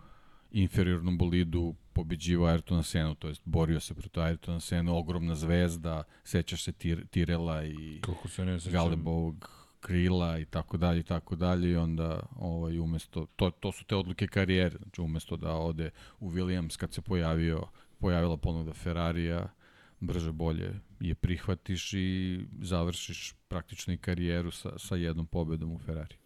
inferiornom 0.53 1.19
bolidu 1.19 1.75
pobeđivao 1.95 2.49
Ayrtona 2.49 2.83
Senu, 2.83 3.15
to 3.15 3.29
jest 3.29 3.43
borio 3.45 3.81
se 3.81 3.95
protiv 3.95 4.21
Ayrtona 4.21 4.61
Senu, 4.61 4.97
ogromna 4.97 5.35
zvezda, 5.35 6.03
sećaš 6.25 6.65
se 6.65 6.73
Tir, 6.73 7.07
Tirela 7.07 7.65
i 7.65 8.01
Kako 8.01 8.29
se 8.29 8.45
ne. 8.45 8.59
Galebovog 8.71 9.51
krila 9.81 10.39
i 10.39 10.45
tako 10.45 10.77
dalje 10.77 11.01
i 11.01 11.03
tako 11.03 11.37
dalje 11.37 11.71
i 11.71 11.77
onda 11.77 12.21
ovaj 12.37 12.79
umesto 12.79 13.27
to 13.37 13.51
to 13.51 13.73
su 13.73 13.85
te 13.85 13.97
odluke 13.97 14.27
karijere 14.27 14.79
znači 14.79 15.01
umesto 15.01 15.37
da 15.37 15.53
ode 15.53 15.91
u 16.21 16.31
Williams 16.31 16.77
kad 16.77 16.93
se 16.93 17.03
pojavio 17.03 17.67
pojavila 17.99 18.37
ponuda 18.37 18.73
Ferrarija 18.73 19.49
brže 20.01 20.33
bolje 20.33 20.81
je 21.01 21.15
prihvatiš 21.15 21.93
i 21.93 22.41
završiš 22.61 23.35
praktično 23.49 23.95
i 23.95 23.97
karijeru 23.97 24.51
sa, 24.51 24.79
sa 24.79 24.97
jednom 24.97 25.27
pobedom 25.27 25.73
u 25.73 25.79
Ferrari. 25.79 26.17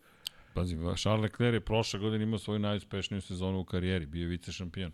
Pazi, 0.54 0.76
Charles 0.96 1.22
Leclerc 1.22 1.54
je 1.54 1.60
prošle 1.60 2.00
godine 2.00 2.24
imao 2.24 2.38
svoju 2.38 2.58
najuspešniju 2.58 3.20
sezonu 3.20 3.60
u 3.60 3.64
karijeri, 3.64 4.06
bio 4.06 4.22
je 4.22 4.28
vice 4.28 4.52
šampion. 4.52 4.92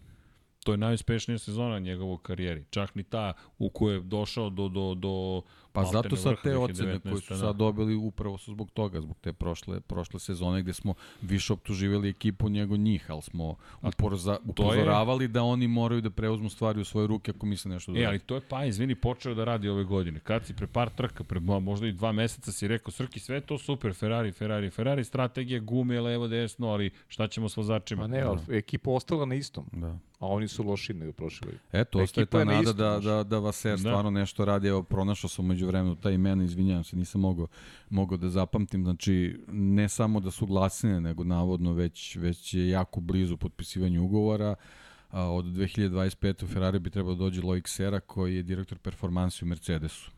To 0.64 0.72
je 0.72 0.78
najuspešnija 0.78 1.38
sezona 1.38 1.78
njegovog 1.78 2.22
karijeri. 2.22 2.64
Čak 2.70 2.94
ni 2.94 3.02
ta 3.02 3.32
u 3.58 3.70
kojoj 3.70 3.96
je 3.96 4.00
došao 4.00 4.50
do, 4.50 4.68
do, 4.68 4.94
do 4.94 5.42
Pa 5.72 5.84
zato 5.84 6.16
sad 6.16 6.34
te 6.42 6.56
ocene 6.56 6.94
2019, 6.94 7.02
koje 7.02 7.20
su 7.20 7.34
da. 7.34 7.38
sad 7.38 7.56
dobili 7.56 7.94
upravo 7.94 8.38
su 8.38 8.50
zbog 8.50 8.70
toga, 8.70 9.00
zbog 9.00 9.16
te 9.20 9.32
prošle, 9.32 9.80
prošle 9.80 10.20
sezone 10.20 10.62
gde 10.62 10.72
smo 10.72 10.94
više 11.22 11.52
optuživali 11.52 12.08
ekipu 12.08 12.48
nego 12.48 12.76
njih, 12.76 13.10
ali 13.10 13.22
smo 13.22 13.56
uporoza, 13.82 14.38
upozoravali 14.44 15.28
da 15.28 15.42
oni 15.42 15.68
moraju 15.68 16.00
da 16.00 16.10
preuzmu 16.10 16.50
stvari 16.50 16.80
u 16.80 16.84
svoje 16.84 17.06
ruke 17.06 17.32
ako 17.36 17.46
misle 17.46 17.70
nešto 17.70 17.92
da 17.92 18.00
E, 18.00 18.04
ali 18.04 18.18
to 18.18 18.34
je 18.34 18.40
pa, 18.48 18.64
izvini, 18.64 18.94
počeo 18.94 19.34
da 19.34 19.44
radi 19.44 19.68
ove 19.68 19.84
godine. 19.84 20.20
Kad 20.20 20.46
si 20.46 20.54
pre 20.54 20.66
par 20.66 20.90
trka, 20.90 21.24
pre 21.24 21.40
mo- 21.40 21.60
možda 21.60 21.86
i 21.86 21.92
dva 21.92 22.12
meseca 22.12 22.52
si 22.52 22.68
rekao, 22.68 22.90
Srki, 22.90 23.20
sve 23.20 23.36
je 23.36 23.40
to 23.40 23.58
super, 23.58 23.94
Ferrari, 23.94 24.32
Ferrari, 24.32 24.70
Ferrari, 24.70 25.04
strategija, 25.04 25.60
gume, 25.60 26.00
levo, 26.00 26.28
desno, 26.28 26.68
ali 26.68 26.90
šta 27.08 27.28
ćemo 27.28 27.48
s 27.48 27.56
vozačima? 27.56 28.02
Ma 28.02 28.06
ne, 28.06 28.20
ali 28.20 28.40
ekipa 28.48 28.90
ostala 28.90 29.26
na 29.26 29.34
istom, 29.34 29.64
Da. 29.72 29.98
A 30.24 30.28
oni 30.28 30.48
su 30.48 30.62
loši 30.62 30.94
nego 30.94 31.12
prošli. 31.12 31.44
godine. 31.44 31.60
Eto, 31.72 31.98
ostaje 31.98 32.22
Ekipa 32.22 32.38
ta 32.38 32.44
nada 32.44 32.72
da, 32.72 33.00
znaš. 33.00 33.04
da, 33.04 33.22
da 33.24 33.38
Vaser 33.38 33.72
Da. 33.72 33.78
stvarno 33.78 34.10
nešto 34.10 34.44
radi. 34.44 34.68
Evo, 34.68 34.82
pronašao 34.82 35.30
sam 35.30 35.46
među 35.46 35.66
vremenu 35.66 35.94
ta 35.96 36.10
imena, 36.10 36.44
izvinjavam 36.44 36.84
se, 36.84 36.96
nisam 36.96 37.20
mogao, 37.20 37.46
mogao 37.90 38.18
da 38.18 38.28
zapamtim. 38.30 38.82
Znači, 38.84 39.40
ne 39.48 39.88
samo 39.88 40.20
da 40.20 40.30
su 40.30 40.46
glasine, 40.46 41.00
nego 41.00 41.24
navodno 41.24 41.72
već, 41.72 42.16
već 42.16 42.54
je 42.54 42.68
jako 42.68 43.00
blizu 43.00 43.36
potpisivanju 43.36 44.04
ugovora. 44.04 44.54
A, 45.10 45.30
od 45.30 45.44
2025. 45.44 46.44
u 46.44 46.48
Ferrari 46.48 46.78
bi 46.78 46.90
trebao 46.90 47.14
da 47.14 47.18
dođe 47.18 47.42
Loic 47.42 47.68
Sera, 47.68 48.00
koji 48.00 48.36
je 48.36 48.42
direktor 48.42 48.78
performansi 48.78 49.44
u 49.44 49.48
Mercedesu. 49.48 50.10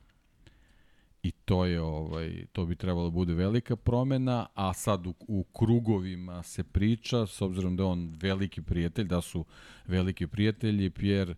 I 1.26 1.30
to 1.30 1.64
je 1.64 1.80
ovaj 1.80 2.46
to 2.52 2.66
bi 2.66 2.76
trebalo 2.76 3.06
da 3.06 3.10
bude 3.10 3.34
velika 3.34 3.76
promena, 3.76 4.46
a 4.54 4.72
sad 4.72 5.06
u, 5.06 5.14
u 5.28 5.44
krugovima 5.44 6.42
se 6.42 6.64
priča 6.64 7.26
s 7.26 7.42
obzirom 7.42 7.76
da 7.76 7.84
on 7.84 8.16
veliki 8.20 8.62
prijatelj, 8.62 9.06
da 9.06 9.20
su 9.20 9.44
veliki 9.86 10.26
prijatelji 10.26 10.90
Pierre 10.90 11.34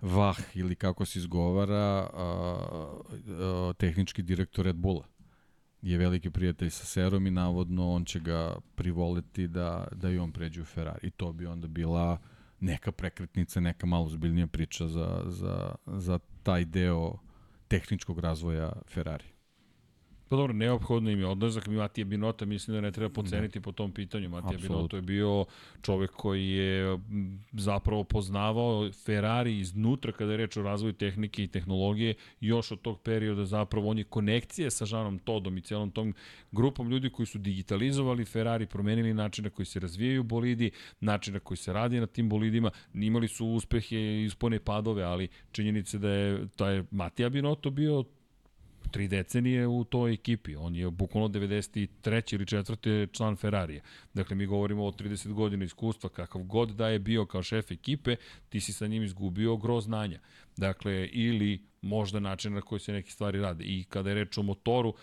Vah 0.00 0.38
ili 0.54 0.74
kako 0.74 1.04
se 1.04 1.18
izgovara 1.18 1.76
a, 1.76 2.08
a, 3.28 3.72
tehnički 3.78 4.22
direktor 4.22 4.64
Red 4.64 4.76
Bulla 4.76 5.04
je 5.82 5.98
veliki 5.98 6.30
prijatelj 6.30 6.70
sa 6.70 6.84
Serom 6.84 7.26
i 7.26 7.30
navodno 7.30 7.90
on 7.90 8.04
će 8.04 8.20
ga 8.20 8.56
privoleti 8.74 9.48
da, 9.48 9.88
da 9.92 10.10
i 10.10 10.18
on 10.18 10.32
pređe 10.32 10.62
u 10.62 10.64
Ferrari. 10.64 11.06
I 11.06 11.10
to 11.10 11.32
bi 11.32 11.46
onda 11.46 11.68
bila 11.68 12.18
neka 12.60 12.92
prekretnica, 12.92 13.60
neka 13.60 13.86
malo 13.86 14.08
zbiljnija 14.08 14.46
priča 14.46 14.88
za, 14.88 15.22
za, 15.26 15.74
za 15.86 16.18
taj 16.42 16.64
deo 16.64 17.18
tehničkog 17.68 18.18
razvoja 18.18 18.72
Ferrari. 18.88 19.31
Pa 20.32 20.36
dobro, 20.36 20.52
neophodno 20.52 21.10
im 21.10 21.20
je 21.20 21.26
odlazak 21.26 21.66
Matija 21.66 22.04
Binota, 22.04 22.44
mislim 22.44 22.74
da 22.74 22.80
ne 22.80 22.92
treba 22.92 23.10
poceniti 23.10 23.60
po 23.60 23.72
tom 23.72 23.92
pitanju. 23.92 24.28
Matija 24.28 24.48
Apsolutno. 24.48 24.76
Binotto 24.76 24.96
je 24.96 25.02
bio 25.02 25.44
čovek 25.82 26.10
koji 26.10 26.48
je 26.48 26.98
zapravo 27.52 28.04
poznavao 28.04 28.90
Ferrari 28.92 29.58
iznutra 29.58 30.12
kada 30.12 30.30
je 30.30 30.36
reč 30.36 30.56
o 30.56 30.62
razvoju 30.62 30.92
tehnike 30.92 31.44
i 31.44 31.48
tehnologije. 31.48 32.14
Još 32.40 32.72
od 32.72 32.80
tog 32.80 33.00
perioda 33.00 33.44
zapravo 33.44 33.90
on 33.90 33.98
je 33.98 34.04
konekcije 34.04 34.70
sa 34.70 34.84
Žanom 34.84 35.18
Todom 35.18 35.58
i 35.58 35.60
celom 35.60 35.90
tom 35.90 36.14
grupom 36.52 36.90
ljudi 36.90 37.10
koji 37.10 37.26
su 37.26 37.38
digitalizovali 37.38 38.24
Ferrari, 38.24 38.66
promenili 38.66 39.14
način 39.14 39.44
na 39.44 39.50
koji 39.50 39.66
se 39.66 39.80
razvijaju 39.80 40.22
bolidi, 40.22 40.70
način 41.00 41.34
na 41.34 41.40
koji 41.40 41.58
se 41.58 41.72
radi 41.72 42.00
na 42.00 42.06
tim 42.06 42.28
bolidima. 42.28 42.70
Imali 42.94 43.28
su 43.28 43.46
uspehe 43.46 43.96
i 43.96 44.24
ispone 44.24 44.60
padove, 44.60 45.02
ali 45.02 45.28
činjenice 45.52 45.98
da 45.98 46.10
je, 46.10 46.46
da 46.58 46.70
je 46.70 46.84
Matija 46.90 47.28
Binotto 47.28 47.70
bio 47.70 48.04
tri 48.92 49.08
decenije 49.08 49.66
u 49.66 49.84
toj 49.84 50.12
ekipi. 50.12 50.56
On 50.56 50.76
je 50.76 50.90
bukvalno 50.90 51.28
93. 51.28 52.34
ili 52.34 52.44
4. 52.44 53.12
član 53.12 53.36
Ferrarija. 53.36 53.82
Dakle, 54.14 54.36
mi 54.36 54.46
govorimo 54.46 54.86
o 54.86 54.92
30 54.92 55.32
godina 55.32 55.64
iskustva, 55.64 56.10
kakav 56.10 56.42
god 56.42 56.70
da 56.70 56.88
je 56.88 56.98
bio 56.98 57.26
kao 57.26 57.42
šef 57.42 57.70
ekipe, 57.70 58.16
ti 58.48 58.60
si 58.60 58.72
sa 58.72 58.86
njim 58.86 59.02
izgubio 59.02 59.56
gro 59.56 59.80
znanja. 59.80 60.20
Dakle, 60.56 61.06
ili 61.06 61.66
možda 61.82 62.20
način 62.20 62.54
na 62.54 62.60
koji 62.60 62.80
se 62.80 62.92
neke 62.92 63.10
stvari 63.10 63.40
rade. 63.40 63.64
I 63.64 63.84
kada 63.84 64.10
je 64.10 64.14
reč 64.14 64.38
o 64.38 64.42
motoru, 64.42 64.94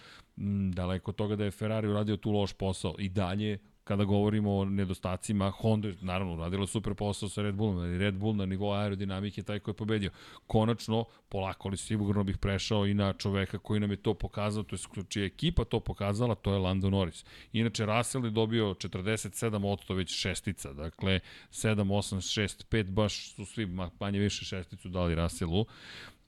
daleko 0.74 1.12
toga 1.12 1.36
da 1.36 1.44
je 1.44 1.52
Ferrari 1.52 1.88
uradio 1.88 2.18
tu 2.18 2.32
loš 2.32 2.54
posao. 2.54 2.96
I 3.00 3.10
dalje 3.10 3.58
kada 3.90 4.04
govorimo 4.04 4.58
o 4.58 4.66
nedostacima, 4.66 5.50
Honda 5.50 5.88
je 5.88 5.96
naravno 6.02 6.34
uradila 6.34 6.68
super 6.68 6.94
posao 6.94 7.30
sa 7.30 7.42
Red 7.42 7.56
Bullom, 7.56 7.78
ali 7.78 7.98
Red 7.98 8.16
Bull 8.16 8.36
na 8.36 8.46
nivou 8.46 8.74
aerodinamike 8.74 9.42
je 9.42 9.46
taj 9.46 9.60
koji 9.60 9.74
je 9.74 9.78
pobedio. 9.78 10.12
Konačno, 10.48 11.06
polako 11.30 11.68
ali 11.68 11.78
sigurno 11.78 12.24
bih 12.24 12.38
prešao 12.38 12.86
i 12.88 12.94
na 12.94 13.14
čoveka 13.14 13.58
koji 13.58 13.80
nam 13.80 13.92
je 13.92 13.98
to 13.98 14.14
pokazao, 14.14 14.64
to 14.64 14.76
je 14.76 15.04
čija 15.10 15.26
ekipa 15.26 15.64
to 15.66 15.80
pokazala, 15.80 16.36
to 16.36 16.54
je 16.54 16.60
Lando 16.60 16.90
Norris. 16.90 17.26
Inače, 17.54 17.86
Russell 17.86 18.26
je 18.26 18.32
dobio 18.32 18.74
47% 18.74 19.96
već 19.96 20.16
šestica, 20.16 20.74
dakle 20.74 21.20
7, 21.52 21.76
8, 21.76 22.42
6, 22.42 22.66
5, 22.70 22.92
baš 22.92 23.34
su 23.34 23.46
svi 23.46 23.66
ma- 23.66 23.90
manje 24.00 24.20
više 24.20 24.46
šesticu 24.46 24.90
dali 24.90 25.16
Russellu 25.16 25.66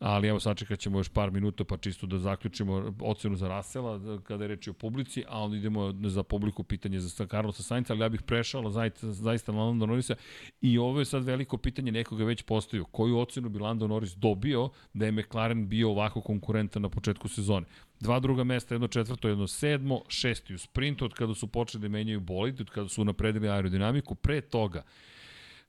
ali 0.02 0.28
evo 0.28 0.40
sačekat 0.40 0.80
ćemo 0.80 1.00
još 1.00 1.10
par 1.10 1.32
minuta 1.32 1.64
pa 1.64 1.78
čisto 1.78 2.08
da 2.08 2.18
zaključimo 2.18 2.94
ocenu 3.02 3.36
za 3.36 3.48
Rasela 3.48 3.98
da- 3.98 4.22
kada 4.22 4.44
je 4.44 4.48
reč 4.48 4.68
o 4.68 4.74
publici, 4.74 5.24
a 5.28 5.40
onda 5.40 5.58
idemo 5.58 5.94
za 6.04 6.24
publiku 6.24 6.64
pitanje 6.64 7.00
za 7.00 7.28
Carlosa 7.28 7.64
Sainca, 7.64 7.94
ali 7.94 8.02
ja 8.02 8.10
bih 8.10 8.22
prešao 8.22 8.70
zaista, 8.70 9.12
zaista 9.12 9.52
na 9.52 9.64
Lando 9.64 9.86
Norrisa 9.86 10.16
i 10.62 10.78
ovo 10.78 11.00
je 11.00 11.06
sad 11.06 11.24
veliko 11.24 11.58
pitanje, 11.58 11.92
nekoga 11.92 12.24
već 12.24 12.42
postavio. 12.42 12.86
Koju 12.86 13.18
ocenu 13.18 13.50
bi 13.50 13.60
Lando 13.60 13.88
Norris 13.88 14.16
dobio 14.16 14.70
da 14.94 15.06
je 15.06 15.12
McLaren 15.12 15.68
bio 15.70 15.90
ovako 15.90 16.22
konkurentan 16.22 16.82
na 16.82 16.90
početku 16.90 17.28
sezone? 17.28 17.66
Dva 18.00 18.20
druga 18.20 18.44
mesta, 18.44 18.76
jedno 18.76 18.88
četvrto, 18.88 19.28
jedno 19.28 19.48
sedmo, 19.48 20.02
šesti 20.08 20.54
u 20.54 20.58
sprintu, 20.58 21.06
od 21.06 21.14
kada 21.14 21.34
su 21.34 21.48
počeli 21.48 21.82
da 21.82 21.88
menjaju 21.88 22.20
bolid, 22.20 22.62
od 22.62 22.70
kada 22.70 22.90
su 22.90 23.06
napredili 23.06 23.50
aerodinamiku, 23.50 24.16
pre 24.16 24.42
toga 24.42 24.84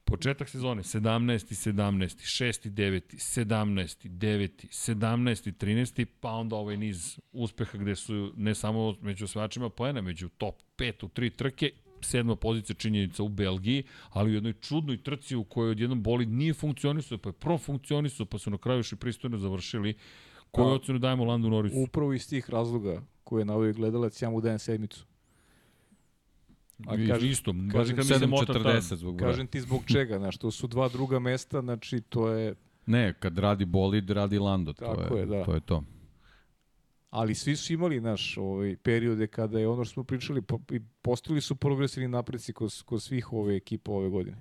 Početak 0.05 0.49
sezone 0.49 0.83
17. 0.83 1.73
17. 1.73 2.45
6. 2.45 2.71
9. 2.71 3.01
17. 3.17 4.09
9. 4.09 4.51
17. 4.71 5.53
13. 5.53 6.07
pa 6.21 6.31
onda 6.31 6.57
ovaj 6.57 6.77
niz 6.77 7.19
uspeha 7.33 7.79
gde 7.79 7.97
su 7.97 8.33
ne 8.37 8.55
samo 8.55 8.95
među 9.01 9.25
osvajačima 9.25 9.71
poena, 9.71 10.01
među 10.01 10.29
top 10.29 10.55
5 10.77 11.05
u 11.05 11.09
tri 11.09 11.31
trke 11.31 11.71
sedma 12.05 12.37
pozicija 12.37 12.77
činjenica 12.77 13.23
u 13.23 13.29
Belgiji, 13.29 13.85
ali 14.11 14.31
u 14.31 14.35
jednoj 14.35 14.53
čudnoj 14.53 15.03
trci 15.03 15.37
u 15.37 15.45
kojoj 15.45 15.71
odjednom 15.71 16.03
bolid 16.03 16.29
nije 16.29 16.55
funkcionisao, 16.55 17.19
pa 17.19 17.29
je 17.29 17.33
profunkcionisao, 17.33 18.27
pa 18.27 18.39
su 18.39 18.51
na 18.51 18.59
kraju 18.59 18.79
još 18.79 18.93
i 18.93 18.97
pristojno 18.97 19.39
završili. 19.39 19.95
Koju 20.51 20.65
Pa, 20.65 20.73
ocenu 20.73 20.99
dajemo 20.99 21.25
Landu 21.25 21.51
Norrisu? 21.51 21.77
Upravo 21.79 22.13
iz 22.13 22.29
tih 22.29 22.51
razloga 22.51 23.03
koje 23.25 23.41
je 23.41 23.45
navio 23.45 23.73
gledalac, 23.73 24.23
ja 24.23 24.31
mu 24.31 24.41
dajem 24.41 24.59
sedmicu. 24.59 25.07
A 26.87 26.95
I- 26.95 27.09
kažem- 27.09 27.31
isto, 27.31 27.55
kažem 27.73 27.97
ta- 27.97 28.03
7.40 28.03 28.97
zbog 28.97 29.17
broja. 29.17 29.31
Kažem 29.31 29.47
ti 29.47 29.61
zbog 29.61 29.83
čega, 29.87 30.19
znaš, 30.19 30.37
to 30.37 30.51
su 30.51 30.67
dva 30.67 30.89
druga 30.89 31.19
mesta, 31.19 31.61
znači 31.61 32.01
to 32.01 32.29
je, 32.29 32.55
Ne, 32.87 33.15
kad 33.15 33.39
radi 33.39 33.65
bolid, 33.65 34.11
radi 34.11 34.39
Lando. 34.39 34.73
To 34.73 34.85
Tako 34.85 35.15
je, 35.15 35.21
je, 35.21 35.27
da. 35.27 35.45
To 35.45 35.55
je 35.55 35.61
to. 35.61 35.85
ali 37.11 37.35
svi 37.35 37.57
su 37.57 37.73
imali, 37.73 38.01
naš, 38.01 38.37
ovaj, 38.39 38.77
periode 38.77 39.27
kada 39.27 39.59
je 39.59 39.69
ono 39.69 39.85
što 39.85 39.93
smo 39.93 40.05
pričali, 40.05 40.43
po, 40.43 40.61
postavili 41.03 41.41
su 41.41 41.57
progresivni 41.57 42.09
napreci 42.09 42.53
kod, 42.53 42.83
kod 42.85 43.03
svih 43.03 43.33
ove 43.33 43.57
ekipa 43.57 43.93
ove 43.93 44.09
godine. 44.09 44.37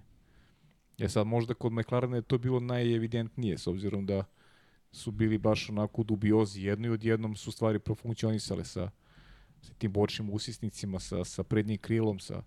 E 0.98 1.10
sad, 1.10 1.28
možda 1.28 1.54
kod 1.54 1.72
McLarena 1.72 2.16
je 2.16 2.22
to 2.22 2.38
bilo 2.38 2.60
najevidentnije, 2.60 3.58
s 3.58 3.68
obzirom 3.68 4.06
da 4.06 4.24
su 4.92 5.12
bili 5.12 5.38
baš 5.38 5.70
onako 5.70 6.04
dubiozi 6.04 6.62
jedno 6.62 6.88
i 6.88 6.92
odjednom 6.92 7.36
su 7.36 7.52
stvari 7.52 7.80
profunkcionisale 7.80 8.66
sa, 8.66 8.90
sa 9.62 9.74
tim 9.74 9.92
bočnim 9.92 10.30
usisnicima, 10.30 11.00
sa, 11.00 11.24
sa 11.26 11.44
prednjim 11.44 11.78
krilom, 11.78 12.20
sa 12.20 12.44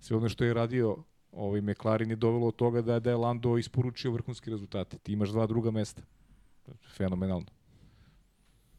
sve 0.00 0.16
ono 0.16 0.28
što 0.28 0.44
je 0.44 0.54
radio 0.54 0.96
ovaj 1.32 1.60
McLaren 1.60 2.10
je 2.10 2.16
dovelo 2.16 2.46
od 2.46 2.56
toga 2.56 2.82
da, 2.82 2.94
je- 2.94 3.00
da 3.00 3.10
je 3.10 3.16
Lando 3.16 3.58
isporučio 3.58 4.10
vrhunske 4.10 4.50
rezultate. 4.50 4.98
Ti 4.98 5.12
imaš 5.12 5.28
dva 5.28 5.46
druga 5.46 5.70
mesta. 5.70 6.02
Fenomenalno. 6.88 7.46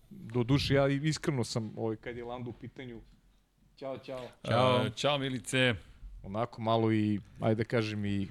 Do 0.10 0.44
duše, 0.44 0.74
ja 0.74 0.88
iskreno 0.88 1.44
sam, 1.44 1.74
ovaj, 1.78 1.96
kad 1.96 2.18
je 2.18 2.24
Lando 2.24 2.50
u 2.50 2.54
pitanju, 2.54 3.02
Ćao, 3.78 3.98
ćao. 3.98 4.28
Ćao. 4.48 4.82
Uh, 4.82 4.94
ćao 4.94 5.18
Milice. 5.18 5.74
Onako 6.24 6.62
malo 6.62 6.94
i, 6.94 7.20
ajde 7.40 7.64
da 7.64 7.68
kažem, 7.68 8.06
i 8.06 8.28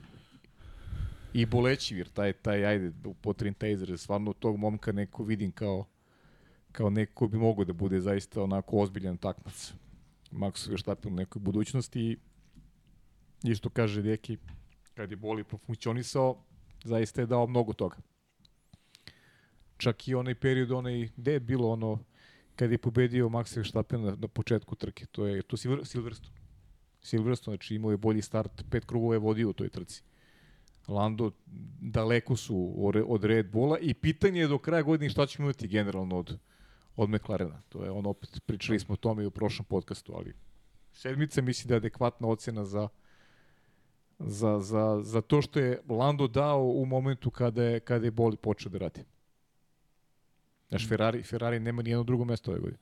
i 1.32 1.46
boleći, 1.46 1.96
jer 1.96 2.08
taj, 2.08 2.32
taj, 2.32 2.66
ajde, 2.66 2.92
upotrebim 3.04 3.54
taj 3.54 3.72
izraz, 3.72 4.00
stvarno 4.00 4.32
tog 4.32 4.56
momka 4.56 4.92
neko 4.92 5.24
vidim 5.24 5.52
kao, 5.52 5.84
kao 6.72 6.90
neko 6.90 7.14
ko 7.14 7.28
bi 7.28 7.38
mogao 7.38 7.64
da 7.64 7.72
bude 7.72 8.00
zaista 8.00 8.42
onako 8.42 8.78
ozbiljan 8.78 9.16
takmac. 9.16 9.74
Max 10.30 10.70
Verstappen 10.70 11.12
u 11.12 11.16
nekoj 11.16 11.40
budućnosti 11.40 12.00
i 13.44 13.50
isto 13.50 13.70
kaže 13.70 14.02
Deki, 14.02 14.36
kad 14.94 15.10
je 15.10 15.16
boli 15.16 15.44
profunkcionisao, 15.44 16.44
zaista 16.84 17.20
je 17.20 17.26
dao 17.26 17.46
mnogo 17.46 17.72
toga. 17.72 17.96
Čak 19.76 20.08
i 20.08 20.14
onaj 20.14 20.34
period, 20.34 20.72
onaj, 20.72 21.08
gde 21.16 21.32
je 21.32 21.40
bilo 21.40 21.70
ono, 21.70 21.98
kad 22.56 22.70
je 22.70 22.78
pobedio 22.78 23.28
Max 23.28 23.56
Verstappen 23.56 24.02
na, 24.02 24.16
na 24.16 24.28
početku 24.28 24.74
trke, 24.74 25.06
to 25.06 25.26
je 25.26 25.42
to 25.42 25.56
Silver, 25.56 25.86
Silverstone. 25.86 26.38
Silverstone, 27.02 27.56
znači 27.56 27.74
imao 27.74 27.90
je 27.90 27.96
bolji 27.96 28.22
start, 28.22 28.64
pet 28.70 28.84
krugova 28.84 29.14
je 29.14 29.18
vodio 29.18 29.50
u 29.50 29.52
toj 29.52 29.68
trci. 29.68 30.02
Lando 30.88 31.30
daleko 31.80 32.36
su 32.36 32.74
od 33.06 33.24
Red 33.24 33.50
Bulla 33.50 33.78
i 33.78 33.94
pitanje 33.94 34.40
je 34.40 34.48
do 34.48 34.58
kraja 34.58 34.82
godine 34.82 35.10
šta 35.10 35.26
ćemo 35.26 35.46
imati 35.46 35.68
generalno 35.68 36.18
od, 36.18 36.38
od 36.98 37.10
McLarena. 37.10 37.62
To 37.68 37.84
je 37.84 37.90
ono, 37.90 38.10
opet 38.10 38.40
pričali 38.46 38.78
smo 38.80 38.92
o 38.92 38.96
tome 38.96 39.22
i 39.22 39.26
u 39.26 39.30
prošlom 39.30 39.66
podcastu, 39.66 40.12
ali 40.16 40.34
sedmica 40.92 41.42
misli 41.42 41.68
da 41.68 41.74
je 41.74 41.76
adekvatna 41.76 42.28
ocena 42.28 42.64
za, 42.64 42.88
za, 44.18 44.60
za, 44.60 45.00
za 45.02 45.20
to 45.20 45.42
što 45.42 45.60
je 45.60 45.80
Lando 45.88 46.26
dao 46.26 46.64
u 46.64 46.86
momentu 46.86 47.30
kada 47.30 47.62
je, 47.62 47.80
kada 47.80 48.04
je 48.04 48.10
Boli 48.10 48.36
počeo 48.36 48.70
da 48.70 48.78
radi. 48.78 49.04
Znaš, 50.68 50.88
Ferrari, 50.88 51.22
Ferrari 51.22 51.60
nema 51.60 51.82
ni 51.82 51.90
jedno 51.90 52.04
drugo 52.04 52.24
mesto 52.24 52.50
ove 52.50 52.60
godine. 52.60 52.78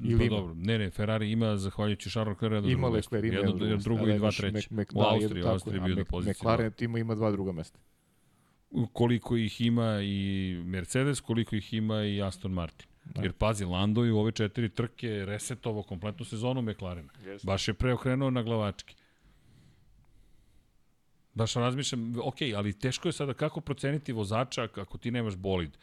Ili 0.00 0.18
pa 0.18 0.24
ima. 0.24 0.36
dobro, 0.36 0.54
ne, 0.54 0.78
ne, 0.78 0.90
Ferrari 0.90 1.30
ima, 1.30 1.56
zahvaljujući 1.56 2.10
Charles 2.10 2.32
Leclerc, 2.42 2.54
jedno 2.54 2.70
ima 2.70 2.80
drugo 2.80 2.96
Leclerc, 2.96 3.24
Ima 3.24 3.34
jedno, 3.34 3.64
jedno 3.64 3.76
drugo 3.76 4.06
i 4.06 4.18
dva 4.18 4.30
treće. 4.30 4.74
Mac, 4.74 4.88
u 4.94 5.00
Austriji, 5.00 5.44
u 5.44 5.46
Austriji 5.46 5.80
bio 5.80 5.96
na 5.96 6.04
poziciji. 6.04 6.34
McLaren 6.40 6.72
tima 6.72 6.98
ima 6.98 7.14
dva 7.14 7.30
druga 7.30 7.52
mesta. 7.52 7.78
Koliko 8.92 9.36
ih 9.36 9.60
ima 9.60 10.00
i 10.02 10.62
Mercedes, 10.64 11.20
koliko 11.20 11.56
ih 11.56 11.74
ima 11.74 12.04
i 12.04 12.22
Aston 12.22 12.52
Martin. 12.52 12.88
Da. 13.04 13.22
Jer 13.22 13.32
pazi, 13.32 13.64
Lando 13.64 14.04
je 14.04 14.12
u 14.12 14.18
ove 14.18 14.32
četiri 14.32 14.68
trke 14.68 15.24
resetovo 15.26 15.82
kompletnu 15.82 16.24
sezonu 16.24 16.62
McLarena. 16.62 17.12
Yes. 17.24 17.46
Baš 17.46 17.68
je 17.68 17.74
preokrenuo 17.74 18.30
na 18.30 18.42
glavački. 18.42 18.94
Baš 21.34 21.54
razmišljam, 21.54 22.14
ok, 22.22 22.36
ali 22.56 22.78
teško 22.78 23.08
je 23.08 23.12
sada 23.12 23.34
kako 23.34 23.60
proceniti 23.60 24.12
vozača 24.12 24.62
ako 24.62 24.98
ti 24.98 25.10
nemaš 25.10 25.36
bolid. 25.36 25.76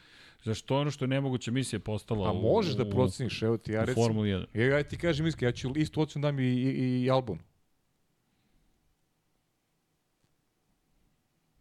Zašto 0.43 0.77
ono 0.77 0.91
što 0.91 1.05
je 1.05 1.09
nemoguća 1.09 1.51
misija 1.51 1.80
postala 1.80 2.30
A 2.30 2.34
možeš 2.34 2.73
da 2.73 2.89
proceniš, 2.89 3.41
evo 3.41 3.57
ti 3.57 3.72
ja 3.72 3.84
recimo. 3.84 4.05
Formula 4.05 4.26
1. 4.26 4.45
Ja, 4.53 4.77
ja 4.77 4.84
ti 4.84 4.97
kažem 4.97 5.27
iskreno, 5.27 5.49
ja 5.49 5.51
ću 5.51 5.72
istu 5.76 6.01
ocenu 6.01 6.23
dam 6.23 6.39
i, 6.39 6.43
i, 6.43 7.03
i 7.03 7.09
Albon. 7.09 7.39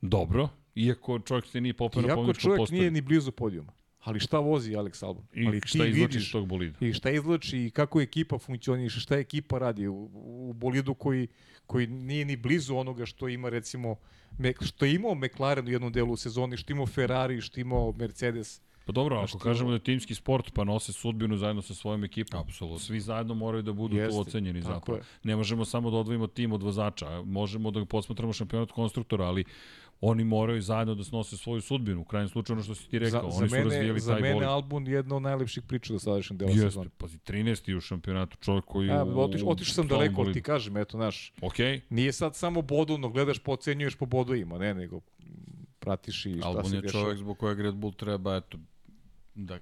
Dobro, 0.01 0.49
iako 0.75 1.19
čovjek 1.19 1.47
se 1.47 1.61
nije 1.61 1.75
popao 1.75 2.03
na 2.03 2.15
pobjedičku. 2.15 2.49
Iako 2.49 2.57
čovjek 2.57 2.71
nije 2.71 2.91
ni 2.91 3.01
blizu 3.01 3.33
podijuma. 3.33 3.73
Ali 4.01 4.21
šta 4.21 4.39
vozi 4.39 4.73
Alex 4.73 5.05
Albon? 5.05 5.25
I 5.35 5.47
Ali 5.47 5.61
šta 5.65 5.87
izlači 5.87 6.19
iz 6.19 6.33
tog 6.33 6.47
bolida? 6.49 6.79
I 6.81 6.93
šta 6.93 7.11
izlači 7.11 7.59
i 7.59 7.71
kako 7.71 8.01
ekipa 8.01 8.39
funkcioniše, 8.39 9.01
šta 9.01 9.17
ekipa 9.17 9.59
radi 9.59 9.89
u, 9.89 10.11
u 10.13 10.53
bolidu 10.53 10.95
koji, 10.95 11.29
koji 11.67 11.87
nije 11.87 12.25
ni 12.25 12.37
blizu 12.37 12.77
onoga 12.77 13.07
što 13.07 13.29
ima 13.29 13.49
recimo 13.49 13.97
što 14.61 14.85
je 14.85 14.95
imao 14.95 15.15
McLaren 15.15 15.67
u 15.67 15.71
jednom 15.71 15.93
delu 15.93 16.17
sezoni, 16.17 16.57
što 16.57 16.73
imao 16.73 16.87
Ferrari, 16.87 17.41
što 17.41 17.61
imao 17.61 17.93
Mercedes. 17.93 18.61
Pa 18.85 18.93
dobro, 18.93 19.17
ako 19.21 19.39
kažemo 19.39 19.71
da 19.71 19.77
je 19.77 19.85
timski 19.85 20.15
sport, 20.15 20.51
pa 20.55 20.65
nose 20.65 20.93
sudbinu 20.93 21.37
zajedno 21.37 21.63
sa 21.63 21.75
svojom 21.75 22.05
ekipom. 22.05 22.41
Apsolutno. 22.41 22.79
Svi 22.79 23.01
zajedno 23.01 23.35
moraju 23.35 23.63
da 23.63 23.73
budu 23.73 23.97
Jeste, 23.97 24.11
tu 24.11 24.21
ocenjeni 24.21 24.63
zapravo. 24.63 24.99
Je. 24.99 25.05
Ne 25.23 25.37
možemo 25.37 25.65
samo 25.65 25.91
da 25.91 25.97
odvojimo 25.97 26.27
tim 26.27 26.53
od 26.53 26.63
vozača. 26.63 27.23
Možemo 27.23 27.71
da 27.71 27.85
posmatramo 27.85 28.33
šampionat 28.33 28.73
konstruktora, 28.73 29.25
ali 29.25 29.45
oni 30.01 30.25
moraju 30.25 30.63
zajedno 30.63 30.95
da 30.95 31.05
snose 31.05 31.37
svoju 31.37 31.61
sudbinu. 31.61 32.01
U 32.01 32.05
krajnjem 32.05 32.29
slučaju 32.29 32.55
ono 32.55 32.63
što 32.63 32.75
si 32.75 32.89
ti 32.89 32.99
rekao, 32.99 33.31
za, 33.31 33.37
oni 33.37 33.49
za 33.49 33.57
mene, 33.57 33.65
su 33.65 33.71
razvijeli 33.71 34.01
za 34.01 34.13
taj 34.13 34.21
bolid. 34.21 34.33
Za 34.33 34.39
mene 34.39 34.53
Albon 34.53 34.87
je 34.87 34.93
jedna 34.93 35.17
od 35.17 35.23
najlepših 35.23 35.63
priča 35.63 35.93
do 35.93 35.99
sadašnjeg 35.99 36.39
dela 36.39 36.51
Jeste, 36.51 36.67
sezona. 36.67 36.91
Pazi, 36.99 37.19
13. 37.19 37.77
u 37.77 37.81
šampionatu, 37.81 38.37
čovjek 38.41 38.65
koji 38.65 38.87
ja, 38.87 39.05
otiš, 39.05 39.43
otišao 39.47 39.75
sam 39.75 39.89
daleko, 39.89 40.21
ali 40.21 40.33
ti 40.33 40.43
kažem, 40.43 40.77
eto, 40.77 40.99
naš, 40.99 41.33
okay. 41.41 41.81
nije 41.91 42.13
sad 42.13 42.37
samo 42.37 42.63
bodovno, 42.63 43.09
gledaš, 43.09 43.39
pocenjuješ 43.39 43.95
po 43.95 44.07
bodovima, 44.07 44.59
ne, 44.59 44.75
nego 44.75 45.01
pratiš 45.79 46.27
i 46.27 46.37
šta 46.39 46.49
Albon 46.49 46.71
se 46.71 46.77
je 46.77 46.81
dešava. 46.81 47.05
čovjek 47.05 47.19
zbog 47.19 47.39
kojeg 47.39 47.61
Red 47.61 47.75
Bull 47.75 47.93
treba, 47.93 48.37
eto, 48.37 48.59
da, 49.35 49.59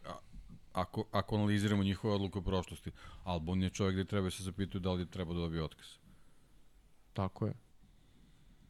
ako, 0.73 1.05
ako 1.13 1.37
analiziramo 1.37 1.83
njihove 1.83 2.15
odluke 2.15 2.39
u 2.39 2.43
prošlosti, 2.43 2.91
Albon 3.25 3.63
je 3.63 3.71
čovjek 3.71 3.95
gde 3.95 4.05
treba 4.05 4.31
se 4.31 4.43
zapitaju 4.43 4.81
da 4.81 4.93
li 4.93 5.03
je 5.03 5.07
treba 5.07 5.35
da 5.35 5.41
dobije 5.41 5.63
otkaz. 5.63 5.87
Tako 7.13 7.47
je. 7.47 7.68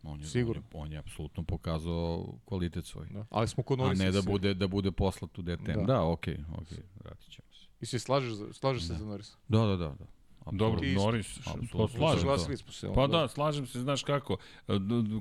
On 0.02 0.20
je, 0.20 0.26
Sigurno. 0.26 0.62
On 0.72 0.78
je, 0.78 0.86
on 0.86 0.92
je 0.92 0.98
apsolutno 0.98 1.42
pokazao 1.42 2.34
kvalitet 2.44 2.86
svoj. 2.86 3.06
Da. 3.10 3.24
Ali 3.30 3.48
smo 3.48 3.62
kod 3.62 3.78
Norisa. 3.78 4.02
A 4.02 4.06
ne 4.06 4.12
da 4.12 4.22
bude, 4.22 4.54
da 4.54 4.66
bude 4.66 4.92
poslat 4.92 5.38
u 5.38 5.42
DTM. 5.42 5.72
Da, 5.72 5.82
da 5.86 6.04
okej, 6.04 6.34
okay, 6.34 6.62
okej, 6.62 6.78
okay, 6.78 7.04
vratit 7.04 7.30
ćemo 7.30 7.48
se. 7.52 7.66
I 7.80 7.86
se 7.86 7.98
slažeš, 7.98 8.32
slažeš 8.52 8.82
da. 8.82 8.94
se 8.94 9.00
za 9.00 9.06
Norisa? 9.06 9.36
Da, 9.48 9.58
da, 9.58 9.76
da. 9.76 9.88
da. 9.88 10.06
Dobro, 10.52 10.80
Norris, 10.94 11.38
pa 11.44 11.88
slažem 11.88 12.56
se. 12.56 12.88
Pa 12.94 13.06
da, 13.06 13.28
slažem 13.28 13.66
se, 13.66 13.80
znaš 13.80 14.02
kako. 14.02 14.36
E, 14.68 14.72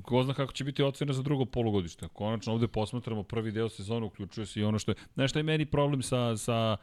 ko 0.02 0.22
zna 0.22 0.34
kako 0.34 0.52
će 0.52 0.64
biti 0.64 0.82
ocena 0.82 1.12
za 1.12 1.22
drugo 1.22 1.44
polugodište. 1.44 2.08
Konačno 2.08 2.52
ovde 2.52 2.68
posmatramo 2.68 3.22
prvi 3.22 3.52
deo 3.52 3.68
sezona, 3.68 4.06
uključuje 4.06 4.46
se 4.46 4.60
i 4.60 4.64
ono 4.64 4.78
što 4.78 4.90
je... 4.90 4.94
Znaš 5.14 5.30
šta 5.30 5.38
je 5.38 5.42
meni 5.42 5.66
problem 5.66 6.02
sa, 6.02 6.36
sa, 6.36 6.76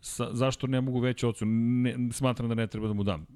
sa 0.00 0.28
zašto 0.32 0.66
ne 0.66 0.80
mogu 0.80 1.00
veću 1.00 1.28
ocenu? 1.28 1.50
Ne, 1.52 1.96
smatram 2.12 2.48
da 2.48 2.54
ne 2.54 2.66
treba 2.66 2.88
da 2.88 2.94
mu 2.94 3.02
dam. 3.02 3.26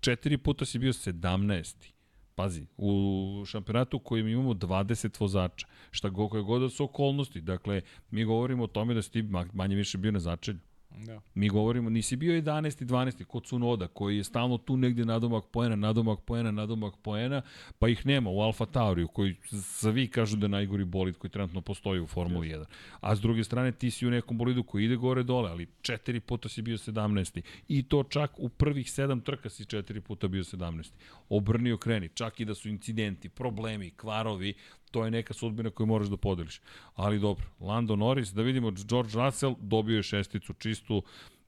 Četiri 0.00 0.38
puta 0.38 0.64
si 0.64 0.78
bio 0.78 0.92
17. 0.92 1.92
Pazi, 2.34 2.66
u 2.76 3.44
šampionatu 3.46 3.96
u 3.96 4.00
kojem 4.00 4.28
imamo 4.28 4.54
20 4.54 5.20
vozača, 5.20 5.66
šta 5.90 6.08
go, 6.08 6.28
koje 6.28 6.42
god 6.42 6.62
da 6.62 6.70
su 6.70 6.84
okolnosti, 6.84 7.40
dakle, 7.40 7.82
mi 8.10 8.24
govorimo 8.24 8.64
o 8.64 8.66
tome 8.66 8.94
da 8.94 9.02
si 9.02 9.10
ti 9.10 9.22
manje 9.52 9.76
više 9.76 9.98
bio 9.98 10.12
na 10.12 10.20
začelju. 10.20 10.58
Da. 10.98 11.20
Mi 11.34 11.48
govorimo, 11.48 11.90
nisi 11.90 12.16
bio 12.16 12.32
11. 12.32 12.84
12. 12.84 13.24
kod 13.24 13.46
Sunoda, 13.46 13.88
koji 13.88 14.16
je 14.16 14.24
stalno 14.24 14.58
tu 14.58 14.76
negde 14.76 15.04
nadomak 15.04 15.44
poena, 15.52 15.76
nadomak 15.76 16.20
poena, 16.20 16.50
nadomak 16.50 16.94
poena, 17.02 17.42
pa 17.78 17.88
ih 17.88 18.06
nema 18.06 18.30
u 18.30 18.40
Alfa 18.40 18.66
Tauriju, 18.66 19.08
koji 19.08 19.34
svi 19.50 20.08
kažu 20.08 20.36
da 20.36 20.44
je 20.44 20.48
najgori 20.48 20.84
bolid 20.84 21.16
koji 21.16 21.30
trenutno 21.30 21.60
postoji 21.60 22.00
u 22.00 22.06
Formuli 22.06 22.48
yes. 22.48 22.58
1. 22.58 22.64
A 23.00 23.16
s 23.16 23.20
druge 23.20 23.44
strane, 23.44 23.72
ti 23.72 23.90
si 23.90 24.06
u 24.06 24.10
nekom 24.10 24.38
bolidu 24.38 24.62
koji 24.62 24.84
ide 24.84 24.96
gore 24.96 25.22
dole, 25.22 25.50
ali 25.50 25.68
četiri 25.82 26.20
puta 26.20 26.48
si 26.48 26.62
bio 26.62 26.76
17. 26.76 27.40
I 27.68 27.82
to 27.82 28.02
čak 28.02 28.30
u 28.36 28.48
prvih 28.48 28.90
sedam 28.90 29.20
trka 29.20 29.48
si 29.48 29.64
četiri 29.64 30.00
puta 30.00 30.28
bio 30.28 30.42
17. 30.42 30.92
Obrni 31.28 31.72
okreni, 31.72 32.08
čak 32.08 32.40
i 32.40 32.44
da 32.44 32.54
su 32.54 32.68
incidenti, 32.68 33.28
problemi, 33.28 33.90
kvarovi, 33.90 34.54
to 34.92 35.04
je 35.04 35.10
neka 35.10 35.34
sudbina 35.34 35.70
koju 35.70 35.86
moraš 35.86 36.08
da 36.08 36.16
podeliš. 36.16 36.60
Ali 36.94 37.18
dobro, 37.18 37.46
Lando 37.60 37.96
Norris, 37.96 38.32
da 38.32 38.42
vidimo, 38.42 38.70
George 38.70 39.12
Russell 39.14 39.54
dobio 39.60 39.96
je 39.96 40.02
šesticu 40.02 40.52
čistu, 40.52 41.02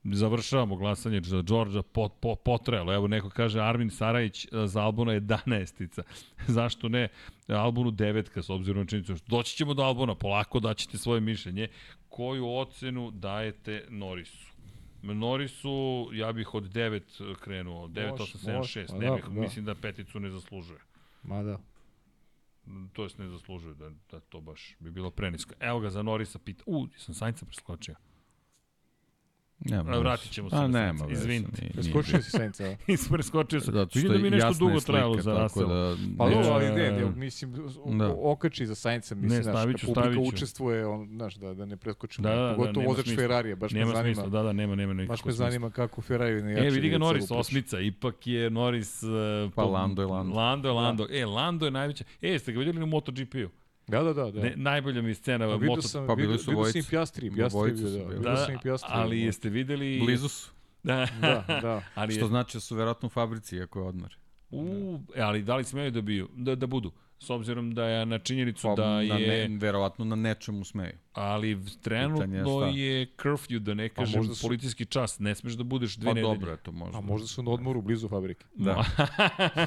završavamo 0.05 0.77
glasanje 0.77 1.21
za 1.21 1.43
Đorđa 1.43 1.83
pot, 1.83 2.13
pot, 2.21 2.43
potrajalo. 2.45 2.95
Evo 2.95 3.09
neko 3.09 3.31
kaže 3.31 3.61
Armin 3.61 3.91
Sarajić 3.91 4.45
e, 4.45 4.49
za 4.67 4.83
Albona 4.83 5.13
je 5.13 5.21
danestica. 5.21 6.03
Zašto 6.57 6.89
ne? 6.89 7.09
Albonu 7.49 7.91
devetka 7.91 8.43
s 8.43 8.51
obzirom 8.51 8.83
na 8.83 8.87
činjenicu. 8.87 9.15
Doći 9.27 9.57
ćemo 9.57 9.75
do 9.75 9.83
Albona, 9.83 10.15
polako 10.15 10.61
daćete 10.61 10.99
svoje 10.99 11.21
mišljenje. 11.21 11.69
Koju 12.09 12.49
ocenu 12.49 13.11
dajete 13.11 13.85
Norrisu? 13.89 14.55
Norrisu 15.03 16.09
ja 16.13 16.33
bih 16.33 16.55
od 16.55 16.65
9 16.65 17.35
krenuo, 17.41 17.89
9, 17.89 18.17
8, 18.17 18.47
7, 18.47 18.87
6. 18.89 18.99
Ne 18.99 19.11
bih, 19.11 19.25
da. 19.25 19.41
mislim 19.41 19.65
da 19.65 19.75
peticu 19.75 20.21
ne 20.21 20.31
zaslužuje. 20.31 20.79
Ma 21.23 21.43
da 21.43 21.59
to 22.93 23.03
jest 23.03 23.19
ne 23.19 23.29
zaslužuje 23.29 23.75
da, 23.75 23.91
da 24.11 24.21
to 24.21 24.41
baš 24.41 24.77
bi 24.81 24.91
bilo 24.91 25.11
prenisko. 25.11 25.55
Evo 25.61 25.81
ga 25.81 25.91
za 25.91 26.03
Norisa 26.03 26.39
pita. 26.39 26.65
U, 26.67 26.87
sam 26.97 27.15
Sainca 27.15 27.47
preskočio. 27.47 27.95
Nema 29.61 29.99
Vratit 29.99 30.33
ćemo 30.33 30.51
se 30.51 30.57
A, 30.57 30.61
na 30.61 30.69
nema 30.69 31.07
Izvinite. 31.11 31.71
Preskočio 31.75 32.23
si 32.23 32.31
Sainca. 32.31 32.77
Preskočio 33.13 33.61
sam. 33.61 33.75
Zato 33.75 33.99
što 33.99 34.09
da 34.09 34.19
mi 34.19 34.31
nešto 34.31 34.55
dugo 34.59 34.81
trajalo 34.81 35.23
za 35.23 35.39
Russell. 35.39 35.69
Da, 35.69 35.97
pa 36.19 36.31
dobro, 36.31 36.49
ali 36.49 36.65
ne, 36.65 36.93
ne, 36.93 37.11
mislim, 37.17 37.55
da. 37.99 38.15
okači 38.23 38.67
za 38.67 38.75
Sainca, 38.75 39.15
mislim, 39.15 39.39
ne, 39.39 39.43
staviću, 39.43 39.87
znaš, 39.87 40.05
publika 40.05 40.21
učestvuje, 40.21 40.87
on, 40.87 41.09
znaš, 41.09 41.35
da, 41.35 41.55
da 41.55 41.67
ne 41.67 41.77
preskočimo. 41.77 42.29
Da, 42.29 42.35
da, 42.35 42.43
da, 42.43 42.55
pogotovo 42.55 42.87
vozač 42.87 43.15
Ferrarija, 43.15 43.57
baš 43.57 43.73
nema 43.73 43.87
me 43.87 43.93
zanima. 43.97 44.15
Smisla, 44.15 44.31
da, 44.31 44.43
da, 44.43 44.53
nema, 44.53 44.75
nema 44.75 44.93
nekako 44.93 45.13
Baš 45.13 45.25
me 45.25 45.33
zanima 45.33 45.71
kako 45.71 46.03
Ferrari 46.03 46.43
ne 46.43 46.53
jače. 46.53 46.67
E, 46.67 46.71
vidi 46.71 46.89
ga 46.89 46.99
Norris, 46.99 47.31
osmica, 47.31 47.81
ipak 47.81 48.27
je 48.27 48.51
Norris... 48.51 49.03
Uh, 49.03 49.53
pa 49.55 49.65
Lando 49.65 50.03
je 50.03 50.07
Lando. 50.07 50.37
Lando 50.37 50.69
je 50.69 50.73
Lando. 50.73 51.07
E, 51.11 51.27
Lando 51.27 51.65
je 51.65 51.71
najveća. 51.71 52.05
E, 52.23 52.39
ste 52.39 52.53
ga 52.53 52.59
vidjeli 52.59 52.79
na 52.79 52.87
MotoGP-u? 52.87 53.64
Da, 53.87 54.03
da, 54.03 54.13
da. 54.13 54.31
da. 54.31 54.41
Ne, 54.41 54.53
najbolja 54.57 55.03
mi 55.03 55.15
scena. 55.15 55.47
Pa 55.47 55.55
vidio 55.55 55.83
sam, 55.83 56.07
pa 56.07 56.15
bili 56.15 56.39
su 56.39 56.51
vidio 56.51 56.65
sam 56.65 56.81
i 56.81 56.85
Pjastri, 56.91 57.31
Pjastri 57.31 57.73
bio, 57.73 57.91
da. 57.91 58.09
Vidio 58.09 58.19
da, 58.19 58.37
sam 58.37 58.55
i 58.55 58.59
Pjastri. 58.63 58.91
Ali 58.93 59.21
jeste 59.21 59.49
videli... 59.49 60.01
Blizu 60.05 60.29
su. 60.29 60.51
Da, 60.85 61.07
da. 61.21 61.45
da. 61.63 61.83
ali 61.95 62.13
Što 62.13 62.25
je... 62.25 62.29
znači 62.29 62.57
da 62.57 62.61
su 62.61 62.77
verovatno 62.77 63.07
u 63.07 63.11
fabrici, 63.11 63.61
ako 63.61 63.79
je 63.79 63.85
odmor. 63.85 64.17
U, 64.51 64.99
da. 65.17 65.27
ali 65.27 65.43
da 65.43 65.57
li 65.57 65.65
smeju 65.65 65.91
da, 65.91 66.01
biju, 66.01 66.29
da, 66.37 66.55
da 66.55 66.67
budu? 66.67 66.93
S 67.19 67.31
obzirom 67.31 67.75
da 67.75 67.85
je 67.85 68.07
na 68.07 68.19
činjenicu 68.19 68.63
pa, 68.63 68.75
da 68.75 69.01
je... 69.01 69.49
Ne, 69.49 69.59
verovatno 69.59 70.05
na 70.05 70.17
nečemu 70.17 70.65
smeju. 70.65 70.93
Ali 71.13 71.59
trenutno 71.83 72.67
je 72.67 73.07
curfew, 73.17 73.59
da 73.59 73.75
ne 73.75 73.89
kažem, 73.89 74.25
su... 74.25 74.47
policijski 74.47 74.85
čas. 74.85 75.19
Ne 75.19 75.35
smeš 75.35 75.53
da 75.53 75.65
budeš 75.65 75.97
dve 75.97 76.11
pa, 76.11 76.15
nedelje. 76.15 76.35
Pa 76.35 76.41
dobro, 76.41 76.57
to 76.57 76.73
možda. 76.73 76.99
A 76.99 77.01
možda 77.01 77.27
su 77.27 77.43
na 77.43 77.51
odmoru 77.51 77.83
blizu 77.83 78.09
fabrike. 78.09 78.45
Da. 78.55 78.85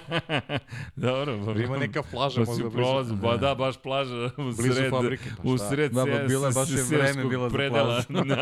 dobro. 0.95 1.45
Pa, 1.45 1.61
ima 1.61 1.77
neka 1.77 2.03
plaža 2.11 2.45
pa 2.45 2.51
možda 2.51 2.69
blizu. 2.69 3.15
Ba 3.15 3.29
pa 3.29 3.37
da, 3.37 3.55
baš 3.55 3.81
plaža 3.81 4.29
u 4.37 4.43
blizu 4.43 4.73
sred, 4.73 4.89
fabrike. 4.89 5.29
Pa 5.37 5.49
u 5.49 5.57
sred 5.57 5.91
da, 5.91 6.05
ba, 6.05 6.23
bila 6.27 6.51
baš 6.51 6.69
je 6.69 6.83
vreme 6.83 7.25
bila 7.29 7.49
za 7.49 8.03
plažu. 8.07 8.33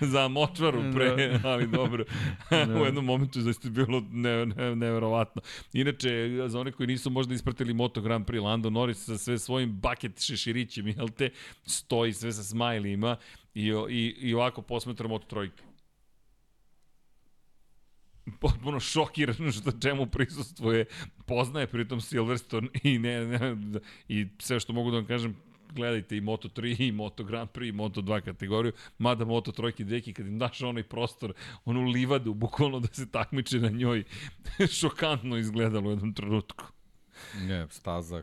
za 0.12 0.28
močvaru 0.28 0.82
pre, 0.94 1.40
ali 1.44 1.66
dobro. 1.66 2.04
u 2.82 2.84
jednom 2.84 3.04
momentu 3.04 3.40
zaista 3.40 3.68
je 3.68 3.72
bilo 3.72 4.02
ne, 4.10 4.46
ne, 4.46 4.76
neverovatno. 4.76 5.42
Inače, 5.72 6.28
za 6.46 6.60
one 6.60 6.72
koji 6.72 6.86
nisu 6.86 7.10
možda 7.10 7.34
ispratili 7.48 7.74
Moto 7.74 8.00
Grand 8.00 8.26
Prix, 8.26 8.42
Lando 8.42 8.70
Norris 8.70 9.04
sa 9.04 9.18
sve 9.18 9.38
svojim 9.38 9.72
baket 9.72 10.20
šeširićem, 10.20 10.88
jel 10.88 11.08
te, 11.08 11.30
stoji 11.66 12.12
sve 12.12 12.32
sa 12.32 12.42
smajlima 12.42 13.16
i, 13.54 13.72
i, 13.88 14.14
i 14.20 14.34
ovako 14.34 14.62
posmetra 14.62 15.08
Moto 15.08 15.26
trojke. 15.26 15.62
Potpuno 18.40 18.80
šokiran 18.80 19.52
što 19.52 19.72
čemu 19.80 20.06
prisustvuje, 20.06 20.84
poznaje 21.26 21.66
pritom 21.66 22.00
Silverstone 22.00 22.68
i 22.82 22.98
ne, 22.98 23.26
ne, 23.26 23.56
i 24.08 24.26
sve 24.38 24.60
što 24.60 24.72
mogu 24.72 24.90
da 24.90 24.96
vam 24.96 25.06
kažem, 25.06 25.36
gledajte 25.72 26.16
i 26.16 26.20
Moto3 26.20 26.88
i 26.88 26.92
Moto 26.92 27.24
Grand 27.24 27.48
Prix 27.50 27.68
i 27.68 27.72
Moto2 27.72 28.20
kategoriju, 28.20 28.72
mada 28.98 29.24
Moto3 29.24 29.84
deki 29.84 30.12
kad 30.12 30.26
im 30.26 30.38
daš 30.38 30.62
onaj 30.62 30.82
prostor, 30.82 31.32
onu 31.64 31.84
livadu, 31.84 32.34
bukvalno 32.34 32.80
da 32.80 32.88
se 32.88 33.10
takmiče 33.10 33.60
na 33.60 33.68
njoj, 33.68 34.04
šokantno 34.80 35.36
izgledalo 35.36 35.88
u 35.88 35.92
jednom 35.92 36.14
trenutku. 36.14 36.77
Ne, 37.48 37.66
staza 37.70 38.22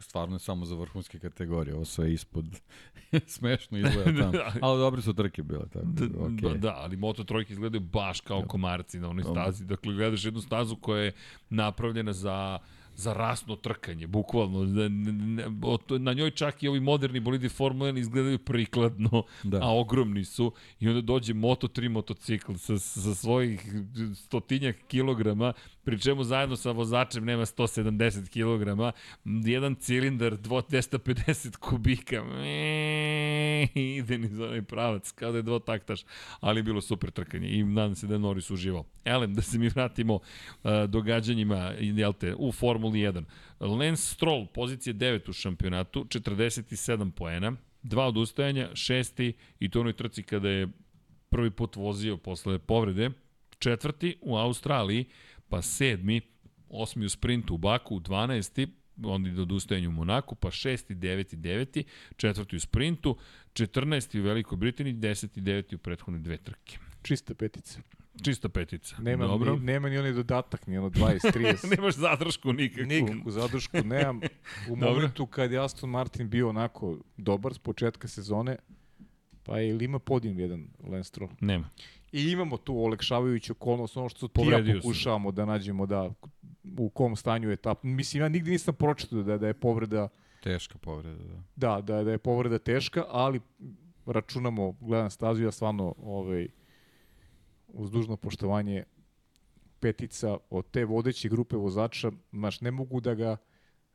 stvarno 0.00 0.34
je 0.34 0.38
samo 0.38 0.64
za 0.64 0.74
vrhunske 0.74 1.18
kategorije, 1.18 1.74
ovo 1.74 1.84
sve 1.84 2.12
ispod 2.12 2.44
smešno 3.36 3.78
izgleda 3.78 4.20
tamo. 4.20 4.32
Da. 4.38 4.52
ali 4.60 4.78
dobre 4.78 5.02
su 5.02 5.14
trke 5.14 5.42
bile 5.42 5.68
tako. 5.72 5.86
Da, 5.86 6.04
okay. 6.04 6.52
da, 6.52 6.58
da, 6.58 6.74
ali 6.76 6.96
Moto 6.96 7.24
trojke 7.24 7.52
izgledaju 7.52 7.80
baš 7.80 8.20
kao 8.20 8.42
komarci 8.48 9.00
na 9.00 9.08
onoj 9.08 9.24
stazi. 9.24 9.64
Dakle, 9.64 9.94
gledaš 9.94 10.24
jednu 10.24 10.40
stazu 10.40 10.76
koja 10.76 11.02
je 11.02 11.12
napravljena 11.50 12.12
za 12.12 12.58
za 12.98 13.12
rasno 13.12 13.56
trkanje, 13.56 14.06
bukvalno. 14.06 14.64
Na 15.98 16.12
njoj 16.12 16.30
čak 16.30 16.62
i 16.62 16.68
ovi 16.68 16.80
moderni 16.80 17.20
bolidi 17.20 17.48
Formula 17.48 17.90
1 17.92 17.98
izgledaju 17.98 18.38
prikladno, 18.38 19.22
da. 19.42 19.58
a 19.62 19.74
ogromni 19.74 20.24
su. 20.24 20.52
I 20.80 20.88
onda 20.88 21.00
dođe 21.00 21.34
Moto3 21.34 21.88
motocikl 21.88 22.52
sa, 22.54 22.78
sa 22.78 23.14
svojih 23.14 23.74
stotinjak 24.14 24.76
kilograma, 24.88 25.52
pri 25.84 26.00
čemu 26.00 26.24
zajedno 26.24 26.56
sa 26.56 26.70
vozačem 26.70 27.24
nema 27.24 27.46
170 27.46 28.28
kg, 28.28 28.94
jedan 29.48 29.74
cilindar 29.74 30.32
250 30.32 31.56
kubika, 31.56 32.24
Eee, 32.38 33.68
ide 33.74 34.18
niz 34.18 34.40
onaj 34.40 34.62
pravac, 34.62 35.12
kao 35.12 35.32
da 35.32 35.38
je 35.38 35.42
dvotaktaš, 35.42 36.00
ali 36.40 36.62
bilo 36.62 36.80
super 36.80 37.10
trkanje 37.10 37.48
i 37.48 37.64
nadam 37.64 37.94
se 37.94 38.06
da 38.06 38.14
je 38.14 38.18
Norris 38.18 38.50
uživao. 38.50 38.84
Elem, 39.04 39.34
da 39.34 39.42
se 39.42 39.58
mi 39.58 39.68
vratimo 39.68 40.14
uh, 40.14 40.20
događanjima 40.88 41.72
jel 41.80 42.12
te, 42.12 42.34
u 42.34 42.52
Formuli 42.88 43.00
1. 43.00 43.24
Lance 43.60 44.02
Stroll, 44.02 44.46
pozicija 44.46 44.94
9 44.94 45.30
u 45.30 45.32
šampionatu, 45.32 46.04
47 46.04 47.10
poena, 47.10 47.52
dva 47.82 48.06
odustajanja, 48.06 48.70
šesti 48.74 49.32
i 49.60 49.68
to 49.68 49.80
onoj 49.80 49.92
trci 49.92 50.22
kada 50.22 50.48
je 50.48 50.68
prvi 51.28 51.50
put 51.50 51.76
vozio 51.76 52.16
posle 52.16 52.58
povrede, 52.58 53.10
četvrti 53.58 54.16
u 54.20 54.36
Australiji, 54.36 55.04
pa 55.48 55.62
sedmi, 55.62 56.20
osmi 56.68 57.04
u 57.04 57.08
sprintu 57.08 57.54
u 57.54 57.58
Baku, 57.58 58.00
12. 58.00 58.68
onda 59.04 59.28
ide 59.28 59.42
odustajanje 59.42 59.88
u 59.88 59.92
Monaku, 59.92 60.34
pa 60.34 60.50
šesti, 60.50 60.94
deveti, 60.94 61.36
deveti, 61.36 61.84
četvrti 62.16 62.56
u 62.56 62.60
sprintu, 62.60 63.16
14. 63.52 64.20
u 64.20 64.22
Velikoj 64.22 64.58
Britaniji, 64.58 64.94
10. 64.94 65.38
i 65.38 65.40
9. 65.40 65.74
u 65.74 65.78
prethodne 65.78 66.18
dve 66.18 66.36
trke. 66.36 66.78
Čista 67.02 67.34
petica. 67.34 67.80
Čista 68.24 68.48
petica. 68.48 68.96
Nema, 68.98 69.26
Dobro. 69.26 69.54
Ni, 69.56 69.60
nema 69.60 69.88
ni 69.88 69.98
onaj 69.98 70.12
dodatak, 70.12 70.66
ni 70.66 70.78
ono 70.78 70.90
20, 71.00 71.32
30. 71.32 71.70
Nemaš 71.76 71.94
zadršku 71.94 72.52
nikakvu. 72.52 72.86
Nikakvu 72.86 73.30
zadršku 73.30 73.76
nemam. 73.84 74.20
U 74.70 74.76
momentu 74.86 75.26
kad 75.26 75.52
je 75.52 75.64
Aston 75.64 75.90
Martin 75.90 76.28
bio 76.28 76.48
onako 76.48 76.98
dobar 77.16 77.54
s 77.54 77.58
početka 77.58 78.08
sezone, 78.08 78.56
pa 79.42 79.58
je 79.58 79.68
ili 79.68 79.84
ima 79.84 79.98
podijem 79.98 80.38
jedan 80.38 80.68
Lance 80.84 81.08
Stroll? 81.08 81.30
Nema. 81.40 81.68
I 82.12 82.30
imamo 82.30 82.56
tu 82.56 82.84
olekšavajuću 82.84 83.52
okolnost, 83.52 83.96
ono 83.96 84.08
što 84.08 84.28
ti 84.28 84.40
ja 84.50 84.74
pokušavamo 84.74 85.32
da 85.32 85.44
nađemo 85.44 85.86
da 85.86 86.10
u 86.78 86.90
kom 86.90 87.16
stanju 87.16 87.50
je 87.50 87.56
ta... 87.56 87.74
Mislim, 87.82 88.22
ja 88.22 88.28
nigde 88.28 88.50
nisam 88.50 88.74
pročitao 88.74 89.22
da, 89.22 89.38
da 89.38 89.46
je 89.46 89.54
povreda... 89.54 90.08
Teška 90.42 90.78
povreda, 90.78 91.24
da. 91.24 91.42
Da, 91.56 91.80
da, 91.80 92.04
da 92.04 92.10
je 92.10 92.18
povreda 92.18 92.58
teška, 92.58 93.04
ali 93.08 93.40
računamo, 94.06 94.72
gledam 94.80 95.10
stazu, 95.10 95.42
ja 95.42 95.50
stvarno 95.50 95.94
ovaj, 96.02 96.48
uz 97.68 97.90
dužno 97.90 98.16
poštovanje 98.16 98.84
petica 99.80 100.36
od 100.50 100.70
te 100.70 100.84
vodeće 100.84 101.28
grupe 101.28 101.56
vozača, 101.56 102.10
znaš, 102.32 102.60
ne 102.60 102.70
mogu 102.70 103.00
da 103.00 103.14
ga 103.14 103.36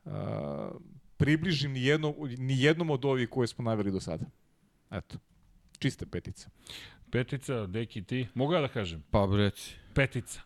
a, 0.05 0.71
približim 1.17 1.71
ni 1.71 1.83
jednom, 1.83 2.13
ni 2.37 2.61
jednom 2.61 2.89
od 2.89 3.05
ovih 3.05 3.29
koje 3.29 3.47
smo 3.47 3.63
naveli 3.63 3.91
do 3.91 3.99
sada. 3.99 4.25
Eto, 4.91 5.17
čista 5.79 6.05
petica. 6.05 6.49
Petica, 7.11 7.67
deki 7.67 8.03
ti, 8.03 8.27
mogu 8.33 8.53
ja 8.53 8.61
da 8.61 8.67
kažem? 8.67 9.03
Pa 9.11 9.27
reci. 9.37 9.75
Petica. 9.93 10.41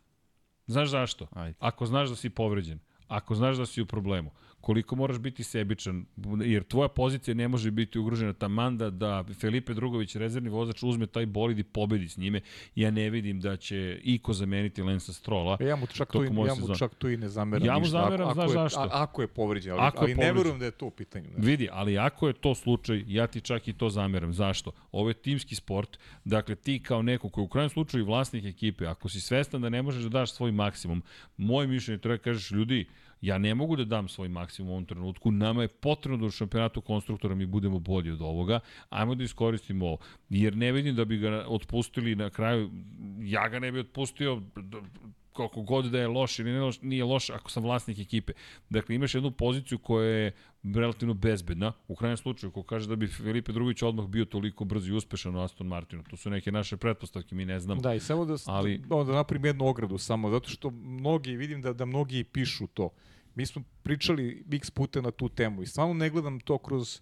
Znaš 0.68 0.90
zašto? 0.90 1.28
Ajde. 1.32 1.58
Ako 1.60 1.86
znaš 1.86 2.10
da 2.10 2.16
si 2.16 2.30
povređen, 2.30 2.80
ako 3.08 3.36
znaš 3.36 3.58
da 3.58 3.66
si 3.66 3.82
u 3.82 3.86
problemu, 3.86 4.32
koliko 4.62 4.96
moraš 4.96 5.20
biti 5.20 5.44
sebičan, 5.44 6.06
jer 6.46 6.64
tvoja 6.64 6.88
pozicija 6.88 7.34
ne 7.34 7.48
može 7.48 7.72
biti 7.72 8.00
ugrožena 8.00 8.34
tamanda 8.34 8.90
da 8.90 9.24
Felipe 9.40 9.74
Drugović, 9.74 10.16
rezervni 10.16 10.50
vozač, 10.50 10.84
uzme 10.84 11.08
taj 11.08 11.26
bolid 11.26 11.60
i 11.60 11.64
pobedi 11.64 12.08
s 12.08 12.18
njime. 12.18 12.42
Ja 12.76 12.92
ne 12.92 13.10
vidim 13.10 13.42
da 13.42 13.58
će 13.58 14.00
Iko 14.04 14.34
zameniti 14.34 14.82
Lensa 14.82 15.14
Strola. 15.14 15.58
E, 15.60 15.66
ja 15.66 15.76
mu 15.76 15.88
čak, 15.88 16.12
to 16.12 16.24
i, 16.24 16.28
ja 16.28 16.56
mu 16.60 16.76
čak 16.76 16.96
to 16.96 17.10
i 17.10 17.18
ne 17.18 17.30
zameram 17.30 17.68
ja 17.68 17.74
mu 17.74 17.80
ništa. 17.80 18.02
Zameram, 18.02 18.28
ako, 18.28 18.34
znaš 18.34 18.46
ako 18.46 18.54
zašto? 18.54 18.82
Je, 18.82 18.86
a, 18.86 18.90
ako 19.04 19.22
je 19.22 19.28
povređen, 19.28 19.74
ali, 19.74 19.82
ako 19.82 20.04
ali 20.04 20.16
ne 20.16 20.34
verujem 20.34 20.60
da 20.60 20.66
je 20.66 20.72
to 20.72 20.86
u 20.86 20.92
pitanju. 20.92 21.30
Ne. 21.38 21.46
Vidi, 21.46 21.70
ali 21.72 21.98
ako 21.98 22.28
je 22.28 22.34
to 22.34 22.56
slučaj, 22.56 23.04
ja 23.08 23.28
ti 23.28 23.42
čak 23.42 23.68
i 23.68 23.74
to 23.74 23.90
zameram. 23.90 24.34
Zašto? 24.34 24.72
Ovo 24.92 25.10
je 25.10 25.14
timski 25.14 25.56
sport, 25.56 26.00
dakle 26.26 26.56
ti 26.56 26.84
kao 26.84 27.02
neko 27.02 27.30
koji 27.30 27.46
u 27.46 27.48
krajnjem 27.48 27.70
slučaju 27.70 28.06
vlasnik 28.06 28.46
ekipe, 28.46 28.86
ako 28.86 29.10
si 29.10 29.22
svestan 29.22 29.62
da 29.62 29.70
ne 29.70 29.82
možeš 29.82 30.04
da 30.04 30.10
daš 30.10 30.34
svoj 30.34 30.52
maksimum, 30.52 31.04
moje 31.38 31.68
mišljenje 31.68 32.02
treba 32.02 32.18
da 32.18 32.24
kažeš 32.24 32.52
ljudi, 32.52 32.86
Ja 33.22 33.38
ne 33.38 33.56
mogu 33.56 33.76
da 33.76 33.84
dam 33.84 34.08
svoj 34.08 34.28
maksimum 34.28 34.70
u 34.70 34.74
ovom 34.74 34.86
trenutku. 34.86 35.32
Nama 35.32 35.62
je 35.62 35.68
potrebno 35.68 36.18
da 36.18 36.26
u 36.26 36.32
šampionatu 36.32 36.82
konstruktora 36.82 37.36
mi 37.36 37.46
budemo 37.46 37.80
bolji 37.80 38.12
od 38.12 38.22
ovoga. 38.22 38.60
Ajmo 38.90 39.16
da 39.16 39.24
iskoristimo 39.24 39.86
ovo. 39.86 39.98
Jer 40.30 40.58
ne 40.58 40.72
vidim 40.72 40.96
da 40.96 41.06
bi 41.06 41.18
ga 41.18 41.46
otpustili 41.48 42.16
na 42.16 42.30
kraju. 42.30 42.72
Ja 43.20 43.50
ga 43.50 43.60
ne 43.60 43.72
bi 43.72 43.80
otpustio 43.80 44.42
koliko 45.38 45.62
god 45.62 45.86
da 45.86 46.00
je 46.00 46.08
loš 46.08 46.40
ili 46.40 46.60
loš, 46.60 46.82
nije 46.82 47.04
loš 47.04 47.30
ako 47.30 47.52
sam 47.52 47.64
vlasnik 47.64 48.00
ekipe. 48.00 48.34
Dakle, 48.70 48.96
imaš 48.96 49.16
jednu 49.16 49.32
poziciju 49.32 49.78
koja 49.78 50.08
je 50.08 50.32
relativno 50.64 51.14
bezbedna. 51.14 51.74
U 51.88 51.96
krajnjem 51.96 52.18
slučaju, 52.18 52.52
ko 52.52 52.64
kaže 52.64 52.88
da 52.88 52.96
bi 52.96 53.08
Filipe 53.08 53.52
Drugović 53.52 53.82
odmah 53.82 54.08
bio 54.08 54.26
toliko 54.26 54.66
brzo 54.66 54.88
i 54.90 54.96
uspešan 54.96 55.36
u 55.36 55.40
Aston 55.40 55.68
Martinu, 55.68 56.04
to 56.10 56.18
su 56.18 56.30
neke 56.30 56.52
naše 56.52 56.78
pretpostavke, 56.78 57.36
mi 57.36 57.46
ne 57.46 57.60
znamo. 57.60 57.82
Da, 57.82 57.94
i 57.94 58.00
samo 58.00 58.26
da, 58.26 58.36
ali... 58.46 58.78
da, 58.78 59.04
da 59.04 59.14
napravim 59.14 59.46
jednu 59.46 59.68
ogradu 59.68 59.98
samo, 59.98 60.30
zato 60.30 60.50
što 60.50 60.70
mnogi, 60.70 61.36
vidim 61.36 61.62
da, 61.62 61.74
da 61.74 61.86
mnogi 61.86 62.24
pišu 62.24 62.68
to. 62.68 62.90
Mi 63.36 63.46
smo 63.46 63.64
pričali 63.84 64.46
x 64.52 64.72
puta 64.72 65.02
na 65.02 65.12
tu 65.12 65.30
temu 65.30 65.62
i 65.62 65.66
stvarno 65.66 65.94
ne 65.94 66.10
gledam 66.10 66.40
to 66.40 66.58
kroz 66.58 67.02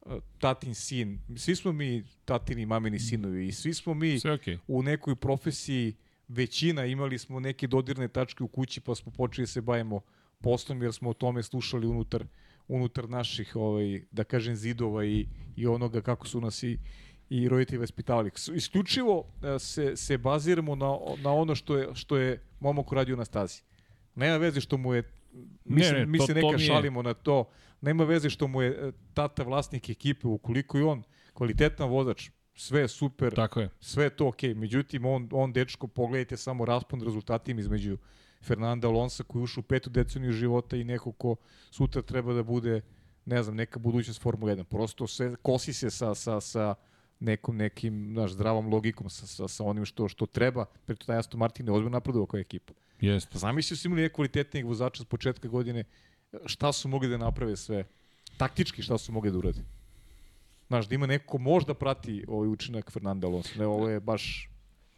uh, 0.00 0.12
tatin 0.38 0.74
sin. 0.74 1.20
Svi 1.36 1.56
smo 1.56 1.72
mi 1.72 2.04
tatini 2.24 2.66
mamini 2.66 2.98
sinovi 2.98 3.46
i 3.46 3.52
svi 3.52 3.74
smo 3.74 3.94
mi 3.94 4.06
okay. 4.06 4.58
u 4.68 4.82
nekoj 4.82 5.14
profesiji 5.16 5.94
većina 6.34 6.86
imali 6.86 7.18
smo 7.18 7.40
neke 7.40 7.66
dodirne 7.66 8.08
tačke 8.08 8.44
u 8.44 8.48
kući 8.48 8.80
pa 8.80 8.94
smo 8.94 9.12
počeli 9.12 9.42
da 9.42 9.46
se 9.46 9.60
bavimo 9.60 10.00
poslom 10.40 10.82
jer 10.82 10.92
smo 10.92 11.10
o 11.10 11.14
tome 11.14 11.42
slušali 11.42 11.86
unutar 11.86 12.24
unutar 12.68 13.08
naših 13.08 13.56
ovaj 13.56 14.02
da 14.10 14.24
kažem 14.24 14.56
zidova 14.56 15.04
i 15.04 15.26
i 15.56 15.66
onoga 15.66 16.00
kako 16.00 16.28
su 16.28 16.40
nas 16.40 16.62
i 16.62 16.78
i 17.30 17.48
roditelji 17.48 17.78
vaspitavali. 17.78 18.30
Isključivo 18.54 19.24
e, 19.42 19.58
se 19.58 19.96
se 19.96 20.18
baziramo 20.18 20.74
na 20.74 20.98
na 21.22 21.32
ono 21.32 21.54
što 21.54 21.76
je 21.76 21.88
što 21.94 22.16
je 22.16 22.42
momak 22.60 22.92
radio 22.92 23.16
na 23.16 23.24
stazi. 23.24 23.62
Nema 24.14 24.36
veze 24.36 24.60
što 24.60 24.76
mu 24.76 24.94
je 24.94 25.02
mi, 25.64 25.80
ne, 25.80 25.92
ne, 25.92 26.06
mi 26.06 26.18
to, 26.18 26.26
se 26.26 26.34
neka 26.34 26.52
to 26.52 26.58
šalimo 26.58 27.02
na 27.02 27.14
to. 27.14 27.48
Nema 27.80 28.04
veze 28.04 28.30
što 28.30 28.48
mu 28.48 28.62
je 28.62 28.70
e, 28.70 28.92
tata 29.14 29.42
vlasnik 29.42 29.88
ekipe, 29.88 30.26
ukoliko 30.26 30.78
je 30.78 30.84
on 30.84 31.02
kvalitetan 31.32 31.88
vozač, 31.88 32.30
sve 32.54 32.80
je 32.80 32.88
super, 32.88 33.34
Tako 33.34 33.60
je. 33.60 33.68
sve 33.80 34.04
je 34.04 34.10
to 34.10 34.28
okej. 34.28 34.50
Okay. 34.50 34.58
Međutim, 34.58 35.04
on, 35.04 35.28
on 35.32 35.52
dečko, 35.52 35.86
pogledajte 35.86 36.36
samo 36.36 36.64
raspon 36.64 37.02
rezultatima 37.02 37.60
između 37.60 37.98
Fernanda 38.42 38.88
Alonsa 38.88 39.24
koji 39.24 39.42
ušao 39.42 39.60
u 39.60 39.64
petu 39.64 39.90
deceniju 39.90 40.32
života 40.32 40.76
i 40.76 40.84
neko 40.84 41.12
ko 41.12 41.36
sutra 41.70 42.02
treba 42.02 42.32
da 42.32 42.42
bude, 42.42 42.80
ne 43.24 43.42
znam, 43.42 43.56
neka 43.56 43.78
budućnost 43.78 44.22
Formula 44.22 44.52
1. 44.52 44.64
Prosto 44.64 45.06
sve, 45.06 45.36
kosi 45.42 45.72
se 45.72 45.90
sa, 45.90 46.14
sa, 46.14 46.40
sa 46.40 46.74
nekom, 47.20 47.56
nekim, 47.56 48.10
znaš, 48.12 48.32
zdravom 48.32 48.68
logikom, 48.68 49.10
sa, 49.10 49.26
sa, 49.26 49.48
sa 49.48 49.64
onim 49.64 49.84
što, 49.84 50.08
što 50.08 50.26
treba. 50.26 50.64
Preto 50.86 51.06
taj 51.06 51.18
Aston 51.18 51.38
Martin 51.38 51.66
je 51.66 51.72
ozbiljno 51.72 51.90
napredovao 51.90 52.26
kao 52.26 52.40
ekipa. 52.40 52.72
Jeste. 53.00 53.38
Zamislio 53.38 53.76
su 53.76 53.88
imali 53.88 54.02
nekvalitetnijeg 54.02 54.66
vozača 54.66 55.02
s 55.02 55.06
početka 55.06 55.48
godine, 55.48 55.84
šta 56.46 56.72
su 56.72 56.88
mogli 56.88 57.08
da 57.08 57.16
naprave 57.16 57.56
sve? 57.56 57.84
Taktički 58.36 58.82
šta 58.82 58.98
su 58.98 59.12
mogli 59.12 59.30
da 59.30 59.38
urade? 59.38 59.60
Znaš, 60.74 60.88
da 60.88 60.94
ima 60.94 61.06
neko 61.06 61.38
možda 61.38 61.74
prati 61.74 62.24
ovaj 62.28 62.48
učinak 62.48 62.90
Fernanda 62.90 63.26
Alonso. 63.26 63.58
Ne, 63.58 63.66
ovo 63.66 63.88
je 63.88 64.00
baš 64.00 64.48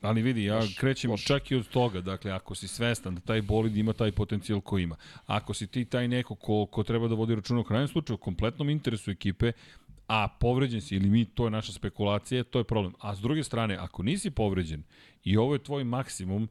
Ali 0.01 0.23
vidi, 0.23 0.45
ja 0.45 0.57
baš 0.57 0.77
krećem 0.79 1.11
loš. 1.11 1.25
čak 1.25 1.51
i 1.51 1.55
od 1.55 1.69
toga, 1.69 2.01
dakle, 2.01 2.31
ako 2.31 2.55
si 2.55 2.69
svestan 2.69 3.15
da 3.15 3.21
taj 3.21 3.43
bolid 3.43 3.77
ima 3.77 3.93
taj 3.93 4.13
potencijal 4.13 4.61
ko 4.61 4.79
ima, 4.79 4.97
ako 5.27 5.55
si 5.55 5.67
ti 5.67 5.85
taj 5.85 6.09
neko 6.09 6.35
ko, 6.35 6.67
ko 6.67 6.83
treba 6.83 7.09
da 7.09 7.15
vodi 7.15 7.35
računa 7.35 7.61
u 7.61 7.65
krajnjem 7.65 7.89
slučaju, 7.89 8.15
u 8.15 8.19
kompletnom 8.19 8.71
interesu 8.71 9.11
ekipe, 9.11 9.53
a 10.07 10.29
povređen 10.41 10.81
si 10.81 10.97
ili 10.97 11.11
mi, 11.11 11.25
to 11.25 11.45
je 11.45 11.51
naša 11.51 11.73
spekulacija, 11.73 12.45
to 12.45 12.59
je 12.59 12.65
problem. 12.65 12.95
A 13.01 13.15
s 13.15 13.21
druge 13.21 13.45
strane, 13.45 13.77
ako 13.77 14.03
nisi 14.03 14.31
povređen 14.31 14.83
i 15.25 15.37
ovo 15.37 15.55
je 15.55 15.63
tvoj 15.63 15.85
maksimum, 15.85 16.49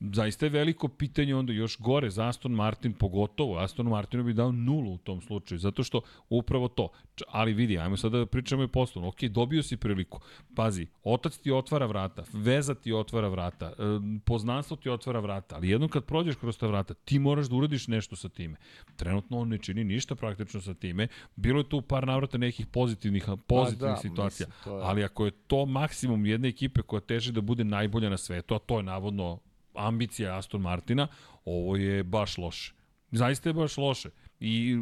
zaista 0.00 0.46
je 0.46 0.50
veliko 0.50 0.88
pitanje 0.88 1.34
onda 1.34 1.52
još 1.52 1.78
gore 1.78 2.10
za 2.10 2.28
Aston 2.28 2.52
Martin, 2.52 2.92
pogotovo 2.92 3.58
Aston 3.58 3.86
Martinu 3.86 4.24
bi 4.24 4.32
dao 4.32 4.52
nulu 4.52 4.92
u 4.92 4.98
tom 4.98 5.20
slučaju, 5.20 5.58
zato 5.58 5.82
što 5.82 6.00
upravo 6.28 6.68
to. 6.68 6.88
Ali 7.28 7.52
vidi, 7.52 7.78
ajmo 7.78 7.96
sada 7.96 8.18
da 8.18 8.26
pričamo 8.26 8.62
i 8.62 8.68
poslovno. 8.68 9.08
Ok, 9.08 9.22
dobio 9.22 9.62
si 9.62 9.76
priliku. 9.76 10.20
Pazi, 10.54 10.86
otac 11.04 11.38
ti 11.38 11.50
otvara 11.50 11.86
vrata, 11.86 12.24
veza 12.32 12.74
ti 12.74 12.92
otvara 12.92 13.28
vrata, 13.28 13.66
e, 13.66 13.72
poznanstvo 14.20 14.76
ti 14.76 14.90
otvara 14.90 15.20
vrata, 15.20 15.56
ali 15.56 15.68
jednom 15.68 15.88
kad 15.90 16.04
prođeš 16.04 16.34
kroz 16.36 16.58
ta 16.58 16.66
vrata, 16.66 16.94
ti 16.94 17.18
moraš 17.18 17.46
da 17.46 17.56
uradiš 17.56 17.88
nešto 17.88 18.16
sa 18.16 18.28
time. 18.28 18.56
Trenutno 18.96 19.38
on 19.38 19.48
ne 19.48 19.58
čini 19.58 19.84
ništa 19.84 20.14
praktično 20.14 20.60
sa 20.60 20.74
time. 20.74 21.08
Bilo 21.36 21.60
je 21.60 21.68
tu 21.68 21.82
par 21.82 22.06
navrata 22.06 22.38
nekih 22.38 22.66
pozitivnih, 22.66 23.24
pozitivnih 23.46 23.94
da, 23.94 24.00
situacija, 24.00 24.46
mislim, 24.48 24.74
je- 24.74 24.82
ali 24.82 25.04
ako 25.04 25.24
je 25.24 25.30
to 25.30 25.66
maksimum 25.66 26.26
jedne 26.26 26.48
ekipe 26.48 26.82
koja 26.82 27.00
teže 27.00 27.32
da 27.32 27.40
bude 27.40 27.64
najbolja 27.64 28.08
na 28.08 28.16
svetu, 28.16 28.54
a 28.54 28.58
to 28.58 28.76
je 28.76 28.82
navodno 28.82 29.38
ambicija 29.76 30.38
Aston 30.38 30.60
Martina, 30.60 31.08
ovo 31.44 31.76
je 31.76 32.02
baš 32.02 32.38
loše. 32.38 32.72
Zaista 33.10 33.48
je 33.48 33.52
baš 33.52 33.76
loše. 33.76 34.10
I 34.40 34.76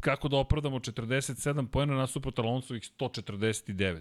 kako 0.00 0.28
da 0.28 0.36
opravdamo 0.36 0.78
47 0.78 1.66
poena 1.66 1.94
nasuprot 1.94 2.38
Alonsovih 2.38 2.82
149. 2.98 4.00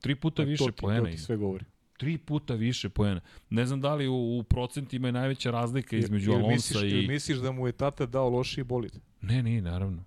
Tri 0.00 0.14
puta 0.14 0.42
E, 0.42 0.44
više 0.44 0.64
to 0.64 0.70
ti, 0.70 0.80
poena 0.80 1.00
To 1.00 1.06
ti 1.06 1.18
sve 1.18 1.36
govori. 1.36 1.64
Tri 1.96 2.18
puta 2.18 2.54
više 2.54 2.88
poena. 2.88 3.20
Ne 3.50 3.66
znam 3.66 3.80
da 3.80 3.94
li 3.94 4.08
u, 4.08 4.38
u 4.38 4.42
procentima 4.42 5.08
je 5.08 5.12
najveća 5.12 5.50
razlika 5.50 5.96
između 5.96 6.32
Alonsa 6.32 6.86
i... 6.86 7.06
Misliš 7.08 7.38
da 7.38 7.52
mu 7.52 7.66
je 7.66 7.72
tata 7.72 8.06
dao 8.06 8.28
lošiji 8.28 8.64
bolid? 8.64 8.92
Ne, 9.20 9.42
nije, 9.42 9.62
naravno. 9.62 10.04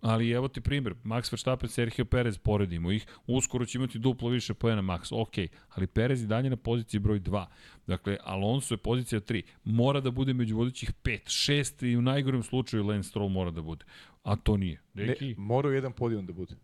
Ali 0.00 0.30
evo 0.30 0.48
ti 0.48 0.60
primjer, 0.60 0.94
Max 1.04 1.32
Verstappen, 1.32 1.68
Sergio 1.68 2.04
Perez, 2.04 2.38
poredimo 2.38 2.92
ih, 2.92 3.06
uskoro 3.26 3.66
će 3.66 3.78
imati 3.78 3.98
duplo 3.98 4.28
više 4.28 4.54
poena 4.54 4.82
Max, 4.82 5.08
ok, 5.12 5.50
ali 5.68 5.86
Perez 5.86 6.22
i 6.22 6.26
dalje 6.26 6.50
na 6.50 6.56
poziciji 6.56 7.00
broj 7.00 7.20
2. 7.20 7.46
Dakle, 7.86 8.16
Alonso 8.24 8.74
je 8.74 8.78
pozicija 8.78 9.20
3. 9.20 9.42
Mora 9.64 10.00
da 10.00 10.10
bude 10.10 10.32
među 10.34 10.56
vodećih 10.56 10.92
5, 11.02 11.20
6 11.24 11.86
i 11.86 11.96
u 11.96 12.02
najgorem 12.02 12.42
slučaju 12.42 12.84
Lance 12.86 13.08
Stroll 13.08 13.28
mora 13.28 13.50
da 13.50 13.62
bude. 13.62 13.84
A 14.22 14.36
to 14.36 14.56
nije. 14.56 14.80
Deki, 14.94 15.28
Ne, 15.28 15.34
morao 15.38 15.70
je 15.72 15.76
jedan 15.76 15.92
podijum 15.92 16.26
da 16.26 16.32
bude. 16.32 16.54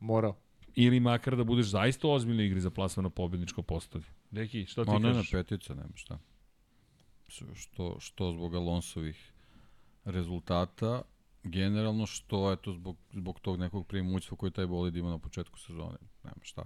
Morao. 0.00 0.36
ili 0.74 1.00
makar 1.00 1.36
da 1.36 1.44
budeš 1.44 1.66
zaista 1.66 2.08
u 2.08 2.10
ozbiljnoj 2.10 2.46
igri 2.46 2.60
za 2.60 2.70
plasman 2.70 3.04
na 3.04 3.10
pobedničko 3.10 3.62
postolje. 3.62 4.04
Deki, 4.30 4.66
šta 4.66 4.84
ti 4.84 4.90
Ma 4.90 4.98
ne 4.98 5.08
na 5.08 5.14
kažeš? 5.14 5.30
petica, 5.30 5.74
nema 5.74 5.90
šta. 5.94 6.18
Što, 7.54 7.96
što 8.00 8.32
zbog 8.32 8.54
Alonsovih 8.54 9.32
rezultata, 10.04 11.02
generalno 11.42 12.06
što 12.06 12.52
eto 12.52 12.72
zbog, 12.72 12.96
zbog 13.12 13.40
tog 13.40 13.58
nekog 13.58 13.86
primućstva 13.86 14.36
koji 14.36 14.52
taj 14.52 14.66
bolid 14.66 14.96
ima 14.96 15.10
na 15.10 15.18
početku 15.18 15.58
sezone. 15.58 15.98
Nema 16.24 16.36
šta. 16.42 16.62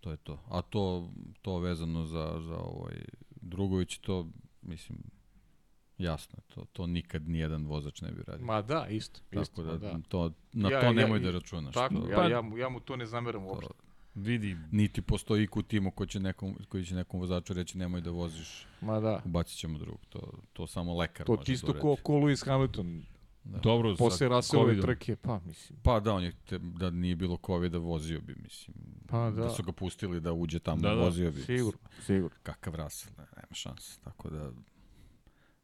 To 0.00 0.10
je 0.10 0.16
to. 0.16 0.38
A 0.48 0.62
to, 0.62 1.10
to 1.42 1.58
vezano 1.58 2.04
za, 2.04 2.40
za 2.40 2.56
ovaj 2.56 3.04
Drugović, 3.42 3.98
to 3.98 4.26
mislim, 4.62 4.98
jasno 5.98 6.38
je, 6.38 6.54
to, 6.54 6.64
to 6.64 6.86
nikad 6.86 7.28
nijedan 7.28 7.66
vozač 7.66 8.00
ne 8.00 8.10
bi 8.12 8.22
radio. 8.22 8.46
Ma 8.46 8.62
da, 8.62 8.86
isto. 8.88 9.20
isto 9.32 9.62
Tako 9.62 9.76
da, 9.78 9.88
ma 9.88 9.98
da. 9.98 10.00
To, 10.08 10.32
na 10.52 10.70
Ja- 10.70 10.80
to 10.80 10.86
ja- 10.86 10.92
nemoj 10.92 11.18
i- 11.18 11.22
da 11.22 11.30
računaš. 11.30 11.74
Tako, 11.74 11.94
to, 11.94 12.10
ja, 12.10 12.16
Pa- 12.16 12.24
ja, 12.24 12.40
mu, 12.42 12.58
ja 12.58 12.68
mu 12.68 12.80
to 12.80 12.96
ne 12.96 13.06
zameram 13.06 13.44
uopšte. 13.44 13.72
Vidi, 14.14 14.56
Niti 14.72 15.02
postoji 15.02 15.48
u 15.56 15.62
timu 15.62 15.90
koji 15.90 16.08
će 16.08 16.20
nekom, 16.20 16.54
koji 16.68 16.84
će 16.84 16.94
nekom 16.94 17.20
vozaču 17.20 17.52
reći 17.52 17.78
nemoj 17.78 18.00
da 18.00 18.10
voziš, 18.10 18.66
Ma 18.80 19.00
da. 19.00 19.22
ubacit 19.24 19.58
ćemo 19.58 19.78
drugog. 19.78 20.00
To, 20.08 20.20
to 20.52 20.66
samo 20.66 20.96
lekar 20.96 21.26
To 21.26 21.32
može 21.32 21.44
ti 21.44 21.52
isto 21.52 21.72
da 21.72 21.80
ko, 21.80 21.96
ko 21.96 22.12
Lewis 22.12 22.46
Hamilton. 22.46 23.02
Dobro, 23.44 23.94
Posle 23.98 24.42
Covidom. 24.42 24.82
trke, 24.82 25.16
pa 25.16 25.40
mislim. 25.44 25.78
Pa 25.82 26.00
da, 26.00 26.12
on 26.14 26.24
je, 26.24 26.32
te, 26.44 26.58
da 26.58 26.90
nije 26.90 27.16
bilo 27.16 27.38
COVID-a, 27.46 27.78
vozio 27.78 28.20
bi, 28.20 28.34
mislim. 28.42 28.76
Pa 29.06 29.30
da. 29.30 29.42
Da 29.42 29.50
su 29.50 29.62
ga 29.62 29.72
pustili 29.72 30.20
da 30.20 30.32
uđe 30.32 30.58
tamo, 30.58 30.82
Da, 30.82 30.88
da, 30.88 30.94
da, 30.94 31.00
vozio 31.04 31.30
bi. 31.30 31.40
Sigurno, 31.40 31.80
sigurno. 32.06 32.36
Kakav 32.42 32.74
Russell, 32.74 33.14
ne, 33.18 33.24
nema 33.36 33.54
šanse. 33.54 34.00
Tako 34.04 34.30
da, 34.30 34.50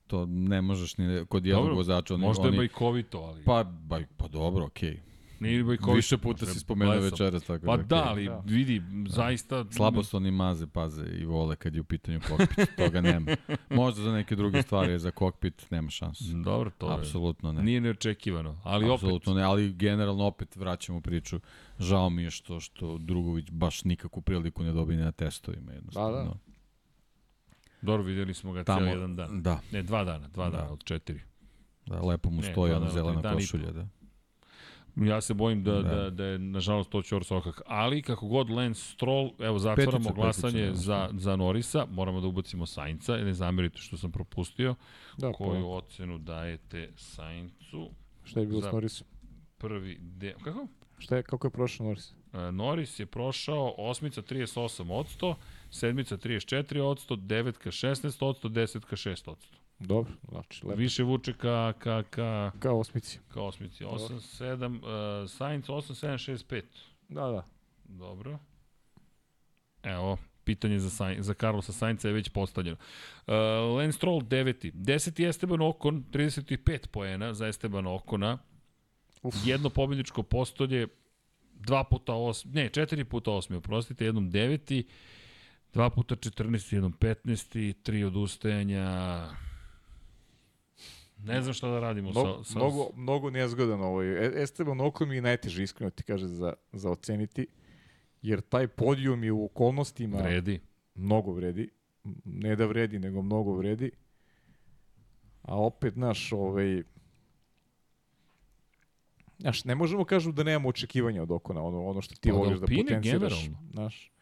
to 0.07 0.27
ne 0.27 0.63
možeš 0.63 0.99
ni 0.99 1.27
kod 1.29 1.47
jednog 1.47 1.77
vozača. 1.77 2.15
Oni, 2.15 2.23
Možda 2.27 2.43
je 2.43 2.49
oni, 2.49 2.57
bajkovito, 2.57 3.19
ali... 3.19 3.45
Pa, 3.45 3.65
ba, 3.65 4.01
pa 4.17 4.29
dobro, 4.29 4.65
okej. 4.65 5.01
Nije 5.41 5.65
bajkovito. 5.65 5.97
Više 5.97 6.19
puta 6.19 6.47
si 6.47 6.61
spomenuo 6.61 6.95
večeras, 7.01 7.45
tako 7.45 7.67
Pa 7.67 7.77
da, 7.77 7.83
da, 7.83 7.97
okej. 8.01 8.11
ali 8.11 8.25
Da. 8.25 8.43
vidi, 8.47 8.83
zaista... 9.09 9.65
Slabo 9.71 10.03
su 10.03 10.17
oni 10.17 10.31
maze, 10.31 10.67
paze 10.67 11.07
i 11.07 11.25
vole 11.25 11.57
kad 11.57 11.75
je 11.75 11.81
u 11.81 11.85
pitanju 11.85 12.21
kokpit, 12.29 12.69
toga 12.79 13.01
nema. 13.01 13.37
Možda 13.71 14.03
za 14.03 14.13
neke 14.13 14.37
druge 14.37 14.63
stvari, 14.63 14.99
za 14.99 15.11
kokpit 15.11 15.71
nema 15.71 15.91
šanse. 15.91 16.25
Dobro, 16.45 16.71
to 16.79 16.91
je. 16.91 16.95
Apsolutno 16.99 17.53
ne. 17.53 17.63
Nije 17.63 17.81
neočekivano, 17.81 18.61
ali 18.65 18.85
opet, 18.85 18.95
Apsolutno 18.95 19.35
ne, 19.35 19.43
ali 19.43 19.73
generalno 19.73 20.25
opet 20.25 20.57
vraćamo 20.57 21.01
priču. 21.01 21.41
Žao 21.79 22.11
mi 22.11 22.23
je 22.23 22.31
što 22.31 22.61
što 22.61 22.99
Drugović 22.99 23.51
baš 23.51 23.85
nikakvu 23.85 24.23
priliku 24.23 24.63
ne 24.65 24.73
dobije 24.73 24.99
na 25.01 25.13
testovima 25.13 25.73
jednostavno. 25.73 26.19
Da, 26.19 26.25
da. 26.25 26.35
dobro, 27.83 28.03
videli 28.03 28.35
smo 28.35 28.53
ga 28.53 28.65
Tamo, 28.65 28.79
cijel 28.79 28.89
jedan 28.97 29.17
dan. 29.17 29.43
Da, 29.43 29.61
Ne, 29.73 29.83
dva 29.83 30.05
dana, 30.05 30.29
dva 30.29 30.51
Da. 30.51 30.57
dana 30.57 30.73
od 30.73 30.85
četiri. 30.85 31.21
da, 31.87 32.01
lepo 32.01 32.31
mu 32.31 32.43
stoji 32.43 32.73
ona 32.73 32.91
zelena 32.91 33.33
košulja, 33.35 33.71
da. 33.71 33.89
Ja 34.97 35.21
se 35.21 35.35
bojim 35.35 35.65
da, 35.65 35.73
da. 35.73 35.83
Da. 35.83 36.11
da, 36.11 36.25
je, 36.25 36.39
nažalost, 36.39 36.91
to 36.91 37.03
ćor 37.03 37.25
sokak. 37.25 37.63
Ali, 37.67 38.03
kako 38.03 38.27
god 38.27 38.51
Lance 38.51 38.81
Stroll, 38.81 39.31
evo, 39.39 39.59
zatvaramo 39.59 39.99
Petica, 39.99 40.15
glasanje 40.15 40.63
petica, 40.63 40.81
za, 40.81 41.09
za 41.13 41.37
Norisa, 41.37 41.87
moramo 41.91 42.21
da 42.21 42.27
ubacimo 42.27 42.67
Sainca, 42.67 43.17
ne 43.17 43.35
zamerite 43.35 43.79
što 43.79 43.97
sam 43.97 44.13
propustio. 44.13 44.75
Da, 45.19 45.33
Koju 45.33 45.63
pa, 45.63 45.67
ocenu 45.67 46.19
dajete 46.19 46.91
Saincu? 46.97 47.91
šta 48.25 48.41
je 48.41 48.47
bilo 48.47 48.63
s 48.63 48.73
Norrisom? 48.73 49.07
Prvi 49.59 49.99
de... 50.01 50.35
Kako? 50.45 50.67
Šta 50.99 51.17
je, 51.17 51.23
kako 51.23 51.47
je 51.47 51.51
prošao 51.51 51.87
Norris? 51.87 52.13
E, 52.33 52.53
Norris 52.53 52.99
je 52.99 53.07
prošao 53.07 53.75
osmica 53.79 54.23
38 54.23 54.93
od 54.93 55.07
100, 55.21 55.35
sedmica 55.71 56.17
34 56.17 56.81
od 56.81 57.09
100, 57.09 57.27
devetka 57.27 57.71
16 57.71 58.25
od 58.25 58.43
100, 58.43 58.49
desetka 58.49 58.97
6 58.97 59.31
od 59.31 59.39
100. 59.39 59.66
Dobro, 59.79 60.13
znači, 60.29 60.67
lepo. 60.67 60.79
Više 60.79 61.03
vuče 61.03 61.33
ka, 61.33 61.73
ka, 61.79 62.03
ka, 62.03 62.53
Kao 62.59 62.79
osmici. 62.79 63.19
ka 63.29 63.43
osmici. 63.43 63.85
8, 63.85 64.21
7, 64.21 65.23
uh, 65.23 65.31
Sainz 65.31 65.67
8, 65.67 65.95
7, 65.95 66.33
6, 66.33 66.47
5. 66.47 66.63
Da, 67.09 67.21
da. 67.21 67.45
Dobro. 67.85 68.39
Evo, 69.83 70.19
pitanje 70.45 70.79
za, 70.79 70.91
Sainz, 70.91 71.27
za 71.27 71.35
Carlosa 71.35 71.73
Sainca 71.73 72.09
je 72.09 72.15
već 72.15 72.29
postavljeno. 72.29 72.77
Uh, 73.27 73.33
Lance 73.77 73.97
Stroll 73.97 74.21
9. 74.21 74.73
10. 74.73 75.29
Esteban 75.29 75.63
Okon, 75.63 76.05
35 76.13 76.87
poena 76.87 77.35
za 77.35 77.47
Esteban 77.47 77.87
Okona. 77.87 78.39
Uf. 79.23 79.35
Jedno 79.45 79.71
pobjedničko 79.71 80.23
postolje, 80.23 80.89
dva 81.55 81.85
puta 81.85 82.15
osmi, 82.15 82.53
ne, 82.53 82.69
četiri 82.69 83.05
puta 83.05 83.31
osmi, 83.31 83.57
oprostite, 83.57 84.05
jednom 84.05 84.31
deveti, 84.31 84.87
dva 85.73 85.91
puta 85.91 86.17
14, 86.17 86.75
jednom 86.75 86.93
15, 86.93 87.75
tri 87.83 88.05
odustajanja. 88.05 89.27
Ne 91.27 91.43
znam 91.43 91.55
šta 91.55 91.69
da 91.69 91.81
radimo 91.81 92.11
Mnogo, 92.11 92.45
sa, 92.45 92.53
sa, 92.53 92.59
mnogo, 92.59 92.91
mnogo 92.97 93.31
nezgodan 93.31 93.81
ovaj. 93.81 94.27
E- 94.27 94.43
Esteban 94.43 94.81
Okon 94.81 95.09
mi 95.09 95.15
je 95.15 95.23
najteže 95.23 95.63
iskreno 95.63 95.91
ti 95.91 96.03
kaže 96.03 96.27
za, 96.27 96.53
za 96.73 96.91
oceniti, 96.91 97.47
jer 98.23 98.41
taj 98.41 98.69
podijum 98.69 99.25
je 99.25 99.33
u 99.33 99.45
okolnostima 99.45 100.19
vredi. 100.19 100.61
mnogo 100.95 101.33
vredi. 101.33 101.69
Ne 102.25 102.57
da 102.57 102.67
vredi, 102.67 102.99
nego 102.99 103.23
mnogo 103.23 103.53
vredi. 103.53 103.91
A 105.43 105.61
opet, 105.61 105.97
naš, 105.97 106.33
ovaj... 106.33 106.83
Znaš, 109.39 109.65
ne 109.65 109.75
možemo 109.75 110.05
kažu 110.05 110.33
da 110.33 110.43
nemamo 110.43 110.69
očekivanja 110.69 111.23
od 111.23 111.31
Okona, 111.31 111.63
ono, 111.63 111.85
ono 111.87 112.03
što 112.03 112.15
ti 112.15 112.31
Pa 112.31 112.35
od 112.37 112.45
voliš 112.45 112.59
da 112.59 112.67
potenciraš. 112.67 113.03
generalno. 113.13 113.59
Znaš. 113.73 114.13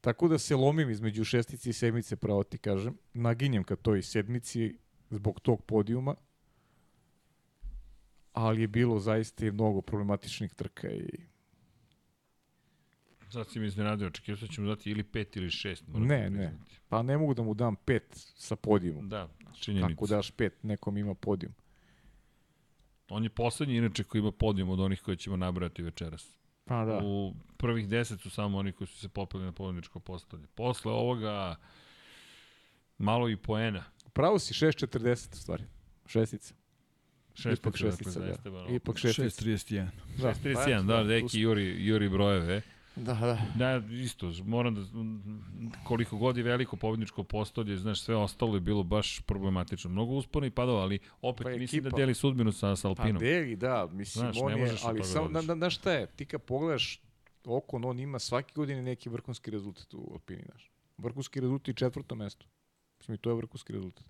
Tako 0.00 0.28
da 0.28 0.38
se 0.38 0.56
lomim 0.56 0.90
između 0.90 1.24
šestice 1.24 1.70
i 1.70 1.72
sedmice, 1.72 2.16
pravo 2.16 2.42
ti 2.42 2.58
kažem. 2.58 2.96
Naginjem 3.14 3.64
ka 3.64 3.76
toj 3.76 4.02
sedmici 4.02 4.78
zbog 5.10 5.40
tog 5.40 5.62
podijuma. 5.62 6.14
Ali 8.32 8.60
je 8.60 8.68
bilo 8.68 8.98
zaista 8.98 9.46
i 9.46 9.50
mnogo 9.50 9.80
problematičnih 9.80 10.54
trka 10.54 10.88
i 10.90 11.08
Sad 13.30 13.50
si 13.50 13.60
mi 13.60 13.66
iznenadio, 13.66 14.06
očekivao 14.06 14.36
sam 14.36 14.48
da 14.48 14.54
ćemo 14.54 14.68
dati 14.68 14.90
ili 14.90 15.04
pet 15.04 15.36
ili 15.36 15.50
šest. 15.50 15.84
Ne, 15.88 16.30
ne. 16.30 16.58
pa 16.88 17.02
ne 17.02 17.18
mogu 17.18 17.34
da 17.34 17.42
mu 17.42 17.54
dam 17.54 17.76
pet 17.76 18.04
sa 18.36 18.56
podijumom. 18.56 19.08
Da, 19.08 19.28
činjenica. 19.60 19.88
Kako 19.88 20.06
daš 20.06 20.30
pet, 20.30 20.62
nekom 20.62 20.96
ima 20.96 21.14
podijum. 21.14 21.54
On 23.08 23.24
je 23.24 23.30
poslednji 23.30 23.76
inače 23.76 24.04
koji 24.04 24.20
ima 24.20 24.32
podijum 24.32 24.70
od 24.70 24.80
onih 24.80 25.02
koje 25.02 25.16
ćemo 25.16 25.36
nabrati 25.36 25.82
večeras. 25.82 26.38
Pa 26.64 26.84
da. 26.84 27.00
U 27.04 27.34
prvih 27.56 27.88
deset 27.88 28.20
su 28.20 28.30
samo 28.30 28.58
oni 28.58 28.72
koji 28.72 28.88
su 28.88 28.98
se 28.98 29.08
popeli 29.08 29.44
na 29.44 29.52
pobedničko 29.52 30.00
postolje. 30.00 30.46
Posle 30.54 30.92
ovoga 30.92 31.56
malo 32.98 33.28
i 33.28 33.36
poena. 33.36 33.84
Pravo 34.12 34.38
si 34.38 34.54
6.40 34.54 35.32
u 35.32 35.36
stvari. 35.36 35.64
Šestica. 36.06 36.54
Šest 37.34 37.60
Ipak 37.60 37.72
dakle, 37.72 37.90
šestica, 37.90 38.10
za 38.10 38.20
da. 38.20 38.74
Ipak 38.74 38.96
šestica. 38.96 39.44
6.31. 39.44 39.88
Da, 40.18 40.34
31, 40.44 40.86
da, 40.86 41.02
neki 41.02 41.40
juri, 41.40 41.86
juri 41.86 42.08
brojeve. 42.08 42.62
Da, 42.96 43.14
da. 43.14 43.38
Da, 43.54 43.86
isto, 43.94 44.32
moram 44.44 44.74
da, 44.74 44.82
koliko 45.84 46.16
god 46.16 46.36
je 46.36 46.42
veliko 46.42 46.76
pobedničko 46.76 47.24
postolje, 47.24 47.76
znaš, 47.76 48.00
sve 48.00 48.16
ostalo 48.16 48.54
je 48.54 48.60
bilo 48.60 48.82
baš 48.82 49.20
problematično. 49.20 49.90
Mnogo 49.90 50.12
uspona 50.12 50.46
i 50.46 50.50
padova, 50.50 50.82
ali 50.82 50.98
opet 51.22 51.44
Pa 51.44 51.50
mislim 51.50 51.82
da 51.82 51.90
deli 51.90 52.14
sudbinu 52.14 52.52
sa, 52.52 52.76
sa 52.76 52.82
Pa 52.82 52.88
Alpinom. 52.88 53.20
deli, 53.20 53.56
da, 53.56 53.88
mislim, 53.92 54.20
Znaš, 54.20 54.36
on 54.40 54.58
je, 54.58 54.76
ali 54.84 55.04
samo, 55.04 55.28
da 55.28 55.32
na, 55.32 55.46
na, 55.46 55.54
na 55.54 55.70
šta 55.70 55.92
je, 55.92 56.06
ti 56.06 56.24
kad 56.24 56.42
pogledaš 56.42 57.02
Okon, 57.44 57.84
on 57.84 58.00
ima 58.00 58.18
svake 58.18 58.52
godine 58.54 58.82
neki 58.82 59.08
vrhunski 59.08 59.50
rezultat 59.50 59.94
u 59.94 60.08
Alpini, 60.12 60.42
znaš. 60.50 60.70
Vrhunski 60.98 61.40
rezultat 61.40 61.68
i 61.68 61.74
četvrto 61.74 62.14
mesto. 62.14 62.46
Mislim, 63.08 63.14
i 63.14 63.18
to 63.18 63.30
je 63.30 63.36
vrhunski 63.36 63.72
rezultat. 63.72 64.04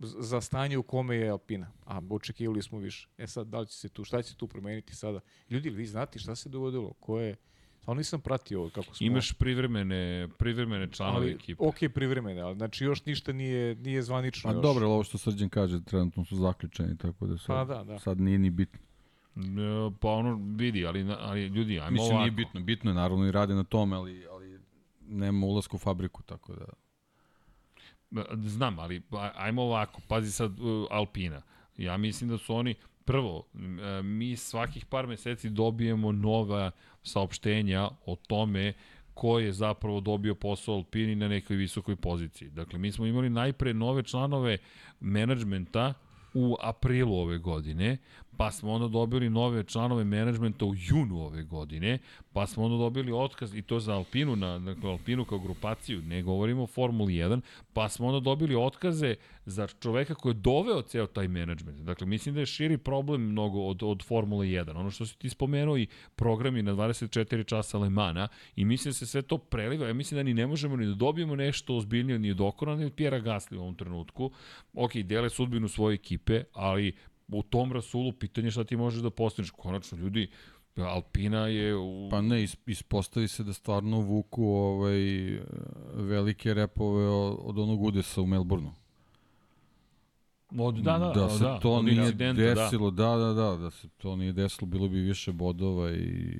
Za 0.00 0.40
stanje 0.40 0.78
u 0.78 0.82
kome 0.82 1.16
je 1.16 1.30
Alpina. 1.30 1.70
A 1.84 2.00
očekivali 2.10 2.62
smo 2.62 2.78
više. 2.78 3.08
E 3.18 3.26
sad, 3.26 3.46
da 3.46 3.60
li 3.60 3.66
će 3.66 3.72
se 3.72 3.88
tu, 3.88 4.04
šta 4.04 4.22
će 4.22 4.30
se 4.30 4.36
tu 4.36 4.46
promeniti 4.46 4.94
sada? 4.96 5.20
Ljudi, 5.50 5.70
vi 5.70 5.86
znate 5.86 6.18
šta 6.18 6.34
se 6.34 6.48
dogodilo? 6.48 6.92
Ko 6.92 7.20
je... 7.20 7.36
Stvarno 7.80 7.98
nisam 7.98 8.20
pratio 8.20 8.60
ovo 8.60 8.70
kako 8.70 8.94
smo... 8.94 9.06
Imaš 9.06 9.32
privremene, 9.32 10.28
privremene 10.38 10.92
članove 10.92 11.26
ali, 11.26 11.34
ekipe. 11.34 11.64
ok, 11.64 11.76
privremene, 11.94 12.40
ali 12.40 12.56
znači 12.56 12.84
još 12.84 13.04
ništa 13.04 13.32
nije, 13.32 13.74
nije 13.74 14.02
zvanično. 14.02 14.50
A 14.50 14.52
još. 14.52 14.62
dobro, 14.62 14.84
ali 14.84 14.92
ovo 14.92 15.04
što 15.04 15.18
Srđan 15.18 15.48
kaže, 15.48 15.84
trenutno 15.84 16.24
su 16.24 16.36
zaključeni, 16.36 16.98
tako 16.98 17.26
da 17.26 17.38
sad, 17.38 17.46
Pa 17.46 17.74
da, 17.74 17.84
da. 17.84 17.98
sad 17.98 18.20
nije 18.20 18.38
ni 18.38 18.50
bitno. 18.50 18.80
E, 19.36 19.40
Pa 20.00 20.08
ono, 20.08 20.54
vidi, 20.56 20.86
ali, 20.86 21.06
ali 21.18 21.46
ljudi, 21.46 21.80
ajmo 21.80 21.90
Mislim, 21.90 22.10
ovako. 22.10 22.20
nije 22.20 22.30
bitno, 22.30 22.60
bitno 22.60 22.90
je 22.90 22.94
naravno 22.94 23.26
i 23.26 23.32
rade 23.32 23.54
na 23.54 23.64
tome, 23.64 23.96
ali, 23.96 24.26
ali 24.26 24.60
nema 25.00 25.46
ulaska 25.46 25.76
u 25.76 25.78
fabriku, 25.78 26.22
tako 26.22 26.54
da... 26.54 26.64
Znam, 28.44 28.78
ali 28.78 29.02
ajmo 29.34 29.62
ovako, 29.62 30.00
pazi 30.08 30.32
sad 30.32 30.52
Alpina. 30.90 31.42
Ja 31.76 31.96
mislim 31.96 32.30
da 32.30 32.38
su 32.38 32.54
oni, 32.54 32.74
prvo, 33.04 33.46
e, 33.54 34.02
mi 34.02 34.36
svakih 34.36 34.86
par 34.86 35.06
meseci 35.06 35.50
dobijemo 35.50 36.12
nova 36.12 36.70
saopštenja 37.02 37.88
o 38.06 38.16
tome 38.16 38.74
ko 39.18 39.38
je 39.38 39.52
zapravo 39.52 40.00
dobio 40.00 40.34
posao 40.34 40.74
Alpini 40.74 41.14
na 41.14 41.28
nekoj 41.28 41.56
visokoj 41.56 41.96
poziciji. 41.96 42.50
Dakle, 42.50 42.78
mi 42.78 42.92
smo 42.92 43.06
imali 43.06 43.30
najpre 43.30 43.74
nove 43.74 44.02
članove 44.02 44.58
menadžmenta 45.00 45.94
u 46.34 46.56
aprilu 46.60 47.14
ove 47.14 47.38
godine, 47.38 47.96
pa 48.38 48.50
smo 48.50 48.72
onda 48.72 48.88
dobili 48.88 49.30
nove 49.30 49.64
članove 49.64 50.04
menadžmenta 50.04 50.64
u 50.64 50.74
junu 50.76 51.20
ove 51.20 51.42
godine, 51.42 51.98
pa 52.32 52.46
smo 52.46 52.64
onda 52.64 52.76
dobili 52.76 53.12
otkaz 53.12 53.54
i 53.54 53.62
to 53.62 53.80
za 53.80 53.94
Alpinu, 53.94 54.36
na, 54.36 54.58
dakle 54.58 54.90
Alpinu 54.90 55.24
kao 55.24 55.38
grupaciju, 55.38 56.02
ne 56.02 56.22
govorimo 56.22 56.62
o 56.62 56.66
Formuli 56.66 57.12
1, 57.12 57.40
pa 57.72 57.88
smo 57.88 58.06
onda 58.06 58.20
dobili 58.20 58.56
otkaze 58.56 59.14
za 59.46 59.66
čoveka 59.66 60.14
koji 60.14 60.30
je 60.30 60.34
doveo 60.34 60.82
ceo 60.82 61.06
taj 61.06 61.28
menadžment. 61.28 61.80
Dakle, 61.80 62.06
mislim 62.06 62.34
da 62.34 62.40
je 62.40 62.46
širi 62.46 62.78
problem 62.78 63.22
mnogo 63.22 63.60
od, 63.60 63.82
od 63.82 64.02
Formule 64.04 64.46
1. 64.46 64.76
Ono 64.76 64.90
što 64.90 65.06
si 65.06 65.18
ti 65.18 65.28
spomenuo 65.28 65.78
i 65.78 65.86
programi 66.16 66.62
na 66.62 66.72
24 66.72 67.46
časa 67.46 67.78
Le 67.78 67.90
Mana 67.90 68.28
i 68.56 68.64
mislim 68.64 68.90
da 68.90 68.94
se 68.94 69.06
sve 69.06 69.22
to 69.22 69.38
preliva. 69.38 69.86
Ja 69.86 69.94
mislim 69.94 70.18
da 70.18 70.22
ni 70.22 70.34
ne 70.34 70.46
možemo 70.46 70.76
ni 70.76 70.86
da 70.86 70.94
dobijemo 70.94 71.36
nešto 71.36 71.76
ozbiljnije 71.76 72.18
ni 72.18 72.30
od 72.30 72.40
Okona 72.40 72.76
ni 72.76 72.84
od 72.84 72.92
Pjera 72.92 73.20
Gasly 73.20 73.56
u 73.56 73.60
ovom 73.60 73.74
trenutku. 73.74 74.30
Ok, 74.74 74.96
dele 74.96 75.30
sudbinu 75.30 75.68
svoje 75.68 75.94
ekipe, 75.94 76.44
ali 76.52 76.94
u 77.28 77.42
tom 77.42 77.72
rasulu 77.72 78.12
pitanje 78.12 78.50
šta 78.50 78.64
ti 78.64 78.76
možeš 78.76 79.02
da 79.02 79.10
postaneš. 79.10 79.50
Konačno, 79.50 79.98
ljudi, 79.98 80.30
Alpina 80.76 81.46
je 81.46 81.76
u... 81.76 82.08
Pa 82.10 82.20
ne, 82.20 82.42
is- 82.42 82.56
ispostavi 82.66 83.28
se 83.28 83.44
da 83.44 83.52
stvarno 83.52 84.00
vuku 84.00 84.44
ovaj, 84.44 85.00
velike 85.94 86.54
repove 86.54 87.08
od, 87.08 87.58
onog 87.58 87.82
udesa 87.82 88.22
u 88.22 88.26
Melbourneu. 88.26 88.72
Od, 90.58 90.74
da, 90.74 90.98
da, 90.98 91.12
da 91.14 91.30
se 91.30 91.44
da, 91.44 91.58
to 91.60 91.72
od 91.72 91.84
nije 91.84 92.12
desilo, 92.32 92.90
da. 92.90 93.16
da, 93.16 93.32
da, 93.32 93.56
da, 93.56 93.70
se 93.70 93.88
to 93.88 94.16
nije 94.16 94.32
desilo, 94.32 94.66
bilo 94.66 94.88
bi 94.88 95.00
više 95.00 95.32
bodova 95.32 95.92
i 95.92 96.36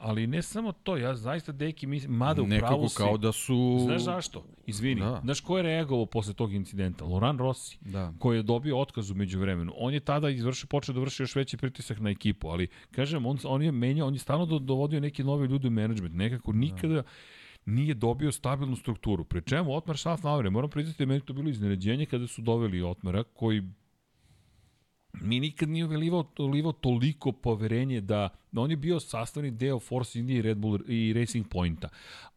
Ali 0.00 0.26
ne 0.26 0.42
samo 0.42 0.72
to, 0.72 0.96
ja 0.96 1.14
zaista, 1.14 1.52
deki, 1.52 1.86
mislim, 1.86 2.12
mada 2.12 2.42
u 2.42 2.46
pravu 2.46 2.48
nekako 2.48 2.88
si. 2.88 2.96
kao 2.96 3.16
da 3.16 3.32
su... 3.32 3.78
Znaš 3.84 4.02
zašto? 4.02 4.44
Izvini. 4.66 5.00
Da. 5.00 5.20
Znaš 5.24 5.40
ko 5.40 5.56
je 5.56 5.62
reagovao 5.62 6.06
posle 6.06 6.34
tog 6.34 6.54
incidenta? 6.54 7.04
Loran 7.04 7.38
Rossi. 7.38 7.78
Da. 7.80 8.12
koji 8.18 8.36
je 8.36 8.42
dobio 8.42 8.78
otkaz 8.78 9.10
umeđu 9.10 9.40
vremenu. 9.40 9.72
On 9.76 9.94
je 9.94 10.00
tada 10.00 10.30
izvršio, 10.30 10.66
počeo 10.66 10.94
da 10.94 11.00
vrši 11.00 11.22
još 11.22 11.36
veći 11.36 11.56
pritisak 11.56 12.00
na 12.00 12.10
ekipu, 12.10 12.48
ali 12.48 12.68
kažem, 12.90 13.26
on, 13.26 13.38
on 13.44 13.62
je 13.62 13.72
menjao, 13.72 14.08
on 14.08 14.14
je 14.14 14.18
stalno 14.18 14.46
do, 14.46 14.58
dovodio 14.58 15.00
neke 15.00 15.24
nove 15.24 15.46
ljude 15.46 15.68
u 15.68 15.70
menadžment, 15.70 16.14
nekako 16.14 16.52
nikada 16.52 17.02
nije 17.66 17.94
dobio 17.94 18.32
stabilnu 18.32 18.76
strukturu. 18.76 19.24
Pri 19.24 19.42
čemu 19.42 19.76
Otmar 19.76 19.98
Schaffnauer, 19.98 20.50
moram 20.50 20.70
priznati 20.70 20.98
da 20.98 21.02
je 21.02 21.06
meni 21.06 21.20
to 21.20 21.32
bilo 21.32 21.48
iznenađenje 21.48 22.06
kada 22.06 22.26
su 22.26 22.42
doveli 22.42 22.82
Otmara, 22.82 23.22
koji 23.22 23.62
mi 25.12 25.40
nikad 25.40 25.68
nije 25.68 25.84
ulivao, 25.84 26.24
ulivao 26.38 26.72
toliko 26.72 27.32
poverenje 27.32 28.00
da, 28.00 28.28
da 28.49 28.49
on 28.56 28.70
je 28.70 28.76
bio 28.76 29.00
sastavni 29.00 29.50
deo 29.50 29.80
Force 29.80 30.18
India 30.18 30.38
i 30.38 30.42
Red 30.42 30.58
Bull 30.58 30.78
i 30.88 31.12
Racing 31.12 31.48
Pointa. 31.48 31.88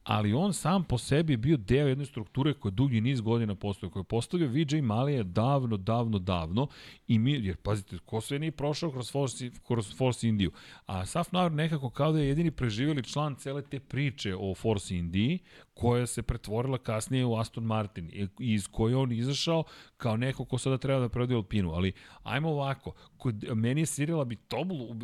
Ali 0.04 0.34
on 0.34 0.54
sam 0.54 0.84
po 0.84 0.98
sebi 0.98 1.34
je 1.34 1.38
bio 1.38 1.58
deo 1.58 1.88
jedne 1.88 2.06
strukture 2.06 2.54
koja 2.54 2.72
dugi 2.72 3.02
niz 3.02 3.22
godina 3.22 3.56
postoje, 3.56 3.90
koja 3.90 4.02
je 4.02 4.06
postavio 4.06 4.48
VJ 4.48 4.82
Malija 4.82 5.24
davno, 5.24 5.78
davno, 5.78 6.20
davno 6.20 6.68
i 7.08 7.20
mi, 7.20 7.32
jer 7.32 7.56
pazite, 7.58 7.98
ko 8.06 8.22
sve 8.22 8.40
nije 8.40 8.52
prošao 8.52 8.92
kroz 8.92 9.12
Force, 9.12 9.52
kroz 9.68 9.96
Force 9.98 10.28
Indiju. 10.28 10.52
A 10.86 11.06
Saf 11.06 11.32
Nauer 11.32 11.52
nekako 11.52 11.90
kao 11.90 12.12
da 12.12 12.20
je 12.20 12.28
jedini 12.28 12.52
preživjeli 12.52 13.04
član 13.04 13.36
cele 13.36 13.62
te 13.62 13.80
priče 13.80 14.36
o 14.36 14.56
Force 14.56 14.98
Indiji, 14.98 15.40
koja 15.74 16.06
se 16.08 16.22
pretvorila 16.22 16.78
kasnije 16.78 17.26
u 17.26 17.36
Aston 17.36 17.64
Martin, 17.64 18.30
iz 18.40 18.68
koje 18.68 18.96
on 18.96 19.12
izašao 19.12 19.64
kao 19.98 20.18
neko 20.18 20.46
ko 20.46 20.58
sada 20.58 20.78
treba 20.78 21.00
da 21.00 21.10
prevodi 21.10 21.34
Alpinu. 21.36 21.72
Ali, 21.72 21.94
ajmo 22.24 22.50
ovako, 22.50 22.94
kod, 23.18 23.44
meni 23.56 23.82
je 23.82 23.86
Cyril 23.86 24.26
bi 24.26 24.38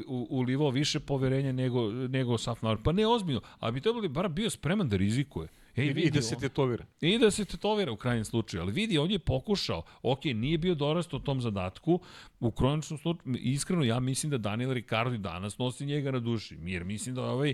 u- 0.08 0.28
ulivao 0.30 0.70
više 0.70 0.99
poverenja 1.00 1.52
nego, 1.52 1.92
nego 1.92 2.38
Safnauer. 2.38 2.78
Pa 2.84 2.92
ne 2.92 3.08
ozbiljno, 3.08 3.42
ali 3.60 3.74
bi 3.74 3.82
Tobul 3.82 4.10
bar 4.10 4.30
bio 4.30 4.50
spreman 4.50 4.90
da 4.90 4.98
rizikuje. 4.98 5.48
Ej, 5.76 5.86
I, 5.86 6.02
I 6.02 6.12
da 6.12 6.22
se 6.22 6.36
tetovira. 6.36 6.86
I 7.02 7.18
da 7.18 7.32
se 7.32 7.46
tetovira 7.46 7.92
u 7.92 7.96
krajnjem 7.96 8.26
slučaju, 8.26 8.64
ali 8.64 8.72
vidi, 8.72 8.98
on 8.98 9.12
je 9.12 9.20
pokušao, 9.20 9.84
ok, 10.02 10.26
nije 10.26 10.58
bio 10.58 10.76
dorast 10.76 11.14
u 11.14 11.20
tom 11.20 11.42
zadatku, 11.42 12.00
u 12.40 12.52
kroničnom 12.52 13.00
slučaju, 13.00 13.36
iskreno 13.38 13.84
ja 13.84 14.00
mislim 14.00 14.30
da 14.30 14.38
Daniel 14.38 14.74
Ricardo 14.74 15.16
i 15.16 15.18
danas 15.18 15.58
nosi 15.58 15.86
njega 15.86 16.12
na 16.12 16.20
duši, 16.20 16.58
jer 16.62 16.84
mislim 16.84 17.16
da 17.16 17.24
ovaj 17.24 17.54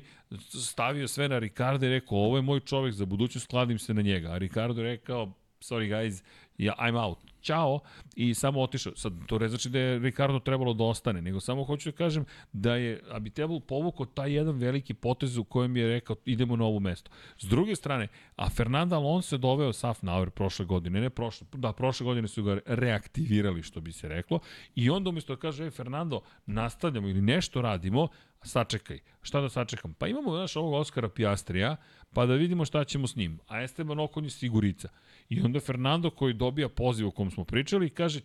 stavio 0.50 1.08
sve 1.08 1.30
na 1.30 1.40
Ricardo 1.40 1.86
i 1.86 1.90
rekao, 1.90 2.18
ovo 2.18 2.36
je 2.36 2.42
moj 2.42 2.60
čovek, 2.60 2.94
za 2.94 3.06
budućnost 3.06 3.44
skladim 3.44 3.80
se 3.80 3.94
na 3.94 4.02
njega, 4.02 4.30
a 4.30 4.38
Ricardo 4.38 4.82
je 4.82 4.88
rekao, 4.88 5.32
sorry 5.60 5.90
guys, 5.90 6.24
ja, 6.58 6.74
I'm 6.80 7.08
out, 7.08 7.18
ćao, 7.46 7.80
i 8.16 8.34
samo 8.34 8.62
otišao. 8.62 8.96
Sad, 8.96 9.14
to 9.28 9.40
ne 9.40 9.50
znači 9.50 9.70
da 9.70 9.80
je 9.80 10.00
Ricardo 10.00 10.40
trebalo 10.40 10.74
da 10.74 10.84
ostane, 10.84 11.22
nego 11.22 11.40
samo 11.40 11.64
hoću 11.64 11.92
da 11.92 11.98
kažem 11.98 12.26
da 12.54 12.76
je 12.76 13.02
Abitebul 13.12 13.60
povukao 13.60 14.06
taj 14.06 14.34
jedan 14.34 14.58
veliki 14.58 14.94
potez 14.94 15.38
u 15.38 15.44
kojem 15.44 15.78
je 15.78 15.88
rekao 15.88 16.16
idemo 16.26 16.56
na 16.56 16.66
ovo 16.66 16.80
mesto. 16.80 17.12
S 17.38 17.46
druge 17.46 17.76
strane, 17.76 18.08
a 18.36 18.50
Fernando 18.50 18.96
Alonso 18.96 19.36
je 19.36 19.40
doveo 19.40 19.74
Safnauer 19.74 20.30
prošle 20.30 20.66
godine, 20.66 21.02
ne 21.02 21.10
prošle, 21.10 21.48
da, 21.54 21.74
prošle 21.74 22.04
godine 22.04 22.28
su 22.28 22.44
ga 22.44 22.60
reaktivirali, 22.66 23.64
što 23.64 23.82
bi 23.82 23.92
se 23.92 24.08
reklo, 24.08 24.40
i 24.76 24.90
onda 24.90 25.10
umesto 25.10 25.36
da 25.36 25.40
kaže, 25.40 25.64
ej, 25.64 25.72
Fernando, 25.72 26.22
nastavljamo 26.46 27.08
ili 27.08 27.22
nešto 27.22 27.62
radimo, 27.62 28.08
sačekaj. 28.44 29.00
Šta 29.22 29.42
da 29.42 29.50
sačekam? 29.50 29.94
Pa 29.94 30.08
imamo, 30.08 30.36
znaš, 30.36 30.56
ovog 30.56 30.74
Oskara 30.74 31.10
Piastrija, 31.10 31.76
pa 32.16 32.26
da 32.26 32.34
vidimo 32.34 32.66
šta 32.66 32.84
ćemo 32.84 33.08
s 33.08 33.16
njim. 33.16 33.40
A 33.48 33.62
Esteban 33.64 34.00
Okon 34.00 34.24
je 34.24 34.30
sigurica. 34.30 34.90
I 35.30 35.42
onda 35.42 35.60
Fernando 35.60 36.10
koji 36.10 36.34
dobija 36.34 36.70
poziv 36.70 37.08
o 37.08 37.12
kom 37.12 37.32
smo 37.32 37.44
pričali 37.44 37.90
kaže 37.90 38.20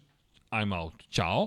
I'm 0.51 0.83
out, 0.83 1.03
ćao, 1.09 1.47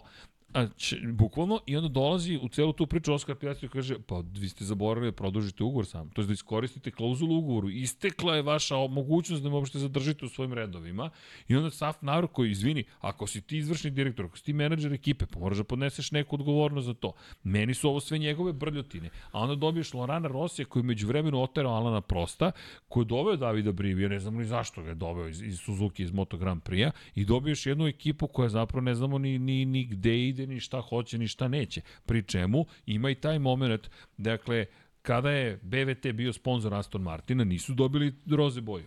a, 0.54 0.68
ć, 0.78 0.96
bukvalno, 1.04 1.60
i 1.66 1.78
onda 1.78 1.90
dolazi 1.90 2.40
u 2.42 2.50
celu 2.50 2.74
tu 2.74 2.88
priču 2.88 3.14
Oskar 3.14 3.36
Piastri 3.36 3.66
i 3.66 3.70
kaže, 3.70 4.00
pa 4.08 4.24
vi 4.34 4.50
ste 4.50 4.66
zaboravili 4.66 5.12
da 5.12 5.16
produžite 5.16 5.64
ugovor 5.64 5.86
sam, 5.86 6.10
to 6.10 6.22
je 6.22 6.28
da 6.28 6.34
iskoristite 6.34 6.92
klauzulu 6.92 7.38
ugovoru, 7.38 7.70
istekla 7.70 8.36
je 8.36 8.42
vaša 8.42 8.76
mogućnost 8.88 9.44
da 9.44 9.50
me 9.50 9.56
uopšte 9.56 9.80
zadržite 9.80 10.26
u 10.26 10.30
svojim 10.30 10.54
redovima, 10.54 11.10
i 11.48 11.56
onda 11.56 11.70
Saf 11.70 12.02
Naur 12.02 12.28
koji, 12.28 12.52
izvini, 12.52 12.84
ako 13.02 13.28
si 13.28 13.42
ti 13.42 13.58
izvršni 13.58 13.92
direktor, 13.92 14.26
ako 14.26 14.38
si 14.38 14.44
ti 14.44 14.54
menadžer 14.54 14.94
ekipe, 14.94 15.26
pa 15.26 15.40
moraš 15.40 15.58
da 15.58 15.64
podneseš 15.64 16.12
neku 16.12 16.36
odgovornost 16.36 16.86
za 16.86 16.94
to. 16.94 17.14
Meni 17.44 17.74
su 17.74 17.90
ovo 17.90 18.00
sve 18.00 18.18
njegove 18.18 18.54
brljotine, 18.54 19.10
a 19.32 19.40
onda 19.40 19.56
dobiješ 19.56 19.94
Lorana 19.94 20.28
Rosija 20.28 20.66
koji 20.66 20.84
među 20.84 21.08
vremenu 21.08 21.42
oterao 21.42 21.74
Alana 21.74 22.02
Prosta, 22.02 22.52
koji 22.88 23.04
je 23.04 23.08
doveo 23.08 23.36
Davida 23.38 23.72
Brivija, 23.72 24.10
ne 24.10 24.20
znamo 24.20 24.40
ni 24.40 24.46
zašto 24.46 24.84
ga 24.84 24.90
je 24.90 24.96
doveo 24.96 25.28
iz, 25.28 25.42
iz 25.42 25.60
Suzuki, 25.60 26.04
iz 26.04 26.12
Moto 26.12 26.38
Grand 26.38 26.62
Prix-a, 26.64 26.92
i 27.16 27.26
dobiješ 27.26 27.66
jednu 27.66 27.88
ekipu 27.88 28.28
koja 28.28 28.50
zapravo 28.50 28.82
ne 28.82 28.96
znamo 28.96 29.18
ni, 29.18 29.40
ni, 29.40 29.66
ni 29.66 29.86
gde 29.86 30.28
ide, 30.28 30.43
ni 30.48 30.60
šta 30.60 30.82
hoće, 30.82 31.18
ni 31.18 31.28
šta 31.28 31.48
neće. 31.48 31.82
Pri 32.06 32.24
čemu 32.24 32.66
ima 32.86 33.10
i 33.10 33.16
taj 33.16 33.40
moment, 33.40 33.90
dakle, 34.18 34.66
kada 35.02 35.32
je 35.32 35.60
BVT 35.62 36.14
bio 36.14 36.34
sponsor 36.34 36.74
Aston 36.74 37.02
Martina, 37.02 37.44
nisu 37.44 37.74
dobili 37.74 38.14
roze 38.32 38.62
boju. 38.62 38.86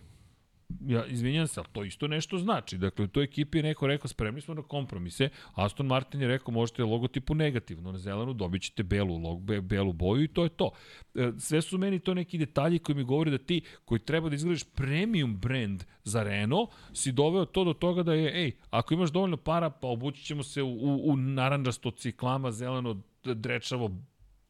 Ja, 0.69 1.05
izvinjam 1.05 1.47
se, 1.47 1.59
ali 1.59 1.69
to 1.71 1.83
isto 1.83 2.07
nešto 2.07 2.37
znači. 2.37 2.77
Dakle, 2.77 3.05
u 3.05 3.07
toj 3.07 3.23
ekipi 3.23 3.57
je 3.57 3.63
neko 3.63 3.87
rekao, 3.87 4.07
spremni 4.07 4.41
smo 4.41 4.53
na 4.53 4.61
kompromise. 4.61 5.29
Aston 5.53 5.87
Martin 5.87 6.21
je 6.21 6.27
rekao, 6.27 6.51
možete 6.51 6.83
logotipu 6.83 7.35
negativno, 7.35 7.91
na 7.91 7.97
zelenu 7.97 8.33
dobit 8.33 8.61
ćete 8.61 8.83
belu, 8.83 9.17
log, 9.17 9.41
be, 9.41 9.61
belu 9.61 9.93
boju 9.93 10.23
i 10.23 10.27
to 10.27 10.43
je 10.43 10.49
to. 10.49 10.71
E, 11.15 11.31
Sve 11.37 11.61
su 11.61 11.77
meni 11.77 11.99
to 11.99 12.13
neki 12.13 12.37
detalji 12.37 12.79
koji 12.79 12.95
mi 12.95 13.03
govore 13.03 13.31
da 13.31 13.37
ti, 13.37 13.61
koji 13.85 13.99
treba 13.99 14.29
da 14.29 14.35
izgledaš 14.35 14.63
premium 14.63 15.37
brand 15.37 15.83
za 16.03 16.23
Renault, 16.23 16.69
si 16.93 17.11
doveo 17.11 17.45
to 17.45 17.63
do 17.63 17.73
toga 17.73 18.03
da 18.03 18.13
je, 18.13 18.43
ej, 18.43 18.51
ako 18.69 18.93
imaš 18.93 19.09
dovoljno 19.09 19.37
para, 19.37 19.69
pa 19.69 19.87
obući 19.87 20.23
ćemo 20.23 20.43
se 20.43 20.61
u, 20.61 20.69
u, 20.69 21.11
u 21.11 21.15
naranđasto 21.17 21.91
ciklama, 21.91 22.51
zeleno, 22.51 23.01
drečavo, 23.23 23.91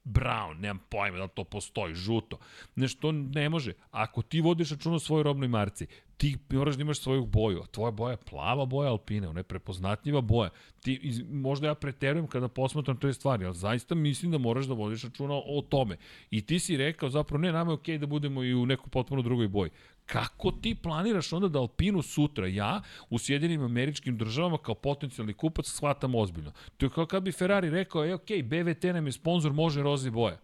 brown, 0.07 0.59
nemam 0.59 0.79
pojma 0.89 1.17
da 1.17 1.27
to 1.27 1.43
postoji, 1.43 1.95
žuto. 1.95 2.37
Nešto 2.75 3.11
ne 3.11 3.49
može. 3.49 3.73
Ako 3.91 4.21
ti 4.21 4.41
vodiš 4.41 4.71
račun 4.71 4.93
o 4.93 4.99
svojoj 4.99 5.23
robnoj 5.23 5.47
marci, 5.47 5.87
ti 6.17 6.37
moraš 6.49 6.75
da 6.75 6.81
imaš 6.81 6.99
svoju 6.99 7.25
boju. 7.25 7.63
Tvoja 7.71 7.91
boja 7.91 8.11
je 8.11 8.17
plava 8.17 8.65
boja 8.65 8.89
Alpine, 8.89 9.27
ona 9.27 9.39
je 9.39 9.43
prepoznatljiva 9.43 10.21
boja. 10.21 10.49
Ti, 10.81 10.99
iz, 11.03 11.21
možda 11.31 11.67
ja 11.67 11.75
preterujem 11.75 12.27
kada 12.27 12.47
posmatram 12.47 12.97
te 12.97 13.13
stvari, 13.13 13.45
ali 13.45 13.55
zaista 13.55 13.95
mislim 13.95 14.31
da 14.31 14.37
moraš 14.37 14.65
da 14.65 14.73
vodiš 14.73 15.03
računa 15.03 15.33
o, 15.33 15.61
tome. 15.69 15.97
I 16.31 16.41
ti 16.41 16.59
si 16.59 16.77
rekao 16.77 17.09
zapravo, 17.09 17.41
ne, 17.41 17.51
nama 17.51 17.71
je 17.71 17.73
okej 17.73 17.95
okay 17.95 17.99
da 17.99 18.05
budemo 18.05 18.43
i 18.43 18.53
u 18.53 18.65
nekoj 18.65 18.89
potpuno 18.89 19.21
drugoj 19.21 19.47
boji. 19.47 19.71
Kako 20.05 20.51
ti 20.51 20.75
planiraš 20.75 21.33
onda 21.33 21.47
da 21.47 21.59
Alpinu 21.59 22.01
sutra, 22.01 22.47
ja, 22.47 22.81
u 23.09 23.17
Sjedinim 23.17 23.63
američkim 23.63 24.17
državama 24.17 24.57
kao 24.57 24.75
potencijalni 24.75 25.33
kupac 25.33 25.67
shvatam 25.67 26.15
ozbiljno? 26.15 26.51
To 26.77 26.85
je 26.85 26.89
kao 26.89 27.05
kad 27.05 27.23
bi 27.23 27.31
Ferrari 27.31 27.69
rekao, 27.69 28.03
je 28.03 28.15
okej, 28.15 28.43
okay, 28.43 28.63
BVT 28.63 28.83
nam 28.83 29.05
je 29.05 29.11
sponsor, 29.11 29.53
može 29.53 29.83
roze 29.83 30.11
boja. 30.11 30.37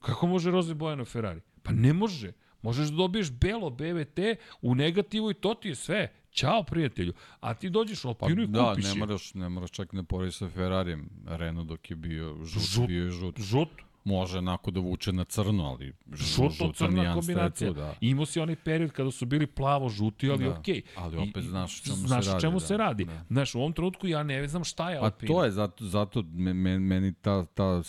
Kako 0.00 0.26
može 0.26 0.50
roze 0.50 0.74
boja 0.74 0.96
na 0.96 1.04
Ferrari? 1.04 1.40
Pa 1.62 1.72
ne 1.72 1.92
može. 1.92 2.32
Možeš 2.62 2.88
da 2.88 2.96
dobiješ 2.96 3.30
belo 3.32 3.70
BVT 3.70 4.18
u 4.62 4.74
negativu 4.74 5.30
i 5.30 5.34
to 5.34 5.54
ti 5.54 5.68
je 5.68 5.74
sve. 5.74 6.12
Ćao 6.32 6.62
prijatelju. 6.62 7.12
A 7.40 7.54
ti 7.54 7.70
dođeš 7.70 8.04
u 8.04 8.08
Alpinu 8.08 8.36
pa, 8.36 8.42
i 8.42 8.46
da, 8.46 8.70
kupiš 8.70 8.84
ne 8.84 8.90
je. 8.90 8.96
moraš, 8.96 9.34
ne 9.34 9.48
moraš 9.48 9.70
čak 9.70 9.92
ne 9.92 10.02
poredi 10.02 10.32
sa 10.32 10.48
Ferrarijem. 10.48 11.10
Renault 11.26 11.68
dok 11.68 11.90
je 11.90 11.96
bio 11.96 12.36
žut, 12.36 12.62
Žut. 12.64 12.86
bio 12.86 13.04
je 13.04 13.10
žut. 13.10 13.40
Žut, 13.40 13.68
Može 14.04 14.38
onako 14.38 14.70
da 14.70 14.80
vuče 14.80 15.12
na 15.12 15.24
crno, 15.24 15.64
ali 15.64 15.92
žuto 16.12 16.50
žuta 16.50 16.72
crna 16.74 16.90
nijansa 16.90 17.10
je 17.10 17.14
kombinacija. 17.16 17.68
Tu, 17.68 17.74
da. 17.74 17.94
Imao 18.02 18.26
si 18.26 18.40
onaj 18.40 18.56
period 18.56 18.90
kada 18.90 19.10
su 19.10 19.26
bili 19.26 19.46
plavo 19.46 19.88
žuti, 19.88 20.30
ali 20.30 20.44
Da. 20.44 20.50
okej. 20.50 20.82
Ali 20.96 21.16
I- 21.16 21.30
opet 21.30 21.44
znaš 21.44 21.80
o 21.80 21.84
čemu 21.84 21.96
se 21.96 22.06
znaš 22.06 22.26
o 22.26 22.30
radi, 22.30 22.40
čemu 22.40 22.54
da. 22.54 22.60
se 22.60 22.76
radi. 22.76 23.04
Da. 23.04 23.24
Znaš, 23.26 23.54
u 23.54 23.58
ovom 23.58 23.72
trenutku 23.72 24.06
ja 24.06 24.22
ne 24.22 24.48
znam 24.48 24.64
šta 24.64 24.90
je 24.90 24.98
Pa 24.98 25.04
Alpina. 25.04 25.28
to 25.28 25.44
je, 25.44 25.50
zato, 25.50 25.84
zato 25.86 26.24
me, 26.24 26.54
me, 26.54 26.78
meni 26.78 27.12
ta, 27.14 27.44
ta 27.44 27.82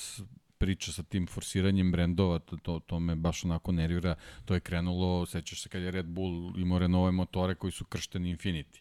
priča 0.59 0.91
sa 0.91 1.03
tim 1.03 1.27
forsiranjem 1.27 1.91
brendova, 1.91 2.39
to, 2.39 2.57
to, 2.57 2.79
to 2.79 2.99
me 2.99 3.15
baš 3.15 3.45
onako 3.45 3.71
nervira. 3.71 4.15
To 4.45 4.53
je 4.53 4.59
krenulo, 4.59 5.25
sećaš 5.25 5.61
se 5.61 5.69
kad 5.69 5.81
je 5.81 5.91
Red 5.91 6.05
Bull 6.05 6.59
imao 6.59 6.79
Renault 6.79 7.13
motore 7.13 7.55
koji 7.55 7.71
su 7.71 7.85
kršteni 7.85 8.29
Infinity. 8.29 8.79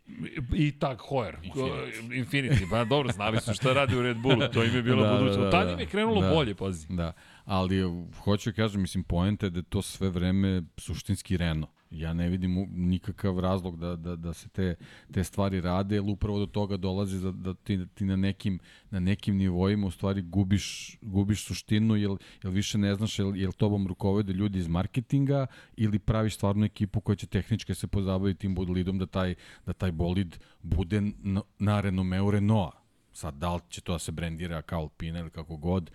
I 0.54 0.72
tak 0.72 1.00
Hoyer. 1.00 1.34
Infinity. 1.44 2.24
Infinity. 2.24 2.70
Pa 2.70 2.84
dobro, 2.84 3.12
znali 3.12 3.40
su 3.40 3.54
šta 3.54 3.72
radi 3.72 3.96
u 3.96 4.02
Red 4.02 4.16
Bullu. 4.16 4.48
To 4.52 4.64
im 4.64 4.74
je 4.74 4.82
bilo 4.82 5.02
Da, 5.02 5.08
da, 5.08 5.14
budućnost. 5.14 5.40
da, 5.40 5.50
Tad 5.50 5.66
da. 5.66 5.72
im 5.72 5.80
je 5.80 5.86
krenulo 5.86 6.20
Da. 6.20 6.30
bolje, 6.30 6.54
pazi. 6.54 6.86
Da, 6.90 7.12
ali 7.44 7.82
hoću 8.18 8.50
da 8.50 8.56
kažem, 8.56 8.80
mislim, 8.80 9.04
poenta 9.04 9.46
je 9.46 9.50
da 9.50 9.62
to 9.62 9.82
sve 9.82 10.08
vreme 10.10 10.62
suštinski 10.76 11.36
Renault. 11.36 11.77
Ja 11.90 12.12
ne 12.12 12.28
vidim 12.28 12.66
nikakav 12.70 13.38
razlog 13.38 13.78
da, 13.78 13.96
da, 13.96 14.16
da 14.16 14.34
se 14.34 14.48
te, 14.48 14.74
te 15.12 15.24
stvari 15.24 15.60
rade, 15.60 15.94
jer 15.94 16.04
upravo 16.06 16.38
do 16.38 16.46
toga 16.46 16.76
dolazi 16.76 17.20
da, 17.20 17.32
da 17.32 17.54
ti, 17.54 17.86
ti 17.94 18.04
na, 18.04 18.16
nekim, 18.16 18.58
na 18.90 19.00
nekim 19.00 19.36
nivoima 19.36 19.86
u 19.86 19.90
stvari 19.90 20.22
gubiš, 20.22 20.98
gubiš 21.02 21.44
suštinu, 21.44 21.96
jer, 21.96 22.10
jer 22.42 22.52
više 22.52 22.78
ne 22.78 22.94
znaš 22.94 23.18
jel, 23.18 23.36
jel 23.36 23.52
tobom 23.52 23.86
rukovode 23.86 24.32
ljudi 24.32 24.58
iz 24.58 24.68
marketinga 24.68 25.46
ili 25.76 25.98
praviš 25.98 26.34
stvarnu 26.34 26.64
ekipu 26.64 27.00
koja 27.00 27.16
će 27.16 27.26
tehnički 27.26 27.74
se 27.74 27.86
pozabaviti 27.86 28.40
tim 28.40 28.54
bolidom 28.54 28.98
da 28.98 29.06
taj, 29.06 29.34
da 29.66 29.72
taj 29.72 29.92
bolid 29.92 30.38
bude 30.62 31.00
na, 31.22 31.42
na 31.58 31.80
renomeu 31.80 32.30
Renaulta. 32.30 32.78
Sad, 33.12 33.34
da 33.34 33.54
li 33.54 33.60
će 33.68 33.80
to 33.80 33.92
da 33.92 33.98
se 33.98 34.12
brendira 34.12 34.62
kao 34.62 34.80
Alpina 34.80 35.18
ili 35.18 35.30
kako 35.30 35.56
god, 35.56 35.90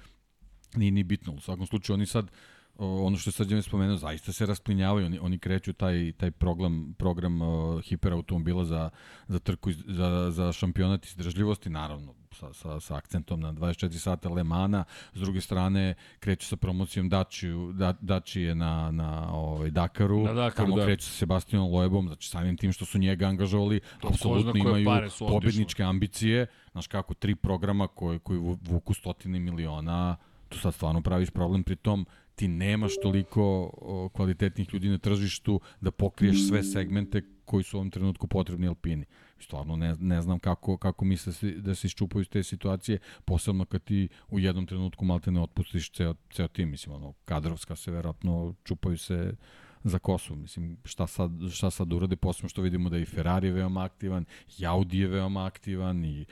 nije 0.75 0.91
ni 0.91 1.03
bitno. 1.03 1.33
U 1.33 1.39
svakom 1.39 1.67
slučaju 1.67 1.93
oni 1.93 2.05
sad 2.05 2.31
ono 2.77 3.17
što 3.17 3.27
je 3.27 3.31
sad 3.31 3.51
je 3.51 3.61
spomenuo, 3.61 3.97
zaista 3.97 4.33
se 4.33 4.45
rasplinjavaju, 4.45 5.05
oni, 5.05 5.19
oni 5.19 5.39
kreću 5.39 5.73
taj, 5.73 6.11
taj 6.11 6.31
program, 6.31 6.95
program 6.97 7.41
uh, 7.41 7.81
hiperautomobila 7.81 8.65
za, 8.65 8.89
za 9.27 9.39
trku, 9.39 9.69
iz- 9.69 9.83
za, 9.87 10.31
za 10.31 10.51
šampionat 10.51 11.05
izdržljivosti, 11.05 11.69
naravno, 11.69 12.13
sa, 12.31 12.53
sa, 12.53 12.79
sa 12.79 12.95
akcentom 12.95 13.39
na 13.39 13.53
24 13.53 13.91
sata 13.91 14.29
Le 14.29 14.43
Mana, 14.43 14.83
s 15.13 15.19
druge 15.19 15.41
strane 15.41 15.93
kreću 16.19 16.47
sa 16.47 16.55
promocijom 16.55 17.09
Dačiju, 17.09 17.73
da, 17.73 17.93
Dačije 18.01 18.55
na, 18.55 18.91
na 18.91 19.33
ovaj, 19.33 19.71
Dakaru, 19.71 20.19
Na 20.19 20.33
Dakaru, 20.33 20.65
tamo 20.65 20.77
da. 20.77 20.85
kreću 20.85 21.05
sa 21.05 21.11
Sebastianom 21.11 21.71
Loebom, 21.71 22.07
znači 22.07 22.29
samim 22.29 22.57
tim 22.57 22.71
što 22.73 22.85
su 22.85 22.97
njega 22.97 23.27
angažovali, 23.27 23.79
ko 24.01 24.07
apsolutno 24.07 24.51
koje 24.63 24.81
imaju 24.81 24.99
pobedničke 25.29 25.83
ambicije, 25.83 26.45
znaš 26.71 26.87
kako, 26.87 27.13
tri 27.13 27.35
programa 27.35 27.87
koji, 27.87 28.19
koji 28.19 28.39
vu- 28.39 28.57
vuku 28.61 28.93
stotine 28.93 29.39
miliona, 29.39 30.15
tu 30.49 30.59
sad 30.59 30.73
stvarno 30.73 31.01
praviš 31.01 31.29
problem, 31.29 31.63
pritom 31.63 32.05
ti 32.35 32.47
nemaš 32.47 32.91
toliko 33.01 33.71
kvalitetnih 34.13 34.73
ljudi 34.73 34.89
na 34.89 34.97
tržištu 34.97 35.59
da 35.81 35.91
pokriješ 35.91 36.47
sve 36.47 36.63
segmente 36.63 37.21
koji 37.45 37.63
su 37.63 37.77
u 37.77 37.79
ovom 37.79 37.91
trenutku 37.91 38.27
potrebni 38.27 38.67
Alpini. 38.67 39.05
Stvarno 39.39 39.75
ne, 39.75 39.95
ne 39.99 40.21
znam 40.21 40.39
kako, 40.39 40.77
kako 40.77 41.05
misle 41.05 41.51
da 41.57 41.75
se, 41.75 41.87
iščupaju 41.87 42.21
iz 42.21 42.29
te 42.29 42.43
situacije, 42.43 42.99
posebno 43.25 43.65
kad 43.65 43.83
ti 43.83 44.07
u 44.29 44.39
jednom 44.39 44.65
trenutku 44.65 45.05
malte 45.05 45.31
ne 45.31 45.41
otpustiš 45.41 45.91
ceo, 45.91 46.15
ceo 46.31 46.47
tim, 46.47 46.69
mislim, 46.69 46.95
ono, 46.95 47.13
kadrovska 47.25 47.75
se 47.75 47.91
verovatno 47.91 48.55
čupaju 48.63 48.97
se 48.97 49.35
za 49.83 49.99
kosu. 49.99 50.35
Mislim, 50.35 50.77
šta 50.83 51.07
sad, 51.07 51.31
šta 51.51 51.71
sad 51.71 51.93
urade, 51.93 52.15
posebno 52.15 52.49
što 52.49 52.61
vidimo 52.61 52.89
da 52.89 52.97
i 52.97 53.05
Ferrari 53.05 53.47
je 53.47 53.53
veoma 53.53 53.83
aktivan, 53.83 54.25
i 54.59 54.65
Audi 54.65 54.99
je 54.99 55.07
veoma 55.07 55.45
aktivan 55.45 56.05
i 56.05 56.25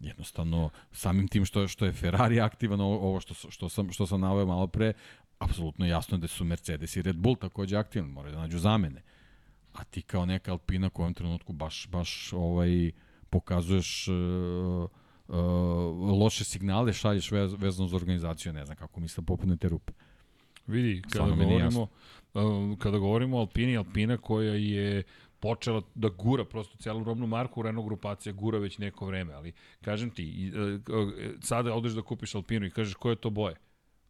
jednostavno 0.00 0.70
samim 0.92 1.28
tim 1.28 1.44
što 1.44 1.68
što 1.68 1.84
je 1.84 1.92
Ferrari 1.92 2.40
aktivan 2.40 2.80
ovo 2.80 3.20
što 3.20 3.34
što 3.50 3.68
sam 3.68 3.92
što 3.92 4.06
sam 4.06 4.20
naveo 4.20 4.46
malo 4.46 4.66
pre 4.66 4.92
apsolutno 5.38 5.86
jasno 5.86 6.18
da 6.18 6.28
su 6.28 6.44
Mercedes 6.44 6.96
i 6.96 7.02
Red 7.02 7.16
Bull 7.16 7.36
takođe 7.36 7.76
aktivni 7.76 8.12
moraju 8.12 8.34
da 8.34 8.40
nađu 8.40 8.58
zamene. 8.58 9.02
A 9.72 9.84
ti 9.84 10.02
kao 10.02 10.26
neka 10.26 10.52
Alpina 10.52 10.90
u 10.94 11.00
ovom 11.00 11.14
trenutku 11.14 11.52
baš 11.52 11.88
baš 11.88 12.32
ovaj 12.32 12.90
pokazuješ 13.30 14.08
uh, 14.08 14.14
uh, 15.28 15.36
loše 16.20 16.44
signale 16.44 16.92
šalješ 16.92 17.30
vez, 17.30 17.54
vezano 17.58 17.88
za 17.88 17.96
organizaciju 17.96 18.52
ne 18.52 18.64
znam 18.64 18.76
kako 18.76 19.00
misle 19.00 19.24
popune 19.24 19.56
te 19.56 19.68
rupe. 19.68 19.92
Vidi, 20.66 21.02
kada 21.02 21.14
Stvarno 21.14 21.36
govorimo, 21.36 21.82
uh, 22.34 22.78
kada 22.78 22.98
govorimo 22.98 23.36
o 23.36 23.40
Alpini, 23.40 23.76
Alpina 23.76 24.16
koja 24.16 24.54
je 24.54 25.02
počela 25.40 25.82
da 25.94 26.08
gura 26.08 26.44
prosto 26.44 26.76
celu 26.76 27.04
robnu 27.04 27.26
marku, 27.26 27.62
Renault 27.62 27.86
grupacija 27.86 28.32
gura 28.32 28.58
već 28.58 28.78
neko 28.78 29.06
vreme, 29.06 29.32
ali 29.34 29.52
kažem 29.80 30.10
ti, 30.10 30.52
sada 31.40 31.74
odeš 31.74 31.92
da 31.92 32.02
kupiš 32.02 32.34
Alpinu 32.34 32.66
i 32.66 32.70
kažeš 32.70 32.94
koje 32.94 33.12
je 33.12 33.16
to 33.16 33.30
boje? 33.30 33.56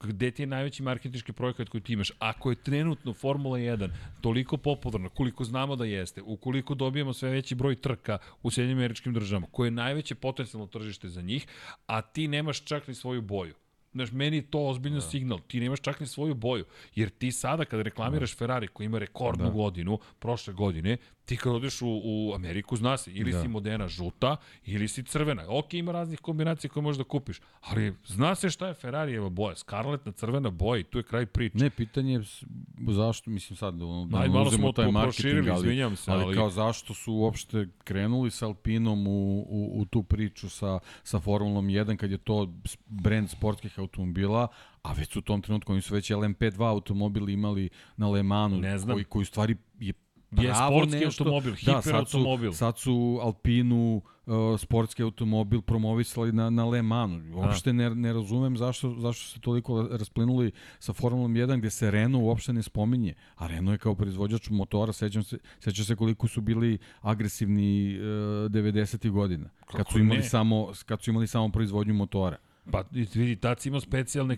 Gde 0.00 0.30
ti 0.30 0.42
je 0.42 0.46
najveći 0.46 0.82
marketinški 0.82 1.32
projekat 1.32 1.68
koji 1.68 1.80
ti 1.80 1.92
imaš? 1.92 2.12
Ako 2.18 2.50
je 2.50 2.62
trenutno 2.62 3.14
Formula 3.14 3.58
1 3.58 3.90
toliko 4.20 4.56
popularna, 4.56 5.08
koliko 5.08 5.44
znamo 5.44 5.76
da 5.76 5.84
jeste, 5.84 6.22
ukoliko 6.22 6.74
dobijemo 6.74 7.12
sve 7.12 7.30
veći 7.30 7.54
broj 7.54 7.76
trka 7.76 8.18
u 8.42 8.50
Sjedinjim 8.50 8.78
američkim 8.78 9.14
državama, 9.14 9.46
koje 9.50 9.66
je 9.66 9.70
najveće 9.70 10.14
potencijalno 10.14 10.66
tržište 10.66 11.08
za 11.08 11.22
njih, 11.22 11.46
a 11.86 12.02
ti 12.02 12.28
nemaš 12.28 12.64
čak 12.64 12.88
ni 12.88 12.94
svoju 12.94 13.22
boju. 13.22 13.54
Znaš, 13.92 14.12
meni 14.12 14.36
je 14.36 14.50
to 14.50 14.66
ozbiljno 14.66 14.98
da. 14.98 15.00
signal. 15.00 15.38
Ti 15.38 15.60
nemaš 15.60 15.80
čak 15.80 16.00
ni 16.00 16.06
svoju 16.06 16.34
boju. 16.34 16.64
Jer 16.94 17.10
ti 17.10 17.32
sada 17.32 17.64
kada 17.64 17.82
reklamiraš 17.82 18.32
da. 18.32 18.38
Ferrari 18.38 18.68
koji 18.68 18.84
ima 18.84 18.98
rekordnu 18.98 19.44
da. 19.44 19.50
godinu, 19.50 19.98
prošle 20.18 20.54
godine, 20.54 20.96
ti 21.28 21.36
kad 21.36 21.54
odeš 21.54 21.82
u, 21.82 22.00
u 22.04 22.32
Ameriku, 22.34 22.76
zna 22.76 22.96
se, 22.96 23.12
ili 23.12 23.32
da. 23.32 23.42
si 23.42 23.48
modena 23.48 23.88
žuta, 23.88 24.36
ili 24.64 24.88
si 24.88 25.02
crvena. 25.02 25.44
Ok, 25.48 25.74
ima 25.74 25.92
raznih 25.92 26.20
kombinacija 26.20 26.70
koje 26.70 26.82
možeš 26.82 26.98
da 26.98 27.04
kupiš, 27.04 27.40
ali 27.60 27.94
zna 28.06 28.34
se 28.34 28.50
šta 28.50 28.68
je 28.68 28.74
Ferrarijeva 28.74 29.28
boja. 29.28 29.56
Skarletna 29.56 30.12
crvena 30.12 30.50
boja 30.50 30.80
i 30.80 30.84
tu 30.84 30.98
je 30.98 31.02
kraj 31.02 31.26
priče. 31.26 31.58
Ne, 31.58 31.70
pitanje 31.70 32.12
je 32.12 32.22
zašto, 32.88 33.30
mislim 33.30 33.56
sad, 33.56 33.74
da, 33.74 33.84
da 34.06 34.20
ne 34.20 34.28
malo 34.28 34.50
smo 34.50 34.72
taj 34.72 34.90
marketing, 34.90 35.48
ali, 35.48 35.96
se, 35.96 36.10
ali, 36.10 36.24
ali- 36.24 36.34
kao 36.34 36.50
zašto 36.50 36.94
su 36.94 37.12
uopšte 37.12 37.68
krenuli 37.84 38.30
sa 38.30 38.46
Alpinom 38.46 39.06
u, 39.06 39.46
u, 39.48 39.80
u 39.80 39.84
tu 39.84 40.02
priču 40.02 40.48
sa, 40.48 40.78
sa 41.02 41.20
Formulom 41.20 41.66
1 41.66 41.96
kad 41.96 42.10
je 42.10 42.18
to 42.18 42.54
brend 42.86 43.30
sportskih 43.30 43.78
automobila, 43.78 44.48
a 44.82 44.92
već 44.92 45.12
su 45.12 45.18
u 45.18 45.22
tom 45.22 45.42
trenutku, 45.42 45.72
oni 45.72 45.82
su 45.82 45.94
već 45.94 46.10
LMP2 46.10 46.68
automobil 46.68 47.28
imali 47.28 47.68
na 47.96 48.08
Le 48.08 48.22
Manu, 48.22 48.58
Ne 48.60 48.78
znam. 48.78 48.94
koji, 48.94 49.04
koji 49.04 49.22
u 49.22 49.26
stvari 49.26 49.56
je 49.78 49.92
Je 50.30 50.54
sportski 50.54 51.04
nešto. 51.04 51.24
automobil, 51.24 51.54
da, 51.66 51.82
sad 51.82 52.08
su, 52.08 52.18
sad 52.52 52.78
su 52.78 53.18
Alpinu 53.22 54.02
uh, 54.26 54.60
sportski 54.60 55.02
automobil 55.02 55.62
promovisali 55.62 56.32
na, 56.32 56.50
na 56.50 56.64
Le 56.64 56.82
Manu. 56.82 57.36
Uopšte 57.36 57.72
ne, 57.72 57.94
ne 57.94 58.12
razumem 58.12 58.56
zašto, 58.56 58.94
zašto 58.98 59.24
se 59.24 59.40
toliko 59.40 59.88
rasplinuli 59.90 60.52
sa 60.78 60.92
Formulom 60.92 61.34
1 61.34 61.58
gde 61.58 61.70
se 61.70 61.90
Renault 61.90 62.24
uopšte 62.24 62.52
ne 62.52 62.62
spominje. 62.62 63.14
A 63.36 63.46
Renault 63.46 63.74
je 63.74 63.78
kao 63.78 63.94
proizvođač 63.94 64.50
motora, 64.50 64.92
sećam 64.92 65.22
se, 65.22 65.38
sećam 65.60 65.84
se 65.84 65.96
koliko 65.96 66.28
su 66.28 66.40
bili 66.40 66.78
agresivni 67.00 67.98
uh, 67.98 68.02
90. 68.02 69.10
godina. 69.10 69.48
Kad 69.66 69.76
Kako 69.76 69.92
su 69.92 69.98
imali 69.98 70.18
ne? 70.18 70.24
samo 70.24 70.72
kad 70.86 71.02
su 71.02 71.10
imali 71.10 71.26
samo 71.26 71.48
proizvodnju 71.48 71.94
motora. 71.94 72.36
Pa 72.72 72.84
vidi, 72.92 73.36
tad 73.36 73.60
si 73.60 73.68
imao 73.68 73.80
specijalne... 73.80 74.36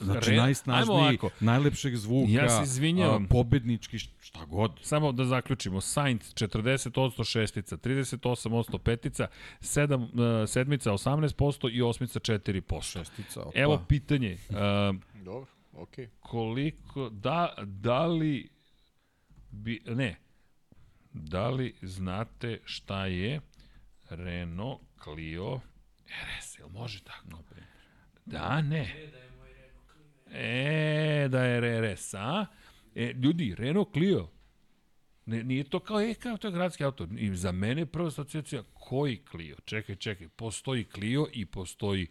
Znači 0.00 0.30
re- 0.30 0.34
Ajmo 0.34 0.42
najsnažniji, 0.42 1.18
najlepšeg 1.40 1.96
zvuka, 1.96 2.32
Ja 2.32 2.48
se 2.48 2.62
izvinjavam. 2.62 3.24
a, 3.24 3.28
pobednički, 3.28 3.98
šta 3.98 4.44
god. 4.44 4.72
Samo 4.82 5.12
da 5.12 5.24
zaključimo, 5.24 5.80
Sainz 5.80 6.34
40% 6.34 7.24
šestica, 7.30 7.76
38% 7.76 8.78
petica, 8.78 9.26
sedam, 9.60 10.02
uh, 10.02 10.08
sedmica 10.46 10.90
18% 10.92 11.70
i 11.72 11.82
osmica 11.82 12.20
4%. 12.20 12.82
Šestica, 12.82 13.40
opa. 13.42 13.58
Evo 13.60 13.84
pitanje, 13.88 14.38
uh, 14.48 14.56
Dobro, 15.24 15.46
okej. 15.72 16.08
koliko, 16.20 17.08
da, 17.10 17.54
da 17.62 18.06
li, 18.06 18.48
bi, 19.50 19.82
ne, 19.86 20.16
da 21.12 21.50
li 21.50 21.74
znate 21.82 22.58
šta 22.64 23.06
je 23.06 23.40
Renault 24.10 24.80
Clio 25.04 25.60
RS, 26.12 26.58
jel 26.58 26.68
može 26.68 27.00
tako? 27.04 27.42
Da, 28.24 28.60
ne. 28.60 29.10
E, 30.30 31.28
da 31.28 31.44
je 31.44 31.60
RRS, 31.60 32.14
a? 32.14 32.46
E, 32.94 33.12
ljudi, 33.12 33.54
Renault 33.58 33.92
Clio, 33.92 34.28
Ne, 35.26 35.44
nije 35.44 35.64
to 35.64 35.80
kao, 35.80 36.00
e, 36.00 36.14
kao 36.14 36.36
to 36.36 36.48
je 36.48 36.52
gradski 36.52 36.84
auto. 36.84 37.06
I 37.16 37.36
za 37.36 37.52
mene 37.52 37.86
prva 37.86 38.08
asocijacija, 38.08 38.62
koji 38.74 39.22
Clio? 39.30 39.56
Čekaj, 39.64 39.96
čekaj, 39.96 40.28
postoji 40.28 40.84
Clio 40.84 41.26
i 41.32 41.46
postoji 41.46 42.06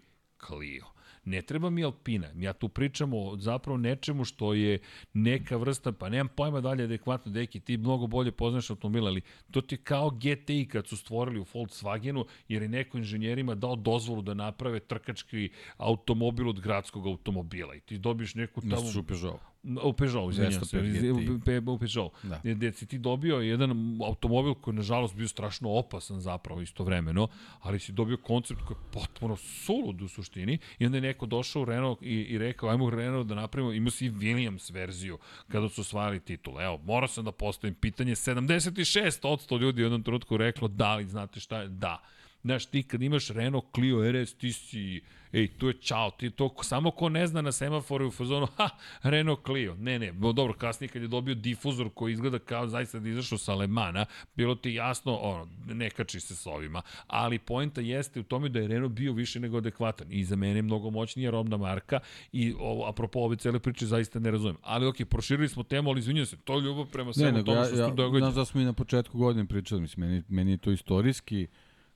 Clio. 0.47 0.85
Ne 1.25 1.41
treba 1.41 1.69
mi 1.69 1.83
Alpina. 1.83 2.27
Ja 2.35 2.53
tu 2.53 2.69
pričam 2.69 3.13
o 3.13 3.35
zapravo 3.37 3.77
nečemu 3.77 4.25
što 4.25 4.53
je 4.53 4.79
neka 5.13 5.57
vrsta, 5.57 5.91
pa 5.91 6.09
nemam 6.09 6.27
pojma 6.35 6.61
dalje 6.61 6.83
adekvatno, 6.83 7.31
deki, 7.31 7.59
ti 7.59 7.77
mnogo 7.77 8.07
bolje 8.07 8.31
poznaš 8.31 8.69
automobila, 8.69 9.09
ali 9.09 9.21
to 9.51 9.61
ti 9.61 9.77
kao 9.77 10.09
GTI 10.09 10.67
kad 10.71 10.87
su 10.87 10.97
stvorili 10.97 11.39
u 11.39 11.45
Volkswagenu, 11.53 12.25
jer 12.47 12.61
je 12.61 12.69
neko 12.69 12.97
inženjerima 12.97 13.55
dao 13.55 13.75
dozvolu 13.75 14.21
da 14.21 14.33
naprave 14.33 14.79
trkački 14.79 15.49
automobil 15.77 16.49
od 16.49 16.59
gradskog 16.59 17.07
automobila. 17.07 17.75
I 17.75 17.79
ti 17.79 17.97
dobiješ 17.97 18.35
neku 18.35 18.61
tamo... 18.61 18.91
Peugeot? 19.07 19.50
U 19.83 19.93
Peugeot, 19.93 20.31
izvinjam 20.31 20.65
se, 20.65 20.77
205 20.77 21.39
GTI. 21.39 21.69
u 21.71 21.77
Peugeot. 21.77 22.11
Da. 22.23 22.41
Da. 22.43 22.53
Gde 22.53 22.71
si 22.73 22.85
ti 22.85 22.97
dobio 22.97 23.35
jedan 23.35 23.97
automobil 24.05 24.53
koji 24.53 24.73
je 24.73 24.75
nažalost 24.75 25.15
bio 25.15 25.27
strašno 25.27 25.69
opasan 25.69 26.19
zapravo 26.19 26.61
istovremeno, 26.61 27.27
ali 27.59 27.79
si 27.79 27.91
dobio 27.91 28.17
koncept 28.17 28.61
koji 28.61 28.77
je 28.77 28.91
potpuno 28.91 29.35
sulud 29.35 30.01
u 30.01 30.07
suštini 30.07 30.57
i 30.79 30.85
onda 30.85 30.97
je 30.97 31.01
neko 31.01 31.25
došao 31.25 31.61
u 31.61 31.65
Renault 31.65 32.01
i, 32.01 32.05
i 32.05 32.37
rekao 32.37 32.69
ajmo 32.69 32.89
Renault 32.89 33.27
da 33.27 33.35
napravimo, 33.35 33.73
imao 33.73 33.91
si 33.91 34.05
i 34.05 34.11
Williams 34.11 34.73
verziju 34.73 35.17
kada 35.47 35.69
su 35.69 35.81
osvajali 35.81 36.19
titul. 36.19 36.61
Evo, 36.61 36.79
morao 36.85 37.07
sam 37.07 37.25
da 37.25 37.31
postavim 37.31 37.75
pitanje, 37.75 38.15
76% 38.15 39.59
ljudi 39.59 39.81
u 39.81 39.85
jednom 39.85 40.03
trenutku 40.03 40.37
reklo 40.37 40.67
da 40.67 40.95
li 40.95 41.05
znate 41.05 41.39
šta 41.39 41.61
je, 41.61 41.67
da. 41.67 42.01
Znaš, 42.43 42.65
ti 42.65 42.83
kad 42.83 43.01
imaš 43.01 43.29
Renault 43.29 43.65
Clio 43.75 44.11
RS, 44.11 44.33
ti 44.33 44.53
si, 44.53 45.01
ej, 45.33 45.47
tu 45.47 45.67
je 45.67 45.73
čao, 45.73 46.11
ti 46.11 46.29
to, 46.29 46.55
samo 46.63 46.91
ko 46.91 47.09
ne 47.09 47.27
zna 47.27 47.41
na 47.41 47.51
semaforu 47.51 48.07
u 48.07 48.11
fazonu, 48.11 48.47
ha, 48.57 48.69
Renault 49.03 49.45
Clio. 49.45 49.75
Ne, 49.75 49.99
ne, 49.99 50.11
dobro, 50.33 50.53
kasnije 50.53 50.89
kad 50.89 51.01
je 51.01 51.07
dobio 51.07 51.35
difuzor 51.35 51.89
koji 51.93 52.11
izgleda 52.13 52.39
kao 52.39 52.67
zaista 52.67 52.99
da 52.99 53.09
izašao 53.09 53.37
sa 53.37 53.51
Alemana, 53.51 54.05
bilo 54.35 54.55
ti 54.55 54.73
jasno, 54.73 55.15
ono, 55.15 55.47
ne 55.67 55.89
kači 55.89 56.19
se 56.19 56.35
s 56.35 56.47
ovima. 56.47 56.81
Ali 57.07 57.39
poenta 57.39 57.81
jeste 57.81 58.19
u 58.19 58.23
tome 58.23 58.49
da 58.49 58.59
je 58.59 58.67
Renault 58.67 58.91
bio 58.93 59.13
više 59.13 59.39
nego 59.39 59.57
adekvatan. 59.57 60.07
I 60.09 60.23
za 60.25 60.35
mene 60.35 60.55
je 60.55 60.61
mnogo 60.61 60.89
moćnija 60.89 61.31
robna 61.31 61.57
marka 61.57 61.99
i 62.31 62.53
ovo, 62.59 62.85
apropo 62.89 63.19
ove 63.19 63.35
cele 63.35 63.59
priče 63.59 63.85
zaista 63.85 64.19
ne 64.19 64.31
razumem. 64.31 64.57
Ali 64.61 64.87
okej, 64.87 65.05
proširili 65.05 65.49
smo 65.49 65.63
temu, 65.63 65.89
ali 65.89 65.99
izvinjam 65.99 66.25
se, 66.25 66.37
to 66.37 66.55
je 66.55 66.61
ljubav 66.61 66.85
prema 66.91 67.07
Ne, 67.07 67.13
svemu 67.13 67.43
tome 67.43 67.57
ja, 67.57 67.65
što 67.65 67.75
ja, 67.75 67.89
tu 67.89 67.95
događa. 67.95 68.25
znaš 68.25 68.35
da 68.35 68.45
smo 68.45 68.61
i 68.61 68.65
na 68.65 68.73
početku 68.73 69.17
godine 69.17 69.45
pričali, 69.45 69.81
mislim, 69.81 70.07
meni, 70.09 70.23
meni 70.29 70.51
je 70.51 70.57
to 70.57 70.71
istorijski, 70.71 71.47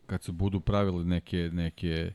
kad 0.06 0.24
se 0.24 0.32
budu 0.32 0.60
pravili 0.60 1.06
neke, 1.06 1.49
neke 1.53 2.12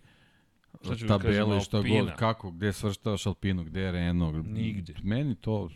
Da 0.84 1.06
tabele, 1.08 1.60
šta 1.60 1.76
Alpina. 1.76 2.04
god, 2.04 2.16
kako, 2.16 2.50
gde 2.50 2.72
svrštavaš 2.72 3.26
Alpinu, 3.26 3.64
gde 3.64 3.80
je 3.80 3.92
Renault. 3.92 4.46
Nigde. 4.46 4.94
Meni 5.02 5.34
to, 5.34 5.68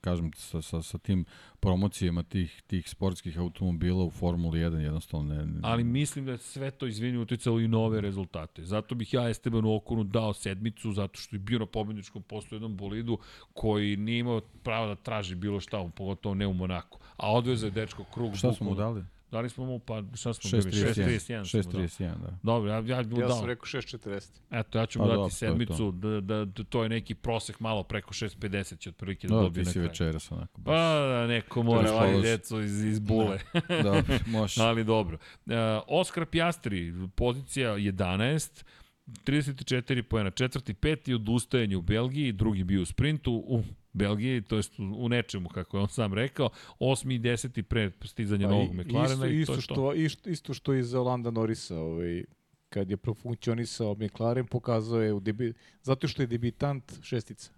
kažem, 0.00 0.30
sa, 0.36 0.62
sa, 0.62 0.82
sa 0.82 0.98
tim 0.98 1.24
promocijama 1.60 2.22
tih, 2.22 2.62
tih 2.66 2.90
sportskih 2.90 3.38
automobila 3.38 4.04
u 4.04 4.10
Formuli 4.10 4.60
1 4.60 4.76
jednostavno 4.76 5.34
ne... 5.34 5.46
ne 5.46 5.60
ali 5.62 5.84
mislim 5.84 6.26
da 6.26 6.32
je 6.32 6.38
sve 6.38 6.70
to 6.70 6.86
izvinju 6.86 7.22
uticalo 7.22 7.60
i 7.60 7.68
nove 7.68 8.00
rezultate. 8.00 8.64
Zato 8.64 8.94
bih 8.94 9.14
ja 9.14 9.28
Estebanu 9.28 9.74
Okonu 9.74 10.04
dao 10.04 10.32
sedmicu, 10.32 10.92
zato 10.92 11.18
što 11.18 11.36
je 11.36 11.40
bio 11.40 11.58
na 11.58 11.66
pobedničkom 11.66 12.22
postu 12.22 12.54
u 12.54 12.56
jednom 12.56 12.76
bolidu 12.76 13.18
koji 13.52 13.96
nije 13.96 14.18
imao 14.18 14.40
pravo 14.40 14.86
da 14.86 14.94
traži 14.94 15.34
bilo 15.34 15.60
šta, 15.60 15.90
pogotovo 15.96 16.34
ne 16.34 16.46
u 16.46 16.54
Monaku. 16.54 16.98
A 17.16 17.32
odveze 17.32 17.66
je 17.66 17.70
dečko 17.70 18.04
krug. 18.04 18.36
Šta 18.36 18.52
smo 18.52 18.64
mu 18.64 18.70
bukvalno. 18.70 19.04
Dali? 19.30 19.42
Dali 19.42 19.50
smo 19.50 19.64
mu, 19.64 19.78
pa 19.78 20.02
šta 20.14 20.34
smo 20.34 20.50
bili? 20.50 20.72
6.31. 20.72 21.40
6.31. 21.40 21.62
smo 21.62 21.70
mu 21.70 21.72
dali. 21.72 21.88
6.31, 21.88 22.18
da. 22.18 22.38
Dobro, 22.42 22.70
ja, 22.70 22.76
ja 22.76 23.02
mu 23.02 23.20
Ja 23.20 23.30
sam 23.30 23.46
rekao 23.46 23.66
6.40. 23.66 24.28
Eto, 24.50 24.78
ja 24.78 24.86
ću 24.86 24.98
mu 24.98 25.04
Pa 25.04 25.08
dati 25.08 25.16
dobro, 25.16 25.28
to 25.28 25.34
je 25.34 25.50
sedmicu, 25.50 25.92
da, 25.92 26.20
da, 26.20 26.44
da, 26.44 26.64
to 26.64 26.82
je 26.82 26.88
neki 26.88 27.14
prosek 27.14 27.60
malo 27.60 27.82
preko 27.82 28.14
6.50 28.14 28.78
će 28.78 28.88
otprilike 28.88 29.28
da 29.28 29.34
dobije 29.34 29.64
ti 29.64 29.68
na 29.68 29.72
si 29.72 29.78
kraju. 29.78 29.88
večeras 29.88 30.32
onako. 30.32 30.60
Pa, 30.64 30.70
Baš. 30.70 31.08
da, 31.08 31.26
neko 31.26 31.62
mora 31.62 31.90
vadi 31.90 32.22
decu 32.22 32.60
iz, 32.60 32.84
iz 32.84 32.98
bule. 32.98 33.38
da, 33.68 34.02
može. 34.26 34.62
Ali 34.68 34.84
dobro. 34.84 35.18
Uh, 35.46 35.52
Oskar 35.86 36.26
Pjastri, 36.26 36.94
pozicija 37.14 37.72
11, 37.72 38.64
34 39.06 40.02
pojena, 40.02 40.30
četvrti, 40.30 40.74
peti 40.74 41.14
odustajanje 41.14 41.76
u 41.76 41.82
Belgiji, 41.82 42.32
drugi 42.32 42.64
bio 42.64 42.82
u 42.82 42.86
sprintu 42.86 43.32
u 43.32 43.62
Belgiji, 43.96 44.42
to 44.42 44.56
jest 44.56 44.78
u, 44.78 45.08
nečemu, 45.08 45.48
kako 45.48 45.76
je 45.76 45.82
on 45.82 45.88
sam 45.88 46.14
rekao, 46.14 46.48
osmi 46.78 47.14
i 47.14 47.18
deseti 47.18 47.62
pre 47.62 47.90
stizanja 48.04 48.48
Pa 48.48 48.54
novog 48.54 48.74
McLarena 48.74 49.26
isto, 49.26 49.26
i 49.26 49.44
to 49.46 49.52
isto, 49.52 49.60
što, 49.60 49.92
isto, 49.94 50.30
isto 50.30 50.54
što 50.54 50.74
i 50.74 50.82
za 50.82 51.00
Landa 51.00 51.30
Norisa, 51.30 51.78
ovaj, 51.78 52.24
kad 52.68 52.90
je 52.90 52.96
profunkcionisao 52.96 53.94
McLaren, 53.94 54.46
pokazao 54.46 55.00
je 55.00 55.12
u 55.12 55.20
debi, 55.20 55.52
zato 55.82 56.08
što 56.08 56.22
je 56.22 56.26
debitant 56.26 56.92
šestica. 57.02 57.50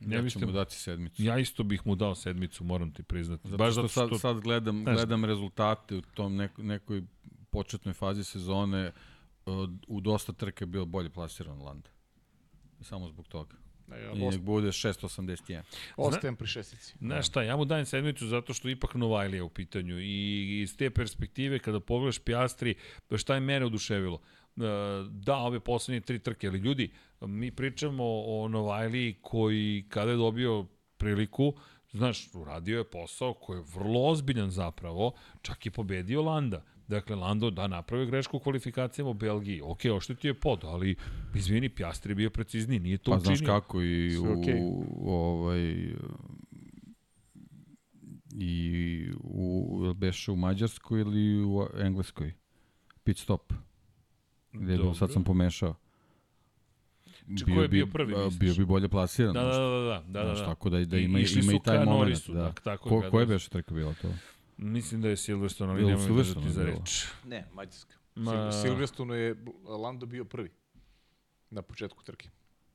Ne 0.00 0.16
ja 0.16 0.28
ću 0.28 0.46
mu 0.46 0.52
dati 0.52 0.74
sedmicu. 0.74 1.22
Ja 1.22 1.38
isto 1.38 1.62
bih 1.62 1.86
mu 1.86 1.94
dao 1.94 2.14
sedmicu, 2.14 2.64
moram 2.64 2.92
ti 2.92 3.02
priznati. 3.02 3.48
Zato 3.48 3.56
Baš 3.56 3.72
što 3.72 3.82
zato 3.82 3.88
što... 3.88 4.18
sad, 4.18 4.20
sad 4.20 4.42
gledam, 4.42 4.82
Znaš- 4.82 4.96
gledam 4.96 5.24
rezultate 5.24 5.96
u 5.96 6.02
tom 6.02 6.36
neko, 6.36 6.62
nekoj 6.62 7.02
početnoj 7.50 7.94
fazi 7.94 8.24
sezone, 8.24 8.92
uh, 9.46 9.54
u 9.88 10.00
dosta 10.00 10.32
trke 10.32 10.66
bio 10.66 10.84
bolje 10.84 11.10
plasiran 11.10 11.62
Landa. 11.62 11.90
Samo 12.80 13.08
zbog 13.08 13.28
toga. 13.28 13.56
Ja, 13.90 14.12
I 14.12 14.18
nek 14.18 14.40
bude 14.40 14.68
681. 14.68 15.62
Ostajem 15.96 16.36
pri 16.36 16.48
šestici. 16.48 16.94
Znaš 16.98 17.28
šta, 17.28 17.42
ja 17.42 17.56
mu 17.56 17.64
dajem 17.64 17.86
sedmicu 17.86 18.26
zato 18.26 18.54
što 18.54 18.68
ipak 18.68 18.94
Novajlija 18.94 19.38
je 19.38 19.42
u 19.42 19.48
pitanju 19.48 20.00
i 20.00 20.60
iz 20.62 20.76
te 20.76 20.90
perspektive 20.90 21.58
kada 21.58 21.80
pogledaš 21.80 22.18
Pjastri, 22.18 22.74
šta 23.16 23.34
je 23.34 23.40
mene 23.40 23.66
oduševilo? 23.66 24.20
E, 24.56 24.60
Da, 25.10 25.36
ove 25.36 25.60
poslednje 25.60 26.00
tri 26.00 26.18
trke, 26.18 26.48
ali 26.48 26.58
ljudi, 26.58 26.90
mi 27.20 27.50
pričamo 27.50 28.04
o 28.26 28.48
Novajliji 28.48 29.18
koji 29.20 29.84
kada 29.88 30.10
je 30.10 30.16
dobio 30.16 30.66
priliku, 30.96 31.54
znaš, 31.92 32.28
uradio 32.34 32.78
je 32.78 32.90
posao 32.90 33.34
koji 33.34 33.58
je 33.58 33.64
vrlo 33.74 34.08
ozbiljan 34.08 34.50
zapravo, 34.50 35.12
čak 35.42 35.66
i 35.66 35.70
pobedio 35.70 36.22
Landa. 36.22 36.64
Dakle, 36.92 37.16
Lando 37.16 37.50
da 37.50 37.66
napravio 37.66 38.06
grešku 38.06 38.36
u 38.36 38.40
kvalifikacijama 38.40 39.10
u 39.10 39.14
Belgiji. 39.14 39.60
Ok, 39.64 39.78
oštetio 39.86 40.28
je 40.28 40.34
pod, 40.34 40.64
ali 40.64 40.96
izvini, 41.34 41.68
Pjastri 41.68 42.10
je 42.10 42.16
bio 42.16 42.30
precizniji, 42.30 42.80
nije 42.80 42.98
to 42.98 43.10
Pa 43.10 43.16
učinio. 43.16 43.36
znaš 43.36 43.46
kako 43.48 43.82
i 43.82 44.18
u, 44.18 44.22
okej. 44.32 44.60
ovaj, 45.00 45.92
i 48.32 48.56
u, 49.16 49.68
beše 49.94 50.32
u 50.32 50.36
Mađarskoj 50.36 51.00
ili 51.00 51.44
u 51.44 51.66
Engleskoj? 51.78 52.32
Pit 53.04 53.18
stop. 53.18 53.52
Gde 54.52 54.72
je 54.72 54.78
bilo, 54.78 54.94
sad 54.94 55.00
Dobro. 55.00 55.12
sam 55.12 55.24
pomešao. 55.24 55.74
Či 57.38 57.44
ko 57.44 57.62
je 57.62 57.68
bio 57.68 57.86
prvi, 57.86 58.14
misliš? 58.14 58.38
Bio 58.38 58.54
bi 58.54 58.64
bolje 58.64 58.88
plasiran. 58.88 59.34
Da, 59.34 59.42
da, 59.42 59.50
da, 59.50 59.58
da, 59.58 60.02
da, 60.08 60.24
da, 60.24 60.34
da. 60.34 60.44
tako 60.44 60.70
da, 60.70 60.84
da 60.84 60.98
I 60.98 61.04
ima, 61.04 61.18
išli 61.18 61.40
ima 61.42 61.52
i 61.52 61.58
taj 61.64 61.84
moment. 61.84 62.28
Da. 62.28 62.44
tak- 62.44 62.60
tako 62.60 62.88
je 62.88 63.02
Ko, 63.02 63.10
koje 63.10 63.26
su. 63.26 63.28
beše 63.28 63.50
trka 63.50 63.74
bila 63.74 63.94
to? 63.94 64.08
Mislim 64.56 65.02
da 65.02 65.08
je 65.08 65.16
Silverstone, 65.16 65.72
ali 65.72 65.80
nemoj 65.80 65.94
držati 65.96 66.06
Silverstone 66.06 66.50
za 66.50 66.64
reč. 66.64 67.06
Ne, 67.24 67.48
Mađarska. 67.52 67.94
Ma-. 68.14 68.52
Silverstone 68.52 69.16
je 69.16 69.36
Lando 69.64 70.06
bio 70.06 70.24
prvi 70.24 70.50
na 71.50 71.62
početku 71.62 72.02
trke. 72.04 72.28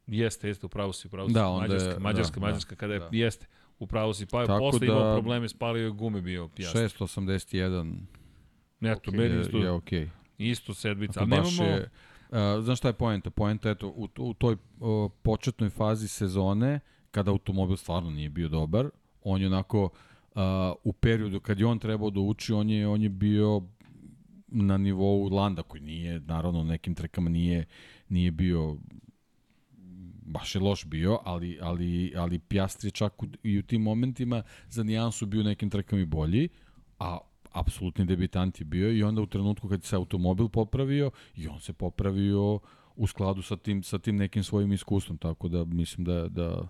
Jeste, 0.08 0.48
jeste, 0.48 0.66
upravo 0.66 0.94
si, 0.94 1.08
upravo 1.08 1.28
si. 1.28 1.34
Da, 1.34 1.48
onda 1.48 1.66
je- 1.66 1.70
Mađarska, 1.72 2.00
Mađarska, 2.00 2.40
da, 2.40 2.46
Mađarska, 2.46 2.76
kada 2.76 2.94
je, 2.94 3.00
da. 3.00 3.10
jeste, 3.12 3.46
upravo 3.80 4.14
si, 4.14 4.26
pa 4.26 4.42
je 4.42 4.48
Tako 4.48 4.60
posle 4.60 4.80
da- 4.80 4.86
imao 4.86 5.16
probleme, 5.16 5.50
spalio 5.50 5.84
je 5.84 5.92
gume 5.92 6.22
bio 6.22 6.48
pijast. 6.48 6.76
681 6.76 7.96
Eto, 8.82 8.98
okej, 9.00 9.14
meni 9.14 9.36
je, 9.36 9.42
isto, 9.42 9.58
je 9.58 9.72
okej. 9.72 10.10
isto 10.38 10.74
sedmica, 10.74 11.12
Ako 11.14 11.20
ali 11.22 11.30
nemamo... 11.32 11.64
je, 11.64 11.90
uh, 12.30 12.64
znaš 12.64 12.78
šta 12.78 12.88
je 12.88 12.94
poenta? 12.94 13.30
Poenta, 13.30 13.70
eto, 13.70 13.88
u, 13.88 14.08
u 14.18 14.34
toj 14.34 14.54
uh, 14.80 15.12
početnoj 15.24 15.70
fazi 15.70 16.08
sezone, 16.08 16.80
kada 17.12 17.32
automobil 17.32 17.78
stvarno 17.78 18.10
nije 18.12 18.30
bio 18.30 18.50
dobar, 18.50 18.90
on 19.24 19.42
je 19.42 19.48
onako 19.48 19.84
uh, 19.84 19.90
u 20.84 20.94
periodu 20.94 21.40
kad 21.40 21.60
je 21.60 21.66
on 21.66 21.80
trebao 21.80 22.10
da 22.10 22.20
uči, 22.20 22.54
on 22.54 22.70
je, 22.70 22.88
on 22.88 23.02
je 23.02 23.10
bio 23.10 23.62
na 24.48 24.78
nivou 24.78 25.30
Landa, 25.30 25.64
koji 25.64 25.82
nije, 25.82 26.20
naravno, 26.20 26.64
nekim 26.64 26.96
trekama 26.96 27.30
nije, 27.30 27.66
nije 28.10 28.32
bio 28.32 28.78
baš 30.28 30.56
je 30.56 30.62
loš 30.62 30.86
bio, 30.86 31.20
ali, 31.24 31.60
ali, 31.62 32.14
ali 32.16 32.40
Pjastri 32.40 32.88
je 32.88 32.92
čak 32.92 33.24
u, 33.24 33.28
i 33.44 33.60
u 33.60 33.64
tim 33.64 33.82
momentima 33.82 34.44
za 34.70 34.84
nijansu 34.84 35.26
bio 35.26 35.44
nekim 35.44 35.70
trkama 35.70 36.02
i 36.02 36.06
bolji, 36.06 36.50
a 37.00 37.18
apsolutni 37.52 38.06
debitant 38.06 38.60
je 38.60 38.66
bio 38.66 38.92
i 38.92 39.04
onda 39.04 39.22
u 39.22 39.26
trenutku 39.26 39.70
kad 39.70 39.84
se 39.84 39.96
automobil 39.96 40.50
popravio 40.50 41.12
i 41.36 41.48
on 41.48 41.60
se 41.60 41.74
popravio 41.74 42.60
u 42.96 43.08
skladu 43.08 43.42
sa 43.42 43.58
tim, 43.58 43.84
sa 43.84 44.00
tim 44.00 44.16
nekim 44.16 44.44
svojim 44.44 44.74
iskustvom, 44.74 45.18
tako 45.18 45.48
da 45.48 45.66
mislim 45.66 46.06
da, 46.06 46.28
da 46.30 46.68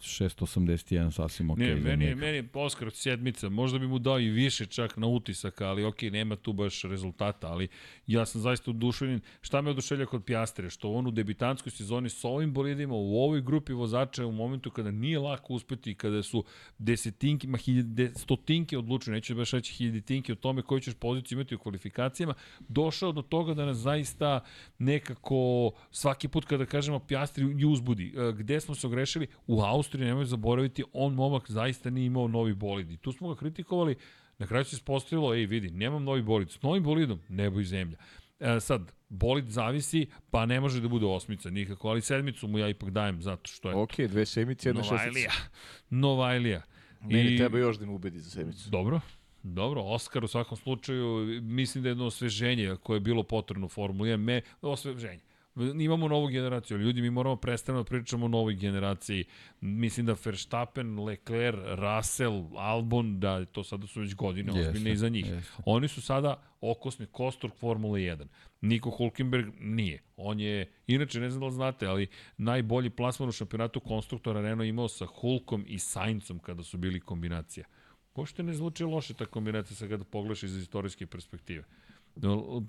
681 0.00 1.10
sasvim 1.10 1.50
okej 1.50 1.66
Ne, 1.66 1.72
okay 1.72 1.82
za 1.82 1.88
meni 1.88 2.04
je, 2.04 2.14
meni 2.14 2.36
je 2.36 2.48
Oskar 2.54 2.90
sedmica, 2.90 3.48
možda 3.48 3.78
bi 3.78 3.86
mu 3.86 3.98
dao 3.98 4.20
i 4.20 4.30
više 4.30 4.66
čak 4.66 4.96
na 4.96 5.06
utisaka, 5.06 5.68
ali 5.68 5.84
ok, 5.84 6.02
nema 6.02 6.36
tu 6.36 6.52
baš 6.52 6.82
rezultata, 6.82 7.48
ali 7.48 7.68
ja 8.06 8.26
sam 8.26 8.40
zaista 8.40 8.70
oduševljen. 8.70 9.20
Šta 9.40 9.60
me 9.60 9.70
oduševlja 9.70 10.06
kod 10.06 10.24
Pjastre? 10.24 10.70
Što 10.70 10.92
on 10.92 11.06
u 11.06 11.10
debitanskoj 11.10 11.70
sezoni 11.70 12.08
s 12.08 12.24
ovim 12.24 12.52
bolidima, 12.52 12.94
u 12.94 13.16
ovoj 13.16 13.40
grupi 13.42 13.72
vozača, 13.72 14.26
u 14.26 14.32
momentu 14.32 14.70
kada 14.70 14.90
nije 14.90 15.18
lako 15.18 15.54
uspeti, 15.54 15.94
kada 15.94 16.22
su 16.22 16.44
desetinke, 16.78 17.48
ma 17.48 17.58
hiljade, 17.58 18.12
stotinke 18.16 18.78
odlučuju, 18.78 19.14
neću 19.14 19.34
baš 19.34 19.50
reći 19.50 19.74
hiljadetinke 19.74 20.32
o 20.32 20.36
tome 20.36 20.62
koju 20.62 20.80
ćeš 20.80 20.94
poziciju 20.94 21.36
imati 21.36 21.54
u 21.54 21.58
kvalifikacijama, 21.58 22.34
došao 22.68 23.12
do 23.12 23.22
toga 23.22 23.54
da 23.54 23.64
nas 23.64 23.76
zaista 23.76 24.40
nekako 24.78 25.70
svaki 25.90 26.28
put 26.28 26.44
kada 26.44 26.66
kažemo 26.66 26.98
Pjastri 26.98 27.44
i 27.58 27.64
uzbudi. 27.64 28.14
E, 28.16 28.32
Gde 28.32 28.60
smo 28.60 28.74
se 28.74 28.86
ogrešili? 28.86 29.26
U 29.46 29.62
Austriji, 29.88 30.06
nemoj 30.06 30.24
zaboraviti, 30.24 30.84
on 30.92 31.14
momak 31.14 31.50
zaista 31.50 31.90
nije 31.90 32.06
imao 32.06 32.28
novi 32.28 32.54
bolid. 32.54 32.90
I 32.90 32.96
tu 32.96 33.12
smo 33.12 33.28
ga 33.28 33.36
kritikovali, 33.36 33.96
na 34.38 34.46
kraju 34.46 34.64
se 34.64 34.76
ispostavilo, 34.76 35.34
ej 35.34 35.46
vidi, 35.46 35.70
nemam 35.70 36.04
novi 36.04 36.22
bolid. 36.22 36.50
S 36.50 36.62
novim 36.62 36.82
bolidom, 36.82 37.20
nebo 37.28 37.60
i 37.60 37.64
zemlja. 37.64 37.96
E, 38.40 38.60
sad, 38.60 38.92
bolid 39.08 39.48
zavisi, 39.48 40.06
pa 40.30 40.46
ne 40.46 40.60
može 40.60 40.80
da 40.80 40.88
bude 40.88 41.06
osmica 41.06 41.50
nikako, 41.50 41.88
ali 41.88 42.00
sedmicu 42.00 42.48
mu 42.48 42.58
ja 42.58 42.68
ipak 42.68 42.90
dajem 42.90 43.22
zato 43.22 43.50
što 43.50 43.70
je 43.70 43.76
Ok, 43.76 43.96
dve 43.98 44.26
sedmice, 44.26 44.68
jedna 44.68 44.82
šestica. 44.82 45.32
Novajlija. 45.90 46.62
Meni 47.00 47.36
treba 47.36 47.58
još 47.58 47.78
da 47.78 47.86
me 47.86 47.92
ubedi 47.92 48.20
za 48.20 48.30
sedmicu. 48.30 48.70
Dobro. 48.70 49.00
Dobro, 49.42 49.82
Oskar 49.82 50.24
u 50.24 50.28
svakom 50.28 50.56
slučaju, 50.56 51.40
mislim 51.42 51.82
da 51.82 51.88
je 51.88 51.90
jedno 51.90 52.06
osveženje 52.06 52.76
koje 52.82 52.96
je 52.96 53.00
bilo 53.00 53.22
potrebno 53.22 53.66
u 53.66 53.68
Formuli 53.68 54.10
1, 54.10 54.16
me, 54.16 54.40
osveženje. 54.62 55.27
Imamo 55.58 56.08
novu 56.08 56.28
generaciju, 56.28 56.78
ljudi, 56.78 57.02
mi 57.02 57.10
moramo 57.10 57.36
prestano 57.36 57.78
da 57.78 57.84
pričamo 57.84 58.24
o 58.26 58.28
novoj 58.28 58.54
generaciji. 58.54 59.24
Mislim 59.60 60.06
da 60.06 60.16
Verstappen, 60.24 61.04
Leclerc, 61.04 61.58
Russell, 61.64 62.44
Albon, 62.56 63.20
da 63.20 63.44
to 63.44 63.64
sada 63.64 63.86
su 63.86 64.00
već 64.00 64.14
godine 64.14 64.52
Jeste, 64.54 64.68
ozbiljne 64.68 64.92
iza 64.92 65.08
njih. 65.08 65.26
jeste. 65.26 65.62
Oni 65.64 65.88
su 65.88 66.02
sada 66.02 66.42
okosni 66.60 67.06
kostur 67.06 67.50
Formule 67.50 68.00
1. 68.00 68.26
Niko 68.60 68.90
Hulkenberg 68.90 69.46
nije. 69.60 70.02
On 70.16 70.40
je, 70.40 70.72
inače 70.86 71.20
ne 71.20 71.30
znam 71.30 71.40
da 71.40 71.46
li 71.46 71.52
znate, 71.52 71.86
ali 71.86 72.06
najbolji 72.36 72.90
plasman 72.90 73.28
u 73.28 73.32
šampionatu 73.32 73.80
konstruktora 73.80 74.40
Renault 74.40 74.68
imao 74.68 74.88
sa 74.88 75.06
Hulkom 75.06 75.64
i 75.66 75.78
Saincom 75.78 76.38
kada 76.38 76.62
su 76.62 76.78
bili 76.78 77.00
kombinacija. 77.00 77.66
Pošto 78.12 78.42
ne 78.42 78.54
zvuči 78.54 78.84
loše 78.84 79.14
ta 79.14 79.26
kombinacija 79.26 79.76
sa 79.76 79.88
kada 79.88 80.04
pogledaš 80.04 80.42
iz 80.42 80.56
istorijske 80.56 81.06
perspektive. 81.06 81.64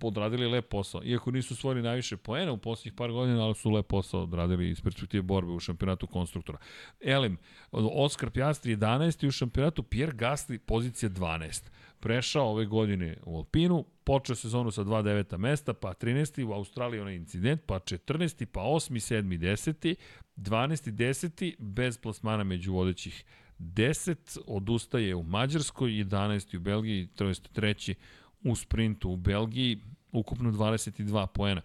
Odradili 0.02 0.48
lep 0.48 0.70
posao. 0.70 1.02
Iako 1.04 1.32
nisu 1.32 1.56
svojili 1.56 1.82
najviše 1.82 2.18
poena 2.18 2.52
u 2.52 2.58
poslednjih 2.58 2.94
par 2.94 3.12
godina, 3.12 3.44
ali 3.46 3.56
su 3.56 3.70
lep 3.70 3.88
posao 3.88 4.24
odradili 4.24 4.70
iz 4.70 4.82
perspektive 4.82 5.22
borbe 5.22 5.52
u 5.52 5.60
šampionatu 5.60 6.08
konstruktora. 6.08 6.58
Elem, 7.02 7.38
Oskar 7.72 8.30
Pjastri 8.30 8.76
11. 8.76 9.28
u 9.28 9.32
šampionatu, 9.32 9.84
Pierre 9.84 10.14
Gasly 10.14 10.58
pozicija 10.58 11.10
12. 11.10 11.70
Prešao 12.00 12.50
ove 12.50 12.66
godine 12.66 13.18
u 13.26 13.38
Alpinu, 13.38 13.86
počeo 14.04 14.36
sezonu 14.36 14.72
sa 14.72 14.84
2 14.84 15.38
mesta, 15.38 15.74
pa 15.74 15.94
13. 15.94 16.44
u 16.44 16.54
Australiji 16.54 17.02
onaj 17.02 17.16
incident, 17.16 17.62
pa 17.66 17.80
14. 17.80 18.46
pa 18.46 18.62
8. 18.62 18.94
7. 18.94 19.40
10. 19.40 19.96
12. 20.38 20.92
10. 20.92 21.56
bez 21.60 21.98
plasmana 21.98 22.44
među 22.44 22.74
vodećih 22.74 23.26
10, 23.60 24.40
odustaje 24.48 25.16
u 25.16 25.24
Mađarskoj, 25.24 25.92
11. 25.92 26.58
u 26.58 26.60
Belgiji, 26.60 27.08
to 27.08 27.26
jest 27.26 27.54
treći 27.54 27.96
u 28.44 28.56
sprintu 28.56 29.10
u 29.10 29.18
Belgiji, 29.18 29.82
ukupno 30.12 30.52
22 30.52 31.28
poena. 31.28 31.62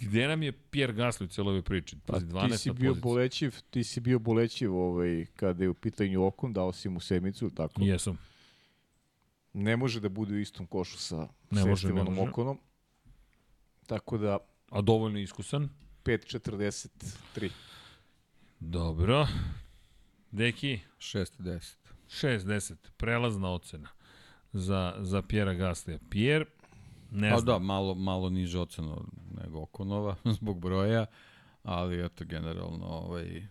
Gde 0.00 0.28
nam 0.28 0.42
je 0.42 0.52
Pierre 0.52 0.94
Gasly 0.94 1.24
u 1.24 1.28
celoj 1.28 1.50
ovoj 1.50 1.62
priči? 1.62 1.96
Pa 2.06 2.18
ti 2.18 2.24
12 2.24 2.56
si 2.56 2.70
bio 2.70 2.90
poziciji. 2.90 3.02
bolećiv, 3.02 3.56
ti 3.70 3.84
si 3.84 4.00
bio 4.00 4.18
bolećiv 4.18 4.76
ovaj, 4.76 5.26
kada 5.36 5.64
je 5.64 5.68
u 5.68 5.74
pitanju 5.74 6.26
Okon, 6.26 6.52
dao 6.52 6.72
si 6.72 6.88
mu 6.88 7.00
sedmicu, 7.00 7.50
tako? 7.50 7.82
Jesam. 7.82 8.18
Ne 9.52 9.76
može 9.76 10.00
da 10.00 10.08
bude 10.08 10.34
u 10.34 10.38
istom 10.38 10.66
košu 10.66 10.98
sa, 10.98 11.28
Ne 11.50 11.64
može, 11.64 11.88
ne 11.88 12.02
može. 12.02 12.20
Okonom. 12.20 12.58
Tako 13.86 14.18
da 14.18 14.38
A 14.72 14.80
dovoljno 14.80 15.18
iskusan. 15.18 15.68
5.43. 16.04 17.50
Dobro. 18.60 19.28
Deki, 20.30 20.80
610. 20.98 21.76
6-10. 22.08 22.74
Prelazna 22.96 23.52
ocena 23.52 23.88
za, 24.52 24.94
za 25.00 25.22
Pjera 25.22 25.54
Gaslija. 25.54 25.98
Pjer, 26.10 26.44
ne 27.10 27.30
Pa 27.30 27.38
znam. 27.38 27.46
da, 27.60 27.64
malo, 27.64 27.94
malo 27.94 28.30
niže 28.30 28.58
oceno 28.58 29.04
nego 29.42 29.60
Okonova 29.60 30.16
zbog 30.38 30.60
broja, 30.60 31.06
ali 31.62 32.04
eto, 32.04 32.24
generalno, 32.24 32.86
ovaj, 32.86 33.46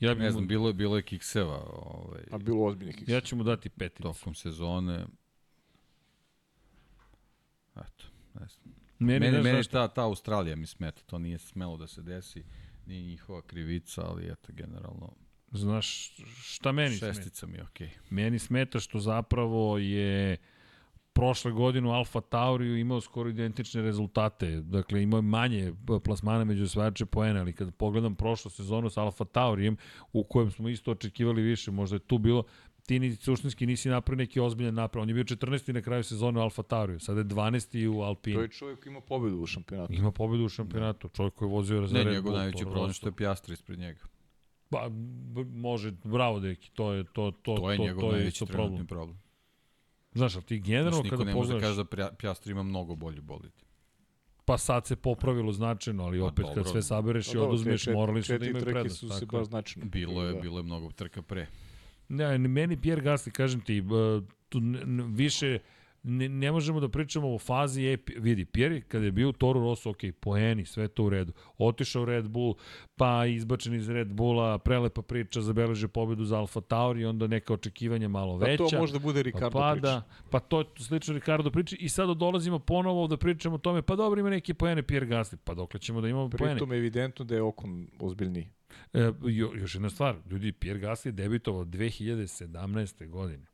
ja, 0.00 0.14
bih 0.14 0.18
ne 0.18 0.24
mu, 0.24 0.30
znam, 0.32 0.46
bilo 0.46 0.68
je, 0.68 0.74
bilo 0.74 0.96
je 0.96 1.02
kikseva 1.02 1.62
ovaj, 1.66 2.22
A 2.30 2.38
bilo 2.38 2.64
ozbiljnih 2.64 3.08
ja 3.08 3.20
ću 3.20 3.36
mu 3.36 3.42
dati 3.44 3.68
peticu. 3.68 4.02
tokom 4.02 4.34
sezone. 4.34 5.06
Eto, 7.76 8.04
ne 8.34 8.46
znam. 8.46 8.74
Meni, 8.98 9.20
Meni, 9.20 9.42
meni 9.42 9.56
zašto? 9.56 9.72
ta, 9.72 9.88
ta 9.88 10.02
Australija 10.02 10.56
mi 10.56 10.66
smeta, 10.66 11.02
to 11.06 11.18
nije 11.18 11.38
smelo 11.38 11.76
da 11.76 11.86
se 11.86 12.02
desi, 12.02 12.44
nije 12.86 13.02
njihova 13.02 13.42
krivica, 13.42 14.02
ali 14.06 14.32
eto, 14.32 14.52
generalno, 14.52 15.12
Znaš 15.54 16.12
šta 16.42 16.72
meni 16.72 16.96
smeta? 16.96 17.14
šestica 17.14 17.46
mi 17.46 17.56
je 17.56 17.62
okej. 17.62 17.90
Meni 18.10 18.38
smeta 18.38 18.80
što 18.80 18.98
zapravo 18.98 19.78
je 19.78 20.36
prošle 21.12 21.52
godine 21.52 21.88
u 21.88 21.90
Alfa 21.90 22.20
Tauriju 22.20 22.76
imao 22.76 23.00
skoro 23.00 23.30
identične 23.30 23.82
rezultate. 23.82 24.60
Dakle, 24.60 25.02
imao 25.02 25.18
je 25.18 25.22
manje 25.22 25.72
plasmana 26.04 26.44
među 26.44 26.64
osvajače 26.64 27.06
poena, 27.06 27.40
ali 27.40 27.52
kada 27.52 27.70
pogledam 27.70 28.14
prošlu 28.14 28.50
sezonu 28.50 28.90
sa 28.90 29.02
Alfa 29.02 29.24
Taurijem, 29.24 29.76
u 30.12 30.24
kojem 30.24 30.50
smo 30.50 30.68
isto 30.68 30.90
očekivali 30.90 31.42
više, 31.42 31.70
možda 31.70 31.96
je 31.96 32.00
tu 32.00 32.18
bilo, 32.18 32.42
ti 32.86 32.98
ni 32.98 33.16
suštinski 33.16 33.66
nisi 33.66 33.88
napravio 33.88 34.18
neki 34.22 34.40
ozbiljan 34.40 34.74
naprav. 34.74 35.02
On 35.02 35.08
je 35.08 35.14
bio 35.14 35.24
14. 35.24 35.72
na 35.72 35.82
kraju 35.82 36.04
sezone 36.04 36.40
u 36.40 36.42
Alfa 36.42 36.62
Tauriju, 36.62 37.00
sada 37.00 37.20
je 37.20 37.24
12. 37.24 37.88
u 37.88 37.92
To 37.94 38.00
Alpini. 38.00 38.42
je 38.42 38.48
čovjek 38.48 38.82
koji 38.82 38.90
ima 38.90 39.00
pobedu 39.00 39.36
u 39.36 39.46
šampionatu. 39.46 39.92
Ima 39.92 40.12
pobedu 40.12 40.44
u 40.44 40.48
šampionatu, 40.48 41.08
čovjek 41.08 41.34
koji 41.34 41.48
je 41.48 41.52
vozio 41.52 41.86
za 41.86 41.94
Ne, 41.94 42.04
Red 42.04 42.12
njegov 42.12 42.30
Bull, 42.30 42.36
najveći 42.36 42.58
Toro 42.58 42.70
problem 42.70 42.88
Rosso. 42.88 42.96
što 42.98 43.08
je 43.08 43.12
Pjastri 43.12 43.52
ispred 43.54 43.78
njega. 43.78 44.00
Pa, 44.70 44.88
može, 45.46 45.92
bravo 46.04 46.40
deki, 46.40 46.70
to 46.70 46.92
je, 46.92 47.04
to, 47.04 47.30
to, 47.32 47.54
To 47.54 47.70
je 47.70 47.76
to, 47.76 47.82
njegov 47.82 48.00
to 48.00 48.16
je 48.16 48.28
isto 48.28 48.46
problem. 48.46 48.86
problem. 48.86 49.18
Znaš, 50.12 50.34
ali 50.34 50.44
ti 50.44 50.56
Znaš, 50.56 50.66
generalno 50.66 51.02
niko 51.02 51.10
kada 51.10 51.24
ne 51.24 51.34
može 51.34 51.48
da 51.48 51.54
pogledaš, 51.54 51.68
kaže 51.68 51.84
da 51.84 51.88
Pja- 51.96 52.14
Pjastri 52.14 52.52
ima 52.52 52.62
mnogo 52.62 52.94
bolji 52.94 53.20
bolid. 53.20 53.52
pa 54.44 54.58
sad 54.58 54.86
se 54.86 54.96
popravilo 54.96 55.52
značajno, 55.52 56.04
ali 56.04 56.18
Pa 56.18 56.24
opet 56.24 56.38
dobro. 56.38 56.54
kad 56.54 56.72
sve 56.72 56.82
sabereš 56.82 57.26
i 57.26 57.30
Pa 57.30 57.34
dobro, 57.34 57.48
oduzmeš, 57.48 57.86
morali 57.86 58.22
su 58.22 58.28
da 58.28 58.34
četiri 58.34 58.50
imaju 58.50 58.60
trke 58.60 58.72
prednost. 58.72 59.00
su 59.00 59.08
se 59.10 59.26
baš 59.26 59.46
značajno. 59.46 59.88
Bilo 59.88 60.22
je, 60.22 60.32
da. 60.32 60.40
bilo 60.40 60.58
je 60.58 60.62
mnogo 60.62 60.90
trka 60.90 61.22
pre. 61.22 61.46
Ne, 62.08 62.38
meni 62.38 62.76
Pierre 62.76 63.02
Gasly, 63.02 63.30
kažem 63.30 63.60
ti, 63.60 63.82
tu 64.48 64.60
više 65.08 65.58
ne, 66.04 66.28
ne 66.28 66.52
možemo 66.52 66.80
da 66.80 66.88
pričamo 66.88 67.34
o 67.34 67.38
fazi 67.38 67.84
e, 67.84 67.96
vidi, 68.16 68.44
Pierre 68.44 68.80
kada 68.80 69.04
je 69.04 69.12
bio 69.12 69.28
u 69.28 69.32
Toro 69.32 69.60
Rosso, 69.60 69.90
ok, 69.90 69.98
poeni, 70.20 70.64
sve 70.64 70.88
to 70.88 71.04
u 71.04 71.10
redu. 71.10 71.32
Otišao 71.58 72.04
Red 72.04 72.28
Bull, 72.28 72.54
pa 72.96 73.26
izbačen 73.26 73.74
iz 73.74 73.88
Red 73.88 74.08
Bulla, 74.12 74.58
prelepa 74.58 75.02
priča, 75.02 75.40
zabeleže 75.40 75.88
pobedu 75.88 76.24
za 76.24 76.38
Alfa 76.38 76.60
Tauri, 76.60 77.04
onda 77.04 77.26
neka 77.26 77.54
očekivanja 77.54 78.08
malo 78.08 78.38
Pa 78.38 78.46
veća. 78.46 78.64
to 78.70 78.78
možda 78.78 78.98
bude 78.98 79.22
Ricardo 79.22 79.50
pa 79.50 79.72
priča. 79.72 79.86
pada, 79.86 80.02
pa 80.30 80.40
to 80.40 80.58
je 80.58 80.64
slično 80.78 81.14
Ricardo 81.14 81.50
priči 81.50 81.76
i 81.80 81.88
sada 81.88 82.14
dolazimo 82.14 82.58
ponovo 82.58 83.06
da 83.06 83.16
pričamo 83.16 83.54
o 83.54 83.58
tome, 83.58 83.82
pa 83.82 83.96
dobro 83.96 84.20
ima 84.20 84.30
neke 84.30 84.54
poene 84.54 84.82
Pierre 84.82 85.06
Gasly, 85.06 85.36
pa 85.44 85.54
dokle 85.54 85.80
ćemo 85.80 86.00
da 86.00 86.08
imamo 86.08 86.28
poene. 86.30 86.54
Pritom 86.54 86.72
je 86.72 86.78
evidentno 86.78 87.24
da 87.24 87.34
je 87.34 87.42
Okon 87.42 87.86
ozbiljniji. 88.00 88.48
E, 88.92 89.12
jo, 89.22 89.50
još 89.54 89.74
jedna 89.74 89.90
stvar, 89.90 90.16
ljudi, 90.30 90.52
Pierre 90.52 90.80
Gasly 90.80 91.06
je 91.06 91.12
debitovao 91.12 91.64
2017. 91.64 93.08
godine. 93.08 93.53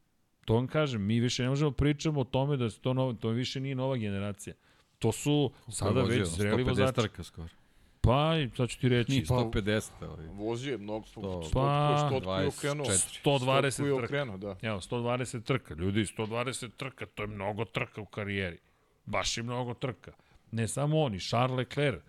To 0.50 0.54
vam 0.54 0.66
kažem, 0.66 1.06
mi 1.06 1.20
više 1.20 1.42
ne 1.42 1.48
možemo 1.48 1.70
pričamo 1.70 2.20
o 2.20 2.24
tome 2.24 2.56
da 2.56 2.70
se 2.70 2.80
to, 2.80 2.94
novo, 2.94 3.12
to 3.12 3.28
više 3.28 3.60
nije 3.60 3.74
nova 3.74 3.96
generacija. 3.96 4.54
To 4.98 5.12
su 5.12 5.50
sada 5.68 6.02
već 6.02 6.28
zreli 6.28 6.64
150 6.64 6.68
vozači. 6.68 6.94
trka 6.94 7.22
skoro. 7.24 7.48
Pa, 8.00 8.36
i 8.36 8.50
sad 8.56 8.68
ću 8.68 8.80
ti 8.80 8.88
reći, 8.88 9.12
Nije 9.12 9.24
150, 9.24 9.90
ali... 10.00 10.28
Vozio 10.28 10.72
je 10.72 10.78
mnogo, 10.78 11.06
Sto- 11.06 11.42
sto, 11.46 11.50
Pa, 11.52 11.96
sto, 11.98 12.20
sto, 12.20 12.50
sto, 12.50 12.94
sto, 12.94 13.30
24. 13.30 13.40
120 13.40 13.70
Sto 13.70 13.82
koji 13.82 13.90
je 13.90 13.96
trka. 13.96 14.04
okrenuo, 14.04 14.36
da. 14.36 14.56
Evo, 14.62 14.80
120 14.80 15.42
trka. 15.42 15.74
Ljudi, 15.74 16.00
120 16.00 16.70
trka, 16.76 17.06
to 17.06 17.22
je 17.22 17.26
mnogo 17.26 17.64
trka 17.64 18.00
u 18.00 18.06
karijeri. 18.06 18.58
Baš 19.06 19.36
je 19.36 19.42
mnogo 19.42 19.74
trka. 19.74 20.12
Ne 20.50 20.68
samo 20.68 21.00
oni, 21.00 21.20
Charles 21.20 21.56
Leclerc. 21.56 22.02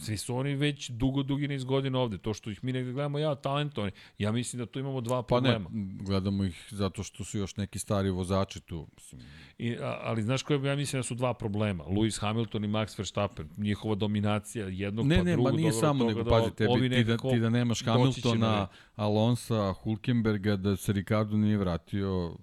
Svi 0.00 0.16
su 0.16 0.36
oni 0.36 0.54
već 0.54 0.90
dugo, 0.90 1.22
dugi 1.22 1.48
niz 1.48 1.64
godina 1.64 1.98
ovde. 1.98 2.18
To 2.18 2.34
što 2.34 2.50
ih 2.50 2.64
mi 2.64 2.72
negde 2.72 2.92
gledamo, 2.92 3.18
ja, 3.18 3.34
talentovani. 3.34 3.92
Ja 4.18 4.32
mislim 4.32 4.58
da 4.58 4.66
tu 4.66 4.78
imamo 4.78 5.00
dva 5.00 5.22
Pa 5.22 5.40
ne, 5.40 5.50
problema. 5.50 5.70
gledamo 6.02 6.44
ih 6.44 6.68
zato 6.70 7.02
što 7.02 7.24
su 7.24 7.38
još 7.38 7.56
neki 7.56 7.78
stari 7.78 8.10
vozači 8.10 8.60
tu. 8.60 8.86
Mislim, 8.96 9.20
I, 9.58 9.76
a, 9.76 9.98
ali 10.02 10.22
znaš 10.22 10.42
koje 10.42 10.64
ja 10.64 10.76
mislim 10.76 10.98
da 10.98 11.02
su 11.02 11.14
dva 11.14 11.34
problema. 11.34 11.84
Lewis 11.84 12.20
Hamilton 12.20 12.64
i 12.64 12.68
Max 12.68 12.98
Verstappen. 12.98 13.48
Njihova 13.56 13.94
dominacija 13.94 14.66
jednog 14.66 15.06
ne, 15.06 15.16
pa 15.16 15.22
ne, 15.22 15.32
drugog. 15.32 15.52
ma 15.52 15.56
nije 15.56 15.70
dovela 15.70 15.80
do 15.80 15.86
samo, 15.86 16.04
nego 16.04 16.22
da 16.22 16.30
pazi, 16.30 16.50
tebi, 16.54 16.90
ti, 16.90 17.04
da, 17.04 17.16
ti 17.16 17.40
da 17.40 17.50
nemaš 17.50 17.84
Hamiltona. 17.84 18.66
Alonsa, 18.96 19.72
Hulkenberga, 19.72 20.56
da 20.56 20.76
se 20.76 20.92
Ricardo 20.92 21.36
nije 21.36 21.56
vratio, 21.56 22.36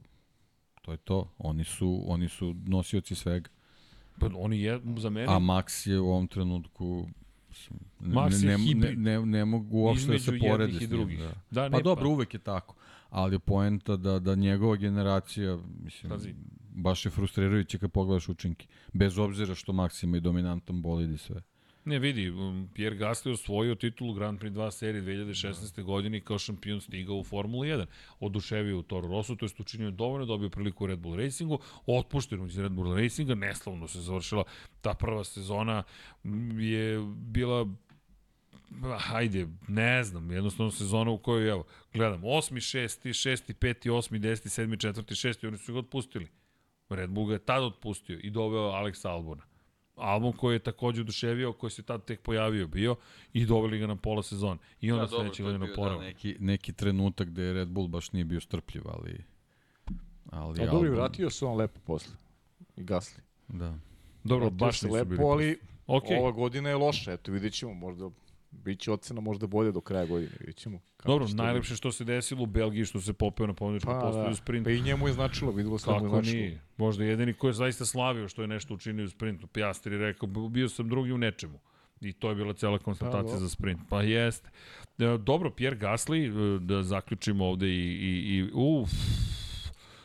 to 0.82 0.92
je 0.92 0.98
to. 0.98 1.34
Oni 1.38 1.64
su, 1.64 2.04
oni 2.08 2.30
su 2.30 2.56
nosioci 2.68 3.16
svega. 3.16 3.50
Pa 4.20 4.30
oni 4.36 4.62
je, 4.62 4.82
za 4.98 5.10
mene, 5.10 5.26
A 5.30 5.40
Max 5.40 5.90
je 5.90 6.00
u 6.00 6.10
ovom 6.10 6.28
trenutku 6.28 7.08
Mislim, 8.00 8.14
Max 8.14 8.44
ne, 8.44 8.58
ne, 8.58 8.96
ne, 8.96 9.20
ne, 9.20 9.26
ne 9.26 9.46
mogu 9.46 9.78
uopšte 9.78 10.12
da 10.12 10.20
se 10.20 10.40
porede 10.40 10.74
s 10.74 10.82
njim, 10.82 10.90
drugih. 10.90 11.20
Da. 11.20 11.34
Da, 11.52 11.70
Pa 11.70 11.78
ne, 11.78 11.84
dobro, 11.84 12.10
uvek 12.10 12.34
je 12.34 12.40
tako. 12.40 12.76
Ali 13.10 13.40
poenta 13.40 13.96
da, 13.96 14.20
da 14.20 14.36
njegova 14.36 14.76
generacija, 14.76 15.60
mislim, 15.84 16.10
Pazi. 16.10 16.34
baš 16.76 17.06
je 17.06 17.12
frustrirajuće 17.12 17.78
kad 17.78 17.92
pogledaš 17.92 18.30
učinke. 18.30 18.68
Bez 18.94 19.18
obzira 19.18 19.56
što 19.56 19.74
Max 19.74 20.04
ima 20.04 20.18
i 20.18 20.22
dominantan 20.22 20.82
bolid 20.82 21.12
i 21.12 21.18
sve. 21.18 21.42
Ne 21.86 22.00
vidi, 22.00 22.30
um, 22.30 22.70
Pierre 22.74 22.98
Gasly 22.98 23.32
osvojio 23.32 23.76
titulu 23.76 24.14
Grand 24.14 24.40
Prix 24.40 24.54
2 24.54 24.72
serije 24.72 25.04
2016. 25.04 25.84
godine 25.84 26.18
i 26.18 26.22
kao 26.22 26.40
šampion 26.40 26.82
stigao 26.82 27.16
u 27.16 27.24
Formulu 27.24 27.64
1. 27.64 27.86
Oduševio 28.20 28.80
u 28.80 28.84
Toro 28.84 29.08
Rosso, 29.08 29.36
to 29.36 29.46
je 29.46 29.50
učinio 29.60 29.92
dovoljno, 29.92 30.26
dobio 30.26 30.50
priliku 30.50 30.84
u 30.84 30.88
Red 30.88 31.00
Bull 31.00 31.16
Racingu, 31.16 31.60
otpušten 31.86 32.46
iz 32.46 32.60
Red 32.60 32.72
Bull 32.72 32.96
Racinga, 32.96 33.36
neslavno 33.36 33.88
se 33.88 34.02
završila 34.02 34.44
ta 34.82 34.94
prva 34.94 35.24
sezona, 35.24 35.84
je 36.60 37.00
bila 37.16 37.68
hajde, 38.98 39.48
ne 39.68 40.04
znam, 40.04 40.32
jednostavno 40.32 40.72
sezona 40.72 41.12
u 41.12 41.18
kojoj, 41.18 41.50
evo, 41.50 41.64
gledam, 41.94 42.22
8. 42.22 42.56
6. 42.56 43.08
6. 43.08 43.54
5. 43.54 43.90
8. 43.90 44.20
10. 44.20 44.62
7. 44.62 44.94
4. 44.94 45.28
6. 45.28 45.48
oni 45.48 45.58
su 45.58 45.74
ga 45.74 45.80
otpustili. 45.80 46.28
Red 46.90 47.10
Bull 47.10 47.28
ga 47.28 47.34
je 47.34 47.46
tad 47.46 47.64
otpustio 47.64 48.20
i 48.24 48.30
doveo 48.30 48.72
Alexa 48.72 49.10
Albona. 49.10 49.44
Album 49.96 50.34
koji 50.34 50.56
je 50.56 50.60
takođe 50.60 51.02
oduševio, 51.02 51.54
koji 51.54 51.72
se 51.72 51.84
tad 51.84 52.06
tek 52.06 52.22
pojavio 52.22 52.68
bio 52.68 52.96
i 53.34 53.46
doveli 53.46 53.80
ga 53.80 53.88
na 53.88 53.96
pola 53.96 54.24
sezone. 54.24 54.60
I 54.82 54.92
onda 54.92 55.06
Da, 55.06 55.10
dobro, 55.10 55.24
sledeće 55.24 55.44
godine 55.44 55.66
bio, 55.66 55.90
da, 55.90 55.98
neki, 55.98 56.36
neki 56.40 56.74
trenutak 56.74 57.28
gde 57.28 57.54
Red 57.54 57.68
Bull 57.68 57.88
baš 57.88 58.12
nije 58.12 58.26
bio 58.26 58.42
strpljiv, 58.42 58.84
ali... 58.86 59.24
Ali 60.32 60.62
A 60.62 60.66
dobro, 60.66 60.92
vratio 60.92 61.30
se 61.30 61.46
on 61.46 61.58
lepo 61.58 61.80
posle. 61.86 62.14
I 62.78 62.84
gasli. 62.84 63.24
Da. 63.48 63.78
Dobro, 64.24 64.46
Vratio 64.46 64.66
baš 64.66 64.80
se 64.80 64.88
nisu 64.88 65.06
bili 65.06 65.18
lepo, 65.18 65.32
ali 65.32 65.60
Ok, 65.88 66.04
ova 66.20 66.32
godina 66.32 66.70
je 66.70 66.76
loša. 66.76 67.14
Eto, 67.14 67.32
vidjet 67.32 67.54
ćemo. 67.54 67.74
Možda 67.74 68.10
Biće 68.64 68.92
ocena 68.92 69.22
možda 69.22 69.48
bolje 69.48 69.72
do 69.72 69.82
kraja 69.82 70.06
godine, 70.06 70.32
vidjet 70.40 70.56
ćemo. 70.58 70.80
kako 70.98 71.10
dobro, 71.12 71.28
će 71.28 71.36
to 71.36 71.44
najlepše 71.44 71.76
što 71.76 71.92
se 71.92 72.04
desilo 72.04 72.44
u 72.44 72.46
Belgiji, 72.46 72.86
što 72.86 73.02
se 73.02 73.14
popeo 73.14 73.48
na 73.48 73.54
pobjedičku 73.54 73.92
Pa, 73.92 74.00
postoju 74.00 74.24
da. 74.26 74.32
u 74.32 74.36
sprintu. 74.36 74.68
Pa 74.68 74.72
i 74.72 74.82
njemu 74.82 75.08
je 75.08 75.14
značilo, 75.14 75.52
videlo 75.52 75.78
se 75.78 75.92
da 75.92 76.00
mu 76.00 76.06
je 76.06 76.10
značilo. 76.10 76.36
nije? 76.36 76.62
Možda 76.78 77.04
jedini 77.04 77.34
ko 77.34 77.48
je 77.48 77.54
zaista 77.54 77.86
slavio 77.86 78.28
što 78.28 78.42
je 78.42 78.48
nešto 78.48 78.74
učinio 78.74 79.06
u 79.06 79.10
sprintu. 79.10 79.48
Pjastri 79.48 79.98
rekao, 79.98 80.30
bio 80.50 80.70
sam 80.70 80.90
drugi 80.90 81.12
u 81.12 81.18
nečemu. 81.18 81.60
I 82.02 82.14
to 82.14 82.30
je 82.30 82.36
bila 82.36 82.54
cela 82.54 82.80
konstatacija 82.80 83.34
Pa, 83.34 83.40
za 83.40 83.50
sprint. 83.50 83.80
Pa 83.90 84.02
jeste. 84.02 84.50
E, 84.98 85.18
Dobro, 85.18 85.52
Pierre 85.52 85.78
Gasly, 85.78 86.26
e, 86.56 86.60
da 86.60 86.84
zaključimo 86.84 87.46
ovde 87.46 87.68
i, 87.68 87.72
i, 87.80 88.36
i 88.38 88.50
uf, 88.54 88.90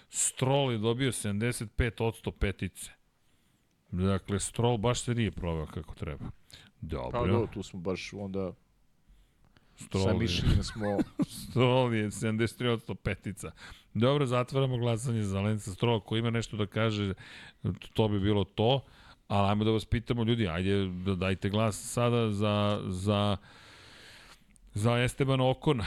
Stroll 0.08 0.72
je 0.72 0.78
dobio 0.78 1.12
75% 1.12 2.30
petice. 2.30 2.90
Dakle, 3.90 4.40
Stroll 4.40 4.76
baš 4.76 5.00
se 5.02 5.14
nije 5.14 5.30
proveo 5.30 5.66
kako 5.66 5.94
treba. 5.94 6.30
Dobro. 6.80 7.20
Pa 7.20 7.26
dobro, 7.26 7.48
tu 7.54 7.62
smo 7.62 7.80
baš 7.80 8.12
onda 8.12 8.52
sa 9.76 9.84
Stroll 9.84 10.08
je, 10.08 10.18
mišljenjem 10.18 10.62
smo 10.62 10.98
Stroll 11.48 11.94
je 11.94 12.10
73% 12.10 12.94
petica. 12.94 13.52
Dobro, 13.94 14.26
zatvaramo 14.26 14.76
glasanje 14.76 15.22
za 15.22 15.40
Lensa 15.40 15.70
Stroll. 15.74 16.00
Ko 16.00 16.16
ima 16.16 16.30
nešto 16.30 16.56
da 16.56 16.66
kaže, 16.66 17.14
to 17.94 18.08
bi 18.08 18.20
bilo 18.20 18.44
to. 18.44 18.80
Ali 19.28 19.48
ajmo 19.48 19.64
da 19.64 19.70
vas 19.70 19.84
pitamo, 19.84 20.24
ljudi, 20.24 20.48
ajde 20.48 20.86
da 20.86 21.14
dajte 21.14 21.48
glas 21.48 21.92
sada 21.92 22.32
za, 22.32 22.82
za, 22.86 23.36
za 24.74 24.98
Esteban 24.98 25.40
Okona. 25.40 25.84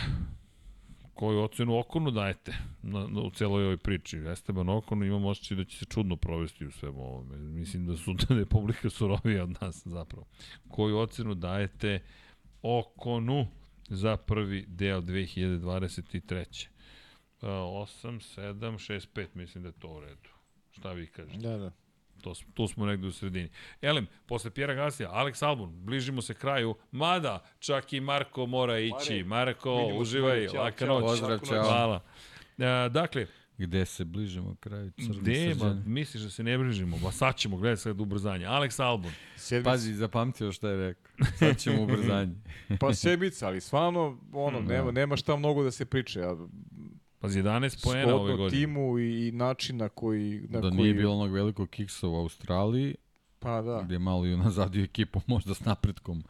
Koju 1.14 1.40
ocenu 1.40 1.80
Okonu 1.80 2.12
dajete 2.12 2.54
na, 2.82 3.08
na, 3.08 3.22
u 3.22 3.32
celoj 3.32 3.64
ovoj 3.64 3.78
priči? 3.78 4.18
Esteban 4.18 4.70
Okon 4.70 5.04
imam 5.04 5.26
osjećaj 5.26 5.58
da 5.58 5.66
će 5.66 5.78
se 5.78 5.86
čudno 5.86 6.16
provesti 6.16 6.66
u 6.66 6.72
svemu 6.72 7.02
ovome. 7.02 7.38
Mislim 7.38 7.86
da 7.86 7.98
su 7.98 8.14
da 8.30 8.36
je 8.36 8.46
publika 8.46 8.90
surovija 8.90 9.44
od 9.44 9.58
nas 9.62 9.82
zapravo. 9.86 10.26
Koju 10.68 10.98
ocenu 10.98 11.36
dajete 11.36 12.00
Okonu 12.62 13.48
za 13.90 14.18
prvi 14.18 14.66
deo 14.68 15.02
2023. 15.02 16.68
8, 17.42 18.20
7, 18.38 18.56
6, 18.60 19.08
5, 19.14 19.28
mislim 19.34 19.64
da 19.64 19.70
je 19.70 19.80
to 19.80 19.88
u 19.88 20.00
redu. 20.00 20.30
Šta 20.72 20.92
vi 20.92 21.08
kažete? 21.08 21.38
Da, 21.38 21.58
da. 21.58 21.72
To, 22.24 22.36
smo- 22.36 22.52
tu 22.54 22.68
smo 22.68 22.86
negde 22.86 23.08
u 23.08 23.12
sredini. 23.12 23.50
Elem, 23.82 24.08
posle 24.26 24.52
Pjera 24.52 24.74
Gasija, 24.76 25.12
Alex 25.12 25.46
Albon, 25.46 25.72
bližimo 25.76 26.22
se 26.22 26.34
kraju, 26.34 26.76
mada 26.92 27.44
čak 27.60 27.94
i 27.94 28.00
Marko 28.02 28.46
mora 28.46 28.80
ići. 28.80 29.24
Marko, 29.24 29.76
vidimo 29.78 30.00
uživaj, 30.00 30.48
ćao, 30.48 30.64
laka 30.64 30.86
noć. 30.86 31.02
pozdrav, 31.02 31.30
noć. 31.32 31.48
Hvala. 31.50 32.02
E, 32.58 32.90
dakle, 32.90 33.28
Gde 33.58 33.86
se 33.86 34.06
bližimo 34.06 34.56
kraju 34.56 34.92
crne 34.94 35.16
gde, 35.16 35.56
ma, 35.56 35.74
misliš 35.86 36.24
da 36.24 36.30
se 36.30 36.44
ne 36.44 36.58
bližimo? 36.58 36.98
Ba 36.98 37.12
sad 37.12 37.36
ćemo, 37.36 37.58
gledaj 37.58 37.78
sad 37.78 38.00
ubrzanje. 38.00 38.46
Alex 38.46 38.80
Albon, 38.80 39.12
Sedmica, 39.38 39.70
Pazi, 39.70 39.94
zapamtio 39.94 40.52
šta 40.52 40.70
je 40.70 40.78
rekao. 40.80 41.12
Sad 41.30 41.58
ćemo 41.58 41.82
ubrzanje. 41.84 42.36
pa 42.80 42.94
sedmica, 42.94 43.48
ali 43.48 43.62
stvarno, 43.62 44.00
ono, 44.34 44.58
Hmm, 44.58 44.68
nema, 44.68 44.86
da. 44.86 44.92
nema 44.92 45.16
šta 45.18 45.36
mnogo 45.36 45.64
da 45.64 45.72
se 45.72 45.86
priče. 45.86 46.22
A, 46.22 46.36
pazi, 47.24 47.40
11 47.40 47.84
poena 47.84 48.16
ove 48.16 48.36
godine. 48.36 48.60
timu 48.60 49.00
i, 49.00 49.28
i 49.28 49.32
način 49.32 49.78
na 49.78 49.90
koji... 49.90 50.42
Na 50.50 50.62
da 50.62 50.70
koji, 50.70 50.74
nije 50.74 50.94
bilo 50.94 51.14
onog 51.14 51.32
velikog 51.32 51.70
kiksa 51.70 52.08
u 52.08 52.16
Australiji, 52.16 52.96
Pa 53.40 53.62
da. 53.62 53.82
gde 53.86 53.96
je 53.96 54.00
malo 54.00 54.26
i 54.26 54.34
unazadio 54.34 54.84
ekipu 54.92 55.22
možda 55.28 55.54
s 55.54 55.66
napretkom 55.66 56.24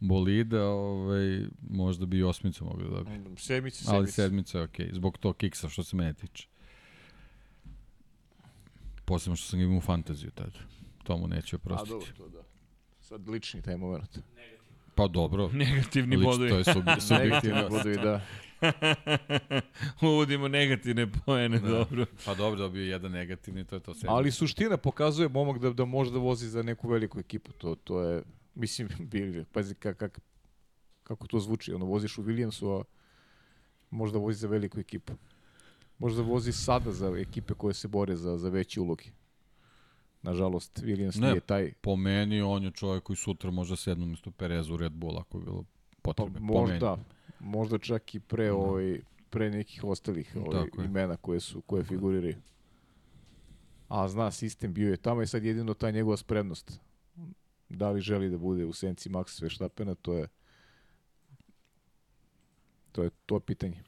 bolida, 0.00 0.64
ovaj, 0.64 1.40
možda 1.70 2.06
bi 2.06 2.18
i 2.18 2.22
osmicu 2.22 2.64
mogli 2.64 2.84
da 2.84 2.90
dobije. 2.90 3.16
Sedmica, 3.36 3.38
sedmica. 3.76 3.94
Ali 3.94 4.06
sedmica 4.06 4.58
je 4.58 4.64
okej, 4.64 4.90
zbog 4.92 5.18
tog 5.18 5.36
kiksa 5.36 5.68
što 5.68 5.82
se 5.82 5.96
mene 5.96 6.12
tiče. 6.12 6.48
Posebno 9.04 9.36
što 9.36 9.48
sam 9.48 9.58
ga 9.58 9.64
imao 9.64 9.78
u 9.78 9.80
fantaziju 9.80 10.30
tada. 10.30 10.58
To 11.02 11.16
mu 11.16 11.28
neću 11.28 11.56
A 11.56 11.58
oprostiti. 11.58 11.90
dobro, 11.90 12.06
to 12.16 12.28
da. 12.28 12.42
Sad 13.00 13.28
lični 13.28 13.62
taj 13.62 13.76
moment. 13.76 14.18
Pa 14.94 15.06
dobro, 15.08 15.48
Negativni 15.64 16.16
bodovi. 16.16 16.50
to 16.50 16.58
je 16.58 16.64
sub, 16.64 16.74
Negativni 16.86 17.00
subjektivno. 17.00 17.68
bodovi, 17.68 17.96
da. 17.96 18.20
Uvodimo 20.02 20.48
negativne 20.48 21.06
poene, 21.12 21.58
Da. 21.58 21.68
dobro. 21.68 22.06
Pa 22.24 22.34
dobro, 22.34 22.58
dobio 22.58 22.82
je 22.82 22.88
jedan 22.88 23.12
negativni, 23.12 23.64
to 23.64 23.76
je 23.76 23.80
to 23.80 23.94
sedmica. 23.94 24.12
Ali 24.14 24.30
suština 24.30 24.76
pokazuje 24.76 25.28
momak 25.28 25.58
da, 25.58 25.70
da 25.72 25.84
može 25.84 26.10
da 26.10 26.18
vozi 26.18 26.48
za 26.48 26.62
neku 26.62 26.88
veliku 26.88 27.18
ekipu. 27.20 27.52
To, 27.52 27.74
to 27.74 28.00
je, 28.02 28.22
mislim, 28.54 28.88
bili, 29.12 29.44
pazi 29.52 29.74
kak, 29.74 29.96
kak, 29.96 30.20
kako 31.02 31.26
to 31.26 31.40
zvuči. 31.40 31.72
Ono, 31.72 31.84
voziš 31.86 32.18
u 32.18 32.22
Williamsu, 32.22 32.80
a 32.80 32.84
možda 33.90 34.18
vozi 34.18 34.38
za 34.38 34.48
veliku 34.48 34.80
ekipu. 34.80 35.12
Možda 35.98 36.22
vozi 36.22 36.52
sada 36.52 36.92
za 36.92 37.08
ekipe 37.18 37.54
koje 37.54 37.74
se 37.74 37.88
bore 37.88 38.16
za, 38.16 38.38
za 38.38 38.48
veće 38.48 38.80
uloge. 38.80 39.04
Nažalost, 40.22 40.82
Williams 40.82 41.20
Ne, 41.20 41.28
nije 41.28 41.40
taj. 41.40 41.72
Po 41.80 41.96
meni, 41.96 42.40
on 42.40 42.64
je 42.64 42.70
čovjek 42.70 43.02
koji 43.04 43.16
sutra 43.16 43.50
može 43.50 43.76
sednu 43.76 44.06
mesto 44.06 44.30
Pereza 44.30 44.74
u 44.74 44.76
Red 44.76 44.92
Bull, 44.92 45.18
ako 45.18 45.38
je 45.38 45.44
bilo 45.44 45.64
Pa, 46.02 46.12
potrebe. 46.12 46.40
po 46.52 46.66
meni. 46.66 46.80
Možda, 47.44 47.78
čak 47.78 48.14
i 48.14 48.20
pre, 48.20 48.52
ovaj, 48.52 49.00
pre 49.30 49.50
nekih 49.50 49.84
ostalih 49.84 50.36
ovaj, 50.36 50.66
imena 50.84 51.16
koje 51.16 51.40
su 51.40 51.60
koje 51.60 51.84
figuriraju. 51.84 52.36
A 53.88 54.08
zna, 54.08 54.30
sistem 54.30 54.72
bio 54.72 54.90
je 54.90 54.96
tamo 54.96 55.22
i 55.22 55.26
sad 55.26 55.44
jedino 55.44 55.74
ta 55.74 55.90
njegova 55.90 56.16
spremnost. 56.16 56.80
Da 57.68 57.90
li 57.90 58.00
želi 58.00 58.30
da 58.30 58.38
bude 58.38 58.64
u 58.64 58.72
senci 58.72 59.08
Max 59.08 59.42
Verstappena, 59.42 59.94
to 59.94 60.14
je 60.14 60.28
to 62.92 63.02
je 63.02 63.10
to 63.26 63.36
je 63.36 63.40
pitanje. 63.40 63.82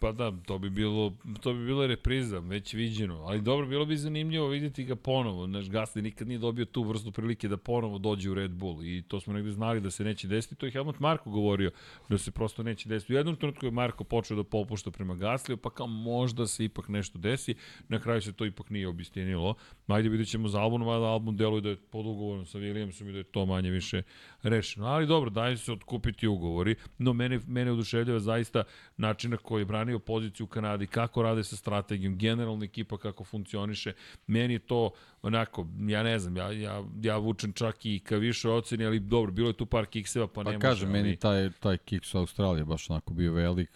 Pa 0.00 0.12
da, 0.12 0.32
to 0.46 0.58
bi 0.58 0.70
bilo, 0.70 1.12
to 1.40 1.52
bi 1.52 1.64
bila 1.64 1.86
repriza, 1.86 2.38
već 2.38 2.74
viđeno. 2.74 3.14
Ali 3.14 3.40
dobro, 3.40 3.66
bilo 3.66 3.84
bi 3.84 3.96
zanimljivo 3.96 4.48
vidjeti 4.48 4.84
ga 4.84 4.96
ponovo. 4.96 5.46
Naš 5.46 5.64
Gasly 5.64 6.02
nikad 6.02 6.28
nije 6.28 6.38
dobio 6.38 6.64
tu 6.64 6.82
vrstu 6.82 7.12
prilike 7.12 7.48
da 7.48 7.56
ponovo 7.56 7.98
dođe 7.98 8.30
u 8.30 8.34
Red 8.34 8.50
Bull. 8.50 8.84
I 8.84 9.02
to 9.02 9.20
smo 9.20 9.32
negde 9.32 9.50
znali 9.50 9.80
da 9.80 9.90
se 9.90 10.04
neće 10.04 10.28
desiti. 10.28 10.54
To 10.54 10.66
je 10.66 10.72
Helmut 10.72 11.00
Marko 11.00 11.30
govorio 11.30 11.70
da 12.08 12.18
se 12.18 12.30
prosto 12.30 12.62
neće 12.62 12.88
desiti. 12.88 13.12
U 13.12 13.16
jednom 13.16 13.36
trenutku 13.36 13.66
je 13.66 13.70
Marko 13.70 14.04
počeo 14.04 14.36
da 14.36 14.44
popušta 14.44 14.90
prema 14.90 15.14
Gasliju, 15.14 15.56
pa 15.56 15.70
kao 15.70 15.86
možda 15.86 16.46
se 16.46 16.64
ipak 16.64 16.88
nešto 16.88 17.18
desi. 17.18 17.54
Na 17.88 18.00
kraju 18.00 18.22
se 18.22 18.32
to 18.32 18.46
ipak 18.46 18.70
nije 18.70 18.88
obistinilo. 18.88 19.54
Ajde 19.86 20.08
vidjet 20.08 20.28
ćemo 20.28 20.48
za 20.48 20.60
album, 20.60 20.80
mada 20.80 21.04
album 21.04 21.36
deluje 21.36 21.60
da 21.60 21.68
je 21.68 21.76
pod 21.76 22.06
ugovorom 22.06 22.46
sa 22.46 22.58
Williamsom 22.58 23.08
i 23.08 23.12
da 23.12 23.18
je 23.18 23.24
to 23.24 23.46
manje 23.46 23.70
više 23.70 24.02
rešeno. 24.42 24.86
Ali 24.86 25.06
dobro, 25.06 25.30
daju 25.30 25.58
se 25.58 25.72
otkupiti 25.72 26.26
ugovori, 26.26 26.74
no 26.98 27.12
mene, 27.12 27.40
mene 27.46 27.72
oduševljava 27.72 28.20
zaista 28.20 28.64
način 28.96 29.30
na 29.30 29.36
koji 29.36 29.59
je 29.60 29.66
branio 29.66 29.98
poziciju 29.98 30.44
u 30.44 30.48
Kanadi, 30.48 30.86
kako 30.86 31.22
rade 31.22 31.44
sa 31.44 31.56
strategijom, 31.56 32.18
generalna 32.18 32.64
ekipa 32.64 32.98
kako 32.98 33.24
funkcioniše. 33.24 33.92
Meni 34.26 34.52
je 34.54 34.58
to 34.58 34.90
onako, 35.22 35.66
ja 35.88 36.02
ne 36.02 36.18
znam, 36.18 36.36
ja, 36.36 36.52
ja, 36.52 36.84
ja 37.02 37.16
vučem 37.16 37.52
čak 37.52 37.86
i 37.86 37.98
ka 37.98 38.16
više 38.16 38.48
oceni, 38.48 38.86
ali 38.86 39.00
dobro, 39.00 39.32
bilo 39.32 39.48
je 39.48 39.56
tu 39.56 39.66
par 39.66 39.86
kikseva, 39.86 40.26
pa, 40.26 40.44
Pa 40.44 40.52
ne 40.52 40.58
kažem, 40.58 40.88
može. 40.88 40.98
ali- 40.98 41.02
meni 41.02 41.16
taj, 41.16 41.50
taj 41.50 41.78
kick 41.78 42.04
sa 42.04 42.18
Australije 42.18 42.64
baš 42.64 42.90
onako 42.90 43.14
bio 43.14 43.32
velik, 43.32 43.70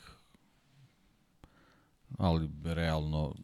ali 2.18 2.48
realno 2.64 3.34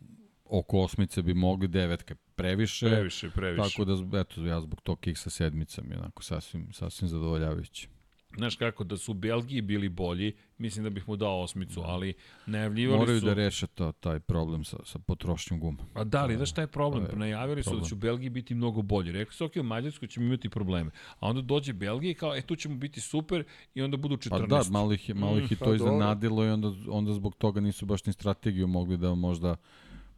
oko 0.44 0.78
osmice 0.80 1.22
bi 1.22 1.34
mogli 1.34 1.68
devetke 1.68 2.14
previše. 2.14 2.86
Previše, 2.86 3.30
previše. 3.30 3.70
Tako 3.70 3.84
da, 3.84 4.20
eto, 4.20 4.46
ja 4.46 4.60
zbog 4.60 4.80
tog 4.80 5.00
kiksa 5.00 5.30
sedmica 5.30 5.82
mi 5.82 5.94
je 5.94 5.98
onako 5.98 6.22
sasvim, 6.22 6.72
sasvim 6.72 7.08
zadovoljavajući. 7.08 7.88
Znaš 8.36 8.56
kako, 8.56 8.84
da 8.84 8.96
su 8.96 9.10
u 9.10 9.14
Belgiji 9.14 9.60
bili 9.60 9.88
bolji, 9.88 10.32
mislim 10.58 10.84
da 10.84 10.90
bih 10.90 11.08
mu 11.08 11.16
dao 11.16 11.40
osmicu, 11.42 11.82
ali 11.84 12.14
najavljivali 12.46 12.98
Moraju 12.98 13.20
su... 13.20 13.26
da 13.26 13.34
reše 13.34 13.66
to, 13.66 13.92
taj 13.92 14.20
problem 14.20 14.64
sa, 14.64 14.76
sa 14.84 14.98
potrošnjom 14.98 15.60
guma. 15.60 15.78
A 15.94 16.04
da 16.04 16.24
li, 16.24 16.36
znaš 16.36 16.50
šta 16.50 16.60
je 16.60 16.66
problem? 16.66 17.04
Je 17.04 17.16
Najavili 17.16 17.62
su 17.62 17.70
da 17.70 17.72
problem. 17.72 17.88
će 17.88 17.94
u 17.94 17.98
Belgiji 17.98 18.30
biti 18.30 18.54
mnogo 18.54 18.82
bolji. 18.82 19.12
Rekli 19.12 19.34
su, 19.34 19.44
ok, 19.44 19.52
u 19.56 19.62
Mađarskoj 19.62 20.08
ćemo 20.08 20.26
imati 20.26 20.48
probleme. 20.48 20.90
A 21.20 21.28
onda 21.28 21.42
dođe 21.42 21.72
Belgija 21.72 22.10
i 22.10 22.14
kao, 22.14 22.36
e, 22.36 22.42
tu 22.42 22.56
ćemo 22.56 22.76
biti 22.76 23.00
super 23.00 23.44
i 23.74 23.82
onda 23.82 23.96
budu 23.96 24.16
14. 24.16 24.30
Pa 24.30 24.38
da, 24.38 24.62
malo 24.70 24.92
ih 24.92 25.14
malo 25.14 25.38
ih 25.38 25.50
je 25.50 25.56
pa 25.56 25.64
to 25.64 25.76
dobro. 25.76 25.92
iznenadilo 25.92 26.44
i 26.44 26.48
onda, 26.48 26.72
onda 26.88 27.12
zbog 27.12 27.34
toga 27.34 27.60
nisu 27.60 27.86
baš 27.86 28.06
ni 28.06 28.12
strategiju 28.12 28.66
mogli 28.66 28.96
da 28.96 29.14
možda 29.14 29.56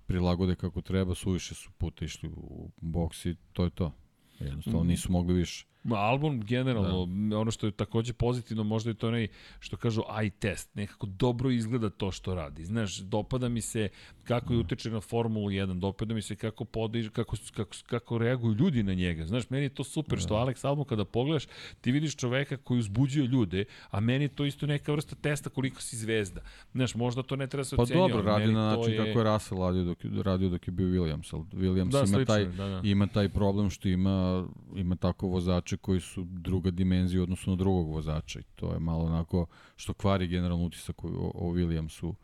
prilagode 0.07 0.55
kako 0.55 0.81
treba, 0.81 1.15
suviše 1.15 1.55
su 1.55 1.71
puta 1.71 2.05
išli 2.05 2.29
u 2.29 2.71
boks 2.81 3.25
i 3.25 3.37
to 3.53 3.65
je 3.65 3.71
to. 3.71 3.93
Jednostavno 4.39 4.85
nisu 4.85 5.13
mogli 5.13 5.35
više. 5.35 5.67
Album 5.91 6.41
generalno, 6.41 7.07
da. 7.07 7.39
ono 7.39 7.51
što 7.51 7.67
je 7.67 7.73
takođe 7.73 8.13
pozitivno, 8.13 8.65
možda 8.65 8.91
je 8.91 8.95
to 8.95 9.09
onaj 9.09 9.29
što 9.61 9.77
kažu 9.77 10.03
eye 10.03 10.31
test, 10.39 10.75
nekako 10.75 11.07
dobro 11.07 11.51
izgleda 11.51 11.91
to 11.91 12.11
što 12.11 12.35
radi. 12.35 12.65
Znaš, 12.65 12.97
dopada 12.97 13.49
mi 13.49 13.61
se 13.61 13.89
kako 14.25 14.53
je 14.53 14.59
utiče 14.59 14.91
na 14.91 15.01
Formulu 15.01 15.51
1, 15.51 15.79
dopada 15.79 16.15
mi 16.15 16.23
se 16.23 16.37
kako 16.37 16.65
podiže, 16.65 17.11
kako, 17.11 17.37
kako, 17.55 17.77
kako 17.87 18.19
reaguju 18.19 18.55
ljudi 18.55 18.83
na 18.83 18.95
njega. 18.95 19.27
Znaš, 19.27 19.51
meni 19.51 19.65
je 19.65 19.69
to 19.69 19.85
super 19.85 20.19
što 20.19 20.35
Alex 20.35 20.67
Albon 20.67 20.85
kada 20.85 21.05
pogledaš, 21.05 21.47
ti 21.81 21.93
vidiš 21.93 22.17
čoveka 22.17 22.57
koji 22.57 22.79
uzbuđuje 22.79 23.27
ljude, 23.27 23.65
a 23.91 24.01
meni 24.01 24.25
je 24.25 24.29
to 24.29 24.45
isto 24.45 24.67
neka 24.67 24.93
vrsta 24.93 25.17
testa 25.17 25.51
koliko 25.51 25.83
si 25.83 25.97
zvezda. 25.97 26.41
Znaš, 26.73 26.95
možda 26.95 27.23
to 27.23 27.37
ne 27.37 27.47
treba 27.47 27.65
se 27.65 27.77
Pa 27.77 27.83
ocenjuje. 27.83 28.09
dobro, 28.09 28.23
radi 28.23 28.53
na 28.53 28.77
način 28.77 28.97
kako 28.97 29.19
je 29.19 29.25
Russell 29.25 29.61
radio 29.61 29.85
dok, 29.85 29.99
radio 30.25 30.49
dok 30.49 30.69
je 30.69 30.73
bio 30.73 30.87
Williams. 30.87 31.35
Ali 31.35 31.45
Williams 31.63 31.91
Da, 31.91 31.99
ima, 31.99 32.07
slično 32.07 32.25
taj, 32.25 32.43
je, 32.43 32.47
da, 32.47 32.69
da. 32.69 32.81
ima 32.85 33.07
taj 33.07 33.29
problem 33.29 33.71
što 33.71 33.89
ima, 33.89 34.47
ima 34.77 34.97
tako 34.97 35.29
vozače 35.73 35.77
koji 35.77 36.01
su 36.01 36.25
druga 36.25 36.71
dimenzija 36.71 37.23
na 37.51 37.57
drugog 37.57 37.91
vozača. 37.91 38.41
I 38.41 38.43
to 38.57 38.73
je 38.73 38.79
malo 38.79 39.05
onako 39.05 39.47
što 39.77 39.95
kvari 39.95 40.27
generalno 40.27 40.65
utisak 40.65 41.05
o, 41.05 41.09
o 41.35 41.53
Williamsu 41.53 42.15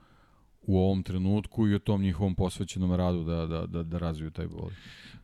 u 0.68 0.78
ovom 0.78 1.02
trenutku 1.02 1.68
i 1.68 1.74
o 1.74 1.78
tom 1.78 2.02
njihovom 2.02 2.34
posvećenom 2.34 2.94
radu 2.94 3.24
da, 3.24 3.46
da, 3.46 3.66
da, 3.66 3.82
da 3.82 3.98
razviju 3.98 4.30
taj 4.30 4.46
bolid. 4.46 4.76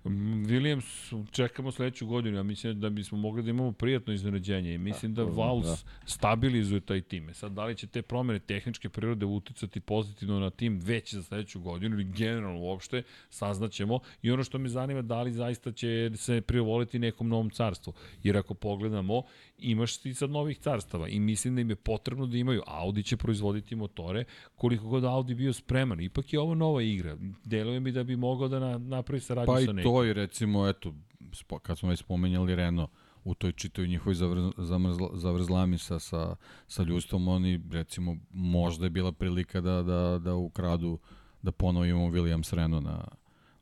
Mm, 0.05 0.45
Williams 0.47 1.13
čekamo 1.31 1.73
sledeću 1.73 2.07
godinu, 2.07 2.37
ja 2.37 2.43
mislim 2.43 2.81
da 2.81 2.91
bismo 2.91 3.19
mogli 3.19 3.43
da 3.43 3.51
imamo 3.51 3.73
prijatno 3.73 4.13
iznenađenje 4.13 4.75
i 4.75 4.79
mislim 4.79 5.15
da 5.15 5.23
Vals 5.23 5.85
stabilizuje 6.07 6.81
taj 6.81 7.01
tim. 7.01 7.29
E 7.29 7.35
Sad, 7.35 7.53
da 7.53 7.65
li 7.65 7.77
će 7.77 7.87
te 7.87 8.03
promene 8.03 8.39
tehničke 8.39 8.89
prirode 8.89 9.27
uticati 9.27 9.81
pozitivno 9.81 10.41
na 10.41 10.51
tim 10.51 10.81
već 10.81 11.15
za 11.15 11.23
sledeću 11.23 11.61
godinu 11.61 11.95
ili 11.95 12.05
generalno 12.05 12.61
uopšte, 12.61 13.03
saznaćemo. 13.31 14.01
I 14.23 14.31
ono 14.31 14.45
što 14.45 14.59
me 14.59 14.69
zanima, 14.69 15.03
da 15.03 15.23
li 15.23 15.33
zaista 15.33 15.73
će 15.73 16.11
se 16.17 16.41
privoliti 16.41 16.99
nekom 16.99 17.29
novom 17.29 17.51
carstvu. 17.51 17.93
Jer 18.23 18.37
ako 18.37 18.55
pogledamo, 18.55 19.23
imaš 19.71 19.97
ti 19.97 20.15
sad 20.15 20.31
novih 20.31 20.59
carstava 20.59 21.09
i 21.09 21.21
mislim 21.21 21.55
da 21.55 21.61
im 21.61 21.71
je 21.71 21.77
potrebno 21.77 22.27
da 22.27 22.37
imaju. 22.37 22.63
Audi 22.67 23.03
će 23.03 23.17
proizvoditi 23.17 23.77
motore, 23.77 24.25
koliko 24.55 24.89
god 24.89 25.05
Audi 25.05 25.35
bio 25.35 25.53
spreman. 25.53 26.01
Ipak 26.01 26.33
je 26.33 26.41
ovo 26.41 26.55
nova 26.55 26.83
igra. 26.83 27.17
Deluje 27.45 27.81
mi 27.81 27.93
da 27.93 28.05
bi 28.05 28.17
mogao 28.17 28.49
da 28.49 28.59
na, 28.59 28.79
napravi 28.79 29.21
saradnju 29.21 29.55
Pa 29.55 29.61
sa 29.61 29.71
i 29.71 29.75
nekim. 29.75 29.93
to 29.93 30.05
i 30.05 30.13
recimo, 30.13 30.69
eto, 30.69 30.95
spo- 31.21 31.59
kad 31.59 31.79
smo 31.79 31.89
već 31.89 32.01
spomenjali 32.01 32.55
Renault, 32.55 32.91
u 33.25 33.35
toj 33.35 33.53
čitoj 33.53 33.87
njihovoj 33.87 34.15
zavr, 34.15 34.37
zamrzla, 34.57 35.09
zavrzlami 35.15 35.79
sa, 35.79 35.99
sa, 35.99 36.37
sa 36.67 36.83
ljudstvom, 36.83 37.29
oni 37.29 37.61
recimo 37.73 38.17
možda 38.31 38.87
je 38.87 38.91
bila 38.91 39.13
prilika 39.13 39.61
da, 39.61 39.83
da, 39.83 40.19
da 40.19 40.35
ukradu, 40.35 40.99
da 41.43 41.53
ponovimo 41.53 42.07
Williams 42.11 42.55
Renault 42.55 42.85
na, 42.85 43.05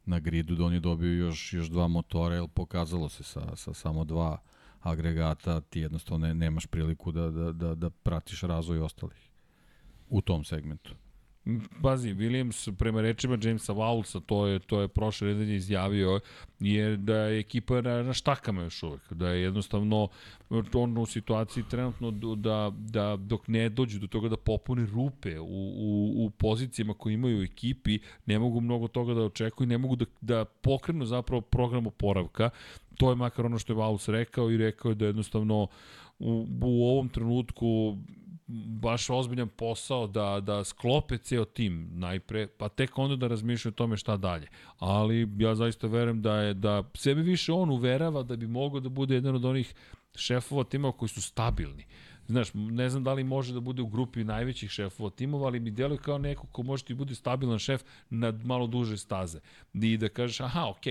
na 0.05 0.21
gridu, 0.21 0.55
da 0.55 0.65
oni 0.65 0.81
dobiju 0.81 1.17
još, 1.17 1.53
još 1.53 1.67
dva 1.67 1.89
motora, 1.89 2.35
jer 2.35 2.49
pokazalo 2.55 3.09
se 3.09 3.23
sa, 3.23 3.57
sa 3.57 3.75
samo 3.75 4.05
dva 4.05 4.39
agregata, 4.83 5.61
ti 5.61 5.81
jednostavno 5.81 6.27
ne, 6.27 6.35
nemaš 6.35 6.67
priliku 6.67 7.12
da, 7.12 7.31
da, 7.31 7.52
da, 7.52 7.75
da 7.75 7.91
pratiš 7.91 8.41
razvoj 8.41 8.81
ostalih 8.81 9.31
u 10.09 10.20
tom 10.20 10.44
segmentu. 10.44 10.94
Pazi, 11.83 12.15
Williams 12.15 12.73
prema 12.78 13.01
rečima 13.01 13.39
Jamesa 13.43 13.73
Wowlsa, 13.73 14.20
to 14.27 14.47
je, 14.47 14.59
to 14.59 14.81
je 14.81 14.89
prošle 14.89 15.28
nedelje 15.28 15.57
izjavio, 15.57 16.20
je 16.61 16.97
da 16.97 17.17
je 17.17 17.41
ekipa 17.41 17.81
na, 17.81 18.02
na 18.02 18.12
štakama 18.12 18.62
još 18.62 18.83
uvek, 18.83 19.12
da 19.12 19.28
je 19.28 19.43
jednostavno 19.43 20.09
on 20.75 20.99
u 20.99 21.07
situaciji 21.07 21.65
trenutno 21.70 22.11
da, 22.36 22.73
da 22.78 23.17
dok 23.17 23.49
ne 23.49 23.69
dođu 23.69 23.99
do 23.99 24.07
toga 24.07 24.28
da 24.28 24.36
popune 24.36 24.86
rupe 24.86 25.41
u, 25.41 25.73
u, 25.77 26.25
u 26.25 26.31
pozicijama 26.31 26.94
koje 26.94 27.15
imaju 27.15 27.39
u 27.39 27.43
ekipi, 27.43 27.99
ne 28.27 28.39
mogu 28.39 28.61
mnogo 28.61 28.89
toga 28.89 29.15
da 29.15 29.23
očekuju, 29.23 29.67
ne 29.67 29.78
mogu 29.78 29.97
da, 29.97 30.05
da 30.20 30.44
pokrenu 30.44 31.07
zapravo 31.07 31.41
program 31.41 31.86
oporavka. 31.86 32.51
To 32.97 33.11
je 33.11 33.17
makar 33.17 33.47
ono 33.47 33.59
što 33.59 33.73
je 33.73 33.77
Vauls 33.77 34.09
rekao 34.09 34.51
i 34.51 34.57
rekao 34.57 34.89
je 34.89 34.95
da 34.95 35.07
jednostavno 35.07 35.67
u, 36.19 36.47
u 36.62 36.91
ovom 36.91 37.09
trenutku 37.09 37.97
baš 38.81 39.11
ozbiljan 39.11 39.49
posao 39.49 40.07
da, 40.07 40.41
da 40.41 40.65
sklope 40.65 41.19
ceo 41.19 41.45
tim 41.45 41.89
najpre, 41.93 42.47
pa 42.47 42.69
tek 42.69 42.99
onda 42.99 43.17
da 43.17 43.27
razmišljaju 43.27 43.71
o 43.73 43.75
tome 43.75 43.97
šta 43.97 44.17
dalje. 44.17 44.47
Ali 44.79 45.29
ja 45.39 45.55
zaista 45.55 45.87
verujem 45.87 46.23
da 46.23 46.37
je 46.37 46.55
da 46.55 46.83
sebe 46.95 47.23
više 47.23 47.53
on 47.53 47.71
uverava 47.71 48.23
da 48.23 48.37
bi 48.37 48.47
mogao 48.47 48.81
da 48.81 48.89
bude 48.89 49.15
jedan 49.15 49.35
od 49.35 49.45
onih 49.45 49.75
šefova 50.15 50.65
timova 50.65 50.97
koji 50.97 51.09
su 51.09 51.23
stabilni. 51.23 51.85
Znaš, 52.28 52.49
ne 52.55 52.89
znam 52.89 53.05
da 53.05 53.12
li 53.12 53.25
može 53.25 53.55
da 53.55 53.60
bude 53.60 53.83
u 53.83 53.86
grupi 53.86 54.25
najvećih 54.25 54.70
šefova 54.70 55.10
timova, 55.10 55.47
ali 55.47 55.60
mi 55.60 55.70
deluje 55.70 55.99
kao 55.99 56.18
neko 56.18 56.47
ko 56.47 56.62
može 56.62 56.84
ti 56.84 56.94
bude 56.94 57.15
stabilan 57.15 57.59
šef 57.59 57.83
na 58.10 58.33
malo 58.44 58.67
duže 58.67 58.97
staze. 58.97 59.41
I 59.75 59.97
da 59.97 60.09
kažeš, 60.09 60.41
aha, 60.41 60.67
ok, 60.68 60.86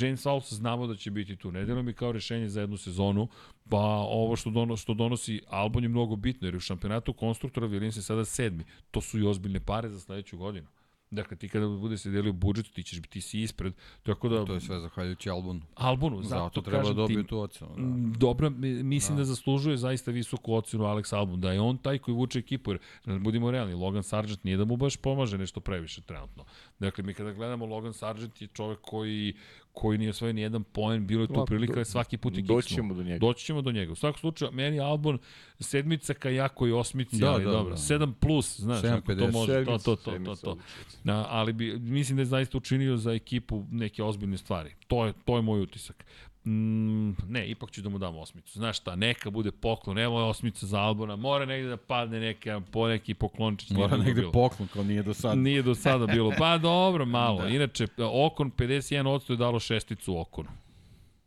James 0.00 0.24
Fowles 0.24 0.54
znamo 0.54 0.86
da 0.86 0.96
će 0.96 1.10
biti 1.10 1.36
tu. 1.36 1.52
Ne 1.52 1.64
deluje 1.64 1.82
mi 1.82 1.92
kao 1.92 2.12
rešenje 2.12 2.48
za 2.48 2.60
jednu 2.60 2.76
sezonu, 2.76 3.28
pa 3.68 3.78
ovo 4.08 4.36
što, 4.36 4.50
dono, 4.50 4.76
što 4.76 4.94
donosi 4.94 5.40
Albon 5.48 5.82
je 5.82 5.88
mnogo 5.88 6.16
bitno, 6.16 6.48
jer 6.48 6.56
u 6.56 6.60
šampionatu 6.60 7.12
konstruktora 7.12 7.68
Williams 7.68 7.96
je 7.96 8.02
sada 8.02 8.24
sedmi. 8.24 8.64
To 8.90 9.00
su 9.00 9.18
i 9.18 9.26
ozbiljne 9.26 9.60
pare 9.60 9.88
za 9.88 10.00
sledeću 10.00 10.38
godinu. 10.38 10.66
Dakle, 11.10 11.36
ti 11.36 11.48
kada 11.48 11.66
bude 11.68 11.98
se 11.98 12.10
delio 12.10 12.32
budžet, 12.32 12.72
ti 12.72 12.82
ćeš 12.82 13.00
biti 13.00 13.20
si 13.20 13.40
ispred. 13.40 13.72
Tako 14.02 14.28
da, 14.28 14.44
To 14.44 14.54
je 14.54 14.60
sve 14.60 14.80
zahvaljujući 14.80 15.30
Albonu. 15.30 15.60
Albonu, 15.74 16.22
zato, 16.22 16.44
Zato 16.44 16.60
treba 16.60 16.78
kažem 16.78 16.96
dobiju 16.96 17.22
ti, 17.22 17.28
tu 17.28 17.38
ocenu. 17.38 17.70
Da. 17.76 17.82
Mm, 17.82 18.12
Dobro, 18.12 18.50
mi- 18.50 18.82
mislim 18.82 19.16
da. 19.16 19.20
da 19.20 19.24
zaslužuje 19.24 19.76
zaista 19.76 20.10
visoku 20.10 20.54
ocenu 20.54 20.84
Alex 20.84 21.16
Albon, 21.16 21.40
da 21.40 21.52
je 21.52 21.60
on 21.60 21.78
taj 21.78 21.98
koji 21.98 22.14
vuče 22.14 22.38
ekipu, 22.38 22.70
jer 22.70 22.78
da 23.06 23.18
budimo 23.18 23.50
realni, 23.50 23.74
Logan 23.74 24.02
Sargent 24.02 24.44
nije 24.44 24.56
da 24.56 24.64
mu 24.64 24.76
baš 24.76 24.96
pomaže 24.96 25.38
nešto 25.38 25.60
previše 25.60 26.00
trenutno. 26.00 26.44
Dakle, 26.78 27.04
mi 27.04 27.14
kada 27.14 27.32
gledamo 27.32 27.66
Logan 27.66 27.92
Sargent 27.94 28.42
je 28.42 28.48
čovek 28.48 28.78
koji, 28.82 29.34
koji 29.76 29.98
nije 29.98 30.10
osvojio 30.10 30.32
ni 30.32 30.40
jedan 30.40 30.64
poen, 30.64 31.06
bilo 31.06 31.22
je 31.22 31.28
tu 31.28 31.44
prilika 31.46 31.72
do- 31.72 31.80
da 31.80 31.84
svaki 31.84 32.16
put 32.16 32.38
i 32.38 32.42
doći 32.42 32.62
kiksnu. 32.62 32.76
ćemo 32.76 32.94
do 32.94 33.02
njega. 33.02 33.18
Doći 33.18 33.44
ćemo 33.44 33.62
do 33.62 33.72
njega. 33.72 33.92
U 33.92 33.94
svakom 33.94 34.20
slučaju, 34.20 34.52
meni 34.52 34.80
Albon 34.80 35.18
sedmica 35.60 36.14
ka 36.14 36.30
jako 36.30 36.66
i 36.66 36.72
osmici, 36.72 37.18
Da, 37.18 37.32
ali 37.32 37.44
da, 37.44 37.50
dobro. 37.50 37.70
da. 37.70 37.76
7 37.78 38.12
plus, 38.14 38.60
znaš, 38.60 38.82
7,50. 38.82 38.92
ako 38.94 39.14
to 39.16 39.30
može, 39.30 39.64
to, 39.64 39.70
to, 39.70 39.78
to, 39.78 39.96
to, 39.96 40.10
Sedmica, 40.10 40.34
to. 40.36 40.50
odličnica. 40.50 40.98
Na, 41.04 41.26
ali 41.28 41.52
bi, 41.52 41.78
mislim 41.78 42.16
da 42.16 42.22
je 42.22 42.26
zaista 42.26 42.58
učinio 42.58 42.96
za 42.96 43.12
ekipu 43.12 43.66
neke 43.70 44.02
ozbiljne 44.02 44.38
stvari. 44.38 44.74
To 44.86 45.06
je, 45.06 45.12
to 45.24 45.36
je 45.36 45.42
moj 45.42 45.60
utisak. 45.60 46.04
Mm, 46.46 47.10
ne, 47.28 47.48
ipak 47.48 47.70
ću 47.70 47.82
da 47.82 47.88
mu 47.88 47.98
dam 47.98 48.16
osmicu. 48.16 48.58
Znaš 48.58 48.76
šta, 48.78 48.96
neka 48.96 49.30
bude 49.30 49.52
poklon, 49.52 49.98
evo 49.98 50.20
je 50.20 50.24
osmica 50.24 50.66
za 50.66 50.80
Albona, 50.80 51.16
mora 51.16 51.46
negde 51.46 51.68
da 51.68 51.76
padne 51.76 52.20
neka, 52.20 52.60
po 52.72 52.88
neki 52.88 53.14
poklončić. 53.14 53.70
Mora 53.70 53.96
negde 53.96 54.20
bilo. 54.20 54.32
poklon, 54.32 54.68
kao 54.68 54.84
nije 54.84 55.02
do 55.02 55.14
sada. 55.14 55.34
Nije 55.34 55.62
do 55.62 55.74
sada 55.74 56.06
bilo. 56.06 56.32
Pa 56.38 56.58
dobro, 56.58 57.06
malo. 57.06 57.42
Da. 57.42 57.48
Inače, 57.48 57.86
Okon 57.98 58.50
51% 58.50 59.30
je 59.30 59.36
dalo 59.36 59.60
šesticu 59.60 60.18
Okonu. 60.18 60.48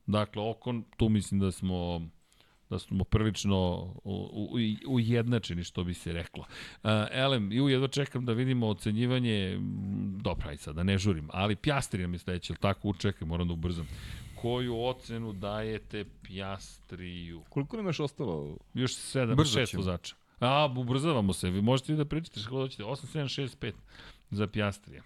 Dakle, 0.06 0.50
Okon, 0.50 0.84
tu 0.98 1.10
mislim 1.10 1.40
da 1.40 1.52
smo 1.52 2.02
da 2.70 2.80
smo 2.80 3.04
prilično 3.04 3.94
ujednačeni, 4.88 5.64
što 5.64 5.84
bi 5.84 5.94
se 5.94 6.14
reklo. 6.14 6.46
Uh, 6.84 6.90
Elem, 7.12 7.52
ju 7.52 7.70
jedva 7.70 7.88
čekam 7.88 8.26
da 8.26 8.34
vidimo 8.34 8.68
ocenjivanje, 8.68 9.54
m, 9.56 10.18
dobro, 10.22 10.50
aj 10.50 10.58
sad, 10.58 10.76
da 10.76 10.84
ne 10.84 10.98
žurim, 10.98 11.30
ali 11.34 11.56
Pjastri 11.56 12.02
nam 12.02 12.14
je 12.14 12.20
sledeće, 12.20 12.54
ali 12.54 12.60
tako 12.60 12.90
učekaj, 12.90 13.28
moram 13.28 13.48
da 13.48 13.54
ubrzam. 13.54 13.88
Koju 14.42 14.82
ocenu 14.82 15.34
dajete 15.34 16.06
Pjastriju? 16.22 17.44
Koliko 17.50 17.78
nam 17.78 17.86
još 17.86 18.00
ostalo? 18.00 18.58
Još 18.74 18.92
7, 18.92 19.36
Brzo 19.36 19.60
6 19.60 19.70
ćemo. 19.70 19.82
vozača. 19.84 20.16
A, 20.40 20.74
ubrzavamo 20.78 21.34
se, 21.34 21.50
vi 21.50 21.62
možete 21.62 21.94
i 21.94 21.96
da 21.96 22.06
pričate 22.06 22.40
što 22.40 22.50
god 22.50 22.62
hoćete. 22.62 22.84
8, 22.84 23.18
7, 23.18 23.42
6, 23.42 23.58
5 23.58 23.74
za 24.32 24.48
Pjastrija. 24.48 25.04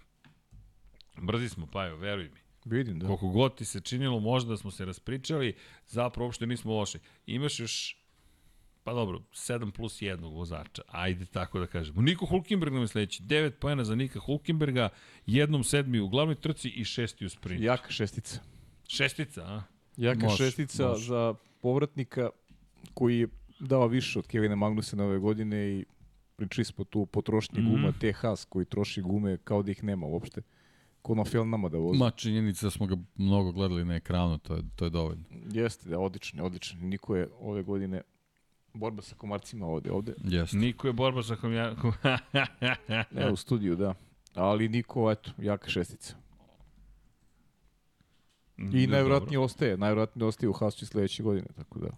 Brzi 1.16 1.48
smo, 1.48 1.66
Pajo, 1.66 1.96
veruj 1.96 2.24
mi. 2.28 2.40
Vidim, 2.64 2.98
da. 2.98 3.06
Koliko 3.06 3.28
god 3.28 3.56
ti 3.56 3.64
se 3.64 3.80
činilo, 3.80 4.20
možda 4.20 4.50
da 4.50 4.56
smo 4.56 4.70
se 4.70 4.84
raspričali, 4.84 5.54
zapravo 5.86 6.26
uopšte 6.26 6.46
nismo 6.46 6.74
loši. 6.74 6.98
Imaš 7.26 7.60
još, 7.60 7.96
pa 8.84 8.92
dobro, 8.92 9.20
7 9.32 9.70
plus 9.70 10.02
jednog 10.02 10.34
vozača, 10.34 10.82
ajde 10.88 11.24
tako 11.24 11.58
da 11.58 11.66
kažemo. 11.66 12.02
Niko 12.02 12.26
Hulkenberg 12.26 12.72
nam 12.72 12.82
je 12.82 12.88
sledeći, 12.88 13.22
9 13.22 13.50
pojena 13.50 13.84
za 13.84 13.94
Nika 13.94 14.20
Hulkenberga, 14.20 14.88
jednom 15.26 15.64
sedmi 15.64 16.00
u 16.00 16.08
glavnoj 16.08 16.34
trci 16.34 16.68
i 16.68 16.84
šesti 16.84 17.26
u 17.26 17.30
sprintu. 17.30 17.64
Jaka 17.64 17.90
šestica. 17.90 18.40
Šestica, 18.88 19.42
a? 19.42 19.62
Jaka 19.96 20.24
Može, 20.24 20.36
šestica 20.36 20.88
može. 20.88 21.04
za 21.04 21.34
povratnika 21.60 22.30
koji 22.94 23.18
je 23.18 23.28
dao 23.60 23.86
više 23.86 24.18
od 24.18 24.26
Kevina 24.26 24.56
Magnusena 24.56 25.04
ove 25.04 25.18
godine 25.18 25.70
i 25.70 25.84
pričali 26.36 26.64
smo 26.64 26.84
tu 26.84 27.06
potrošnji 27.06 27.60
Mhm. 27.60 27.70
guma, 27.70 27.92
te 27.92 28.12
Haas 28.12 28.44
koji 28.44 28.66
troši 28.66 29.02
gume 29.02 29.38
kao 29.38 29.62
da 29.62 29.70
ih 29.70 29.84
nema 29.84 30.06
uopšte. 30.06 30.42
Ko 31.02 31.14
na 31.14 31.24
filmama 31.24 31.68
da 31.68 31.78
vozi. 31.78 31.98
Ma 31.98 32.10
činjenica 32.10 32.66
da 32.66 32.70
smo 32.70 32.86
ga 32.86 32.96
mnogo 33.16 33.52
gledali 33.52 33.84
na 33.84 33.94
ekranu, 33.94 34.38
to 34.38 34.54
je, 34.54 34.62
to 34.76 34.84
je 34.84 34.90
dovoljno. 34.90 35.24
Jeste, 35.52 35.88
da, 35.88 35.98
odličan, 35.98 36.38
je, 36.38 36.44
odličan. 36.44 36.78
Niko 36.80 37.16
je 37.16 37.28
ove 37.40 37.62
godine 37.62 38.00
Borba 38.74 39.02
sa 39.02 39.14
komarcima 39.14 39.66
ovde, 39.66 39.90
ovde. 39.92 40.14
Jeste. 40.24 40.56
Niko 40.56 40.86
je 40.86 40.92
borba 40.92 41.22
sa 41.22 41.36
komjakom. 41.36 41.92
Ne, 43.10 43.30
u 43.32 43.36
studiju, 43.36 43.76
da. 43.76 43.94
Ali 44.34 44.68
Niko, 44.68 45.10
eto, 45.10 45.30
jaka 45.38 45.68
šestica. 45.68 46.16
I 48.58 48.86
najvjerojatnije 48.86 49.38
ostaje, 49.38 49.76
najvjerojatnije 49.76 50.26
ostaje 50.26 50.50
u 50.50 50.52
Hasu 50.52 50.84
i 50.84 50.86
sledeće 50.86 51.22
godine, 51.22 51.46
tako 51.56 51.78
da. 51.78 51.88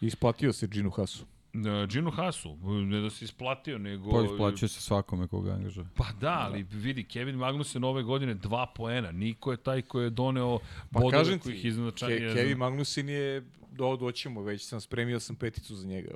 Isplatio 0.00 0.52
se 0.52 0.66
Ginu 0.66 0.90
Hasu. 0.90 1.26
Da, 1.52 1.86
Ginu 1.86 2.10
Hasu, 2.10 2.56
ne 2.86 3.00
da 3.00 3.10
se 3.10 3.24
isplatio, 3.24 3.78
nego... 3.78 4.10
Pa 4.10 4.22
isplaćuje 4.22 4.68
se 4.68 4.80
svakome 4.80 5.26
koga 5.26 5.52
angažuje. 5.52 5.86
Pa 5.94 6.04
da, 6.20 6.38
ali 6.38 6.62
vidi, 6.62 7.04
Kevin 7.04 7.36
Magnussen 7.36 7.84
ove 7.84 8.02
godine 8.02 8.34
dva 8.34 8.66
poena. 8.76 9.12
Niko 9.12 9.50
je 9.50 9.56
taj 9.56 9.82
koji 9.82 10.04
je 10.04 10.10
doneo 10.10 10.58
Pa 10.92 11.00
bodove 11.00 11.12
kažem 11.12 11.38
kojih 11.38 11.62
ti, 11.62 11.68
iznačanje... 11.68 12.18
Ke, 12.18 12.34
Kevin 12.34 12.58
Magnussen 12.58 13.08
je, 13.08 13.42
do, 13.78 13.96
doćemo 13.96 14.42
već, 14.42 14.66
sam 14.66 14.80
spremio 14.80 15.20
sam 15.20 15.36
peticu 15.36 15.76
za 15.76 15.86
njega. 15.86 16.10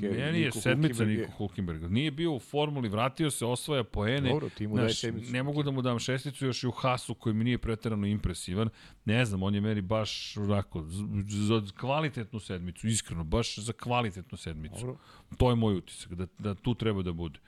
Ke, 0.00 0.10
Meni 0.10 0.40
je 0.40 0.46
Niko 0.46 0.60
sedmica 0.60 0.94
Hulkenberg 0.94 1.20
Niko 1.20 1.32
Hulkenberg. 1.32 1.82
Nije 1.82 2.10
bio 2.10 2.32
u 2.32 2.38
formuli, 2.38 2.88
vratio 2.88 3.30
se, 3.30 3.46
osvaja 3.46 3.84
poene. 3.84 4.30
Dobro, 4.30 4.48
ti 4.48 4.66
mu 4.66 4.76
Znaš, 4.76 5.02
ne 5.30 5.42
mogu 5.42 5.62
da 5.62 5.70
mu 5.70 5.82
dam 5.82 5.98
šesticu 5.98 6.46
još 6.46 6.62
i 6.62 6.66
u 6.66 6.70
Hasu 6.70 7.14
koji 7.14 7.34
mi 7.34 7.44
nije 7.44 7.58
preterano 7.58 8.06
impresivan. 8.06 8.68
Ne 9.04 9.24
znam, 9.24 9.42
on 9.42 9.54
je 9.54 9.60
meni 9.60 9.80
baš 9.80 10.36
onako, 10.36 10.84
za 11.28 11.62
kvalitetnu 11.80 12.40
sedmicu, 12.40 12.88
iskreno, 12.88 13.24
baš 13.24 13.58
za 13.58 13.72
kvalitetnu 13.72 14.38
sedmicu. 14.38 14.80
Dobro. 14.80 14.98
To 15.36 15.50
je 15.50 15.56
moj 15.56 15.74
utisak, 15.74 16.14
da, 16.14 16.26
da 16.38 16.54
tu 16.54 16.74
treba 16.74 17.02
da 17.02 17.12
bude. 17.12 17.38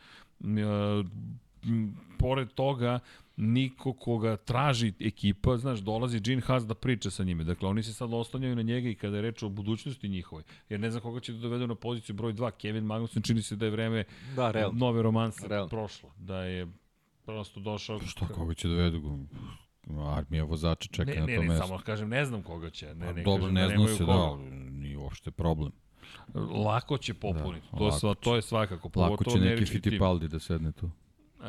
M, 0.41 0.57
pored 2.19 2.49
toga, 2.49 2.99
niko 3.37 3.93
koga 3.93 4.37
traži 4.37 4.93
ekipa, 5.01 5.57
znaš, 5.57 5.78
dolazi 5.78 6.20
Gene 6.20 6.43
Haas 6.43 6.67
da 6.67 6.75
priča 6.75 7.11
sa 7.11 7.25
njime. 7.25 7.45
Dakle, 7.45 7.69
oni 7.69 7.83
se 7.83 7.93
sad 7.93 8.12
oslanjaju 8.12 8.57
na 8.57 8.62
njega 8.62 8.89
i 8.89 8.95
kada 8.95 9.17
je 9.17 9.23
reč 9.23 9.43
o 9.43 9.49
budućnosti 9.49 10.09
njihovoj. 10.09 10.43
Jer 10.69 10.81
ne 10.81 10.91
znam 10.91 11.03
koga 11.03 11.20
će 11.20 11.33
da 11.33 11.39
dovedu 11.39 11.67
na 11.67 11.75
poziciju 11.75 12.15
broj 12.15 12.33
2. 12.33 12.51
Kevin 12.51 12.85
Magnussen 12.85 13.23
čini 13.23 13.43
se 13.43 13.57
da 13.57 13.65
je 13.65 13.70
vreme 13.70 14.05
Da, 14.37 14.51
realno. 14.51 14.78
nove 14.78 15.03
romanse 15.03 15.49
Realno. 15.49 15.69
prošlo. 15.69 16.11
Da 16.19 16.39
je 16.39 16.67
prosto 17.25 17.61
došao... 17.61 18.01
Što, 18.01 18.27
koga 18.27 18.55
će 18.55 18.69
dovedu? 18.69 19.19
Armija 20.07 20.45
vozača 20.45 20.89
čeka 20.89 21.11
ne, 21.11 21.17
na 21.17 21.27
ne, 21.27 21.37
to 21.37 21.43
ne, 21.43 21.49
mesto. 21.49 21.67
samo 21.67 21.78
kažem, 21.78 22.09
ne 22.09 22.25
znam 22.25 22.43
koga 22.43 22.70
će. 22.70 22.95
Ne, 22.95 23.07
Pa 23.07 23.12
ne 23.12 23.23
Dobro, 23.23 23.43
kažem 23.43 23.55
ne 23.55 23.61
da 23.61 23.67
zna 23.67 23.77
nemaju 23.77 23.97
se, 23.97 24.05
koga. 24.05 24.43
da, 24.45 24.51
nije 24.73 24.99
uopšte 24.99 25.31
problem. 25.31 25.73
Lako 26.65 26.99
će 26.99 27.15
popuniti. 27.15 27.67
Da, 27.73 27.78
to, 27.78 27.85
lako 27.85 27.99
sva, 27.99 28.15
to 28.15 28.37
je 28.37 28.43
svakako. 28.43 28.91
Lako 28.97 29.25
će 29.25 29.39
neki. 29.39 29.65
Fittipaldi 29.65 30.28
da 30.28 30.39
sedne 30.39 30.73
tu. 30.73 30.91
Uh, 31.39 31.44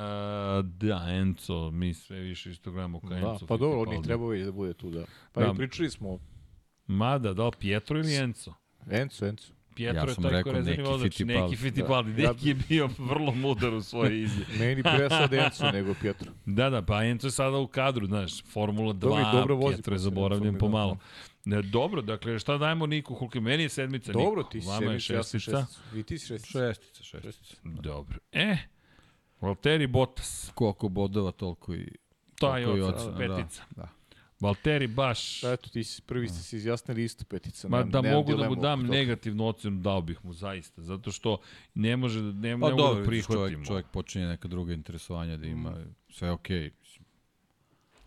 da, 0.65 1.05
Enzo, 1.09 1.71
mi 1.71 1.93
sve 1.93 2.19
više 2.19 2.51
isto 2.51 2.71
gledamo 2.71 2.99
kao 2.99 3.09
Da, 3.09 3.15
Enzo. 3.17 3.45
pa 3.47 3.57
dobro, 3.57 3.79
on 3.79 3.87
ih 3.87 3.89
Fittipaldi. 3.89 4.07
treba 4.07 4.27
već 4.27 4.45
da 4.45 4.51
bude 4.51 4.73
tu, 4.73 4.89
da. 4.89 5.05
Pa 5.33 5.41
Da. 5.41 5.51
i 5.51 5.55
pričali 5.55 5.89
smo, 5.89 6.19
Mada, 6.87 7.33
da 7.33 7.51
Pietro 7.51 7.99
ili 7.99 8.15
Enzo? 8.15 8.53
Enzo, 8.91 9.25
Enzo. 9.25 9.53
Pietro 9.75 10.01
Ja 10.01 10.09
je 10.09 10.15
taj 10.23 10.43
koji 10.43 10.55
rezervni 10.55 10.77
neki 10.77 10.81
vozač, 10.81 11.19
neki 11.19 11.55
Fittipaldi. 11.55 12.13
Da. 12.13 12.27
Neki 12.27 12.49
je 12.49 12.55
bio 12.69 12.89
vrlo 12.99 13.31
mudar 13.33 13.73
u 13.73 13.81
svojoj 13.81 14.21
izjavi. 14.23 14.59
Meni 14.59 14.83
pre 14.83 15.09
sad 15.09 15.33
Enzo 15.33 15.71
nego 15.71 15.93
Pietro. 16.01 16.31
Da, 16.45 16.69
da, 16.69 16.81
pa 16.81 17.03
Enzo 17.03 17.27
je 17.27 17.31
sada 17.31 17.57
u 17.57 17.67
kadru, 17.67 18.05
znaš, 18.07 18.43
Formula 18.43 18.93
2, 18.93 18.97
Dobro, 18.97 19.21
i 19.21 19.31
dobro 19.33 19.55
vozi 19.55 19.75
Pietro 19.75 19.95
je 19.95 19.99
zaboravljen 19.99 20.57
pomalo. 20.57 20.93
2. 20.93 20.97
Ne, 21.45 21.61
dobro, 21.61 22.01
dakle, 22.01 22.39
šta 22.39 22.57
dajemo 22.57 22.85
Niku 22.85 23.15
Hulke? 23.15 23.39
Meni 23.39 23.63
je 23.63 23.69
sedmica. 23.69 24.11
Dobro, 24.11 24.43
ti 24.43 24.61
si 24.61 24.67
Vama 24.67 24.75
je 24.83 24.99
sedmica, 24.99 25.13
ja 25.13 25.23
sam 25.23 25.39
šestica. 25.39 25.65
šestica. 25.65 25.97
I 25.97 26.03
ti 26.03 26.17
si 26.19 26.27
šestica. 26.27 26.59
Šestica, 26.59 27.03
šestica. 27.03 27.55
Dobro. 27.63 28.17
E, 28.31 28.57
Valtteri 29.41 29.87
Bottas. 29.87 30.51
Koliko 30.55 30.89
bodova, 30.89 31.31
toliko 31.31 31.73
i... 31.73 31.87
Taj 32.35 32.63
toliko 32.63 32.77
i 32.77 32.81
ocen, 32.83 33.07
ocena, 33.11 33.17
petica. 33.17 33.63
Da, 33.69 33.81
da. 33.81 33.89
Valtteri 34.39 34.87
baš... 34.87 35.43
Eto, 35.43 35.69
ti 35.69 35.83
si, 35.83 36.01
prvi 36.01 36.27
ste 36.29 36.37
se 36.39 36.57
izjasnili 36.57 37.03
isto 37.03 37.25
petica. 37.25 37.67
Ma 37.67 37.83
da 37.83 38.01
mogu 38.03 38.35
da 38.35 38.49
mu 38.49 38.55
dam 38.55 38.81
negativnu 38.81 39.47
ocenu, 39.47 39.79
dao 39.79 40.01
bih 40.01 40.25
mu 40.25 40.33
zaista, 40.33 40.81
zato 40.81 41.11
što 41.11 41.37
ne 41.75 41.97
može, 41.97 42.21
da- 42.21 42.25
ne, 42.27 42.33
ne 42.33 42.53
Pa 42.53 42.57
mogu 42.59 42.77
dobro, 42.77 42.99
da 42.99 43.05
prihvatimo. 43.05 43.35
čovjek, 43.39 43.67
čovjek 43.67 43.85
počinje 43.87 44.25
neka 44.25 44.47
druga 44.47 44.73
interesovanja 44.73 45.37
da 45.37 45.47
ima, 45.47 45.73
sve 46.09 46.27
je 46.27 46.31
okej. 46.31 46.71
mislim. 46.79 47.05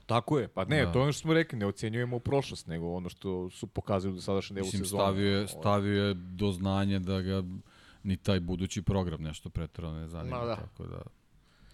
Tako 0.07 0.39
je, 0.39 0.49
pa 0.49 0.65
ne, 0.65 0.85
Da. 0.86 0.93
to 0.93 0.99
je 0.99 1.02
ono 1.02 1.12
što 1.12 1.20
smo 1.20 1.35
rekli, 1.35 1.59
ne 1.59 1.67
ocenjujemo 1.67 2.19
prošlost, 2.19 2.67
nego 2.67 2.89
ono 2.89 3.09
što 3.09 3.51
su 3.51 3.67
pokazali 3.67 4.15
u 4.15 4.20
sadašnjem 4.20 4.55
delu 4.55 4.65
Mislim, 4.67 4.85
sezona. 4.85 5.02
stavio 5.02 5.31
je, 5.31 5.39
Ovo- 5.39 5.49
stavio 5.49 6.05
je 6.05 6.15
do 6.15 6.52
znanja 6.52 6.99
da 6.99 7.20
ga 7.20 7.43
ni 8.02 8.17
taj 8.17 8.41
budući 8.41 8.83
program 8.83 9.23
nešto 9.23 9.51
pretrano 9.51 9.99
ne 9.99 10.09
zanima, 10.09 10.39
Ma 10.39 10.44
da. 10.44 10.57
tako 10.57 10.85
da 10.85 11.02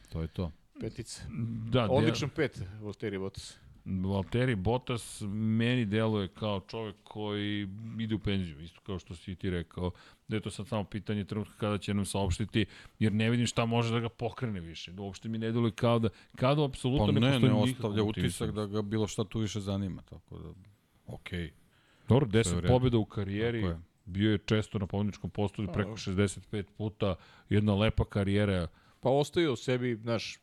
to 0.08 0.20
je 0.20 0.28
to. 0.28 0.52
Petica. 0.80 1.22
Da, 1.70 1.90
Odličan 1.90 2.28
pet, 2.28 2.62
Volteri 2.80 3.18
Bottas. 3.18 3.58
Valtteri 3.84 4.54
Bottas 4.54 5.22
meni 5.30 5.84
deluje 5.84 6.28
kao 6.28 6.60
čovjek 6.60 6.96
koji 7.04 7.68
ide 7.98 8.14
u 8.14 8.18
penziju, 8.18 8.60
isto 8.60 8.80
kao 8.80 8.98
što 8.98 9.14
si 9.14 9.34
ti 9.34 9.50
rekao, 9.50 9.90
da 10.28 10.36
je 10.36 10.40
to 10.40 10.50
sad 10.50 10.66
samo 10.66 10.84
pitanje 10.84 11.24
trenutka 11.24 11.54
kada 11.58 11.78
će 11.78 11.94
nam 11.94 12.04
saopštiti, 12.04 12.66
jer 12.98 13.12
ne 13.12 13.30
vidim 13.30 13.46
šta 13.46 13.64
može 13.64 13.92
da 13.92 14.00
ga 14.00 14.08
pokrene 14.08 14.60
više. 14.60 14.92
Uopšte 14.98 15.28
mi 15.28 15.38
ne 15.38 15.52
deluje 15.52 15.72
kao 15.72 15.98
da, 15.98 16.08
kao 16.36 16.54
da 16.54 16.64
apsolutno 16.64 17.06
Pa 17.06 17.12
ne, 17.12 17.20
ne, 17.20 17.32
postoji 17.32 17.52
ne 17.52 17.60
nikakav 17.60 17.90
ostavlja 17.90 18.02
utisak 18.02 18.50
da 18.50 18.66
ga 18.66 18.82
bilo 18.82 19.06
šta 19.06 19.24
tu 19.24 19.38
više 19.38 19.60
zanima, 19.60 20.02
tako 20.02 20.38
da, 20.38 20.52
okej. 21.06 21.52
Dobro, 22.08 22.28
Sve 22.30 22.40
u 22.40 22.42
10 22.42 22.54
redu. 22.54 22.68
pobjeda 22.68 22.98
u 22.98 23.04
karijeri, 23.04 23.74
bio 24.04 24.32
je 24.32 24.38
često 24.38 24.78
na 24.78 24.86
pobjedničkom 24.86 25.30
postolju 25.30 25.68
Pa, 25.68 25.72
preko 25.72 25.88
dobro. 25.88 26.02
65 26.22 26.64
puta, 26.76 27.14
jedna 27.48 27.74
lepa 27.74 28.04
karijera. 28.04 28.66
Pa 29.00 29.10
ostaje 29.10 29.50
u 29.50 29.56
sebi, 29.56 29.96
znaš, 29.96 30.40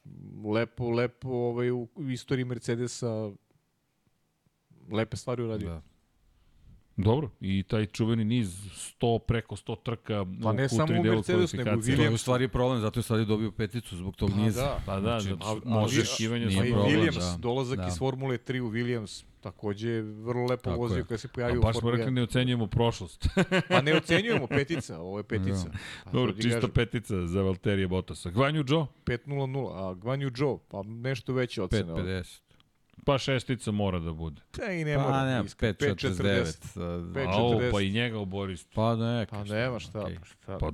lepo, 0.54 0.90
lepo 0.90 1.30
ovaj, 1.30 1.72
u, 1.72 1.88
istoriji 2.12 2.46
Mercedesa 2.46 3.32
lepe 4.92 5.18
stvari 5.18 5.44
uradio. 5.44 5.70
Da. 5.70 5.82
Dobro, 6.98 7.30
i 7.42 7.64
taj 7.64 7.86
čuveni 7.86 8.24
niz 8.24 8.56
100 9.00 9.20
preko 9.20 9.56
100 9.56 9.76
trka 9.84 10.26
Pa 10.44 10.50
u 10.50 10.54
ne 10.54 10.64
Q3 10.64 10.68
samo 10.68 11.00
u 11.00 11.04
delu 11.04 11.16
Mercedesu, 11.16 11.58
nego 11.58 11.70
u 11.70 12.02
je 12.02 12.10
u 12.10 12.18
stvari 12.18 12.48
problem, 12.48 12.82
zato 12.82 13.00
je 13.00 13.04
sad 13.04 13.20
i 13.20 13.26
dobio 13.26 13.52
peticu 13.52 13.98
zbog 13.98 14.16
tog 14.16 14.30
Pa 14.30 14.36
niza. 14.38 14.62
da. 14.62 14.80
Pa 14.86 15.00
da, 15.00 15.20
Znači, 15.20 15.36
A, 15.42 15.56
može 15.66 16.02
očekivanja 16.02 16.48
a 16.48 16.52
su 16.52 16.58
problem, 16.58 16.86
Williams, 16.86 17.32
da. 17.32 17.38
dolazak 17.38 17.78
Da. 17.78 17.88
iz 17.88 17.98
Formule 17.98 18.38
3 18.38 18.60
u 18.60 18.72
Williams, 18.72 19.24
takođe 19.42 19.90
je 19.90 20.02
vrlo 20.02 20.46
lepo 20.46 20.64
Tako 20.64 20.78
vozio 20.78 20.98
je. 20.98 21.04
kada 21.04 21.18
se 21.18 21.28
pojavio 21.28 21.60
u 21.60 21.64
baš 21.64 21.78
smo 21.78 21.92
rekli 21.92 22.06
1. 22.06 22.10
ne 22.10 22.22
ocenjujemo 22.24 22.68
prošlost. 22.68 23.28
Pa 23.70 23.82
ne 23.82 23.98
ocenjujemo 23.98 24.48
petica, 24.48 25.00
ovo 25.00 25.18
je 25.20 25.24
petica. 25.24 25.70
Pa, 26.04 26.12
Dobro, 26.12 26.34
čista 26.34 26.50
kažem, 26.54 26.72
petica 26.72 27.28
za 27.28 27.42
Valterija 27.42 27.88
Bottasa. 27.88 28.30
Gvanju 28.30 28.64
Joe, 28.68 28.86
5-0-0, 29.06 29.72
a 29.74 29.94
Gvanju 29.94 30.32
Joe, 30.36 30.58
pa 30.70 30.84
nešto 30.84 31.34
veće 31.34 31.62
ocene. 31.62 31.94
ovde. 31.94 32.12
5.50. 32.12 32.45
pa 33.06 33.18
šestica 33.18 33.72
mora 33.72 34.00
da 34.00 34.14
bude. 34.14 34.42
Pa 34.58 34.66
i 34.66 34.86
ne 34.86 34.96
Pa 34.96 35.02
mora. 35.02 35.24
ne, 35.26 35.46
iskreno. 35.46 35.74
5.49. 35.74 37.14
Pet- 37.14 37.28
A 37.28 37.32
ovo, 37.32 37.54
40. 37.54 37.72
pa 37.72 37.82
i 37.82 37.92
njega 37.92 38.20
oboristi. 38.20 38.76
Pa 38.76 38.96
ne, 38.96 39.26
Pa 39.26 39.44
nema 39.46 39.80
šta. 39.80 40.02
okej. 40.02 40.16
Pa, 40.16 40.26
šta. 40.26 40.58
Pa, 40.58 40.72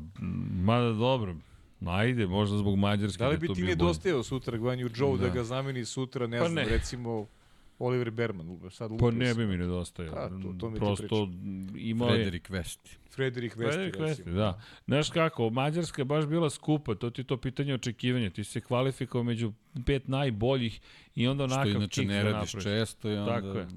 mada 0.53 0.91
dobro. 0.91 1.35
Ajde, 1.82 2.27
možda 2.27 2.58
zbog 2.58 2.75
Mađarske. 2.75 3.17
da 3.17 3.27
li 3.27 3.33
je 3.33 3.38
bi 3.38 3.48
ti 3.48 3.61
nedostajao 3.64 4.24
sutra 4.24 4.58
Gvanju 4.58 4.90
Joe 4.95 5.17
da. 5.17 5.24
Da. 5.24 5.30
ga 5.30 5.43
zameni 5.43 5.85
sutra, 5.85 6.27
ne 6.27 6.40
Pa 6.40 6.45
znam, 6.45 6.56
ne. 6.56 6.69
recimo 6.69 7.27
Oliver 7.81 8.11
Berman. 8.11 8.59
Sad 8.69 8.89
Pa 8.89 8.93
lupio 8.95 9.11
ne 9.11 9.33
bi 9.33 9.47
mi 9.47 9.57
nedostajao. 9.57 10.13
Pa, 10.13 10.29
to- 10.31 10.55
to 10.59 10.69
mi 10.69 10.77
Prosto 10.77 11.29
imao 11.75 12.07
je... 12.07 12.15
Frederik 12.15 12.49
Vesti. 12.49 12.97
Frederik 13.09 13.55
Vesti, 13.55 13.73
Frederik. 13.73 13.99
Vesti, 13.99 14.23
da. 14.25 14.61
Znaš 14.85 15.09
kako, 15.09 15.49
Mađarska 15.49 16.01
je 16.01 16.05
baš 16.05 16.25
bila 16.25 16.49
skupa, 16.49 16.95
to 16.95 17.09
ti 17.09 17.21
je 17.21 17.25
to 17.25 17.37
pitanje 17.37 17.73
očekivanja. 17.73 18.29
Ti 18.29 18.43
si 18.43 18.51
se 18.51 18.61
kvalifikao 18.61 19.23
među 19.23 19.53
pet 19.85 20.07
najboljih 20.07 20.79
i 21.15 21.27
onda 21.27 21.47
Što 21.47 21.55
onakav 21.55 21.75
inače 21.75 22.01
kick 22.01 22.09
ne 22.09 22.23
da 22.23 22.31
radiš 22.31 22.53
napraviš. 22.53 22.63
često 22.79 23.09
i 23.09 23.17
onda... 23.17 23.31
Tako 23.33 23.47
je. 23.47 23.67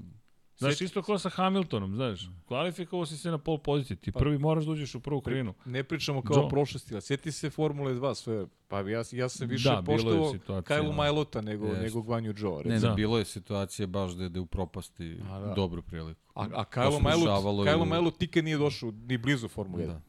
Znaš, 0.57 0.81
isto 0.81 1.01
kao 1.01 1.17
sa 1.19 1.29
Hamiltonom, 1.29 1.95
znaš, 1.95 2.29
kvalifikovao 2.45 3.05
si 3.05 3.17
se 3.17 3.31
na 3.31 3.37
pol 3.37 3.57
pozicije, 3.57 3.97
ti 3.97 4.11
prvi 4.11 4.37
moraš 4.37 4.65
da 4.65 4.71
uđeš 4.71 4.95
u 4.95 4.99
prvu 4.99 5.21
krinu. 5.21 5.53
Ne 5.65 5.83
pričamo 5.83 6.21
kao 6.21 6.45
o 6.45 6.49
prošlosti, 6.49 6.93
ali 6.93 7.01
sjeti 7.01 7.31
se 7.31 7.49
Formule 7.49 7.93
2 7.93 8.15
sve. 8.15 8.47
Pa 8.67 8.79
ja, 8.81 9.03
ja 9.11 9.29
sam 9.29 9.47
više 9.47 9.69
Da, 9.69 9.81
bilo 9.81 10.11
je 10.11 10.19
poštovao 10.33 10.61
Kajlu 10.61 10.87
da. 10.87 10.95
Majlota 10.95 11.41
nego, 11.41 11.65
Jeste. 11.65 11.81
nego 11.81 12.01
Gvanju 12.01 12.33
Joe. 12.37 12.55
Ne, 12.55 12.63
recimo. 12.63 12.89
ne, 12.89 12.95
bilo 12.95 13.17
je 13.17 13.25
situacija 13.25 13.87
baš 13.87 14.11
da 14.11 14.23
je, 14.23 14.29
da 14.29 14.37
je 14.37 14.41
u 14.41 14.45
propasti 14.45 15.17
A, 15.23 15.39
da. 15.39 15.53
dobru 15.53 15.81
priliku. 15.81 16.21
A, 16.35 16.47
a 16.53 16.65
Kajlo 16.65 16.99
Majlot, 16.99 17.27
i 17.61 17.65
Kajlo 17.65 17.83
u- 17.83 17.85
Majlot 17.85 18.19
nikad 18.19 18.43
nije 18.43 18.57
došao 18.57 18.91
ni 18.91 19.17
blizu 19.17 19.47
Formule 19.47 19.83
1. 19.83 19.87
Da. 19.87 20.01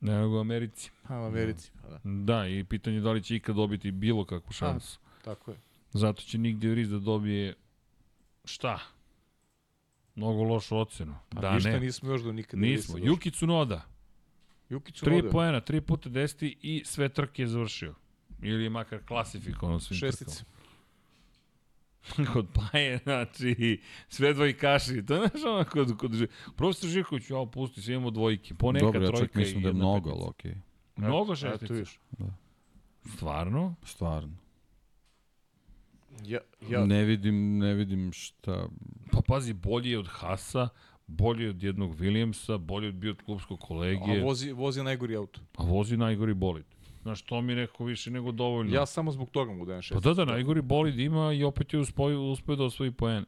Ne 0.00 0.20
nego 0.20 0.36
u 0.36 0.40
Americi. 0.40 0.90
A, 1.04 1.20
u 1.20 1.24
Americi. 1.24 1.70
Pa, 1.82 1.88
da. 1.88 2.00
Da, 2.04 2.46
i 2.48 2.64
pitanje 2.64 2.96
je 2.96 3.00
da 3.00 3.12
li 3.12 3.22
će 3.22 3.36
ikad 3.36 3.56
dobiti 3.56 3.90
bilo 3.90 4.24
kakvu 4.24 4.52
šansu. 4.52 4.98
Tako 5.24 5.50
je. 5.50 5.56
Zato 5.92 6.22
će 6.22 6.38
nigdje 6.38 6.74
Riz 6.74 6.90
da 6.90 6.98
dobije 6.98 7.54
šta? 8.44 8.78
Mnogo 10.18 10.42
lošu 10.42 10.76
ocenu. 10.76 11.14
Pa 11.28 11.40
da, 11.40 11.54
ništa 11.54 11.70
ne. 11.70 11.80
nismo 11.80 12.10
još 12.10 12.22
do 12.22 12.32
nikada 12.32 12.60
Nismo. 12.60 12.94
došli. 12.94 13.10
Yuki 13.10 13.30
Tsunoda, 13.32 13.82
Juki 14.68 14.92
tri 14.92 14.98
Tsunoda. 15.00 15.30
poena, 15.30 15.60
tri 15.60 15.80
puta 15.80 16.08
deseti 16.08 16.58
i 16.62 16.82
sve 16.84 17.08
trke 17.08 17.42
je 17.42 17.46
završio. 17.46 17.94
Ili 18.42 18.62
je 18.62 18.70
makar 18.70 19.00
klasifikovan 19.06 19.74
u 19.74 19.80
svim 19.80 19.98
Šestice. 19.98 20.44
trkama. 20.44 20.58
Kod 22.32 22.46
Paje, 22.54 22.98
znači, 22.98 23.80
sve 24.08 24.34
dvojkaši. 24.34 25.06
To 25.06 25.14
je 25.14 25.28
znaš 25.28 25.44
ono 25.44 25.64
kod, 25.64 25.96
kod 25.96 26.28
Profesor 26.56 26.90
Živković, 26.90 27.30
ja 27.30 27.46
pusti, 27.52 27.82
sve 27.82 27.94
imamo 27.94 28.10
dvojke. 28.10 28.54
Poneka 28.54 28.84
Dobro, 28.86 29.02
ja 29.04 29.12
čak 29.12 29.34
mislim 29.34 29.62
da 29.62 29.68
je 29.68 29.74
mnogo, 29.74 30.10
ali 30.10 30.22
okej. 30.26 30.54
Mnogo 30.96 31.32
Eto 31.32 31.36
šestica. 31.36 31.74
viš. 31.74 31.98
Stvarno? 33.14 33.74
Stvarno. 33.84 34.36
Ja, 36.24 36.38
ja, 36.68 36.86
Ne 36.86 37.04
vidim, 37.04 37.58
ne 37.58 37.74
vidim 37.74 38.12
šta... 38.12 38.68
Pa 39.12 39.20
pazi, 39.26 39.52
bolji 39.52 39.90
je 39.90 39.98
od 39.98 40.06
Hasa, 40.08 40.68
bolji 41.06 41.48
od 41.48 41.62
jednog 41.62 41.96
Williamsa, 41.96 42.58
bolji 42.58 42.88
od 42.88 42.94
bio 42.94 43.10
od 43.10 43.22
klubskog 43.22 43.60
kolege, 43.60 44.20
A 44.20 44.22
vozi, 44.22 44.52
vozi 44.52 44.82
najgori 44.82 45.16
auto. 45.16 45.40
a 45.56 45.62
vozi 45.62 45.96
najgori 45.96 46.34
bolid. 46.34 46.64
Znaš, 47.02 47.22
to 47.22 47.40
mi 47.42 47.52
je 47.52 47.56
neko 47.56 47.84
više 47.84 48.10
nego 48.10 48.32
dovoljno. 48.32 48.74
Ja 48.74 48.86
samo 48.86 49.12
zbog 49.12 49.30
toga 49.30 49.52
mu 49.52 49.64
dajem 49.64 49.78
Pa 49.78 49.82
šest. 49.82 50.02
da, 50.02 50.14
da, 50.14 50.24
najgori 50.24 50.62
bolid 50.62 50.98
ima 50.98 51.32
i 51.32 51.44
opet 51.44 51.72
je 51.72 51.80
uspio, 51.80 52.30
uspio 52.30 52.56
da 52.56 52.64
osvoji 52.64 52.90
poene. 52.90 53.24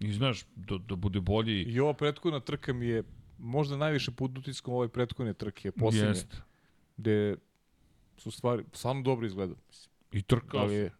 I 0.00 0.12
znaš, 0.12 0.44
da, 0.56 0.78
da 0.78 0.96
bude 0.96 1.20
bolji... 1.20 1.62
I 1.62 1.80
ova 1.80 1.92
prethodna 1.94 2.40
trka 2.40 2.72
mi 2.72 2.86
je 2.86 3.02
možda 3.38 3.76
najviše 3.76 4.10
pod 4.10 4.38
utiskom 4.38 4.74
ove 4.74 4.88
prethodne 4.88 5.34
trke, 5.34 5.72
posljednje, 5.72 6.08
Jest. 6.08 6.42
gde 6.96 7.36
su 8.16 8.30
stvari 8.30 8.64
stvarno 8.72 9.02
dobro 9.02 9.26
izgleda. 9.26 9.54
Mislim, 9.68 9.90
I 10.12 10.22
trkao 10.22 10.66
Da 10.66 10.72
je, 10.72 10.90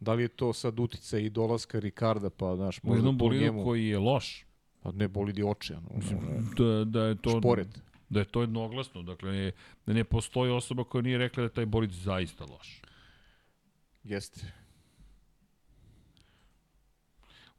da 0.00 0.14
li 0.14 0.22
je 0.22 0.28
to 0.28 0.52
sad 0.52 0.80
utica 0.80 1.18
i 1.18 1.30
dolaska 1.30 1.80
Ricarda, 1.80 2.30
pa 2.30 2.56
znaš, 2.56 2.82
možda 2.82 3.08
to 3.08 3.12
bolidu 3.12 3.44
njemu, 3.44 3.64
koji 3.64 3.86
je 3.86 3.98
loš. 3.98 4.46
pa 4.82 4.92
ne 4.92 5.08
bolidi 5.08 5.42
očajan. 5.42 5.82
Ono, 5.90 6.20
Da, 6.56 6.84
da 6.84 7.04
je 7.04 7.16
to... 7.16 7.40
šporet. 7.40 7.68
Da 8.08 8.20
je 8.20 8.24
to 8.24 8.40
jednoglasno. 8.40 9.02
Dakle, 9.02 9.32
ne, 9.32 9.52
da 9.86 9.92
ne 9.92 10.04
postoji 10.04 10.50
osoba 10.52 10.84
koja 10.84 11.02
nije 11.02 11.18
rekla 11.18 11.40
da 11.40 11.44
je 11.44 11.52
taj 11.52 11.66
bolid 11.66 11.90
zaista 11.90 12.44
loš. 12.44 12.82
Jeste. 14.04 14.52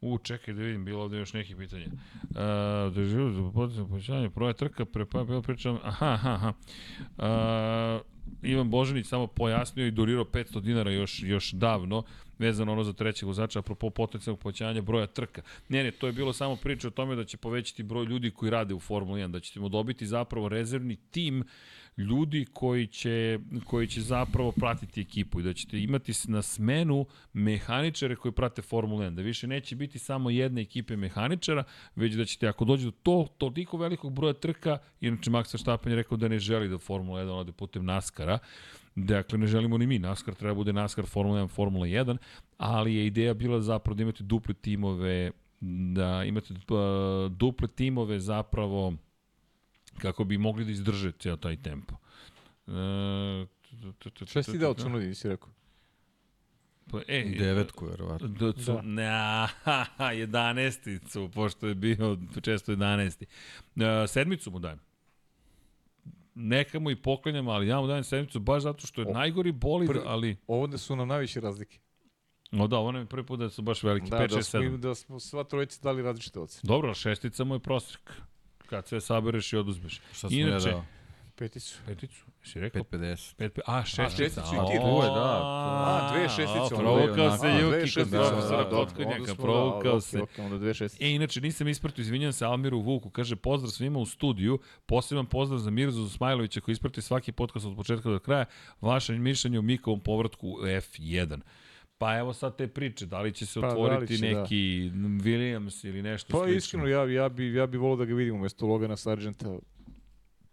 U, 0.01 0.17
čekaj 0.17 0.53
da 0.53 0.61
vidim, 0.61 0.85
bilo 0.85 1.03
ovde 1.03 1.17
još 1.17 1.33
nekih 1.33 1.55
pitanja. 1.55 1.85
Uh, 1.85 2.35
da 2.93 3.01
je 3.01 3.05
živo 3.05 3.31
za 3.31 3.51
potencijalno 3.51 3.89
povećanje 3.89 4.30
broja 4.30 4.53
trka, 4.53 4.85
pre 4.85 5.05
pa 5.05 5.23
bilo 5.23 5.41
pričam, 5.41 5.80
aha, 5.83 6.14
aha, 6.14 6.33
aha. 6.33 6.53
Uh, 7.17 8.15
Ivan 8.41 8.69
Božanić 8.69 9.07
samo 9.07 9.27
pojasnio 9.27 9.88
i 9.88 9.91
durirao 9.91 10.25
500 10.25 10.61
dinara 10.61 10.91
još, 10.91 11.23
još 11.23 11.51
davno, 11.51 12.03
vezano 12.39 12.72
ono 12.72 12.83
za 12.83 12.93
trećeg 12.93 13.27
vozača, 13.27 13.59
apropo 13.59 13.89
potencijalnog 13.89 14.39
povećanja 14.39 14.81
broja 14.81 15.07
trka. 15.07 15.41
Ne, 15.69 15.83
ne, 15.83 15.91
to 15.91 16.07
je 16.07 16.14
bilo 16.14 16.33
samo 16.33 16.55
priča 16.55 16.88
o 16.88 16.91
tome 16.91 17.15
da 17.15 17.23
će 17.23 17.38
povećati 17.38 17.83
broj 17.83 18.05
ljudi 18.05 18.31
koji 18.31 18.51
rade 18.51 18.73
u 18.73 18.80
Formuli 18.80 19.22
1, 19.22 19.27
da 19.27 19.39
ćemo 19.39 19.69
dobiti 19.69 20.07
zapravo 20.07 20.49
rezervni 20.49 20.95
tim 20.95 21.43
ljudi 21.97 22.45
koji 22.53 22.88
će, 22.88 23.39
koji 23.65 23.88
će 23.88 24.01
zapravo 24.01 24.51
pratiti 24.51 25.01
ekipu 25.01 25.39
i 25.39 25.43
da 25.43 25.53
ćete 25.53 25.80
imati 25.80 26.11
na 26.27 26.41
smenu 26.41 27.05
mehaničare 27.33 28.15
koji 28.15 28.31
prate 28.31 28.61
Formulu 28.61 29.01
1, 29.01 29.15
da 29.15 29.22
više 29.22 29.47
neće 29.47 29.75
biti 29.75 29.99
samo 29.99 30.30
jedne 30.30 30.61
ekipe 30.61 30.95
mehaničara, 30.95 31.64
već 31.95 32.14
da 32.14 32.25
ćete 32.25 32.47
ako 32.47 32.65
dođe 32.65 32.85
do 32.85 32.91
to, 32.91 33.27
toliko 33.38 33.77
velikog 33.77 34.14
broja 34.14 34.33
trka, 34.33 34.77
inače 35.01 35.31
Max 35.31 35.53
Verstappen 35.53 35.91
je 35.91 35.95
rekao 35.95 36.17
da 36.17 36.27
ne 36.27 36.39
želi 36.39 36.69
da 36.69 36.77
Formula 36.77 37.22
1 37.22 37.30
ode 37.30 37.51
putem 37.51 37.85
NASCAR-a, 37.85 38.39
Dakle, 38.95 39.38
ne 39.38 39.48
želimo 39.48 39.77
ni 39.77 39.88
mi. 39.88 39.99
NASCAR 39.99 40.35
treba 40.35 40.53
bude 40.53 40.74
NASCAR 40.74 41.06
Formula 41.06 41.41
1, 41.41 41.48
Formula 41.48 41.85
1, 41.88 42.17
ali 42.57 42.95
je 42.95 43.07
ideja 43.07 43.33
bila 43.33 43.61
zapravo 43.61 43.95
da 43.95 44.03
imate 44.03 44.24
duple 44.24 44.53
timove, 44.53 45.32
da 45.95 46.24
imate 46.24 46.53
uh, 46.53 47.32
duple 47.32 47.67
timove 47.67 48.19
zapravo 48.19 48.93
kako 49.98 50.24
bi 50.24 50.38
mogli 50.38 50.65
da 50.65 50.72
izdrže 50.72 51.11
ceo 51.11 51.35
taj 51.35 51.57
tempo. 51.61 51.95
E, 52.67 53.45
Šta 54.25 54.43
si 54.43 54.51
ti 54.51 54.57
dao 54.57 54.74
Cunodi, 54.74 55.07
nisi 55.07 55.30
rekao? 55.30 55.49
Pa, 56.91 56.99
e, 57.07 57.35
Devetku, 57.40 57.85
verovatno. 57.85 58.27
Da, 58.27 58.53
cu, 58.53 58.59
Da. 58.65 58.82
ne, 58.82 59.07
aha, 59.07 59.85
11 59.98 61.30
pošto 61.33 61.67
je 61.67 61.75
bio 61.75 62.17
često 62.41 62.72
11 62.75 63.25
e, 63.75 64.07
sedmicu 64.07 64.51
mu 64.51 64.59
dajem. 64.59 64.80
Neka 66.35 66.80
mu 66.80 66.91
i 66.91 66.95
poklanjam, 66.95 67.47
ali 67.47 67.67
ja 67.67 67.81
mu 67.81 67.88
dajem 67.88 68.03
sedmicu 68.03 68.39
baš 68.39 68.64
zato 68.64 68.88
što 68.88 69.01
je 69.01 69.07
O, 69.07 69.11
najgori 69.11 69.51
bolid, 69.51 69.89
prvi- 69.89 70.03
ali... 70.05 70.38
Ovde 70.47 70.77
su 70.77 70.95
nam 70.95 71.07
najviše 71.07 71.39
razlike. 71.39 71.80
No 72.51 72.67
da, 72.67 72.77
ovo 72.77 72.91
nam 72.91 73.01
je 73.01 73.05
prvi 73.05 73.25
put 73.25 73.39
da 73.39 73.49
su 73.49 73.61
baš 73.61 73.83
veliki, 73.83 74.09
Da, 74.09 74.17
5, 74.17 74.30
da 74.30 74.35
6, 74.35 74.41
smo, 74.41 74.59
7. 74.59 74.65
im, 74.65 74.81
da 74.81 74.95
smo 74.95 75.19
sva 75.19 75.43
trojica 75.43 75.80
dali 75.83 76.01
različite 76.01 76.39
ocene. 76.39 76.61
Dobro, 76.64 76.93
šestica 76.93 77.43
mu 77.43 77.55
je 77.55 77.59
prosek. 77.59 78.11
Kad 78.65 78.88
sve 78.88 79.01
sabereš 79.01 79.53
i 79.53 79.57
oduzmeš. 79.57 80.01
Šta 80.14 80.30
sam 80.30 80.38
ja 80.39 80.47
Inače, 80.47 80.69
dao? 80.69 80.85
Peticu. 81.35 81.77
peticu, 81.85 82.25
si 82.43 82.59
rekao? 82.59 82.83
5.50. 82.83 83.35
Pet, 83.35 83.53
pe- 83.53 83.61
a, 83.65 83.83
šestica. 83.85 84.09
šesticu 84.09 84.55
i 84.55 84.59
a, 84.59 84.65
ti. 84.65 84.72
Tu 84.72 84.88
je, 85.03 85.09
da, 85.09 85.39
A, 85.43 86.11
dve 86.14 86.30
šestice, 86.30 86.75
provukao 86.75 87.38
se 87.38 87.47
Juki 87.47 87.80
kod 87.80 87.88
šestice, 87.89 88.17
da, 88.17 88.30
profesora 88.30 88.57
da, 88.57 88.69
da. 88.69 88.75
Potkonjaka, 88.75 89.35
provukao 89.35 89.93
da, 89.93 90.01
se. 90.01 90.22
onda 90.38 90.57
dve 90.57 90.73
šestice. 90.73 91.05
E, 91.05 91.11
inače, 91.11 91.41
nisam 91.41 91.67
ispratio, 91.67 92.01
izvinjam 92.01 92.33
se 92.33 92.45
Almiru 92.45 92.80
Vuku, 92.80 93.09
kaže 93.09 93.35
pozdrav 93.35 93.69
svima 93.72 93.99
u 93.99 94.05
studiju, 94.05 94.59
poseban 94.85 95.25
pozdrav 95.25 95.59
za 95.59 95.69
Mirzu 95.69 96.09
Smajlovića 96.09 96.61
koji 96.61 96.73
isprati 96.73 97.01
svaki 97.01 97.31
podcast 97.31 97.65
od 97.65 97.75
početka 97.75 98.09
do 98.09 98.19
kraja, 98.19 98.45
vaše 98.81 99.14
mišljenje 99.14 99.59
o 99.59 99.61
Mikovom 99.61 99.99
povratku 99.99 100.47
u 100.49 100.57
F1. 100.61 101.39
Pa 101.97 102.17
evo 102.17 102.33
sad 102.33 102.57
te 102.57 102.67
priče, 102.67 103.05
da 103.05 103.22
li 103.22 103.31
će 103.33 103.45
se 103.45 103.61
Pa, 103.61 103.67
da 103.67 103.73
otvoriti 103.73 104.17
će, 104.17 104.33
da. 104.33 104.41
neki 104.41 104.55
Williams 104.95 105.88
ili 105.88 106.01
nešto 106.01 106.31
Pa 106.31 106.38
slično? 106.38 106.57
iskreno, 106.57 106.88
ja, 106.88 107.11
ja 107.11 107.30
bi, 107.30 107.53
ja 107.53 107.67
bi 107.67 107.77
volao 107.77 107.95
da 107.97 108.05
ga 108.05 108.14
vidim 108.14 108.35
umesto 108.35 108.65
Logana 108.67 108.97
Sargenta. 108.97 109.57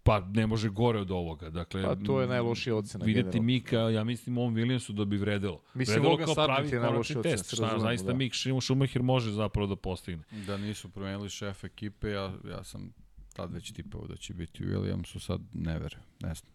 Pa 0.05 0.21
ne 0.21 0.47
može 0.47 0.69
gore 0.69 1.01
od 1.01 1.11
ovoga. 1.11 1.51
Dakle, 1.51 1.83
Pa 1.83 1.97
to 1.97 2.21
je 2.21 2.27
najlošija 2.27 2.77
ocena. 2.77 3.05
Videti 3.05 3.23
generalno. 3.25 3.47
Mika, 3.47 3.79
ja 3.79 4.05
mislim 4.05 4.39
ovom 4.39 4.55
Williamsu 4.55 4.93
da 4.93 5.05
bi 5.05 5.17
vredelo. 5.17 5.63
Mislim, 5.75 5.95
vredelo 5.95 6.11
Logan 6.11 6.27
kao 6.27 6.35
pravi 6.35 6.71
je 6.71 6.81
najlošija 6.81 7.21
ocena, 7.21 7.33
test. 7.37 7.47
se 7.47 7.57
Šta, 7.57 7.63
razumemo, 7.63 7.89
zaista 7.89 8.07
da. 8.07 8.15
Mik 8.15 8.33
Schumacher 8.61 9.03
može 9.03 9.31
zapravo 9.31 9.67
da 9.67 9.77
postigne. 9.77 10.25
Da 10.47 10.57
nisu 10.57 10.89
promenili 10.89 11.29
šef 11.29 11.65
ekipe, 11.65 12.11
ja, 12.11 12.33
ja 12.51 12.65
sam 12.65 12.93
tad 13.33 13.53
već 13.55 13.73
tipao 13.73 14.07
da 14.07 14.17
će 14.17 14.35
biti 14.35 14.65
u 14.65 14.69
Williamsu, 14.69 15.19
sad 15.19 15.41
ne 15.53 15.73
verujem, 15.73 16.05
ne 16.21 16.35
znam. 16.35 16.53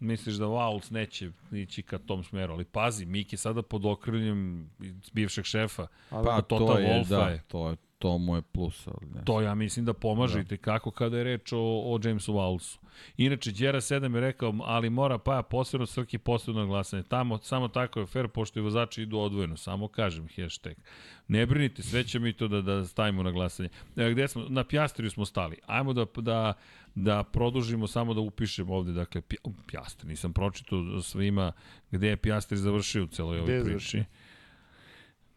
Misliš 0.00 0.34
da 0.34 0.46
Vauls 0.46 0.90
neće 0.90 1.30
ići 1.52 1.82
ka 1.82 1.98
tom 1.98 2.24
smeru, 2.24 2.52
ali 2.52 2.64
pazi, 2.64 3.06
Miki 3.06 3.36
sada 3.36 3.62
pod 3.62 3.86
okriljem 3.86 4.70
bivšeg 5.12 5.44
šefa. 5.44 5.86
Ali 6.10 6.26
Pa 6.26 6.42
Tota 6.42 6.66
to 6.66 6.78
je, 6.78 6.86
Wolfa 6.88 7.08
da, 7.08 7.28
je. 7.28 7.42
to, 7.48 7.68
je, 7.70 7.76
to 8.00 8.18
mu 8.18 8.36
je 8.36 8.42
plus, 8.42 8.86
ali 8.86 9.10
ne. 9.14 9.24
To 9.24 9.40
ja 9.40 9.54
mislim 9.54 9.84
da 9.84 9.92
pomaže 9.92 10.42
Da. 10.42 10.56
kako 10.56 10.90
kada 10.90 11.18
je 11.18 11.24
reč 11.24 11.52
o, 11.52 11.58
o 11.60 11.98
Jamesu 12.04 12.32
Wallsu. 12.32 12.78
Inače, 13.16 13.52
Đera 13.52 13.80
7 13.80 14.14
je 14.14 14.20
rekao, 14.20 14.54
ali 14.62 14.90
mora 14.90 15.18
pa 15.18 15.42
posebno 15.42 15.86
Srki 15.86 16.18
posebno 16.18 16.66
glasanje. 16.66 17.02
Tamo, 17.02 17.38
samo 17.38 17.68
tako 17.68 18.00
je 18.00 18.06
fair, 18.06 18.28
pošto 18.28 18.58
i 18.58 18.62
vozači 18.62 19.02
idu 19.02 19.18
odvojeno. 19.18 19.56
Samo 19.56 19.88
kažem, 19.88 20.28
hashtag. 20.36 20.74
Ne 21.28 21.46
brinite, 21.46 21.82
sve 21.82 22.04
ćemo 22.04 22.24
mi 22.24 22.32
to 22.32 22.48
da, 22.48 22.60
da 22.62 22.84
stavimo 22.84 23.22
na 23.22 23.30
glasanje. 23.30 23.68
E, 23.96 24.10
gde 24.10 24.28
smo? 24.28 24.44
Na 24.48 24.64
Pjastriju 24.64 25.10
smo 25.10 25.24
stali. 25.24 25.56
Ajmo 25.66 25.92
da, 25.92 26.06
da, 26.16 26.52
da 26.94 27.22
produžimo, 27.22 27.86
samo 27.86 28.14
da 28.14 28.20
upišemo 28.20 28.74
ovde. 28.74 28.92
Dakle, 28.92 29.20
Pja, 29.20 29.38
Pjastri, 29.66 30.08
nisam 30.08 30.32
pročitao 30.32 31.02
svima 31.02 31.52
gde 31.90 32.08
je 32.08 32.16
Pjastri 32.16 32.56
završio 32.56 33.04
u 33.04 33.06
celoj 33.06 33.38
ovoj 33.38 33.46
priči. 33.46 33.68
završio? 33.68 34.04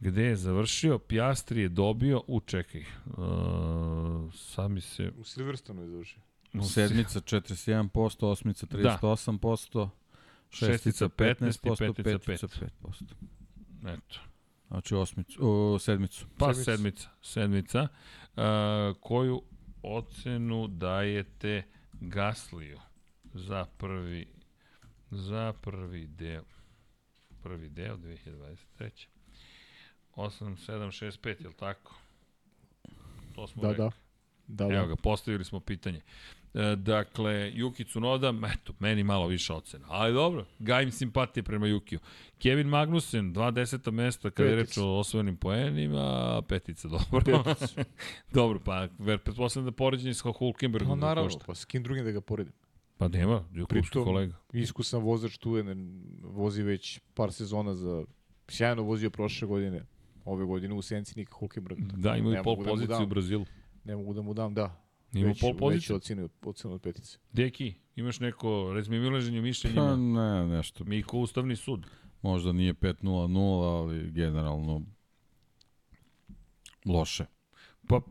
Gde 0.04 0.24
je 0.24 0.36
završio, 0.36 1.00
Pjastri 1.00 1.62
je 1.62 1.70
dobio, 1.70 2.24
u 2.28 2.40
čekaj, 2.40 2.82
uh, 3.06 4.34
sad 4.34 4.72
mi 4.72 4.82
se... 4.82 5.12
U 5.18 5.24
Silverstonu 5.24 5.82
je 5.82 5.88
završio. 5.88 6.22
Sedmica 6.74 7.22
41%, 7.22 8.26
osmica 8.26 8.66
38%, 8.66 9.90
šestica 10.50 11.10
15%, 11.10 11.10
petica 11.18 11.62
petica 12.04 12.48
pet. 12.48 12.72
5%. 12.84 13.14
Eto. 13.94 14.20
Znači 14.68 14.96
osmicu, 14.96 15.40
o, 15.42 15.80
sedmicu. 15.80 16.26
Pa 16.38 16.54
Sedmica. 16.54 16.72
sedmica, 16.72 17.10
sedmica. 17.22 17.88
Uh, 18.36 18.44
koju 19.02 19.42
ocenu 19.84 20.68
dajete 20.68 21.64
Gasliju 21.94 22.80
za 23.34 23.66
prvi 23.78 24.28
za 25.12 25.54
prvi 25.62 26.08
deo 26.08 26.44
prvi 27.44 27.70
deo 27.70 27.98
2023. 27.98 29.08
8765, 30.16 31.42
je 31.42 31.48
li 31.48 31.54
tako? 31.54 31.96
To 33.36 33.48
smo 33.48 33.62
Da, 33.62 33.70
rekli. 33.70 33.84
da. 33.86 33.92
Da, 34.48 34.64
Evo 34.66 34.82
da. 34.82 34.86
ga, 34.86 34.96
postavili 34.96 35.46
smo 35.46 35.60
pitanje. 35.60 36.02
E, 36.54 36.76
dakle, 36.76 37.52
Juki 37.54 37.84
Tsunoda, 37.84 38.34
eto, 38.54 38.74
meni 38.80 39.04
malo 39.04 39.28
više 39.28 39.54
ocena. 39.54 39.86
Ali 39.90 40.14
dobro, 40.14 40.46
gajim 40.60 40.92
simpatije 40.92 41.44
prema 41.44 41.68
Jukiju. 41.68 42.00
Kevin 42.40 42.68
Magnussen, 42.68 43.34
dva 43.34 43.52
deseta 43.52 43.92
mesta 43.92 44.30
kada 44.30 44.50
je 44.50 44.56
reč 44.56 44.66
Petica. 44.66 44.84
o 44.84 45.00
osvojenim 45.00 45.38
poenima, 45.38 46.42
petica, 46.42 46.88
dobro. 46.88 47.44
dobro, 48.34 48.60
pa 48.60 48.88
ver, 49.00 49.20
pretpostavljam 49.20 49.66
da 49.66 49.72
poređenje 49.74 50.14
sa 50.14 50.32
Hulkenbergom 50.32 50.90
Pa 50.90 50.96
da 50.98 51.08
naravno, 51.08 51.30
košta. 51.30 51.46
pa 51.46 51.56
s 51.56 51.66
kim 51.66 51.84
drugim 51.84 52.06
da 52.06 52.12
ga 52.12 52.22
poredim. 52.22 52.54
Pa 52.98 53.08
nema, 53.08 53.46
klubski 53.50 53.76
Pritom- 53.92 54.04
kolega. 54.04 54.36
Iskusan 54.54 55.02
vozač 55.02 55.38
tu 55.38 55.58
je, 55.58 55.64
ne, 55.66 55.76
vozi 56.22 56.64
već 56.64 57.00
par 57.14 57.34
sezona 57.34 57.76
za... 57.76 58.06
Sjajno 58.48 58.82
vozio 58.84 59.10
prošle 59.10 59.48
godine. 59.48 59.86
Ove 60.26 60.46
godine 60.46 60.74
u 60.74 60.82
Senci 60.82 61.14
Nika 61.18 61.34
Hulkenberg. 61.34 61.80
Da, 61.80 62.16
ima 62.16 62.30
Ne 62.30 62.40
i 62.40 62.44
pol 62.44 62.56
da 62.58 62.64
poziciju 62.64 62.88
dam. 62.90 63.04
u 63.04 63.08
Brazilu. 63.08 63.46
Ne 63.84 63.96
mogu 63.96 64.14
da 64.14 64.22
mu 64.22 64.34
dam, 64.34 64.54
da. 64.54 64.80
Ima 65.14 65.28
već, 65.28 65.40
pol 65.42 65.50
Već 65.50 65.60
poziciju. 65.60 65.96
ocenu, 65.96 66.30
ocenu 66.42 66.74
od 66.74 66.82
petice. 66.82 67.18
Deki, 67.34 67.74
imaš 67.96 68.20
neko 68.20 68.72
razmimilaženje 68.74 69.38
Pa 69.38 69.44
mišljenjima? 69.44 69.96
ne, 69.96 70.48
nešto. 70.48 70.84
Miko 70.84 71.18
Ustavni 71.18 71.56
sud. 71.56 71.86
Možda 72.22 72.52
nije 72.52 72.74
5-0-0, 72.74 73.38
ali 73.80 74.12
generalno 74.12 74.82
loše. 76.86 77.26
Pa, 77.88 78.02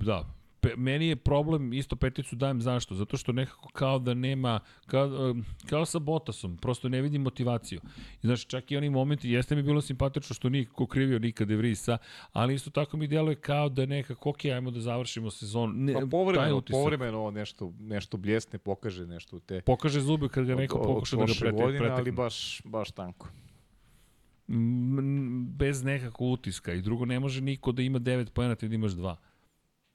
da, 0.00 0.34
Pe, 0.62 0.76
meni 0.76 1.08
je 1.08 1.16
problem, 1.16 1.72
isto 1.72 1.96
peticu 1.96 2.36
dajem 2.36 2.60
zašto? 2.60 2.94
Zato 2.94 3.16
što 3.16 3.32
nekako 3.32 3.68
kao 3.72 3.98
da 3.98 4.14
nema, 4.14 4.60
kao, 4.86 5.34
kao 5.66 5.84
sa 5.86 5.98
Botasom, 5.98 6.56
prosto 6.56 6.88
ne 6.88 7.02
vidim 7.02 7.22
motivaciju. 7.22 7.80
I 8.22 8.26
znaš, 8.26 8.46
čak 8.46 8.70
i 8.70 8.76
oni 8.76 8.90
momenti, 8.90 9.30
jeste 9.30 9.56
mi 9.56 9.62
bilo 9.62 9.80
simpatično 9.80 10.34
što 10.34 10.48
nije 10.48 10.64
ko 10.64 10.86
krivio 10.86 11.18
nikad 11.18 11.50
Vrisa, 11.50 11.98
ali 12.32 12.54
isto 12.54 12.70
tako 12.70 12.96
mi 12.96 13.06
djeluje 13.06 13.34
kao 13.34 13.68
da 13.68 13.86
nekako, 13.86 14.30
ok, 14.30 14.44
ajmo 14.44 14.70
da 14.70 14.80
završimo 14.80 15.30
sezon. 15.30 15.84
Ne, 15.84 15.92
Pa 15.92 16.00
povremeno, 16.10 16.62
povremeno 16.70 17.30
nešto, 17.30 17.72
nešto 17.80 18.16
bljesne, 18.16 18.58
pokaže 18.58 19.06
nešto 19.06 19.36
u 19.36 19.40
te 19.40 19.60
Pokaže 19.60 20.00
zube 20.00 20.28
kad 20.28 20.44
ga 20.44 20.54
neko 20.54 20.82
pokuša 20.82 21.16
da 21.16 21.20
ga 21.20 21.26
prošle 21.26 21.48
prete, 21.48 21.62
godine, 21.62 21.78
pretekne. 21.78 22.00
ali 22.00 22.12
baš, 22.12 22.62
baš 22.64 22.90
tanko. 22.90 23.28
Bez 25.46 25.82
nekakvog 25.82 26.32
utiska. 26.32 26.72
I 26.72 26.82
drugo, 26.82 27.04
ne 27.04 27.20
može 27.20 27.40
niko 27.40 27.72
da 27.72 27.82
ima 27.82 27.98
9 27.98 28.30
pojena, 28.30 28.54
ti 28.54 28.68
da 28.68 28.74
imaš 28.74 28.92
2. 28.92 29.16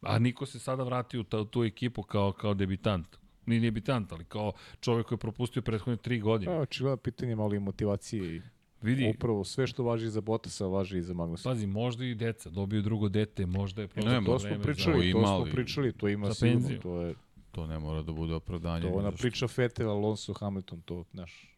A 0.02 0.20
niko 0.20 0.46
se 0.46 0.60
sada 0.60 0.84
vratio 0.84 1.20
u 1.20 1.26
ta- 1.26 1.46
tu 1.46 1.64
ekipu 1.64 2.04
kao, 2.04 2.32
kao 2.32 2.54
debitant. 2.54 3.08
Ni 3.46 3.60
debitant, 3.60 4.12
ali 4.12 4.26
kao 4.26 4.52
čovjek 4.80 5.08
koji 5.08 5.16
je 5.16 5.20
propustio 5.20 5.62
prethodne 5.62 5.98
3 5.98 6.22
godine. 6.22 6.46
Pa, 6.48 6.60
očigledno 6.60 6.98
pitanje 6.98 7.36
malo 7.36 7.54
i 7.54 7.60
motivacije 7.60 8.36
i 8.36 8.42
Vidi, 8.82 9.10
upravo 9.10 9.44
sve 9.44 9.68
što 9.68 9.84
važi 9.84 10.10
za 10.10 10.22
Botasa 10.22 10.66
važi 10.68 10.98
i 10.98 11.04
za 11.04 11.14
Magnusa. 11.14 11.50
pazi, 11.50 11.68
možda 11.68 12.06
i 12.06 12.16
deca, 12.16 12.50
dobio 12.50 12.82
drugo 12.82 13.10
dete, 13.10 13.46
možda 13.46 13.82
je 13.82 13.88
prosto 13.88 14.12
Ne, 14.12 14.26
to 14.26 14.40
smo 14.40 14.50
pričali, 14.56 15.08
za- 15.08 15.12
to 15.14 15.42
smo 15.42 15.52
pričali, 15.52 15.94
to 15.94 16.08
ima 16.08 16.34
sigurno, 16.34 16.78
to 16.78 17.02
je 17.02 17.16
To 17.52 17.68
ne 17.68 17.80
mora 17.80 18.02
da 18.02 18.12
bude 18.12 18.34
opravdanje. 18.34 18.82
to 18.82 18.90
ona 18.90 19.12
priča 19.12 19.48
Vettel, 19.58 19.90
Alonso, 19.90 20.34
Hamilton, 20.34 20.82
to, 20.82 21.04
znaš, 21.12 21.57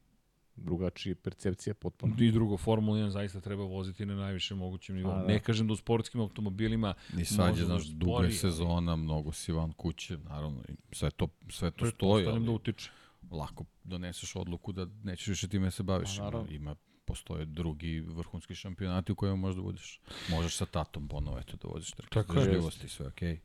drugačija 0.64 1.16
percepcija 1.16 1.74
potpuno. 1.74 2.16
I 2.20 2.32
drugo, 2.32 2.58
Formula 2.58 2.98
1 2.98 3.10
zaista 3.10 3.42
treba 3.42 3.64
voziti 3.64 4.06
na 4.06 4.16
najvišem 4.16 4.58
mogućem 4.58 4.96
nivou. 4.96 5.12
A, 5.12 5.22
da. 5.22 5.28
Ne 5.28 5.40
kažem 5.40 5.68
da 5.68 5.74
u 5.74 5.76
sportskim 5.76 6.22
automobilima 6.22 6.94
I 7.18 7.26
sad 7.26 7.58
je, 7.58 7.62
da 7.62 7.66
znaš, 7.66 7.86
duga 7.86 8.26
je 8.26 8.32
sezona, 8.32 8.96
mnogo 8.96 9.32
si 9.32 9.52
van 9.52 9.74
kuće, 9.74 10.18
naravno, 10.18 10.64
i 10.70 10.96
sve 10.96 11.12
to, 11.12 11.28
sve 11.50 11.72
to 11.72 11.78
stoji, 11.78 11.92
pretpostavljam 11.92 12.46
da 12.46 12.52
ali 12.52 12.56
utiče. 12.56 12.90
lako 13.32 13.66
doneseš 13.84 14.36
odluku 14.36 14.72
da 14.72 14.88
nećeš 15.04 15.28
više 15.28 15.48
time 15.48 15.72
se 15.72 15.84
baviš. 15.84 16.10
Pa, 16.10 16.16
Ima, 16.16 16.26
naravno. 16.26 16.52
ima, 16.52 16.76
postoje 17.06 17.46
drugi 17.46 18.00
vrhunski 18.00 18.56
šampionati 18.56 19.12
u 19.12 19.16
kojima 19.16 19.36
možda 19.36 19.62
budeš. 19.62 20.00
Možeš 20.30 20.56
sa 20.56 20.66
tatom 20.66 21.08
ponovo 21.08 21.40
eto 21.40 21.58
da 21.58 21.68
voziš 21.68 21.92
trke. 21.92 22.10
Tako 22.10 22.38
je. 22.38 22.44
Zdržljivosti, 22.44 22.90
sve 22.90 23.08
okej. 23.08 23.40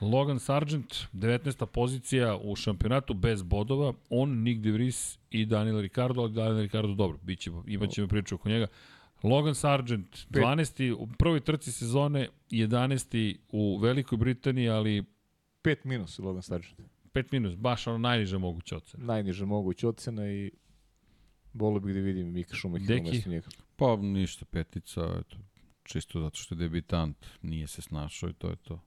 Logan 0.00 0.38
Sargent, 0.38 0.94
19. 1.12 1.66
pozicija 1.66 2.38
u 2.42 2.56
šampionatu 2.56 3.14
bez 3.14 3.42
bodova, 3.42 3.92
on, 4.10 4.42
Nick 4.42 4.60
De 4.60 4.70
Vries 4.70 5.18
i 5.30 5.46
Daniel 5.46 5.80
Ricardo, 5.80 6.20
ali 6.22 6.32
Daniel 6.32 6.60
Ricardo 6.60 6.94
dobro, 6.94 7.18
biće, 7.22 7.50
imat 7.66 7.90
ćemo 7.90 8.08
priču 8.08 8.34
oko 8.34 8.48
njega. 8.48 8.66
Logan 9.22 9.54
Sargent, 9.54 10.16
12. 10.30 10.92
u 10.92 11.08
prvoj 11.18 11.40
trci 11.40 11.72
sezone, 11.72 12.28
11. 12.50 13.36
u 13.48 13.78
Velikoj 13.78 14.18
Britaniji, 14.18 14.68
ali 14.68 15.04
5 15.62 15.76
minus 15.84 16.18
Logan 16.18 16.42
Sargent. 16.42 16.80
5 17.12 17.24
minus, 17.32 17.56
baš 17.56 17.86
ono 17.86 17.98
najniža 17.98 18.38
moguća 18.38 18.76
ocena. 18.76 19.04
Najniža 19.04 19.46
moguća 19.46 19.88
ocena 19.88 20.32
i 20.32 20.50
volio 21.52 21.80
bih 21.80 21.94
da 21.94 22.00
vidim 22.00 22.32
Mika 22.32 22.54
Šumahira 22.54 22.94
Deki? 22.94 23.08
umesto 23.08 23.30
njega. 23.30 23.48
Pa 23.76 23.96
ništa, 23.96 24.44
petica, 24.44 25.00
eto, 25.20 25.36
čisto 25.82 26.20
zato 26.20 26.36
što 26.36 26.54
je 26.54 26.58
debitant, 26.58 27.26
nije 27.42 27.66
se 27.66 27.82
snašao 27.82 28.30
i 28.30 28.32
to 28.32 28.48
je 28.48 28.56
to. 28.56 28.80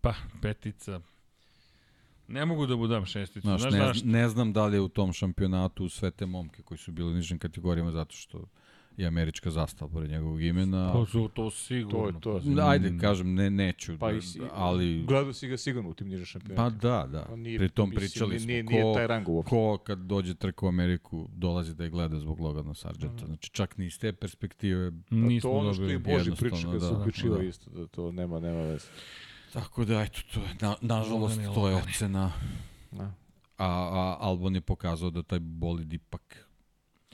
Pa, 0.00 0.14
petica. 0.42 1.00
Ne 2.28 2.44
mogu 2.46 2.66
da 2.66 2.76
budam 2.76 3.06
šesticu. 3.06 3.40
Znaš, 3.40 3.60
Znaš, 3.60 3.72
ne, 3.72 3.78
znaš, 3.78 4.02
ne 4.04 4.28
znam 4.28 4.52
da 4.52 4.66
li 4.66 4.76
je 4.76 4.80
u 4.80 4.88
tom 4.88 5.12
šampionatu 5.12 5.88
sve 5.88 6.10
te 6.10 6.26
momke 6.26 6.62
koji 6.62 6.78
su 6.78 6.92
bili 6.92 7.10
u 7.10 7.14
nižim 7.14 7.38
kategorijama 7.38 7.90
zato 7.92 8.14
što 8.14 8.44
je 8.96 9.06
američka 9.06 9.50
zastava 9.50 9.90
pored 9.90 10.10
njegovog 10.10 10.42
imena. 10.42 10.92
to, 10.92 11.06
su, 11.06 11.28
to 11.28 11.50
sigurno. 11.50 12.20
To 12.20 12.36
je 12.36 12.44
to. 12.46 12.62
Ajde, 12.62 12.98
kažem, 13.00 13.34
ne, 13.34 13.50
neću, 13.50 13.98
Pa 13.98 14.10
da- 14.10 14.18
i 14.18 14.22
si, 14.22 14.40
ali... 14.52 15.02
Gledao 15.02 15.32
si 15.32 15.48
ga 15.48 15.56
sigurno 15.56 15.90
u 15.90 15.94
tim 15.94 16.08
nižim 16.08 16.22
Pa 16.22 16.26
šampionatima. 16.26 16.70
da, 16.70 17.06
da. 17.08 17.24
Pa 17.24 17.36
nije- 17.36 17.58
Pritom 17.58 17.90
mislim, 17.90 18.00
pričali 18.00 18.40
smo 18.40 18.46
nije- 18.46 18.64
ko, 18.64 18.72
nije 18.72 18.94
taj 18.94 19.06
rang 19.06 19.28
uopšte. 19.28 19.50
ko 19.50 19.78
kad 19.78 19.98
dođe 19.98 20.34
trka 20.34 20.66
u 20.66 20.68
Ameriku 20.68 21.28
dolazi 21.30 21.74
da 21.74 21.84
je 21.84 21.90
gleda 21.90 22.18
zbog 22.18 22.40
Logana 22.40 22.74
Sargenta. 22.74 23.26
Znači 23.26 23.50
čak 23.50 23.76
ni 23.76 23.86
iz 23.86 23.98
te 23.98 24.12
perspektive. 24.12 24.92
Nismo 25.10 25.50
to 25.50 25.56
ono 25.56 25.74
što 25.74 25.84
i 25.84 25.98
Boži 25.98 26.30
priča 26.32 26.56
kad 26.62 26.80
se 26.80 26.86
da, 26.86 26.92
uključivao 26.92 27.38
da. 27.38 27.44
isto, 27.44 27.70
da 27.70 27.86
to 27.86 28.12
nema, 28.12 28.40
nema 28.40 28.60
veze. 28.60 28.86
Tako 29.52 29.84
da, 29.84 30.02
eto, 30.02 30.20
to 30.34 30.40
je, 30.40 30.48
na, 30.60 30.76
nažalost, 30.82 31.36
Logane, 31.36 31.54
to 31.54 31.68
je 31.68 31.74
ocena. 31.76 32.32
Da. 32.90 33.12
A, 33.58 33.66
a 33.66 34.16
Albon 34.20 34.54
je 34.54 34.60
pokazao 34.60 35.10
da 35.10 35.22
taj 35.22 35.38
bolid 35.40 35.92
ipak 35.92 36.46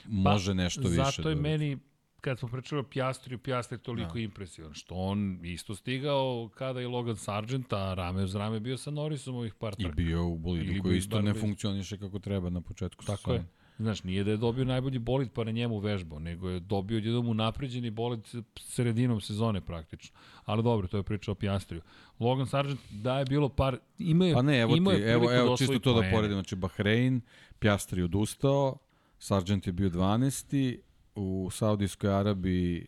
može 0.04 0.54
nešto 0.54 0.80
više. 0.80 0.96
Pa, 0.96 1.10
Zato 1.10 1.28
je 1.28 1.34
da, 1.34 1.40
meni, 1.40 1.78
kad 2.20 2.38
smo 2.38 2.48
pričali 2.48 2.80
o 2.80 2.84
Pjastriju, 2.84 3.38
Pjastri 3.38 3.74
je 3.74 3.82
toliko 3.82 4.12
Da. 4.12 4.20
impresivan, 4.20 4.74
što 4.74 4.94
on 4.94 5.40
isto 5.44 5.74
stigao 5.74 6.50
kada 6.54 6.80
je 6.80 6.88
Logan 6.88 7.16
Sargent, 7.16 7.72
a 7.72 7.94
rame 7.94 8.24
uz 8.24 8.34
rame 8.34 8.60
bio 8.60 8.76
sa 8.76 8.90
Norrisom 8.90 9.36
ovih 9.36 9.54
par 9.54 9.74
I 9.78 9.82
trka. 9.82 9.94
bio 9.94 10.26
u 10.26 10.38
bolidu 10.38 10.70
Ili 10.70 10.80
koji 10.80 10.98
isto 10.98 11.22
ne 11.22 11.34
funkcioniše 11.34 11.98
kako 11.98 12.18
treba 12.18 12.50
na 12.50 12.60
početku 12.60 13.04
Tako 13.04 13.16
sezone. 13.18 13.36
je. 13.36 13.46
Znaš, 13.78 14.04
nije 14.04 14.24
da 14.24 14.30
je 14.30 14.36
dobio 14.36 14.64
najbolji 14.64 14.98
bolid 14.98 15.30
pa 15.32 15.44
na 15.44 15.50
njemu 15.50 15.78
vežbao, 15.78 16.18
nego 16.18 16.50
je 16.50 16.60
dobio 16.60 16.96
jedan 16.96 17.26
unapređeni 17.26 17.90
bolid 17.90 18.20
sredinom 18.60 19.20
sezone 19.20 19.60
praktično. 19.60 20.16
Ali 20.44 20.62
dobro, 20.62 20.88
to 20.88 20.96
je 20.96 21.02
priča 21.02 21.32
o 21.32 21.34
Pjastriju. 21.34 21.82
Logan 22.20 22.46
Sargent, 22.46 22.80
da 22.90 23.18
je 23.18 23.24
bilo 23.24 23.48
par... 23.48 23.78
Ima 23.98 24.26
je, 24.26 24.34
Pa 24.34 24.42
ne, 24.42 24.58
evo 24.58 24.76
imao 24.76 24.94
ti, 24.94 25.00
evo, 25.00 25.28
da 25.28 25.36
evo 25.36 25.56
čisto 25.56 25.78
to 25.78 26.00
da 26.00 26.10
poredim. 26.10 26.34
Znači, 26.34 26.56
Bahrein, 26.56 27.20
Pjastri 27.58 28.02
odustao, 28.02 28.78
Sargent 29.18 29.66
je 29.66 29.72
bio 29.72 29.90
12. 29.90 30.78
U 31.14 31.48
Saudijskoj 31.52 32.10
Arabiji 32.10 32.86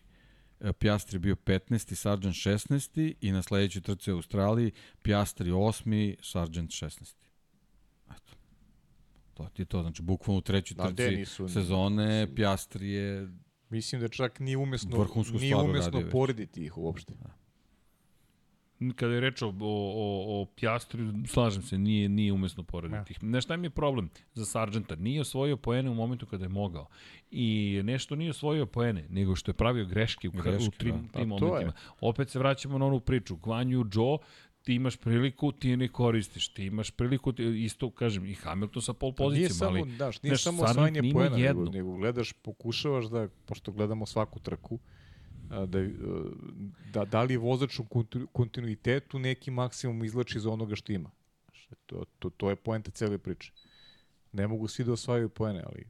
e, 0.61 0.73
Pjastri 0.73 1.19
bio 1.19 1.35
15. 1.35 1.95
Sargent 1.95 2.35
16. 2.35 3.15
I 3.21 3.33
na 3.33 3.43
sledećoj 3.43 3.83
trci 3.83 4.13
u 4.13 4.17
Australiji 4.17 4.73
Pjastri 5.03 5.51
8. 5.51 6.17
Sargent 6.23 6.71
16. 6.71 7.28
To 9.39 9.49
ti 9.49 9.63
je 9.63 9.67
to. 9.67 9.83
Znači, 9.83 10.03
bukvalno 10.03 10.39
u 10.39 10.43
trećoj 10.43 10.75
Da, 10.75 10.93
trci 10.93 11.17
nisu- 11.17 11.49
sezone 11.49 12.35
Pjastri 12.35 12.91
je 12.91 13.29
Mislim 13.71 14.01
da 14.01 14.09
čak 14.09 14.41
nije 14.41 14.57
umesno, 14.57 15.07
nije 15.41 15.57
umesno 15.57 16.03
porediti 16.11 16.65
ih 16.65 16.79
uopšte. 16.79 17.15
Kada 18.97 19.15
je 19.15 19.21
reč 19.21 19.43
o, 19.43 19.49
o, 19.49 19.53
o, 19.61 20.43
o 20.43 20.47
Pjastriju, 20.57 21.15
slažem 21.27 21.63
se, 21.63 21.79
nije, 21.79 22.09
nije 22.09 22.33
umesno 22.33 22.63
porediti 22.63 23.13
ih. 23.13 23.19
Znaš 23.21 23.45
šta 23.45 23.57
mi 23.57 23.67
je 23.67 23.71
problem 23.71 24.11
za 24.35 24.45
Sargenta? 24.45 24.97
Nije 24.97 25.21
osvojio 25.21 25.57
poene 25.57 25.91
u 25.91 25.95
momentu 25.95 26.27
kada 26.27 26.45
je 26.45 26.49
mogao. 26.49 26.87
I 27.31 27.81
nešto 27.85 28.17
nije 28.17 28.31
osvojio 28.31 28.67
poene, 28.67 29.07
nego 29.11 29.37
što 29.37 29.51
je 29.51 29.55
pravio 29.55 29.87
greške 29.87 30.29
u, 30.29 30.33
greške, 30.33 30.69
u 30.69 30.71
trim, 30.71 30.95
da. 30.95 31.19
tim 31.19 31.31
Pa 31.31 31.37
to 31.37 31.47
je. 31.47 31.51
momentima. 31.51 31.73
Opet 32.01 32.31
se 32.31 32.39
vraćamo 32.39 32.79
na 32.79 32.87
onu 32.87 33.01
priču. 33.01 33.37
Yu 33.37 33.95
Zhou, 33.95 34.19
ti 34.69 34.75
imaš 34.75 34.97
priliku, 34.97 35.53
ti 35.53 35.77
ne 35.77 35.89
koristiš. 35.89 36.49
Ti 36.49 36.65
imaš 36.65 36.91
priliku, 36.91 37.33
ti, 37.33 37.65
isto 37.65 37.91
kažem, 37.91 38.27
i 38.27 38.35
Hamilton 38.35 38.83
sa 38.83 38.93
pol 38.93 39.13
Pa 39.13 39.25
pozicijom, 39.25 39.55
samo, 39.55 39.79
ali... 39.79 39.97
daš, 39.97 40.23
nije 40.23 40.31
znaš, 40.31 40.43
samo 40.43 40.63
osvajanje 40.63 41.13
poena, 41.13 41.37
nego, 41.37 41.65
nego 41.65 41.93
gledaš, 41.97 42.33
pokušavaš 42.33 43.07
da, 43.07 43.29
pošto 43.47 43.73
gledamo 43.73 44.07
svaku 44.07 44.41
trku, 44.41 44.79
da, 45.49 45.81
da, 46.93 47.05
da 47.05 47.23
li 47.23 47.35
je 47.35 47.39
vozač 47.39 47.79
u 47.79 47.87
kontinuitetu 48.33 49.19
neki 49.19 49.51
maksimum 49.51 50.05
izlači 50.05 50.39
iz 50.39 50.47
onoga 50.47 50.77
što 50.77 50.93
ima. 50.93 51.11
To, 51.87 52.05
to, 52.19 52.31
to 52.31 52.51
je 52.51 52.57
poenta 52.57 52.91
cele 52.91 53.19
priče. 53.19 53.53
Ne 54.33 54.49
mogu 54.49 54.69
svi 54.69 54.85
da 54.85 54.93
osvajaju 54.93 55.29
poene, 55.29 55.63
ali 55.67 55.87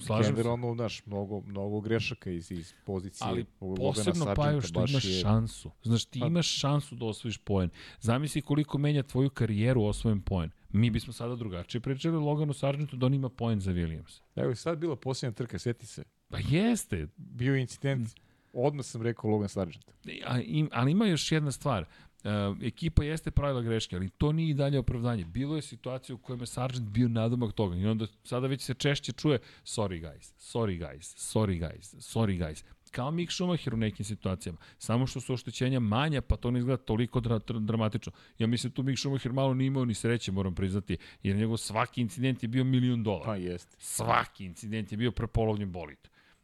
Slažem 0.00 0.24
se. 0.26 0.32
generalno, 0.32 0.74
znaš, 0.74 1.06
mnogo, 1.06 1.40
mnogo 1.40 1.80
grešaka 1.80 2.30
iz, 2.30 2.50
iz 2.50 2.72
pozicije 2.86 3.28
Ali 3.28 3.44
posebno 3.76 4.14
Sargenta, 4.14 4.34
Pajo 4.34 4.60
što 4.60 4.78
imaš 4.80 5.04
je- 5.04 5.20
šansu. 5.20 5.70
Znaš, 5.82 6.04
ti 6.04 6.20
Pa- 6.20 6.26
imaš 6.26 6.48
šansu 6.50 6.94
da 6.94 7.04
osvojiš 7.04 7.38
poen. 7.38 7.70
Zamisli 8.00 8.42
koliko 8.42 8.78
menja 8.78 9.02
tvoju 9.02 9.30
karijeru 9.30 9.82
osvojen 9.82 10.20
poen. 10.20 10.50
Mi 10.70 10.90
bismo 10.90 11.12
sada 11.12 11.36
drugačije 11.36 11.80
pričali 11.80 12.16
Loganu 12.16 12.52
Sargentu 12.52 12.96
da 12.96 13.06
on 13.06 13.14
ima 13.14 13.28
poen 13.28 13.60
za 13.60 13.72
Williams. 13.72 14.20
Evo 14.36 14.50
i 14.50 14.56
sad 14.56 14.78
bila 14.78 14.96
posljednja 14.96 15.32
trka, 15.32 15.58
sjeti 15.58 15.86
se. 15.86 16.04
Pa 16.28 16.38
jeste, 16.40 17.06
Bio 17.16 17.54
je 17.54 17.60
incident, 17.60 18.08
odmah 18.52 18.84
sam 18.86 19.02
rekao 19.02 19.30
Logan 19.30 19.48
Sargent. 19.48 19.84
A, 20.24 20.40
im, 20.40 20.68
ali 20.72 20.90
ima 20.90 21.06
još 21.06 21.32
jedna 21.32 21.52
stvar. 21.52 21.84
E, 22.24 22.66
ekipa 22.66 23.04
jeste 23.04 23.30
pravila 23.30 23.62
greške, 23.62 23.96
ali 23.96 24.10
to 24.10 24.32
nije 24.32 24.50
i 24.50 24.54
dalje 24.54 24.78
opravdanje. 24.78 25.24
Bilo 25.24 25.56
je 25.56 25.62
situacija 25.62 26.14
u 26.14 26.18
kojima 26.18 26.42
je 26.42 26.46
Sargent 26.46 26.88
bio 26.88 27.08
nadomak 27.08 27.52
toga 27.52 27.76
i 27.76 27.86
onda 27.86 28.06
sada 28.24 28.46
već 28.46 28.62
se 28.62 28.74
češće 28.74 29.12
čuje 29.12 29.38
sorry 29.64 30.02
guys, 30.02 30.32
sorry 30.38 30.78
guys, 30.78 31.32
sorry 31.32 31.60
guys, 31.60 31.94
sorry 31.96 32.38
guys. 32.38 32.64
Kao 32.90 33.10
Mick 33.10 33.32
Schumacher 33.32 33.74
u 33.74 33.76
nekim 33.76 34.04
situacijama. 34.04 34.58
Samo 34.78 35.06
što 35.06 35.20
su 35.20 35.34
oštećenja 35.34 35.80
manja, 35.80 36.20
pa 36.20 36.36
to 36.36 36.50
ne 36.50 36.58
izgleda 36.58 36.82
toliko 36.82 37.20
dra, 37.20 37.38
dra, 37.38 37.58
dramatično. 37.58 38.12
Ja 38.38 38.46
mislim 38.46 38.72
tu 38.72 38.82
Mick 38.82 38.98
Schumacher 38.98 39.32
malo 39.32 39.54
nije 39.54 39.66
imao 39.66 39.84
ni 39.84 39.94
sreće, 39.94 40.32
moram 40.32 40.54
priznati, 40.54 40.96
jer 41.22 41.36
njegov 41.36 41.56
svaki 41.56 42.00
incident 42.00 42.42
je 42.42 42.48
bio 42.48 42.64
milion 42.64 43.02
dolara. 43.02 43.24
Pa 43.24 43.36
jeste. 43.36 43.76
Svaki 43.78 44.44
incident 44.44 44.92
je 44.92 44.98
bio 44.98 45.12
prepolovljen 45.12 45.72
bolid. 45.72 45.98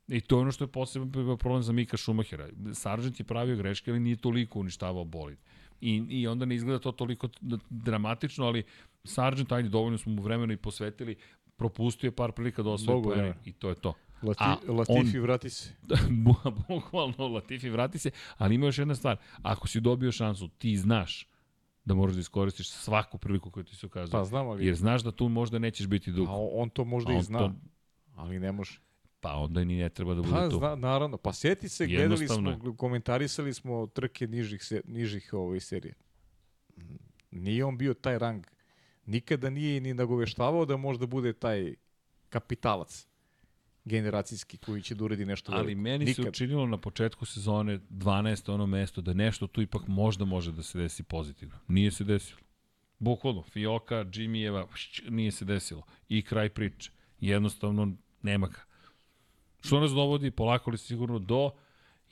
I 0.09 0.20
to 0.20 0.36
je 0.36 0.41
ono 0.41 0.52
što 0.52 0.65
je 0.65 0.68
posebno 0.68 1.36
problem 1.36 1.62
za 1.62 1.73
Mika 1.73 1.97
Šumahera. 1.97 2.49
Sargent 2.75 3.20
je 3.20 3.25
pravio 3.25 3.57
greške, 3.57 3.91
ali 3.91 4.00
nije 4.00 4.17
toliko 4.17 4.59
uništavao 4.59 5.05
bolid. 5.05 5.39
I, 5.81 6.05
I 6.09 6.26
onda 6.26 6.44
ne 6.44 6.55
izgleda 6.55 6.78
to 6.78 6.92
toliko 6.92 7.28
dramatično, 7.70 8.47
ali 8.47 8.62
Sargent, 9.05 9.52
ajde, 9.52 9.68
dovoljno 9.68 9.99
smo 9.99 10.12
mu 10.12 10.23
vremena 10.23 10.52
i 10.52 10.57
posvetili, 10.57 11.17
propustio 11.57 12.09
je 12.09 12.12
par 12.12 12.33
prilika 12.33 12.62
da 12.62 12.70
osvoje 12.70 13.02
poene 13.02 13.17
vremena. 13.17 13.41
i 13.44 13.52
to 13.52 13.68
je 13.68 13.75
to. 13.75 13.94
Lati, 14.23 14.44
A 14.44 14.57
Latifi, 14.68 15.18
on- 15.18 15.23
vrati 15.23 15.50
se. 15.50 15.75
Bu- 16.25 16.34
bukvalno 16.68 17.28
Latifi 17.28 17.70
vrati 17.70 17.99
se, 17.99 18.10
ali 18.39 18.55
ima 18.55 18.67
još 18.67 18.78
jedna 18.78 18.94
stvar. 18.94 19.17
Ako 19.42 19.68
si 19.68 19.81
dobio 19.81 20.12
šansu, 20.12 20.49
ti 20.49 20.76
znaš 20.76 21.26
da 21.84 21.94
moraš 21.94 22.15
da 22.15 22.20
iskoristiš 22.20 22.70
svaku 22.70 23.18
priliku 23.18 23.50
koju 23.50 23.65
ti 23.65 23.76
se 23.76 23.86
ukazuje. 23.86 24.12
Pa 24.12 24.25
znam, 24.25 24.49
ali... 24.49 24.67
Jer 24.67 24.75
znaš 24.76 25.02
da 25.02 25.12
tu 25.12 25.28
možda 25.28 25.59
nećeš 25.59 25.86
biti 25.86 26.12
dug. 26.12 26.28
A 26.28 26.33
on, 26.52 26.70
to 26.70 26.84
možda 26.84 27.12
A 27.12 27.18
i 27.18 27.23
zna, 27.23 27.39
to- 27.39 27.52
ali 28.15 28.39
ne 28.39 28.52
može. 28.52 28.81
Pa 29.20 29.34
onda 29.34 29.65
ni 29.65 29.76
ne 29.76 29.89
treba 29.89 30.15
da 30.15 30.23
bude 30.23 30.32
Pa, 30.32 30.49
tu. 30.49 30.58
zna, 30.58 30.74
naravno. 30.74 31.16
Pa 31.16 31.32
sjeti 31.32 31.68
se, 31.68 31.86
gledali 31.86 32.28
smo, 32.28 32.74
komentarisali 32.76 33.55
smo 33.55 33.86
trke 33.86 34.26
nižih, 34.26 34.65
se, 34.65 34.82
nižih 34.84 35.32
ovaj, 35.32 35.60
serije. 35.60 35.94
Nije 37.31 37.65
on 37.65 37.78
bio 37.78 37.94
taj 37.94 38.18
rang. 38.18 38.47
Nikada 39.07 39.50
nije 39.50 39.81
ni 39.81 39.94
nagoveštavao 39.94 40.65
da 40.65 40.76
možda 40.76 41.07
bude 41.07 41.32
taj 41.32 41.74
kapitalac 42.28 43.07
generacijski 43.84 44.57
koji 44.57 44.82
će 44.82 44.94
da 44.94 45.05
uredi 45.05 45.24
nešto 45.24 45.52
Ali 45.52 45.62
veliko. 45.62 45.81
meni 45.81 46.05
se 46.07 46.20
Nikad. 46.20 46.26
učinilo 46.28 46.66
na 46.66 46.76
početku 46.78 47.26
sezone 47.26 47.78
12. 47.81 48.52
ono 48.52 48.66
mesto 48.66 49.00
da 49.00 49.15
nešto 49.15 49.47
tu 49.47 49.62
ipak 49.62 49.82
možda 49.86 50.24
može 50.24 50.52
da 50.52 50.62
se 50.62 50.78
desi 50.78 51.02
pozitivno. 51.02 51.55
Nije 51.68 51.90
se 51.90 52.05
desilo. 52.05 52.40
Bukvalno, 52.99 53.42
Fioka, 53.42 53.94
Jimmyjeva, 53.97 54.66
šć, 54.74 55.02
nije 55.08 55.31
se 55.32 55.44
desilo. 55.44 55.82
I 56.08 56.23
kraj 56.23 56.49
priče. 56.49 56.90
Jednostavno, 57.20 57.97
nema 58.23 58.47
ga. 58.47 58.60
Što 59.60 59.80
nas 59.80 59.90
dovodi, 59.90 60.30
polako 60.30 60.70
li 60.70 60.78
sigurno, 60.78 61.18
do 61.18 61.50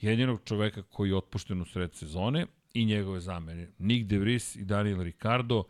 jedinog 0.01 0.41
čoveka 0.45 0.81
koji 0.83 1.09
je 1.09 1.15
otpušten 1.15 1.61
u 1.61 1.65
sred 1.65 1.95
sezone 1.95 2.45
i 2.73 2.85
njegove 2.85 3.19
zamene. 3.19 3.67
Nick 3.79 4.07
De 4.09 4.17
Vries 4.17 4.55
i 4.55 4.65
Daniel 4.65 5.01
Ricardo. 5.03 5.63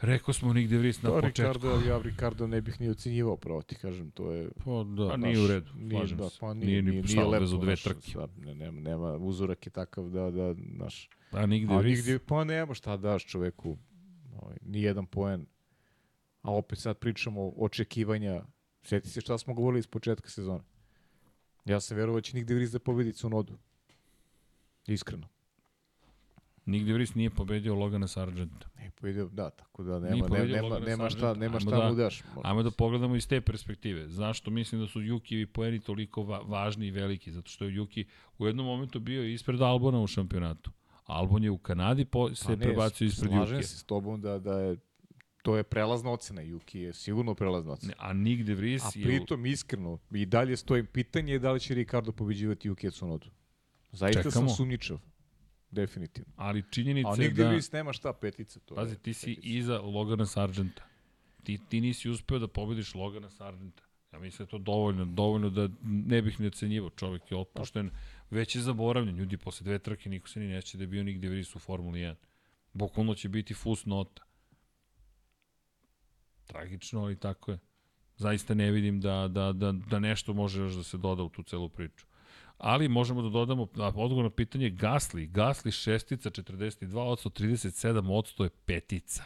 Rekao 0.00 0.34
smo 0.34 0.52
Nick 0.52 0.70
De 0.70 0.78
Vries 0.78 1.02
na 1.02 1.10
To 1.10 1.20
početku. 1.20 1.42
Ricardo, 1.42 1.88
ja 1.88 1.98
Ricardo 2.02 2.46
ne 2.46 2.60
bih 2.60 2.80
ni 2.80 2.88
ocenjivao, 2.88 3.36
pravo 3.36 3.62
ti 3.62 3.74
kažem, 3.74 4.10
to 4.10 4.32
je... 4.32 4.48
Pa 4.64 4.84
da. 4.84 5.08
Pa 5.08 5.16
nije 5.16 5.44
u 5.44 5.46
redu, 5.46 5.70
Nije, 5.76 5.90
slažem 5.90 6.18
da, 6.18 6.28
se. 6.30 6.36
pa 6.40 6.54
Nije 6.54 6.66
nije, 6.66 6.82
ni 6.82 6.90
nije, 6.90 7.02
nije, 7.02 7.24
lepo, 7.24 7.44
dve 7.46 7.58
znaš, 7.64 7.82
trke. 7.82 8.10
sad, 8.10 8.30
ne, 8.38 8.54
nema, 8.54 8.80
nema, 8.80 9.16
uzorak 9.16 9.66
je 9.66 9.70
takav 9.70 10.08
da, 10.08 10.30
da, 10.30 10.54
znaš, 10.76 11.08
A 11.30 11.46
Nick 11.46 11.68
De 11.68 11.76
Vries, 11.76 11.98
nigde, 11.98 12.18
pa 12.18 12.44
nema 12.44 12.74
šta 12.74 12.96
daš 12.96 13.26
čoveku, 13.26 13.78
ovaj, 14.42 14.56
ni 14.62 14.82
jedan 14.82 15.06
poen. 15.06 15.46
A 16.42 16.52
opet 16.52 16.78
sad 16.78 16.98
pričamo 16.98 17.42
o 17.42 17.54
očekivanja. 17.56 18.42
Sjeti 18.88 19.08
se 19.08 19.20
šta 19.20 19.38
smo 19.38 19.54
govorili 19.54 19.78
iz 19.78 19.86
početka 19.86 20.30
sezone. 20.30 20.64
Ja 21.64 21.80
sam 21.80 21.96
verovao 21.96 22.20
da 22.20 22.22
će 22.22 22.36
nigde 22.36 22.54
Vries 22.54 22.70
da 22.70 22.78
pobedi 22.78 23.12
Cunodu. 23.12 23.58
Iskreno. 24.86 25.28
Nick 26.66 26.86
De 26.86 26.92
Vries 26.92 27.14
nije 27.14 27.30
pobedio 27.30 27.74
Logana 27.74 28.08
Sargenta. 28.08 28.68
Ne 28.78 28.90
pobedio, 28.90 29.28
da, 29.28 29.50
tako 29.50 29.82
da 29.82 29.98
Nije 30.00 30.10
nema, 30.12 30.28
nema, 30.28 30.62
Logana 30.62 30.86
nema 30.86 31.10
šta, 31.10 31.34
nema 31.34 31.44
Ajmo 31.56 31.60
šta 31.60 31.70
da- 31.70 31.88
mu 31.88 31.94
daš. 31.94 32.22
Ajmo 32.44 32.62
da 32.62 32.70
pogledamo 32.70 33.16
iz 33.16 33.28
te 33.28 33.40
perspektive. 33.40 34.08
Zašto 34.08 34.50
mislim 34.50 34.80
da 34.80 34.86
su 34.88 35.02
Jukijevi 35.02 35.46
poeni 35.46 35.80
toliko 35.80 36.22
va 36.22 36.38
važni 36.38 36.86
i 36.86 36.90
veliki? 36.90 37.32
Zato 37.32 37.50
što 37.50 37.64
je 37.64 37.74
Juki 37.74 38.06
u 38.38 38.46
jednom 38.46 38.66
momentu 38.66 39.00
bio 39.00 39.24
ispred 39.24 39.60
Albona 39.62 40.00
u 40.00 40.06
šampionatu. 40.06 40.70
Albon 41.04 41.44
je 41.44 41.50
u 41.50 41.58
Kanadi 41.58 42.04
po, 42.04 42.34
se 42.34 42.44
Pa 42.44 42.50
ne, 42.50 42.58
prebacio 42.58 43.04
ispred 43.06 43.30
Slažem 43.30 43.56
Jukija. 43.56 43.68
se 43.68 43.78
s 43.78 43.84
tobom 43.84 44.20
da, 44.20 44.38
da 44.38 44.60
je 44.60 44.76
to 45.48 45.56
je 45.56 45.62
prelazna 45.62 46.10
ocena. 46.10 46.42
Juki 46.42 46.80
je 46.80 46.92
sigurno 46.92 47.34
prelazna 47.34 47.72
ocena. 47.72 47.94
A 47.98 48.12
Nick 48.12 48.42
De 48.42 48.54
Vries 48.54 48.84
A 48.84 48.90
je... 48.94 49.04
pritom, 49.04 49.46
iskreno, 49.46 49.98
i 50.10 50.26
dalje 50.26 50.56
stoji 50.56 50.84
pitanje 50.84 51.32
je 51.32 51.38
da 51.38 51.52
li 51.52 51.60
će 51.60 51.74
Ricardo 51.74 52.12
pobeđivati 52.12 52.68
Juki 52.68 52.90
Cunodu. 52.90 53.30
Zaista 53.92 54.22
Čekamo. 54.22 54.48
sam 54.48 54.56
sumnjičav. 54.56 54.98
Definitivno. 55.70 56.32
Ali 56.36 56.64
činjenica 56.70 57.08
A 57.08 57.12
je 57.12 57.18
nigde 57.18 57.42
da... 57.42 57.48
Vries 57.48 57.72
nema 57.72 57.92
šta 57.92 58.12
petica. 58.12 58.60
To 58.60 58.74
Pazi, 58.74 58.92
je 58.92 58.98
ti 58.98 59.14
si 59.14 59.26
petica. 59.26 59.48
iza 59.48 59.80
Logana 59.80 60.26
Sargenta. 60.26 60.82
Ti, 61.44 61.58
ti 61.68 61.80
nisi 61.80 62.10
uspeo 62.10 62.38
da 62.38 62.48
pobediš 62.48 62.94
Logana 62.94 63.30
Sargenta. 63.30 63.82
Ja 64.12 64.18
mislim 64.18 64.38
da 64.38 64.42
je 64.44 64.50
to 64.50 64.58
dovoljno, 64.58 65.04
dovoljno 65.04 65.50
da 65.50 65.68
ne 65.82 66.22
bih 66.22 66.40
ne 66.40 66.46
ocenjivao. 66.46 66.90
Čovjek 66.90 67.30
je 67.30 67.36
otpušten, 67.36 67.90
već 68.30 68.56
je 68.56 68.62
zaboravljen. 68.62 69.16
Ljudi, 69.16 69.36
posle 69.36 69.64
dve 69.64 69.78
trke 69.78 70.10
niko 70.10 70.28
se 70.28 70.40
ni 70.40 70.46
neće 70.48 70.78
da 70.78 70.84
je 70.84 70.88
bio 70.88 71.04
nigde 71.04 71.28
Vries 71.28 71.56
u 71.56 71.58
Formuli 71.58 72.00
1. 72.00 72.14
Bukvalno 72.72 73.14
će 73.14 73.28
biti 73.28 73.54
fus 73.54 73.86
nota. 73.86 74.27
Tragično, 76.48 77.00
ali 77.02 77.16
tako 77.16 77.50
je. 77.50 77.58
Zaista 78.16 78.54
ne 78.54 78.70
vidim 78.70 79.00
da, 79.00 79.28
da, 79.28 79.52
da, 79.52 79.72
da 79.72 79.98
nešto 79.98 80.32
može 80.32 80.60
još 80.62 80.72
da 80.74 80.82
se 80.82 80.96
doda 80.96 81.22
u 81.22 81.28
tu 81.28 81.42
celu 81.42 81.68
priču. 81.68 82.06
Ali 82.58 82.88
možemo 82.88 83.22
da 83.22 83.28
dodamo 83.28 83.68
odgovor 83.76 84.24
na 84.24 84.30
pitanje 84.30 84.70
Gasli. 84.70 85.26
Gasli 85.26 85.72
šestica, 85.72 86.30
42 86.30 86.98
odsto, 86.98 87.28
37 87.30 88.10
odsto 88.10 88.44
je 88.44 88.50
petica. 88.50 89.24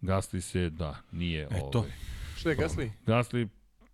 Gasli 0.00 0.40
se, 0.40 0.70
da, 0.70 0.96
nije 1.12 1.48
Eto. 1.50 1.78
ovaj. 1.78 1.90
Šta 2.36 2.50
je 2.50 2.56
Gasly? 2.56 2.90
Gasli, 3.06 3.48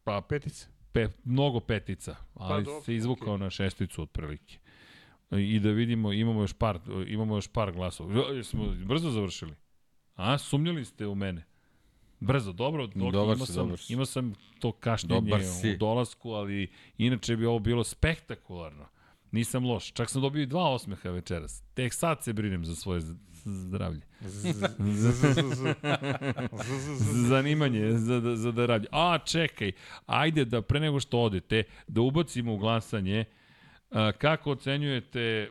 pa 0.04 0.20
Petica. 0.28 0.66
pe, 0.92 1.08
mnogo 1.24 1.60
petica, 1.60 2.16
ali 2.34 2.64
dobro, 2.64 2.82
se 2.82 2.94
izvukao 2.94 3.36
na 3.36 3.50
šesticu 3.50 4.02
otprilike. 4.02 4.58
I 5.30 5.60
da 5.60 5.70
vidimo, 5.70 6.12
imamo 6.12 6.40
još 6.40 6.52
par, 6.52 6.78
imamo 7.06 7.36
još 7.36 7.48
par 7.48 7.72
glasova. 7.72 8.14
Jo, 8.14 8.44
Smo 8.44 8.74
brzo 8.84 9.10
završili. 9.10 9.54
A, 10.14 10.38
sumnjali 10.38 10.84
ste 10.84 11.06
u 11.06 11.14
mene. 11.14 11.44
Brzo, 12.22 12.52
dobro, 12.52 12.86
dok 12.86 13.12
Dobar 13.12 13.36
imao 13.36 13.46
si, 13.46 13.52
sam, 13.52 13.64
dobar 13.64 13.78
si. 13.78 13.92
imao 13.92 14.06
sam 14.06 14.34
to 14.58 14.72
kašnjenje 14.72 15.32
u 15.74 15.78
dolasku, 15.78 16.30
ali 16.30 16.70
inače 16.98 17.36
bi 17.36 17.46
ovo 17.46 17.58
bilo 17.58 17.84
spektakularno. 17.84 18.86
Nisam 19.30 19.64
loš. 19.64 19.92
Čak 19.92 20.10
sam 20.10 20.22
dobio 20.22 20.42
i 20.42 20.46
dva 20.46 20.70
osmeha 20.70 21.10
večeras. 21.10 21.62
Tek 21.74 21.94
sad 21.94 22.22
se 22.22 22.32
brinem 22.32 22.64
za 22.64 22.74
svoje 22.74 23.00
zdravlje. 23.44 24.00
Za 24.20 25.12
zanimanje, 27.28 27.92
za, 27.92 28.20
da, 28.20 28.36
za 28.36 28.52
da 28.52 28.66
radi. 28.66 28.86
A, 28.90 29.18
čekaj, 29.24 29.72
ajde 30.06 30.44
da 30.44 30.62
pre 30.62 30.80
nego 30.80 31.00
što 31.00 31.20
odete, 31.20 31.62
da 31.88 32.00
ubacimo 32.00 32.54
u 32.54 32.58
glasanje 32.58 33.20
a, 33.20 33.41
kako 34.18 34.50
ocenjujete 34.50 35.50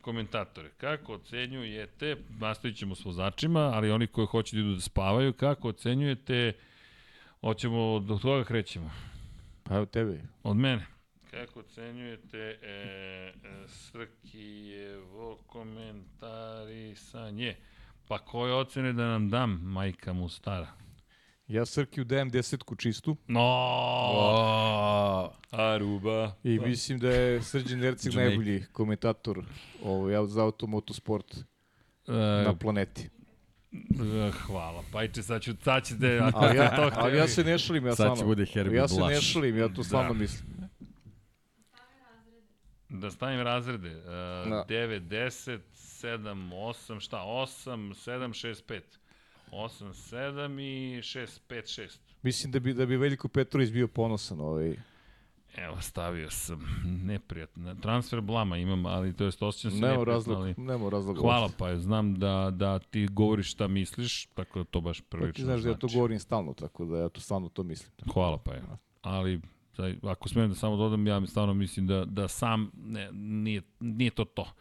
komentatore, 0.00 0.70
kako 0.76 1.12
ocenjujete, 1.12 2.16
nastavit 2.40 2.76
ćemo 2.76 2.94
s 2.94 3.04
vozačima, 3.04 3.60
ali 3.60 3.90
oni 3.90 4.06
koji 4.06 4.26
hoće 4.26 4.56
da 4.56 4.60
idu 4.60 4.74
da 4.74 4.80
spavaju, 4.80 5.32
kako 5.32 5.68
ocenjujete, 5.68 6.52
hoćemo, 7.40 8.00
do 8.00 8.18
toga 8.18 8.44
krećemo, 8.44 8.90
Pa 9.62 9.74
evo 9.76 9.86
tebe. 9.86 10.20
od 10.42 10.56
mene. 10.56 10.86
Kako 11.30 11.60
ocenjujete 11.60 12.38
e, 12.38 12.56
e, 12.62 13.32
Srkijevo 13.68 15.38
komentarisanje? 15.46 17.54
Pa 18.08 18.18
koje 18.18 18.54
ocene 18.54 18.92
da 18.92 19.06
nam 19.06 19.30
dam, 19.30 19.60
majka 19.62 20.12
mu 20.12 20.28
stara? 20.28 20.66
Ja 21.48 21.66
Srkiju 21.66 22.04
dajem 22.04 22.30
desetku 22.30 22.74
čistu 22.76 23.16
No, 23.28 23.40
O, 23.40 25.30
Aruba. 25.50 26.32
i 26.44 26.58
mislim 26.58 26.98
da 26.98 27.10
je 27.10 27.42
Srđan 27.42 27.84
Erceg 27.84 28.12
Jamaica. 28.12 28.28
najbolji 28.28 28.64
komentator 28.72 29.44
ovaj, 29.82 30.26
za 30.26 30.42
automotosport 30.42 31.36
na 32.06 32.14
E, 32.46 32.58
planeti. 32.60 33.08
e, 33.72 34.30
hvala. 34.36 34.82
Pajče, 34.92 35.22
sad 35.22 35.42
ću, 35.42 35.54
sad 35.56 35.84
ćete, 35.84 36.18
ako 36.18 36.38
Ali 36.44 36.56
ja, 36.56 36.76
to 36.76 36.90
ali 36.94 37.16
ja 37.18 37.28
se 37.28 37.44
ne 37.44 37.58
šalim, 37.58 37.86
ja 37.86 37.90
Sad 37.90 38.06
će 38.06 38.10
stvarno. 38.10 38.24
bude 38.26 38.46
Herbie 38.46 38.76
Ja 38.76 38.88
se 38.88 39.00
ne 39.02 39.20
šalim, 39.22 39.58
ja 39.58 39.68
to 39.68 39.84
stvarno 39.84 40.12
Da. 40.12 40.18
mislim. 40.18 40.56
Da 42.90 43.10
stavim 43.10 43.40
razrede. 43.40 43.88
Uh, 43.90 44.02
Da. 44.46 44.64
9, 44.68 45.00
10, 45.00 45.58
7, 45.74 46.18
8, 46.50 47.00
šta? 47.00 47.16
8, 47.18 47.46
7, 47.94 48.28
6, 48.28 48.62
5. 48.64 48.80
8, 49.52 49.92
7 49.92 50.60
i 50.60 51.02
6, 51.02 51.40
5, 51.48 51.80
6. 51.80 51.98
Mislim 52.22 52.52
da 52.52 52.60
bi, 52.60 52.74
da 52.74 52.86
bi 52.86 52.96
Veljko 52.96 53.28
Petrović 53.28 53.70
bio 53.70 53.88
ponosan. 53.88 54.40
Ovaj. 54.40 54.76
Evo, 55.56 55.80
stavio 55.80 56.30
sam 56.30 56.60
neprijatno. 56.84 57.74
Transfer 57.74 58.20
blama 58.20 58.56
imam, 58.56 58.86
ali 58.86 59.16
to 59.16 59.24
je 59.24 59.32
osjećam 59.40 59.70
se 59.70 59.76
Nema 59.76 60.04
razloga. 60.04 60.40
ali... 60.40 60.54
Nema 60.56 60.88
razloga. 60.88 61.20
Hvala 61.20 61.50
pa, 61.58 61.76
znam 61.76 62.14
da, 62.14 62.50
da 62.54 62.78
ti 62.78 63.08
govoriš 63.10 63.52
šta 63.52 63.68
misliš, 63.68 64.26
tako 64.26 64.58
da 64.58 64.64
to 64.64 64.80
baš 64.80 65.00
Pa 65.00 65.16
prilično 65.16 65.32
ti 65.32 65.42
znaš 65.42 65.60
da 65.60 65.68
ja 65.68 65.74
to 65.74 65.86
znači. 65.86 65.96
govorim 65.96 66.18
stalno, 66.18 66.54
tako 66.54 66.84
da 66.84 66.98
ja 66.98 67.08
to 67.08 67.20
stvarno 67.20 67.48
to 67.48 67.62
mislim. 67.62 67.90
Hvala 68.12 68.38
pa, 68.38 68.52
ali 69.02 69.40
Zaj, 69.76 69.96
ako 70.02 70.28
smijem 70.28 70.48
da 70.48 70.54
samo 70.54 70.76
dodam, 70.76 71.06
ja 71.06 71.20
mi 71.20 71.26
stvarno 71.26 71.54
mislim 71.54 71.86
da, 71.86 72.04
da 72.04 72.28
sam, 72.28 72.70
ne, 72.84 73.12
nije, 73.12 73.62
nije 73.80 74.10
to 74.10 74.24
to. 74.24 74.52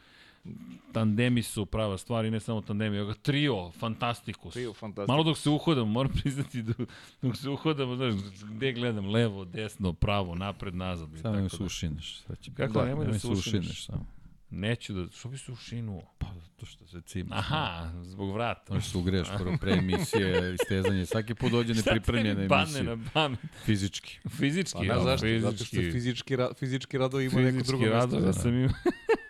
Tandemi 0.92 1.44
su 1.44 1.66
prava 1.66 1.98
stvar 1.98 2.26
i 2.26 2.32
ne 2.32 2.40
samo 2.40 2.62
tandemi, 2.62 2.98
nego 2.98 3.14
trio, 3.14 3.72
fantastikus. 3.72 4.54
Trio 4.54 4.74
fantastikus. 4.74 5.08
Malo 5.08 5.24
dok 5.24 5.38
se 5.38 5.50
uhodam, 5.50 5.90
moram 5.90 6.12
priznati 6.14 6.62
da 6.64 6.74
dok 7.22 7.36
se 7.36 7.50
uhodam, 7.50 7.96
znaš, 7.96 8.14
gde 8.46 8.74
gledam, 8.74 9.08
levo, 9.08 9.46
desno, 9.46 9.94
pravo, 9.94 10.36
napred, 10.36 10.76
nazad. 10.76 11.10
i 11.10 11.18
Samo 11.18 11.36
tako 11.36 11.50
se 11.50 11.58
da. 11.58 11.64
ušineš. 11.66 12.18
Sad 12.18 12.40
će 12.40 12.52
Kako 12.54 12.74
da, 12.74 12.86
nemoj 12.86 13.06
da 13.06 13.14
se 13.14 13.20
se 13.20 13.28
ušineš? 13.28 13.48
ušineš 13.60 13.86
samo. 13.86 14.06
Neću 14.50 14.94
da, 14.94 15.08
što 15.10 15.30
bi 15.30 15.38
se 15.38 15.52
ušinuo? 15.52 16.02
Pa 16.18 16.28
zato 16.36 16.66
što 16.66 16.88
se 16.88 17.02
cima. 17.02 17.36
Aha, 17.36 17.92
zbog 18.02 18.34
vrata. 18.34 18.74
Možeš 18.74 18.90
se 18.90 18.98
ugreš 18.98 19.28
prvo 19.38 19.58
pre 19.58 19.72
emisije, 19.74 20.34
istezanje. 20.62 21.06
Svaki 21.06 21.36
put 21.36 21.52
dođe 21.52 21.74
Šta 21.74 21.82
nepripremljena 21.86 22.42
emisija. 22.56 22.84
na 22.86 22.98
pamet? 23.14 23.40
Fizički. 23.66 24.20
Fizički, 24.30 24.74
Pa 24.74 24.82
ne, 24.82 24.88
ja, 24.88 25.00
zašto? 25.00 25.26
fizički. 25.26 25.42
Zato 25.42 25.66
što 25.66 25.76
fizički, 25.92 26.36
ra, 26.36 26.50
fizički 26.54 26.98
radovi 26.98 27.26
ima 27.26 27.36
neko 27.36 27.48
Fizički 27.50 27.68
drugo 27.68 27.84
mesto. 27.84 27.96
radove 27.98 28.22
Da. 28.22 28.34
sam 28.34 28.54
imao. 28.54 28.70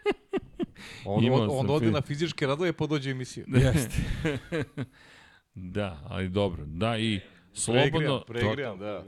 On, 1.05 1.23
Imao 1.23 1.41
on, 1.41 1.49
on 1.51 1.69
ode 1.69 1.91
na 1.91 2.01
fizičke 2.01 2.47
radove 2.47 2.73
pa 2.73 2.87
dođe 2.87 3.11
emisiju. 3.11 3.45
Jeste. 3.47 4.01
Da, 5.57 5.99
ali 6.09 6.29
dobro. 6.29 6.65
Da, 6.65 6.97
i 6.97 7.19
Slobodno, 7.55 8.23
Pregrijan, 8.27 8.79
da. 8.79 9.03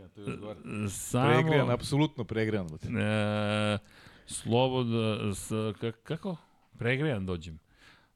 samo... 0.89 1.33
Pregrijan, 1.33 1.71
apsolutno 1.71 2.23
pregrijan. 2.23 2.67
E, 2.67 3.77
slobodno, 4.25 5.33
s, 5.33 5.51
ka- 5.51 5.91
kako? 6.03 6.35
Pregrejan 6.77 7.25
dođem. 7.25 7.59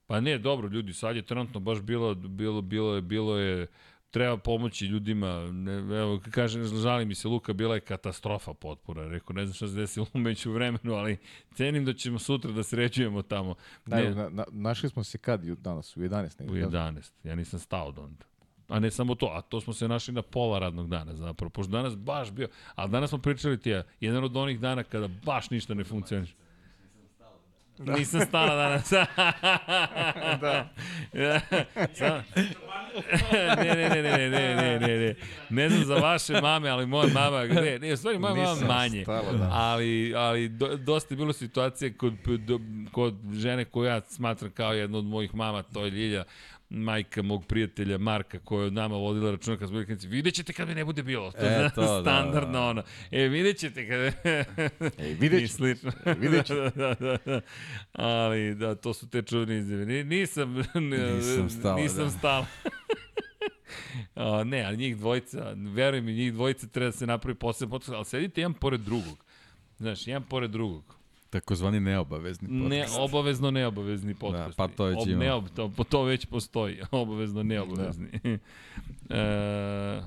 Pa 0.08 0.20
ne, 0.20 0.38
dobro, 0.38 0.68
ljudi, 0.68 0.94
sad 0.94 1.16
je 1.16 1.22
trenutno 1.22 1.60
baš 1.60 1.82
bilo, 1.82 2.16
bilo, 2.16 2.62
bilo 2.62 2.96
je, 2.96 3.02
bilo 3.02 3.38
je, 3.38 3.68
treba 4.12 4.38
pomoći 4.38 4.86
ljudima, 4.86 5.52
ne, 5.52 5.74
evo, 5.74 6.20
kaže, 6.32 6.64
žali 6.64 7.06
mi 7.06 7.16
se 7.16 7.28
Luka, 7.28 7.54
bila 7.54 7.76
je 7.76 7.82
katastrofa 7.82 8.54
potpora, 8.54 9.08
rekao, 9.08 9.34
ne 9.34 9.46
znam 9.46 9.54
šta 9.54 9.68
se 9.68 9.74
desilo 9.74 10.06
umeđu 10.14 10.52
vremenu, 10.52 10.94
ali 10.94 11.18
cenim 11.54 11.86
da 11.86 11.94
ćemo 11.94 12.20
sutra 12.20 12.52
da 12.52 12.64
sređujemo 12.64 13.22
tamo. 13.22 13.56
Da, 13.86 13.96
Ne, 13.96 14.16
na, 14.16 14.30
na, 14.30 14.46
našli 14.52 14.90
smo 14.90 15.04
se 15.04 15.18
kad 15.18 15.44
danas, 15.44 15.98
u 15.98 16.00
11. 16.00 16.42
u 16.42 16.46
negdje, 16.46 16.68
da? 16.68 16.80
11, 16.80 17.12
ja 17.24 17.36
nisam 17.36 17.60
stao 17.60 17.88
od 17.88 18.00
onda. 18.00 18.26
A 18.68 18.80
ne 18.80 18.92
samo 18.92 19.16
to, 19.16 19.26
a 19.26 19.42
to 19.42 19.62
smo 19.62 19.74
se 19.74 19.88
našli 19.88 20.14
na 20.14 20.22
pola 20.22 20.60
radnog 20.60 20.90
dana 20.90 21.16
zapravo, 21.16 21.50
pošto 21.50 21.72
danas 21.72 21.96
baš 21.96 22.32
bio, 22.32 22.48
a 22.76 22.88
danas 22.88 23.10
smo 23.10 23.20
pričali 23.20 23.60
ti 23.60 23.70
ja, 23.70 23.84
jedan 24.00 24.24
od 24.24 24.38
onih 24.38 24.60
dana 24.60 24.84
kada 24.84 25.08
baš 25.08 25.50
ništa 25.50 25.74
ne 25.74 25.84
funkcioniše. 25.84 26.34
Da. 27.86 27.94
Nisam 27.94 28.22
stala 28.22 28.56
danas. 28.56 28.90
da. 30.42 30.70
Sa... 31.94 32.24
ne, 33.58 33.76
ne, 33.76 33.90
ne, 33.90 33.90
ne, 33.90 34.02
ne, 34.02 34.30
ne, 34.30 34.56
ne, 34.56 34.80
ne, 34.80 34.98
ne. 35.00 35.16
Ne 35.50 35.70
znam 35.70 35.86
za 35.86 35.96
vaše 35.96 36.42
mame, 36.42 36.70
ali 36.70 36.86
moja 36.86 37.14
mama, 37.14 37.44
ne, 37.44 37.80
ne, 37.80 37.94
u 37.94 37.98
stvari 37.98 38.20
moja 38.20 38.34
mama 38.34 38.54
Nisam 38.54 38.68
manje. 38.68 39.04
stala, 39.04 39.32
da. 39.32 39.50
Ali, 39.52 40.14
ali 40.16 40.50
do, 40.50 40.78
dosta 40.78 41.14
je 41.14 41.18
bilo 41.18 41.34
situacije 41.34 41.94
kod, 41.94 42.14
do, 42.40 42.60
kod 42.92 43.16
žene 43.34 43.66
koju 43.66 43.86
ja 43.86 44.02
smatram 44.02 44.52
kao 44.52 44.74
jednu 44.74 44.98
od 44.98 45.06
mojih 45.06 45.36
mama, 45.36 45.64
to 45.64 45.86
je 45.86 45.92
Ljilja, 45.92 46.24
majka 46.72 47.22
mog 47.22 47.46
prijatelja 47.46 47.98
Marka 47.98 48.40
koja 48.40 48.62
je 48.62 48.68
od 48.68 48.74
nama 48.74 48.96
vodila 48.96 49.32
računa 49.32 49.58
kad 49.58 49.68
smo 49.68 49.74
bili 49.74 49.86
klinici. 49.86 50.08
Vidjet 50.08 50.36
ćete 50.36 50.54
kad 50.54 50.68
mi 50.68 50.76
ne 50.76 50.86
bude 50.86 51.04
bilo. 51.04 51.32
To 51.32 51.38
je 51.38 51.66
E, 51.66 51.70
to, 51.70 51.82
da, 51.82 52.02
standardno 52.02 52.52
da. 52.54 52.62
ono. 52.62 52.84
E, 53.12 53.22
vidjet 53.24 53.58
ćete 53.58 53.88
kad... 53.88 54.26
Ej, 55.00 55.14
vidjet 55.22 55.42
ćete. 55.42 55.54
slično. 55.54 55.92
Vidjet 56.18 56.46
ćete. 56.46 56.72
da, 56.76 56.96
da, 56.96 57.18
da. 57.26 57.42
Ali, 57.94 58.56
da, 58.56 58.76
to 58.76 58.94
su 58.94 59.10
te 59.10 59.22
čuvene 59.22 59.58
izjave. 59.58 59.86
Ni- 59.86 60.04
Nisam, 60.06 60.56
Nisam 61.16 61.50
stala, 61.50 61.76
nisam 61.76 62.04
da. 62.04 62.10
stala. 62.10 62.46
A, 64.16 64.44
ne, 64.44 64.64
ali 64.64 64.78
njih 64.78 64.98
dvojica, 64.98 65.54
veruj 65.56 66.02
mi, 66.02 66.14
njih 66.14 66.34
dvojica 66.34 66.68
treba 66.68 66.86
da 66.86 66.92
se 66.92 67.08
napravi 67.08 67.36
posebno 67.36 67.72
podcast, 67.72 67.94
ali 67.94 68.06
sedite 68.06 68.42
jedan 68.42 68.54
pored 68.54 68.82
drugog. 68.82 69.26
Znaš, 69.78 70.08
jedan 70.08 70.24
pored 70.24 70.52
drugog. 70.52 70.96
Takozvani 71.32 71.80
neobavezni 71.80 72.48
Ne, 72.50 72.82
podcast. 72.82 73.00
obavezno 73.00 73.52
neobavezni 73.52 74.14
podcast. 74.14 74.58
pa 74.58 74.68
to 74.68 74.86
već 74.86 74.98
Ob, 75.02 75.08
imamo. 75.08 75.24
neob, 75.24 75.46
to, 75.56 75.72
to 75.90 76.04
već 76.04 76.26
postoji, 76.26 76.78
obavezno 76.92 77.44
neobavezni. 77.44 78.08
Da. 78.24 78.30
e, 79.18 80.02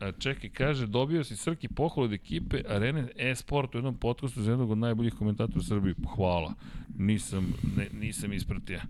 a 0.00 0.12
čekaj, 0.18 0.50
kaže, 0.50 0.86
dobio 0.86 1.24
si 1.24 1.36
Srki 1.36 1.68
pohval 1.68 2.04
od 2.04 2.12
ekipe 2.12 2.62
Arene 2.68 3.08
e-sport 3.16 3.74
u 3.74 3.78
jednom 3.78 3.96
podcastu 3.96 4.42
za 4.42 4.50
jednog 4.50 4.70
od 4.70 4.78
najboljih 4.78 5.14
komentatora 5.14 5.58
u 5.58 5.62
Srbiji. 5.62 5.94
Hvala. 6.16 6.52
Nisam, 6.98 7.54
ne, 7.76 7.88
nisam 7.92 8.32
ispratio. 8.32 8.80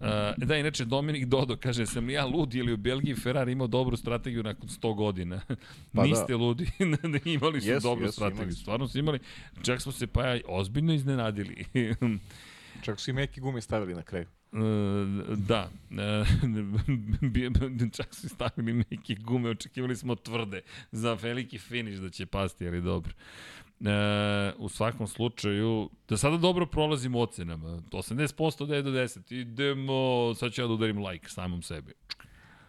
Uh, 0.00 0.06
da, 0.36 0.56
inače 0.56 0.84
Dominik 0.84 1.24
Dodo 1.26 1.56
kaže, 1.56 1.86
sam 1.86 2.06
li 2.06 2.12
ja 2.12 2.26
lud 2.26 2.54
ili 2.54 2.72
u 2.72 2.76
Belgiji 2.76 3.14
Ferrari 3.14 3.52
imao 3.52 3.66
dobru 3.66 3.96
strategiju 3.96 4.42
nakon 4.42 4.68
100 4.68 4.94
godina? 4.94 5.40
Pa 5.94 6.04
Niste 6.04 6.36
ludi, 6.36 6.70
imali 7.24 7.60
su 7.60 7.68
Jesu, 7.68 7.88
dobru 7.88 8.04
jesu, 8.04 8.20
imali 8.20 8.32
strategiju. 8.32 8.52
su. 8.52 8.60
Stvarno 8.60 8.88
su 8.88 8.98
imali, 8.98 9.18
čak 9.62 9.80
smo 9.80 9.92
se 9.92 10.06
pa 10.06 10.26
ja 10.26 10.40
ozbiljno 10.48 10.92
iznenadili. 10.92 11.64
Čak 12.82 13.00
su 13.00 13.10
i 13.10 13.14
meki 13.14 13.40
gume 13.40 13.60
stavili 13.60 13.94
na 13.94 14.02
kraju. 14.02 14.26
E, 14.52 14.56
da, 15.36 15.70
e, 15.90 16.24
čak 17.96 18.14
su 18.14 18.28
stavili 18.28 18.84
neke 18.90 19.14
gume, 19.14 19.50
očekivali 19.50 19.96
smo 19.96 20.14
tvrde 20.14 20.60
za 20.92 21.14
veliki 21.14 21.58
finiš 21.58 21.96
da 21.96 22.10
će 22.10 22.26
pasti, 22.26 22.68
ali 22.68 22.80
dobro. 22.80 23.12
E, 23.84 24.52
u 24.58 24.68
svakom 24.68 25.06
slučaju, 25.06 25.90
da 26.08 26.16
sada 26.16 26.36
dobro 26.36 26.66
prolazimo 26.66 27.20
ocenama. 27.20 27.82
80% 27.92 28.66
da 28.66 28.76
je 28.76 28.82
do 28.82 28.90
10. 28.90 29.34
Idemo, 29.34 30.34
sad 30.34 30.52
ću 30.52 30.60
ja 30.62 30.66
da 30.66 30.72
udarim 30.72 31.06
like 31.06 31.28
samom 31.28 31.62
sebi. 31.62 31.94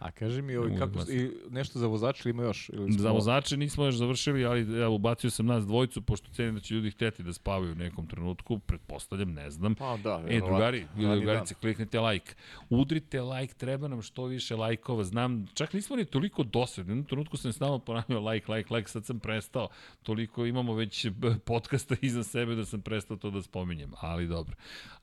A 0.02 0.10
kaži 0.10 0.42
mi, 0.42 0.56
ovaj, 0.56 0.78
kako, 0.78 0.98
i 1.02 1.30
nešto 1.50 1.78
za 1.78 1.86
vozače 1.86 2.30
ima 2.30 2.42
još? 2.42 2.68
Ili 2.68 2.92
smo- 2.92 3.02
Za 3.02 3.10
vozače 3.10 3.56
nismo 3.56 3.84
još 3.84 3.94
završili, 3.94 4.44
ali 4.44 4.78
ja 4.78 4.88
ubacio 4.88 5.30
sam 5.30 5.46
nas 5.46 5.66
dvojicu, 5.66 6.02
pošto 6.02 6.30
cenim 6.30 6.54
da 6.54 6.60
će 6.60 6.74
ljudi 6.74 6.90
hteti 6.90 7.22
da 7.22 7.32
spavaju 7.32 7.72
u 7.72 7.76
nekom 7.76 8.06
trenutku, 8.06 8.58
pretpostavljam, 8.58 9.32
ne 9.32 9.50
znam. 9.50 9.74
Pa 9.74 9.96
da, 9.96 10.22
E, 10.28 10.40
drugari, 10.40 10.86
ili 10.96 11.16
drugarice, 11.16 11.54
kliknite 11.54 12.00
like. 12.00 12.34
Udrite 12.70 13.20
like, 13.22 13.54
treba 13.54 13.88
nam 13.88 14.02
što 14.02 14.24
više 14.24 14.56
lajkova. 14.56 15.04
Znam, 15.04 15.46
čak 15.48 15.72
nismo 15.72 15.96
ni 15.96 16.04
toliko 16.04 16.42
dosadni. 16.44 16.62
U 16.84 16.92
jednom 16.92 17.06
trenutku 17.06 17.36
sam 17.36 17.52
stalno 17.52 17.78
ponavljao 17.80 18.02
like, 18.22 18.52
like, 18.52 18.74
like, 18.74 18.88
sad 18.88 19.04
sam 19.04 19.18
prestao. 19.18 19.68
Toliko 20.02 20.46
imamo 20.46 20.74
već 20.74 21.08
b- 21.08 21.38
podcasta 21.38 21.94
iza 22.02 22.22
sebe 22.24 22.54
da 22.54 22.64
sam 22.64 22.80
prestao 22.80 23.16
to 23.16 23.30
da 23.30 23.42
spominjem, 23.42 23.92
ali 23.96 24.26
dobro. 24.26 24.56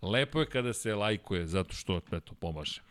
Lepo 0.03 0.39
je 0.39 0.45
kada 0.47 0.73
se 0.73 0.95
lajkuje, 0.95 1.47
zato 1.47 1.73
što, 1.73 2.01
eto, 2.11 2.33
pomaže. 2.35 2.81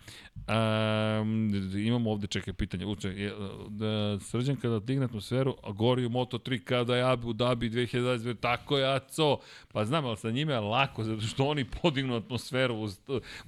Um, 0.49 1.51
imamo 1.79 1.98
ovde, 2.07 2.27
čekaj, 2.29 2.55
pitanje. 2.55 2.87
Uče, 2.87 3.09
je, 3.11 3.33
da, 3.69 3.87
srđan 4.21 4.57
kada 4.57 4.79
digne 4.79 5.05
atmosferu, 5.05 5.55
a 5.63 5.73
gori 5.73 6.05
u 6.05 6.11
Moto3 6.11 6.59
kada 6.61 6.97
je 6.97 7.03
Abu 7.05 7.33
Dhabi 7.33 7.71
2022, 7.71 8.37
tako 8.37 8.79
je, 8.79 8.95
Aco. 8.95 9.39
Pa 9.69 9.85
znam, 9.85 10.05
ali 10.05 10.17
sa 10.17 10.31
njima 10.31 10.53
je 10.53 10.61
lako, 10.61 11.05
zato 11.05 11.21
što 11.23 11.47
oni 11.47 11.65
podignu 11.73 12.17
atmosferu, 12.17 12.75
uz, 12.77 12.99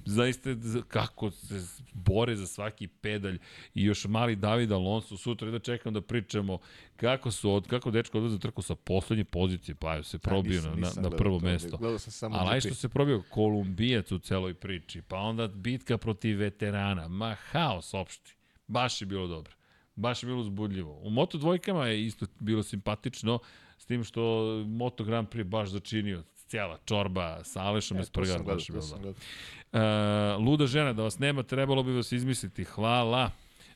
zaista 0.05 0.53
z- 0.53 0.81
kako 0.83 1.31
se 1.31 1.61
bore 1.95 2.35
za 2.35 2.47
svaki 2.47 2.87
pedalj 2.87 3.39
i 3.73 3.83
još 3.83 4.05
mali 4.05 4.35
David 4.35 4.71
Alonso 4.71 5.17
sutra 5.17 5.51
da 5.51 5.59
čekam 5.59 5.93
da 5.93 6.01
pričamo 6.01 6.57
kako 6.95 7.31
su 7.31 7.51
od 7.51 7.67
kako 7.67 7.91
dečko 7.91 8.17
odlazi 8.17 8.39
trku 8.39 8.61
sa 8.61 8.75
poslednje 8.75 9.23
pozicije 9.23 9.75
pa 9.75 9.93
je 9.93 10.03
se 10.03 10.19
probio 10.19 10.53
nisam- 10.53 10.69
na, 10.71 10.75
nisam 10.77 10.95
na 10.95 11.01
gledao 11.01 11.17
prvo 11.17 11.39
to, 11.39 11.45
mesto. 11.45 11.77
gledao 11.77 11.99
sam 11.99 12.11
samo 12.11 12.37
Ali 12.37 12.61
što 12.61 12.73
se 12.73 12.89
probio 12.89 13.23
kolumbijac 13.29 14.11
u 14.11 14.19
celoj 14.19 14.53
priči, 14.53 15.01
pa 15.01 15.17
onda 15.17 15.47
bitka 15.49 15.97
protiv 15.97 16.37
veterana, 16.37 17.07
ma 17.09 17.35
haos 17.41 17.93
opšti. 17.93 18.33
Baš 18.71 19.01
je 19.01 19.05
bilo 19.05 19.27
dobro. 19.27 19.53
Baš 19.95 20.23
je 20.23 20.27
bilo 20.27 20.41
uzbudljivo. 20.41 20.99
U 21.03 21.09
Moto 21.09 21.37
dvojkama 21.37 21.87
je 21.87 22.05
isto 22.05 22.25
bilo 22.39 22.63
simpatično, 22.63 23.39
s 23.77 23.85
tim 23.85 24.03
što 24.03 24.21
Moto 24.67 25.03
Grand 25.03 25.27
Prix 25.27 25.43
baš 25.43 25.69
začinio 25.69 26.23
cijela 26.35 26.77
čorba 26.85 27.43
sa 27.43 27.63
Alešom 27.63 27.97
E, 27.97 28.03
to 28.11 28.21
gledao, 28.21 28.43
baš 28.43 28.69
je 28.69 28.73
to 28.73 28.73
bilo 28.73 28.87
dobro. 28.87 29.09
Uh, 29.09 30.45
luda 30.45 30.67
žena, 30.67 30.93
da 30.93 31.03
vas 31.03 31.19
nema, 31.19 31.43
trebalo 31.43 31.83
bi 31.83 31.91
vas 31.91 32.11
izmisliti. 32.11 32.63
Hvala. 32.63 33.31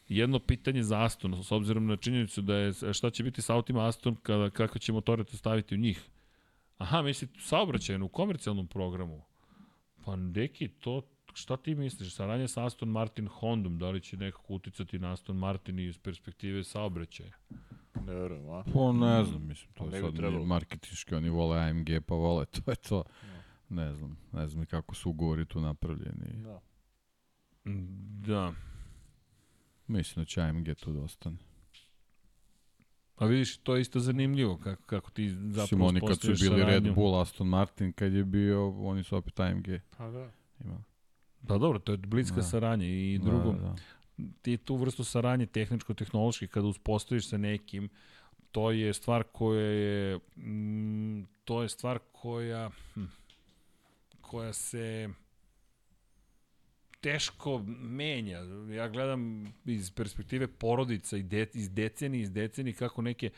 Jedno 0.10 0.40
pitanje 0.40 0.84
za 0.84 1.04
Aston, 1.04 1.44
s 1.44 1.52
obzirom 1.52 1.88
na 1.88 1.96
činjenicu 1.96 2.42
da 2.42 2.56
je, 2.56 2.74
šta 2.94 3.10
će 3.10 3.24
biti 3.24 3.42
sa 3.42 3.56
autima 3.56 3.88
Aston, 3.88 4.16
kada, 4.24 4.50
kako 4.50 4.80
će 4.80 4.94
motoretu 4.94 5.38
staviti 5.38 5.76
u 5.76 5.78
njih? 5.78 6.02
Aha, 6.78 7.02
mislite 7.02 7.40
saobraćajno, 7.40 8.06
u 8.06 8.10
komercijalnom 8.10 8.68
programu. 8.68 9.22
Pa 10.06 10.16
deki, 10.16 10.68
to, 10.68 11.02
šta 11.38 11.58
ti 11.58 11.76
misliš? 11.76 12.16
Saranje 12.16 12.48
sa 12.48 12.66
Aston 12.66 12.90
Martin 12.90 13.28
Hondom, 13.28 13.78
da 13.78 13.90
li 13.90 14.02
će 14.02 14.18
nekako 14.18 14.54
uticati 14.54 15.00
na 15.00 15.12
Aston 15.14 15.38
Martin 15.38 15.80
iz 15.80 15.98
perspektive 15.98 16.64
saobraćaja? 16.64 17.32
Ne 18.06 18.14
verujem, 18.14 18.50
a? 18.50 18.64
Pa 18.74 18.92
ne 18.92 19.24
znam, 19.24 19.48
mislim, 19.48 19.74
to 19.74 19.84
Pa 19.84 19.96
je 19.96 20.02
bi 20.02 20.08
sad 20.08 20.16
trebalo. 20.16 20.46
marketinški, 20.46 21.16
oni 21.16 21.30
vole 21.30 21.60
AMG, 21.60 21.88
pa 22.08 22.16
vole, 22.16 22.46
to 22.46 22.72
je 22.72 22.76
to. 22.76 23.04
Ne 23.70 23.94
znam, 23.94 24.18
ne 24.32 24.48
znam 24.48 24.66
kako 24.66 24.96
su 24.96 25.10
ugovori 25.10 25.46
tu 25.46 25.62
napravljeni. 25.62 26.44
Da. 26.44 26.62
Da. 28.28 28.54
Mislim 29.88 30.22
da 30.22 30.26
će 30.26 30.42
AMG 30.42 30.68
tu 30.74 30.92
da 30.94 31.02
ostane. 31.02 31.38
A 33.18 33.26
vidiš, 33.26 33.58
to 33.58 33.76
je 33.76 33.82
isto 33.82 34.00
zanimljivo, 34.00 34.58
kako, 34.58 34.84
kako 34.84 35.12
ti 35.12 35.30
zapravo 35.30 35.62
Mislim, 35.62 35.82
oni 35.82 36.00
kad 36.00 36.22
su 36.22 36.28
bili 36.28 36.56
Red 36.58 36.66
saradnju. 36.68 36.94
Bull, 36.94 37.22
Aston 37.22 37.48
Martin, 37.48 37.94
kad 37.94 38.14
je 38.14 38.24
bio, 38.24 38.70
oni 38.88 39.04
su 39.04 39.18
opet 39.18 39.40
AMG 39.40 39.66
Pa 39.98 40.12
da. 40.12 40.32
imali. 40.64 40.82
Pa 41.48 41.58
dobro, 41.58 41.80
to 41.80 41.92
je 41.92 41.98
bliska 41.98 42.36
Da. 42.36 42.42
saranja 42.44 42.86
i 42.86 43.20
drugo, 43.24 43.52
Da, 43.52 43.60
da. 43.60 43.76
ti 44.42 44.58
tu 44.58 44.76
vrstu 44.76 45.04
saranje 45.04 45.46
tehničko-tehnološki 45.46 46.48
kada 46.48 46.68
uspostaviš 46.68 47.30
sa 47.30 47.38
nekim, 47.38 47.90
to 48.52 48.72
je 48.72 48.94
stvar 48.94 49.24
koja 49.24 49.62
je 49.62 50.20
mm, 50.38 51.24
to 51.44 51.62
je 51.62 51.70
stvar 51.70 52.00
koja 52.12 52.70
hm, 52.94 53.04
koja 54.22 54.54
se 54.54 55.10
teško 57.06 57.61
menja. 57.82 58.40
Ja 58.75 58.88
gledam 58.88 59.53
iz 59.66 59.92
perspektive 59.92 60.48
porodica 60.48 61.17
i 61.17 61.24
de, 61.24 61.48
iz 61.53 61.69
decenije, 61.69 62.22
iz 62.22 62.32
decenije 62.32 62.74
kako 62.74 63.01
neke, 63.01 63.30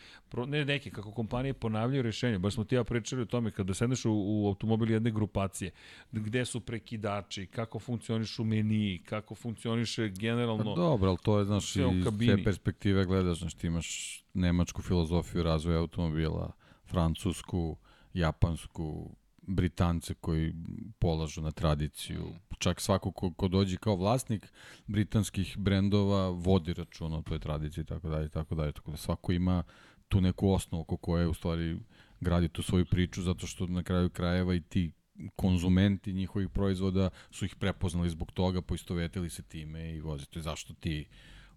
ne 0.48 0.66
neke, 0.66 0.92
kako 0.92 1.12
kompanije 1.12 1.54
ponavljaju 1.54 2.04
rešenja. 2.04 2.40
Baš 2.40 2.54
smo 2.54 2.64
ti 2.64 2.76
ja 2.76 2.84
pričali 2.84 3.22
o 3.22 3.26
tome 3.26 3.52
kada 3.52 3.74
sedneš 3.74 4.06
u, 4.06 4.12
u 4.14 4.48
automobil 4.48 4.92
jedne 4.92 5.12
grupacije, 5.12 5.72
gde 6.12 6.46
su 6.46 6.60
prekidači, 6.60 7.46
kako 7.46 7.80
funkcionišu 7.80 8.44
meniji, 8.44 9.04
kako 9.04 9.36
funkcioniše 9.36 10.10
generalno... 10.10 10.76
Pa 10.76 10.82
dobro, 10.82 11.10
ali 11.10 11.18
to 11.24 11.40
je, 11.40 11.46
znaš, 11.46 11.76
u 11.76 11.80
iz 11.80 12.04
kabini. 12.04 12.38
te 12.38 12.44
perspektive 12.44 13.06
gledaš, 13.06 13.40
znaš, 13.40 13.54
ti 13.54 13.68
imaš 13.68 14.24
nemačku 14.34 14.82
filozofiju 14.82 15.44
razvoja 15.44 15.80
automobila, 15.80 16.52
francusku, 16.86 17.78
japansku, 18.14 19.16
Britance 19.48 20.14
koji 20.14 20.54
polažu 21.00 21.42
na 21.42 21.52
tradiciju. 21.52 22.34
Čak 22.58 22.82
svako 22.82 23.12
ko, 23.12 23.34
ko 23.34 23.48
dođe 23.48 23.78
kao 23.78 23.96
vlasnik 23.96 24.54
britanskih 24.88 25.58
brendova 25.58 26.30
vodi 26.30 26.74
račun 26.74 27.14
o 27.14 27.22
toj 27.22 27.40
tradiciji 27.40 27.82
i 27.82 27.86
tako 27.86 28.10
dalje, 28.10 28.30
tako 28.30 28.56
dalje. 28.56 28.72
Tako 28.72 28.92
da 28.92 28.98
svako 28.98 29.32
ima 29.32 29.64
tu 30.08 30.22
neku 30.22 30.52
osnovu 30.52 30.82
oko 30.82 30.98
koje 30.98 31.28
u 31.28 31.34
stvari 31.34 31.80
gradi 32.20 32.50
tu 32.50 32.64
svoju 32.64 32.86
priču 32.86 33.22
zato 33.22 33.48
što 33.48 33.68
na 33.68 33.84
kraju 33.84 34.10
krajeva 34.10 34.56
i 34.56 34.62
ti 34.62 34.92
konzumenti 35.36 36.14
njihovih 36.14 36.50
proizvoda 36.50 37.10
su 37.32 37.46
ih 37.46 37.56
prepoznali 37.56 38.10
zbog 38.10 38.32
toga, 38.32 38.62
poistovetili 38.62 39.30
se 39.30 39.44
time 39.44 39.96
i 39.96 40.02
vozite. 40.02 40.42
Zašto 40.42 40.74
ti 40.74 41.06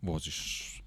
voziš 0.02 0.82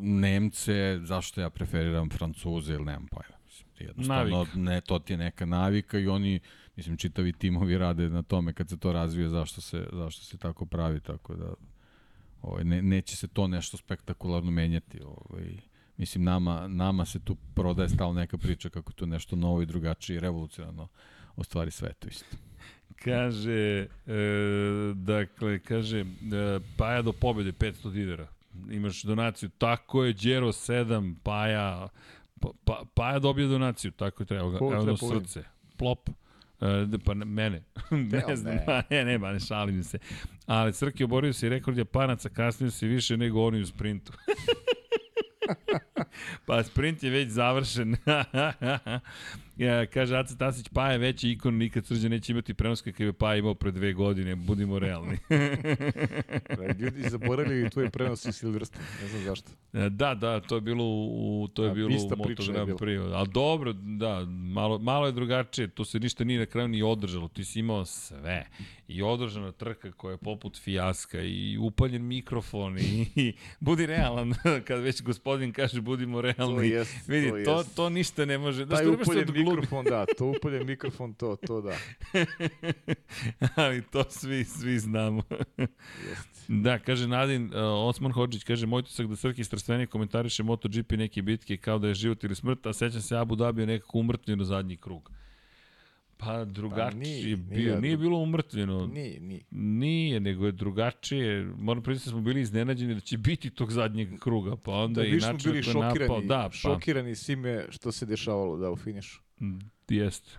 Nemce, 0.00 1.00
zašto 1.02 1.40
ja 1.40 1.50
preferiram 1.50 2.10
Francuze 2.10 2.74
ili 2.74 2.84
nemam 2.84 3.06
pojma. 3.06 3.43
Jednostavno, 3.78 4.36
Navika. 4.36 4.58
ne, 4.58 4.80
to 4.80 4.98
ti 4.98 5.12
je 5.12 5.16
neka 5.16 5.46
navika 5.46 5.98
i 5.98 6.08
oni, 6.08 6.40
mislim, 6.76 6.96
čitavi 6.96 7.32
timovi 7.32 7.78
rade 7.78 8.08
na 8.08 8.22
tome 8.22 8.52
kad 8.52 8.68
se 8.68 8.76
to 8.78 8.92
razvije, 8.92 9.28
zašto 9.28 9.60
se, 9.60 9.86
zašto 9.92 10.24
se 10.24 10.38
tako 10.38 10.66
pravi, 10.66 11.00
tako 11.00 11.34
da 11.34 11.54
ovaj, 12.42 12.64
ne, 12.64 12.82
neće 12.82 13.16
se 13.16 13.28
to 13.28 13.48
nešto 13.48 13.76
spektakularno 13.76 14.50
menjati. 14.50 15.00
Ovaj, 15.02 15.56
mislim, 15.96 16.24
nama, 16.24 16.68
nama 16.68 17.04
se 17.04 17.20
tu 17.20 17.36
prodaje 17.54 17.88
stalno 17.88 18.20
neka 18.20 18.38
priča 18.38 18.68
kako 18.68 18.92
to 18.92 19.06
nešto 19.06 19.36
novo 19.36 19.62
i 19.62 19.66
drugačije 19.66 20.16
i 20.16 20.20
revolucionarno 20.20 20.88
u 21.36 21.44
stvari 21.44 21.70
svetu 21.70 22.08
isto. 22.08 22.36
Kaže, 23.04 23.80
e, 23.80 23.86
dakle, 24.94 25.58
kaže, 25.58 26.00
e, 26.00 26.04
Paja 26.76 27.02
do 27.02 27.12
pobede 27.12 27.52
500 27.52 27.92
dinara. 27.92 28.28
Imaš 28.70 29.02
donaciju, 29.02 29.48
tako 29.48 30.04
je, 30.04 30.12
Đero 30.12 30.48
7, 30.48 31.14
Paja, 31.22 31.88
pa, 32.44 32.50
pa, 32.64 32.84
Paja 32.94 33.18
dobio 33.18 33.48
donaciju, 33.48 33.90
tako 33.90 34.22
je 34.22 34.26
treba, 34.26 34.58
Koga 34.58 34.76
evo 34.76 34.96
povedati? 35.00 35.28
srce. 35.28 35.44
Plop. 35.76 36.08
E, 36.60 36.84
da, 36.86 36.98
pa 36.98 37.14
ne- 37.14 37.24
mene. 37.24 37.62
ne 38.12 38.36
znam, 38.36 38.54
ne. 38.54 38.64
ne, 38.66 38.84
ne, 38.90 39.04
ne, 39.04 39.18
ba, 39.18 39.32
ne 39.32 39.40
šalim 39.40 39.84
se. 39.84 39.98
Ali 40.46 40.72
Crki 40.72 41.04
oborio 41.04 41.32
se 41.32 41.46
i 41.46 41.50
rekord 41.50 41.78
Japanaca, 41.78 42.28
kasnije 42.28 42.70
se 42.70 42.86
više 42.86 43.16
nego 43.16 43.46
oni 43.46 43.60
u 43.60 43.66
sprintu. 43.66 44.12
pa 46.46 46.62
sprint 46.62 47.02
je 47.02 47.10
već 47.10 47.28
završen. 47.28 47.96
Ja, 49.56 49.86
kaže 49.86 50.16
Aca 50.16 50.36
Tasić, 50.36 50.68
pa 50.68 50.90
je 50.92 50.98
veći 50.98 51.30
ikon, 51.30 51.54
nikad 51.54 51.86
srđa 51.86 52.08
neće 52.08 52.32
imati 52.32 52.54
prenos 52.54 52.82
kakav 52.82 53.06
je 53.06 53.12
pa 53.12 53.36
imao 53.36 53.54
pre 53.54 53.70
dve 53.70 53.92
godine, 53.92 54.34
budimo 54.34 54.78
realni. 54.78 55.18
Da, 56.56 56.66
ljudi 56.78 57.08
zaboravili 57.08 57.70
tvoj 57.70 57.90
prenos 57.90 58.24
i 58.24 58.32
Silverstone, 58.32 58.84
ne 59.02 59.08
znam 59.08 59.22
zašto. 59.22 59.50
E, 59.72 59.88
da, 59.90 60.14
da, 60.14 60.40
to 60.40 60.54
je 60.54 60.60
bilo 60.60 60.84
u, 60.84 61.48
to 61.54 61.62
je 61.62 61.68
Da, 61.68 61.74
bilo 61.74 61.88
u 61.88 62.22
priča 62.22 62.42
je 62.42 62.48
Moto 62.48 62.52
Grand 62.52 62.66
bila. 62.66 62.78
Prix. 62.78 63.14
Ali 63.14 63.28
dobro, 63.28 63.72
da, 63.72 64.24
malo, 64.28 64.78
malo 64.78 65.06
je 65.06 65.12
drugačije, 65.12 65.68
to 65.68 65.84
se 65.84 65.98
ništa 65.98 66.24
nije 66.24 66.38
na 66.38 66.46
kraju 66.46 66.68
ni 66.68 66.82
održalo, 66.82 67.28
ti 67.28 67.44
si 67.44 67.60
imao 67.60 67.84
sve. 67.84 68.46
I 68.88 69.02
održana 69.02 69.52
trka 69.52 69.92
koja 69.92 70.12
je 70.12 70.18
poput 70.18 70.60
fijaska 70.60 71.20
i 71.20 71.58
upaljen 71.60 72.06
mikrofon 72.06 72.78
i, 72.78 73.06
i 73.24 73.32
budi 73.60 73.86
realan, 73.86 74.34
kad 74.66 74.80
već 74.80 75.02
gospodin 75.02 75.52
kaže 75.52 75.80
budimo 75.80 76.20
realni. 76.20 76.56
To 76.56 76.62
jest, 76.62 77.08
Vidi, 77.08 77.28
to 77.28 77.44
to, 77.44 77.58
jest. 77.58 77.76
to 77.76 77.90
ništa 77.90 78.24
ne 78.24 78.38
može. 78.38 78.64
Da 78.64 78.74
Taj 78.76 78.84
što 78.84 78.92
imaš. 78.92 79.06
Mikrofon, 79.44 79.84
da, 79.84 80.06
to 80.18 80.26
upaljen 80.26 80.66
mikrofon, 80.66 81.14
to, 81.14 81.36
to 81.36 81.60
da. 81.60 81.76
Ali 83.64 83.82
to 83.82 84.04
svi, 84.10 84.44
svi 84.44 84.78
znamo. 84.78 85.22
Jest. 86.08 86.44
Da, 86.48 86.78
kaže 86.78 87.08
Nadin, 87.08 87.44
uh, 87.44 87.60
Osman 87.88 88.12
Hođić, 88.12 88.44
kaže, 88.44 88.66
moj 88.66 88.82
tisak 88.82 89.06
da 89.06 89.16
Srki 89.16 89.44
strastveni 89.44 89.86
komentariše 89.86 90.42
MotoGP 90.42 90.92
neke 90.92 91.22
bitke 91.22 91.56
kao 91.56 91.78
da 91.78 91.88
je 91.88 91.94
život 91.94 92.24
ili 92.24 92.34
smrt, 92.34 92.66
a 92.66 92.72
sećam 92.72 93.00
se 93.00 93.16
Abu 93.16 93.36
Dhabi 93.36 93.66
nekako 93.66 93.98
umrtvljeno 93.98 94.44
zadnji 94.44 94.76
krug. 94.76 95.10
Pa 96.16 96.44
drugačije 96.44 97.00
nije, 97.02 97.22
nije, 97.22 97.36
nije, 97.36 97.62
bio, 97.62 97.80
nije 97.80 97.96
bilo 97.96 98.18
umrtvljeno. 98.18 98.86
Nije, 98.86 99.20
nije. 99.20 99.40
Nije, 99.50 100.20
nego 100.20 100.46
je 100.46 100.52
drugačije. 100.52 101.44
Moram 101.58 101.82
priznati 101.82 102.06
da 102.06 102.12
smo 102.12 102.20
bili 102.20 102.40
iznenađeni 102.40 102.94
da 102.94 103.00
će 103.00 103.18
biti 103.18 103.50
tog 103.50 103.72
zadnjeg 103.72 104.18
kruga, 104.18 104.56
pa 104.56 104.72
onda 104.72 105.00
Da, 105.00 105.06
i 105.06 105.12
način 105.12 105.38
bili 105.44 105.62
kako 105.62 105.78
je 105.78 105.82
napao. 105.82 105.94
šokirani, 105.96 106.26
Da, 106.26 106.42
pa, 106.42 106.52
šokirani 106.52 107.14
svime 107.14 107.66
što 107.70 107.92
se 107.92 108.06
dešavalo 108.06 108.56
da 108.56 108.70
u 108.70 108.76
finišu. 108.76 109.20
m, 109.40 109.58
jeste. 109.88 110.30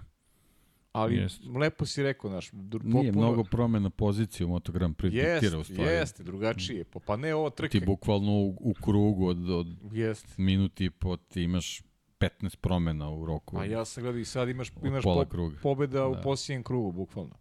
Ali 0.91 1.15
Jest. 1.15 1.41
lepo 1.55 1.85
si 1.85 2.03
rekao, 2.03 2.31
naš, 2.31 2.51
dur- 2.51 2.83
Nije 2.85 3.11
mnogo 3.11 3.43
promena 3.43 3.89
pozicije 3.89 4.45
u 4.45 4.49
Moto 4.49 4.71
Grand 4.71 4.95
Prix 4.95 5.11
diktira 5.31 5.57
u 5.57 5.59
Jest, 5.59 5.71
stvari. 5.71 5.91
jeste, 5.91 6.23
drugačije. 6.23 6.83
Pa, 6.83 6.99
pa 6.99 7.17
ne 7.17 7.35
ovo 7.35 7.49
trke. 7.49 7.79
Ti 7.79 7.85
bukvalno 7.85 8.31
u, 8.31 8.57
u 8.59 8.73
krugu 8.75 9.27
od, 9.27 9.49
od 9.49 9.67
Jest. 9.91 10.37
minuti 10.37 10.85
i 10.85 10.89
po 10.89 11.17
ti 11.17 11.41
imaš 11.43 11.81
15 12.19 12.55
promena 12.55 13.09
u 13.09 13.25
roku. 13.25 13.57
A 13.57 13.65
ja 13.65 13.85
sam 13.85 14.03
gledao 14.03 14.19
i 14.19 14.25
sad 14.25 14.49
imaš, 14.49 14.71
imaš 14.83 15.03
po, 15.03 15.25
kruga. 15.25 15.57
pobeda 15.61 16.07
u 16.07 16.15
Da. 16.15 16.21
posljednjem 16.21 16.63
krugu, 16.63 16.91
bukvalno. 16.91 17.35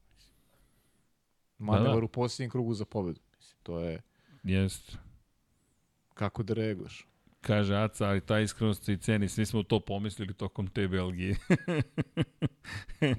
Da, 1.59 1.65
Manevar 1.65 1.99
da. 1.99 2.05
u 2.05 2.09
posljednjem 2.09 2.51
krugu 2.51 2.75
za 2.75 2.85
pobedu. 2.85 3.21
Mislim, 3.37 3.59
to 3.63 3.81
je 3.81 4.03
Jeste. 4.45 4.93
kako 6.15 6.43
da 6.43 6.55
reaguješ. 6.55 7.07
Kaže 7.41 7.77
Aca, 7.77 8.07
ali 8.07 8.21
ta 8.21 8.41
iskrenost 8.41 8.89
i 8.89 8.97
ceni. 8.97 9.29
Svi 9.29 9.47
smo 9.47 9.63
to 9.63 9.81
pomislili 9.81 10.35
tokom 10.35 10.67
te 10.67 10.89
Belgije. 10.89 11.37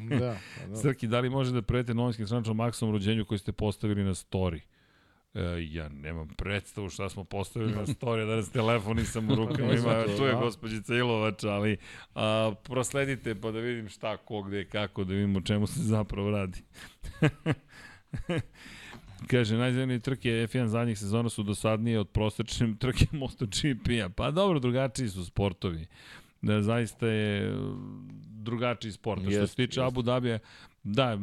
Da, 0.10 0.38
da. 0.70 0.76
Srki, 0.76 1.08
da 1.08 1.20
li 1.20 1.30
može 1.30 1.52
da 1.52 1.62
predete 1.62 1.94
novinskim 1.94 2.26
stranačom 2.26 2.58
maksimum 2.58 2.92
rođenju 2.94 3.26
koji 3.26 3.38
ste 3.40 3.52
postavili 3.52 4.04
na 4.04 4.14
story? 4.14 4.60
E, 5.36 5.68
ja 5.72 5.90
nemam 5.90 6.28
predstavu 6.28 6.90
šta 6.90 7.10
smo 7.10 7.24
postavili 7.24 7.72
na 7.74 7.86
story, 7.96 8.28
danas 8.28 8.52
telefon 8.52 8.98
nisam 8.98 9.30
u 9.30 9.36
rukama, 9.36 9.74
ima, 9.76 10.04
tu 10.18 10.24
je 10.24 10.34
da. 10.34 10.40
gospođica 10.40 10.96
Ilovač, 10.96 11.44
ali 11.44 11.78
a, 12.16 12.54
prosledite 12.64 13.36
pa 13.36 13.52
da 13.52 13.60
vidim 13.60 13.90
šta, 13.90 14.18
ko, 14.18 14.42
gde, 14.42 14.66
kako, 14.66 15.04
da 15.04 15.14
vidimo 15.14 15.42
čemu 15.42 15.68
se 15.68 15.80
zapravo 15.80 16.32
radi. 16.32 16.62
Kaže, 19.28 19.58
najzanimljivije 19.58 20.00
trke 20.00 20.30
F1 20.30 20.66
zadnjih 20.66 21.00
sezona 21.00 21.30
su 21.30 21.44
dosadnije 21.44 22.00
od 22.00 22.10
prosečne 22.10 22.76
trke 22.80 23.06
MotoGP-a. 23.12 24.10
Pa 24.10 24.32
dobro, 24.32 24.60
drugačiji 24.60 25.10
su 25.10 25.26
sportovi. 25.26 25.88
Da, 26.42 26.62
zaista 26.62 27.08
je 27.08 27.58
drugačiji 28.46 28.92
sport. 28.92 29.22
A 29.22 29.24
što 29.24 29.32
se 29.32 29.38
Jest, 29.38 29.56
tiče 29.56 29.80
jest. 29.80 29.88
Abu 29.88 30.02
Dhabija, 30.02 30.40
da, 30.86 31.16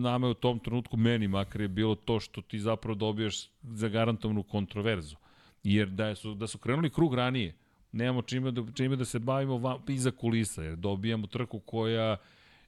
nama 0.00 0.26
je 0.26 0.30
u 0.30 0.34
tom 0.34 0.58
trenutku, 0.58 0.96
meni 0.96 1.28
makar 1.28 1.60
je 1.60 1.68
bilo 1.68 1.94
to 1.94 2.20
što 2.20 2.42
ti 2.42 2.58
zapravo 2.58 2.94
dobiješ 2.94 3.48
zagarantovanu 3.62 4.42
kontroverzu. 4.42 5.16
Jer 5.64 5.88
da 5.88 6.14
su, 6.14 6.34
da 6.34 6.46
su 6.46 6.58
krenuli 6.58 6.90
krug 6.90 7.14
ranije, 7.14 7.54
nemamo 7.92 8.22
čime 8.22 8.50
da, 8.50 8.62
čime 8.74 8.96
da 8.96 9.04
se 9.04 9.18
bavimo 9.18 9.58
va, 9.58 9.78
iza 9.88 10.10
kulisa, 10.10 10.62
jer 10.62 10.76
dobijamo 10.76 11.26
trku 11.26 11.58
koja 11.58 12.16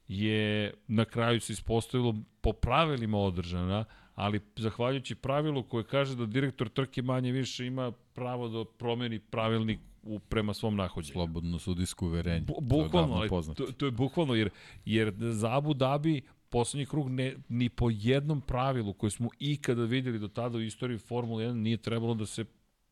je 0.09 0.75
na 0.89 1.05
kraju 1.05 1.41
se 1.41 1.53
ispostavilo 1.53 2.15
po 2.41 2.53
pravilima 2.53 3.19
održana, 3.19 3.85
ali 4.15 4.41
zahvaljujući 4.57 5.15
pravilu 5.15 5.63
koje 5.63 5.85
kaže 5.85 6.17
da 6.17 6.27
direktor 6.27 6.69
trke 6.69 7.03
manje 7.03 7.33
više 7.33 7.67
ima 7.67 7.93
pravo 8.15 8.49
da 8.49 8.65
promeni 8.65 9.19
pravilnik 9.19 9.79
u, 10.03 10.19
prema 10.19 10.55
svom 10.55 10.77
nahođenju. 10.77 11.13
Slobodno 11.13 11.59
sudijsko 11.59 12.07
uverenje. 12.07 12.41
Bu, 12.41 12.53
To 12.53 12.59
je 12.61 12.85
bukvalno, 12.85 13.15
ali 13.15 13.29
poznato. 13.29 13.67
to, 13.67 13.73
to 13.73 13.87
je 13.87 13.91
bukvalno, 13.91 14.35
jer, 14.35 14.51
jer 14.85 15.15
za 15.19 15.57
Abu 15.57 15.75
Dhabi 15.75 16.23
poslednji 16.53 16.87
krug 16.87 17.11
ne, 17.11 17.35
ni 17.49 17.69
po 17.69 17.91
jednom 17.91 18.41
pravilu 18.41 18.93
koje 18.93 19.11
smo 19.11 19.29
ikada 19.39 19.85
videli 19.85 20.19
do 20.19 20.29
tada 20.29 20.59
u 20.59 20.63
istoriji 20.63 20.99
Formule 20.99 21.45
1 21.45 21.53
nije 21.53 21.77
trebalo 21.77 22.15
da 22.15 22.27
se 22.27 22.45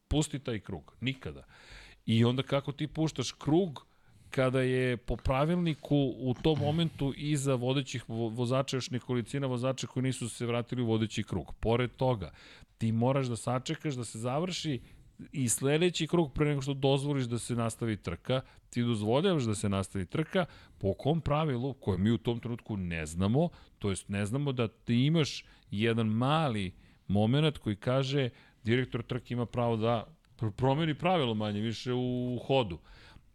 pusti 0.09 0.39
taj 0.39 0.61
krug. 0.61 0.97
Nikada. 1.01 1.45
I 2.07 2.25
onda 2.25 2.43
kako 2.43 2.73
ti 2.73 2.87
puštaš 2.87 3.33
krug 3.33 3.87
kada 4.31 4.61
je 4.61 4.97
po 4.97 5.17
pravilniku 5.17 6.15
u 6.19 6.35
tom 6.43 6.59
momentu 6.59 7.13
iza 7.17 7.55
vodećih 7.55 8.09
vo- 8.09 8.29
vozača 8.29 8.77
još 8.77 8.91
nekolicina 8.91 9.47
vozača 9.47 9.87
koji 9.87 10.03
nisu 10.03 10.29
se 10.29 10.47
vratili 10.47 10.83
u 10.83 10.87
vodeći 10.87 11.23
krug. 11.23 11.55
Pored 11.61 11.91
toga, 11.97 12.33
ti 12.79 12.93
moraš 12.93 13.27
da 13.27 13.37
sačekaš 13.37 13.95
da 13.95 14.05
se 14.05 14.19
završi 14.19 14.81
i 15.33 15.49
sledeći 15.49 16.07
krug 16.07 16.33
pre 16.33 16.49
nego 16.49 16.63
što 16.63 16.75
dozvoliš 16.75 17.25
da 17.25 17.39
se 17.39 17.55
nastavi 17.55 17.97
trka, 17.97 18.41
ti 18.71 18.83
dozvoljavaš 18.83 19.43
da 19.43 19.55
se 19.55 19.69
nastavi 19.69 20.07
trka, 20.07 20.47
po 20.79 20.95
kom 20.95 21.21
pravilu, 21.21 21.75
koje 21.75 21.99
mi 21.99 22.11
u 22.11 22.19
tom 22.19 22.41
trenutku 22.41 22.77
ne 22.77 23.07
znamo, 23.07 23.49
to 23.79 23.91
jest 23.91 24.09
ne 24.09 24.27
znamo 24.27 24.53
da 24.53 24.69
ti 24.69 24.95
imaš 24.95 25.45
jedan 25.71 26.07
mali 26.07 26.73
moment 27.09 27.59
koji 27.59 27.77
kaže 27.77 28.31
direktor 28.65 29.03
trke 29.03 29.35
ima 29.35 29.47
pravo 29.47 29.77
da 29.77 30.07
pr- 30.39 30.51
promeni 30.51 30.95
pravilo 30.95 31.35
manje 31.35 31.61
više 31.61 31.93
u 31.93 32.39
hodu. 32.47 32.79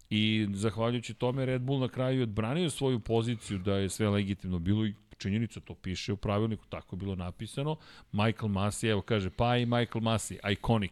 I 0.10 0.48
zahvaljujući 0.54 1.14
tome 1.14 1.46
Red 1.46 1.62
Bull 1.62 1.80
na 1.80 1.88
kraju 1.88 2.20
je 2.20 2.24
odbranio 2.24 2.70
svoju 2.70 3.00
poziciju 3.00 3.60
da 3.60 3.76
je 3.76 3.90
sve 3.90 4.10
legitimno 4.10 4.60
bilo 4.60 4.86
i 4.86 4.94
činjenica, 5.18 5.60
to 5.60 5.76
piše 5.76 6.14
u 6.14 6.18
pravilniku, 6.18 6.66
tako 6.66 6.96
je 6.96 7.00
bilo 7.00 7.16
napisano. 7.16 7.76
Michael 8.12 8.50
Massey, 8.50 8.90
evo 8.90 9.02
kaže, 9.02 9.30
pa 9.30 9.58
i 9.58 9.66
Michael 9.66 10.02
Massey, 10.02 10.52
iconic, 10.52 10.92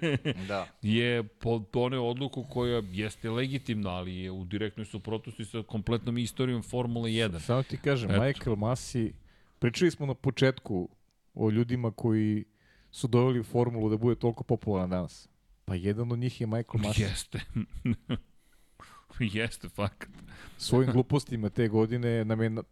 Da. 0.48 0.66
je 0.82 1.22
po- 1.22 1.64
doneo 1.72 2.04
odluku 2.04 2.44
koja 2.44 2.82
jeste 2.86 3.30
legitimna, 3.30 3.90
ali 3.90 4.16
je 4.16 4.30
u 4.30 4.44
direktnoj 4.44 4.84
suprotnosti 4.86 5.44
sa 5.44 5.62
kompletnom 5.62 6.18
istorijom 6.18 6.62
Formule 6.62 7.10
1. 7.10 7.40
Samo 7.40 7.62
ti 7.62 7.76
kažem, 7.78 8.10
Eto. 8.10 8.22
Michael 8.22 8.56
Masi, 8.56 9.12
pričali 9.58 9.90
smo 9.90 10.06
na 10.06 10.14
početku 10.14 10.88
o 11.34 11.50
ljudima 11.50 11.90
koji 11.90 12.44
su 12.90 13.06
doveli 13.06 13.42
formulu 13.42 13.90
da 13.90 13.96
bude 13.96 14.14
toliko 14.16 14.44
popularan 14.44 14.90
danas. 14.90 15.28
Pa 15.64 15.74
jedan 15.74 16.12
od 16.12 16.18
njih 16.18 16.40
je 16.40 16.46
Michael 16.46 16.82
Masi. 16.82 17.02
Jeste. 17.02 17.40
Jeste, 19.34 19.68
fakat. 19.68 20.08
svojim 20.58 20.92
glupostima 20.92 21.48
te 21.48 21.68
godine 21.68 22.24
nam 22.24 22.42
je 22.42 22.50
na- 22.50 22.62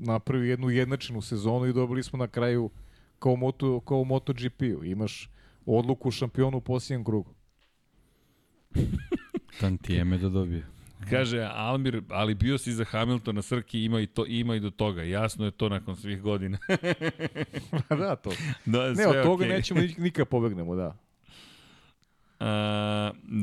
napravio 0.00 0.44
jednu 0.44 0.70
jednačenu 0.70 1.22
sezonu 1.22 1.66
i 1.66 1.72
dobili 1.72 2.02
smo 2.02 2.18
na 2.18 2.28
kraju 2.28 2.70
kao, 3.18 3.36
moto, 3.36 3.80
kao 3.80 3.98
u 3.98 4.04
MotoGP-u. 4.04 4.84
Imaš 4.84 5.28
odluku 5.66 6.10
šampionu 6.10 6.58
u 6.58 6.60
posljednjem 6.60 7.04
krugu. 7.04 7.34
Tantijeme 9.60 10.18
da 10.18 10.28
dobije. 10.28 10.66
Kaže 11.10 11.40
Almir, 11.44 12.02
ali 12.08 12.34
bio 12.34 12.58
si 12.58 12.72
za 12.72 12.84
Hamiltona, 12.84 13.42
Srki 13.42 13.80
ima 13.80 14.00
i, 14.00 14.06
to, 14.06 14.24
ima 14.26 14.54
i 14.54 14.60
do 14.60 14.70
toga. 14.70 15.02
Jasno 15.02 15.44
je 15.44 15.50
to 15.50 15.68
nakon 15.68 15.96
svih 15.96 16.22
godina. 16.22 16.58
da, 17.98 18.16
to. 18.16 18.30
da, 18.66 18.92
Ne, 18.92 19.06
od 19.06 19.14
toga 19.14 19.34
okej. 19.34 19.48
nećemo 19.48 19.80
nik- 19.80 19.98
nikad 19.98 20.28
pobegnemo, 20.28 20.74
da. 20.74 20.96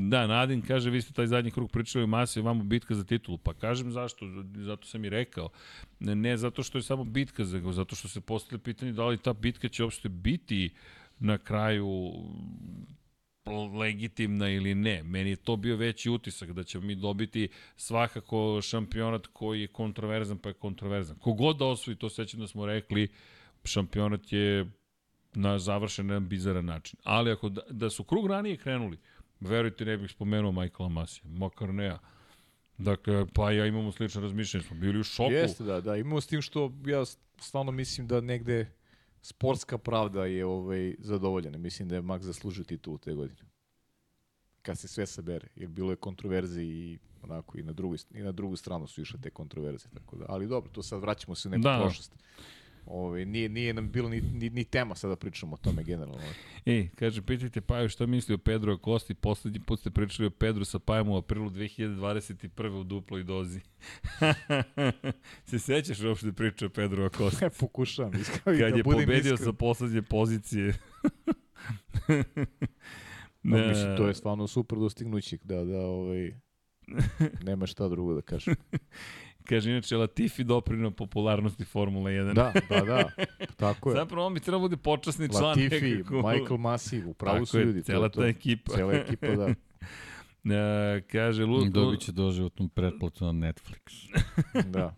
Da, 0.10 0.28
Nadin 0.28 0.62
kaže, 0.62 0.90
vi 0.90 1.02
ste 1.02 1.14
taj 1.14 1.28
zadnji 1.28 1.52
krug 1.52 1.72
pričali 1.72 2.04
o 2.04 2.08
masi, 2.08 2.42
vamo 2.42 2.64
bitka 2.64 2.96
za 2.96 3.04
titulu. 3.04 3.38
Pa 3.38 3.54
kažem 3.54 3.92
zašto, 3.92 4.26
zato 4.56 4.88
sam 4.88 5.06
i 5.06 5.10
rekao. 5.10 5.50
Ne, 6.00 6.16
ne 6.16 6.38
zato 6.38 6.64
što 6.64 6.78
je 6.78 6.82
samo 6.82 7.04
bitka, 7.04 7.44
nego 7.44 7.72
zato 7.72 7.96
što 7.96 8.08
se 8.08 8.22
postavlja 8.22 8.64
pitanje 8.64 8.92
da 8.92 9.06
li 9.06 9.18
ta 9.18 9.34
bitka 9.34 9.70
će 9.70 9.84
uopšte 9.84 10.10
biti 10.10 10.74
na 11.20 11.38
kraju 11.38 12.12
legitimna 13.80 14.50
ili 14.50 14.76
ne. 14.76 15.04
Meni 15.04 15.30
je 15.30 15.36
to 15.36 15.56
bio 15.56 15.76
veći 15.76 16.10
utisak 16.10 16.52
da 16.52 16.64
ćemo 16.64 16.86
mi 16.86 16.96
dobiti 16.96 17.50
svakako 17.76 18.62
šampionat 18.62 19.28
koji 19.28 19.62
je 19.62 19.68
kontroverzan 19.68 20.38
pa 20.38 20.50
je 20.50 20.54
kontroverzan. 20.54 21.18
Kogod 21.18 21.58
da 21.58 21.66
osvoji, 21.66 21.98
to 21.98 22.10
sećam 22.10 22.40
da 22.40 22.48
smo 22.48 22.66
rekli, 22.66 23.08
šampionat 23.64 24.34
je 24.34 24.72
na 25.34 25.60
završen 25.60 26.08
na 26.08 26.14
jedan 26.14 26.30
bizaran 26.30 26.66
način. 26.66 27.00
Ali 27.04 27.32
ako 27.32 27.50
da, 27.50 27.62
da 27.70 27.90
su 27.90 28.04
krug 28.04 28.28
ranije 28.28 28.58
krenuli, 28.58 28.98
verujte 29.40 29.86
ne 29.86 29.98
bih 29.98 30.12
spomenuo 30.12 30.52
Michaela 30.52 30.90
Masija, 30.90 31.24
makar 31.26 31.74
ne 31.74 31.86
ja. 31.86 32.00
Dakle, 32.78 33.26
pa 33.34 33.52
ja 33.52 33.66
imamo 33.66 33.92
slično 33.92 34.22
razmišljanje, 34.22 34.64
smo 34.64 34.78
bili 34.78 35.00
u 35.00 35.04
šoku. 35.04 35.32
Jeste, 35.32 35.64
da, 35.64 35.82
da. 35.82 35.96
Imamo 35.96 36.22
s 36.22 36.28
tim 36.28 36.42
što 36.42 36.74
ja 36.86 37.04
stvarno 37.40 37.72
mislim 37.72 38.08
da 38.08 38.22
negde 38.22 38.72
sportska 39.22 39.78
pravda 39.78 40.26
je 40.26 40.46
ovaj, 40.46 40.96
zadovoljena. 41.00 41.58
Mislim 41.58 41.90
da 41.90 41.96
je 41.96 42.02
Max 42.02 42.20
zaslužio 42.20 42.64
titulu 42.64 42.98
te 42.98 43.14
godine. 43.14 43.42
Kad 44.62 44.80
se 44.80 44.88
sve 44.88 45.06
sabere. 45.06 45.48
Jer 45.56 45.70
bilo 45.70 45.92
je 45.92 45.96
kontroverzi 45.96 46.64
i 46.64 47.00
onako 47.22 47.58
i 47.58 47.64
na 47.64 47.74
drugu, 47.74 47.96
i 48.14 48.22
na 48.22 48.32
drugu 48.32 48.56
stranu 48.56 48.88
su 48.88 49.02
išle 49.02 49.22
te 49.22 49.30
kontroverze. 49.30 49.88
Tako 49.94 50.16
da. 50.16 50.26
Ali 50.30 50.48
dobro, 50.48 50.72
to 50.72 50.84
sad 50.84 51.02
vraćamo 51.02 51.36
se 51.36 51.48
u 51.48 51.52
neku 51.52 51.62
Da. 51.64 51.80
prošlost. 51.82 52.16
Ovaj, 52.90 53.26
nije, 53.26 53.50
nije 53.50 53.74
nam 53.74 53.92
bilo 53.92 54.10
ni, 54.10 54.22
ni, 54.22 54.50
ni 54.50 54.64
tema 54.64 54.96
sada 54.96 55.16
pričamo 55.16 55.54
o 55.54 55.58
tome 55.58 55.84
generalno. 55.84 56.24
E, 56.66 56.88
kaže, 56.96 57.22
pitajte 57.22 57.62
Paju 57.62 57.90
šta 57.90 58.06
misli 58.06 58.36
o 58.36 58.38
Pedro 58.38 58.74
Acosti. 58.74 59.14
Poslednji 59.14 59.60
put 59.60 59.80
ste 59.80 59.92
pričali 59.92 60.28
o 60.28 60.30
Pedru 60.30 60.66
sa 60.66 60.80
Pajem 60.80 61.10
u 61.10 61.18
aprilu 61.18 61.50
2021. 61.50 62.70
u 62.70 62.84
duploj 62.84 63.24
dozi. 63.24 63.60
se 65.50 65.60
sećaš 65.60 66.02
uopšte 66.02 66.32
priče 66.32 66.66
o 66.66 66.70
Pedro 66.70 67.06
Acosti? 67.06 67.46
Pokušavam 67.60 68.14
iskreno 68.22 68.60
Kad 68.60 68.72
da 68.72 68.78
je 68.78 68.84
pobedio 68.84 69.34
iskren. 69.34 69.38
sa 69.38 69.54
poslednje 69.54 70.02
pozicije. 70.02 70.74
No, 73.44 73.58
Ne. 73.58 73.68
mislim, 73.68 73.98
to 73.98 74.08
je 74.08 74.14
stvarno 74.14 74.48
super 74.48 74.78
dostignuće 74.78 75.38
da, 75.44 75.64
da 75.64 75.80
ovaj, 75.80 76.34
nema 77.44 77.66
šta 77.68 77.88
drugo 77.88 78.14
da 78.14 78.22
kažem. 78.22 78.56
Kaže, 79.44 79.72
inače, 79.72 79.98
Latifi 79.98 80.44
doprinao 80.44 80.92
popularnosti 80.92 81.66
Formule 81.66 82.12
1. 82.12 82.34
Da, 82.34 82.54
da, 82.70 82.82
da. 82.86 83.10
Tako 83.58 83.90
je. 83.90 83.96
Zapravo 83.96 84.26
on 84.28 84.34
bi 84.34 84.40
trebao 84.40 84.60
bude 84.60 84.78
počasni 84.78 85.30
član 85.30 85.44
Latifi, 85.44 85.96
nekako. 85.96 86.16
Michael 86.16 86.58
Masi, 86.58 87.04
upravo 87.06 87.36
Tako 87.36 87.46
su 87.46 87.60
je, 87.60 87.66
ljudi. 87.66 87.84
cela 87.84 88.10
to, 88.10 88.16
to, 88.16 88.22
ta 88.22 88.28
ekipa. 88.28 88.74
Cela 88.74 88.94
ekipa, 88.94 89.28
da. 89.28 89.48
E, 90.46 91.02
kaže, 91.12 91.46
Lu, 91.46 91.66
Dobit 91.66 92.00
će 92.00 92.12
doživotnu 92.12 92.70
pretplatu 92.70 93.26
na 93.26 93.32
Netflix. 93.32 94.10
da. 94.66 94.96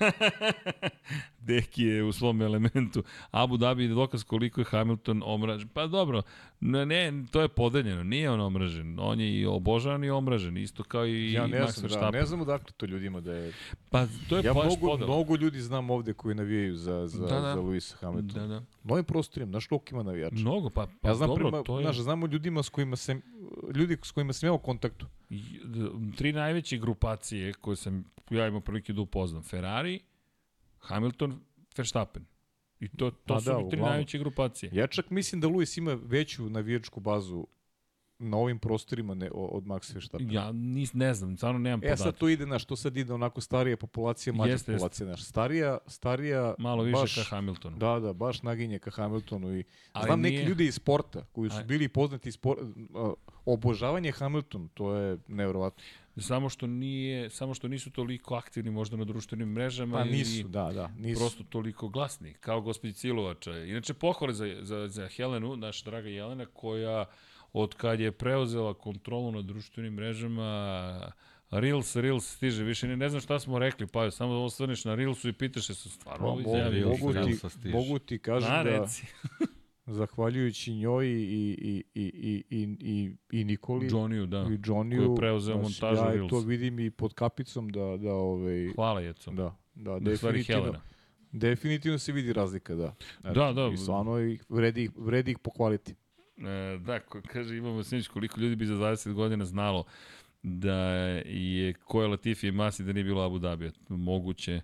Deki 1.46 1.82
je 1.82 2.04
u 2.04 2.12
svom 2.12 2.42
elementu. 2.42 3.02
Abu 3.30 3.56
Dhabi 3.56 3.82
je 3.82 3.88
dokaz 3.88 4.24
koliko 4.24 4.60
je 4.60 4.64
Hamilton 4.64 5.22
omražen. 5.24 5.68
Pa 5.68 5.86
dobro, 5.86 6.22
ne, 6.60 6.86
ne, 6.86 7.24
to 7.30 7.40
je 7.40 7.48
podeljeno. 7.48 8.02
Nije 8.04 8.30
on 8.30 8.40
omražen. 8.40 8.96
On 9.00 9.20
je 9.20 9.40
i 9.40 9.46
obožavan 9.46 10.04
i 10.04 10.10
omražen. 10.10 10.56
Isto 10.56 10.82
kao 10.82 11.06
i 11.06 11.32
Ja 11.32 11.46
ne 11.46 11.60
Max 11.60 11.70
znam, 11.70 11.74
da, 11.76 11.82
Verstappen. 11.82 12.20
ne 12.20 12.26
znam 12.26 12.40
odakle 12.40 12.72
to 12.76 12.86
ljudima 12.86 13.20
da 13.20 13.32
je... 13.32 13.52
Pa 13.90 14.06
to 14.28 14.36
je 14.36 14.44
Ja 14.44 14.54
baš 14.54 14.64
mnogo, 14.66 14.86
podela. 14.86 15.12
mnogo 15.12 15.36
ljudi 15.36 15.60
znam 15.60 15.90
ovde 15.90 16.12
koji 16.12 16.34
navijaju 16.34 16.76
za, 16.76 17.06
za, 17.06 17.26
Da, 17.26 17.40
da. 17.40 17.54
za 17.54 17.60
Luisa 17.60 17.96
Hamiltona. 18.00 18.46
Da, 18.46 18.54
da. 18.54 18.62
Novim 18.84 19.04
prostorima, 19.04 19.50
znaš 19.50 19.66
koliko 19.66 19.86
ima 19.90 20.02
navijača? 20.02 20.36
Mnogo, 20.36 20.70
pa, 20.70 20.86
pa 21.00 21.08
ja 21.08 21.14
znam, 21.14 21.28
dobro, 21.28 21.48
prima, 21.50 21.62
to 21.62 21.78
je... 21.78 21.82
znaš, 21.84 21.96
znamo 21.98 22.26
ljudima 22.26 22.62
s 22.62 22.68
kojima 22.68 22.96
sam, 22.96 23.20
ljudi 23.74 23.96
s 24.02 24.10
kojima 24.10 24.32
sam 24.32 24.46
imao 24.46 24.58
kontaktu. 24.58 25.06
Tri 26.16 26.32
najveće 26.32 26.78
grupacije 26.78 27.52
koje 27.52 27.76
sam 27.76 28.04
ja 28.30 28.46
imao 28.46 28.60
prilike 28.60 28.92
da 28.92 29.00
upoznam. 29.00 29.42
Ferrari, 29.42 30.00
Hamilton, 30.86 31.40
Verstappen. 31.76 32.24
I 32.80 32.88
to, 32.88 33.10
to 33.10 33.16
Pa 33.26 33.40
su 33.40 33.44
da, 33.44 33.58
mi 33.58 33.70
tri 33.70 33.80
najveće 33.80 34.18
grupacije. 34.18 34.70
Ja 34.72 34.86
čak 34.86 35.10
mislim 35.10 35.40
da 35.40 35.48
Luis 35.48 35.76
ima 35.76 35.94
veću 35.94 36.50
navijačku 36.50 37.00
bazu 37.00 37.46
na 38.18 38.36
ovim 38.36 38.58
prostorima 38.58 39.14
ne, 39.14 39.30
od 39.32 39.64
Maxa 39.64 39.94
Verstappena. 39.94 40.32
Ja 40.32 40.52
nis, 40.52 40.92
ne 40.92 41.14
znam, 41.14 41.36
stvarno 41.36 41.58
nemam 41.58 41.80
E 41.80 41.88
sad 41.88 41.98
podatak. 41.98 42.18
to 42.20 42.28
ide 42.28 42.46
na 42.46 42.58
što 42.58 42.76
sad 42.76 42.96
ide 42.96 43.12
onako 43.12 43.40
starija 43.40 43.76
populacija, 43.76 44.32
mlađa 44.32 44.52
Jeste, 44.52 44.72
jeste. 44.72 44.78
populacija. 44.78 45.06
Naš. 45.06 45.24
Starija, 45.24 45.78
starija 45.86 46.54
Malo 46.58 46.82
više 46.82 46.96
baš, 46.96 47.14
ka 47.14 47.22
Hamiltonu. 47.22 47.76
Da, 47.76 48.00
da, 48.00 48.12
baš 48.12 48.42
naginje 48.42 48.78
ka 48.78 48.90
Hamiltonu 48.90 49.58
i 49.58 49.64
Ali 49.92 50.06
znam 50.06 50.20
neki 50.20 50.36
nije- 50.36 50.48
ljudi 50.48 50.66
iz 50.66 50.74
sporta 50.74 51.24
koji 51.24 51.50
su 51.50 51.64
bili 51.64 51.88
poznati 51.88 52.28
iz 52.28 52.34
spor, 52.34 52.56
a, 52.94 53.12
obožavanje 53.44 54.12
Hamilton, 54.12 54.68
to 54.68 54.94
je 54.94 55.18
nevjerovatno. 55.28 55.82
Samo 56.18 56.48
što 56.48 56.66
nije, 56.66 57.30
samo 57.30 57.54
što 57.54 57.68
nisu 57.68 57.90
toliko 57.90 58.34
aktivni 58.34 58.70
možda 58.70 58.96
na 58.96 59.04
društvenim 59.04 59.48
mrežama 59.48 59.96
Pa 59.98 60.04
ili 60.04 60.18
nisu, 60.18 60.48
da, 60.48 60.72
da, 60.72 60.88
nisu. 60.98 61.20
prosto 61.20 61.44
toliko 61.44 61.88
glasni, 61.88 62.34
kao 62.34 62.60
gospođi 62.60 62.92
Cilovača. 62.92 63.58
Inače, 63.58 63.94
pohvale 63.94 64.32
za, 64.32 64.56
za, 64.60 64.88
za 64.88 65.08
Helenu, 65.08 65.56
naša 65.56 65.84
draga 65.84 66.08
Jelena, 66.08 66.46
koja 66.46 67.04
od 67.52 67.74
kad 67.74 68.00
je 68.00 68.12
preuzela 68.12 68.74
kontrolu 68.74 69.32
na 69.32 69.42
društvenim 69.42 69.94
mrežama, 69.94 71.12
Reels, 71.50 71.96
Reels 71.96 72.34
stiže, 72.36 72.64
više 72.64 72.88
ne, 72.88 72.96
ne 72.96 73.08
znam 73.08 73.20
šta 73.20 73.38
smo 73.38 73.58
rekli, 73.58 73.86
pa 73.86 74.10
samo 74.10 74.32
da 74.32 74.38
osvrneš 74.38 74.84
na 74.84 74.94
Reelsu 74.94 75.28
i 75.28 75.32
pitaš 75.32 75.66
se 75.66 75.74
su 75.74 75.90
stvarno 75.90 76.26
Pa, 76.26 76.30
mogu, 76.34 76.40
izjavio. 76.40 76.86
Reels, 76.86 77.00
mogu, 77.00 77.12
ti, 77.62 77.68
mogu 77.68 77.98
ti 77.98 78.18
kažem 78.18 78.50
da. 78.64 78.86
Zahvaljujući 79.86 80.74
njoj 80.74 81.06
i, 81.06 81.12
i, 81.12 81.84
i, 81.94 82.02
i, 82.04 82.44
i, 82.50 82.76
i, 82.80 83.10
i 83.32 83.44
Nikoli 83.44 83.88
Johnny-u, 83.88 84.26
da. 84.26 84.38
i 84.40 84.58
Johnny-u, 84.58 84.98
koji 84.98 85.08
je 85.08 85.16
preuzeo 85.16 85.56
montažu 85.56 86.02
ja 86.02 86.28
to 86.28 86.38
vidim 86.40 86.78
i 86.78 86.90
pod 86.90 87.14
kapicom 87.14 87.68
da, 87.68 87.96
da, 87.96 88.12
ovaj, 88.12 88.68
Hvala, 88.74 89.00
Jeco. 89.00 89.30
da, 89.30 89.56
da, 89.74 89.90
Da, 89.90 89.98
definitivno, 90.00 90.62
Helena. 90.62 90.80
definitivno 91.32 91.98
se 91.98 92.12
vidi 92.12 92.32
razlika, 92.32 92.74
da. 92.74 92.94
Da, 93.24 93.52
da. 93.52 93.70
I 93.74 93.76
stvarno 93.76 94.18
ih, 94.20 94.44
vredi, 94.48 94.82
ih- 94.82 94.90
vredi 94.96 95.30
ih 95.30 95.38
pohvaliti. 95.38 95.94
E, 96.38 96.78
da, 96.78 97.00
kaže 97.22 97.56
imamo 97.56 97.82
snić 97.82 98.08
koliko 98.08 98.40
ljudi 98.40 98.56
bi 98.56 98.66
za 98.66 98.74
20 98.74 99.12
godina 99.12 99.44
znalo 99.44 99.84
da 100.42 100.74
je 101.26 101.72
ko 101.74 102.02
je 102.02 102.08
Latifi 102.08 102.48
i 102.48 102.52
Masi 102.52 102.84
da 102.84 102.92
nije 102.92 103.04
bilo 103.04 103.22
Abu 103.22 103.38
Dhabija. 103.38 103.70
Moguće. 103.88 104.60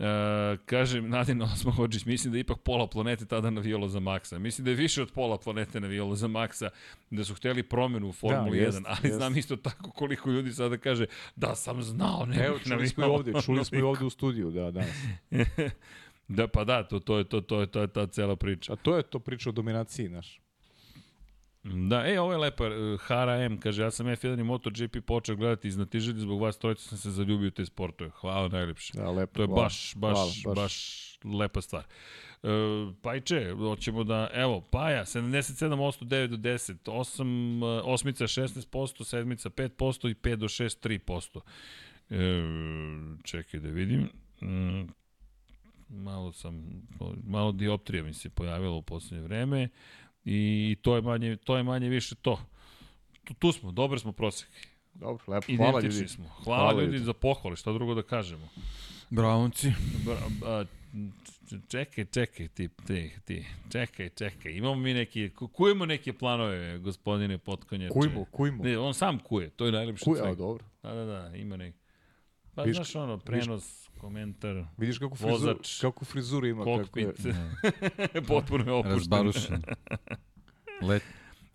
E, 0.00 0.56
kaže 0.66 1.02
Nadine 1.02 1.44
Osmahođić, 1.44 2.04
mislim 2.04 2.32
da 2.32 2.38
je 2.38 2.40
ipak 2.40 2.58
pola 2.58 2.86
planete 2.86 3.26
tada 3.26 3.50
navijalo 3.50 3.88
za 3.88 4.00
Maksa. 4.00 4.38
Mislim 4.38 4.64
da 4.64 4.70
je 4.70 4.74
više 4.74 5.02
od 5.02 5.12
pola 5.12 5.38
planete 5.38 5.80
navijalo 5.80 6.14
za 6.14 6.28
Maksa, 6.28 6.70
da 7.10 7.24
su 7.24 7.34
hteli 7.34 7.62
promenu 7.62 8.08
u 8.08 8.12
Formuli 8.12 8.58
Da, 8.58 8.64
1, 8.64 8.66
jest, 8.66 8.80
ali 8.86 8.98
jest. 9.02 9.16
znam 9.16 9.36
isto 9.36 9.56
tako 9.56 9.90
koliko 9.90 10.30
ljudi 10.30 10.52
sada 10.52 10.76
kaže 10.76 11.06
da 11.36 11.54
sam 11.54 11.82
znao, 11.82 12.26
ne 12.26 12.44
Evo, 12.44 12.58
čuli 12.58 12.88
smo 12.88 13.04
i 13.04 13.08
ovde, 13.08 13.32
čuli 13.44 13.64
smo 13.64 13.78
i 13.78 13.82
ovde 13.82 14.04
u 14.04 14.10
studiju, 14.10 14.50
da, 14.50 14.70
danas. 14.70 14.96
da, 16.28 16.48
pa 16.48 16.64
da, 16.64 16.82
to, 16.82 16.98
to, 16.98 17.18
je, 17.18 17.24
to, 17.24 17.40
to 17.40 17.60
je 17.60 17.66
ta, 17.66 17.86
ta 17.86 18.06
cela 18.06 18.36
priča. 18.36 18.72
A 18.72 18.76
to 18.76 18.96
je 18.96 19.02
to 19.02 19.18
priča 19.18 19.48
o 19.48 19.52
dominaciji, 19.52 20.08
naš. 20.08 20.40
Da, 21.62 22.06
e, 22.06 22.20
ovo 22.20 22.32
je 22.32 22.38
lepo. 22.38 22.66
e, 22.66 22.96
Hara 23.00 23.42
M 23.42 23.60
kaže, 23.60 23.82
ja 23.82 23.90
sam 23.90 24.06
F1 24.06 24.40
i 24.40 24.42
MotoGP 24.42 24.96
počeo 25.06 25.36
gledati 25.36 25.68
iz 25.68 25.76
Natiželji, 25.76 26.20
zbog 26.20 26.40
vas 26.40 26.58
trojica 26.58 26.82
sam 26.82 26.98
se 26.98 27.10
zaljubio 27.10 27.48
u 27.48 27.50
te 27.50 27.66
sportove. 27.66 28.10
Hvala 28.10 28.48
najlepše. 28.48 28.92
Da, 28.94 29.10
lepo. 29.10 29.34
To 29.34 29.42
je 29.42 29.46
hvala. 29.46 29.62
baš, 29.62 29.92
baš, 29.96 30.14
Hvala, 30.14 30.30
baš, 30.44 30.62
baš 30.62 31.18
lepa 31.24 31.60
stvar. 31.60 31.84
E, 32.42 32.48
Pajče, 33.02 33.54
hoćemo 33.58 34.04
da, 34.04 34.28
evo, 34.34 34.60
Paja, 34.60 35.04
77%, 35.04 36.04
9 36.04 36.26
do 36.26 36.36
10, 36.36 36.74
8, 36.84 37.78
e, 37.78 37.82
osmica 37.84 38.24
16%, 38.24 39.04
sedmica 39.04 39.50
5% 39.50 40.10
i 40.10 40.14
5 40.14 40.36
do 40.36 40.48
6, 40.48 40.88
3%. 40.88 41.40
E, 42.10 43.22
čekaj 43.24 43.60
da 43.60 43.68
vidim. 43.68 44.08
Mm, 44.42 44.88
malo 45.88 46.32
sam, 46.32 46.82
malo 47.24 47.52
dioptrija 47.52 48.02
mi 48.02 48.14
se 48.14 48.30
pojavila 48.30 48.74
u 48.74 48.82
poslednje 48.82 49.24
vreme 49.24 49.68
i 50.24 50.40
to 50.82 50.96
je 50.96 51.02
manje, 51.02 51.36
to 51.36 51.56
je 51.56 51.62
manje 51.62 51.88
više 51.88 52.14
to. 52.14 52.40
Tu, 53.24 53.34
tu 53.34 53.52
smo, 53.52 53.72
dobar 53.72 54.00
smo 54.00 54.12
prosek. 54.12 54.48
Dobro, 54.94 55.24
lepo. 55.28 55.46
Hvala 55.56 55.70
Identični 55.70 55.98
ljudi. 55.98 56.08
smo. 56.08 56.24
Hvala, 56.26 56.62
Hvala 56.62 56.72
ljudi 56.74 56.92
ljudi. 56.92 57.04
za 57.04 57.12
pohvale, 57.12 57.56
šta 57.56 57.72
drugo 57.72 57.94
da 57.94 58.02
kažemo. 58.02 58.48
Bravonci. 59.10 59.72
Bra- 59.98 60.18
a, 60.44 60.64
čekaj, 61.68 62.04
čekaj, 62.06 62.48
ti, 62.48 62.68
ti, 62.86 63.10
ti, 63.24 63.44
čekaj, 63.70 64.08
čekaj. 64.10 64.52
Imamo 64.52 64.74
mi 64.74 64.94
neki, 64.94 65.30
ku- 65.30 65.48
kujemo 65.48 65.86
neke 65.86 66.12
planove, 66.12 66.78
gospodine 66.78 67.38
Potkonjače. 67.38 67.92
Kujmo, 67.92 68.24
kujmo. 68.24 68.64
Ne, 68.64 68.78
on 68.78 68.94
sam 68.94 69.18
kuje, 69.18 69.50
to 69.50 69.66
je 69.66 69.72
najlepše. 69.72 70.04
Kuj, 70.04 70.20
od 70.20 70.26
a 70.26 70.34
dobro. 70.34 70.64
Da, 70.82 70.94
da, 70.94 71.04
da, 71.04 71.36
ima 71.36 71.56
neki. 71.56 71.78
Pa 72.60 72.64
Viš- 72.64 72.76
znaš 72.76 72.94
ono, 72.96 73.18
prenos, 73.18 73.88
komentar, 74.00 74.64
Vidiš 74.76 74.98
kako 74.98 75.14
frizuru, 75.16 75.32
Vozač, 75.32 75.80
kako 75.80 76.04
frizuru 76.04 76.46
ima. 76.46 76.64
Kako 76.64 76.98
je, 76.98 77.06
kokpit, 77.06 77.34
potpuno 78.28 78.64
je 78.64 78.72
opušten. 78.72 78.92
Razbarušen. 78.94 79.62
Let, 80.88 81.02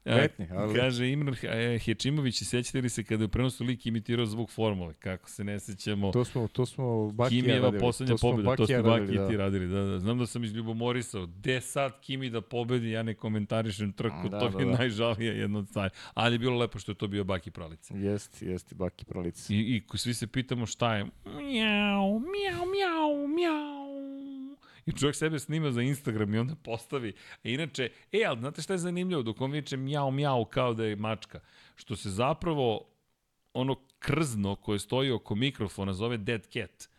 A, 0.06 0.16
Letnji, 0.16 0.48
ali- 0.52 0.76
Kaže 0.76 1.10
Imran 1.10 1.36
e, 1.44 1.80
Hečimović, 1.80 2.44
sećate 2.44 2.82
li 2.82 2.90
se 2.90 3.04
kada 3.04 3.24
je 3.24 3.26
u 3.26 3.30
prenosu 3.30 3.64
lik 3.64 3.86
imitirao 3.86 4.26
zvuk 4.26 4.50
formule? 4.50 4.94
Kako 4.94 5.30
se 5.30 5.44
ne 5.44 5.60
sećamo? 5.60 6.12
to 6.12 6.26
smo, 6.26 6.48
to 6.48 6.66
smo 6.66 7.08
Bakija 7.08 7.42
Kimijeva 7.42 7.66
radili. 7.66 7.80
poslednja 7.82 8.14
to 8.14 8.18
smo 8.18 8.30
pobjeda, 8.32 8.46
to 8.48 8.52
Bakija 8.54 8.66
ste 8.68 8.84
Baki 8.84 9.00
radili, 9.00 9.14
i 9.16 9.28
ti 9.28 9.34
da. 9.34 9.44
radili. 9.44 9.68
Da, 9.68 9.82
da. 9.82 10.00
Znam 10.00 10.18
da 10.18 10.26
sam 10.26 10.44
izljubomorisao. 10.44 11.26
Gde 11.28 11.62
sad 11.62 12.02
Kimi 12.02 12.30
da 12.30 12.42
pobedi, 12.42 12.92
ja 12.92 13.04
ne 13.04 13.14
komentarišem 13.14 13.92
trku, 13.94 14.30
Da, 14.30 14.40
to 14.40 14.50
da, 14.50 14.58
mi 14.58 14.64
je 14.64 14.72
da. 14.72 14.78
najžalija 14.78 15.34
jedna 15.34 15.60
od 15.60 15.68
stvari. 15.68 15.90
Ali 16.14 16.36
je 16.36 16.40
bilo 16.40 16.58
lepo 16.58 16.80
što 16.80 16.92
je 16.92 16.96
to 16.96 17.08
bio 17.08 17.24
Baki 17.24 17.52
Pralica. 17.52 17.94
Jeste, 17.96 18.46
jeste, 18.46 18.76
Baki 18.76 19.06
pralice. 19.06 19.54
I, 19.54 19.60
I 19.94 19.98
svi 19.98 20.14
se 20.14 20.28
pitamo 20.28 20.66
šta 20.66 20.96
je. 20.96 21.06
Mjau, 21.26 22.20
mjau, 22.20 22.66
mjau, 22.68 23.28
mjau. 23.28 23.85
I 24.86 24.92
čovjek 24.92 25.16
sebe 25.16 25.40
snima 25.40 25.72
za 25.72 25.82
Instagram 25.82 26.34
i 26.34 26.38
onda 26.38 26.56
postavi. 26.56 27.14
E, 27.44 27.54
inače, 27.54 27.90
e, 28.12 28.24
ali 28.28 28.40
znate 28.40 28.62
šta 28.62 28.74
je 28.74 28.78
zanimljivo? 28.78 29.24
Dok 29.24 29.42
on 29.42 29.52
viče 29.52 29.78
mjau, 29.78 30.12
mjau 30.12 30.46
kao 30.46 30.74
da 30.74 30.86
je 30.86 30.96
mačka. 30.96 31.40
Što 31.76 31.96
se 31.96 32.10
zapravo 32.10 32.88
ono 33.54 33.76
krzno 34.00 34.56
koje 34.56 34.80
stoji 34.80 35.12
oko 35.12 35.36
mikrofona 35.36 35.94
zove 35.94 36.18
Dead 36.18 36.48
Cat. 36.48 36.90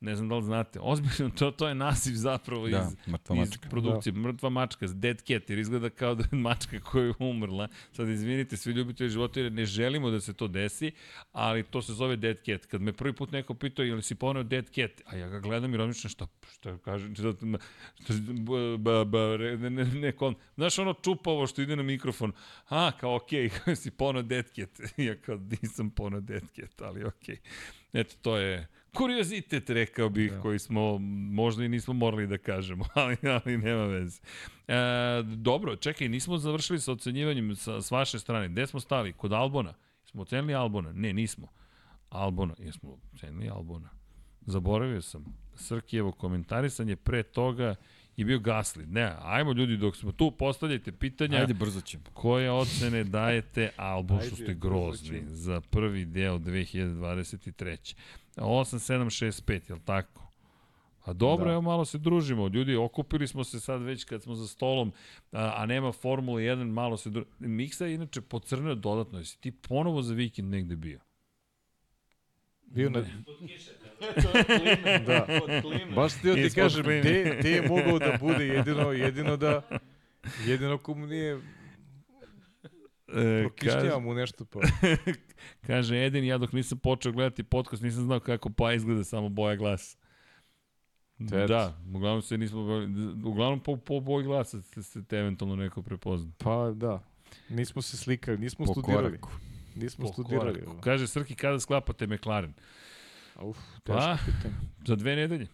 Ne 0.00 0.16
znam 0.16 0.28
da 0.28 0.36
li 0.36 0.42
znate. 0.42 0.78
Ozbiljno, 0.82 1.30
to, 1.38 1.50
to 1.50 1.68
je 1.68 1.74
naziv 1.74 2.14
zapravo 2.14 2.68
Da, 2.68 2.78
iz, 2.78 3.12
mrtva 3.12 3.36
iz 3.36 3.40
mačka. 3.40 3.68
produkcije. 3.68 4.12
Mrtva 4.12 4.48
mačka, 4.48 4.86
Dead 4.86 5.16
Cat, 5.16 5.50
jer 5.50 5.58
izgleda 5.58 5.90
kao 5.90 6.14
da 6.14 6.24
je 6.32 6.38
mačka 6.38 6.80
koja 6.80 7.04
je 7.04 7.12
umrla. 7.18 7.68
Sad 7.92 8.08
izvinite 8.08 8.56
svi 8.56 8.72
ljubitelji 8.72 9.10
života 9.10 9.40
jer 9.40 9.52
ne 9.52 9.64
želimo 9.64 10.10
da 10.10 10.20
se 10.20 10.32
to 10.32 10.48
desi, 10.48 10.92
ali 11.32 11.62
to 11.62 11.82
se 11.82 11.92
zove 11.92 12.16
Dead 12.16 12.36
Cat. 12.46 12.66
Kad 12.66 12.80
me 12.82 12.92
prvi 12.92 13.12
put 13.12 13.32
neko 13.32 13.54
pitao 13.54 13.84
ili 13.84 14.02
si 14.02 14.14
poneo 14.14 14.42
Dead 14.42 14.64
Cat, 14.64 15.02
a 15.06 15.16
ja 15.16 15.28
ga 15.28 15.40
gledam 15.40 15.74
i 15.74 15.76
razmišljam 15.76 16.10
šta, 16.10 16.26
šta 16.52 16.78
kažem, 16.78 17.14
šta, 17.14 17.32
šta, 17.32 18.14
ba, 18.32 18.76
ba, 18.76 19.04
ba, 19.04 19.36
ne, 19.36 19.70
ne, 19.70 19.84
ne, 19.84 20.12
kon, 20.12 20.34
znaš 20.54 20.78
ono 20.78 20.94
čupavo 20.94 21.46
što 21.46 21.62
ide 21.62 21.76
na 21.76 21.82
mikrofon, 21.82 22.32
a 22.68 22.92
kao 23.00 23.16
okej, 23.16 23.48
okay, 23.48 23.74
si 23.82 23.90
poneo 23.90 24.22
Dead 24.22 24.46
Cat, 24.46 24.80
ja 24.96 25.16
kao 25.16 25.38
nisam 25.62 25.90
poneo 25.90 26.20
Dead 26.20 26.44
Cat, 26.56 26.80
ali 26.80 27.04
okej. 27.04 27.36
Okay. 27.36 28.00
Eto, 28.00 28.14
to 28.22 28.36
je 28.36 28.68
kuriozitet, 28.96 29.70
rekao 29.70 30.08
bih, 30.08 30.32
Da. 30.32 30.40
koji 30.40 30.58
smo 30.58 30.98
možda 31.30 31.64
i 31.64 31.68
nismo 31.68 31.94
morali 31.94 32.26
da 32.26 32.38
kažemo, 32.38 32.84
ali, 32.94 33.16
ali 33.22 33.58
nema 33.58 33.84
veze. 33.84 34.20
E, 34.68 34.74
dobro, 35.22 35.76
čekaj, 35.76 36.08
nismo 36.08 36.38
završili 36.38 36.80
sa 36.80 36.92
ocenjivanjem 36.92 37.56
sa, 37.56 37.80
s 37.80 37.90
vaše 37.90 38.18
strane. 38.18 38.48
Gde 38.48 38.66
smo 38.66 38.80
stali? 38.80 39.12
Kod 39.12 39.32
Albona? 39.32 39.74
Smo 40.04 40.22
ocenili 40.22 40.54
Albona? 40.54 40.92
Ne, 40.92 41.12
nismo. 41.12 41.48
Albona, 42.08 42.54
jesmo 42.58 42.98
ocenili 43.14 43.48
Albona. 43.48 43.88
Zaboravio 44.46 45.02
sam. 45.02 45.24
Srkijevo 45.54 46.12
komentarisanje 46.12 46.96
pre 46.96 47.22
toga 47.22 47.74
je 48.16 48.24
bio 48.24 48.38
Gasli. 48.38 48.86
Ne, 48.86 49.12
ajmo 49.22 49.52
ljudi, 49.52 49.76
dok 49.76 49.96
smo 49.96 50.12
tu, 50.12 50.30
postavljajte 50.30 50.92
pitanja. 50.92 51.38
Ajde, 51.38 51.54
brzo 51.54 51.80
ćemo. 51.80 52.04
Koje 52.12 52.50
ocene 52.50 53.04
dajete 53.04 53.70
Albon, 53.76 54.20
što 54.26 54.36
ste 54.36 54.54
grozni, 54.54 55.22
za 55.26 55.60
prvi 55.60 56.04
deo 56.04 56.38
2023. 56.38 57.94
8765, 58.36 59.60
jel 59.68 59.78
tako? 59.84 60.22
A 61.04 61.12
dobro, 61.12 61.46
Da. 61.46 61.52
evo 61.52 61.60
malo 61.62 61.84
se 61.84 61.98
družimo. 61.98 62.46
Ljudi, 62.48 62.76
okupili 62.76 63.26
smo 63.28 63.44
se 63.44 63.60
sad 63.60 63.82
već 63.82 64.04
kad 64.04 64.22
smo 64.22 64.34
za 64.34 64.46
stolom, 64.46 64.92
a, 65.32 65.52
a 65.56 65.66
nema 65.66 65.92
Formule 65.92 66.42
1, 66.42 66.64
malo 66.72 66.96
se 66.96 67.10
družimo. 67.10 67.32
Miksa 67.38 67.86
je 67.86 67.94
inače 67.94 68.20
pocrneo 68.20 68.74
dodatno. 68.74 69.18
Jesi 69.18 69.40
ti 69.40 69.50
ponovo 69.52 70.02
za 70.02 70.14
vikend 70.14 70.50
negde 70.50 70.76
bio? 70.76 71.00
Bio 72.66 72.90
na... 72.90 73.00
da. 75.06 75.26
Baš 75.94 76.12
htio 76.12 76.34
ti 76.34 76.40
Ispod 76.40 76.62
kažem, 76.64 76.84
klime. 76.84 77.00
gde, 77.00 77.36
gde 77.38 77.50
je 77.50 77.68
mogao 77.68 77.98
da 77.98 78.16
bude 78.20 78.46
jedino, 78.46 78.92
jedino 78.92 79.36
da... 79.36 79.62
Jedino 80.46 80.78
ko 80.78 80.94
mu 80.94 81.06
nije 81.06 81.40
E, 83.08 83.40
prokišnjava 83.42 83.98
mu 83.98 84.14
nešto 84.14 84.44
pa. 84.44 84.60
Kaže 85.60 85.96
Eden, 85.96 86.24
ja 86.24 86.38
dok 86.38 86.52
nisam 86.52 86.78
počeo 86.78 87.12
gledati 87.12 87.42
podcast, 87.42 87.82
nisam 87.82 88.04
znao 88.04 88.20
kako 88.20 88.50
pa 88.50 88.72
izgleda 88.72 89.04
samo 89.04 89.28
boja 89.28 89.56
glasa. 89.56 89.98
Eto. 91.20 91.46
Da, 91.46 91.78
uglavnom 91.88 92.22
se 92.22 92.38
nismo, 92.38 92.60
uglavnom 93.24 93.60
po, 93.60 93.76
po 93.76 94.00
boji 94.00 94.24
glasa 94.24 94.62
se, 94.62 94.82
se 94.82 95.04
te 95.04 95.16
eventualno 95.18 95.56
neko 95.56 95.82
prepozna. 95.82 96.32
Pa 96.38 96.70
da. 96.70 97.02
Nismo 97.48 97.82
se 97.82 97.96
slikali, 97.96 98.38
nismo 98.38 98.66
Po 98.66 98.72
studirali. 98.72 99.04
koraku. 99.10 99.28
Nismo 99.74 100.06
Po 100.06 100.12
studirali. 100.12 100.60
koraku. 100.60 100.80
Kaže 100.80 101.06
Srki, 101.06 101.34
kada 101.34 101.60
sklapate 101.60 102.06
McLaren? 102.06 102.54
Uf, 103.36 103.56
teško 103.84 103.92
Pa? 103.98 104.18
pitanje. 104.26 104.54
Za 104.86 104.96
dve 104.96 105.16
nedelje? 105.16 105.46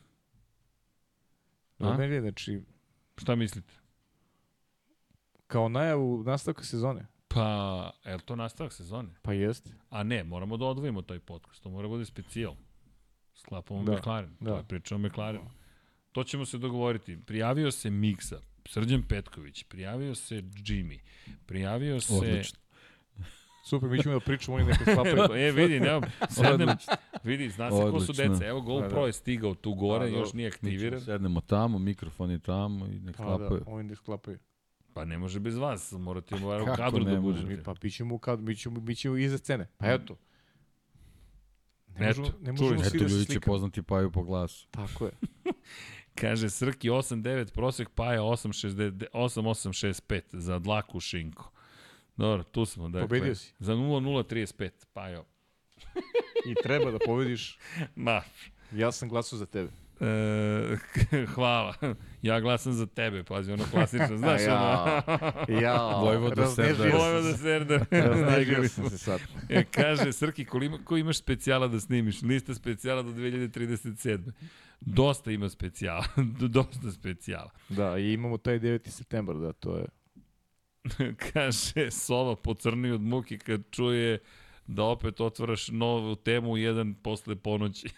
Za 1.79 1.89
A? 1.89 1.97
mene, 1.97 2.21
znači, 2.21 2.61
Šta 3.17 3.35
mislite? 3.35 3.73
kao 5.47 5.69
najavu 5.69 6.23
nastavka 6.25 6.65
sezone. 6.65 7.07
Pa, 7.35 7.45
je 8.05 8.15
li 8.15 8.23
to 8.23 8.37
nastavak 8.37 8.73
sezone? 8.73 9.09
Pa 9.23 9.33
jeste. 9.33 9.71
A 9.91 10.03
ne, 10.03 10.25
moramo 10.25 10.57
da 10.57 10.65
odvojimo 10.65 11.03
taj 11.03 11.19
podcast, 11.19 11.63
to 11.63 11.71
mora 11.71 11.89
bude 11.89 12.05
specijal. 12.05 12.55
Sklapamo 13.35 13.83
Da, 13.83 13.93
McLaren, 13.93 14.37
to 14.37 14.45
da. 14.45 14.57
je 14.57 14.63
priča 14.65 14.95
o 14.95 14.99
McLarenu. 14.99 15.51
To 16.13 16.25
ćemo 16.25 16.47
se 16.47 16.59
dogovoriti. 16.59 17.19
Prijavio 17.19 17.71
se 17.71 17.91
Miksa, 17.91 18.41
Srđan 18.67 19.03
Petković, 19.03 19.65
prijavio 19.65 20.15
se 20.15 20.35
Jimmy, 20.37 20.99
prijavio 21.47 22.01
se... 22.01 22.15
Odlično. 22.15 22.59
Super, 23.69 23.89
mi 23.89 24.03
ćemo 24.03 24.15
da 24.15 24.21
pričamo, 24.21 24.57
oni 24.57 24.67
neka 24.67 24.85
sklapaju. 24.85 25.35
e, 25.39 25.51
vidi, 25.53 25.81
nema, 25.81 26.07
Odlično. 26.45 26.95
vidi, 27.25 27.51
zna 27.51 27.71
se 27.71 27.77
ko 27.83 28.01
su 28.01 28.11
Odlično. 28.11 28.29
deca. 28.29 28.47
Evo, 28.47 28.61
GoPro 28.61 28.89
Pa 28.91 28.97
da. 28.97 29.07
je 29.07 29.13
stigao 29.13 29.55
tu 29.55 29.75
gore, 29.75 29.99
Pa, 30.01 30.07
još 30.07 30.15
dobro. 30.19 30.37
nije 30.37 30.49
aktiviran. 30.49 31.01
sednemo 31.01 31.41
tamo, 31.41 31.79
mikrofon 31.79 32.31
je 32.31 32.39
tamo 32.39 32.87
i 32.87 33.01
nek 33.01 33.17
Pa 33.17 33.25
da, 33.25 33.35
sklapaju. 33.37 33.65
oni 33.67 33.89
da 33.89 33.95
sklapaju. 33.95 34.39
Pa 34.95 35.05
ne 35.05 35.19
može 35.19 35.41
bez 35.41 35.57
vas, 35.57 35.93
morate 35.93 36.35
u 36.35 36.39
Kako 36.39 36.77
kadru 36.77 37.05
da 37.05 37.21
budete. 37.21 37.47
Mi, 37.47 37.63
pa 37.63 37.75
pićemo 37.75 38.19
kad, 38.19 38.41
mi 38.41 38.57
ćemo, 38.57 38.81
mi 38.81 38.95
ćemo 38.95 39.17
iza 39.17 39.39
scene. 39.39 39.69
Pa 39.79 39.87
eto. 39.87 40.17
Ne 41.99 42.11
Eto, 42.11 42.21
možemo, 42.21 42.39
ne 42.41 42.57
čuli 42.57 42.71
možemo 42.77 42.97
Eto, 42.97 43.15
ljudi 43.15 43.33
će 43.33 43.41
poznati 43.41 43.83
Paju 43.83 44.11
po 44.11 44.23
glasu. 44.23 44.69
Tako 44.71 45.05
je. 45.05 45.13
Kaže 46.21 46.51
Srki 46.51 46.91
8.9, 46.91 47.53
prosek 47.53 47.89
Paja 47.89 48.21
8.60 48.21 49.05
8.865 49.13 50.21
za 50.33 50.59
dlaku 50.59 51.01
šinku. 51.01 51.45
Dobro, 52.17 52.43
tu 52.43 52.65
smo. 52.65 52.89
Dakle, 52.89 53.09
Pobedio 53.09 53.35
si. 53.35 53.55
Za 53.59 53.75
0.035, 53.75 54.71
Pajo. 54.93 55.25
I 56.47 56.55
treba 56.63 56.91
da 56.91 56.99
pobediš. 57.07 57.59
Ma, 57.97 58.23
Ja 58.73 58.93
sam 58.93 59.09
glasao 59.09 59.39
za 59.39 59.47
tebe. 59.47 59.71
E, 60.03 61.27
hvala. 61.35 61.75
Ja 62.23 62.41
glasam 62.41 62.73
za 62.73 62.87
tebe, 62.87 63.25
pazi, 63.25 63.53
ono 63.53 63.65
klasično, 63.71 64.17
znaš, 64.23 64.41
ja, 64.41 65.03
ono... 65.07 65.61
ja, 65.61 65.87
Vojvoda 65.87 66.47
Serdar. 66.47 66.91
sam 66.91 67.01
Vojvoda 67.01 67.33
se. 67.33 67.39
Serdar. 67.39 67.85
Raznežio 67.91 68.69
sam 68.69 68.91
se 68.91 68.99
sad. 68.99 69.21
E, 69.49 69.65
kaže, 69.65 70.13
Srki, 70.13 70.45
ko, 70.45 70.63
ima, 70.63 70.79
ko 70.85 70.97
imaš 70.97 71.19
specijala 71.19 71.69
da 71.69 71.81
snimiš? 71.81 72.23
Lista 72.23 72.55
specijala 72.55 73.03
do 73.03 73.11
2037. 73.11 74.33
Dosta 74.81 75.31
ima 75.31 75.49
specijala. 75.49 76.05
Dosta 76.41 76.91
specijala. 76.91 77.51
Da, 77.69 77.99
i 77.99 78.13
imamo 78.13 78.39
taj 78.39 78.61
9. 78.61 78.89
septembar, 78.89 79.37
da, 79.37 79.53
to 79.53 79.77
je. 79.77 79.87
Kaže, 81.33 81.91
Sova 81.91 82.37
pocrni 82.37 82.91
od 82.91 83.01
muke 83.01 83.39
kad 83.39 83.61
čuje 83.71 84.19
da 84.67 84.85
opet 84.85 85.21
otvaraš 85.21 85.69
novu 85.69 86.17
temu 86.17 86.57
jedan 86.57 86.95
posle 86.95 87.37
ponoći. 87.37 87.89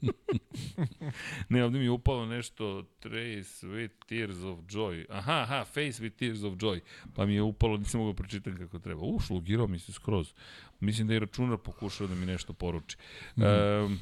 ne, 1.48 1.64
ovdje 1.64 1.78
mi 1.78 1.86
je 1.86 1.90
upalo 1.90 2.26
nešto 2.26 2.82
Trace 3.00 3.66
with 3.66 3.90
Tears 4.08 4.36
of 4.36 4.58
Joy. 4.58 5.06
Aha, 5.10 5.40
aha, 5.42 5.64
Face 5.64 6.02
with 6.02 6.16
Tears 6.16 6.42
of 6.42 6.54
Joy. 6.54 6.80
Pa 7.14 7.26
mi 7.26 7.34
je 7.34 7.42
upalo, 7.42 7.76
nisam 7.76 8.00
mogao 8.00 8.14
pročitam 8.14 8.56
kako 8.56 8.78
treba. 8.78 9.02
U, 9.02 9.20
šlugirao 9.20 9.66
mi 9.66 9.78
se 9.78 9.92
skroz. 9.92 10.32
Mislim 10.80 11.06
da 11.08 11.14
je 11.14 11.20
računar 11.20 11.58
pokušao 11.58 12.06
da 12.06 12.14
mi 12.14 12.26
nešto 12.26 12.52
poruči. 12.52 12.96
Mm. 13.36 13.42
Um, 13.42 13.98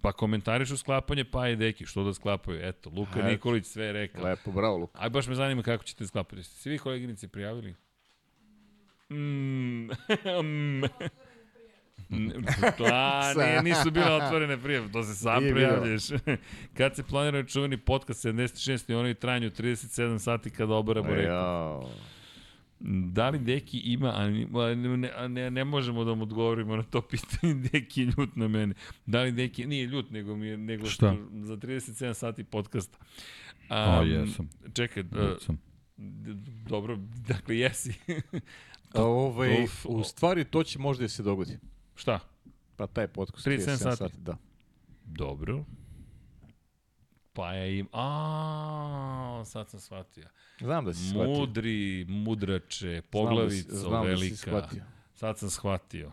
pa 0.00 0.12
komentarišu 0.12 0.76
sklapanje 0.76 1.24
pa 1.24 1.48
i 1.48 1.56
deki, 1.56 1.86
što 1.86 2.04
da 2.04 2.14
sklapaju? 2.14 2.60
Eto, 2.62 2.90
Luka 2.90 3.18
Eto. 3.18 3.28
Nikolić 3.28 3.66
sve 3.66 3.84
je 3.84 3.92
rekao. 3.92 4.24
Lepo, 4.24 4.52
bravo, 4.52 4.76
Luka. 4.76 4.98
Aj, 5.02 5.10
baš 5.10 5.26
me 5.26 5.34
zanima 5.34 5.62
kako 5.62 5.84
ćete 5.84 6.06
sklapati. 6.06 6.42
Svi 6.42 6.78
koleginici 6.78 7.28
prijavili? 7.28 7.74
Mm, 9.10 9.88
mm. 12.14 12.44
A, 12.92 13.32
nije, 13.38 13.62
nisu 13.62 13.90
bile 13.90 14.12
otvorene 14.12 14.58
prijave, 14.58 14.92
to 14.92 15.04
se 15.04 15.14
sam 15.14 15.42
Nije 15.42 15.54
prijavljaš. 15.54 16.02
Kad 16.76 16.96
se 16.96 17.02
planira 17.02 17.44
čuveni 17.44 17.76
podcast 17.76 18.24
76 18.24 18.90
i 18.90 18.94
onaj 18.94 19.14
trajanju 19.14 19.50
37 19.50 20.18
sati 20.18 20.50
kada 20.50 20.74
obaramo 20.74 21.08
reku. 21.08 21.30
Jao. 21.30 21.90
Da 22.86 23.28
li 23.28 23.38
Deki 23.38 23.78
ima, 23.78 24.08
a 24.08 24.22
a 24.22 24.74
ne, 24.74 25.10
a 25.16 25.28
ne, 25.28 25.50
ne 25.50 25.64
možemo 25.64 26.04
da 26.04 26.14
mu 26.14 26.22
odgovorimo 26.22 26.76
na 26.76 26.82
to 26.82 27.02
pitanje, 27.10 27.54
Deki 27.54 28.00
je 28.00 28.12
ljut 28.18 28.36
na 28.36 28.48
mene. 28.48 28.74
Da 29.06 29.22
li 29.22 29.32
Deki, 29.32 29.66
nije 29.66 29.86
ljut, 29.86 30.10
nego 30.10 30.36
mi 30.36 30.46
je, 30.46 30.56
nego 30.56 30.86
Šta? 30.86 31.14
što 31.14 31.44
za 31.46 31.56
37 31.56 32.14
sati 32.14 32.44
podcasta. 32.44 32.98
Um, 33.70 34.10
jesam. 34.10 34.50
Čekaj, 34.74 35.02
uh, 35.02 35.08
sam. 35.40 35.58
Dobro, 36.68 36.98
dakle 37.28 37.58
jesi. 37.58 37.94
A, 38.94 39.02
ovaj, 39.02 39.64
Uf, 39.64 39.86
u 39.86 40.04
stvari 40.04 40.44
to 40.44 40.62
će 40.64 40.78
možda 40.78 41.02
da 41.04 41.08
se 41.08 41.22
dogodi. 41.22 41.58
Šta? 41.94 42.18
Pa 42.76 42.86
taj 42.86 43.06
podcast 43.08 43.46
37 43.46 43.56
37 43.58 43.76
sati. 43.76 43.96
sati. 43.96 44.14
Da. 44.18 44.36
Dobro. 45.04 45.64
Pa 47.32 47.52
je 47.52 47.78
im... 47.78 47.88
A, 47.92 49.42
sad 49.44 49.70
sam 49.70 49.80
shvatio. 49.80 50.28
Znam 50.60 50.84
da 50.84 50.94
si 50.94 51.08
shvatio. 51.08 51.28
Mudri, 51.30 52.04
mudrače, 52.04 52.78
Znam 52.80 52.90
da 52.90 53.00
si- 53.00 53.08
poglavico, 53.10 53.68
znam 53.70 53.92
da 54.04 54.16
si 54.16 54.20
velika. 54.20 54.36
shvatio. 54.36 54.82
Sad 55.14 55.38
sam 55.38 55.50
shvatio. 55.50 56.12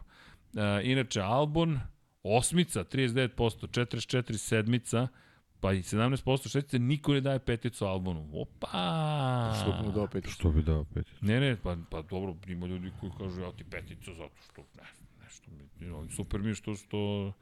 E, 0.54 0.82
inače, 0.84 1.22
Albon, 1.22 1.80
osmica, 2.24 2.84
39%, 2.84 3.28
44 3.68 4.38
sedmica, 4.38 5.08
pa 5.60 5.74
i 5.74 5.78
17% 5.78 6.18
šestice, 6.44 6.80
niko 6.80 7.14
ne 7.14 7.22
daje 7.22 7.40
peticu 7.40 7.86
Albonu. 7.86 8.30
Opa! 8.34 9.54
Što 9.62 9.72
bi 9.74 9.88
mu 9.88 9.92
dao 9.92 10.08
pet? 10.08 10.30
Što 10.30 10.52
bi 10.52 10.64
dao 10.64 10.86
pet? 10.86 11.06
Ne, 11.22 11.40
ne, 11.40 11.56
pa, 11.56 11.78
pa 11.90 12.02
dobro, 12.02 12.36
ima 12.48 12.66
ljudi 12.68 12.92
koji 13.00 13.12
kažu 13.20 13.42
ja 13.42 13.52
ti 13.52 13.64
peticu 13.64 14.14
zato 14.14 14.36
što 14.44 14.62
ne, 14.62 14.84
nešto 15.48 16.02
mi, 16.02 16.12
super 16.12 16.42
mi 16.42 16.50
je 16.50 16.56
što, 16.56 16.76
što, 16.76 17.34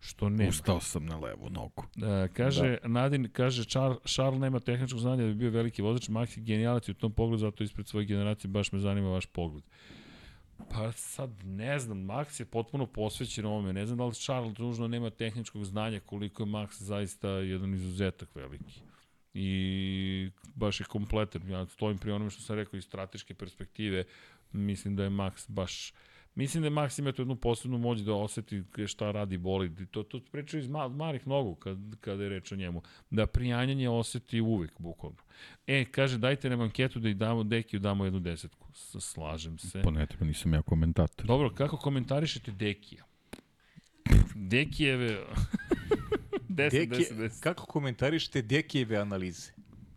što 0.00 0.28
nema. 0.28 0.48
Ustao 0.48 0.80
sam 0.80 1.06
na 1.06 1.18
levu 1.18 1.50
nogu. 1.50 1.84
E, 1.96 2.28
kaže, 2.28 2.78
da. 2.82 2.88
Nadin, 2.88 3.28
kaže, 3.32 3.64
Charles, 3.64 3.98
Charles 4.04 4.40
nema 4.40 4.60
tehničkog 4.60 5.00
znanja 5.00 5.22
da 5.22 5.28
bi 5.28 5.34
bio 5.34 5.50
veliki 5.50 5.82
vozač, 5.82 6.08
Maxi 6.08 6.40
genijalac 6.40 6.88
i 6.88 6.90
u 6.90 6.94
tom 6.94 7.12
pogledu, 7.12 7.38
zato 7.38 7.64
ispred 7.64 7.88
svoje 7.88 8.06
generacije 8.06 8.50
baš 8.50 8.72
me 8.72 8.78
zanima 8.78 9.08
vaš 9.08 9.26
pogled. 9.26 9.64
Pa 10.70 10.92
sad 10.92 11.30
ne 11.44 11.78
znam, 11.78 11.98
Max 11.98 12.40
je 12.40 12.46
potpuno 12.46 12.86
posvećen 12.86 13.46
ovome, 13.46 13.72
ne 13.72 13.86
znam 13.86 13.98
da 13.98 14.04
li 14.04 14.14
Charles 14.14 14.58
nužno 14.58 14.88
nema 14.88 15.10
tehničkog 15.10 15.64
znanja 15.64 16.00
koliko 16.00 16.42
je 16.42 16.46
Max 16.46 16.82
zaista 16.82 17.28
jedan 17.28 17.74
izuzetak 17.74 18.34
veliki. 18.34 18.80
I 19.34 20.30
baš 20.54 20.80
je 20.80 20.86
kompletan. 20.86 21.50
Ja 21.50 21.66
stojim 21.66 21.98
pri 21.98 22.12
onome 22.12 22.30
što 22.30 22.42
sam 22.42 22.56
rekao 22.56 22.78
iz 22.78 22.84
strateške 22.84 23.34
perspektive, 23.34 24.04
mislim 24.52 24.96
da 24.96 25.04
je 25.04 25.10
Max 25.10 25.50
baš 25.50 25.92
Mislim 26.36 26.62
da 26.62 26.66
je 26.66 26.70
Max 26.70 26.98
ima 26.98 27.12
tu 27.12 27.22
jednu 27.22 27.36
posebnu 27.36 27.78
moć 27.78 28.00
da 28.00 28.14
oseti 28.14 28.62
šta 28.86 29.10
radi 29.10 29.38
bolid. 29.38 29.80
I 29.80 29.86
to, 29.86 30.02
to 30.02 30.20
pričaju 30.32 30.60
iz 30.60 30.68
ma, 30.68 30.88
malih 30.88 31.26
nogu 31.26 31.54
kad, 31.54 31.78
kada 32.00 32.22
je 32.22 32.28
reč 32.28 32.52
o 32.52 32.56
njemu. 32.56 32.82
Da 33.10 33.26
prijanjanje 33.26 33.88
oseti 33.88 34.40
uvek, 34.40 34.72
bukvalno. 34.78 35.18
E, 35.66 35.84
kaže, 35.84 36.18
dajte 36.18 36.50
nam 36.50 36.60
anketu 36.60 36.98
da 36.98 37.08
i 37.08 37.14
damo 37.14 37.42
Dekiju, 37.42 37.80
damo 37.80 38.04
jednu 38.04 38.20
desetku. 38.20 38.68
Slažem 39.00 39.58
se. 39.58 39.82
Pa 39.82 39.90
ne 39.90 40.06
treba, 40.06 40.24
nisam 40.26 40.54
ja 40.54 40.62
komentator. 40.62 41.26
Dobro, 41.26 41.50
kako 41.50 41.76
komentarišete 41.76 42.50
Dekija? 42.50 43.04
Dekijeve... 44.34 45.18
10, 46.48 46.70
Deki, 46.70 46.86
10, 46.86 47.14
10. 47.14 47.40
kako 47.40 47.66
komentarišete 47.66 48.42
Dekijeve 48.42 48.96
analize? 48.96 49.52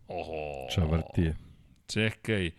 Oho. 0.08 0.68
Čavrtije. 0.74 1.36
Čekaj. 1.86 2.50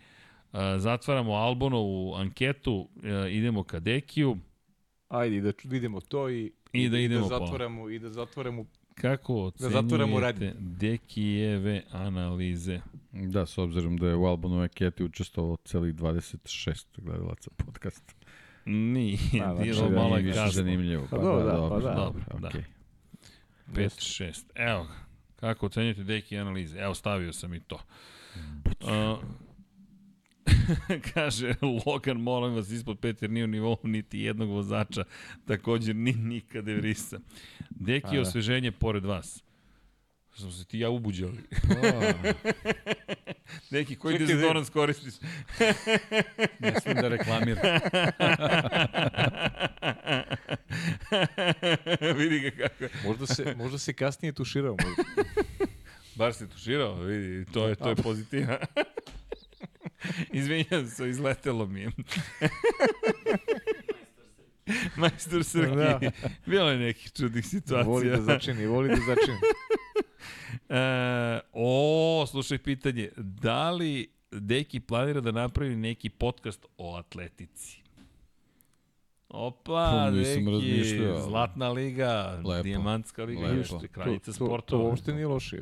A, 0.52 0.78
zatvaramo 0.78 1.32
Albonovu 1.32 2.14
anketu, 2.14 2.88
a, 3.04 3.26
idemo 3.28 3.62
ka 3.62 3.80
Dekiju. 3.80 4.36
Ajde, 5.08 5.40
da 5.40 5.52
vidimo 5.64 6.00
to 6.00 6.30
i, 6.30 6.52
I 6.72 6.88
da 6.88 6.98
idemo 6.98 7.28
da 7.28 7.38
po- 7.38 7.44
zatvoramo, 7.46 7.88
i 7.90 7.98
da 7.98 8.10
zatvoramo 8.10 8.64
Kako 8.94 9.52
Da 9.58 9.68
zatvaramo 9.70 10.16
ocenjujete 10.16 10.54
Dekijeve 10.58 11.82
analize? 11.90 12.80
Da, 13.12 13.46
s 13.46 13.58
obzirom 13.58 13.96
da 13.96 14.08
je 14.08 14.14
u 14.14 14.24
Albonu 14.24 14.64
Eketi 14.64 15.04
učestvovalo 15.04 15.56
celih 15.56 15.94
26 15.94 16.84
gledalaca 16.96 17.50
podcasta. 17.56 18.12
Nije, 18.64 19.18
Pa, 19.38 19.54
nije 19.54 19.74
znači 19.74 19.84
da 19.84 19.94
da 19.94 20.02
malo 20.02 20.16
je 20.16 20.22
više 20.22 20.34
kasno. 20.38 20.52
zanimljivo. 20.52 21.06
Pa 21.10 21.18
dobro, 21.18 21.44
da, 21.44 21.68
pa 21.68 21.78
da. 21.78 21.94
Dobro, 21.94 22.22
da. 22.38 22.48
okej. 22.48 22.64
5, 23.74 24.24
6. 24.24 24.42
Evo 24.54 24.84
ga. 24.84 24.94
Kako 25.36 25.66
ocenjujete 25.66 26.04
Deki 26.04 26.38
analize? 26.38 26.78
Evo, 26.78 26.94
stavio 26.94 27.32
sam 27.32 27.54
i 27.54 27.60
to. 27.60 27.78
Uh, 28.80 29.18
kaže 31.14 31.54
Logan, 31.86 32.16
molim 32.16 32.54
vas, 32.54 32.70
ispod 32.70 32.98
pet 32.98 33.22
jer 33.22 33.30
nije 33.30 33.44
u 33.44 33.48
nivou 33.48 33.78
niti 33.82 34.18
jednog 34.18 34.50
vozača, 34.50 35.04
također 35.46 35.96
ni 35.96 36.12
nikada 36.12 36.72
vrisa. 36.72 37.20
Deki 37.70 38.14
je 38.14 38.22
da. 38.22 38.28
osveženje 38.28 38.72
pored 38.72 39.04
vas. 39.04 39.42
Smo 40.34 40.50
se 40.50 40.64
ti 40.64 40.78
ja 40.78 40.90
ubuđali. 40.90 41.38
Neki, 43.70 43.96
koji 44.00 44.18
Čekaj, 44.18 44.26
dezodorans 44.26 44.70
koristiš? 44.70 45.14
Mislim 46.74 46.94
da 46.94 47.08
reklamiram. 47.08 47.62
vidi 52.16 52.40
ga 52.40 52.50
kako 52.50 52.84
je. 52.84 52.90
Možda 53.04 53.26
se, 53.26 53.54
možda 53.56 53.78
se 53.78 53.92
kasnije 53.92 54.32
tuširao. 54.32 54.76
Možda. 54.84 55.02
Bar 56.14 56.34
se 56.34 56.48
tuširao, 56.48 56.94
vidi, 56.94 57.52
to 57.52 57.68
je, 57.68 57.74
to 57.74 57.88
je 57.88 57.96
pozitiva. 57.96 58.58
Izvinjam 60.32 60.86
se, 60.86 61.08
izletelo 61.08 61.66
mi 61.66 61.80
je. 61.80 61.90
Majstor 64.96 65.44
Srki. 65.44 65.76
Da. 65.76 66.00
Bilo 66.46 66.70
je 66.70 66.78
nekih 66.78 67.12
čudnih 67.12 67.46
situacija. 67.46 67.92
Voli 67.92 68.10
da 68.10 68.22
začini, 68.22 68.66
voli 68.66 68.88
da 68.88 68.96
začini. 68.96 69.38
E, 70.68 71.40
o, 71.52 72.24
slušaj 72.30 72.58
pitanje. 72.58 73.10
Da 73.16 73.70
li 73.70 74.08
Deki 74.30 74.80
planira 74.80 75.20
da 75.20 75.32
napravi 75.32 75.76
neki 75.76 76.08
podcast 76.08 76.66
o 76.78 76.96
atletici? 76.96 77.82
Opa, 79.28 79.62
Pa, 79.64 80.10
Deki, 80.10 80.98
Zlatna 81.24 81.68
liga, 81.68 82.40
Lepo. 82.44 82.62
Dijamantska 82.62 83.24
liga, 83.24 83.40
Lepo. 83.40 83.54
jeste, 83.54 83.88
kraljica 83.88 84.32
to, 84.32 84.38
to, 84.38 84.44
sportova. 84.46 84.82
to 84.82 84.88
uopšte 84.88 85.14
nije 85.14 85.26
loše. 85.26 85.58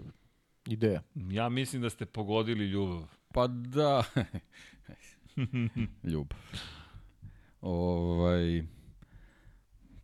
Ideja. 0.67 1.03
Ja 1.15 1.49
mislim 1.49 1.83
da 1.83 1.91
ste 1.91 2.07
pogodili 2.07 2.65
ljubav. 2.65 3.20
Pa 3.33 3.47
da. 3.47 4.05
Ljubav. 6.13 6.39
Ovaj... 7.61 8.65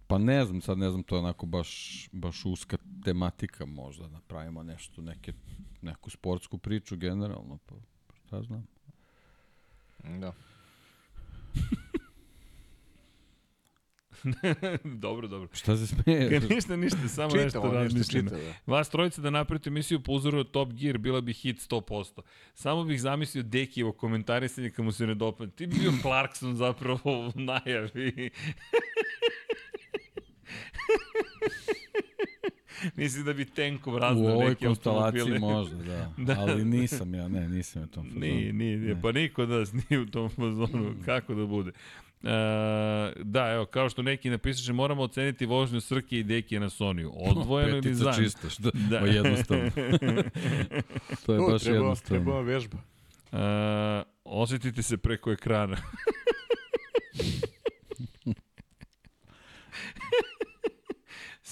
Pa 0.06 0.18
ne 0.18 0.44
znam, 0.44 0.60
sad 0.60 0.78
ne 0.78 0.90
znam, 0.90 1.02
to 1.02 1.14
je 1.14 1.18
onako 1.18 1.46
baš, 1.46 2.08
baš 2.12 2.44
uska 2.44 2.76
tematika 3.04 3.66
možda, 3.66 4.08
napravimo 4.08 4.62
nešto, 4.62 5.02
neke, 5.02 5.32
neku 5.82 6.10
sportsku 6.10 6.58
priču 6.58 6.96
generalno, 6.96 7.58
pa 7.66 7.74
šta 8.14 8.42
znam. 8.42 8.66
Da. 10.20 10.32
dobro, 15.04 15.28
dobro. 15.28 15.48
Šta 15.52 15.76
se 15.76 15.86
smeje? 15.86 16.40
ništa, 16.50 16.76
ništa, 16.76 17.08
samo 17.08 17.30
Čita, 17.30 17.44
nešto 17.44 17.60
on 17.60 17.66
nešto 17.66 17.78
razmišljeno. 17.82 18.30
čita, 18.30 18.42
da. 18.42 18.54
Vas 18.72 18.90
trojica 18.90 19.20
da 19.22 19.30
napravite 19.30 19.70
emisiju 19.70 20.00
po 20.00 20.12
uzoru 20.12 20.38
od 20.38 20.50
Top 20.50 20.72
Gear, 20.72 20.98
bila 20.98 21.20
bi 21.20 21.32
hit 21.32 21.56
100%. 21.70 22.20
Samo 22.54 22.84
bih 22.84 23.00
zamislio 23.00 23.42
Dekijevo 23.42 23.92
komentarisanje 23.92 24.70
kad 24.70 24.84
mu 24.84 24.92
se 24.92 25.06
ne 25.06 25.14
dopada. 25.14 25.50
Ti 25.52 25.66
bi 25.66 25.74
bio 25.80 25.92
Clarkson 26.02 26.56
zapravo 26.56 27.00
u 27.04 27.32
najavi. 27.40 28.30
Mislim 32.96 33.24
da 33.24 33.32
bi 33.32 33.44
tenkov 33.44 33.94
U 33.94 33.98
raznao 33.98 34.32
ovoj 34.32 34.48
neki 34.48 34.64
konstelaciji 34.64 35.20
automobile. 35.20 35.54
možda, 35.54 35.76
da. 35.84 36.12
Da. 36.34 36.40
Ali 36.40 36.64
nisam 36.64 37.14
ja, 37.14 37.28
ne, 37.28 37.48
nisam 37.48 37.82
u 37.82 37.86
tom 37.86 38.04
fazonu. 38.04 38.20
Nije, 38.20 38.52
nije, 38.52 38.76
nije. 38.78 38.94
Ne. 38.94 39.02
Pa 39.02 39.12
niko 39.12 39.42
od 39.42 39.48
nas 39.48 39.72
nije 39.72 40.00
u 40.00 40.06
tom 40.06 40.28
fazonu. 40.28 40.94
Kako 41.04 41.34
da 41.34 41.46
bude? 41.46 41.72
E, 42.22 42.28
da, 43.22 43.50
evo, 43.52 43.66
kao 43.66 43.88
što 43.88 44.02
neki 44.02 44.30
napisaše, 44.30 44.72
moramo 44.72 45.02
oceniti 45.02 45.46
vožnju 45.46 45.80
Srke 45.80 46.18
i 46.18 46.22
Dekije 46.22 46.60
na 46.60 46.70
Soniju. 46.70 47.12
Odvojeno 47.30 47.70
ili 47.76 47.82
Petica 47.82 48.04
zajedno? 48.04 48.24
čista, 48.24 48.50
što, 48.50 48.70
Da. 48.90 49.00
da. 49.00 49.06
jednostavno. 49.06 49.70
to 51.26 51.32
je 51.34 51.40
O, 51.40 51.50
baš 51.50 51.62
treba, 51.62 51.76
jednostavno. 51.78 52.24
Treba 52.24 52.40
vežba. 52.40 52.78
E, 53.32 53.36
osjetite 54.24 54.82
se 54.82 54.96
preko 54.96 55.32
ekrana. 55.32 55.76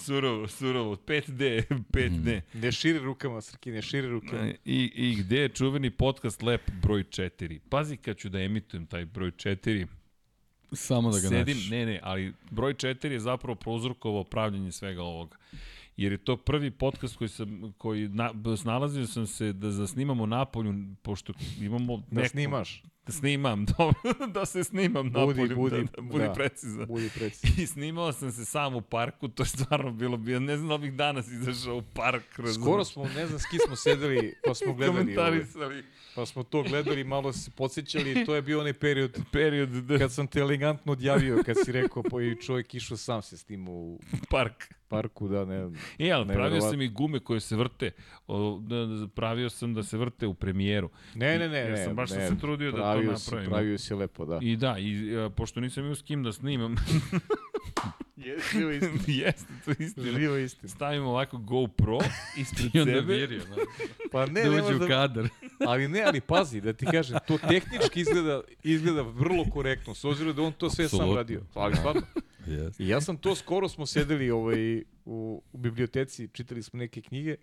surovo, 0.05 0.49
surovo. 0.49 0.97
5D, 0.97 1.63
5D. 1.93 2.41
Ne 2.55 2.73
širi 2.73 2.99
rukama, 2.99 3.41
Srki, 3.41 3.71
ne 3.71 3.83
širi 3.83 4.09
rukama. 4.09 4.53
I, 4.65 4.93
I 4.95 5.15
gde 5.15 5.39
je 5.39 5.49
čuveni 5.49 5.91
podcast 5.91 6.43
Lep 6.43 6.71
broj 6.83 7.05
4? 7.05 7.59
Pazi 7.69 7.97
kad 7.97 8.17
ću 8.17 8.29
da 8.29 8.41
emitujem 8.41 8.87
taj 8.87 9.05
broj 9.05 9.31
4. 9.31 9.87
Samo 10.75 11.11
da 11.11 11.21
ga 11.21 11.29
Sedim, 11.29 11.57
ne, 11.71 11.87
ne, 11.87 12.01
ali 12.03 12.33
broj 12.51 12.75
4 12.75 13.11
je 13.11 13.21
zapravo 13.21 13.55
prouzrokovao 13.55 14.25
pravljanje 14.25 14.73
svega 14.73 15.03
ovoga. 15.03 15.37
Jer 15.97 16.13
je 16.13 16.19
to 16.19 16.37
prvi 16.37 16.71
podcast 16.71 17.17
koji 17.17 17.29
sam, 17.29 17.73
koji 17.79 18.09
na, 18.09 18.31
snalazio 18.57 19.07
sam 19.07 19.27
se 19.27 19.53
da 19.53 19.71
zasnimamo 19.71 20.27
napolju, 20.27 20.75
pošto 21.03 21.33
imamo 21.61 21.97
Da 21.97 22.05
neku- 22.11 22.29
snimaš. 22.29 22.83
Da 23.07 23.13
snimam, 23.13 23.65
dobro, 23.79 23.97
da 24.27 24.47
se 24.47 24.65
snimam 24.65 25.13
Budi, 25.13 25.19
napolju, 25.41 25.57
budi, 25.57 25.77
da, 25.77 25.83
da 25.97 26.03
budi 26.03 26.25
da. 26.25 26.33
precizan. 26.33 26.87
Budi 26.87 27.11
precizan. 27.15 27.63
I 27.63 27.67
snimao 27.67 28.13
sam 28.13 28.33
se 28.33 28.45
sam 28.45 28.75
u 28.75 28.81
parku, 28.81 29.29
to 29.29 29.43
je 29.43 29.47
stvarno 29.47 29.91
bilo, 29.93 30.17
bio, 30.17 30.41
ne 30.41 30.57
znam 30.57 30.69
da 30.69 30.79
bih 30.79 30.93
danas 30.93 31.29
izašao 31.29 31.77
u 31.77 31.83
park. 31.95 32.39
razumeš? 32.39 32.65
Skoro 32.65 32.85
smo, 32.85 33.05
ne 33.07 33.27
znam 33.27 33.39
s 33.39 33.47
kim 33.47 33.61
smo 33.67 33.77
sedeli, 33.77 34.35
pa 34.47 34.55
smo 34.55 34.75
gledali, 34.75 34.91
ovaj, 34.91 35.15
komentarisali 35.15 35.85
pa 36.15 36.27
smo 36.27 36.43
to 36.43 36.63
gledali, 36.63 37.05
malo 37.05 37.33
se 37.33 37.51
podsjećali, 37.51 38.25
to 38.27 38.35
je 38.35 38.43
bio 38.43 38.61
onaj 38.61 38.73
period 38.73 39.19
period 39.33 39.69
da, 39.69 39.99
kad 39.99 40.13
sam 40.13 40.27
te 40.27 40.41
elegantno 40.41 40.93
odjavio, 40.93 41.43
kad 41.47 41.57
si 41.65 41.73
rekao, 41.73 42.03
pa 42.03 42.23
i 42.23 42.37
čovjek 42.37 42.75
išao 42.75 42.97
sam 42.97 43.23
se 43.23 43.37
s 43.37 43.45
tim 43.45 43.69
u 43.69 44.01
park. 44.31 44.65
parku, 44.89 45.29
da 45.29 45.45
ne... 45.45 45.55
E, 45.99 46.11
ali 46.11 46.25
pravio 46.25 46.25
Neverovatno. 46.27 46.71
sam 46.71 46.83
i 46.83 46.89
gume 46.89 47.21
koje 47.21 47.41
se 47.41 47.57
vrte. 47.57 47.91
O, 48.27 48.59
da, 48.61 48.77
da, 48.77 49.09
pravio 49.09 49.51
sam 49.51 49.75
da 49.75 49.83
se 49.83 49.97
vrte 49.97 50.27
u 50.27 50.35
premijeru. 50.35 50.91
Ne, 51.15 51.39
ne, 51.39 51.49
ne, 51.49 51.59
Jer 51.59 51.71
ne. 51.71 51.85
sam 51.85 51.97
baš 51.97 52.09
sam 52.11 52.19
ne, 52.19 52.29
se 52.29 52.39
trudio 52.39 52.71
da 52.71 52.77
to 52.77 52.83
pravio 52.83 53.17
si- 53.17 53.25
napravim. 53.25 53.51
Pravio 53.51 53.79
si 53.79 53.95
lepo, 53.95 54.25
da. 54.25 54.39
I 54.43 54.57
da, 54.57 54.77
i, 54.79 55.17
a, 55.17 55.31
pošto 55.31 55.61
nisam 55.61 55.83
imao 55.83 55.95
s 55.95 56.03
kim 56.03 56.23
da 56.23 56.33
snimam, 56.33 56.75
Je, 58.17 58.37
živa 58.53 58.73
istina. 58.73 58.99
Jeste, 59.07 59.53
to 59.65 59.71
je 59.71 59.77
istina. 59.81 60.07
Živa 60.13 60.39
istina. 60.39 60.69
Stavimo 60.69 61.09
ovako 61.09 61.39
GoPro 61.39 61.99
ispred 62.37 62.73
sebe. 62.75 63.01
virio, 63.01 63.43
no. 63.51 63.57
Pa 64.13 64.27
ne, 64.27 64.43
da 64.43 64.51
ne 64.51 64.63
uđe 64.63 64.75
u 64.75 64.79
da, 64.79 64.87
kadar. 64.89 65.29
Ali 65.59 65.89
ne, 65.89 66.03
ali 66.03 66.21
pazi, 66.21 66.61
da 66.61 66.73
ti 66.73 66.87
kažem, 66.87 67.19
to 67.29 67.39
tehnički 67.39 68.01
izgleda, 68.01 68.41
izgleda 68.63 69.03
vrlo 69.03 69.45
korektno, 69.53 69.95
s 69.95 70.05
obzirom 70.05 70.37
da 70.37 70.43
on 70.43 70.53
to 70.53 70.71
sve 70.71 70.89
sam 70.89 70.97
Apsolutno. 70.97 71.17
radio. 71.17 71.41
Ali 71.55 71.77
stvarno. 71.77 72.03
Yes. 72.47 72.75
I 72.79 72.89
ja 72.89 73.01
sam 73.01 73.17
to, 73.17 73.35
skoro 73.35 73.69
smo 73.69 73.87
sedeli 73.87 74.31
ovaj, 74.31 74.79
u, 75.05 75.43
u 75.53 75.59
biblioteci, 75.59 76.29
čitali 76.33 76.63
smo 76.63 76.79
neke 76.79 77.01
knjige 77.03 77.37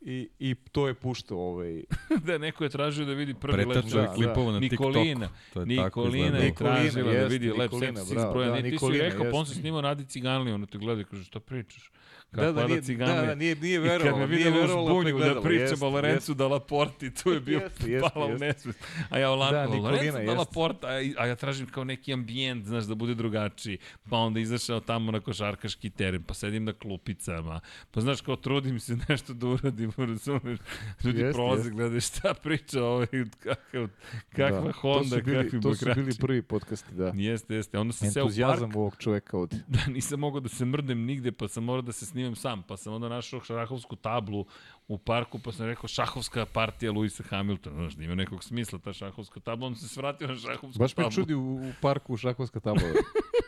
i, 0.00 0.28
i 0.38 0.54
to 0.72 0.88
je 0.88 0.94
puštao 0.94 1.38
ovaj, 1.38 1.82
da, 2.26 2.38
neko 2.38 2.64
je 2.64 2.70
tražio 2.70 3.04
da 3.04 3.12
vidi 3.12 3.34
prvi 3.34 3.54
Pretačao 3.64 4.00
je 4.00 4.06
da, 4.06 4.14
klipova 4.14 4.52
na 4.52 4.58
Nikolina. 4.58 5.28
TikToku. 5.28 5.66
Nikolina 5.66 6.38
je. 6.38 6.44
Nikolina, 6.44 6.74
tražila 6.74 7.12
da 7.12 7.26
vidi 7.26 7.50
lep 7.50 7.72
Nikolina, 7.72 8.00
seksi 8.00 8.14
bravo, 8.14 8.30
zbroja. 8.30 8.46
da, 8.46 8.52
Da, 8.52 8.62
ti 8.62 8.68
si 8.68 8.70
Nikolina, 8.70 9.04
rekao, 9.04 9.30
pa 9.30 9.36
on 9.38 9.46
se 9.46 9.50
jeste. 9.50 9.60
snimao 9.60 9.80
Nadi 9.82 10.04
Ciganli, 10.04 10.52
ono 10.52 10.66
te 10.66 10.78
gleda 10.78 11.00
i 11.00 11.04
kaže, 11.04 11.24
šta 11.24 11.40
pričaš? 11.40 11.90
Da, 12.34 12.42
Kakva 12.42 12.62
da, 12.62 12.68
nije, 12.68 12.80
da, 12.80 13.06
da, 13.06 13.34
nije, 13.34 13.56
nije 13.56 13.96
I 13.96 13.98
kad 14.02 14.18
me 14.18 14.26
vidio 14.26 14.64
u 14.64 14.86
zbunju 14.86 15.18
da 15.18 15.40
pričam 15.40 15.82
o 15.82 15.88
Lorencu 15.88 16.34
da 16.34 16.48
Laporti, 16.48 17.14
tu 17.14 17.30
je 17.30 17.40
bio 17.40 17.60
pala 18.14 18.26
u 18.26 18.30
jeste. 18.30 18.46
nesvest. 18.46 18.78
A 19.10 19.18
ja 19.18 19.30
Olan, 19.30 19.52
Da, 19.52 19.66
da, 19.66 19.76
Lorenzo 19.76 20.18
da. 20.18 20.34
Laporta, 20.34 20.86
a, 20.86 21.12
a 21.18 21.26
ja 21.26 21.36
tražim 21.36 21.66
kao 21.66 21.84
neki 21.84 22.12
ambijent, 22.12 22.66
znaš, 22.66 22.84
da 22.84 22.94
bude 22.94 23.14
drugačiji. 23.14 23.78
Pa 24.10 24.16
onda 24.16 24.40
izašao 24.40 24.80
tamo 24.80 25.12
na 25.12 25.20
košarkaški 25.20 25.90
teren, 25.90 26.22
pa 26.22 26.34
sedim 26.34 26.64
na 26.64 26.72
klupicama. 26.72 27.60
Pa 27.90 28.00
znaš, 28.00 28.20
kao 28.20 28.36
trudim 28.36 28.80
se 28.80 28.96
nešto 29.08 29.34
da 29.34 29.46
uradim, 29.46 29.92
razumeš? 29.96 30.58
Ljudi 31.04 31.20
Jeste, 31.20 31.32
prolaze, 31.32 31.60
jeste. 31.60 31.70
gledaju 31.70 32.00
šta 32.00 32.34
priča 32.34 32.84
ovaj, 32.84 33.06
kakav, 33.42 33.88
kakva 34.36 34.60
Da, 34.60 34.72
Honda, 34.72 35.16
to 35.16 35.22
bili, 35.22 35.44
kakvi 35.44 35.60
To 35.60 35.74
su 35.74 35.86
bili 35.94 36.12
prvi 36.20 36.42
podcasti, 36.42 36.94
da. 36.94 37.12
Jeste, 37.14 37.54
jeste. 37.54 37.78
Onda 37.78 37.92
sam 37.92 38.08
Entuzijazam 38.08 38.76
ovog 38.76 38.96
čoveka 38.98 39.38
ovde. 39.38 39.56
da 39.68 39.78
nisam 39.86 40.20
mogao 40.20 40.40
da 40.40 40.48
se 40.48 40.64
mrdem 40.64 41.04
nigde, 41.04 41.32
pa 41.32 41.48
sam 41.48 41.64
morao 41.64 41.82
da 41.82 41.92
se 41.92 42.06
snimam 42.06 42.23
sam, 42.34 42.62
pa 42.62 42.76
sam 42.76 42.92
onda 42.92 43.08
našao 43.08 43.40
šahovsku 43.40 43.96
tablu 43.96 44.46
u 44.88 44.98
parku, 44.98 45.38
pa 45.38 45.52
sam 45.52 45.66
rekao 45.66 45.88
šahovska 45.88 46.46
partija 46.46 46.92
Luisa 46.92 47.22
Hamiltona, 47.22 47.76
znaš, 47.76 47.94
da 47.94 48.04
ima 48.04 48.14
nekog 48.14 48.44
smisla 48.44 48.78
ta 48.78 48.92
šahovska 48.92 49.40
tabla, 49.40 49.74
sam 49.74 49.88
se 49.88 50.00
vratio 50.00 50.28
na 50.28 50.36
šahovsku 50.36 50.78
Baš 50.78 50.96
me 50.96 51.04
tablu. 51.04 51.14
čudi 51.14 51.34
u, 51.34 51.54
u 51.54 51.72
parku 51.80 52.16
šahovska 52.16 52.60
tabla. 52.60 52.82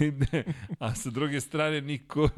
a 0.78 0.94
sa 0.94 1.10
druge 1.10 1.40
strane 1.40 1.80
niko 1.80 2.28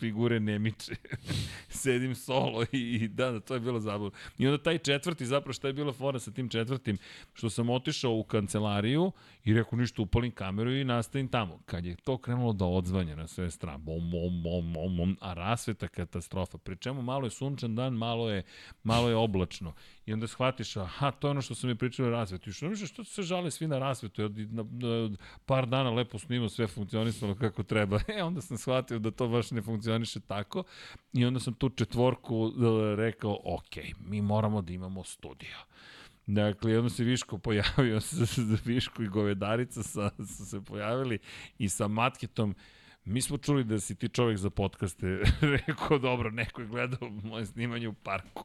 figure 0.00 0.40
ne 0.40 0.58
miče. 0.58 0.94
Sedim 1.68 2.14
solo 2.14 2.64
i, 2.72 3.08
da, 3.08 3.30
da, 3.30 3.40
to 3.40 3.54
je 3.54 3.60
bilo 3.60 3.80
zabavno. 3.80 4.10
I 4.38 4.46
onda 4.46 4.62
taj 4.62 4.78
četvrti, 4.78 5.26
zapravo 5.26 5.52
šta 5.52 5.66
je 5.66 5.72
bila 5.72 5.92
fora 5.92 6.18
sa 6.18 6.30
tim 6.30 6.48
četvrtim, 6.48 6.98
što 7.32 7.50
sam 7.50 7.70
otišao 7.70 8.12
u 8.12 8.24
kancelariju 8.24 9.12
i 9.44 9.54
rekao 9.54 9.78
ništa, 9.78 10.02
upalim 10.02 10.30
kameru 10.30 10.72
i 10.72 10.84
nastavim 10.84 11.28
tamo. 11.28 11.60
Kad 11.66 11.84
je 11.84 11.96
to 11.96 12.18
krenulo 12.18 12.52
da 12.52 12.64
odzvanja 12.64 13.16
na 13.16 13.26
sve 13.26 13.50
strane, 13.50 13.78
bom, 13.78 14.10
bom, 14.10 14.42
bom, 14.42 14.72
bom, 14.72 14.96
bom, 14.96 15.16
a 15.20 15.34
rasveta 15.34 15.88
katastrofa. 15.88 16.58
Pri 16.58 16.76
čemu 16.76 17.02
malo 17.02 17.26
je 17.26 17.30
sunčan 17.30 17.74
dan, 17.74 17.94
malo 17.94 18.30
je, 18.30 18.42
malo 18.82 19.08
je 19.08 19.16
oblačno. 19.16 19.74
I 20.08 20.12
onda 20.12 20.26
shvatiš, 20.26 20.76
aha, 20.76 21.10
to 21.10 21.26
je 21.26 21.30
ono 21.30 21.42
što 21.42 21.54
sam 21.54 21.70
mi 21.70 21.74
pričao 21.74 22.06
o 22.06 22.10
rasvetu. 22.10 22.50
I 22.50 22.52
što 22.52 22.68
misliš, 22.68 22.90
što 22.90 23.04
se 23.04 23.22
žale 23.22 23.50
svi 23.50 23.66
na 23.66 23.78
rasvetu? 23.78 24.22
Ja 24.22 24.28
na, 24.28 24.62
na, 24.62 25.16
par 25.46 25.66
dana 25.66 25.90
lepo 25.90 26.18
snimao, 26.18 26.48
sve 26.48 26.66
funkcionisalo 26.66 27.34
kako 27.34 27.62
treba. 27.62 28.00
E, 28.18 28.22
onda 28.22 28.40
sam 28.40 28.58
shvatio 28.58 28.98
da 28.98 29.10
to 29.10 29.28
baš 29.28 29.50
ne 29.50 29.62
funkcioniše 29.62 30.20
tako. 30.20 30.64
I 31.12 31.24
onda 31.24 31.40
sam 31.40 31.54
tu 31.54 31.68
četvorku 31.68 32.46
e, 32.46 32.96
rekao, 32.96 33.40
ok, 33.44 33.76
mi 34.00 34.22
moramo 34.22 34.62
da 34.62 34.72
imamo 34.72 35.04
studio. 35.04 35.56
Dakle, 36.26 36.72
jedno 36.72 36.90
se 36.90 37.04
Viško 37.04 37.38
pojavio, 37.38 38.00
Viško 38.64 39.02
i 39.02 39.08
Govedarica 39.08 39.82
sa, 39.82 40.10
su 40.36 40.46
se 40.46 40.60
pojavili 40.60 41.18
i 41.58 41.68
sa 41.68 41.88
Matketom 41.88 42.54
Mi 43.04 43.22
smo 43.22 43.38
čuli 43.38 43.64
da 43.64 43.80
si 43.80 43.94
ti 43.94 44.08
čovek 44.08 44.36
za 44.36 44.50
podcaste. 44.50 45.22
Rekao, 45.66 45.98
dobro, 45.98 46.30
neko 46.30 46.60
je 46.60 46.66
gledao 46.66 47.08
moje 47.08 47.46
snimanje 47.46 47.88
u 47.88 47.92
parku. 47.92 48.44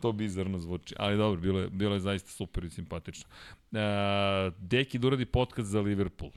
To 0.00 0.12
bizarno 0.12 0.58
zvuči. 0.58 0.94
Ali 0.98 1.16
dobro, 1.16 1.40
bilo 1.40 1.60
je, 1.60 1.68
bilo 1.68 1.94
je 1.94 2.00
zaista 2.00 2.30
super 2.30 2.64
i 2.64 2.70
simpatično. 2.70 3.28
Uh, 3.70 3.78
Deki 4.58 4.98
da 4.98 5.06
uradi 5.06 5.24
podcast 5.24 5.70
za 5.70 5.80
Liverpool. 5.80 6.30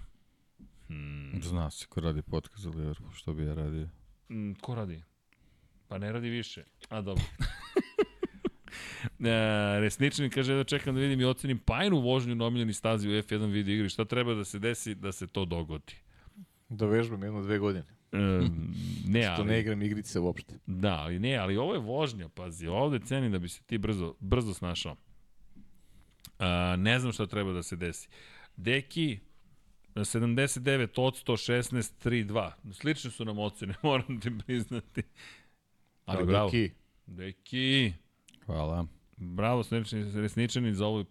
Hmm. 0.88 1.41
Zna 1.43 1.71
se 1.71 1.85
ko 1.85 2.01
radi 2.01 2.21
podcast 2.21 2.63
za 2.63 2.69
Liverpool, 2.69 3.11
što 3.11 3.33
bi 3.33 3.43
ja 3.43 3.53
radio. 3.53 3.88
Mm, 4.29 4.53
ko 4.53 4.75
radi? 4.75 5.03
Pa 5.88 5.97
ne 5.97 6.11
radi 6.11 6.29
više. 6.29 6.63
A 6.89 7.01
dobro. 7.01 7.23
e, 9.19 9.79
Resnični 9.79 10.29
kaže 10.29 10.55
da 10.55 10.63
čekam 10.63 10.95
da 10.95 11.01
vidim 11.01 11.21
i 11.21 11.25
ocenim 11.25 11.59
Pajnu 11.59 11.99
vožnju 11.99 12.35
na 12.35 12.45
omiljeni 12.45 12.73
stazi 12.73 13.09
u 13.09 13.11
F1 13.11 13.51
video 13.51 13.75
igri. 13.75 13.89
Šta 13.89 14.05
treba 14.05 14.33
da 14.33 14.45
se 14.45 14.59
desi 14.59 14.95
da 14.95 15.11
se 15.11 15.27
to 15.27 15.45
dogodi? 15.45 15.95
Da 16.69 16.85
vežbam 16.85 17.23
jedno 17.23 17.41
dve 17.41 17.59
godine. 17.59 17.98
Ne, 19.07 19.23
Što 19.23 19.41
ali, 19.41 19.45
ne 19.45 19.59
igram 19.59 19.81
igrice 19.81 20.19
uopšte. 20.19 20.55
Da, 20.65 20.93
ali 20.93 21.19
ne, 21.19 21.35
ali 21.35 21.57
ovo 21.57 21.73
je 21.73 21.79
vožnja, 21.79 22.29
pazi, 22.29 22.67
ovde 22.67 22.99
cenim 22.99 23.31
da 23.31 23.39
bi 23.39 23.47
se 23.47 23.63
ti 23.63 23.77
brzo, 23.77 24.13
brzo 24.19 24.53
snašao. 24.53 24.95
A, 26.39 26.75
ne 26.79 26.99
znam 26.99 27.11
šta 27.13 27.25
treba 27.25 27.51
da 27.51 27.63
se 27.63 27.75
desi. 27.75 28.09
Deki, 28.55 29.19
79 29.95 31.01
od 31.01 31.13
116, 31.25 32.09
3-2. 32.09 32.51
Slične 32.73 33.11
su 33.11 33.25
nam 33.25 33.39
ocene, 33.39 33.73
moram 33.83 34.19
ti 34.19 34.31
priznati. 34.45 35.03
Ali 36.05 36.17
Kao 36.17 36.25
bravo. 36.25 36.49
Deki. 36.49 36.71
Deki, 37.05 37.93
Hvala. 38.45 38.85
bravo, 39.17 39.63
resničani, 39.71 40.21
resničani 40.21 40.73
za 40.73 40.85
ovo. 40.85 41.05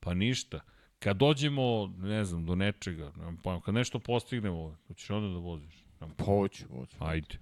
Pa 0.00 0.14
ništa. 0.14 0.60
Kad 0.98 1.16
dođemo, 1.16 1.94
ne 1.98 2.24
znam, 2.24 2.46
do 2.46 2.54
nečega, 2.54 3.12
nemam 3.16 3.36
pojma, 3.36 3.60
kad 3.60 3.74
nešto 3.74 3.98
postignemo, 3.98 4.76
hoćeš 4.88 5.10
onda 5.10 5.28
da 5.28 5.38
voziš. 5.38 5.85
Nemam 6.06 6.16
Pa 6.16 6.24
hoću, 6.24 6.64
hoću. 6.68 6.96
Ajde. 6.98 7.38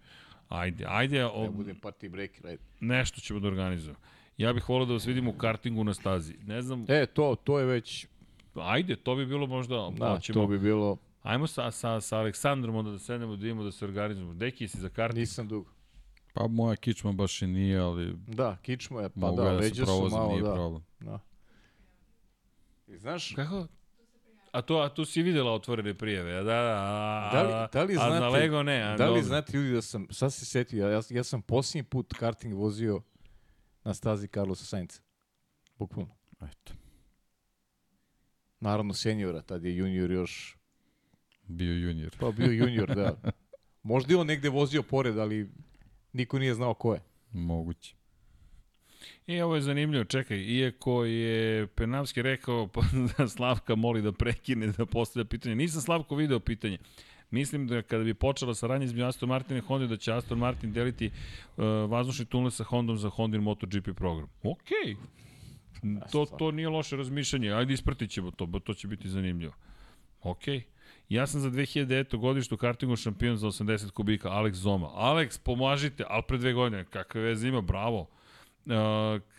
Ajde, 0.49 0.85
ajde, 0.89 1.25
o, 1.27 1.43
Ne 1.43 1.51
budem 1.51 1.77
party 1.83 2.09
breaker, 2.09 2.47
ajde. 2.47 2.63
nešto 2.81 3.21
ćemo 3.21 3.41
da 3.41 3.49
organizujemo. 3.49 3.99
Ja 4.37 4.53
bih 4.53 4.69
volio 4.69 4.87
da 4.87 4.93
vas 4.93 5.07
vidimo 5.07 5.31
u 5.31 5.35
kartingu 5.35 5.85
na 5.85 5.95
stazi. 5.95 6.35
Ne 6.47 6.63
znam, 6.63 6.85
E, 6.89 7.07
to, 7.07 7.37
to 7.45 7.59
je 7.59 7.67
već, 7.67 8.07
ajde, 8.55 8.97
to 8.97 9.15
bi 9.17 9.27
bilo 9.27 9.47
možda, 9.47 9.91
da, 9.99 10.09
hoćemo, 10.15 10.41
to 10.41 10.47
bi 10.47 10.59
bilo, 10.59 10.97
ajmo 11.23 11.47
sa, 11.47 11.71
sa, 11.71 12.01
sa 12.01 12.19
Aleksandrom 12.19 12.77
onda 12.77 12.91
da 12.91 12.99
sednemo, 12.99 13.37
da 13.37 13.43
vidimo 13.43 13.63
da 13.65 13.73
se 13.73 13.85
organizujemo. 13.85 14.35
Deki, 14.35 14.69
si 14.69 14.79
za 14.81 14.89
karting? 14.89 15.19
nisam 15.21 15.49
dugo. 15.49 15.71
Pa 16.35 16.47
moja 16.47 16.77
kičma 16.77 17.13
baš 17.13 17.43
i 17.43 17.47
nije, 17.47 17.79
ali 17.79 18.13
Da, 18.27 18.57
kičmo 18.63 19.01
je, 19.01 19.09
pa 19.09 19.21
mogu 19.21 19.37
da, 19.37 19.47
ja 19.47 19.53
da 19.53 19.59
se 19.59 19.65
leđa 19.65 19.75
su 19.75 19.93
provozim, 19.93 20.19
malo, 20.19 20.31
nije 20.31 20.43
da. 20.43 20.53
problem. 20.55 20.83
da. 21.01 21.19
I 22.87 22.97
znaš, 22.99 23.33
Kako? 23.35 23.67
A 24.55 24.63
to, 24.63 24.79
a 24.81 24.89
tu 24.95 25.05
si 25.05 25.23
videla 25.23 25.53
otvorene 25.53 25.95
prijeve, 25.95 26.33
a 26.37 26.43
da, 26.43 26.63
da, 26.63 26.77
a, 26.79 27.31
Da 27.33 27.43
li, 27.43 27.69
da 27.73 27.83
li 27.83 27.93
a 27.93 27.97
znate, 27.97 28.21
na 28.21 28.29
Lego 28.29 28.63
ne, 28.63 28.83
a 28.83 28.97
da 28.97 29.05
li 29.05 29.11
dobro. 29.11 29.23
znate 29.23 29.57
ljudi 29.57 29.73
da 29.73 29.83
sam, 29.83 30.07
sad 30.11 30.33
se 30.33 30.45
setio, 30.47 30.89
ja, 30.89 31.01
ja 31.11 31.25
sam 31.25 31.43
posljednji 31.43 31.83
put 31.83 32.13
karting 32.19 32.55
vozio 32.55 33.03
na 33.85 33.95
stazi 33.95 34.29
Carlosa 34.29 34.65
Sainca. 34.65 35.01
Bukvalno. 35.79 36.15
Eto, 36.43 36.73
Naravno 38.61 38.95
seniora, 38.95 39.43
tad 39.43 39.65
je 39.65 39.77
junior 39.77 40.11
još, 40.11 40.57
bio 41.49 41.75
junior. 41.75 42.17
pa 42.21 42.31
bio 42.31 42.53
junior, 42.53 42.95
da. 42.95 43.17
Možda 43.83 44.13
je 44.13 44.19
on 44.19 44.27
negde 44.27 44.49
vozio 44.49 44.83
pored, 44.83 45.19
ali 45.19 45.51
niko 46.13 46.39
nije 46.39 46.55
znao 46.55 46.75
ko 46.75 46.95
je. 46.95 47.01
Moguće. 47.33 47.97
I 49.27 49.41
ovo 49.41 49.55
je 49.55 49.61
zanimljivo, 49.61 50.05
čekaj, 50.05 50.39
iako 50.39 51.05
je 51.05 51.67
Penavski 51.67 52.23
rekao 52.23 52.69
da 53.19 53.29
Slavka 53.29 53.75
moli 53.75 54.03
da 54.03 54.13
prekine 54.13 54.67
da 54.67 54.87
postavlja 54.87 55.25
pitanje, 55.25 55.55
nisam 55.55 55.81
Slavko 55.83 56.17
video 56.17 56.41
pitanje. 56.41 56.79
Mislim 57.31 57.67
da 57.67 57.83
kada 57.83 58.05
bi 58.05 58.15
počela 58.15 58.55
saradnja 58.55 58.85
između 58.85 59.05
Aston 59.05 59.29
Martina 59.29 59.59
i 59.59 59.63
Honda, 59.63 59.87
da 59.87 59.97
će 59.97 60.13
Aston 60.13 60.39
Martin 60.39 60.73
deliti 60.73 61.07
uh, 61.07 61.65
vazdušni 61.91 62.25
tunel 62.25 62.51
sa 62.51 62.65
Hondom 62.65 62.99
za 62.99 63.09
Hondin 63.09 63.41
MotoGP 63.41 63.89
program. 63.97 64.29
Okej. 64.43 64.97
To, 66.13 66.27
to 66.27 66.51
nije 66.51 66.69
loše 66.69 66.97
razmišljanje. 66.97 67.53
Ajde 67.53 67.75
ispratit 67.75 68.11
ćemo 68.11 68.31
to, 68.31 68.47
bo 68.47 68.59
to 68.59 68.75
će 68.75 68.89
biti 68.89 69.09
zanimljivo. 69.09 69.53
Okej. 70.21 70.63
Ja 71.09 71.27
sam 71.27 71.41
za 71.41 71.51
2009. 71.51 72.17
godištu 72.17 72.57
kartingu 72.57 72.97
šampion 72.97 73.37
za 73.37 73.47
80 73.47 73.91
kubika, 73.91 74.29
Alex 74.29 74.53
Zoma. 74.53 74.87
Alex, 74.87 75.41
pomažite, 75.45 76.05
ali 76.09 76.23
pre 76.29 76.39
dve 76.39 76.53
godine, 76.53 76.85
kakve 76.85 77.21
veze 77.21 77.49
ima, 77.49 77.61
bravo. 77.61 78.01
Uh, 78.01 78.07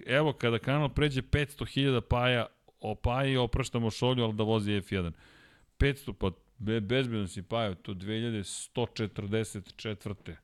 evo, 0.05 0.33
kada 0.33 0.59
kanal 0.59 0.89
pređe 0.89 1.21
500.000 1.21 2.01
paja, 2.01 2.45
o 2.79 2.95
paji 2.95 3.37
opraštamo 3.37 3.91
šolju, 3.91 4.23
ali 4.23 4.33
da 4.33 4.43
vozi 4.43 4.71
F1. 4.71 5.11
500, 5.79 6.13
pa 6.13 6.31
be, 6.57 6.81
bezbedno 6.81 7.27
si 7.27 7.41
paja, 7.41 7.75
to 7.75 7.93
2144. 7.93 10.35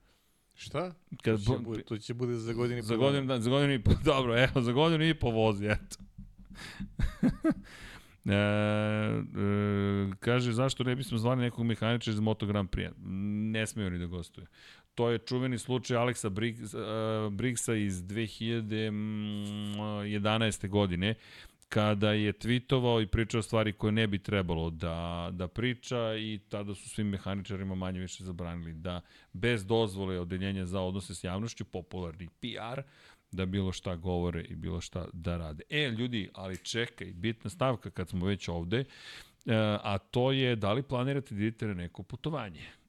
Šta? 0.55 0.93
Kad, 1.23 1.45
To 1.45 1.53
će, 1.53 1.59
bude, 1.63 1.83
to 1.83 1.97
će 1.97 2.13
bude 2.13 2.35
za 2.35 2.53
godinu 2.53 2.79
i 2.79 2.81
za 2.81 2.93
po 2.93 2.99
godinu, 2.99 3.27
dana. 3.27 3.37
da, 3.37 3.43
za 3.43 3.49
godinu 3.49 3.73
i 3.73 3.83
po, 3.83 3.91
dobro, 4.05 4.43
evo, 4.43 4.61
za 4.61 4.71
godinu 4.71 5.09
i 5.09 5.13
po 5.13 5.29
vozi, 5.29 5.65
eto. 5.65 5.95
e, 8.25 8.33
e, 8.33 8.37
kaže, 10.19 10.53
zašto 10.53 10.83
ne 10.83 10.95
bismo 10.95 11.17
zvali 11.17 11.41
nekog 11.41 11.65
mehaniča 11.65 12.11
iz 12.11 12.19
Moto 12.19 12.45
Grand 12.45 12.69
Prix? 12.69 12.91
Ne 13.51 13.67
smeju 13.67 13.89
ni 13.89 13.99
da 13.99 14.05
gostuje. 14.05 14.47
To 14.95 15.09
je 15.09 15.17
čuveni 15.17 15.57
slučaj 15.57 15.97
Aleksa 15.97 16.27
uh, 16.27 16.33
Briggsa 17.31 17.75
iz 17.75 18.03
2011. 18.03 20.67
godine, 20.67 21.15
kada 21.69 22.11
je 22.11 22.33
tweetovao 22.33 23.03
i 23.03 23.07
pričao 23.07 23.41
stvari 23.41 23.73
koje 23.73 23.91
ne 23.91 24.07
bi 24.07 24.19
trebalo 24.19 24.69
da, 24.69 25.29
da 25.33 25.47
priča 25.47 26.15
i 26.15 26.39
tada 26.49 26.75
su 26.75 26.89
svim 26.89 27.07
mehaničarima 27.07 27.75
manje 27.75 27.99
više 27.99 28.23
zabranili 28.23 28.73
da 28.73 29.01
bez 29.33 29.65
dozvole 29.65 30.19
odeljenja 30.19 30.65
za 30.65 30.81
odnose 30.81 31.15
s 31.15 31.23
javnošću, 31.23 31.65
popularni 31.65 32.27
PR, 32.27 32.81
da 33.31 33.45
bilo 33.45 33.71
šta 33.71 33.95
govore 33.95 34.41
i 34.41 34.55
bilo 34.55 34.81
šta 34.81 35.07
da 35.13 35.37
rade. 35.37 35.63
E, 35.69 35.89
ljudi, 35.89 36.29
ali 36.33 36.57
čekaj, 36.57 37.13
bitna 37.13 37.49
stavka 37.49 37.89
kad 37.89 38.09
smo 38.09 38.25
već 38.25 38.47
ovde, 38.47 38.79
e, 38.79 38.85
a 39.83 39.97
to 39.97 40.31
je 40.31 40.55
da 40.55 40.73
li 40.73 40.83
planirate 40.83 41.35
da 41.35 41.41
idete 41.41 41.67
na 41.67 41.73
neko 41.73 42.03
putovanje? 42.03 42.80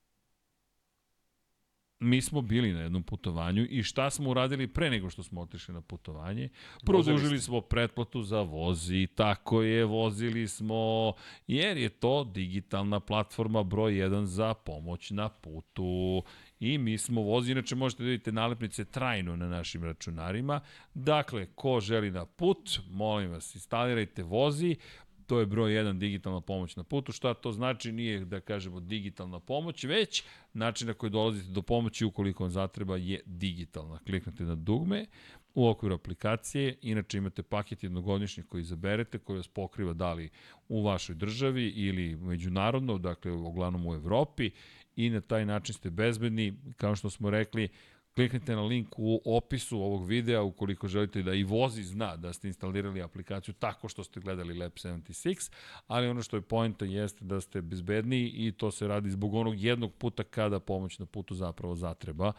Mi 2.03 2.23
smo 2.23 2.43
bili 2.43 2.73
na 2.73 2.81
jednom 2.81 3.03
putovanju 3.03 3.67
i 3.71 3.83
šta 3.83 4.11
smo 4.11 4.31
uradili 4.31 4.67
pre 4.67 4.91
nego 4.91 5.11
što 5.11 5.23
smo 5.23 5.41
otišli 5.41 5.75
na 5.75 5.81
putovanje? 5.81 6.49
Produžili 6.85 7.41
smo 7.41 7.61
pretplatu 7.61 8.23
za 8.23 8.41
vozi, 8.41 9.09
tako 9.15 9.63
je, 9.63 9.85
vozili 9.85 10.49
smo, 10.49 11.13
jer 11.47 11.77
je 11.77 11.89
to 11.89 12.25
digitalna 12.25 13.01
platforma 13.01 13.63
broj 13.63 13.93
1 13.93 14.25
za 14.25 14.55
pomoć 14.55 15.11
na 15.11 15.29
putu. 15.29 16.23
I 16.61 16.79
mi 16.79 16.99
smo 16.99 17.23
vozi, 17.23 17.53
inače 17.53 17.75
možete 17.75 18.03
da 18.03 18.09
vidite 18.09 18.33
nalepnice 18.33 18.85
trajno 18.85 19.37
na 19.37 19.49
našim 19.49 19.85
računarima. 19.85 20.61
Dakle, 20.95 21.47
ko 21.55 21.81
želi 21.81 22.11
na 22.11 22.27
put, 22.27 22.81
molim 22.91 23.31
vas, 23.31 23.55
instalirajte 23.55 24.23
vozi, 24.23 24.77
to 25.27 25.41
je 25.41 25.47
broj 25.47 25.73
1 25.73 25.99
digitalna 25.99 26.41
pomoć 26.41 26.77
na 26.77 26.83
putu. 26.83 27.13
Šta 27.13 27.35
to 27.35 27.53
znači? 27.53 27.93
Nije 27.93 28.25
da 28.25 28.41
kažemo 28.41 28.81
digitalna 28.81 29.41
pomoć, 29.41 29.85
već 29.85 30.25
način 30.53 30.89
na 30.89 30.95
koji 30.95 31.11
dolazite 31.11 31.51
do 31.51 31.63
pomoći 31.63 32.05
ukoliko 32.05 32.45
vam 32.45 32.51
zatreba 32.51 32.97
je 32.97 33.21
digitalna. 33.27 33.99
Kliknete 34.07 34.45
na 34.45 34.55
dugme 34.55 35.07
u 35.55 35.69
okviru 35.69 35.95
aplikacije, 35.95 36.79
inače 36.83 37.19
imate 37.19 37.43
paket 37.43 37.83
jednogodišnjih 37.83 38.47
koji 38.47 38.61
izaberete, 38.61 39.19
koji 39.19 39.37
vas 39.37 39.49
pokriva 39.49 39.93
da 39.93 40.13
li 40.13 40.31
u 40.69 40.83
vašoj 40.83 41.15
državi 41.15 41.69
ili 41.69 42.17
međunarodno, 42.17 42.99
dakle 42.99 43.33
uglavnom 43.33 43.87
u 43.87 43.95
Evropi 43.95 44.51
i 44.97 45.11
na 45.11 45.21
taj 45.21 45.47
način 45.47 45.75
ste 45.75 45.91
bezbedni, 45.91 46.55
kao 46.77 46.97
što 46.97 47.11
smo 47.11 47.31
rekli, 47.31 47.69
Kliknite 48.15 48.57
na 48.57 48.63
link 48.63 48.89
u 48.97 49.21
opisu 49.25 49.79
ovog 49.79 50.07
videa 50.07 50.43
ukoliko 50.43 50.89
želite 50.89 51.23
da 51.23 51.35
i 51.35 51.45
vozi 51.45 51.83
zna 51.83 52.17
da 52.17 52.33
ste 52.33 52.49
instalirali 52.49 53.03
aplikaciju 53.03 53.55
tako 53.55 53.89
što 53.89 54.05
ste 54.05 54.21
gledali 54.21 54.59
Lab 54.59 54.73
76, 54.73 55.53
ali 55.87 56.09
ono 56.09 56.23
što 56.23 56.37
je 56.37 56.41
pojenta 56.41 56.85
jeste 56.85 57.25
da 57.25 57.41
ste 57.41 57.63
bezbedniji 57.63 58.33
i 58.35 58.53
to 58.53 58.71
se 58.71 58.89
radi 58.89 59.11
zbog 59.11 59.35
onog 59.35 59.61
jednog 59.61 59.95
puta 59.95 60.25
kada 60.25 60.61
pomoć 60.61 60.99
na 60.99 61.07
putu 61.07 61.35
zapravo 61.35 61.75
zatreba. 61.75 62.33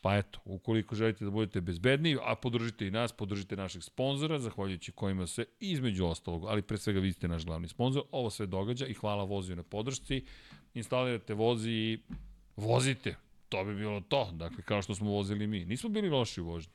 Pa 0.00 0.16
eto, 0.16 0.40
ukoliko 0.44 0.94
želite 0.94 1.24
da 1.24 1.30
budete 1.30 1.60
bezbedniji, 1.60 2.16
a 2.22 2.34
podržite 2.34 2.86
i 2.86 2.90
nas, 2.90 3.12
podržite 3.12 3.56
našeg 3.56 3.82
sponzora, 3.82 4.38
zahvaljujući 4.38 4.92
kojima 4.92 5.26
se 5.26 5.44
između 5.60 6.06
ostalog, 6.06 6.44
ali 6.44 6.62
pre 6.62 6.78
svega 6.78 7.00
vi 7.00 7.12
ste 7.12 7.28
naš 7.28 7.44
glavni 7.44 7.68
sponzor, 7.68 8.02
ovo 8.10 8.30
sve 8.30 8.46
događa 8.46 8.86
i 8.86 8.94
hvala 8.94 9.24
voziju 9.24 9.56
na 9.56 9.62
podršci. 9.62 10.24
Instalirate 10.74 11.34
vozi 11.34 11.70
i 11.70 11.98
vozite 12.56 13.29
to 13.50 13.64
bi 13.64 13.74
bilo 13.74 14.00
to. 14.00 14.30
Dakle, 14.32 14.62
kao 14.62 14.82
što 14.82 14.94
smo 14.94 15.10
vozili 15.10 15.46
mi. 15.46 15.64
Nismo 15.64 15.88
bili 15.90 16.08
loši 16.08 16.40
u 16.40 16.46
vožnji. 16.46 16.72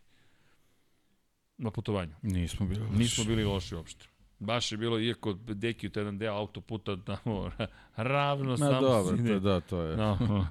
Na 1.58 1.72
putovanju. 1.72 2.14
Nismo 2.22 2.66
bili 2.66 2.82
loši. 2.82 2.98
Nismo 2.98 3.24
bili 3.24 3.44
loši 3.44 3.76
uopšte. 3.76 4.06
Baš 4.40 4.72
je 4.72 4.78
bilo, 4.78 5.00
iako 5.00 5.34
deki 5.34 5.88
u 5.88 5.92
jedan 5.96 6.18
deo 6.18 6.34
autoputa 6.34 6.98
tamo 6.98 7.52
ravno 7.96 8.50
Na, 8.50 8.58
samo 8.58 8.82
dobro, 8.82 9.18
sine. 9.18 9.30
to, 9.30 9.40
da, 9.40 9.60
to 9.60 9.82
je 9.82 9.98
No, 9.98 10.48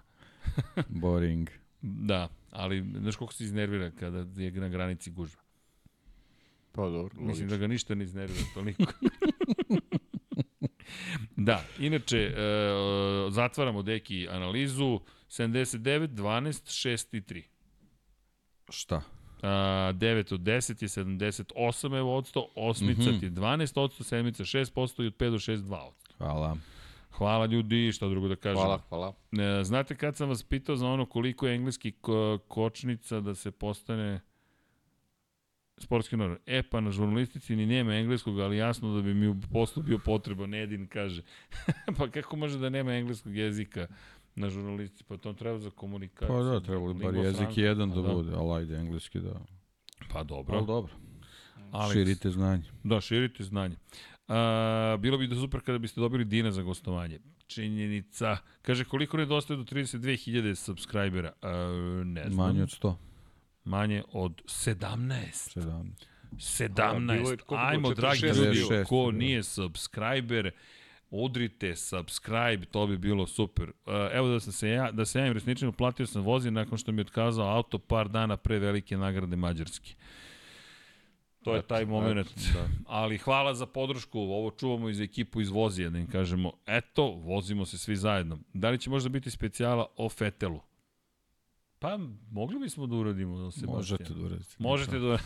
boring. 1.02 1.48
da, 1.82 2.28
ali 2.50 2.84
znaš 3.00 3.16
koliko 3.16 3.34
se 3.34 3.44
iznervira 3.44 3.90
kada 3.90 4.42
je 4.42 4.50
na 4.50 4.68
granici 4.68 5.10
gužva. 5.10 5.42
Pa 6.72 6.82
dobro, 6.82 7.20
Mislim 7.20 7.48
da 7.48 7.56
ga 7.56 7.66
ništa 7.66 7.94
ne 7.94 8.04
iznervira 8.04 8.44
toliko. 8.54 8.82
da, 11.36 11.64
inače, 11.78 12.18
e, 12.18 12.32
zatvaramo 13.30 13.82
deki 13.82 14.28
analizu. 14.30 15.00
79, 15.34 16.06
12, 16.08 16.50
6 16.88 17.16
i 17.16 17.20
3. 17.20 17.42
Šta? 18.68 19.02
A, 19.42 19.48
9 19.94 20.34
od 20.34 20.40
10 20.40 20.82
je 20.82 20.88
78 20.88 21.98
evo 21.98 22.16
odsto, 22.16 22.48
osmica 22.56 23.10
Mhm. 23.10 23.18
ti 23.18 23.26
je 23.26 23.30
12 23.30 23.76
odsto, 23.76 24.04
sedmica 24.04 24.44
6% 24.44 25.02
i 25.02 25.06
od 25.06 25.14
5 25.14 25.30
do 25.30 25.38
6 25.38 25.56
2 25.56 25.78
odsto. 25.78 26.14
Hvala. 26.18 26.56
Hvala 27.10 27.46
ljudi, 27.46 27.92
šta 27.92 28.08
drugo 28.08 28.28
da 28.28 28.36
kažem. 28.36 28.56
Hvala, 28.56 28.80
hvala. 28.88 29.12
E, 29.32 29.64
znate 29.64 29.96
kad 29.96 30.16
sam 30.16 30.28
vas 30.28 30.42
pitao 30.42 30.76
za 30.76 30.86
ono 30.86 31.06
koliko 31.06 31.46
je 31.46 31.54
engleski 31.54 31.92
ko, 31.92 32.38
kočnica 32.48 33.20
da 33.20 33.34
se 33.34 33.50
postane 33.50 34.20
sportski 35.78 36.16
norm. 36.16 36.34
E 36.46 36.62
pa 36.62 36.80
na 36.80 36.90
žurnalistici 36.90 37.56
ni 37.56 37.66
nema 37.66 37.94
engleskog, 37.94 38.40
ali 38.40 38.56
jasno 38.56 38.94
da 38.96 39.02
bi 39.02 39.14
mi 39.14 39.28
u 39.28 39.36
poslu 39.52 39.82
bio 39.82 39.98
potreban, 39.98 40.54
Edin 40.54 40.86
kaže. 40.86 41.22
pa 41.98 42.10
kako 42.10 42.36
može 42.36 42.58
da 42.58 42.68
nema 42.68 42.92
engleskog 42.92 43.36
jezika 43.36 43.86
na 44.36 44.50
žurnalistici? 44.50 45.04
Pa 45.04 45.16
to 45.16 45.32
treba 45.32 45.58
za 45.58 45.70
komunikaciju. 45.70 46.28
Pa 46.28 46.42
da, 46.42 46.60
trebalo 46.60 46.94
bi 46.94 47.04
bar 47.04 47.14
jezik 47.16 47.38
franca. 47.38 47.60
jedan 47.60 47.90
Pa 47.90 47.96
da 47.96 48.02
bude, 48.04 48.32
ali 48.32 48.52
ajde, 48.54 48.76
engleski 48.76 49.20
da. 49.20 49.40
Pa 50.08 50.22
dobro. 50.24 50.56
Ali 50.56 50.66
dobro, 50.66 50.92
Alex, 51.72 51.92
širite 51.92 52.30
znanje. 52.30 52.64
Da, 52.84 53.00
širite 53.00 53.44
znanje. 53.44 53.76
A, 54.28 54.96
bilo 55.00 55.18
bi 55.18 55.26
da 55.26 55.34
super 55.36 55.60
kada 55.60 55.78
biste 55.78 56.00
dobili 56.00 56.24
Dina 56.24 56.50
za 56.50 56.62
gostovanje. 56.62 57.18
Činjenica. 57.46 58.36
Kaže, 58.62 58.84
koliko 58.84 59.16
nedostaje 59.16 59.56
do 59.56 59.64
32.000 59.64 60.54
subscribera? 60.56 61.32
A, 61.42 61.48
ne 62.04 62.24
znam. 62.24 62.46
Manje 62.46 62.62
od 62.62 62.68
100, 62.72 62.94
Manje 63.64 64.02
od 64.12 64.42
17. 64.44 65.54
17. 65.54 65.84
17. 66.32 67.06
bilo 67.08 67.30
je- 67.30 67.36
koliko 67.36 67.54
Ajmo, 67.56 67.90
dragi 67.90 68.18
46 68.18 68.36
ljudi, 68.36 68.84
ko 68.84 69.06
Da. 69.06 69.18
nije 69.18 69.42
subscriber, 69.42 70.50
udrite 71.10 71.76
subscribe, 71.76 72.66
to 72.70 72.86
bi 72.86 72.98
bilo 72.98 73.26
super. 73.26 73.68
Uh, 73.68 73.94
Evo 74.12 74.28
da 74.28 74.40
sam 74.40 74.52
se 74.52 74.68
ja, 74.68 74.90
da 74.92 75.04
se 75.04 75.18
ja 75.18 75.26
im 75.26 75.32
resnično 75.32 75.72
platio 75.72 76.06
sam 76.06 76.22
vozio 76.22 76.50
nakon 76.50 76.78
što 76.78 76.92
mi 76.92 76.98
je 76.98 77.06
otkazao 77.06 77.56
auto 77.56 77.78
par 77.78 78.08
dana 78.08 78.36
pre 78.36 78.58
velike 78.58 78.96
nagrade 78.96 79.36
Mađarske. 79.36 79.94
To 81.44 81.54
je 81.54 81.62
taj 81.62 81.84
moment. 81.84 82.28
da. 82.54 82.68
Ali 82.86 83.18
hvala 83.18 83.54
za 83.54 83.66
podršku, 83.66 84.18
ovo 84.18 84.50
čuvamo 84.50 84.88
iz 84.88 85.00
ekipu 85.00 85.40
iz 85.40 85.48
Vozija, 85.48 85.90
da 85.90 85.98
im 85.98 86.06
kažemo, 86.06 86.52
eto, 86.66 87.10
vozimo 87.10 87.64
se 87.64 87.78
svi 87.78 87.96
zajedno. 87.96 88.38
Da 88.52 88.70
li 88.70 88.78
će 88.78 88.90
možda 88.90 89.08
biti 89.08 89.30
specijala 89.30 89.86
o 89.96 90.08
Fetelu? 90.08 90.60
Pa, 91.84 91.98
mogli 92.30 92.58
bismo 92.58 92.86
da 92.86 92.96
uradimo 92.96 93.34
o 93.34 93.50
Sebastijanu. 93.50 93.76
Možete 93.76 94.14
da 94.14 94.24
uradite. 94.24 94.54
Možete 94.58 94.98
da... 94.98 95.18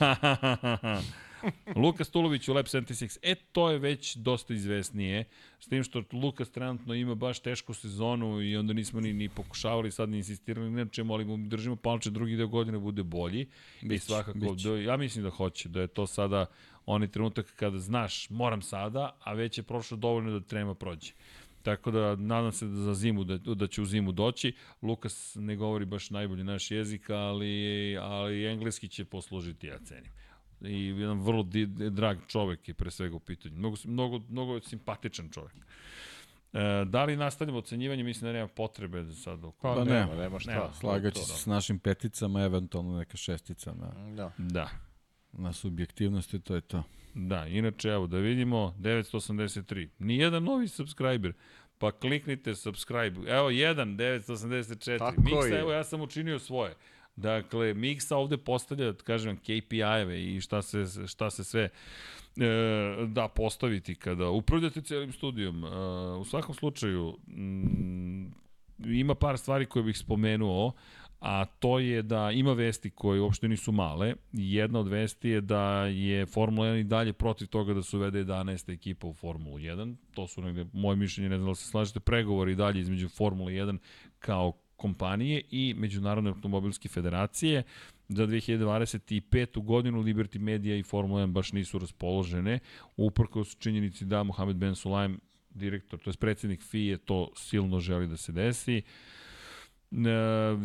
Lukas 1.83 2.11
Tulović 2.11 2.49
u 2.49 2.55
Lab 2.55 2.67
76. 2.67 3.19
E, 3.23 3.35
to 3.35 3.71
je 3.71 3.79
već 3.79 4.17
dosta 4.17 4.55
izvesnije. 4.55 5.25
S 5.61 5.67
tim 5.67 5.83
što 5.85 6.03
Lukas 6.13 6.51
trenutno 6.51 6.95
ima 6.95 7.15
baš 7.15 7.41
tešku 7.41 7.75
sezonu 7.75 8.43
i 8.43 8.57
onda 8.57 8.73
nismo 8.73 9.01
ni, 9.01 9.13
ni 9.13 9.29
pokušavali, 9.29 9.91
sad 9.91 10.09
ni 10.09 10.17
insistirali 10.17 10.71
na 10.71 10.87
čemu, 10.87 11.15
ali 11.15 11.25
mu 11.25 11.37
držimo 11.37 11.77
palče 11.77 12.11
drugi 12.11 12.37
deo 12.37 12.49
godine 12.49 12.79
bude 12.79 13.03
bolji. 13.03 13.41
I 13.83 13.87
Biće, 13.89 14.05
svakako, 14.05 14.39
biće. 14.39 14.69
da, 14.69 14.77
ja 14.77 14.97
mislim 14.97 15.25
da 15.25 15.31
hoće, 15.31 15.69
da 15.69 15.81
je 15.81 15.87
to 15.87 16.07
sada 16.07 16.47
onaj 16.87 17.09
trenutak 17.09 17.53
kada 17.57 17.79
znaš, 17.79 18.31
moram 18.31 18.63
sada, 18.63 19.17
a 19.21 19.33
već 19.33 19.59
je 19.59 19.63
prošlo 19.63 19.97
dovoljno 19.97 20.31
da 20.31 20.47
trema 20.47 20.75
prođe. 20.75 21.13
Tako 21.63 21.91
da 21.91 22.17
nadam 22.17 22.53
se 22.53 22.67
da 22.67 22.75
za 22.75 22.95
zimu 22.95 23.25
da, 23.25 23.37
da 23.37 23.67
će 23.67 23.83
u 23.83 23.85
zimu 23.85 24.13
doći. 24.13 24.55
Lukas 24.83 25.37
ne 25.41 25.57
govori 25.57 25.85
baš 25.85 26.11
najbolje 26.11 26.45
naš 26.45 26.71
jezik, 26.71 27.11
ali 27.11 27.97
ali 28.01 28.47
engleski 28.47 28.89
će 28.89 29.05
poslužiti 29.05 29.67
ja 29.67 29.79
cenim. 29.79 30.13
I 30.61 30.87
jedan 30.87 31.21
vrlo 31.21 31.43
di, 31.43 31.67
drag 31.91 32.19
čovek 32.29 32.69
je 32.69 32.75
pre 32.75 32.91
svega 32.91 33.17
u 33.17 33.21
pitanju. 33.21 33.57
Mnogo 33.57 33.77
mnogo 33.85 34.21
mnogo 34.29 34.55
je 34.55 34.61
simpatičan 34.61 35.31
čovek. 35.31 35.55
E, 36.53 36.85
da 36.85 37.05
li 37.05 37.17
nastavljamo 37.17 37.59
ocenjivanje? 37.59 38.03
Mislim 38.03 38.29
da 38.29 38.33
nema 38.33 38.49
potrebe 38.49 39.03
da 39.03 39.13
sad 39.13 39.45
oko... 39.45 39.63
Pa, 39.63 39.75
Pa 39.75 39.85
nema, 39.85 40.07
nema. 40.07 40.23
nema 40.23 40.39
šta. 40.39 40.51
Nema. 40.51 40.73
Slagaće 40.73 41.21
To, 41.21 41.27
se 41.27 41.43
s 41.43 41.47
našim 41.47 41.79
peticama, 41.79 42.43
eventualno 42.43 42.99
neka 42.99 43.17
šestica 43.17 43.75
na, 43.75 44.15
Da. 44.15 44.33
Da. 44.39 44.69
na 45.33 45.53
subjektivnosti, 45.53 46.41
to 46.41 46.55
je 46.55 46.61
to. 46.61 46.83
Da, 47.15 47.47
inače, 47.47 47.89
evo, 47.89 48.07
da 48.07 48.19
vidimo, 48.19 48.75
983. 48.79 49.89
Nijedan 49.99 50.45
novi 50.45 50.69
subscriber. 50.69 51.33
Pa 51.79 51.93
kliknite 51.93 52.55
subscribe. 52.55 53.31
Evo, 53.31 53.51
jedan, 53.51 53.97
984. 53.97 54.99
Tako 54.99 55.21
Miksa, 55.21 55.55
je. 55.55 55.61
evo, 55.61 55.73
ja 55.73 55.85
sam 55.85 56.01
učinio 56.01 56.39
svoje. 56.39 56.75
Dakle, 57.17 57.75
Miksa 57.75 58.17
ovde 58.17 58.37
postavlja, 58.37 58.93
da 58.93 59.03
kažem, 59.03 59.37
KPI-eve 59.37 60.35
i 60.35 60.41
šta 60.41 60.63
se, 60.63 60.85
šta 61.07 61.31
se 61.31 61.45
sve 61.45 61.63
e, 61.63 61.71
da 63.07 63.29
postaviti 63.29 63.95
kada 63.95 64.29
upravljate 64.29 64.83
celim 64.83 65.13
studijom. 65.13 65.65
E, 65.65 65.69
u 66.17 66.25
svakom 66.25 66.55
slučaju, 66.55 67.19
mm, 67.27 68.27
ima 68.85 69.15
par 69.15 69.39
stvari 69.39 69.67
koje 69.67 69.83
bih 69.83 69.99
spomenuo, 69.99 70.73
a 71.21 71.45
to 71.45 71.79
je 71.79 72.03
da 72.03 72.31
ima 72.31 72.53
vesti 72.53 72.91
koje 72.91 73.21
uopšte 73.21 73.49
nisu 73.49 73.73
male. 73.73 74.15
Jedna 74.33 74.79
od 74.81 74.89
vesti 74.89 75.29
je 75.29 75.41
da 75.41 75.87
je 75.87 76.27
Formula 76.27 76.69
1 76.69 76.81
i 76.81 76.85
dalje 76.85 77.13
protiv 77.13 77.49
toga 77.49 77.75
da 77.75 77.83
se 77.83 77.97
uvede 77.97 78.25
11. 78.25 78.73
ekipa 78.73 79.07
u 79.07 79.15
Formulu 79.15 79.59
1. 79.59 79.95
To 80.15 80.29
su 80.29 80.43
negde, 80.43 80.67
moje 80.73 80.97
mišljenje, 80.97 81.29
ne 81.29 81.37
znam 81.37 81.49
da 81.49 81.55
se 81.55 81.71
slažete, 81.71 82.01
pregovori 82.01 82.53
i 82.53 82.57
dalje 82.57 82.81
između 82.81 83.09
Formule 83.09 83.53
1 83.53 83.79
kao 84.19 84.53
kompanije 84.77 85.43
i 85.51 85.75
Međunarodne 85.77 86.31
automobilske 86.31 86.89
federacije. 86.89 87.63
Za 88.09 88.27
2025. 88.27 89.65
godinu 89.65 90.03
Liberty 90.03 90.39
Media 90.39 90.77
i 90.77 90.83
Formula 90.83 91.23
1 91.23 91.33
baš 91.33 91.53
nisu 91.53 91.79
raspoložene, 91.79 92.59
uprkos 92.97 93.57
činjenici 93.59 94.05
da 94.05 94.23
Mohamed 94.23 94.57
Ben 94.57 94.75
Sulaim, 94.75 95.21
direktor, 95.51 95.99
to 95.99 96.11
je 96.11 96.15
predsednik 96.15 96.63
FIE, 96.63 96.99
to 96.99 97.31
silno 97.37 97.81
želi 97.81 98.07
da 98.07 98.17
se 98.17 98.33
desi. 98.33 98.77
E, 98.77 98.83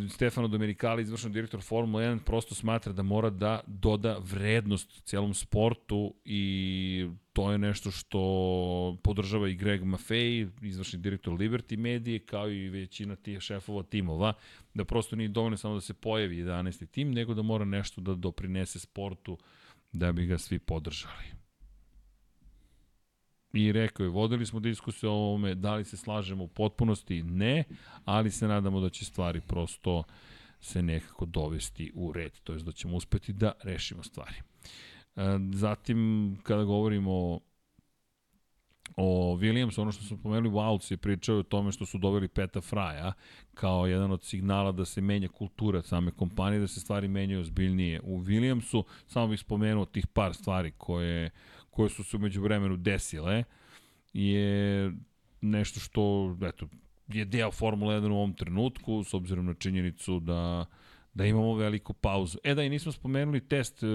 Stefano 0.10 0.48
Domenicali, 0.48 1.02
izvršno 1.02 1.30
direktor 1.30 1.62
Formula 1.62 2.04
1, 2.04 2.20
prosto 2.20 2.56
smatra 2.56 2.94
da 2.94 3.04
mora 3.04 3.30
da 3.30 3.62
doda 3.68 4.18
vrednost 4.20 5.04
celom 5.04 5.34
sportu 5.34 6.14
i 6.26 7.10
to 7.34 7.52
je 7.52 7.58
nešto 7.58 7.92
što 7.92 8.98
podržava 9.04 9.50
i 9.50 9.56
Greg 9.56 9.84
Maffei, 9.84 10.48
izvršni 10.62 11.00
direktor 11.00 11.34
Liberty 11.34 11.78
Medije, 11.78 12.20
kao 12.20 12.50
i 12.50 12.70
većina 12.70 13.16
tih 13.16 13.40
šefova 13.40 13.84
timova, 13.84 14.34
da 14.74 14.86
prosto 14.86 15.16
nije 15.16 15.28
dovoljno 15.28 15.58
samo 15.58 15.74
da 15.74 15.82
se 15.82 15.94
pojavi 15.94 16.44
11. 16.44 16.88
tim, 16.92 17.12
nego 17.12 17.34
da 17.34 17.42
mora 17.42 17.66
nešto 17.66 18.02
da 18.02 18.16
doprinese 18.16 18.80
sportu 18.80 19.38
da 19.92 20.12
bi 20.12 20.26
ga 20.26 20.38
svi 20.38 20.60
podržali. 20.60 21.43
I 23.54 23.72
rekao 23.72 24.04
je, 24.04 24.10
vodili 24.10 24.46
smo 24.46 24.60
diskusiju 24.60 25.10
o 25.10 25.14
ovome, 25.14 25.56
da 25.56 25.76
li 25.76 25.86
se 25.86 25.98
slažemo 25.98 26.44
u 26.44 26.48
potpunosti, 26.48 27.24
ne, 27.24 27.64
ali 28.06 28.32
se 28.32 28.48
nadamo 28.48 28.80
da 28.80 28.90
će 28.90 29.06
stvari 29.06 29.42
prosto 29.42 30.04
se 30.62 30.82
nekako 30.82 31.26
dovesti 31.26 31.92
u 31.96 32.12
red, 32.12 32.32
to 32.44 32.54
je 32.54 32.60
da 32.60 32.72
ćemo 32.72 32.96
uspeti 32.96 33.34
da 33.34 33.52
rešimo 33.64 34.04
stvari. 34.04 34.36
E, 35.16 35.22
zatim, 35.54 36.38
kada 36.44 36.64
govorimo 36.64 37.40
o 38.96 39.38
Williamsu, 39.38 39.82
ono 39.82 39.92
što 39.92 40.04
smo 40.04 40.18
pomenuli, 40.18 40.56
Waltz 40.56 40.92
je 40.92 40.98
pričao 40.98 41.38
o 41.38 41.44
tome 41.44 41.72
što 41.72 41.86
su 41.86 41.98
doveli 41.98 42.28
Peta 42.28 42.62
Fraja 42.62 43.14
kao 43.54 43.88
jedan 43.88 44.12
od 44.12 44.24
signala 44.24 44.72
da 44.72 44.86
se 44.86 45.02
menja 45.02 45.28
kultura 45.28 45.82
same 45.82 46.12
kompanije, 46.12 46.60
da 46.60 46.68
se 46.68 46.80
stvari 46.80 47.08
menjaju 47.08 47.42
ozbiljnije. 47.42 48.02
U 48.04 48.20
Williamsu 48.20 48.84
samo 49.08 49.28
bih 49.28 49.40
spomenuo 49.40 49.86
tih 49.86 50.08
par 50.08 50.34
stvari 50.34 50.72
koje, 50.78 51.30
koje 51.74 51.90
su 51.90 52.04
se 52.04 52.18
umeđu 52.18 52.42
vremenu 52.42 52.78
desile, 52.78 53.44
je 54.14 54.92
nešto 55.42 55.80
što, 55.80 56.36
eto, 56.42 56.68
je 57.08 57.26
deo 57.26 57.52
Formula 57.52 57.94
1 57.94 58.12
u 58.12 58.16
ovom 58.16 58.34
trenutku, 58.34 59.04
s 59.04 59.14
obzirom 59.14 59.46
na 59.46 59.54
činjenicu 59.54 60.20
da 60.20 60.66
da 61.14 61.26
imamo 61.26 61.56
veliku 61.56 61.94
pauzu. 61.94 62.38
E 62.44 62.56
da, 62.56 62.64
i 62.64 62.70
nismo 62.70 62.92
spomenuli 62.92 63.48
test 63.48 63.84
e, 63.84 63.88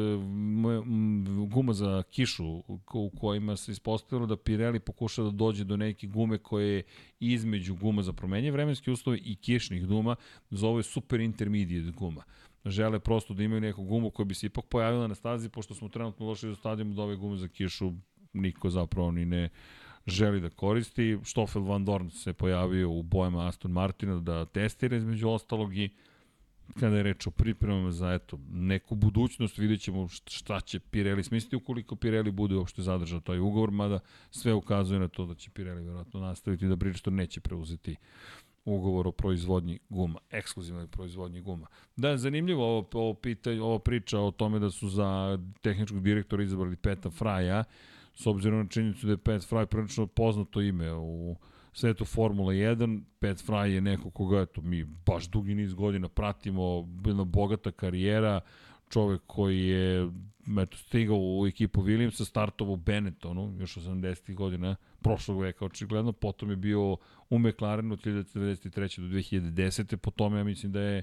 guma 1.48 1.73
za 1.73 2.02
kišu 2.10 2.62
u 2.94 3.10
kojima 3.20 3.57
se 3.57 3.73
ispostavilo 3.73 4.26
da 4.26 4.36
Pirelli 4.36 4.81
pokuša 4.81 5.23
da 5.23 5.31
dođe 5.31 5.65
do 5.65 5.76
neke 5.76 6.07
gume 6.07 6.39
koje 6.39 6.74
je 6.74 6.82
između 7.20 7.74
guma 7.74 8.02
za 8.02 8.12
promenje 8.12 8.50
vremenske 8.50 8.90
uslove 8.90 9.18
i 9.18 9.36
kišnih 9.36 9.86
duma, 9.86 10.16
zove 10.50 10.82
super 10.82 11.20
intermediate 11.20 11.90
guma 11.90 12.23
žele 12.71 13.01
prosto 13.01 13.35
da 13.35 13.43
imaju 13.43 13.61
neku 13.61 13.83
gumu 13.85 14.11
koja 14.11 14.27
bi 14.27 14.35
se 14.35 14.47
ipak 14.47 14.65
pojavila 14.65 15.07
na 15.07 15.15
stazi, 15.15 15.49
pošto 15.49 15.75
smo 15.75 15.89
trenutno 15.89 16.27
došli 16.27 16.49
do 16.49 16.55
stadijuma 16.55 16.95
da 16.95 17.03
ove 17.03 17.17
gume 17.17 17.37
za 17.37 17.49
kišu 17.49 17.93
niko 18.33 18.71
zapravo 18.71 19.11
ni 19.11 19.25
ne 19.25 19.49
želi 20.07 20.41
da 20.41 20.51
koristi. 20.51 21.19
Stoffel 21.25 21.63
Van 21.63 21.85
Dorn 21.85 22.11
se 22.11 22.33
pojavio 22.33 22.91
u 22.91 23.03
bojama 23.03 23.49
Aston 23.49 23.73
Martina 23.73 24.21
da 24.21 24.45
testira 24.45 24.97
između 24.97 25.29
ostalog 25.29 25.77
i 25.77 25.91
kada 26.81 26.97
je 26.97 27.03
reč 27.03 27.27
o 27.27 27.31
pripremama 27.31 27.91
za 27.91 28.13
eto, 28.13 28.39
neku 28.51 28.95
budućnost, 28.95 29.59
vidjet 29.59 29.81
ćemo 29.81 30.09
šta 30.09 30.61
će 30.61 30.81
Pirelli 30.81 31.25
smisliti 31.25 31.57
ukoliko 31.57 31.97
Pirelli 31.97 32.31
bude 32.31 32.57
uopšte 32.57 32.83
zadržao 32.83 33.21
taj 33.21 33.39
ugovor, 33.39 33.71
mada 33.71 34.01
sve 34.31 34.55
ukazuje 34.55 35.01
na 35.01 35.09
to 35.09 35.27
da 35.27 35.35
će 35.35 35.51
Pirelli 35.51 35.83
verovatno 35.83 36.21
nastaviti 36.21 36.67
da 36.67 36.77
Bridgestone 36.77 37.17
neće 37.17 37.41
preuzeti 37.41 37.97
ugovor 38.69 39.09
o 39.09 39.13
proizvodnji 39.13 39.79
guma, 39.89 40.19
ekskluzivnoj 40.31 40.87
proizvodnji 40.87 41.41
guma. 41.41 41.67
Da, 41.97 42.17
zanimljivo 42.17 42.65
ovo, 42.65 42.89
ovo, 42.93 43.15
pitanje, 43.15 43.63
ovo 43.63 43.79
priča 43.79 44.21
o 44.21 44.31
tome 44.31 44.59
da 44.59 44.71
su 44.71 44.89
za 44.89 45.39
tehničkog 45.61 46.03
direktora 46.03 46.43
izabrali 46.43 46.77
Peta 46.77 47.11
Fraja, 47.11 47.65
s 48.15 48.27
obzirom 48.27 48.59
na 48.59 48.69
činjenicu 48.69 49.07
da 49.07 49.13
je 49.13 49.17
Pet 49.17 49.49
Fraj 49.49 49.67
prilično 49.67 50.07
poznato 50.07 50.61
ime 50.61 50.95
u 50.95 51.37
svetu 51.73 52.05
Formula 52.05 52.53
1. 52.53 53.01
Pet 53.19 53.47
Fraj 53.47 53.73
je 53.73 53.81
neko 53.81 54.11
koga 54.11 54.41
eto, 54.41 54.63
mi 54.63 54.85
baš 54.85 55.29
dugi 55.29 55.55
niz 55.55 55.75
godina 55.75 56.09
pratimo, 56.09 56.89
jedna 57.07 57.25
bogata 57.25 57.71
karijera, 57.71 58.41
čovek 58.89 59.23
koji 59.27 59.67
je 59.67 60.11
eto, 60.63 60.77
stigao 60.77 61.19
u 61.19 61.47
ekipu 61.47 61.83
Williamsa, 61.83 62.25
startovao 62.25 62.75
u 62.75 62.77
Benettonu, 62.77 63.55
još 63.61 63.77
80. 63.77 64.35
godina, 64.35 64.77
prošlog 65.02 65.41
veka 65.41 65.65
očigledno, 65.65 66.12
potom 66.12 66.51
je 66.51 66.57
bio 66.57 66.97
u 67.31 67.39
McLarenu 67.39 67.93
od 67.93 68.05
1993. 68.05 69.01
do 69.01 69.17
2010. 69.17 69.97
Po 69.97 70.10
tome 70.10 70.39
ja 70.39 70.44
mislim 70.44 70.73
da 70.73 70.81
je 70.81 71.02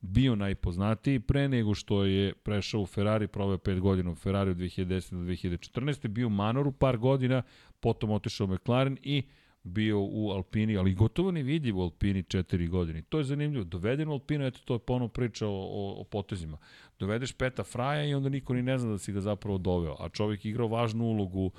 bio 0.00 0.36
najpoznatiji 0.36 1.20
pre 1.20 1.48
nego 1.48 1.74
što 1.74 2.04
je 2.04 2.34
prešao 2.34 2.80
u 2.80 2.86
Ferrari, 2.86 3.26
proveo 3.26 3.56
5 3.56 3.80
godina 3.80 4.10
u 4.10 4.14
Ferrari 4.14 4.50
od 4.50 4.56
2010. 4.56 5.10
do 5.10 5.32
2014. 5.32 6.08
Bio 6.08 6.26
u 6.26 6.30
Manoru 6.30 6.72
par 6.72 6.96
godina, 6.96 7.42
potom 7.80 8.10
otišao 8.10 8.46
u 8.46 8.50
McLaren 8.50 8.98
i 9.02 9.22
bio 9.66 10.00
u 10.00 10.30
Alpini, 10.30 10.76
ali 10.76 10.94
gotovo 10.94 11.30
ne 11.30 11.42
vidi 11.42 11.72
u 11.72 11.80
Alpini 11.80 12.22
4 12.22 12.68
godine. 12.68 13.02
To 13.02 13.18
je 13.18 13.24
zanimljivo. 13.24 13.64
Doveden 13.64 14.08
u 14.08 14.12
Alpinu, 14.12 14.46
eto 14.46 14.60
to 14.64 14.74
je 14.74 14.78
ponovno 14.78 15.08
priča 15.08 15.46
o, 15.46 15.50
o, 15.50 16.00
o 16.00 16.04
potezima. 16.04 16.58
Dovedeš 16.98 17.32
Peta 17.32 17.64
Fraja 17.64 18.04
i 18.04 18.14
onda 18.14 18.28
niko 18.28 18.54
ni 18.54 18.62
ne 18.62 18.78
zna 18.78 18.90
da 18.90 18.98
si 18.98 19.12
ga 19.12 19.20
zapravo 19.20 19.58
doveo. 19.58 19.96
A 20.00 20.08
čovjek 20.08 20.44
igrao 20.44 20.68
važnu 20.68 21.04
ulogu, 21.04 21.50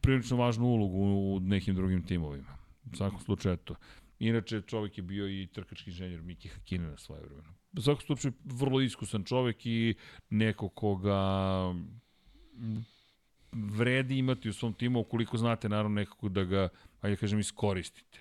prilično 0.00 0.36
važnu 0.36 0.66
ulogu 0.66 0.98
u 0.98 1.40
nekim 1.40 1.74
drugim 1.74 2.06
timovima. 2.06 2.56
U 2.92 2.96
svakom 2.96 3.20
slučaju, 3.20 3.54
eto. 3.54 3.74
Inače, 4.18 4.62
čovjek 4.62 4.98
je 4.98 5.02
bio 5.02 5.28
i 5.28 5.48
trkački 5.52 5.90
inženjer 5.90 6.22
Miki 6.22 6.48
Hakine 6.48 6.88
na 6.88 6.96
svoje 6.96 7.22
vremenu. 7.22 7.48
U 7.76 7.80
svakom 7.80 8.02
slučaju, 8.06 8.32
vrlo 8.44 8.80
iskusan 8.80 9.24
čovjek 9.24 9.66
i 9.66 9.94
neko 10.30 10.68
koga 10.68 11.14
vredi 13.52 14.18
imati 14.18 14.48
u 14.48 14.52
svom 14.52 14.72
timu, 14.72 15.00
ukoliko 15.00 15.36
znate 15.36 15.68
naravno 15.68 15.94
nekako 15.94 16.28
da 16.28 16.44
ga, 16.44 16.68
ajde 17.00 17.16
kažem, 17.16 17.38
iskoristite. 17.38 18.20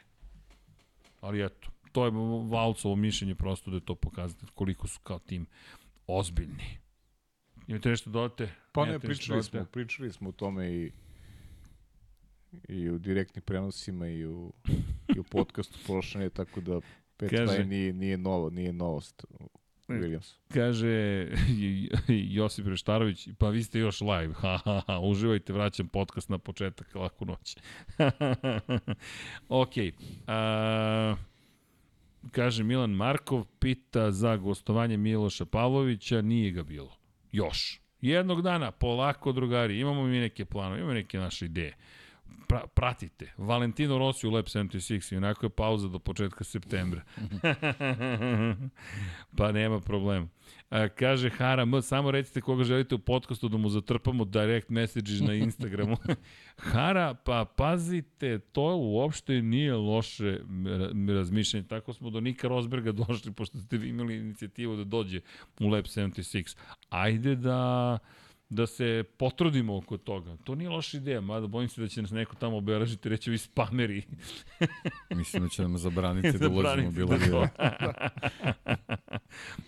Ali 1.21 1.45
eto, 1.45 1.69
to 1.91 2.05
je 2.05 2.11
Valcovo 2.49 2.95
mišljenje 2.95 3.35
prosto 3.35 3.71
da 3.71 3.77
je 3.77 3.85
to 3.85 3.95
pokazate 3.95 4.45
koliko 4.55 4.87
su 4.87 4.99
kao 4.99 5.19
tim 5.19 5.45
ozbiljni. 6.07 6.77
Imate 7.67 7.89
nešto 7.89 8.09
dodate? 8.09 8.53
Pa 8.71 8.85
ne, 8.85 8.99
pričali 8.99 9.43
smo, 9.43 9.65
pričali 9.65 10.11
smo 10.11 10.29
o 10.29 10.31
tome 10.31 10.73
i 10.73 10.91
i 12.67 12.89
u 12.89 12.99
direktnim 12.99 13.43
prenosima 13.43 14.07
i 14.07 14.25
u, 14.25 14.53
i 15.15 15.19
u 15.19 15.23
podcastu 15.23 15.79
prošle, 15.85 16.29
tako 16.29 16.61
da 16.61 16.81
Pet 17.21 17.29
Kaže, 17.29 17.65
nije, 17.65 17.93
nije 17.93 18.17
novo, 18.17 18.49
nije 18.49 18.73
novost 18.73 19.25
Williams. 19.87 20.33
Kaže 20.53 21.27
Josip 22.37 22.67
Reštarović, 22.67 23.29
pa 23.37 23.49
vi 23.49 23.63
ste 23.63 23.79
još 23.79 24.01
live, 24.01 24.33
ha, 24.33 24.57
ha, 24.57 24.81
ha, 24.87 24.99
uživajte, 24.99 25.53
vraćam 25.53 25.87
podcast 25.87 26.29
na 26.29 26.37
početak, 26.37 26.95
laku 26.95 27.25
noć. 27.25 27.57
ok, 29.63 29.73
a, 30.27 31.15
kaže 32.31 32.63
Milan 32.63 32.91
Markov, 32.91 33.45
pita 33.59 34.11
za 34.11 34.37
gostovanje 34.37 34.97
Miloša 34.97 35.45
Pavlovića, 35.45 36.21
nije 36.21 36.51
ga 36.51 36.63
bilo, 36.63 36.97
još. 37.31 37.81
Jednog 38.01 38.41
dana, 38.41 38.71
polako 38.71 39.31
drugari, 39.31 39.79
imamo 39.79 40.03
mi 40.03 40.19
neke 40.19 40.45
planove, 40.45 40.77
imamo 40.77 40.93
neke 40.93 41.17
naše 41.17 41.45
ideje 41.45 41.75
pra, 42.47 42.67
pratite. 42.67 43.33
Valentino 43.37 43.97
Rossi 43.97 44.27
u 44.27 44.31
Lab 44.31 44.45
76 44.45 45.13
i 45.13 45.17
onako 45.17 45.45
je 45.45 45.49
pauza 45.49 45.87
do 45.87 45.99
početka 45.99 46.43
septembra. 46.43 47.01
pa 49.37 49.51
nema 49.51 49.79
problema. 49.79 50.27
A, 50.69 50.87
kaže 50.89 51.29
Hara 51.29 51.63
M, 51.63 51.81
samo 51.81 52.11
recite 52.11 52.41
koga 52.41 52.63
želite 52.63 52.95
u 52.95 52.99
podcastu 52.99 53.49
da 53.49 53.57
mu 53.57 53.69
zatrpamo 53.69 54.25
direct 54.25 54.69
messages 54.69 55.21
na 55.21 55.33
Instagramu. 55.33 55.97
Hara, 56.71 57.13
pa 57.13 57.45
pazite, 57.57 58.39
to 58.39 58.75
uopšte 58.75 59.41
nije 59.41 59.73
loše 59.73 60.39
razmišljanje. 61.15 61.67
Tako 61.67 61.93
smo 61.93 62.09
do 62.09 62.19
Nika 62.19 62.47
Rosberga 62.47 62.91
došli, 62.91 63.33
pošto 63.33 63.59
ste 63.59 63.77
vi 63.77 63.89
imali 63.89 64.17
inicijativu 64.17 64.75
da 64.75 64.83
dođe 64.83 65.21
u 65.59 65.67
Lab 65.67 65.85
76. 65.85 66.57
Ajde 66.89 67.35
da 67.35 67.99
da 68.51 68.67
se 68.67 69.03
potrudimo 69.17 69.77
oko 69.77 69.97
toga. 69.97 70.37
To 70.43 70.55
nije 70.55 70.69
loša 70.69 70.97
ideja, 70.97 71.21
mada 71.21 71.47
bojim 71.47 71.69
se 71.69 71.81
da 71.81 71.87
će 71.87 72.01
nas 72.01 72.11
neko 72.11 72.35
tamo 72.35 72.57
obeležiti 72.57 73.09
reći 73.09 73.31
vi 73.31 73.37
spameri. 73.37 74.03
Mislim 75.15 75.43
da 75.43 75.49
će 75.49 75.61
nam 75.61 75.77
zabraniti 75.77 76.37
da 76.39 76.49
ulazimo 76.49 76.91
bilo 76.91 77.17
bilo. 77.17 77.47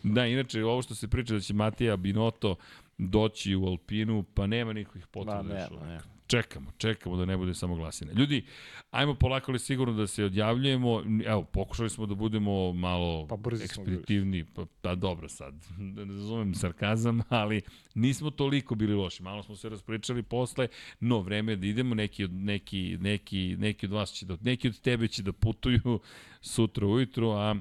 da, 0.16 0.26
inače, 0.26 0.64
ovo 0.64 0.82
što 0.82 0.96
se 0.96 1.08
priča 1.08 1.34
da 1.34 1.40
će 1.40 1.54
Matija 1.54 1.98
Binoto 1.98 2.56
doći 2.98 3.56
u 3.56 3.66
Alpinu, 3.66 4.24
pa 4.34 4.48
nema 4.48 4.74
nikakvih 4.74 5.08
potreba. 5.08 5.44
Da, 5.44 5.70
nema 5.70 6.14
čekamo, 6.28 6.72
čekamo 6.78 7.18
da 7.18 7.26
ne 7.26 7.38
bude 7.38 7.54
samo 7.54 7.76
glasine. 7.76 8.14
Ljudi, 8.14 8.46
ajmo 8.92 9.16
polako 9.16 9.52
li 9.52 9.60
sigurno 9.60 9.94
da 9.94 10.08
se 10.08 10.26
odjavljujemo. 10.26 11.04
Evo, 11.26 11.44
pokušali 11.44 11.90
smo 11.90 12.06
da 12.06 12.16
budemo 12.16 12.74
malo 12.74 13.28
pa 13.28 13.38
ekspeditivni. 13.64 14.46
Pa, 14.46 14.66
pa 14.82 14.96
dobro 14.96 15.30
sad, 15.30 15.54
ne 15.96 16.06
razumem 16.06 16.56
sarkazam, 16.56 17.22
ali 17.30 17.62
nismo 17.96 18.30
toliko 18.30 18.76
bili 18.76 18.94
loši. 18.94 19.24
Malo 19.24 19.44
smo 19.44 19.56
se 19.56 19.70
raspričali 19.70 20.24
posle, 20.24 20.68
no 21.00 21.20
vreme 21.20 21.52
je 21.52 21.56
da 21.56 21.68
idemo. 21.68 21.96
Neki 21.96 22.24
od, 22.24 22.34
neki, 22.34 22.98
neki, 23.02 23.56
neki 23.60 23.86
od 23.86 23.92
vas 23.92 24.12
će 24.12 24.26
da, 24.26 24.38
neki 24.42 24.68
od 24.68 24.82
tebe 24.82 25.08
će 25.08 25.24
da 25.24 25.34
putuju 25.34 26.00
sutra 26.54 26.88
ujutru, 26.88 27.30
A, 27.30 27.56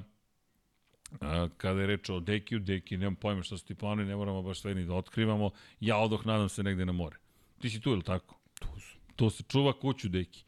kada 1.57 1.81
je 1.81 1.87
reč 1.87 2.09
o 2.09 2.19
Dekiju, 2.19 2.59
Deki, 2.59 2.97
nemam 2.97 3.15
pojma 3.15 3.43
šta 3.43 3.57
su 3.57 3.65
ti 3.65 3.75
planovi, 3.75 4.07
ne 4.07 4.15
moramo 4.15 4.41
baš 4.41 4.61
sve 4.61 4.75
ni 4.75 4.85
da 4.85 4.93
otkrivamo. 4.93 5.51
Ja 5.79 5.97
odoh, 5.97 6.25
nadam 6.25 6.49
se, 6.49 6.63
negde 6.63 6.85
na 6.85 6.91
more. 6.91 7.17
Ti 7.59 7.69
si 7.69 7.81
tu, 7.81 7.89
ili 7.89 8.03
tako? 8.03 8.39
Tu 8.59 8.67
su. 8.79 8.97
To 9.15 9.29
se 9.29 9.43
čuva 9.43 9.79
kuću, 9.79 10.09
Deki. 10.09 10.43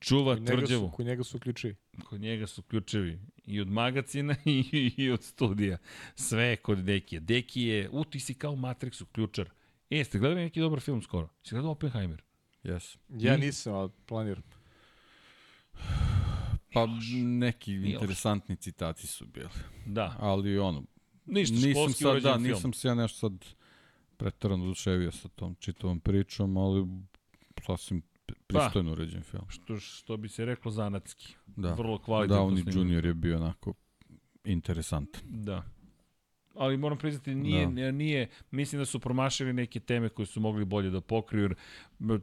Čuva 0.00 0.34
Kod 0.34 0.42
njega 0.42 0.56
tvrđavu. 0.56 0.88
su, 0.88 0.96
kod 0.96 1.06
njega 1.06 1.24
su 1.24 1.38
ključevi. 1.38 1.76
Kod 2.04 2.20
njega 2.20 2.46
su 2.46 2.62
ključevi 2.62 3.18
i 3.46 3.60
od 3.60 3.68
magacina 3.68 4.36
i, 4.44 4.92
i 4.96 5.10
od 5.10 5.22
studija. 5.22 5.78
Sve 6.14 6.44
je 6.44 6.56
kod 6.56 6.78
Dekija. 6.78 7.20
Deki 7.20 7.62
je, 7.62 7.88
u, 7.92 8.04
ti 8.04 8.20
si 8.20 8.34
kao 8.34 8.52
u 8.52 8.56
Matrixu, 8.56 9.04
ključar. 9.12 9.50
E, 9.90 9.96
jeste 9.96 10.18
gledali 10.18 10.40
neki 10.40 10.60
dobar 10.60 10.80
film 10.80 11.02
skoro? 11.02 11.28
Si 11.42 11.54
gledao 11.54 11.70
Oppenheimer? 11.70 12.22
Yes. 12.64 12.96
Ja 13.08 13.36
nisam, 13.36 13.74
ali 13.74 13.90
planiram. 14.06 14.42
Pa 16.72 16.86
neki 17.22 17.72
Još. 17.72 17.92
interesantni 17.92 18.56
citati 18.56 19.06
su 19.06 19.26
bili. 19.26 19.48
Da. 19.86 20.16
Ali 20.18 20.58
ono, 20.58 20.82
Ništa 21.26 21.54
nisam 21.54 21.92
sad, 21.92 22.22
da, 22.22 22.32
film. 22.32 22.42
nisam 22.42 22.72
se 22.72 22.88
ja 22.88 22.94
nešto 22.94 23.18
sad 23.18 23.44
pretarano 24.16 24.64
oduševio 24.64 25.12
sa 25.12 25.28
tom 25.28 25.54
čitavom 25.54 26.00
pričom, 26.00 26.56
ali 26.56 26.86
sasvim 27.66 28.02
Pa. 28.26 28.34
pristojno 28.46 28.92
urađen 28.92 29.22
film. 29.22 29.44
Što, 29.48 29.80
što 29.80 30.16
bi 30.16 30.28
se 30.28 30.44
reklo 30.44 30.70
zanatski. 30.70 31.34
Da, 31.46 31.74
Vrlo 31.74 31.98
kvalitetno 31.98 32.44
Downey 32.44 32.62
snimljen. 32.72 32.98
Jr. 32.98 33.06
je 33.06 33.14
bio 33.14 33.36
onako 33.36 33.74
interesantan. 34.44 35.22
Da. 35.24 35.62
Ali 36.54 36.76
moram 36.76 36.98
priznati, 36.98 37.34
nije, 37.34 37.66
Da. 37.66 37.72
da. 37.72 37.90
nije, 37.92 38.28
mislim 38.50 38.80
da 38.80 38.86
su 38.86 39.00
promašili 39.00 39.52
neke 39.52 39.80
teme 39.80 40.08
koje 40.08 40.26
su 40.26 40.40
mogli 40.40 40.64
bolje 40.64 40.90
da 40.90 41.00
pokriju, 41.00 41.50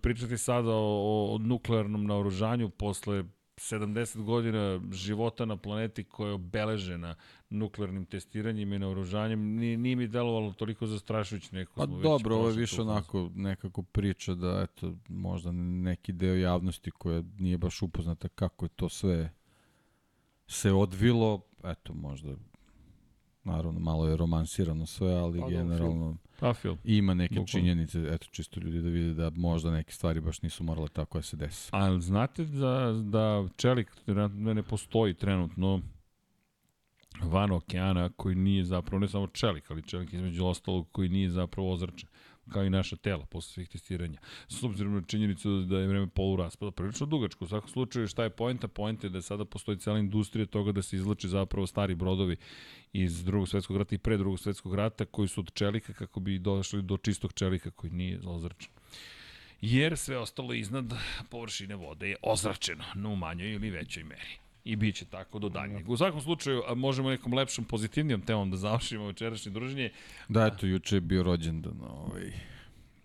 pričati 0.02 0.38
sada 0.38 0.70
o, 0.72 1.34
o 1.34 1.38
nuklearnom 1.38 2.06
naoružanju 2.06 2.70
posle 2.70 3.24
70 3.58 4.24
godina 4.24 4.82
života 4.92 5.46
na 5.46 5.58
planeti 5.58 6.04
koja 6.04 6.28
je 6.28 6.34
obeležena 6.34 7.16
nuklearnim 7.50 8.06
testiranjima 8.06 8.76
i 8.76 8.80
naoružanjem, 8.80 9.56
nije, 9.56 9.78
nije 9.78 9.96
mi 9.96 10.08
delovalo 10.08 10.54
toliko 10.54 10.88
zastrašujuće 10.88 11.56
neko. 11.56 11.74
Pa 11.76 11.86
dobro, 11.86 12.36
ovo 12.36 12.50
je 12.50 12.56
više 12.56 12.82
onako 12.82 13.30
nekako 13.36 13.82
priča 13.84 14.34
da 14.34 14.68
eto, 14.70 14.96
možda 15.08 15.52
neki 15.52 16.14
deo 16.14 16.36
javnosti 16.36 16.92
koja 16.92 17.24
nije 17.40 17.58
baš 17.58 17.82
upoznata 17.82 18.28
kako 18.28 18.66
je 18.66 18.70
to 18.70 18.90
sve 18.90 19.34
se 20.48 20.72
odvilo, 20.72 21.42
eto 21.64 21.94
možda 21.94 22.36
naravno 23.44 23.80
malo 23.80 24.08
je 24.08 24.18
romansirano 24.18 24.86
sve, 24.86 25.14
ali 25.14 25.40
Pa, 25.40 25.50
dobro, 25.50 26.16
generalno 26.36 26.54
Pa 26.54 26.54
film. 26.54 26.78
ima 26.84 27.14
neke 27.14 27.34
Bukvalno. 27.36 27.48
činjenice, 27.48 28.08
eto 28.12 28.28
čisto 28.32 28.60
ljudi 28.60 28.82
da 28.82 28.90
vide 28.90 29.14
da 29.14 29.32
možda 29.36 29.72
neke 29.72 29.92
stvari 29.92 30.22
baš 30.22 30.42
nisu 30.42 30.64
morale 30.64 30.88
tako 30.90 31.18
da 31.18 31.22
se 31.22 31.38
desi. 31.38 31.70
Ali 31.72 32.02
znate 32.02 32.46
da, 32.46 32.92
da 33.04 33.44
čelik 33.58 33.92
ne 34.38 34.64
postoji 34.64 35.14
trenutno 35.14 35.82
van 37.22 37.52
okeana 37.52 38.10
koji 38.10 38.36
nije 38.36 38.64
zapravo, 38.64 39.00
ne 39.00 39.08
samo 39.08 39.28
čelik, 39.28 39.72
ali 39.72 39.82
čelik 39.88 40.14
između 40.14 40.46
ostalog 40.46 40.88
koji 40.92 41.10
nije 41.10 41.30
zapravo 41.30 41.72
ozračen 41.74 42.10
kao 42.52 42.64
i 42.64 42.70
naša 42.70 42.96
tela 42.96 43.26
posle 43.26 43.54
svih 43.54 43.70
testiranja. 43.70 44.20
S 44.48 44.64
obzirom 44.64 44.94
na 44.94 45.02
činjenicu 45.02 45.62
da 45.62 45.80
je 45.80 45.88
vreme 45.88 46.08
polu 46.08 46.36
raspada 46.36 46.72
prilično 46.72 47.06
dugačko. 47.06 47.46
U 47.46 47.48
svakom 47.48 47.70
slučaju 47.70 48.08
šta 48.08 48.24
je 48.24 48.30
poenta? 48.30 48.68
Poenta 48.68 49.08
je 49.08 49.12
da 49.12 49.22
sada 49.22 49.46
postoji 49.46 49.78
cela 49.78 50.00
industrija 50.00 50.46
toga 50.46 50.72
da 50.72 50.82
se 50.82 50.96
izlači 50.96 51.28
zapravo 51.28 51.68
stari 51.68 51.96
brodovi 51.96 52.38
iz 52.94 53.24
drugog 53.24 53.50
svetskog 53.50 53.78
rata 53.78 53.96
i 53.96 53.98
pre 53.98 54.18
drugog 54.18 54.40
svetskog 54.40 54.76
rata 54.76 55.06
koji 55.06 55.28
su 55.28 55.42
od 55.42 55.54
čelika 55.54 55.94
kako 55.94 56.20
bi 56.20 56.40
došli 56.40 56.82
do 56.82 56.98
čistog 56.98 57.34
čelika 57.34 57.72
koji 57.72 57.92
nije 57.92 58.20
ozračen 58.26 58.70
jer 59.62 59.98
sve 59.98 60.18
ostalo 60.18 60.54
iznad 60.54 60.94
površine 61.30 61.76
vode 61.76 62.10
je 62.10 62.16
ozračeno, 62.22 62.84
no 62.96 63.10
u 63.10 63.16
manjoj 63.16 63.54
ili 63.54 63.70
većoj 63.70 64.04
meri. 64.04 64.45
I 64.66 64.76
bit 64.76 64.96
će 64.96 65.06
tako 65.06 65.40
do 65.40 65.50
daljnjeg. 65.50 65.90
U 65.90 65.98
svakom 65.98 66.22
slučaju, 66.22 66.64
možemo 66.76 67.10
nekom 67.10 67.34
lepšom, 67.34 67.66
pozitivnijom 67.66 68.22
temom 68.22 68.52
da 68.52 68.58
završimo 68.58 69.06
večerašnje 69.08 69.52
druženje. 69.52 69.92
Da, 70.30 70.46
eto, 70.46 70.66
juče 70.66 70.96
je 70.96 71.02
bio 71.02 71.24
rođendan 71.24 71.82
ovaj, 71.90 72.32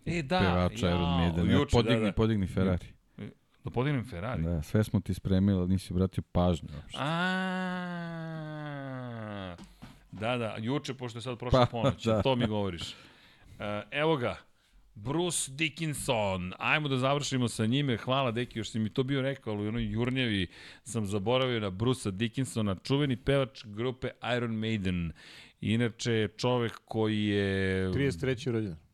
E, 0.07 0.23
da, 0.23 0.39
pevača 0.39 0.89
Iron 0.89 1.17
Maiden. 1.21 1.47
Ja, 1.47 1.53
juče, 1.53 1.71
podigni, 1.73 2.01
da, 2.01 2.07
da. 2.07 2.13
podigni 2.13 2.47
Ferrari. 2.47 2.87
Da 3.65 3.71
podignem 3.71 4.05
Ferrari. 4.05 4.43
Da, 4.43 4.63
sve 4.63 4.85
smo 4.85 5.01
ti 5.01 5.15
spremili, 5.15 5.59
ali 5.59 5.69
nisi 5.69 5.93
obratio 5.93 6.23
pažnju. 6.33 6.69
uopšte. 6.77 6.99
A, 7.01 7.07
da, 10.13 10.37
da, 10.37 10.57
juče, 10.59 10.95
pošto 10.95 11.19
je 11.19 11.23
sad 11.23 11.39
prošla 11.39 11.61
Pa, 11.61 11.67
ponoć, 11.67 12.05
da. 12.11 12.23
to 12.23 12.37
mi 12.37 12.47
govoriš. 12.47 12.83
E, 13.59 13.83
evo 13.91 14.17
ga, 14.17 14.37
Bruce 14.95 15.51
Dickinson. 15.53 16.53
Ajmo 16.59 16.89
da 16.89 16.97
završimo 16.97 17.49
sa 17.49 17.67
njime. 17.67 17.97
Hvala, 17.97 18.31
Deki, 18.31 18.59
još 18.59 18.71
si 18.71 18.79
mi 18.79 18.91
to 18.91 19.03
bio 19.03 19.23
rekao, 19.23 19.53
ali 19.53 19.65
u 19.65 19.69
onoj 19.69 19.91
jurnjevi 19.91 20.47
sam 20.85 21.07
zaboravio 21.07 21.61
na 21.61 21.71
Brusa 21.71 22.11
Dickinsona, 22.11 22.77
čuveni 22.85 23.17
pevač 23.17 23.65
grupe 23.65 24.09
Iron 24.37 24.55
Maiden. 24.55 25.13
Inače, 25.61 26.29
čovek 26.37 26.73
koji 26.85 27.25
je... 27.25 27.89
33. 27.89 28.51
rođendan. 28.51 28.91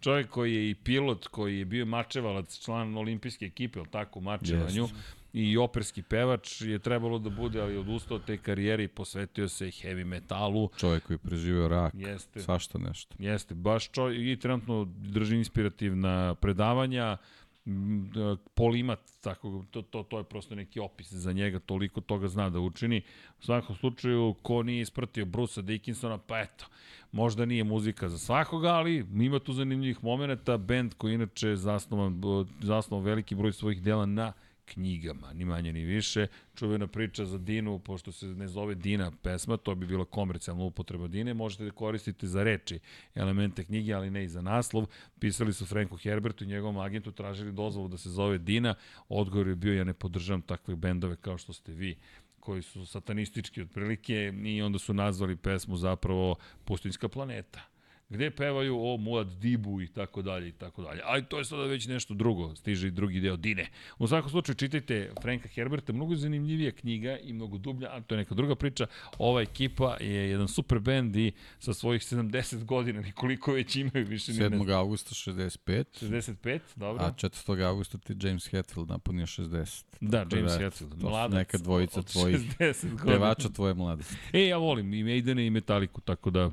čovjek 0.00 0.28
koji 0.28 0.54
je 0.54 0.70
i 0.70 0.74
pilot, 0.74 1.26
koji 1.26 1.58
je 1.58 1.64
bio 1.64 1.86
mačevalac, 1.86 2.58
član 2.58 2.96
olimpijske 2.96 3.44
ekipe, 3.44 3.78
ali 3.78 3.88
tako, 3.88 4.18
u 4.18 4.22
mačevanju, 4.22 4.88
i 5.32 5.56
operski 5.56 6.02
pevač 6.02 6.60
je 6.60 6.78
trebalo 6.78 7.18
da 7.18 7.30
bude, 7.30 7.60
ali 7.60 7.76
odustao 7.76 8.16
od 8.16 8.24
te 8.24 8.36
karijere 8.36 8.84
i 8.84 8.88
posvetio 8.88 9.48
se 9.48 9.66
heavy 9.66 10.04
metalu. 10.04 10.68
Čovjek 10.78 11.06
koji 11.06 11.14
je 11.14 11.18
preživio 11.18 11.68
rak, 11.68 11.94
Jeste. 11.96 12.40
svašta 12.40 12.78
nešto. 12.78 13.16
Jeste, 13.18 13.54
baš 13.54 13.90
čovjek 13.90 14.38
i 14.38 14.40
trenutno 14.40 14.84
drži 14.84 15.36
inspirativna 15.36 16.34
predavanja, 16.34 17.16
da, 17.64 18.36
polimat, 18.54 18.98
tako, 19.20 19.64
to, 19.70 19.82
to, 19.82 20.02
to 20.02 20.18
je 20.18 20.24
prosto 20.24 20.54
neki 20.54 20.80
opis 20.80 21.12
za 21.12 21.32
njega, 21.32 21.58
toliko 21.58 22.00
toga 22.00 22.28
zna 22.28 22.50
da 22.50 22.60
učini. 22.60 23.02
U 23.40 23.42
svakom 23.42 23.76
slučaju, 23.76 24.34
ko 24.42 24.62
nije 24.62 24.80
ispratio 24.80 25.24
Brusa 25.24 25.62
Dickinsona, 25.62 26.18
pa 26.18 26.40
eto, 26.40 26.64
možda 27.12 27.44
nije 27.44 27.64
muzika 27.64 28.08
za 28.08 28.18
svakoga, 28.18 28.68
ali 28.68 29.06
ima 29.14 29.38
tu 29.38 29.52
zanimljivih 29.52 30.04
momenta, 30.04 30.56
band 30.56 30.94
koji 30.94 31.14
inače 31.14 31.56
zasnovan, 31.56 32.22
zasnovan 32.60 33.04
veliki 33.04 33.34
broj 33.34 33.52
svojih 33.52 33.82
dela 33.82 34.06
na 34.06 34.32
knjigama, 34.64 35.32
ni 35.32 35.44
manje 35.44 35.72
ni 35.72 35.84
više. 35.84 36.26
Čuvena 36.54 36.86
priča 36.86 37.24
za 37.24 37.38
Dinu, 37.38 37.78
pošto 37.78 38.12
se 38.12 38.26
ne 38.26 38.48
zove 38.48 38.74
Dina 38.74 39.10
pesma, 39.22 39.56
to 39.56 39.74
bi 39.74 39.86
bila 39.86 40.04
komercijalna 40.04 40.64
upotreba 40.64 41.08
Dine, 41.08 41.34
možete 41.34 41.64
da 41.64 41.70
koristite 41.70 42.26
za 42.26 42.42
reči 42.42 42.78
elemente 43.14 43.64
knjige, 43.64 43.92
ali 43.92 44.10
ne 44.10 44.24
i 44.24 44.28
za 44.28 44.42
naslov. 44.42 44.86
Pisali 45.18 45.52
su 45.52 45.66
Franku 45.66 45.96
Herbertu 45.96 46.44
i 46.44 46.46
njegovom 46.46 46.78
agentu, 46.78 47.12
tražili 47.12 47.52
dozvolu 47.52 47.88
da 47.88 47.98
se 47.98 48.10
zove 48.10 48.38
Dina. 48.38 48.74
Odgovor 49.08 49.48
je 49.48 49.56
bio, 49.56 49.74
ja 49.74 49.84
ne 49.84 49.94
podržavam 49.94 50.42
takve 50.42 50.76
bendove 50.76 51.16
kao 51.16 51.38
što 51.38 51.52
ste 51.52 51.72
vi 51.72 51.96
koji 52.40 52.62
su 52.62 52.86
satanistički 52.86 53.62
otprilike 53.62 54.32
i 54.44 54.62
onda 54.62 54.78
su 54.78 54.94
nazvali 54.94 55.36
pesmu 55.36 55.76
zapravo 55.76 56.36
Pustinjska 56.64 57.08
planeta 57.08 57.71
gde 58.12 58.30
pevaju 58.30 58.78
o 58.80 58.96
Muad 58.96 59.26
Dibu 59.26 59.80
i 59.82 59.86
tako 59.86 60.22
dalje 60.22 60.48
i 60.48 60.52
tako 60.52 60.82
dalje. 60.82 61.00
Ali 61.04 61.24
to 61.24 61.38
je 61.38 61.44
sada 61.44 61.62
već 61.62 61.86
nešto 61.86 62.14
drugo, 62.14 62.56
stiže 62.56 62.88
i 62.88 62.90
drugi 62.90 63.20
deo 63.20 63.36
Dine. 63.36 63.68
U 63.98 64.06
svakom 64.08 64.30
slučaju 64.30 64.56
čitajte 64.56 65.12
Franka 65.22 65.48
Herberta, 65.48 65.92
mnogo 65.92 66.16
zanimljivija 66.16 66.72
knjiga 66.72 67.18
i 67.18 67.32
mnogo 67.32 67.58
dublja, 67.58 67.88
a 67.92 68.00
to 68.00 68.14
je 68.14 68.18
neka 68.18 68.34
druga 68.34 68.54
priča. 68.54 68.86
Ova 69.18 69.42
ekipa 69.42 69.96
je 70.00 70.30
jedan 70.30 70.48
super 70.48 70.78
bend 70.78 71.16
i 71.16 71.32
sa 71.58 71.74
svojih 71.74 72.02
70 72.02 72.64
godina, 72.64 73.00
nikoliko 73.00 73.52
već 73.52 73.76
imaju 73.76 74.06
više 74.06 74.32
ni 74.32 74.38
ne 74.38 74.50
7. 74.50 74.64
znam. 74.64 74.78
augusta 74.78 75.14
65, 75.14 75.84
65, 76.00 76.60
dobro. 76.76 77.04
a 77.04 77.12
4. 77.12 77.62
augusta 77.64 77.98
ti 77.98 78.16
James 78.20 78.46
Hetfield 78.50 78.88
napunio 78.88 79.26
60. 79.26 79.84
da, 80.00 80.24
Tako 80.24 80.36
James 80.36 80.52
da, 80.52 80.58
Hetfield, 80.58 81.02
mladac. 81.02 81.34
neka 81.34 81.58
dvojica 81.58 82.02
tvojih 82.02 82.36
60 82.58 82.90
godina. 82.90 83.12
Pevača 83.12 83.48
tvoje 83.48 83.74
mladosti. 83.74 84.16
E, 84.32 84.46
ja 84.46 84.56
volim 84.56 84.94
i 84.94 85.04
Maidene 85.04 85.46
i 85.46 85.50
Metaliku, 85.50 86.00
tako 86.00 86.30
da 86.30 86.50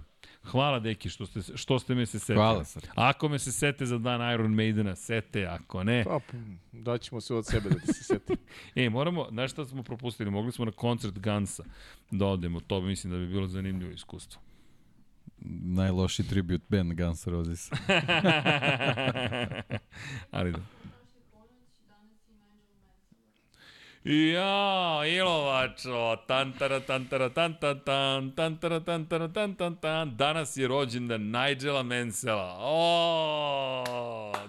hvala 0.51 0.79
deki 0.79 1.09
što 1.09 1.25
ste, 1.25 1.57
što 1.57 1.79
ste 1.79 1.95
me 1.95 2.05
se 2.05 2.19
setili. 2.19 2.35
Hvala, 2.35 2.65
Srki. 2.65 2.87
Ako 2.95 3.29
me 3.29 3.39
se 3.39 3.51
sete 3.51 3.85
za 3.85 3.97
dan 3.97 4.33
Iron 4.33 4.53
Maidena, 4.53 4.95
sete, 4.95 5.45
ako 5.45 5.83
ne. 5.83 6.03
Pa, 6.03 6.19
p- 6.31 6.37
daćemo 6.71 7.21
sve 7.21 7.35
od 7.35 7.45
sebe 7.45 7.69
da 7.69 7.75
ti 7.75 7.87
se 7.87 8.03
seti. 8.03 8.33
E, 8.75 8.89
moramo, 8.89 9.27
znaš 9.31 9.51
šta 9.51 9.65
smo 9.65 9.83
propustili? 9.83 10.31
Mogli 10.31 10.51
smo 10.51 10.65
na 10.65 10.71
koncert 10.71 11.19
Gansa 11.19 11.63
da 12.11 12.25
odemo, 12.25 12.59
to 12.59 12.81
mislim 12.81 13.13
da 13.13 13.19
bi 13.19 13.27
bilo 13.27 13.47
zanimljivo 13.47 13.91
iskustvo. 13.91 14.41
Najloši 15.63 16.27
tribute 16.27 16.63
band 16.69 16.93
Guns 16.93 17.27
Roses. 17.27 17.71
Ali 20.31 20.51
da. 20.51 20.59
Ja, 24.03 25.01
Ilovačo, 25.07 26.15
tantara, 26.27 26.79
tantara, 26.79 27.29
tan, 27.29 27.55
tan, 27.59 27.79
tan, 27.79 28.31
tantara, 28.31 28.79
tantara, 28.79 29.27
tan, 29.27 29.55
tan, 29.55 29.75
tan. 29.75 30.15
Danas 30.17 30.57
je 30.57 30.67
rođendan 30.67 31.21
Nigela 31.21 31.83
Mansella. 31.83 32.57
O, 32.59 33.83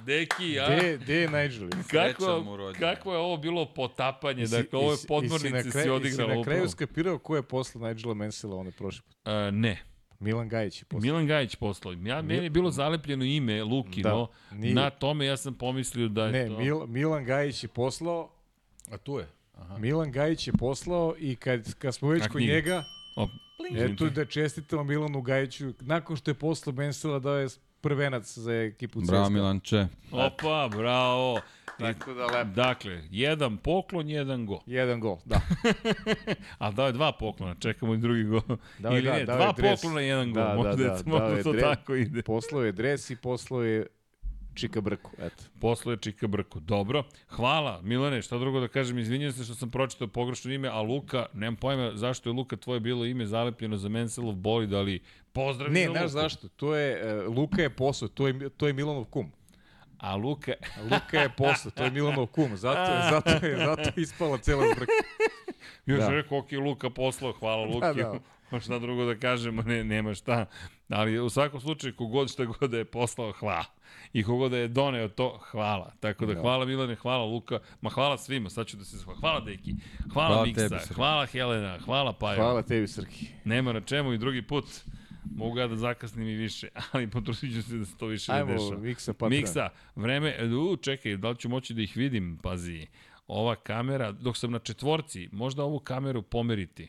deki, 0.07 0.53
ja. 0.53 0.77
Gde, 0.77 0.99
gde 0.99 1.15
je 1.15 1.29
Nigel? 1.29 1.69
Kako, 1.91 2.45
kako 2.79 3.13
je 3.13 3.19
ovo 3.19 3.37
bilo 3.37 3.67
potapanje, 3.67 4.47
dakle 4.47 4.79
ovo 4.79 4.93
je 4.93 4.99
podmornice 5.09 5.71
si 5.71 5.91
odigrala 5.91 6.31
jesi 6.33 6.39
na 6.39 6.45
kraju 6.45 6.69
skapirao 6.69 7.19
ko 7.19 7.37
je 7.37 7.43
posle 7.43 7.89
Nigela 7.89 8.15
Mansella 8.15 8.57
one 8.57 8.71
prošle 8.71 9.03
put? 9.03 9.17
Uh, 9.27 9.33
ne, 9.55 9.83
Milan 10.21 10.49
Gajić 10.49 10.83
je 10.83 10.85
posle. 10.85 11.07
Milan 11.07 11.27
Gajić 11.27 11.57
poslao. 11.57 11.93
Ja, 11.93 12.23
meni 12.23 12.45
je 12.45 12.51
bilo 12.51 12.71
zalepljeno 12.71 13.25
ime 13.25 13.65
Lukino, 13.65 14.29
Da, 14.51 14.57
nije. 14.57 14.75
na 14.75 14.91
tome 14.91 15.27
ja 15.27 15.37
sam 15.37 15.55
pomislio 15.55 16.09
da 16.09 16.27
je 16.27 16.33
Ne, 16.33 16.47
to... 16.49 16.59
Mil, 16.59 16.87
Milan 16.87 17.25
Gajić 17.25 17.65
je 17.65 17.69
poslao, 17.69 18.31
A 18.91 18.97
tu 18.97 19.19
je. 19.19 19.27
Milan 19.79 20.13
Gajić 20.13 20.47
je 20.47 20.53
poslao 20.53 21.15
i 21.19 21.37
kad, 21.37 21.75
kad 21.75 21.95
smo 21.95 22.09
već 22.09 22.27
kod 22.29 22.43
njega, 22.43 22.85
O, 23.17 23.29
eto 23.77 24.11
da 24.11 24.25
čestitamo 24.25 24.85
Milanu 24.85 25.23
Gajiću. 25.23 25.73
Nakon 25.81 26.17
što 26.17 26.31
je 26.31 26.35
poslao 26.35 26.73
Bensela 26.73 27.19
dao 27.19 27.37
je 27.37 27.49
prvenac 27.81 28.39
za 28.39 28.55
ekipu 28.55 29.01
CSKA. 29.01 29.13
Bravo 29.13 29.31
Milanče. 29.31 29.87
Opa, 30.13 30.69
bravo. 30.77 31.41
Tako 31.79 32.15
da 32.15 32.27
lepo. 32.27 32.51
dakle, 32.51 33.03
jedan 33.11 33.57
poklon, 33.57 34.09
jedan 34.09 34.47
go. 34.47 34.61
Jedan 34.67 35.01
gol, 35.01 35.17
da. 35.25 35.41
A 36.59 36.71
dao 36.71 36.87
je 36.87 36.93
dva 36.93 37.13
poklona, 37.13 37.55
čekamo 37.55 37.95
i 37.95 37.99
drugi 37.99 38.25
go. 38.25 38.43
Dao 38.79 38.93
Ili 38.93 39.03
da, 39.03 39.13
ne, 39.13 39.25
dva 39.25 39.53
dres. 39.57 39.81
poklona, 39.81 40.01
jedan 40.01 40.33
go. 40.33 40.41
Da, 40.41 40.47
da, 40.47 40.55
možda, 40.55 40.77
da, 40.77 40.89
dao 40.89 41.03
možda 41.07 41.37
je 41.37 41.43
to 41.43 41.53
dres. 41.53 41.63
tako 41.63 41.95
ide. 41.95 42.23
Poslao 42.23 42.63
je 42.63 42.73
dres 42.73 43.11
i 43.11 43.17
poslao 43.17 43.63
je 43.63 43.87
Čika 44.61 44.81
Brku, 44.81 45.11
eto. 45.19 45.45
Posle 45.61 45.93
je 45.93 45.97
Čika 45.97 46.27
Brko. 46.27 46.61
Dobro. 46.61 47.05
Hvala, 47.29 47.81
Milane, 47.83 48.23
šta 48.23 48.39
drugo 48.39 48.61
da 48.61 48.69
kažem, 48.69 48.99
izvinjam 48.99 49.33
se 49.33 49.45
što 49.45 49.55
sam 49.55 49.71
pročitao 49.71 50.09
pogrešno 50.09 50.53
ime, 50.53 50.69
a 50.69 50.81
Luka, 50.81 51.27
nemam 51.35 51.57
pojma 51.57 51.91
zašto 51.95 52.29
je 52.29 52.33
Luka 52.33 52.57
tvoje 52.57 52.81
bilo 52.81 53.05
ime 53.05 53.27
zalepljeno 53.27 53.77
za 53.77 53.89
Menselov 53.89 54.35
bolid, 54.35 54.73
ali 54.73 55.01
pozdrav 55.33 55.73
Ne, 55.73 55.87
za 55.87 55.91
znaš 55.93 56.03
Luku. 56.03 56.13
zašto? 56.13 56.49
To 56.49 56.75
je, 56.77 57.19
uh, 57.27 57.37
Luka 57.37 57.63
je 57.63 57.71
poslao, 57.71 58.09
to 58.09 58.27
je, 58.29 58.51
to 58.51 58.67
je 58.67 58.73
Milanov 58.73 59.05
kum. 59.05 59.33
A 59.99 60.17
Luka, 60.17 60.53
Luka 60.91 61.21
je 61.21 61.31
poslao, 61.37 61.71
to 61.71 61.85
je 61.85 61.91
Milanov 61.91 62.27
kum, 62.27 62.57
zato 62.57 62.93
je, 62.93 63.03
zato 63.13 63.47
je, 63.47 63.57
zato 63.57 63.83
je 63.83 63.93
ispala 63.97 64.39
cela 64.39 64.65
zbrka. 64.75 64.93
još 65.87 65.99
Da. 65.99 66.05
da. 66.05 66.11
rekao, 66.11 66.39
ok, 66.39 66.53
Luka 66.53 66.91
poslao, 66.91 67.33
hvala 67.33 67.65
Luki. 67.65 67.81
Da, 67.81 67.93
da. 67.93 68.19
Pa 68.51 68.61
šta 68.61 68.79
drugo 68.79 69.05
da 69.05 69.15
kažemo, 69.19 69.63
ne, 69.63 69.85
nema 69.85 70.15
šta. 70.15 70.47
Ali 70.89 71.19
u 71.21 71.31
svakom 71.31 71.61
slučaju, 71.61 71.97
kogod 71.97 72.31
šta 72.31 72.45
god 72.45 72.71
da 72.71 72.79
je 72.79 72.85
poslao, 72.85 73.33
hvala. 73.33 73.65
I 74.13 74.23
kogod 74.23 74.51
da 74.51 74.57
je 74.57 74.69
doneo 74.69 75.09
to, 75.09 75.39
hvala. 75.51 75.93
Tako 76.01 76.27
da, 76.27 76.35
Da. 76.35 76.41
hvala 76.41 76.65
Milane, 76.65 76.95
hvala 76.95 77.25
Luka, 77.25 77.59
ma 77.81 77.91
hvala 77.91 78.19
svima, 78.19 78.51
sad 78.51 78.67
ću 78.67 78.77
da 78.77 78.85
se 78.85 79.05
hvala. 79.05 79.19
Hvala 79.21 79.41
Deki, 79.41 79.75
hvala, 80.13 80.29
Hvala 80.29 80.47
Miksa, 80.47 80.69
tebi, 80.69 80.81
Srki. 80.81 80.95
hvala 80.95 81.27
Helena, 81.27 81.79
hvala 81.79 82.13
Pajo. 82.13 82.37
Hvala 82.37 82.63
tebi, 82.63 82.89
Srki. 82.89 83.27
Nema 83.45 83.73
na 83.73 83.81
čemu 83.81 84.13
i 84.13 84.19
drugi 84.19 84.43
put. 84.43 84.65
Mogu 85.35 85.59
ja 85.59 85.67
da 85.67 85.77
zakasnim 85.77 86.29
i 86.29 86.35
više, 86.35 86.69
ali 86.93 87.11
potrošit 87.11 87.55
ću 87.55 87.63
se 87.63 87.77
da 87.77 87.85
se 87.85 87.97
to 87.97 88.07
više 88.07 88.33
ne 88.33 88.39
Ajmo, 88.39 88.53
dešava. 88.53 88.79
Miksa 88.79 89.13
Patra. 89.13 89.29
Miksa, 89.29 89.69
vreme, 89.97 90.37
u, 90.73 90.77
čekaj, 90.77 91.17
da 91.17 91.29
li 91.31 91.37
ću 91.37 91.49
moći 91.49 91.75
da 91.75 91.83
ih 91.83 91.97
vidim, 91.97 92.39
pazi. 92.43 92.87
Ova 93.27 93.57
kamera, 93.57 94.13
dok 94.13 94.37
sam 94.37 94.51
na 94.51 94.59
četvorci, 94.59 95.29
možda 95.33 95.65
ovu 95.65 95.79
kameru 95.79 96.23
pomeriti. 96.23 96.89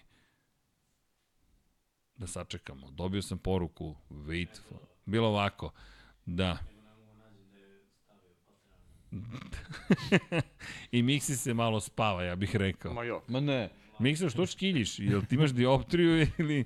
Da 2.15 2.27
sačekamo. 2.27 2.91
Dobio 2.91 3.21
sam 3.21 3.37
poruku, 3.37 3.95
wait 4.09 4.59
for, 4.69 4.77
bilo 5.05 5.27
ovako, 5.27 5.71
da. 6.25 6.57
I 10.91 11.03
Miksi 11.03 11.37
se 11.37 11.53
malo 11.53 11.79
spava, 11.79 12.23
ja 12.23 12.35
bih 12.35 12.55
rekao. 12.55 12.93
Ma 12.93 13.03
jo. 13.03 13.21
Ma 13.27 13.39
ne. 13.39 13.69
Miksa, 13.99 14.29
što 14.29 14.45
škiljiš? 14.45 14.99
Jel 14.99 15.21
ti 15.29 15.35
imaš 15.35 15.51
dioptriju 15.51 16.27
ili... 16.37 16.65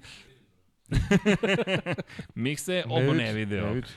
Miksa 2.35 2.73
je 2.73 2.83
obo 2.85 3.13
ne 3.13 3.33
video. 3.33 3.73
vidi. 3.73 3.87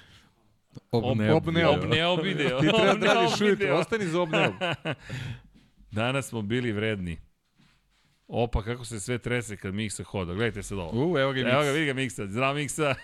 Obneo. 0.91 1.37
obneo. 1.37 1.71
Obneo 1.71 2.17
video. 2.17 2.61
Ti 2.61 2.67
treba 2.67 2.85
da 2.85 2.93
Obneo 2.93 3.15
radiš 3.15 3.41
video. 3.41 3.77
ostani 3.77 4.07
za 4.07 4.21
obneom. 4.21 4.55
Danas 5.91 6.29
smo 6.29 6.43
bili 6.43 6.73
vredni. 6.73 7.19
Opa, 8.29 8.63
kako 8.63 8.85
se 8.85 9.01
sve 9.01 9.19
trese 9.19 9.57
kad 9.57 9.75
Miksa 9.75 10.03
hoda. 10.05 10.33
Gledajte 10.35 10.63
sad 10.63 10.79
ovo. 10.79 11.13
U, 11.13 11.19
evo 11.19 11.33
ga 11.33 11.41
Evo 11.41 11.63
ga, 11.63 11.71
vidi 11.71 11.87
ga 11.87 11.95
Miksa. 11.95 12.27
Zdravo 12.27 12.55
Miksa. 12.55 12.95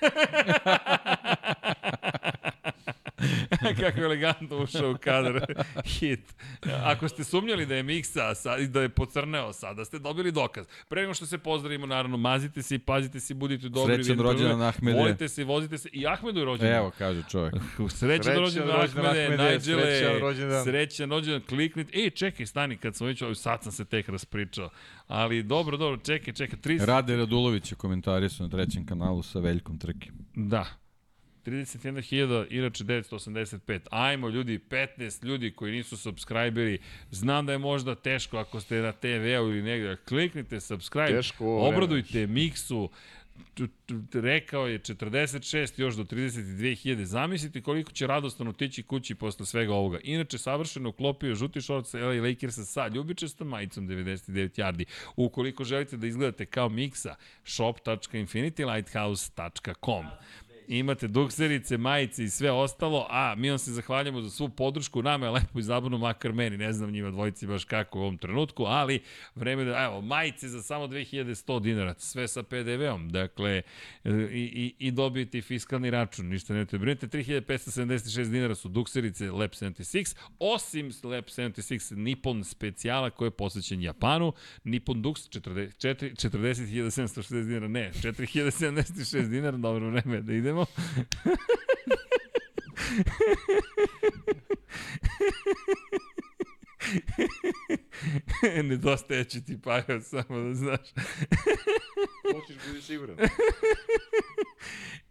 Kako 3.81 4.01
je 4.01 4.05
elegantno 4.05 4.57
ušao 4.57 4.91
u 4.91 4.97
kadar. 5.01 5.44
Hit. 5.99 6.34
Ako 6.83 7.09
ste 7.09 7.25
sumnjali 7.25 7.67
da 7.67 7.75
je 7.75 7.83
Miksa 7.83 8.34
sad, 8.34 8.60
i 8.60 8.67
da 8.67 8.83
je 8.83 8.89
pocrneo 8.89 9.52
sada, 9.52 9.84
ste 9.84 9.99
dobili 9.99 10.33
dokaz. 10.33 10.67
Pre 10.89 11.01
nego 11.01 11.15
što 11.15 11.26
se 11.26 11.39
pozdravimo, 11.39 11.86
naravno, 11.86 12.17
mazite 12.17 12.62
se 12.62 12.75
i 12.75 12.78
pazite 12.78 13.20
se, 13.20 13.34
budite 13.34 13.68
dobri. 13.68 14.05
Srećan 14.05 14.20
rođendan. 14.20 14.62
Ahmede. 14.62 14.99
Volite 14.99 15.28
se, 15.28 15.44
vozite 15.44 15.78
se. 15.78 15.89
I 15.93 16.07
Ahmedu 16.07 16.39
je 16.39 16.44
rođendan. 16.44 16.76
Evo, 16.76 16.93
kaže 16.99 17.23
čovjek. 17.31 17.55
Srećan 17.89 18.36
rođendan 18.36 18.81
Ahmede, 18.81 19.36
Najđele, 19.36 19.83
srećan 19.83 20.20
rođendan. 20.20 20.65
srećan 20.65 21.10
rođendan, 21.10 21.43
kliknite. 21.49 21.99
Ej, 21.99 22.10
čekaj, 22.10 22.47
stani, 22.47 22.76
kad 22.76 22.97
sam 22.97 23.07
već, 23.07 23.23
sad 23.34 23.62
sam 23.62 23.73
se 23.73 23.84
tek 23.84 24.09
raspričao. 24.09 24.70
Ali 25.07 25.43
dobro, 25.43 25.76
dobro, 25.76 26.01
čekaj, 26.01 26.34
čekaj, 26.34 26.59
30, 26.59 26.84
Rade 26.84 27.17
Radulović 27.17 27.73
je 27.73 27.76
komentarisao 27.76 28.47
na 28.47 28.51
trećem 28.51 28.86
kanalu 28.86 29.23
sa 29.23 29.39
Veljkom 29.39 29.78
Trki. 29.78 30.10
da. 30.34 30.84
31.000, 31.47 32.47
inače 32.50 32.84
985. 32.84 33.81
Ajmo 33.90 34.28
ljudi, 34.28 34.60
15 34.70 35.24
ljudi 35.24 35.50
koji 35.50 35.73
nisu 35.73 35.97
subscriberi. 35.97 36.78
Znam 37.10 37.47
da 37.47 37.52
je 37.52 37.58
možda 37.58 37.94
teško 37.94 38.36
ako 38.36 38.60
ste 38.60 38.76
na 38.76 38.92
TV-u 38.92 39.48
ili 39.48 39.62
negde. 39.62 39.97
Kliknite 39.97 40.60
subscribe, 40.60 41.06
Teško 41.16 41.56
obradujte 41.58 42.26
Miksu, 42.26 42.90
tu- 43.55 43.68
tu- 43.86 44.02
rekao 44.20 44.66
je 44.66 44.78
46 44.78 45.78
još 45.81 45.94
do 45.94 46.05
32.000. 46.05 47.05
Zamislite 47.05 47.62
koliko 47.62 47.92
će 47.92 48.06
radostan 48.06 48.48
otići 48.48 48.82
kući 48.82 49.14
posle 49.14 49.47
svega 49.47 49.74
ovoga. 49.74 49.98
Inače, 50.02 50.39
savršeno 50.39 50.89
uklopio 50.89 51.34
žuti 51.34 51.60
šort 51.60 51.86
sa 51.86 51.98
LA 51.98 52.23
Lakersa 52.28 52.64
sa 52.64 52.89
ljubičastom 52.89 53.48
majicom 53.48 53.89
99 53.89 54.58
yardi. 54.58 54.84
Ukoliko 55.16 55.64
želite 55.64 55.97
da 55.97 56.06
izgledate 56.06 56.47
kao 56.47 56.68
Miksa, 56.68 57.14
shop.infinitylighthouse.com 57.44 60.05
imate 60.68 61.09
dukserice, 61.09 61.76
majice 61.76 62.25
i 62.25 62.28
sve 62.28 62.51
ostalo, 62.51 63.07
a 63.10 63.34
mi 63.36 63.51
vam 63.51 63.59
se 63.59 63.73
zahvaljamo 63.73 64.20
za 64.20 64.31
svu 64.31 64.49
podršku, 64.49 65.02
nama 65.02 65.26
je 65.26 65.33
lepo 65.33 65.59
i 65.59 65.62
zabavno, 65.62 65.99
makar 65.99 66.33
meni, 66.33 66.57
ne 66.57 66.73
znam 66.73 66.91
njima 66.91 67.10
dvojici 67.10 67.47
baš 67.47 67.65
kako 67.65 67.99
u 67.99 68.02
ovom 68.02 68.18
trenutku, 68.18 68.65
ali 68.65 69.02
vreme 69.34 69.65
da, 69.65 69.84
evo, 69.84 70.01
majice 70.01 70.49
za 70.49 70.62
samo 70.62 70.86
2100 70.86 71.60
dinara, 71.60 71.94
sve 71.99 72.28
sa 72.28 72.43
PDV-om, 72.43 73.09
dakle, 73.09 73.62
e, 74.05 74.10
i, 74.33 74.75
i, 74.78 74.86
i 74.86 74.91
dobijete 74.91 75.43
fiskalni 75.43 75.91
račun, 75.91 76.26
ništa 76.26 76.55
ne 76.55 76.67
te 76.67 76.78
brinete, 76.78 77.07
3576 77.07 78.31
dinara 78.31 78.55
su 78.55 78.68
dukserice 78.68 79.31
Lab 79.31 79.51
76, 79.51 80.17
osim 80.39 80.91
Lab 81.02 81.25
76 81.25 81.97
Nippon 81.97 82.44
specijala 82.44 83.10
koji 83.10 83.26
je 83.26 83.31
posvećen 83.31 83.83
Japanu, 83.83 84.33
Nippon 84.65 85.02
Dux 85.02 85.41
40 85.41 85.75
40.760 86.15 87.47
dinara, 87.47 87.68
ne, 87.68 87.91
4076 88.02 89.28
dinara, 89.28 89.57
dobro 89.57 89.91
vreme 89.91 90.20
da 90.20 90.33
idemo. 90.33 90.53
Nedostaje 90.55 91.07
će 99.31 99.45
ti 99.45 99.59
pajo, 99.63 100.01
samo 100.01 100.41
da 100.41 100.55
znaš. 100.55 100.89
Hoćeš 102.33 102.57
budi 102.67 102.83
siguran. 102.83 103.17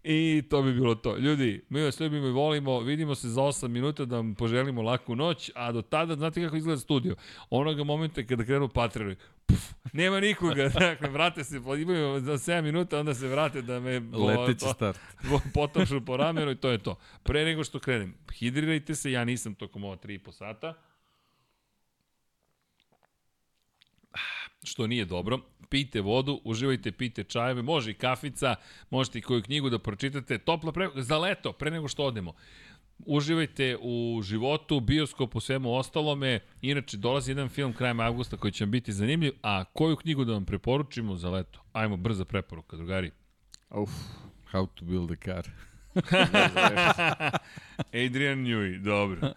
I 0.04 0.44
to 0.50 0.62
bi 0.62 0.74
bilo 0.74 0.96
to. 0.96 1.18
Ljudi, 1.18 1.66
mi 1.70 1.82
vas 1.82 2.00
ljubimo 2.00 2.28
i 2.28 2.32
volimo, 2.32 2.80
vidimo 2.80 3.16
se 3.16 3.30
za 3.30 3.42
8 3.42 3.68
minuta 3.68 4.06
da 4.06 4.16
vam 4.16 4.36
poželimo 4.36 4.82
laku 4.82 5.16
noć, 5.16 5.52
a 5.56 5.72
do 5.72 5.82
tada, 5.82 6.16
znate 6.16 6.44
kako 6.44 6.56
izgleda 6.56 6.80
studio? 6.80 7.16
Onoga 7.50 7.84
momenta 7.84 8.24
kada 8.24 8.46
krenu 8.46 8.70
Patreoni, 8.70 9.16
puf, 9.46 9.74
nema 9.94 10.20
nikoga, 10.20 10.70
dakle, 10.80 11.10
vrate 11.10 11.44
se, 11.44 11.56
imaju 11.56 12.20
za 12.20 12.34
7 12.34 12.62
minuta, 12.62 13.00
onda 13.00 13.14
se 13.14 13.28
vrate 13.28 13.62
da 13.62 13.80
me 13.80 14.00
Leteći 14.00 14.66
start. 14.76 15.00
potapšu 15.54 16.06
po 16.06 16.18
ramenu 16.18 16.52
i 16.52 16.56
to 16.56 16.70
je 16.70 16.78
to. 16.78 16.96
Pre 17.24 17.46
nego 17.46 17.64
što 17.64 17.80
krenem, 17.80 18.16
hidrirajte 18.34 18.96
se, 18.96 19.12
ja 19.12 19.26
nisam 19.26 19.56
tokom 19.56 19.84
ova 19.84 19.98
3,5 19.98 20.32
sata, 20.32 20.74
što 24.64 24.88
nije 24.88 25.06
dobro. 25.06 25.40
Pijte 25.70 26.02
vodu, 26.02 26.42
uživajte, 26.44 26.92
pijte 26.92 27.24
čajeve, 27.24 27.62
može 27.62 27.92
i 27.92 27.94
kafica, 27.94 28.56
možete 28.90 29.20
i 29.20 29.22
koju 29.22 29.42
knjigu 29.42 29.70
da 29.70 29.80
pročitate. 29.80 30.38
Topla 30.38 30.72
pre... 30.72 30.90
za 30.96 31.18
leto, 31.18 31.52
pre 31.54 31.72
nego 31.72 31.88
što 31.88 32.06
odemo. 32.06 32.34
Uživajte 33.06 33.78
u 33.82 34.22
životu, 34.24 34.80
bioskopu, 34.80 35.40
svemu 35.40 35.74
ostalome. 35.74 36.40
Inače, 36.62 36.98
dolazi 36.98 37.32
jedan 37.32 37.50
film 37.50 37.74
krajem 37.74 38.00
avgusta 38.00 38.38
koji 38.38 38.52
će 38.52 38.64
vam 38.64 38.72
biti 38.72 38.94
zanimljiv. 38.94 39.34
A 39.42 39.64
koju 39.64 39.96
knjigu 39.96 40.26
da 40.26 40.34
vam 40.34 40.46
preporučimo 40.46 41.16
za 41.16 41.30
leto? 41.30 41.62
Ajmo, 41.74 41.98
brza 41.98 42.26
preporuka, 42.26 42.78
drugari. 42.78 43.12
Uf. 43.70 43.90
How 44.52 44.68
to 44.76 44.86
build 44.86 45.12
a 45.12 45.16
car. 45.26 45.50
Adrian 48.06 48.44
Newey, 48.44 48.80
dobro. 48.80 49.34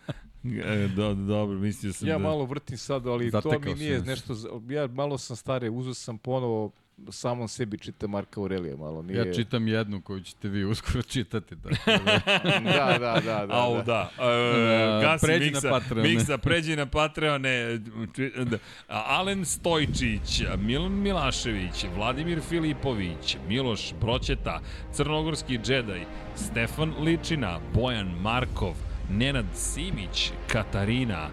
E, 0.65 0.89
do, 0.89 1.15
dobro, 1.15 1.58
mislio 1.58 1.92
sam 1.92 2.08
Ja 2.08 2.15
da... 2.15 2.18
malo 2.18 2.44
vrtim 2.44 2.78
sad, 2.78 3.07
ali 3.07 3.31
to 3.31 3.41
Zatekao 3.41 3.70
mi 3.73 3.78
si 3.78 3.84
nije 3.84 3.99
nas. 3.99 4.07
nešto... 4.07 4.34
Ja 4.68 4.86
malo 4.86 5.18
sam 5.18 5.36
stare, 5.36 5.70
uzeo 5.70 5.94
sam 5.94 6.18
ponovo 6.18 6.70
samom 7.10 7.49
sebi 7.49 7.78
čita 7.78 8.07
Marka 8.07 8.41
Aurelija 8.41 8.76
malo. 8.76 9.02
Nije... 9.02 9.18
Ja 9.18 9.33
čitam 9.33 9.68
jednu 9.68 10.00
koju 10.02 10.20
ćete 10.20 10.49
vi 10.49 10.65
uskoro 10.65 11.02
čitati. 11.02 11.55
Tako 11.62 11.91
da. 12.05 12.20
da, 12.76 12.99
da, 12.99 13.20
da, 13.25 13.47
da. 13.47 13.55
Au, 13.55 13.76
da. 13.76 13.83
da. 13.83 14.10
E, 14.20 14.99
E, 14.99 15.02
gasi 15.02 15.26
pređi 15.26 15.44
na 15.44 15.50
Miksa, 15.52 15.68
Patreone. 15.70 16.08
Miksa, 16.08 16.39
pređi 16.39 16.76
na 16.76 16.86
Patreone. 16.86 17.81
Či- 18.16 18.33
da. 18.44 18.58
Alen 18.89 19.44
Stojčić, 19.44 20.42
Milan 20.58 20.92
Milašević, 20.92 21.86
Vladimir 21.97 22.41
Filipović, 22.41 23.36
Miloš 23.49 23.94
Broćeta, 24.00 24.60
Crnogorski 24.92 25.58
džedaj, 25.58 26.00
Stefan 26.36 26.94
Ličina, 27.00 27.60
Bojan 27.75 28.08
Markov, 28.20 28.75
Nenad 29.10 29.47
Simić, 29.55 30.33
Katarina, 30.49 31.28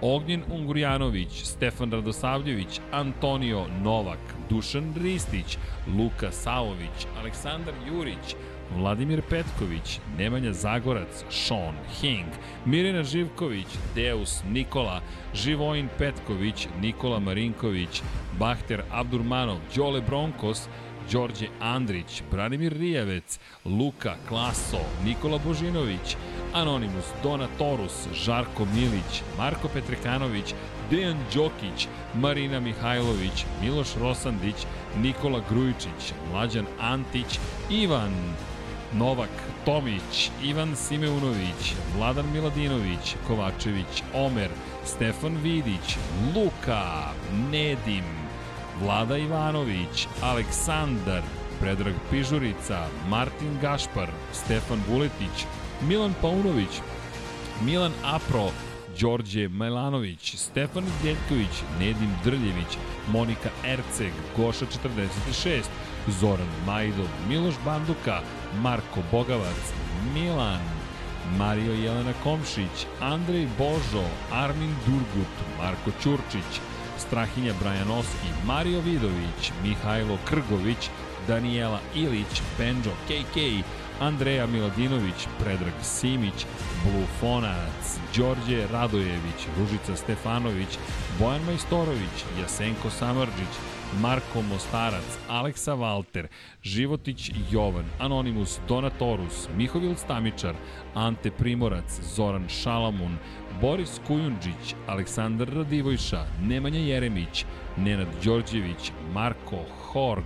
Ognjen 0.00 0.42
Ungurjanović, 0.50 1.44
Stefan 1.44 1.92
Radosavljević, 1.92 2.80
Antonio 2.92 3.66
Novak, 3.82 4.18
Dušan 4.50 4.94
Ristić, 5.02 5.58
Luka 5.98 6.32
Savović, 6.32 7.06
Aleksandar 7.20 7.74
Jurić, 7.88 8.36
Vladimir 8.74 9.22
Petković, 9.22 10.00
Nemanja 10.18 10.52
Zagorac, 10.52 11.24
Sean 11.30 11.74
Hing, 12.00 12.26
Mirina 12.66 13.02
Živković, 13.02 13.66
Deus 13.94 14.42
Nikola, 14.50 15.00
Živojin 15.34 15.88
Petković, 15.98 16.68
Nikola 16.80 17.18
Marinković, 17.18 18.02
Bahter 18.38 18.82
Abdurmanov, 18.90 19.58
Đole 19.76 20.00
Bronkos, 20.00 20.68
Đorđe 21.12 21.46
Andrić, 21.60 22.22
Branimir 22.30 22.72
Rijavec, 22.72 23.38
Luka 23.64 24.14
Klaso, 24.28 24.80
Nikola 25.04 25.38
Božinović, 25.38 26.16
Anonimus, 26.54 27.04
Dona 27.22 27.48
Torus, 27.58 28.06
Žarko 28.14 28.64
Milić, 28.64 29.22
Marko 29.38 29.68
Petrekanović, 29.68 30.54
Dejan 30.90 31.18
Đokić, 31.34 31.88
Marina 32.14 32.60
Mihajlović, 32.60 33.44
Miloš 33.62 33.88
Rosandić, 34.00 34.66
Nikola 34.96 35.40
Grujičić, 35.50 36.12
Mlađan 36.32 36.66
Antić, 36.80 37.38
Ivan 37.70 38.14
Novak 38.94 39.30
Tomić, 39.64 40.30
Ivan 40.44 40.76
Simeunović, 40.76 41.74
Vladan 41.96 42.24
Miladinović, 42.32 43.16
Kovačević, 43.26 44.02
Omer, 44.14 44.48
Stefan 44.84 45.36
Vidić, 45.42 45.96
Luka, 46.34 47.12
Nedim, 47.52 48.25
Vlada 48.82 49.16
Ivanović, 49.16 50.08
Aleksandar, 50.22 51.22
Predrag 51.60 51.94
Pižurica, 52.10 52.86
Martin 53.08 53.58
Gašpar, 53.62 54.08
Stefan 54.32 54.80
Vuletić, 54.88 55.46
Milan 55.88 56.14
Paunović, 56.20 56.80
Milan 57.64 57.92
Apro, 58.04 58.50
Đorđe 59.00 59.48
Melanović, 59.48 60.36
Stefan 60.36 60.84
Djeljković, 61.02 61.62
Nedim 61.78 62.10
Drljević, 62.24 62.78
Monika 63.12 63.50
Erceg, 63.64 64.12
Goša 64.36 64.66
46, 64.84 65.62
Zoran 66.20 66.48
Majdov, 66.66 67.08
Miloš 67.28 67.54
Banduka, 67.64 68.20
Marko 68.60 69.00
Bogavac, 69.12 69.72
Milan, 70.14 70.60
Mario 71.38 71.72
Jelena 71.72 72.12
Komšić, 72.24 72.86
Andrej 73.00 73.48
Božo, 73.58 74.04
Armin 74.32 74.74
Durgut, 74.86 75.34
Marko 75.58 75.90
Ćurčić, 76.02 76.60
Strahinja 76.98 77.52
Brajanoski, 77.60 78.28
Mario 78.46 78.80
Vidović, 78.80 79.52
Mihajlo 79.62 80.18
Krgović, 80.24 80.90
Daniela 81.28 81.80
Ilić, 81.94 82.42
Benjo 82.58 82.92
KK, 83.08 83.36
Andreja 84.00 84.46
Miladinović, 84.46 85.28
Predrag 85.38 85.74
Simić, 85.82 86.46
Blufonac, 86.84 87.98
Đorđe 88.16 88.66
Radojević, 88.72 89.40
Ružica 89.58 89.96
Stefanović, 89.96 90.78
Bojan 91.18 91.44
Majstorović, 91.44 92.24
Jasenko 92.40 92.90
Samarđić, 92.90 93.54
Marko 94.00 94.42
Mostarac, 94.42 95.18
Aleksa 95.28 95.74
Valter, 95.74 96.28
Životić 96.62 97.30
Jovan, 97.50 97.84
Anonimus 97.98 98.58
Donatorus, 98.68 99.48
Mihovil 99.56 99.94
Stamičar, 99.94 100.54
Ante 100.94 101.30
Primorac, 101.30 102.00
Zoran 102.16 102.48
Šalamun, 102.48 103.16
Boris 103.60 104.00
Kujundžić, 104.06 104.74
Aleksandar 104.86 105.48
Radivojša, 105.48 106.24
Nemanja 106.42 106.78
Jeremić, 106.78 107.44
Nenad 107.76 108.08
Đorđević, 108.24 108.92
Marko 109.12 109.64
Horg, 109.92 110.24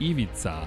Ivica, 0.00 0.66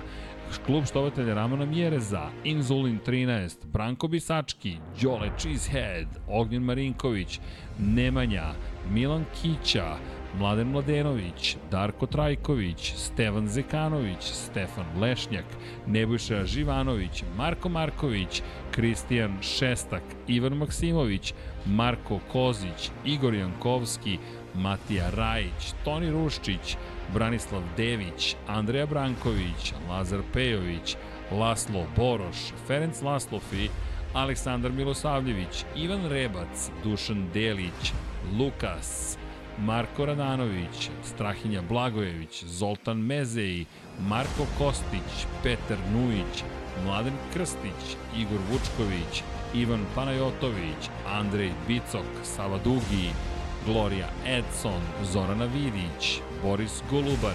Klub 0.66 0.85
štovatelja 0.85 1.34
Ramona 1.34 1.66
Mjereza, 1.66 2.30
Inzulin 2.44 3.00
13, 3.06 3.66
Branko 3.66 4.08
Bisački, 4.08 4.77
Đole 5.02 5.30
Cheesehead, 5.38 6.08
Ognjen 6.27 6.64
Marinković, 6.64 7.40
Nemanja, 7.80 8.53
Milan 8.90 9.26
Kića, 9.42 9.98
Mladen 10.40 10.68
Mladenović, 10.68 11.58
Darko 11.72 12.06
Trajković, 12.06 12.94
Stevan 12.95 13.48
Zekanović, 13.48 14.22
Stefan 14.22 14.85
Lešnjak, 15.02 15.45
Nebojša 15.88 16.45
Živanović, 16.45 17.24
Marko 17.38 17.69
Marković, 17.69 18.42
Kristijan 18.72 19.38
Šestak, 19.42 20.03
Ivan 20.27 20.53
Maksimović, 20.53 21.34
Marko 21.66 22.19
Kozić, 22.32 22.92
Igor 23.06 23.34
Jankovski, 23.34 24.18
Matija 24.53 25.10
Rajić, 25.10 25.74
Toni 25.85 26.11
Ruščić, 26.11 26.77
Branislav 27.14 27.61
Dević, 27.77 28.35
Andreja 28.48 28.85
Branković, 28.85 29.74
Lazar 29.90 30.22
Pejović, 30.34 30.95
Laslo 31.32 31.85
Boroš, 31.95 32.38
Ferenc 32.68 33.02
Laslofi, 33.02 33.69
Aleksandar 34.14 34.72
Milosavljević, 34.72 35.66
Ivan 35.76 36.06
Rebac, 36.10 36.69
Dušan 36.84 37.27
Delić, 37.34 37.94
Lukas, 38.40 39.18
Marko 39.60 40.06
Radanović, 40.06 40.90
Strahinja 41.03 41.61
Blagojević, 41.61 42.44
Zoltan 42.44 42.98
Mezeji, 42.98 43.66
Marko 44.00 44.45
Kostić, 44.58 45.26
Petar 45.44 45.77
Nujić, 45.94 46.44
Mladen 46.83 47.13
Krstić, 47.33 47.97
Igor 48.17 48.39
Vučković, 48.51 49.23
Ivan 49.53 49.85
Panajotović, 49.95 50.89
Andrej 51.07 51.51
Bicok, 51.67 52.05
Sava 52.23 52.57
Dugi, 52.63 53.09
Gloria 53.65 54.07
Edson, 54.25 54.81
Zorana 55.03 55.45
Vidić, 55.45 56.21
Boris 56.43 56.81
Golubar, 56.89 57.33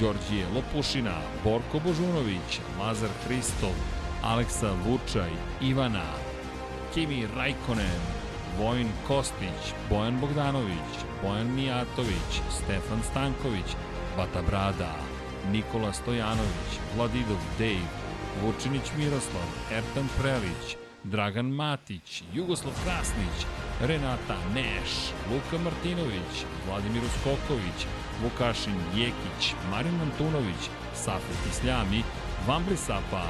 Đorđije 0.00 0.46
Lopušina, 0.54 1.14
Borko 1.44 1.80
Božunović, 1.84 2.60
Lazar 2.80 3.10
Hristov, 3.24 3.74
Aleksa 4.22 4.72
Vučaj, 4.86 5.30
Ivana, 5.60 6.10
Kimi 6.94 7.26
Rajkonen, 7.36 8.00
Vojin 8.58 8.88
Kostić, 9.08 9.74
Bojan 9.90 10.20
Bogdanović, 10.20 10.90
Bojan 11.22 11.54
Mijatović, 11.54 12.40
Stefan 12.50 13.02
Stanković, 13.10 13.76
Bata 14.16 14.42
Brada, 14.42 14.94
Nikola 15.52 15.92
Stojanović, 15.92 16.70
Vladidov 16.96 17.38
Dave, 17.58 18.03
Vučinić 18.42 18.86
Miroslav, 18.98 19.48
Ertan 19.72 20.08
Prelić, 20.18 20.76
Dragan 21.04 21.50
Matić, 21.50 22.22
Jugoslav 22.34 22.74
Krasnić, 22.84 23.46
Renata 23.80 24.36
Neš, 24.54 24.92
Luka 25.30 25.64
Martinović, 25.64 26.34
Vladimir 26.66 27.02
Uskoković, 27.04 27.86
Vukašin 28.22 28.78
Jekić, 28.96 29.54
Marin 29.70 30.00
Antunović, 30.00 30.62
Safet 30.94 31.40
Isljami, 31.50 32.02
Vambli 32.46 32.76
Sapa, 32.76 33.26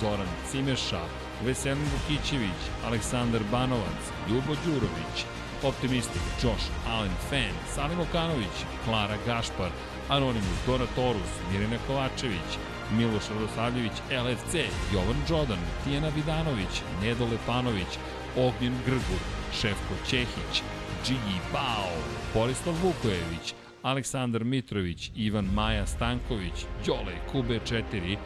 Zoran 0.00 0.32
Cimeša, 0.50 1.04
Veselin 1.44 1.84
Vukićević, 1.92 2.60
Aleksandar 2.86 3.42
Banovac, 3.50 4.02
Ljubo 4.28 4.54
Đurović, 4.64 5.16
Optimistik, 5.62 6.22
Josh 6.42 6.66
Allen 6.88 7.16
Fan, 7.30 7.54
Salim 7.74 8.00
Okanović, 8.00 8.56
Klara 8.84 9.16
Gašpar, 9.26 9.70
Anonimus, 10.08 10.58
Dora 10.66 10.86
Torus, 10.96 11.32
Mirina 11.52 11.76
Kovačević, 11.86 12.50
Miloš 12.96 13.28
Radosavljević, 13.34 13.92
LFC, 14.10 14.54
Jovan 14.92 15.20
Đodan, 15.28 15.58
Tijena 15.84 16.08
Vidanović, 16.08 16.82
Nedo 17.02 17.24
Lepanović, 17.24 17.98
Ognjen 18.36 18.74
Grgur, 18.86 19.22
Šefko 19.60 19.94
Ćehić, 20.06 20.62
Džigi 21.04 21.38
Bao, 21.52 21.92
Borislav 22.34 22.74
Vukojević, 22.82 23.54
Aleksandar 23.82 24.44
Mitrović, 24.44 25.10
Ivan 25.16 25.44
Maja 25.54 25.86
Stanković, 25.86 26.66
Đole 26.86 27.14
Kube 27.32 27.60
4, 27.64 28.16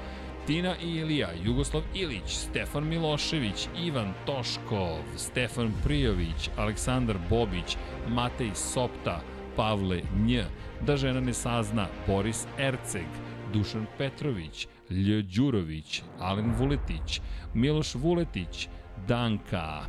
Tina 0.46 0.74
i 0.82 0.90
Ilija, 0.90 1.28
Jugoslav 1.44 1.82
Ilić, 1.94 2.26
Stefan 2.26 2.88
Milošević, 2.88 3.68
Ivan 3.78 4.12
Toškov, 4.26 4.98
Stefan 5.16 5.72
Prijović, 5.84 6.50
Aleksandar 6.56 7.16
Bobić, 7.30 7.76
Matej 8.08 8.50
Sopta, 8.54 9.20
Pavle 9.56 10.00
Nj, 10.16 10.40
Da 10.86 10.96
žena 10.96 11.20
ne 11.20 11.32
sazna, 11.32 11.86
Boris 12.06 12.46
Erceg, 12.58 13.06
Dušan 13.52 13.86
Petrović, 13.98 14.66
Lj. 14.90 15.22
Đurović, 15.22 16.02
Alen 16.20 16.54
Vuletić, 16.58 17.20
Miloš 17.54 17.94
Vuletić, 17.94 18.68
Danka, 19.08 19.86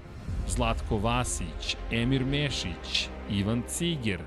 Zlatko 0.48 0.98
Vasić, 0.98 1.76
Emir 1.92 2.26
Mešić, 2.26 3.08
Ivan 3.30 3.64
Ciger, 3.68 4.20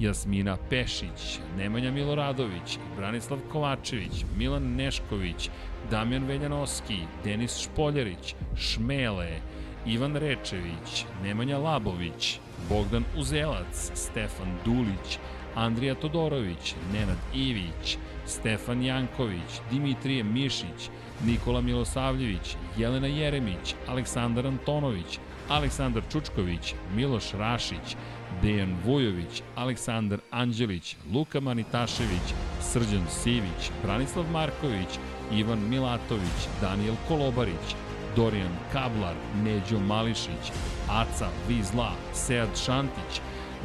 Jasmina 0.00 0.56
Pešić, 0.70 1.38
Nemanja 1.56 1.90
Miloradović, 1.90 2.78
Branislav 2.96 3.38
Kovačević, 3.52 4.24
Milan 4.36 4.74
Nešković, 4.76 5.50
Damjan 5.90 6.24
Veljanoski, 6.24 6.98
Denis 7.24 7.58
Špoljarić, 7.58 8.34
Šmele, 8.56 9.40
Ivan 9.86 10.16
Rečević, 10.16 11.04
Nemanja 11.22 11.58
Labović, 11.58 12.38
Bogdan 12.68 13.04
Uzelac, 13.16 13.90
Stefan 13.94 14.56
Dulić, 14.64 15.18
Andrija 15.54 15.94
Todorović, 15.94 16.74
Nenad 16.92 17.18
Ivić, 17.34 17.98
Stefan 18.26 18.82
Janković, 18.82 19.60
Dimitrije 19.70 20.24
Mišić, 20.24 20.90
Nikola 21.24 21.60
Milosavljević, 21.60 22.56
Jelena 22.78 23.06
Jeremić, 23.06 23.74
Aleksandar 23.88 24.46
Antonović, 24.46 25.18
Aleksandar 25.48 26.02
Čučković, 26.12 26.74
Miloš 26.94 27.32
Rašić, 27.32 27.96
Dejan 28.42 28.76
Vujović, 28.84 29.42
Aleksandar 29.56 30.18
Anđelić, 30.30 30.96
Luka 31.14 31.40
Manitašević, 31.40 32.34
Srđan 32.60 33.06
Sivić, 33.08 33.70
Branislav 33.82 34.24
Marković, 34.32 34.98
Ivan 35.32 35.68
Milatović, 35.68 36.48
Daniel 36.60 36.94
Kolobarić, 37.08 37.74
Dorijan 38.16 38.52
Kablar, 38.72 39.14
Neđo 39.44 39.78
Mališić, 39.78 40.52
Aca 40.88 41.28
Vizla, 41.48 41.92
Sead 42.12 42.48
Šantić, 42.64 43.20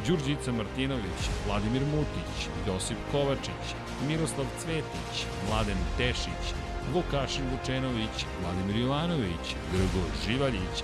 Đurđica 0.06 0.52
Martinović, 0.52 1.20
Vladimir 1.46 1.82
Mutić, 1.82 2.48
Josip 2.66 2.98
Kovačić, 3.12 3.64
Miroslav 4.08 4.46
Cvetić, 4.58 5.26
Mladen 5.48 5.78
Tešić, 5.98 6.54
Vukašin 6.94 7.44
Vučenović, 7.50 8.26
Vladimir 8.42 8.76
Jovanović, 8.76 9.54
Grgo 9.72 10.04
Živaljić, 10.26 10.76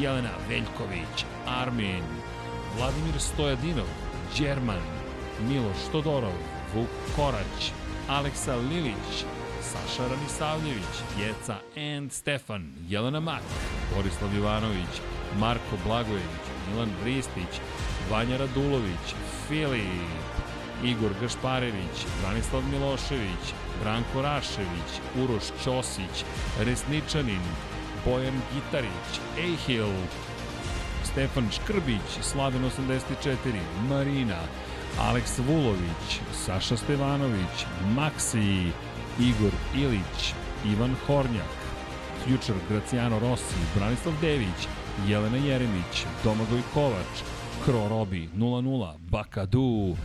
Jelena 0.00 0.30
Veljković, 0.48 1.24
Armin, 1.46 2.04
Vladimir 2.76 3.20
Stojadinov, 3.20 3.86
Đerman, 4.38 4.82
Miloš 5.48 5.90
Todorov, 5.92 6.38
Vuk 6.74 6.88
Korać, 7.16 7.72
Aleksa 8.08 8.56
Lilić, 8.56 9.24
Saša 9.62 10.08
Ranisavljević, 10.08 10.94
Jeca 11.20 11.56
and 11.76 12.12
Stefan, 12.12 12.72
Jelena 12.88 13.20
Mak, 13.20 13.42
Borislav 13.96 14.36
Jovanović, 14.36 15.00
Marko 15.38 15.76
Blagojević, 15.84 16.44
Milan 16.68 16.90
Ristić, 17.04 17.60
Vanja 18.10 18.36
Radulović, 18.36 19.14
Filip, 19.48 20.29
Igor 20.84 21.10
Gašparević, 21.20 22.06
Branislav 22.22 22.62
Milošević, 22.70 23.44
Branko 23.82 24.22
Rašević, 24.22 24.90
Uroš 25.22 25.44
Ćosić, 25.64 26.24
Resničanin, 26.60 27.42
Bojan 28.04 28.40
Gitarić, 28.54 29.10
Ejhil, 29.38 29.92
Stefan 31.04 31.48
Škrbić, 31.50 32.08
Slaven 32.22 32.64
84, 32.64 33.60
Marina, 33.88 34.40
Aleks 34.98 35.38
Vulović, 35.38 36.20
Saša 36.44 36.76
Stevanović, 36.76 37.66
Maksi, 37.96 38.72
Igor 39.20 39.52
Ilić, 39.76 40.34
Ivan 40.64 40.96
Hornjak, 41.06 41.56
Future 42.24 42.58
Graciano 42.68 43.18
Rossi, 43.18 43.56
Branislav 43.74 44.14
Dević, 44.20 44.68
Jelena 45.08 45.36
Jeremić, 45.36 46.06
Domagoj 46.24 46.62
Kovač, 46.74 47.22
Kro 47.64 47.88
Robi 47.88 48.28
00, 48.36 48.94
Bakadu, 48.98 49.96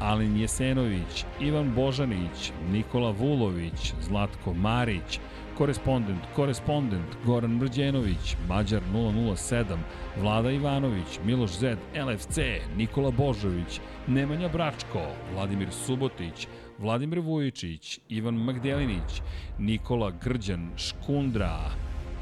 Alin 0.00 0.36
Jesenović, 0.36 1.24
Ivan 1.40 1.74
Božanić, 1.74 2.52
Nikola 2.72 3.10
Vulović, 3.10 3.92
Zlatko 4.00 4.54
Marić, 4.54 5.20
korespondent, 5.58 6.20
korespondent, 6.36 7.16
Goran 7.26 7.50
Mrđenović, 7.50 8.36
Mađar 8.48 8.82
007, 8.94 9.76
Vlada 10.20 10.50
Ivanović, 10.50 11.20
Miloš 11.24 11.50
Zed, 11.50 11.78
LFC, 12.06 12.38
Nikola 12.76 13.10
Božović, 13.10 13.80
Nemanja 14.06 14.48
Bračko, 14.48 15.02
Vladimir 15.34 15.68
Subotić, 15.70 16.48
Vladimir 16.78 17.20
Vujičić, 17.20 18.00
Ivan 18.08 18.34
Magdelinić, 18.34 19.22
Nikola 19.58 20.10
Grđan, 20.22 20.70
Škundra, 20.76 21.58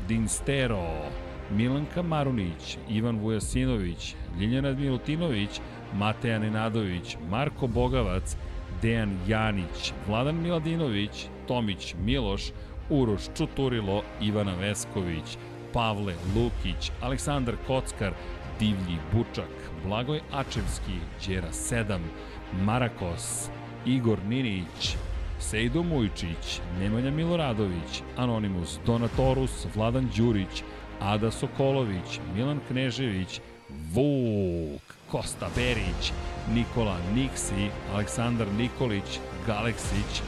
Dinstero, 0.08 1.10
Milanka 1.50 2.02
Marunić, 2.02 2.78
Ivan 2.89 3.18
Vujasinović, 3.18 4.15
Ljiljana 4.40 4.73
Milutinović, 4.73 5.60
Mateja 5.94 6.39
Nenadović, 6.39 7.17
Marko 7.31 7.67
Bogavac, 7.67 8.36
Dejan 8.83 9.18
Janić, 9.26 9.92
Vladan 10.07 10.42
Miladinović, 10.42 11.26
Tomić 11.49 11.94
Miloš, 12.05 12.42
Uroš 12.91 13.23
Čuturilo, 13.36 14.02
Ivana 14.20 14.55
Vesković, 14.55 15.39
Pavle 15.73 16.15
Lukić, 16.36 16.91
Aleksandar 17.00 17.55
Kockar, 17.67 18.12
Divlji 18.58 18.99
Bučak, 19.12 19.70
Blagoj 19.84 20.20
Ačevski, 20.33 20.99
Đera 21.26 21.52
7, 21.52 21.99
Marakos, 22.65 23.50
Igor 23.86 24.18
Ninić, 24.28 24.97
Sejdo 25.41 25.83
Mujčić, 25.83 26.60
Nemanja 26.81 27.10
Miloradović, 27.10 28.02
Anonimus, 28.17 28.78
Donatorus, 28.86 29.67
Vladan 29.75 30.08
Đurić, 30.17 30.62
Ada 31.00 31.31
Sokolović, 31.31 32.20
Milan 32.34 32.60
Knežević, 32.68 33.41
Vuk, 33.92 34.88
Kosta 35.10 35.48
Berić, 35.56 36.12
Nikola 36.54 36.96
Niksi, 37.14 37.70
Aleksandar 37.94 38.46
Nikolić, 38.58 39.20
Galeksić, 39.46 40.22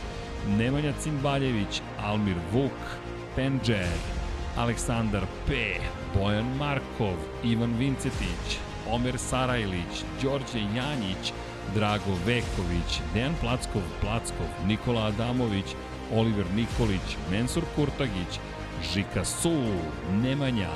Nemanja 0.59 0.93
Cimbaljević, 1.03 1.83
Almir 2.03 2.37
Vuk, 2.53 2.81
Penđer, 3.37 3.89
Aleksandar 4.57 5.27
P, 5.47 5.53
Bojan 6.15 6.57
Markov, 6.59 7.17
Ivan 7.45 7.75
Vincetić, 7.79 8.59
Omer 8.91 9.19
Sarajlić, 9.19 10.05
Đorđe 10.23 10.61
Janjić, 10.77 11.33
Drago 11.75 12.15
Veković, 12.27 13.01
Dejan 13.15 13.35
Plackov, 13.41 13.83
Plackov, 14.01 14.47
Nikola 14.67 15.07
Adamović, 15.07 15.67
Oliver 16.15 16.47
Nikolić, 16.55 17.17
Mensur 17.31 17.65
Kurtagić, 17.77 18.41
Žika 18.95 19.25
Su, 19.25 19.63
Nemanja, 20.23 20.71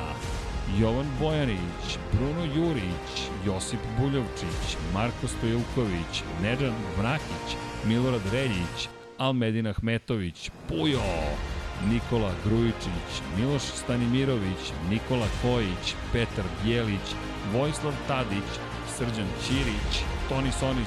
Jovan 0.80 1.06
Bojanić, 1.20 1.98
Bruno 2.12 2.44
Jurić, 2.56 3.12
Josip 3.46 3.80
Buljovčić, 3.98 4.76
Marko 4.94 5.28
Stojilković, 5.28 6.22
Neđan 6.42 6.74
Vrakić, 6.98 7.56
Milorad 7.86 8.22
Reljić, 8.32 8.88
Almedin 9.18 9.66
Ahmetović, 9.66 10.50
Pujo, 10.68 11.00
Nikola 11.90 12.32
Grujičić, 12.44 13.10
Miloš 13.38 13.62
Stanimirović, 13.62 14.72
Nikola 14.90 15.26
Kojić, 15.42 15.94
Petar 16.12 16.44
Bjelić, 16.64 17.06
Vojislav 17.52 17.92
Tadić, 18.08 18.50
Srđan 18.96 19.28
Ćirić, 19.46 19.92
Toni 20.28 20.52
Soni 20.52 20.84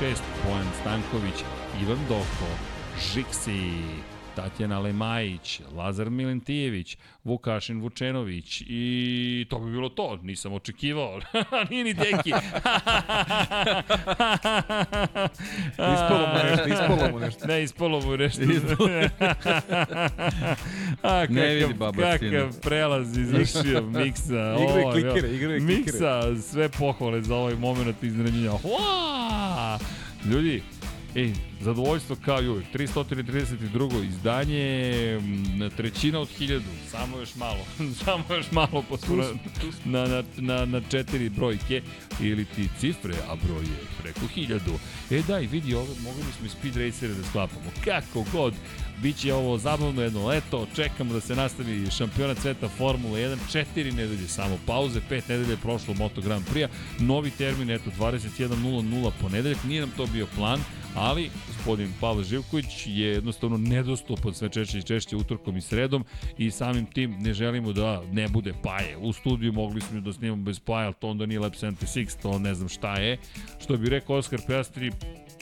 76, 0.00 0.20
Bojan 0.44 0.66
Stanković, 0.80 1.44
Ivan 1.82 1.98
Doko, 2.08 2.50
Žiksi, 3.12 3.72
Tatjana 4.36 4.78
Lemajić, 4.78 5.60
Lazar 5.76 6.10
Milentijević, 6.10 6.96
Vukašin 7.24 7.80
Vučenović 7.80 8.62
i 8.66 9.46
to 9.50 9.58
bi 9.58 9.70
bilo 9.70 9.88
to, 9.88 10.18
nisam 10.22 10.52
očekivao. 10.52 11.20
Nije 11.70 11.84
ni 11.84 11.94
deki. 11.94 12.30
Ispalo 15.94 16.26
mu 16.26 16.38
nešto, 16.50 16.68
ispalo 16.68 17.10
mu 17.12 17.18
nešto. 17.20 17.46
Ne, 17.50 17.62
ispalo 17.62 18.00
mu 18.00 18.16
nešto. 18.16 18.42
A, 21.02 21.26
kakav, 21.26 21.34
Ne 21.34 21.54
vidi 21.54 21.74
babačtina. 21.74 22.30
Kakav 22.30 22.60
prelaz 22.60 23.18
izvršio 23.18 23.82
Miksa. 23.82 24.54
Ovo, 24.58 24.92
klikere, 24.92 25.34
igraj 25.34 25.58
klikere. 25.58 25.60
Miksa, 25.60 26.42
sve 26.42 26.68
pohvale 26.68 27.22
za 27.22 27.34
ovaj 27.34 27.54
moment 27.54 28.02
iznenađenja. 28.02 28.52
Ljudi, 30.24 30.62
Ej, 31.16 31.32
zadovoljstvo 31.60 32.16
kao 32.24 32.42
i 32.42 32.48
uvijek. 32.48 32.66
332. 32.74 34.08
izdanje, 34.08 35.20
trećina 35.76 36.20
od 36.20 36.28
1000, 36.38 36.60
samo 36.90 37.18
još 37.18 37.34
malo. 37.34 37.66
samo 38.04 38.24
još 38.30 38.50
malo 38.50 38.84
smo 39.04 39.16
na, 39.84 40.06
na, 40.06 40.22
na, 40.36 40.64
na, 40.64 40.80
četiri 40.90 41.28
brojke 41.28 41.82
ili 42.20 42.44
ti 42.44 42.68
cifre, 42.80 43.14
a 43.28 43.34
broj 43.46 43.62
je 43.62 44.02
preko 44.02 44.20
1000. 44.36 44.60
E 45.10 45.22
daj, 45.28 45.46
vidi, 45.46 45.74
ove, 45.74 45.94
mogli 46.04 46.22
bismo 46.26 46.46
i 46.46 46.48
speed 46.48 46.76
racere 46.76 47.14
da 47.14 47.24
sklapamo. 47.24 47.70
Kako 47.84 48.24
god, 48.32 48.54
Biće 49.02 49.34
ovo 49.34 49.58
zabavno 49.58 50.02
jedno 50.02 50.26
leto, 50.26 50.66
čekamo 50.76 51.12
da 51.12 51.20
se 51.20 51.36
nastavi 51.36 51.90
šampionat 51.90 52.38
sveta 52.38 52.68
Formula 52.68 53.18
1, 53.18 53.36
četiri 53.52 53.92
nedelje 53.92 54.28
samo 54.28 54.58
pauze, 54.66 55.00
pet 55.08 55.28
nedelje 55.28 55.50
je 55.50 55.56
prošlo 55.56 55.94
Moto 55.94 56.20
Grand 56.20 56.44
Prix, 56.54 56.68
novi 56.98 57.30
termin, 57.30 57.70
eto, 57.70 57.90
21.00 57.98 59.10
ponedeljak, 59.20 59.64
nije 59.64 59.80
nam 59.80 59.90
to 59.96 60.06
bio 60.06 60.26
plan, 60.36 60.60
ali 60.96 61.30
gospodin 61.46 61.92
Pavle 62.00 62.24
Živković 62.24 62.86
je 62.86 63.08
jednostavno 63.08 63.56
nedostupan 63.56 64.34
sve 64.34 64.48
češće 64.48 64.78
i 64.78 64.82
češće 64.82 65.16
utorkom 65.16 65.56
i 65.56 65.60
sredom 65.60 66.04
i 66.38 66.50
samim 66.50 66.86
tim 66.86 67.16
ne 67.20 67.34
želimo 67.34 67.72
da 67.72 68.02
ne 68.12 68.28
bude 68.28 68.52
paje. 68.62 68.96
U 68.96 69.12
studiju 69.12 69.52
mogli 69.52 69.80
smo 69.80 70.00
da 70.00 70.12
snimamo 70.12 70.42
bez 70.42 70.60
paje, 70.60 70.86
ali 70.86 70.94
to 70.94 71.08
onda 71.08 71.26
nije 71.26 71.40
Lab 71.40 71.52
76, 71.52 72.22
to 72.22 72.38
ne 72.38 72.54
znam 72.54 72.68
šta 72.68 72.96
je. 72.96 73.18
Što 73.60 73.76
bi 73.76 73.88
rekao 73.88 74.16
Oskar 74.16 74.40
Piastri, 74.46 74.92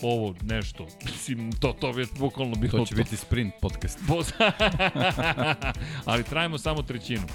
ovo 0.03 0.35
nešto, 0.43 0.87
mislim, 1.05 1.53
to, 1.53 1.77
to 1.81 1.93
bi 1.93 2.07
bukvalno 2.19 2.55
bilo 2.55 2.79
To 2.79 2.87
će 2.87 2.95
biti 2.95 3.17
sprint 3.17 3.55
podcast. 3.61 3.99
Ali 6.05 6.25
trajimo 6.25 6.59
samo 6.59 6.83
trećinu. 6.83 7.27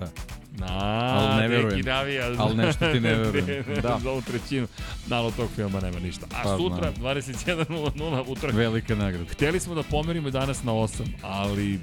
Da. 0.00 0.41
Na, 0.58 0.66
Ali 0.68 1.42
ne 1.42 1.48
verujem. 1.48 1.68
neki 1.76 1.88
navija. 1.88 2.30
Ali 2.38 2.56
nešto 2.56 2.92
ti 2.92 3.00
ne 3.00 3.14
verujem. 3.32 3.64
da. 3.82 3.98
Za 4.02 4.10
ovu 4.10 4.22
trećinu. 4.22 4.66
Da, 5.06 5.16
ali 5.16 5.26
od 5.26 5.36
tog 5.36 5.50
filma 5.56 5.80
nema 5.80 5.98
ništa. 5.98 6.26
A 6.34 6.42
Pa, 6.42 6.56
sutra, 6.56 6.92
znam. 6.92 7.04
21.00 7.06 8.24
utorak. 8.26 8.54
Velika 8.56 8.94
nagrada. 8.94 9.30
Hteli 9.30 9.60
smo 9.60 9.74
da 9.74 9.82
pomerimo 9.82 10.30
danas 10.30 10.62
na 10.62 10.72
8, 10.72 11.02
ali 11.22 11.80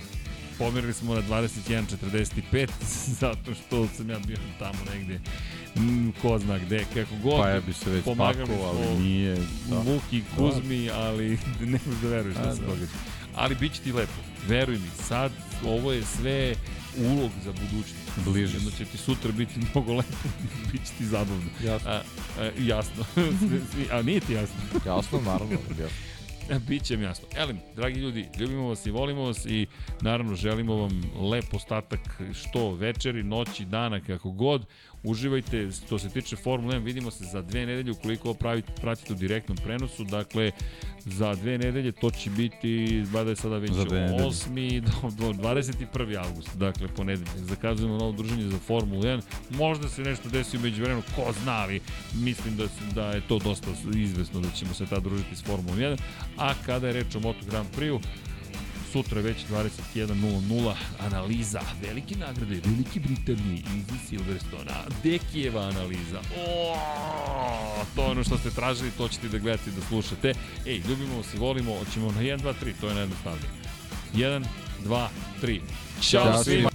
pomerili 0.59 0.93
smo 0.93 1.15
na 1.15 1.22
21.45 1.22 2.67
zato 3.22 3.53
što 3.53 3.88
sam 3.88 4.09
ja 4.09 4.19
bio 4.27 4.38
tamo 4.59 4.80
negde 4.93 5.19
mm, 5.75 6.09
ko 6.22 6.39
zna 6.39 6.57
gde, 6.57 6.85
kako 6.93 7.15
god. 7.23 7.39
Pa 7.41 7.49
ja 7.49 7.59
bi 7.61 7.73
se 7.73 7.89
već 7.89 8.03
smo 8.03 8.23
ali 8.23 8.99
nije. 9.03 9.35
da. 9.35 9.41
Da. 9.69 9.77
Vuki, 9.77 10.23
Kuzmi, 10.38 10.89
ali 10.91 11.30
ne 11.59 11.80
možeš 11.85 12.01
da 12.01 12.07
veruješ 12.09 12.38
A, 12.38 12.41
šta 12.41 12.56
se 12.56 12.61
da. 12.61 12.67
događa. 12.67 12.91
Ali 13.35 13.56
bit 13.56 13.73
će 13.73 13.81
ti 13.81 13.91
lepo, 13.91 14.11
veruj 14.48 14.75
mi, 14.75 14.89
sad 15.07 15.31
ovo 15.65 15.91
je 15.91 16.03
sve 16.03 16.56
ulog 16.98 17.31
za 17.45 17.51
budućnost. 17.51 18.09
Bliže 18.25 18.59
se. 18.59 18.72
će 18.77 18.85
ti 18.85 18.98
sutra 18.98 19.31
biti 19.31 19.53
mnogo 19.73 19.93
lepo, 19.93 20.30
bit 20.72 20.85
će 20.88 20.93
ti 20.98 21.06
zabavno. 21.06 21.49
Jasno. 21.64 21.91
A, 21.91 22.01
a, 22.39 22.51
jasno. 22.59 23.06
A 23.93 24.01
nije 24.01 24.19
ti 24.19 24.33
jasno. 24.33 24.56
Jasno, 24.85 25.22
naravno. 25.22 25.57
Jasno. 25.81 26.09
Biće 26.67 26.98
mi 26.98 27.03
jasno. 27.03 27.27
Elem, 27.35 27.59
dragi 27.75 27.99
ljudi, 27.99 28.27
ljubimo 28.39 28.67
vas 28.67 28.85
i 28.85 28.91
volimo 28.91 29.23
vas 29.23 29.45
i 29.45 29.67
naravno 30.01 30.35
želimo 30.35 30.75
vam 30.75 31.01
lep 31.31 31.53
ostatak 31.53 32.22
što 32.33 32.72
večeri, 32.72 33.23
noći, 33.23 33.65
dana, 33.65 33.99
kako 33.99 34.31
god. 34.31 34.65
Uživajte, 35.03 35.72
što 35.72 36.00
se 36.00 36.10
tiče 36.10 36.36
Formule 36.36 36.76
1, 36.76 36.84
vidimo 36.84 37.11
se 37.11 37.24
za 37.24 37.42
dve 37.42 37.66
nedelje 37.66 37.92
ukoliko 37.92 38.30
ovo 38.30 38.38
pravite, 38.38 38.72
pratite 38.82 39.14
u 39.14 39.16
direktnom 39.16 39.58
prenosu. 39.58 40.03
Dakle, 40.03 40.52
za 41.06 41.36
dve 41.36 41.58
nedelje 41.58 41.92
to 41.92 42.11
će 42.11 42.30
biti, 42.30 43.03
bada 43.14 43.30
je 43.30 43.36
sada 43.36 43.58
već 43.58 43.72
Za 43.72 43.86
dve 43.86 44.00
nedelje. 44.00 44.30
8. 44.30 44.82
do, 44.82 45.34
do 45.34 45.34
21. 45.34 46.18
avgust, 46.18 46.58
dakle 46.58 46.88
ponedeljak. 46.88 47.38
Zakazujemo 47.38 47.98
novo 47.98 48.11
druženje 48.11 48.50
za 48.50 48.58
Formulu 48.58 49.03
1. 49.03 49.22
Možda 49.50 49.90
se 49.90 50.02
nešto 50.02 50.30
desi 50.30 50.58
umeđu 50.58 50.84
vremenu, 50.84 51.03
ko 51.16 51.34
zna, 51.44 51.53
ali 51.53 51.82
mislim 52.16 52.58
da, 52.58 52.66
da 52.95 53.11
je 53.11 53.22
to 53.28 53.40
dosta 53.40 53.68
izvesno 53.95 54.40
da 54.40 54.50
ćemo 54.52 54.74
se 54.74 54.86
tad 54.86 55.03
družiti 55.03 55.36
s 55.36 55.44
Formulom 55.44 55.80
1. 55.80 55.98
A 56.38 56.53
kada 56.66 56.88
je 56.88 56.94
reč 56.94 57.16
o 57.16 57.19
Moto 57.19 57.40
Grand 57.50 57.68
Prix-u, 57.78 58.00
sutra 58.92 59.22
već 59.22 59.38
21.00 59.51 60.74
analiza 61.00 61.61
velike 61.82 62.16
nagrade 62.16 62.61
Velike 62.66 63.00
Britanije 63.00 63.58
iz 63.58 64.09
Silverstona 64.09 64.76
Dekijeva 65.03 65.61
analiza. 65.61 66.19
O, 66.38 66.76
to 67.95 68.03
je 68.03 68.09
ono 68.09 68.24
što 68.24 68.38
ste 68.38 68.50
tražili 68.50 68.92
to 68.98 69.08
ćete 69.08 69.27
da 69.27 69.38
gledate 69.38 69.69
i 69.69 69.74
da 69.74 69.82
slušate. 69.82 70.34
Ej, 70.66 70.82
ljubimo 70.90 71.24
i 71.35 71.38
volimo 71.38 71.80
hoćemo 71.80 72.11
na 72.11 72.22
1, 72.22 72.40
2, 72.40 72.53
3 72.64 72.74
to 72.82 72.88
je 72.88 72.93
najjednostavnije. 72.93 73.50
1, 74.14 74.45
2, 74.85 75.08
3 75.42 75.59
Ćao 76.01 76.24
Ćao 76.24 76.43
svima 76.43 76.68